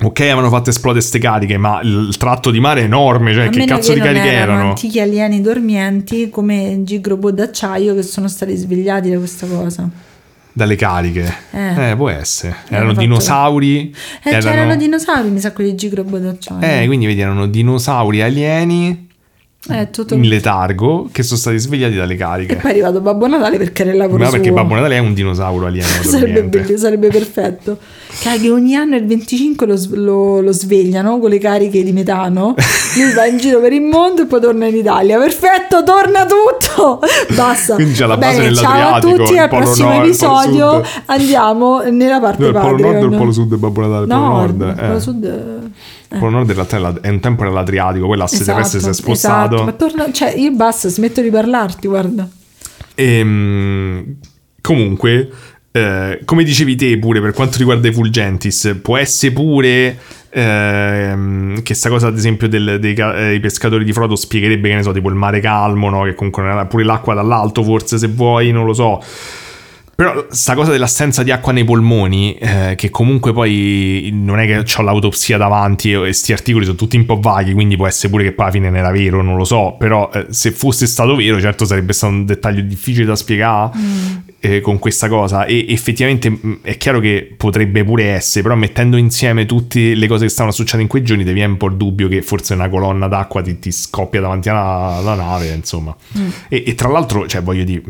Ok, 0.02 0.22
avevano 0.22 0.50
fatto 0.50 0.70
esplodere 0.70 1.04
ste 1.04 1.20
cariche, 1.20 1.58
ma 1.58 1.82
il 1.84 2.16
tratto 2.18 2.52
di 2.52 2.62
mare 2.62 2.82
è 2.82 2.84
enorme, 2.86 3.34
cioè 3.34 3.50
che 3.50 3.66
cazzo 3.66 3.92
di 3.92 4.00
non 4.00 4.08
cariche 4.08 4.32
erano 4.32 4.52
erano? 4.54 4.70
antichi 4.70 5.00
alieni 5.02 5.42
dormienti 5.42 6.30
come 6.30 6.80
Gigrobo 6.84 7.32
d'acciaio 7.32 7.94
che 7.96 8.04
sono 8.04 8.30
stati 8.30 8.56
svegliati 8.56 9.10
da 9.10 9.18
questa 9.18 9.46
cosa. 9.46 9.90
Dalle 10.54 10.76
cariche. 10.78 11.34
Eh. 11.52 11.92
Eh, 11.92 11.96
può 11.98 12.10
essere. 12.10 12.56
Eh, 12.70 12.76
Erano 12.76 12.90
fatto- 12.90 13.02
dinosauri. 13.02 13.96
Eh, 14.24 14.30
erano... 14.30 14.44
c'erano 14.44 14.76
dinosauri, 14.78 15.30
mi 15.30 15.40
sa, 15.40 15.52
quelli 15.52 15.72
di 15.72 15.76
Gigrobo 15.76 16.18
d'acciaio. 16.18 16.62
Eh, 16.62 16.86
quindi 16.86 17.06
vedi, 17.06 17.20
erano 17.20 17.46
dinosauri 17.48 18.22
alieni 18.22 19.08
Eh, 19.68 19.90
tutto... 19.92 20.14
in 20.14 20.22
letargo 20.22 21.10
che 21.12 21.22
sono 21.22 21.38
stati 21.38 21.60
svegliati 21.60 21.94
dalle 21.96 22.16
cariche. 22.16 22.54
E 22.54 22.56
poi 22.56 22.70
è 22.70 22.74
arrivato 22.76 23.02
Babbo 23.02 23.28
Natale 23.28 23.58
perché 23.58 23.82
era 23.82 23.92
il 23.92 23.98
lavoro 23.98 24.24
Ma 24.24 24.30
perché. 24.30 24.54
Babbo 24.54 24.74
Natale 24.76 24.96
è 24.96 25.00
un 25.00 25.14
dinosauro 25.14 25.66
alieno. 25.66 25.86
sarebbe, 26.02 26.44
bello, 26.44 26.78
sarebbe 26.78 27.10
perfetto. 27.10 27.78
Che 28.22 28.50
ogni 28.50 28.76
anno 28.76 28.96
il 28.96 29.06
25 29.06 29.66
lo, 29.68 29.78
lo- 29.92 30.42
lo 30.42 30.52
svegliano 30.54 31.20
con 31.20 31.30
le 31.30 31.40
cariche 31.40 31.84
di 31.84 31.92
metano. 31.92 32.56
Lui 32.96 33.14
va 33.14 33.26
in 33.26 33.38
giro 33.38 33.60
per 33.60 33.74
il 33.74 33.82
mondo 33.82 34.22
e 34.22 34.26
poi 34.28 34.40
torna 34.40 34.66
in 34.66 34.76
Italia. 34.78 35.20
Perfetto, 35.20 35.84
torna 35.84 36.26
tutto. 36.26 37.02
Basta. 37.36 37.76
Quindi 37.76 37.94
c'è 37.96 38.06
la 38.06 38.16
base 38.18 38.40
bene, 38.40 38.56
ciao 38.56 38.94
a 38.96 39.00
tutti. 39.02 39.34
il 39.34 39.38
Al 39.40 39.50
prossimo 39.50 39.90
nord, 39.90 40.04
il 40.04 40.10
episodio 40.10 40.84
andiamo 41.06 41.82
nella 41.82 42.20
parte 42.22 42.44
No, 42.44 42.48
il 42.48 42.54
polo 42.54 42.66
nord 42.70 42.84
o 42.84 42.88
il 42.88 42.94
Patreon. 42.94 43.18
polo 43.18 43.32
sud 43.34 43.54
è 43.54 43.58
Babbo 43.58 43.82
Natale? 43.82 44.02
Il 44.04 44.08
polo 44.08 44.20
No, 44.22 44.28
nord. 44.38 44.62
il 44.62 44.70
eh. 44.80 44.88
polo 44.88 45.00
sud. 45.02 45.72
Il 46.12 46.18
polo 46.18 46.32
nord 46.32 46.50
in 46.50 46.56
realtà 46.56 46.78
è, 46.78 46.80
la- 46.80 46.98
è 47.02 47.10
un 47.10 47.20
tempo 47.20 47.44
era 47.44 47.52
l'Adriatico, 47.52 48.08
poi 48.08 48.18
l'asse 48.18 48.44
terrestre 48.44 48.80
si 48.80 48.90
è 48.90 48.94
spostato. 48.94 49.56
esatto. 49.56 49.64
Ma 49.64 49.72
torna, 49.74 50.12
cioè, 50.12 50.34
io 50.36 50.52
basta, 50.52 50.88
smetto 50.90 51.22
di 51.22 51.30
parlarti, 51.30 51.88
guarda. 51.88 52.28
Ehm, 52.96 54.16
comunque, 54.62 55.30
eh, 55.72 56.20
come 56.26 56.44
dicevi 56.44 56.76
te 56.76 56.98
pure 56.98 57.22
per 57.22 57.34
quanto 57.34 57.58
riguarda 57.60 57.88
i 57.88 57.94
Fulgentis, 57.94 58.80
può 58.82 58.98
essere 58.98 59.32
pure 59.34 59.98
ehm, 60.32 61.62
che 61.64 61.74
sta 61.74 61.90
cosa 61.90 62.08
ad 62.08 62.18
esempio 62.18 62.48
del- 62.50 62.78
dei 62.80 62.94
eh, 62.96 63.40
pescatori 63.42 63.84
di 63.84 63.94
Frodo 63.94 64.16
spiegherebbe 64.16 64.68
che 64.70 64.76
ne 64.76 64.84
so, 64.84 64.92
tipo 64.92 65.10
il 65.10 65.16
mare 65.16 65.40
calmo, 65.40 65.90
no? 65.90 66.04
che 66.04 66.14
comunque 66.16 66.44
era- 66.44 66.66
pure 66.66 66.84
l'acqua 66.84 67.14
dall'alto 67.14 67.64
forse 67.64 67.98
se 67.98 68.08
vuoi, 68.08 68.52
non 68.52 68.66
lo 68.66 68.74
so. 68.74 69.02
Però 70.00 70.28
sta 70.30 70.56
cosa 70.56 70.72
dell'assenza 70.72 71.24
di 71.24 71.32
acqua 71.32 71.52
nei 71.52 71.66
polmoni, 71.66 72.34
eh, 72.36 72.76
che 72.78 72.90
comunque 72.90 73.34
poi 73.34 74.10
non 74.14 74.40
è 74.40 74.46
che 74.46 74.78
ho 74.78 74.82
l'autopsia 74.82 75.36
davanti 75.36 75.92
e 75.92 76.14
sti 76.14 76.32
articoli 76.32 76.64
sono 76.64 76.78
tutti 76.78 76.96
un 76.96 77.04
po' 77.04 77.20
vaghi, 77.20 77.52
quindi 77.52 77.76
può 77.76 77.86
essere 77.86 78.08
pure 78.08 78.24
che 78.24 78.32
poi 78.32 78.46
alla 78.46 78.54
fine 78.54 78.70
non 78.70 78.78
era 78.78 78.92
vero, 78.92 79.22
non 79.22 79.36
lo 79.36 79.44
so, 79.44 79.76
però 79.78 80.10
eh, 80.14 80.28
se 80.30 80.52
fosse 80.52 80.88
stato 80.88 81.18
vero 81.18 81.42
certo 81.42 81.66
sarebbe 81.66 81.92
stato 81.92 82.14
un 82.14 82.24
dettaglio 82.24 82.62
difficile 82.62 83.04
da 83.04 83.18
spiegare 83.18 83.72
eh, 84.40 84.62
con 84.62 84.80
questa 84.80 85.10
cosa. 85.10 85.44
E 85.44 85.66
effettivamente 85.68 86.30
mh, 86.30 86.60
è 86.62 86.78
chiaro 86.78 87.02
che 87.02 87.34
potrebbe 87.36 87.84
pure 87.84 88.06
essere, 88.06 88.44
però 88.44 88.56
mettendo 88.56 88.96
insieme 88.96 89.46
tutte 89.46 89.96
le 89.96 90.08
cose 90.08 90.28
che 90.28 90.32
stavano 90.32 90.54
succedendo 90.54 90.84
in 90.84 90.90
quei 90.90 91.04
giorni 91.04 91.26
ti 91.26 91.34
viene 91.34 91.52
un 91.52 91.58
po' 91.58 91.68
il 91.68 91.76
dubbio 91.76 92.08
che 92.08 92.22
forse 92.22 92.54
una 92.54 92.70
colonna 92.70 93.10
d'acqua 93.10 93.42
ti, 93.42 93.60
ti 93.60 93.74
scoppia 93.74 94.22
davanti 94.22 94.48
alla, 94.48 94.96
alla 95.00 95.16
nave, 95.16 95.50
insomma. 95.50 95.94
E, 96.48 96.64
e 96.66 96.74
tra 96.74 96.88
l'altro, 96.88 97.28
cioè 97.28 97.42
voglio 97.44 97.66
dire... 97.66 97.82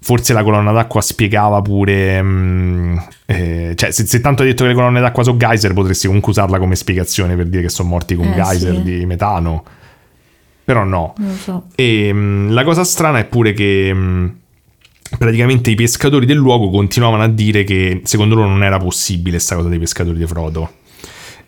mh, 0.00 0.02
Forse 0.02 0.32
la 0.32 0.42
colonna 0.42 0.72
d'acqua 0.72 1.00
spiegava 1.00 1.60
pure. 1.62 2.22
mm, 2.22 2.96
eh, 3.26 3.72
cioè, 3.76 3.90
se, 3.90 4.06
se 4.06 4.20
tanto 4.20 4.42
hai 4.42 4.48
detto 4.48 4.62
che 4.62 4.70
le 4.70 4.74
colonne 4.74 5.00
d'acqua 5.00 5.22
sono 5.22 5.36
geyser, 5.36 5.72
potresti 5.74 6.06
comunque 6.06 6.32
usarla 6.32 6.58
come 6.58 6.74
spiegazione 6.76 7.36
per 7.36 7.46
dire 7.46 7.62
che 7.62 7.68
sono 7.68 7.88
morti 7.88 8.14
con 8.14 8.26
Eh, 8.28 8.34
geyser 8.34 8.74
sì. 8.76 8.82
di 8.82 9.06
metano. 9.06 9.64
Però 10.64 10.84
no. 10.84 11.14
So. 11.42 11.64
E 11.74 12.10
mm, 12.12 12.50
la 12.50 12.64
cosa 12.64 12.84
strana 12.84 13.18
è 13.18 13.24
pure 13.26 13.52
che. 13.52 13.90
mm, 13.94 14.26
praticamente 15.18 15.70
i 15.70 15.74
pescatori 15.74 16.24
del 16.26 16.36
luogo 16.36 16.70
continuavano 16.70 17.24
a 17.24 17.28
dire 17.28 17.64
che 17.64 18.00
secondo 18.04 18.34
loro 18.36 18.48
non 18.48 18.62
era 18.62 18.78
possibile 18.78 19.38
sta 19.40 19.56
cosa 19.56 19.68
dei 19.68 19.78
pescatori 19.78 20.16
di 20.18 20.26
Frodo. 20.26 20.70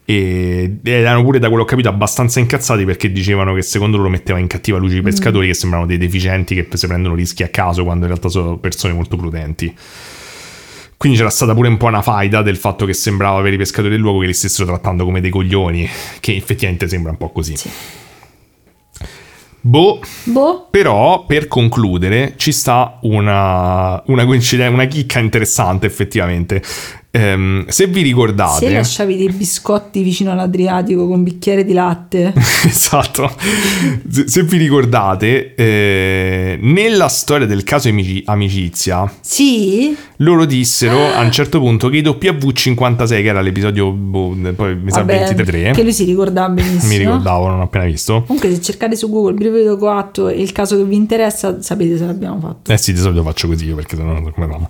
E 0.04 0.78
erano 0.82 1.22
pure 1.22 1.38
da 1.38 1.48
quello 1.48 1.64
che 1.64 1.68
ho 1.68 1.76
capito 1.76 1.88
abbastanza 1.88 2.40
incazzati 2.40 2.84
perché 2.84 3.12
dicevano 3.12 3.54
che 3.54 3.62
secondo 3.62 3.96
loro 3.96 4.08
metteva 4.08 4.38
in 4.38 4.48
cattiva 4.48 4.78
luce 4.78 4.96
i 4.96 5.02
pescatori 5.02 5.46
che 5.46 5.54
sembravano 5.54 5.88
dei 5.88 5.98
deficienti 5.98 6.54
che 6.54 6.66
si 6.76 6.86
prendono 6.86 7.14
rischi 7.14 7.42
a 7.44 7.48
caso 7.48 7.84
quando 7.84 8.04
in 8.04 8.10
realtà 8.10 8.28
sono 8.28 8.58
persone 8.58 8.92
molto 8.92 9.16
prudenti. 9.16 9.74
Quindi 10.96 11.18
c'era 11.18 11.30
stata 11.30 11.52
pure 11.52 11.66
un 11.66 11.78
po' 11.78 11.86
una 11.86 12.00
faida 12.00 12.42
del 12.42 12.56
fatto 12.56 12.84
che 12.86 12.94
sembrava 12.94 13.42
per 13.42 13.52
i 13.52 13.56
pescatori 13.56 13.90
del 13.90 14.00
luogo 14.00 14.20
che 14.20 14.26
li 14.26 14.34
stessero 14.34 14.66
trattando 14.66 15.04
come 15.04 15.20
dei 15.20 15.30
coglioni, 15.30 15.88
che 16.20 16.36
effettivamente 16.36 16.86
sembra 16.86 17.10
un 17.10 17.16
po' 17.16 17.30
così. 17.30 17.56
Sì. 17.56 17.68
Boh, 19.64 20.00
Boh. 20.24 20.68
però, 20.70 21.24
per 21.24 21.46
concludere, 21.46 22.34
ci 22.36 22.50
sta 22.50 22.98
una, 23.02 24.02
una 24.06 24.24
coincidenza, 24.24 24.72
una 24.72 24.86
chicca 24.86 25.20
interessante, 25.20 25.86
effettivamente. 25.86 26.62
Ehm, 27.14 27.66
se 27.68 27.86
vi 27.88 28.00
ricordate, 28.00 28.66
Se 28.66 28.72
lasciavi 28.72 29.16
dei 29.18 29.28
biscotti 29.30 30.02
vicino 30.02 30.32
all'Adriatico 30.32 31.06
con 31.06 31.18
un 31.18 31.22
bicchiere 31.22 31.62
di 31.62 31.74
latte. 31.74 32.32
esatto, 32.64 33.30
se, 34.08 34.28
se 34.28 34.42
vi 34.44 34.56
ricordate, 34.56 35.54
eh, 35.54 36.58
nella 36.62 37.08
storia 37.08 37.46
del 37.46 37.64
caso 37.64 37.88
amici- 37.90 38.22
amicizia, 38.24 39.12
Sì? 39.20 39.94
loro 40.18 40.46
dissero 40.46 41.12
a 41.12 41.20
un 41.20 41.30
certo 41.30 41.58
punto 41.58 41.90
che 41.90 41.98
i 41.98 42.02
W56, 42.02 43.06
che 43.08 43.22
era 43.24 43.42
l'episodio, 43.42 43.90
boh, 43.90 44.34
poi 44.56 44.76
mi 44.76 44.90
sa 44.90 45.00
Vabbè, 45.00 45.34
23, 45.34 45.72
Che 45.72 45.82
lui 45.82 45.92
si 45.92 46.04
ricordava 46.04 46.48
benissimo. 46.48 46.90
mi 46.92 46.96
ricordavo, 46.96 47.46
non 47.48 47.60
ho 47.60 47.64
appena 47.64 47.84
visto. 47.84 48.22
Comunque, 48.26 48.50
se 48.54 48.62
cercate 48.62 48.96
su 48.96 49.10
Google 49.10 49.34
Brivido 49.34 49.76
Coatto 49.76 50.28
e 50.28 50.40
il 50.40 50.52
caso 50.52 50.76
che 50.78 50.84
vi 50.84 50.96
interessa, 50.96 51.60
sapete 51.60 51.98
se 51.98 52.06
l'abbiamo 52.06 52.40
fatto. 52.40 52.72
Eh 52.72 52.78
sì, 52.78 52.94
di 52.94 53.00
solito 53.00 53.22
faccio 53.22 53.48
così 53.48 53.66
io 53.66 53.74
perché 53.74 53.96
sennò 53.96 54.14
come 54.14 54.32
fanno? 54.48 54.68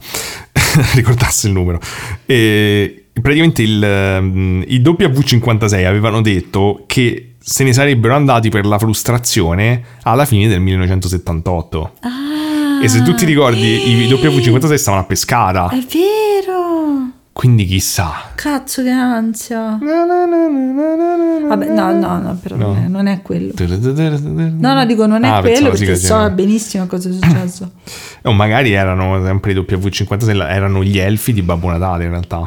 Ricordarsi 0.94 1.46
il 1.46 1.52
numero. 1.52 1.80
E 2.26 3.04
praticamente 3.20 3.62
il, 3.62 3.82
ehm, 3.82 4.64
i 4.66 4.80
W56 4.80 5.84
avevano 5.84 6.20
detto 6.20 6.84
che 6.86 7.34
se 7.38 7.64
ne 7.64 7.72
sarebbero 7.72 8.14
andati 8.14 8.48
per 8.50 8.64
la 8.66 8.78
frustrazione 8.78 9.82
alla 10.02 10.24
fine 10.24 10.48
del 10.48 10.60
1978. 10.60 11.92
Ah, 12.00 12.84
E 12.84 12.88
se 12.88 13.02
tu 13.02 13.14
ti 13.14 13.24
ricordi, 13.24 13.90
i 13.90 14.08
W56 14.08 14.74
stavano 14.74 15.02
a 15.02 15.06
pescara. 15.06 15.68
È 15.68 15.78
vero! 15.90 16.21
Quindi 17.32 17.64
chissà. 17.64 18.12
Cazzo, 18.34 18.82
che 18.82 18.90
ansia. 18.90 19.78
Vabbè, 21.48 21.68
no, 21.72 21.92
no, 21.92 22.18
no, 22.20 22.38
però 22.40 22.56
No. 22.56 22.66
Non, 22.68 22.76
è, 22.76 22.88
non 22.88 23.06
è 23.06 23.22
quello. 23.22 23.52
No, 23.56 24.74
No, 24.74 24.84
dico 24.86 25.06
non 25.06 25.24
è 25.24 25.28
Ah, 25.28 25.40
quello 25.40 25.70
perché 25.70 25.96
so 25.96 26.30
benissimo 26.30 26.86
cosa 26.86 27.08
è 27.08 27.12
successo. 27.12 27.70
O 28.22 28.32
magari 28.32 28.72
erano 28.72 29.24
sempre 29.24 29.52
i 29.52 29.54
W56, 29.56 30.46
erano 30.48 30.84
gli 30.84 30.98
elfi 30.98 31.32
di 31.32 31.42
Babbo 31.42 31.70
Natale 31.70 32.04
in 32.04 32.10
realtà. 32.10 32.46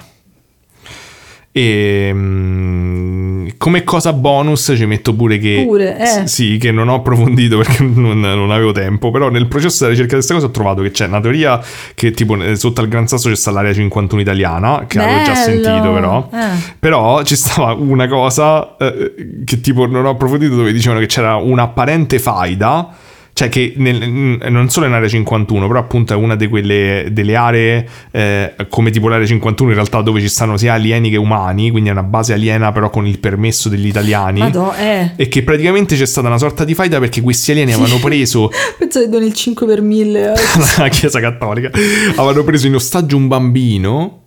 E 1.58 2.12
mm, 2.14 3.48
come 3.58 3.86
cosa 3.86 4.12
bonus 4.12 4.74
ci 4.76 4.86
metto 4.86 5.14
pure 5.16 5.38
che 5.38 5.64
Pure, 5.66 5.98
eh. 5.98 6.06
s- 6.06 6.24
sì, 6.24 6.58
che 6.58 6.72
non 6.74 6.90
ho 6.90 6.96
approfondito 6.96 7.56
perché 7.58 7.82
non, 7.88 8.20
non 8.20 8.52
avevo 8.52 8.74
tempo, 8.74 9.10
però 9.10 9.30
nel 9.30 9.48
processo 9.48 9.86
della 9.86 9.92
ricerca 9.92 10.18
di 10.18 10.26
questa 10.26 10.34
cosa 10.34 10.48
ho 10.48 10.52
trovato 10.52 10.82
che 10.82 10.92
c'è 10.92 11.08
una 11.08 11.22
teoria 11.22 11.62
che 11.94 12.12
tipo 12.12 12.38
sotto 12.58 12.82
al 12.82 12.90
Gran 12.90 13.08
Sasso 13.08 13.30
c'è 13.30 13.36
sta 13.38 13.52
l'area 13.52 13.72
51 13.74 14.22
italiana, 14.22 14.84
che 14.86 15.00
avevo 15.00 15.24
già 15.24 15.32
Bello! 15.32 15.64
sentito 15.64 15.94
però. 15.94 16.30
Eh. 16.34 16.74
Però 16.78 17.24
ci 17.24 17.38
stava 17.38 17.72
una 17.72 18.08
cosa 18.10 18.76
eh, 18.78 19.14
che 19.46 19.62
tipo 19.62 19.86
non 19.88 20.04
ho 20.06 20.10
approfondito 20.10 20.56
dove 20.56 20.74
dicevano 20.74 21.00
che 21.00 21.06
c'era 21.08 21.36
un'apparente 21.38 22.20
faida. 22.20 22.90
Cioè 23.38 23.50
che 23.50 23.74
nel- 23.76 24.40
non 24.50 24.70
solo 24.70 24.86
in 24.86 24.94
area 24.94 25.10
51, 25.10 25.68
però 25.68 25.78
appunto 25.78 26.14
è 26.14 26.16
una 26.16 26.38
di 26.38 26.48
quelle 26.48 27.10
delle 27.12 27.36
aree 27.36 27.86
eh, 28.12 28.56
come 28.70 28.92
tipo 28.92 29.10
l'area 29.10 29.28
51 29.28 29.72
in 29.72 29.76
realtà 29.76 30.00
dove 30.00 30.22
ci 30.22 30.30
stanno 30.30 30.56
sia 30.56 30.72
alieni 30.72 31.10
che 31.10 31.18
umani, 31.18 31.70
quindi 31.70 31.90
è 31.90 31.92
una 31.92 32.04
base 32.04 32.32
aliena 32.32 32.72
però 32.72 32.90
con 32.90 33.06
il 33.06 33.20
permesso 33.20 33.68
degli 33.68 33.88
italiani. 33.88 34.40
Madò, 34.40 34.74
eh. 34.74 35.12
E 35.18 35.28
che 35.28 35.44
praticamente 35.44 35.98
c'è 35.98 36.06
stata 36.06 36.28
una 36.28 36.38
sorta 36.38 36.64
di 36.64 36.74
faida 36.74 36.98
perché 37.00 37.20
questi 37.20 37.52
alieni 37.52 37.74
avevano 37.74 38.00
preso 38.00 38.50
Penso 38.80 39.02
che 39.02 39.10
doni 39.10 39.26
il 39.26 39.34
5 39.34 39.66
per 39.68 39.82
1000. 39.82 40.34
la 40.78 40.88
Chiesa 40.88 41.20
Cattolica, 41.20 41.72
avevano 42.16 42.46
preso 42.46 42.68
in 42.68 42.76
ostaggio 42.76 43.18
un 43.18 43.28
bambino 43.28 44.25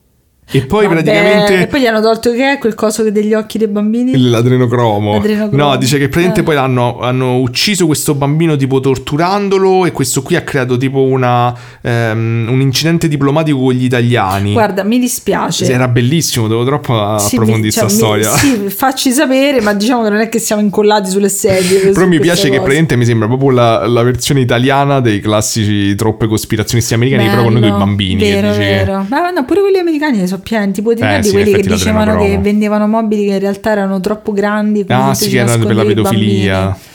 e 0.51 0.63
poi 0.63 0.87
Vabbè, 0.87 1.03
praticamente 1.03 1.61
E 1.63 1.67
poi 1.67 1.81
gli 1.81 1.87
hanno 1.87 2.01
tolto 2.01 2.33
che 2.33 2.53
è 2.53 2.59
quel 2.59 2.75
coso 2.75 3.03
che 3.05 3.13
degli 3.13 3.35
occhi 3.35 3.59
dei 3.59 3.69
bambini. 3.69 4.17
L'adrenocromo. 4.19 5.13
L'adrenocromo. 5.15 5.63
No, 5.71 5.77
dice 5.77 5.99
che 5.99 6.09
praticamente 6.09 6.41
Eh. 6.41 6.45
poi 6.45 6.57
hanno, 6.57 7.01
hanno 7.01 7.39
ucciso 7.39 7.87
questo 7.87 8.15
bambino 8.15 8.57
tipo 8.57 8.81
torturandolo 8.81 9.85
e 9.87 9.93
questo 9.93 10.23
qui 10.23 10.37
ha 10.37 10.43
creato 10.43 10.77
tipo 10.77 11.03
una, 11.03 11.55
ehm, 11.83 12.47
un 12.51 12.61
incidente 12.61 13.09
diplomatico 13.09 13.59
con 13.59 13.73
gli 13.73 13.85
italiani. 13.85 14.53
Guarda, 14.53 14.85
mi 14.85 14.99
dispiace. 14.99 15.71
Era 15.71 15.89
bellissimo, 15.89 16.49
devo 16.49 16.65
troppo 16.65 16.95
Sì, 17.19 17.35
approfondire 17.35 17.59
mi- 17.67 17.71
cioè, 17.71 17.83
questa 17.85 17.85
mi- 18.15 18.23
storia. 18.23 18.31
Sì, 18.37 18.71
facci 18.71 19.11
sapere, 19.11 19.61
ma 19.61 19.75
diciamo 19.75 20.03
che 20.03 20.09
non 20.11 20.21
è 20.21 20.29
che 20.29 20.39
siamo 20.39 20.63
incollati 20.63 21.11
sulle 21.11 21.29
sedie. 21.29 21.91
Però 21.91 22.07
mi 22.07 22.19
piace 22.21 22.45
che 22.45 22.49
cose. 22.49 22.59
praticamente 22.61 22.97
mi 22.97 23.05
sembra 23.05 23.27
proprio 23.29 23.51
la, 23.51 23.87
la 23.87 24.03
versione 24.03 24.41
italiana 24.41 25.01
dei 25.01 25.21
classici 25.21 25.95
troppe 25.95 26.27
cospirazionisti 26.27 26.95
americani, 26.95 27.29
però 27.29 27.43
con 27.43 27.53
noi 27.53 27.61
Bello, 27.63 27.75
i 27.75 27.79
bambini. 27.79 28.17
che 28.23 28.33
Vero, 28.41 28.53
che- 28.53 28.59
vero. 28.59 29.07
Ma 29.09 29.31
no, 29.31 29.45
pure 29.45 29.61
quelli 29.61 29.79
americani 29.79 30.19
ne 30.19 30.27
tipo 30.73 30.95
di 30.95 31.01
Eh, 31.01 31.23
sì, 31.23 31.31
quelli 31.33 31.53
che 31.53 31.63
dicevano 31.63 32.19
che 32.19 32.39
vendevano 32.39 32.87
mobili 32.87 33.27
che 33.27 33.33
in 33.35 33.39
realtà 33.41 33.71
erano 33.73 34.01
troppo 34.01 34.33
grandi. 34.33 34.85
Ah, 34.89 35.15
sì, 35.15 35.29
che 35.29 35.39
era 35.39 35.57
per 35.59 35.75
la 35.75 35.85
pedofilia. 35.85 36.59
bambini. 36.61 36.87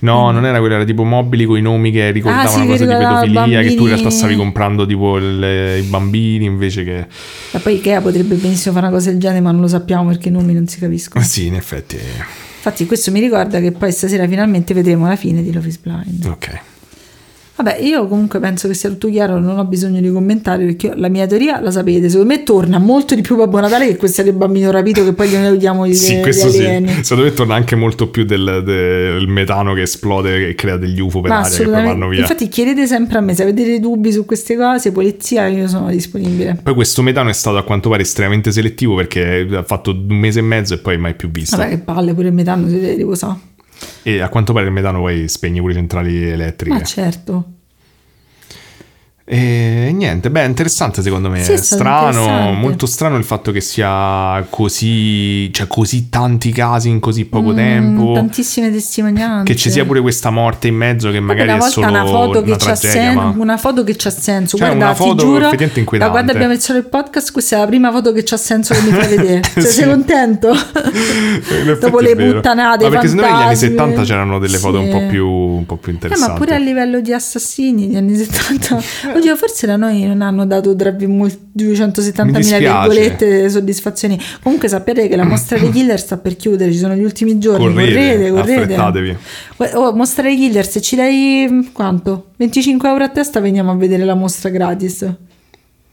No, 0.00 0.30
non 0.30 0.44
era 0.44 0.58
quello, 0.58 0.74
era 0.74 0.84
tipo 0.84 1.02
mobili 1.02 1.46
con 1.46 1.56
i 1.56 1.62
nomi 1.62 1.90
che 1.90 2.10
ricordavano 2.10 2.48
Ah, 2.48 2.52
sì, 2.60 2.66
cose 2.66 2.86
di 2.86 2.92
pedofilia, 2.92 3.16
che 3.20 3.24
tu 3.24 3.26
in 3.26 3.32
bambini. 3.32 3.86
realtà 3.88 4.10
stavi 4.10 4.36
comprando 4.36 4.84
tipo 4.86 5.16
il- 5.16 5.78
i 5.78 5.82
bambini 5.88 6.44
invece 6.44 6.84
che... 6.84 7.06
Ma 7.52 7.58
poi 7.58 7.76
Ikea 7.76 8.02
potrebbe 8.02 8.34
benissimo 8.34 8.74
fare 8.74 8.86
una 8.88 8.94
cosa 8.94 9.10
del 9.10 9.18
genere, 9.18 9.40
ma 9.40 9.50
non 9.50 9.62
lo 9.62 9.68
sappiamo 9.68 10.06
perché 10.08 10.28
i 10.28 10.30
nomi 10.32 10.52
non 10.52 10.66
si 10.66 10.78
capiscono. 10.78 11.24
Eh 11.24 11.26
sì, 11.26 11.46
in 11.46 11.54
effetti... 11.54 11.96
Infatti, 12.56 12.84
questo 12.86 13.10
mi 13.10 13.20
ricorda 13.20 13.60
che 13.60 13.72
poi 13.72 13.90
stasera 13.92 14.28
finalmente 14.28 14.74
vedremo 14.74 15.08
la 15.08 15.16
fine 15.16 15.42
di 15.42 15.50
Love 15.52 15.66
is 15.68 15.78
Blind. 15.78 16.26
Ok. 16.26 16.60
Vabbè, 17.62 17.80
io 17.80 18.08
comunque 18.08 18.40
penso 18.40 18.66
che 18.66 18.74
sia 18.74 18.88
tutto 18.88 19.08
chiaro, 19.08 19.38
non 19.38 19.56
ho 19.56 19.64
bisogno 19.64 20.00
di 20.00 20.10
commentare 20.10 20.64
perché 20.64 20.92
la 20.96 21.08
mia 21.08 21.26
teoria 21.26 21.60
la 21.60 21.70
sapete. 21.70 22.08
Secondo 22.08 22.32
me 22.34 22.42
torna 22.42 22.78
molto 22.78 23.14
di 23.14 23.20
più 23.20 23.36
Babbo 23.36 23.60
Natale 23.60 23.86
che 23.86 23.96
questo 23.96 24.22
del 24.22 24.32
bambino 24.32 24.70
rapito 24.72 25.04
che 25.04 25.12
poi 25.12 25.28
gli 25.28 25.36
vediamo 25.36 25.86
gli, 25.86 25.94
Sì, 25.94 26.16
gli 26.16 26.20
questo 26.22 26.50
sì. 26.50 26.58
alieni. 26.58 27.02
Secondo 27.02 27.24
me 27.24 27.32
torna 27.32 27.54
anche 27.54 27.76
molto 27.76 28.08
più 28.08 28.24
del, 28.24 28.62
del 28.64 29.28
metano 29.28 29.74
che 29.74 29.82
esplode 29.82 30.48
e 30.48 30.54
crea 30.56 30.76
degli 30.76 31.00
UFO 31.00 31.20
per 31.20 31.30
Ma 31.30 31.38
aria 31.38 31.56
che 31.56 31.64
poi 31.64 31.84
vanno 31.84 32.08
via. 32.08 32.20
Infatti 32.20 32.48
chiedete 32.48 32.86
sempre 32.86 33.18
a 33.18 33.20
me 33.20 33.34
se 33.34 33.42
avete 33.42 33.62
dei 33.62 33.78
dubbi 33.78 34.10
su 34.10 34.24
queste 34.24 34.56
cose, 34.56 34.90
polizia, 34.90 35.46
io 35.46 35.68
sono 35.68 35.88
disponibile. 35.88 36.58
Poi 36.60 36.74
questo 36.74 37.02
metano 37.02 37.30
è 37.30 37.34
stato 37.34 37.58
a 37.58 37.62
quanto 37.62 37.88
pare 37.88 38.02
estremamente 38.02 38.50
selettivo 38.50 38.96
perché 38.96 39.46
ha 39.52 39.62
fatto 39.62 39.92
un 39.92 40.16
mese 40.16 40.40
e 40.40 40.42
mezzo 40.42 40.74
e 40.74 40.78
poi 40.78 40.98
mai 40.98 41.14
più 41.14 41.30
visto. 41.30 41.56
Vabbè, 41.56 41.68
che 41.68 41.78
palle, 41.78 42.12
pure 42.12 42.28
il 42.28 42.34
metano 42.34 42.66
si 42.66 42.74
deve 42.74 42.94
riposare. 42.94 43.50
E 44.02 44.20
a 44.20 44.28
quanto 44.28 44.52
pare 44.52 44.66
il 44.66 44.72
metano 44.72 45.00
poi 45.00 45.28
spegne 45.28 45.60
pure 45.60 45.74
centrali 45.74 46.28
elettriche. 46.28 46.76
Ma 46.76 46.82
certo. 46.82 47.44
E 49.24 49.92
niente, 49.94 50.30
beh, 50.30 50.44
interessante 50.44 51.00
secondo 51.00 51.30
me. 51.30 51.42
Sì, 51.42 51.56
strano, 51.56 52.50
molto 52.52 52.86
strano 52.86 53.16
il 53.16 53.22
fatto 53.24 53.52
che 53.52 53.60
sia 53.60 54.44
così, 54.50 55.52
cioè 55.52 55.68
così 55.68 56.08
tanti 56.08 56.50
casi 56.50 56.88
in 56.88 56.98
così 56.98 57.24
poco 57.24 57.52
Mm, 57.52 57.56
tempo. 57.56 58.12
Tantissime 58.14 58.70
testimonianze. 58.72 59.44
Che 59.52 59.56
ci 59.58 59.70
sia 59.70 59.84
pure 59.84 60.00
questa 60.00 60.30
morte 60.30 60.66
in 60.68 60.74
mezzo 60.74 61.10
che 61.12 61.20
magari 61.20 61.50
una 61.52 61.66
è 61.66 61.70
solo 61.70 61.86
una 61.88 62.04
foto 62.04 62.42
che 62.42 62.48
una 62.50 62.56
tragedia, 62.56 62.90
sen- 62.90 63.14
ma... 63.14 63.34
una 63.36 63.56
foto 63.56 63.84
che 63.84 63.94
c'ha 63.96 64.10
senso. 64.10 64.56
Cioè, 64.56 64.66
Guarda, 64.66 64.84
una 64.86 64.94
foto 64.94 65.14
giuro, 65.14 65.46
effettivamente 65.46 65.98
da 65.98 66.10
quando 66.10 66.32
abbiamo 66.32 66.52
iniziato 66.52 66.80
il 66.80 66.86
podcast, 66.86 67.30
questa 67.32 67.56
è 67.56 67.58
la 67.60 67.66
prima 67.66 67.90
foto 67.92 68.12
che 68.12 68.22
c'ha 68.24 68.36
senso 68.36 68.74
che 68.74 68.80
mi 68.82 68.90
fai 68.90 69.06
vedere. 69.16 69.40
Cioè, 69.42 69.62
Sì. 69.62 69.70
Sei 69.70 69.84
contento? 69.88 70.50
Dopo 71.80 72.00
le 72.00 72.16
puttanate, 72.16 72.84
Ma 72.84 72.90
perché 72.90 73.08
secondo 73.08 73.22
me 73.22 73.32
negli 73.32 73.42
anni 73.42 73.54
fantasmi. 73.56 73.68
70 73.68 74.02
c'erano 74.02 74.38
delle 74.40 74.58
foto 74.58 74.80
un 74.80 74.90
po' 74.90 75.06
più, 75.06 75.26
un 75.28 75.64
po' 75.66 75.76
più 75.76 75.90
Eh, 75.90 75.94
interessanti. 75.94 76.32
ma 76.32 76.38
pure 76.38 76.54
a 76.54 76.58
livello 76.58 77.00
di 77.00 77.12
assassini 77.12 77.86
negli 77.86 77.96
anni 77.96 78.16
70. 78.16 79.10
Oddio, 79.14 79.36
forse 79.36 79.66
da 79.66 79.76
noi 79.76 80.02
non 80.04 80.22
hanno 80.22 80.46
dato 80.46 80.74
tra 80.76 80.90
vi- 80.90 81.06
mol- 81.06 81.30
Mi 81.52 81.64
270.000 81.64 82.36
dispiace. 82.36 82.58
virgolette 82.88 83.48
soddisfazioni. 83.50 84.20
Comunque 84.42 84.68
sapete 84.68 85.08
che 85.08 85.16
la 85.16 85.24
mostra 85.24 85.58
dei 85.58 85.70
killer 85.70 85.98
sta 85.98 86.16
per 86.16 86.36
chiudere, 86.36 86.72
ci 86.72 86.78
sono 86.78 86.94
gli 86.94 87.02
ultimi 87.04 87.38
giorni. 87.38 87.64
Correte, 87.72 88.30
correte, 88.30 89.16
Oh, 89.74 89.92
mostra 89.94 90.22
dei 90.24 90.36
killer, 90.36 90.66
se 90.66 90.80
ci 90.80 90.96
dai 90.96 91.46
mm, 91.50 91.60
quanto? 91.72 92.26
25 92.36 92.88
euro 92.88 93.04
a 93.04 93.08
testa 93.08 93.40
veniamo 93.40 93.70
a 93.70 93.74
vedere 93.76 94.04
la 94.04 94.14
mostra 94.14 94.48
gratis. 94.50 95.06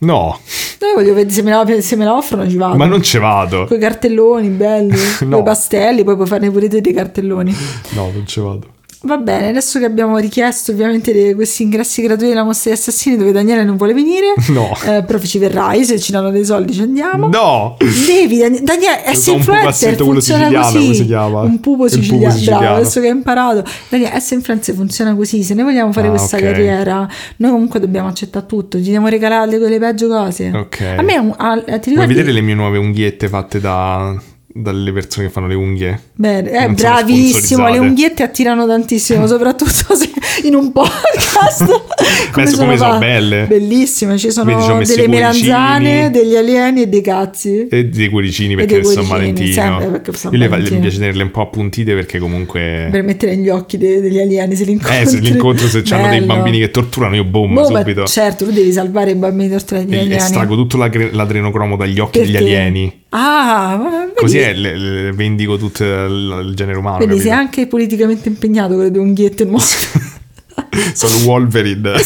No, 0.02 0.40
Io 0.82 0.94
voglio 0.96 1.14
vedere 1.14 1.34
se 1.34 1.41
me 1.41 1.52
la, 1.52 1.66
se 1.82 1.96
me 1.98 2.06
la 2.06 2.16
offrono 2.16 2.50
ci 2.50 2.56
vado. 2.56 2.78
ma 2.78 2.86
non 2.86 3.02
ci 3.04 3.18
vado. 3.18 3.66
Con 3.66 3.76
i 3.76 3.80
cartelloni 3.82 4.48
belli, 4.48 4.96
No. 5.22 5.30
con 5.30 5.40
i 5.40 5.44
pastelli, 5.44 6.04
poi 6.06 6.16
puoi 6.16 6.26
farne 6.28 6.50
pure 6.50 6.70
te 6.70 6.80
dei 6.80 6.94
cartelloni. 6.94 7.54
No, 7.90 8.10
non 8.14 8.24
ci 8.26 8.40
vado. 8.40 8.68
Va 9.01 9.15
bene, 9.17 9.47
adesso 9.47 9.80
che 9.80 9.85
abbiamo 9.85 10.17
richiesto 10.17 10.71
ovviamente 10.73 11.34
questi 11.34 11.63
ingressi 11.63 12.01
gratuiti 12.01 12.34
della 12.34 12.43
mostra 12.43 12.69
degli 12.71 12.80
assassini 12.80 13.15
dove 13.15 13.31
Daniele 13.31 13.63
non 13.63 13.77
vuole 13.77 13.93
venire, 13.93 14.34
No. 14.49 14.73
eh, 14.85 15.03
però 15.03 15.17
ci 15.19 15.38
verrai, 15.38 15.85
se 15.85 15.97
ci 15.99 16.11
danno 16.11 16.31
dei 16.31 16.43
soldi 16.43 16.73
ci 16.73 16.81
andiamo. 16.81 17.27
No! 17.30 17.77
Devi, 17.80 18.38
Dan- 18.39 18.59
Daniele, 18.61 19.01
So, 19.05 19.09
essere 19.09 19.31
un 19.31 19.38
influencer 19.38 19.95
funziona 19.95 20.51
così. 20.51 20.77
come 20.80 20.93
si 20.93 21.05
chiama? 21.05 21.41
Un 21.41 21.59
pupo 21.61 21.85
Il 21.85 21.91
pupo 21.91 22.01
siciliano, 22.01 22.34
siciliano. 22.34 22.59
bravo, 22.61 22.76
adesso 22.76 22.99
che 22.99 23.07
hai 23.07 23.15
imparato. 23.15 23.63
Daniele, 23.88 24.13
essere 24.15 24.35
influencer 24.35 24.76
funziona 24.76 25.15
così, 25.15 25.43
se 25.43 25.53
noi 25.53 25.63
vogliamo 25.63 25.93
fare 25.93 26.07
Ah, 26.07 26.11
questa 26.11 26.35
ok. 26.35 26.41
carriera, 26.43 27.07
noi 27.38 27.51
comunque 27.51 27.80
dobbiamo 27.80 28.09
accettare 28.09 28.45
tutto, 28.47 28.77
ci 28.80 28.84
dobbiamo 28.84 29.07
regalare 29.07 29.57
quelle 29.57 29.80
peggio 29.80 30.09
cose. 30.09 30.51
Ok. 30.53 30.81
A 30.97 31.01
me, 31.03 31.17
un- 31.17 31.34
a- 31.38 31.55
ti 31.55 31.63
Vuoi 31.67 31.80
ricordi? 31.85 32.13
vedere 32.15 32.31
le 32.34 32.41
mie 32.41 32.53
nuove 32.55 32.77
unghiette 32.77 33.30
fatte 33.30 33.61
da, 33.61 34.13
dalle 34.61 34.91
persone 34.91 35.27
che 35.27 35.31
fanno 35.31 35.48
le 35.48 35.56
unghie? 35.56 35.99
Bene, 36.15 36.49
eh, 36.52 36.60
sono 36.61 36.73
bravissimo, 36.73 37.69
le 37.69 37.77
unghiette 37.77 38.23
attirano 38.23 38.65
tantissimo, 38.68 39.26
soprattutto 39.27 39.95
se 39.95 40.10
in 40.44 40.56
un 40.56 40.72
podcast. 40.72 41.65
Come 42.31 42.48
sono 42.76 42.98
belle. 42.99 43.45
Bellissime, 43.48 44.18
ci 44.18 44.31
sono 44.31 44.45
Vedi, 44.45 44.61
ci 44.61 44.68
delle 44.68 45.07
cuoricini. 45.07 45.07
melanzane, 45.07 46.10
degli 46.11 46.36
alieni 46.36 46.81
e 46.84 46.88
dei 46.88 47.02
cazzi. 47.02 47.68
E 47.68 47.86
dei 47.86 48.10
cuoricini 48.10 48.56
perché 48.56 48.80
dei 48.80 48.81
è 48.81 48.94
San 48.94 49.06
cuoricini, 49.07 49.34
Valentino. 49.34 49.53
sempre 49.80 49.88
perché 49.99 50.14
San 50.18 50.31
Io 50.34 50.40
le, 50.40 50.48
Valentino. 50.48 50.76
mi 50.76 50.81
piace 50.81 50.98
tenerle 50.99 51.23
un 51.23 51.31
po' 51.31 51.41
appuntite 51.41 51.94
perché 51.94 52.19
comunque... 52.19 52.88
Per 52.91 53.03
mettere 53.03 53.36
negli 53.36 53.49
occhi 53.49 53.77
de- 53.77 54.02
degli 54.02 54.19
alieni 54.19 54.56
se 54.56 54.64
li 54.65 54.72
incontri. 54.72 54.98
Eh, 55.02 55.06
se 55.06 55.19
li 55.19 55.30
incontro 55.30 55.68
se 55.68 55.84
hanno 55.90 56.10
dei 56.10 56.22
bambini 56.22 56.60
che 56.60 56.72
torturano, 56.72 57.15
io 57.15 57.23
boom, 57.23 57.53
Boh, 57.53 57.65
subito. 57.65 58.06
certo, 58.06 58.45
tu 58.45 58.52
devi 58.52 58.72
salvare 58.72 59.11
i 59.11 59.15
bambini 59.15 59.49
torturati 59.49 59.86
dagli 59.86 59.95
E 59.95 59.99
alieni. 60.02 60.15
estraggo 60.15 60.56
tutto 60.56 60.77
l'adrenocromo 60.77 61.76
dagli 61.76 61.99
occhi 61.99 62.19
degli 62.19 62.31
Perché? 62.31 62.45
alieni. 62.45 62.98
Ah, 63.11 64.07
Così 64.15 64.38
è, 64.38 64.53
le, 64.53 64.77
le- 64.77 65.11
vendico 65.14 65.57
tutto 65.57 65.84
il, 65.84 66.45
il 66.49 66.53
genere 66.56 66.77
umano. 66.77 66.99
vedi, 66.99 67.19
sei 67.19 67.31
anche 67.31 67.65
politicamente 67.65 68.30
impegnato 68.30 68.76
con 68.76 68.84
le 68.84 68.91
tue 68.91 69.02
unghiette 69.02 69.45
nuove. 69.45 69.64
Sono 70.94 71.15
Wolverine 71.26 71.80
del 71.81 71.98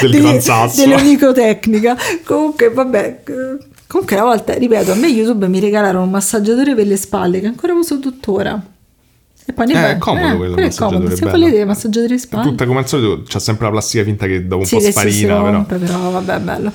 Delle- 0.00 0.20
Gran 0.20 0.40
Sasso. 0.40 0.80
Dell'onicotecnica. 0.84 1.96
Comunque, 2.24 2.70
vabbè. 2.70 3.20
eh, 3.26 3.64
Comunque, 3.86 4.16
una 4.16 4.24
volta, 4.24 4.54
ripeto, 4.54 4.92
a 4.92 4.94
me 4.94 5.06
YouTube 5.08 5.46
mi 5.48 5.60
regalarono 5.60 6.04
un 6.04 6.10
massaggiatore 6.10 6.74
per 6.74 6.86
le 6.86 6.96
spalle 6.96 7.40
che 7.40 7.46
ancora 7.46 7.74
uso 7.74 7.98
tuttora. 8.00 8.60
E 9.44 9.52
poi 9.52 9.66
ne 9.66 9.72
Eh, 9.72 9.90
è 9.92 9.98
comodo 9.98 10.36
quello, 10.36 10.54
il 10.56 10.62
è 10.66 10.74
comodo. 10.74 10.98
massaggiatore, 11.00 11.16
Se 11.16 11.24
bello. 11.24 11.38
volete, 11.38 11.64
massaggiatore 11.66 12.12
di 12.14 12.18
spalle. 12.18 12.42
Tutta 12.48 12.64
come 12.66 12.78
al 12.78 12.88
solito 12.88 13.22
c'ha 13.26 13.38
sempre 13.38 13.66
la 13.66 13.70
plastica 13.72 14.02
finta 14.04 14.26
che 14.26 14.46
dopo 14.46 14.60
un 14.62 14.66
Sì, 14.66 14.76
po' 14.76 14.80
si 14.80 14.90
sfarina, 14.92 15.34
però. 15.42 15.50
rompe, 15.52 15.76
però 15.76 16.10
vabbè, 16.10 16.38
bello. 16.38 16.72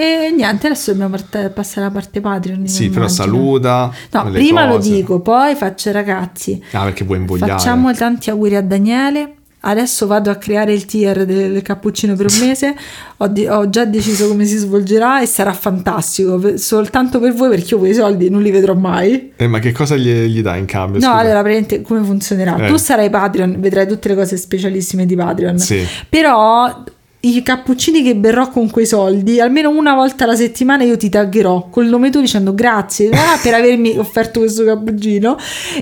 E 0.00 0.32
niente, 0.34 0.66
adesso 0.66 0.92
dobbiamo 0.92 1.16
passare 1.52 1.82
alla 1.86 1.90
parte 1.90 2.22
Patreon. 2.22 2.66
Sì, 2.66 2.88
però 2.88 3.00
immagino. 3.04 3.22
saluta. 3.24 3.92
No, 4.12 4.30
prima 4.30 4.64
lo 4.66 4.76
cose. 4.76 4.90
dico, 4.92 5.20
poi 5.20 5.54
faccio 5.54 5.92
ragazzi. 5.92 6.62
Ah, 6.72 6.84
perché 6.84 7.04
vuoi 7.04 7.18
invogliare. 7.18 7.52
Facciamo 7.52 7.92
tanti 7.92 8.30
auguri 8.30 8.56
a 8.56 8.62
Daniele. 8.62 9.34
Adesso 9.62 10.06
vado 10.06 10.30
a 10.30 10.36
creare 10.36 10.72
il 10.72 10.86
tier 10.86 11.26
del 11.26 11.60
cappuccino 11.60 12.14
per 12.16 12.24
un 12.32 12.38
mese. 12.46 12.74
Ho, 13.18 13.26
di- 13.26 13.46
ho 13.46 13.68
già 13.68 13.84
deciso 13.84 14.26
come 14.26 14.46
si 14.46 14.56
svolgerà 14.56 15.20
e 15.20 15.26
sarà 15.26 15.52
fantastico. 15.52 16.56
soltanto 16.56 17.20
per 17.20 17.34
voi, 17.34 17.50
perché 17.50 17.74
io 17.74 17.78
quei 17.78 17.92
soldi 17.92 18.30
non 18.30 18.40
li 18.40 18.50
vedrò 18.50 18.72
mai. 18.72 19.32
Eh, 19.36 19.48
ma 19.48 19.58
che 19.58 19.72
cosa 19.72 19.96
gli, 19.96 20.08
gli 20.08 20.40
dai 20.40 20.60
in 20.60 20.64
cambio? 20.64 20.98
No, 21.00 21.08
scusa? 21.08 21.18
allora, 21.18 21.42
praticamente 21.42 21.82
come 21.82 22.02
funzionerà? 22.02 22.56
Eh. 22.56 22.68
Tu 22.68 22.76
sarai 22.78 23.10
Patreon, 23.10 23.56
vedrai 23.58 23.86
tutte 23.86 24.08
le 24.08 24.14
cose 24.14 24.38
specialissime 24.38 25.04
di 25.04 25.14
Patreon. 25.14 25.58
Sì. 25.58 25.86
Però 26.08 26.84
i 27.22 27.42
cappuccini 27.42 28.02
che 28.02 28.16
berrò 28.16 28.48
con 28.48 28.70
quei 28.70 28.86
soldi, 28.86 29.40
almeno 29.40 29.68
una 29.68 29.94
volta 29.94 30.24
alla 30.24 30.36
settimana 30.36 30.84
io 30.84 30.96
ti 30.96 31.10
taggerò 31.10 31.68
col 31.68 31.84
nome 31.86 32.08
tuo 32.08 32.22
dicendo 32.22 32.54
grazie 32.54 33.10
ah, 33.10 33.38
per 33.42 33.52
avermi 33.52 33.96
offerto 33.98 34.40
questo 34.40 34.64
cappuccino 34.64 35.36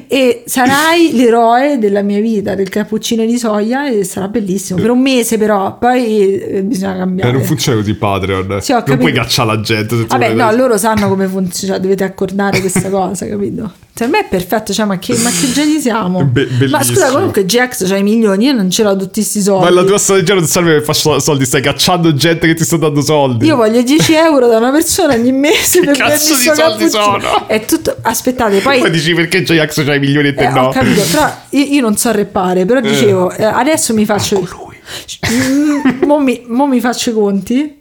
e 0.08 0.42
sarai 0.46 1.12
l'eroe 1.12 1.78
della 1.78 2.02
mia 2.02 2.20
vita, 2.20 2.56
del 2.56 2.68
cappuccino 2.68 3.24
di 3.24 3.38
soia 3.38 3.88
e 3.88 4.02
sarà 4.02 4.26
bellissimo. 4.26 4.80
Per 4.80 4.90
un 4.90 5.00
mese 5.00 5.38
però, 5.38 5.78
poi 5.78 6.40
eh, 6.40 6.62
bisogna 6.64 6.96
cambiare. 6.96 7.30
non 7.30 7.42
funziona 7.42 7.78
così 7.78 7.94
Patreon. 7.94 8.58
Sì, 8.60 8.72
non 8.72 8.98
puoi 8.98 9.12
cacciare 9.12 9.48
la 9.48 9.60
gente. 9.60 10.06
Vabbè, 10.06 10.34
no, 10.34 10.50
loro 10.52 10.76
sanno 10.76 11.08
come 11.08 11.28
funziona, 11.28 11.74
cioè, 11.74 11.82
dovete 11.82 12.02
accordare 12.02 12.58
questa 12.60 12.90
cosa, 12.90 13.26
capito? 13.28 13.72
Per 13.98 14.08
me 14.08 14.20
è 14.20 14.26
perfetto, 14.28 14.72
cioè, 14.72 14.86
ma 14.86 14.96
che, 14.98 15.16
ma 15.18 15.30
che 15.30 15.50
geni 15.52 15.80
siamo? 15.80 16.24
Be- 16.24 16.46
ma 16.70 16.80
scusa, 16.84 17.10
comunque 17.10 17.44
GX 17.44 17.88
c'ha 17.88 17.96
i 17.96 18.04
milioni, 18.04 18.44
io 18.44 18.52
non 18.52 18.70
ce 18.70 18.84
l'ho 18.84 18.96
tutti 18.96 19.14
questi 19.14 19.40
soldi. 19.40 19.64
Ma 19.64 19.70
la 19.70 19.82
tua 19.82 19.98
strategia 19.98 20.34
non 20.34 20.44
serve 20.44 20.80
per 20.80 20.94
fare 20.94 21.18
soldi, 21.28 21.44
stai 21.44 21.60
cacciando 21.60 22.14
gente 22.14 22.46
che 22.46 22.54
ti 22.54 22.64
sta 22.64 22.76
dando 22.78 23.02
soldi. 23.02 23.46
Io 23.46 23.56
voglio 23.56 23.82
10 23.82 24.14
euro 24.14 24.46
da 24.46 24.56
una 24.56 24.70
persona 24.70 25.12
ogni 25.14 25.32
mese 25.32 25.80
Che 25.80 25.86
per 25.86 25.96
cazzo 25.96 26.34
di 26.34 26.42
soldi 26.42 26.88
cappuccino. 26.88 27.20
sono? 27.20 27.46
È 27.48 27.64
tutto. 27.66 27.96
Aspettate, 28.00 28.60
poi. 28.60 28.78
Poi 28.80 28.90
dici 28.90 29.12
perché 29.14 29.42
J-Ax 29.42 29.84
c'ha 29.84 29.94
i 29.94 29.98
milioni 30.00 30.28
e 30.28 30.34
te 30.34 30.44
eh, 30.44 30.50
no. 30.50 30.68
Ho 30.68 30.70
capito, 30.70 31.02
però 31.10 31.30
io, 31.50 31.64
io 31.64 31.80
non 31.82 31.96
so 31.96 32.10
reppare, 32.12 32.64
però 32.64 32.80
dicevo, 32.80 33.30
eh, 33.32 33.44
adesso 33.44 33.92
mi 33.92 34.04
faccio. 34.06 34.38
lui. 34.38 34.76
Mm, 35.30 36.06
mo, 36.06 36.18
mi, 36.18 36.44
mo 36.46 36.66
mi 36.66 36.80
faccio 36.80 37.10
i 37.10 37.12
conti 37.12 37.77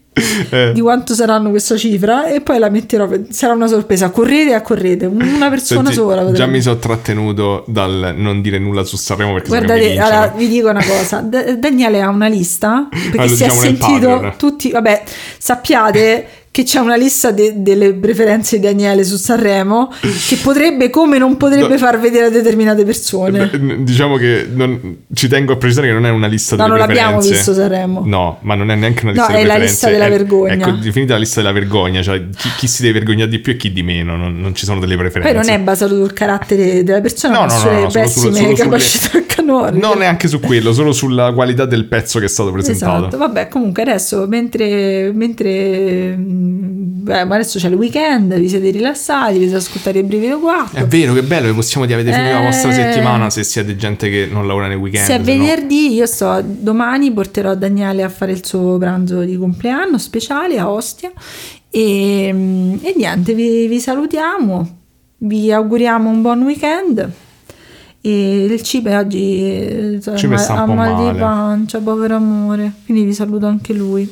Eh. 0.49 0.71
di 0.73 0.81
quanto 0.81 1.13
saranno 1.13 1.49
questa 1.49 1.77
cifra 1.77 2.27
e 2.27 2.41
poi 2.41 2.59
la 2.59 2.69
metterò. 2.69 3.09
Sarà 3.29 3.53
una 3.53 3.67
sorpresa. 3.67 4.09
Correte 4.09 4.53
a 4.53 4.61
correte, 4.61 5.05
una 5.05 5.49
persona 5.49 5.81
Senti, 5.91 5.95
sola. 5.95 6.21
già 6.21 6.27
potrebbe. 6.29 6.51
mi 6.51 6.61
sono 6.61 6.77
trattenuto 6.77 7.63
dal 7.67 8.13
non 8.17 8.41
dire 8.41 8.59
nulla 8.59 8.83
su 8.83 8.95
Sanremo 8.97 9.33
perché 9.33 9.47
Guardate, 9.49 9.97
allora, 9.99 10.33
vi 10.35 10.47
dico 10.47 10.69
una 10.69 10.83
cosa, 10.83 11.19
Da- 11.27 11.55
Daniele 11.55 12.01
ha 12.01 12.09
una 12.09 12.27
lista 12.27 12.87
perché 12.89 13.17
Ah, 13.17 13.25
lo 13.25 13.35
si 13.35 13.43
è 13.43 13.47
diciamo 13.47 13.61
nel 13.61 13.77
sentito 13.79 14.33
tutti, 14.37 14.71
vabbè, 14.71 15.03
sappiate 15.37 16.27
che 16.57 16.63
c'è 16.63 16.79
una 16.79 16.95
lista 16.95 17.29
de- 17.29 17.53
delle 17.57 17.93
preferenze 17.93 18.55
di 18.57 18.63
Daniele 18.65 19.03
su 19.03 19.15
Sanremo 19.15 19.91
che 20.27 20.37
potrebbe 20.41 20.89
come 20.89 21.19
non 21.19 21.37
potrebbe 21.37 21.67
No. 21.67 21.77
far 21.77 21.99
vedere 21.99 22.25
a 22.25 22.29
determinate 22.31 22.83
persone. 22.83 23.45
Beh, 23.45 23.83
Diciamo 23.83 24.15
che 24.17 24.47
non- 24.51 25.01
ci 25.13 25.27
tengo 25.27 25.53
a 25.53 25.57
precisare 25.57 25.85
che 25.85 25.93
non 25.93 26.07
è 26.07 26.09
una 26.09 26.25
lista 26.25 26.55
No, 26.55 26.63
delle 26.63 26.77
non 26.79 26.87
l'abbiamo 26.87 27.17
preferenze. 27.19 27.35
visto 27.51 27.53
Sanremo. 27.53 28.01
No, 28.07 28.39
ma 28.41 28.55
non 28.55 28.71
è 28.71 28.75
neanche 28.75 29.03
una 29.03 29.11
No, 29.13 29.19
lista 29.19 29.33
è 29.33 29.35
delle 29.35 29.47
la 29.47 29.53
preferenze. 29.53 29.71
lista 29.71 29.89
della 29.91 30.05
è- 30.07 30.17
vergogna. 30.17 30.53
Ecco, 30.53 30.71
definita 30.71 31.13
la 31.13 31.19
lista 31.19 31.41
della 31.41 31.53
vergogna, 31.53 32.01
cioè 32.01 32.27
chi, 32.35 32.49
chi 32.57 32.67
si 32.67 32.81
deve 32.81 32.93
vergognare 32.97 33.29
di 33.29 33.37
più 33.37 33.51
e 33.51 33.55
chi 33.57 33.71
di 33.71 33.83
meno, 33.83 34.15
non, 34.15 34.39
non 34.39 34.55
ci 34.55 34.65
sono 34.65 34.79
delle 34.79 34.97
preferenze. 34.97 35.31
Poi 35.35 35.45
non 35.45 35.53
è 35.53 35.59
basato 35.59 35.93
sul 35.95 36.11
carattere 36.13 36.83
della 36.83 37.01
persona, 37.01 37.33
No, 37.35 37.39
ma 37.41 37.45
no, 37.45 37.53
no, 37.53 37.59
sulle 37.59 37.81
no, 37.81 37.87
pessime 37.91 38.07
solo- 38.07 38.35
solo 38.35 38.47
sulle- 38.47 38.55
capacità 38.63 39.23
canore. 39.27 39.77
No, 39.77 39.93
neanche 39.93 40.27
su 40.27 40.39
quello, 40.39 40.73
solo 40.73 40.91
sulla 40.91 41.31
qualità 41.33 41.65
del 41.65 41.85
pezzo 41.85 42.17
che 42.17 42.25
è 42.25 42.29
stato 42.29 42.51
presentato. 42.51 42.97
Esatto, 42.97 43.17
vabbè, 43.17 43.47
comunque 43.47 43.83
adesso 43.83 44.25
mentre, 44.27 45.11
mentre 45.13 46.15
beh, 46.47 47.25
ma 47.25 47.35
adesso 47.35 47.59
c'è 47.59 47.67
il 47.67 47.75
weekend, 47.75 48.37
vi 48.37 48.49
siete 48.49 48.69
rilassati, 48.69 49.33
vi 49.33 49.43
siete 49.45 49.55
ascoltati 49.57 49.97
il 49.99 50.03
brivido 50.05 50.39
4. 50.39 50.77
È 50.77 50.85
vero, 50.87 51.13
che 51.13 51.23
bello 51.23 51.47
che 51.47 51.53
possiamo 51.53 51.85
dire 51.85 51.99
avete 52.01 52.15
finito 52.15 52.33
la 52.33 52.41
vostra 52.41 52.69
Eh. 52.69 52.73
settimana 52.73 53.29
se 53.29 53.43
siete 53.43 53.75
gente 53.75 54.09
che 54.09 54.27
non 54.31 54.47
lavora 54.47 54.67
nei 54.67 54.77
weekend. 54.77 55.05
Se 55.05 55.15
è 55.15 55.23
se 55.23 55.33
no- 55.35 55.39
venerdì, 55.43 55.93
io 55.93 56.05
sto 56.05 56.41
domani 56.45 57.11
porterò 57.11 57.55
Daniele 57.55 58.03
a 58.03 58.09
fare 58.09 58.31
il 58.31 58.45
suo 58.45 58.77
pranzo 58.77 59.21
di 59.21 59.37
compleanno 59.37 59.97
speciale 59.97 60.57
a 60.59 60.69
Ostia 60.69 61.11
e, 61.69 62.27
e 62.27 62.93
niente, 62.95 63.33
vi, 63.33 63.67
vi 63.67 63.79
salutiamo, 63.79 64.77
vi 65.19 65.51
auguriamo 65.51 66.09
un 66.09 66.21
buon 66.21 66.41
weekend. 66.43 67.09
E 67.99 68.45
il 68.45 68.61
cibo 68.61 68.95
oggi 68.95 69.41
eh, 69.41 69.99
ha 70.05 70.65
mal 70.65 71.11
di 71.11 71.19
pancia, 71.19 71.79
povero 71.79 72.15
amore. 72.15 72.71
Quindi 72.85 73.03
vi 73.03 73.13
saluto 73.13 73.47
anche 73.47 73.73
lui. 73.73 74.09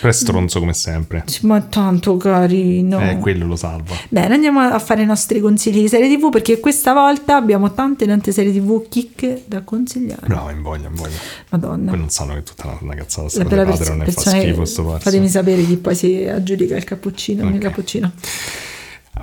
Però 0.00 0.08
è 0.08 0.12
stronzo 0.12 0.58
come 0.60 0.74
sempre. 0.74 1.24
Ma 1.42 1.56
è 1.58 1.68
tanto 1.68 2.16
carino. 2.16 3.00
Eh, 3.00 3.18
quello 3.18 3.46
lo 3.46 3.56
salva. 3.56 3.94
Bene, 4.08 4.34
andiamo 4.34 4.60
a 4.60 4.78
fare 4.78 5.02
i 5.02 5.06
nostri 5.06 5.40
consigli 5.40 5.80
di 5.80 5.88
serie 5.88 6.14
TV 6.16 6.30
perché 6.30 6.60
questa 6.60 6.92
volta 6.92 7.36
abbiamo 7.36 7.72
tante 7.74 8.06
tante 8.06 8.30
serie 8.32 8.52
TV 8.52 8.88
chicche 8.88 9.42
da 9.46 9.62
consigliare. 9.62 10.26
Bravo, 10.26 10.50
in 10.50 10.62
voglia, 10.62 10.88
in 10.88 10.94
voglia. 10.94 11.16
Madonna. 11.50 11.90
Poi 11.90 11.98
non 11.98 12.10
sanno 12.10 12.34
che 12.34 12.38
è 12.38 12.42
tutta 12.42 12.66
una, 12.68 12.78
una 12.80 12.94
cazzata 12.94 13.22
La 13.24 13.28
sta 13.30 13.44
cosa 13.44 13.64
perso- 13.64 13.88
non 13.88 13.98
ne 13.98 14.12
fa 14.12 14.20
schifo 14.20 14.64
sto 14.64 14.84
pazzo. 14.84 14.98
Fatemi 15.00 15.28
sapere 15.28 15.64
chi 15.64 15.76
poi 15.76 15.94
si 15.94 16.24
aggiudica 16.24 16.76
il 16.76 16.84
cappuccino. 16.84 17.48
Il 17.48 17.54
Ok. 17.54 17.60
cappuccino. 17.60 18.12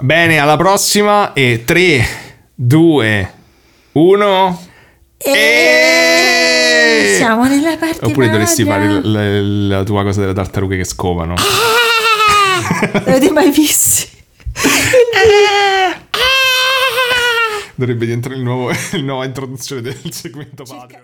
Bene, 0.02 0.38
alla 0.40 0.58
prossima 0.58 1.32
e 1.34 1.64
3, 1.66 2.06
2, 2.54 3.32
1 3.94 4.60
e... 5.18 6.15
Siamo 7.16 7.46
nella 7.46 7.78
parte 7.78 8.06
Oppure 8.06 8.30
dovresti 8.30 8.64
fare 8.64 8.88
l- 8.88 9.02
l- 9.12 9.68
la 9.68 9.84
tua 9.84 10.04
cosa 10.04 10.22
delle 10.22 10.34
tartarughe 10.34 10.78
che 10.78 10.84
scovano. 10.84 11.34
L'avete 12.94 13.32
mai 13.32 13.52
visti? 13.52 14.08
Dovrebbe 17.78 18.06
diventare 18.06 18.36
il 18.36 18.42
nuovo, 18.42 18.72
il 18.94 19.04
nuova 19.04 19.26
introduzione 19.26 19.82
del 19.82 20.00
segmento 20.12 20.64
Patreon. 20.64 21.04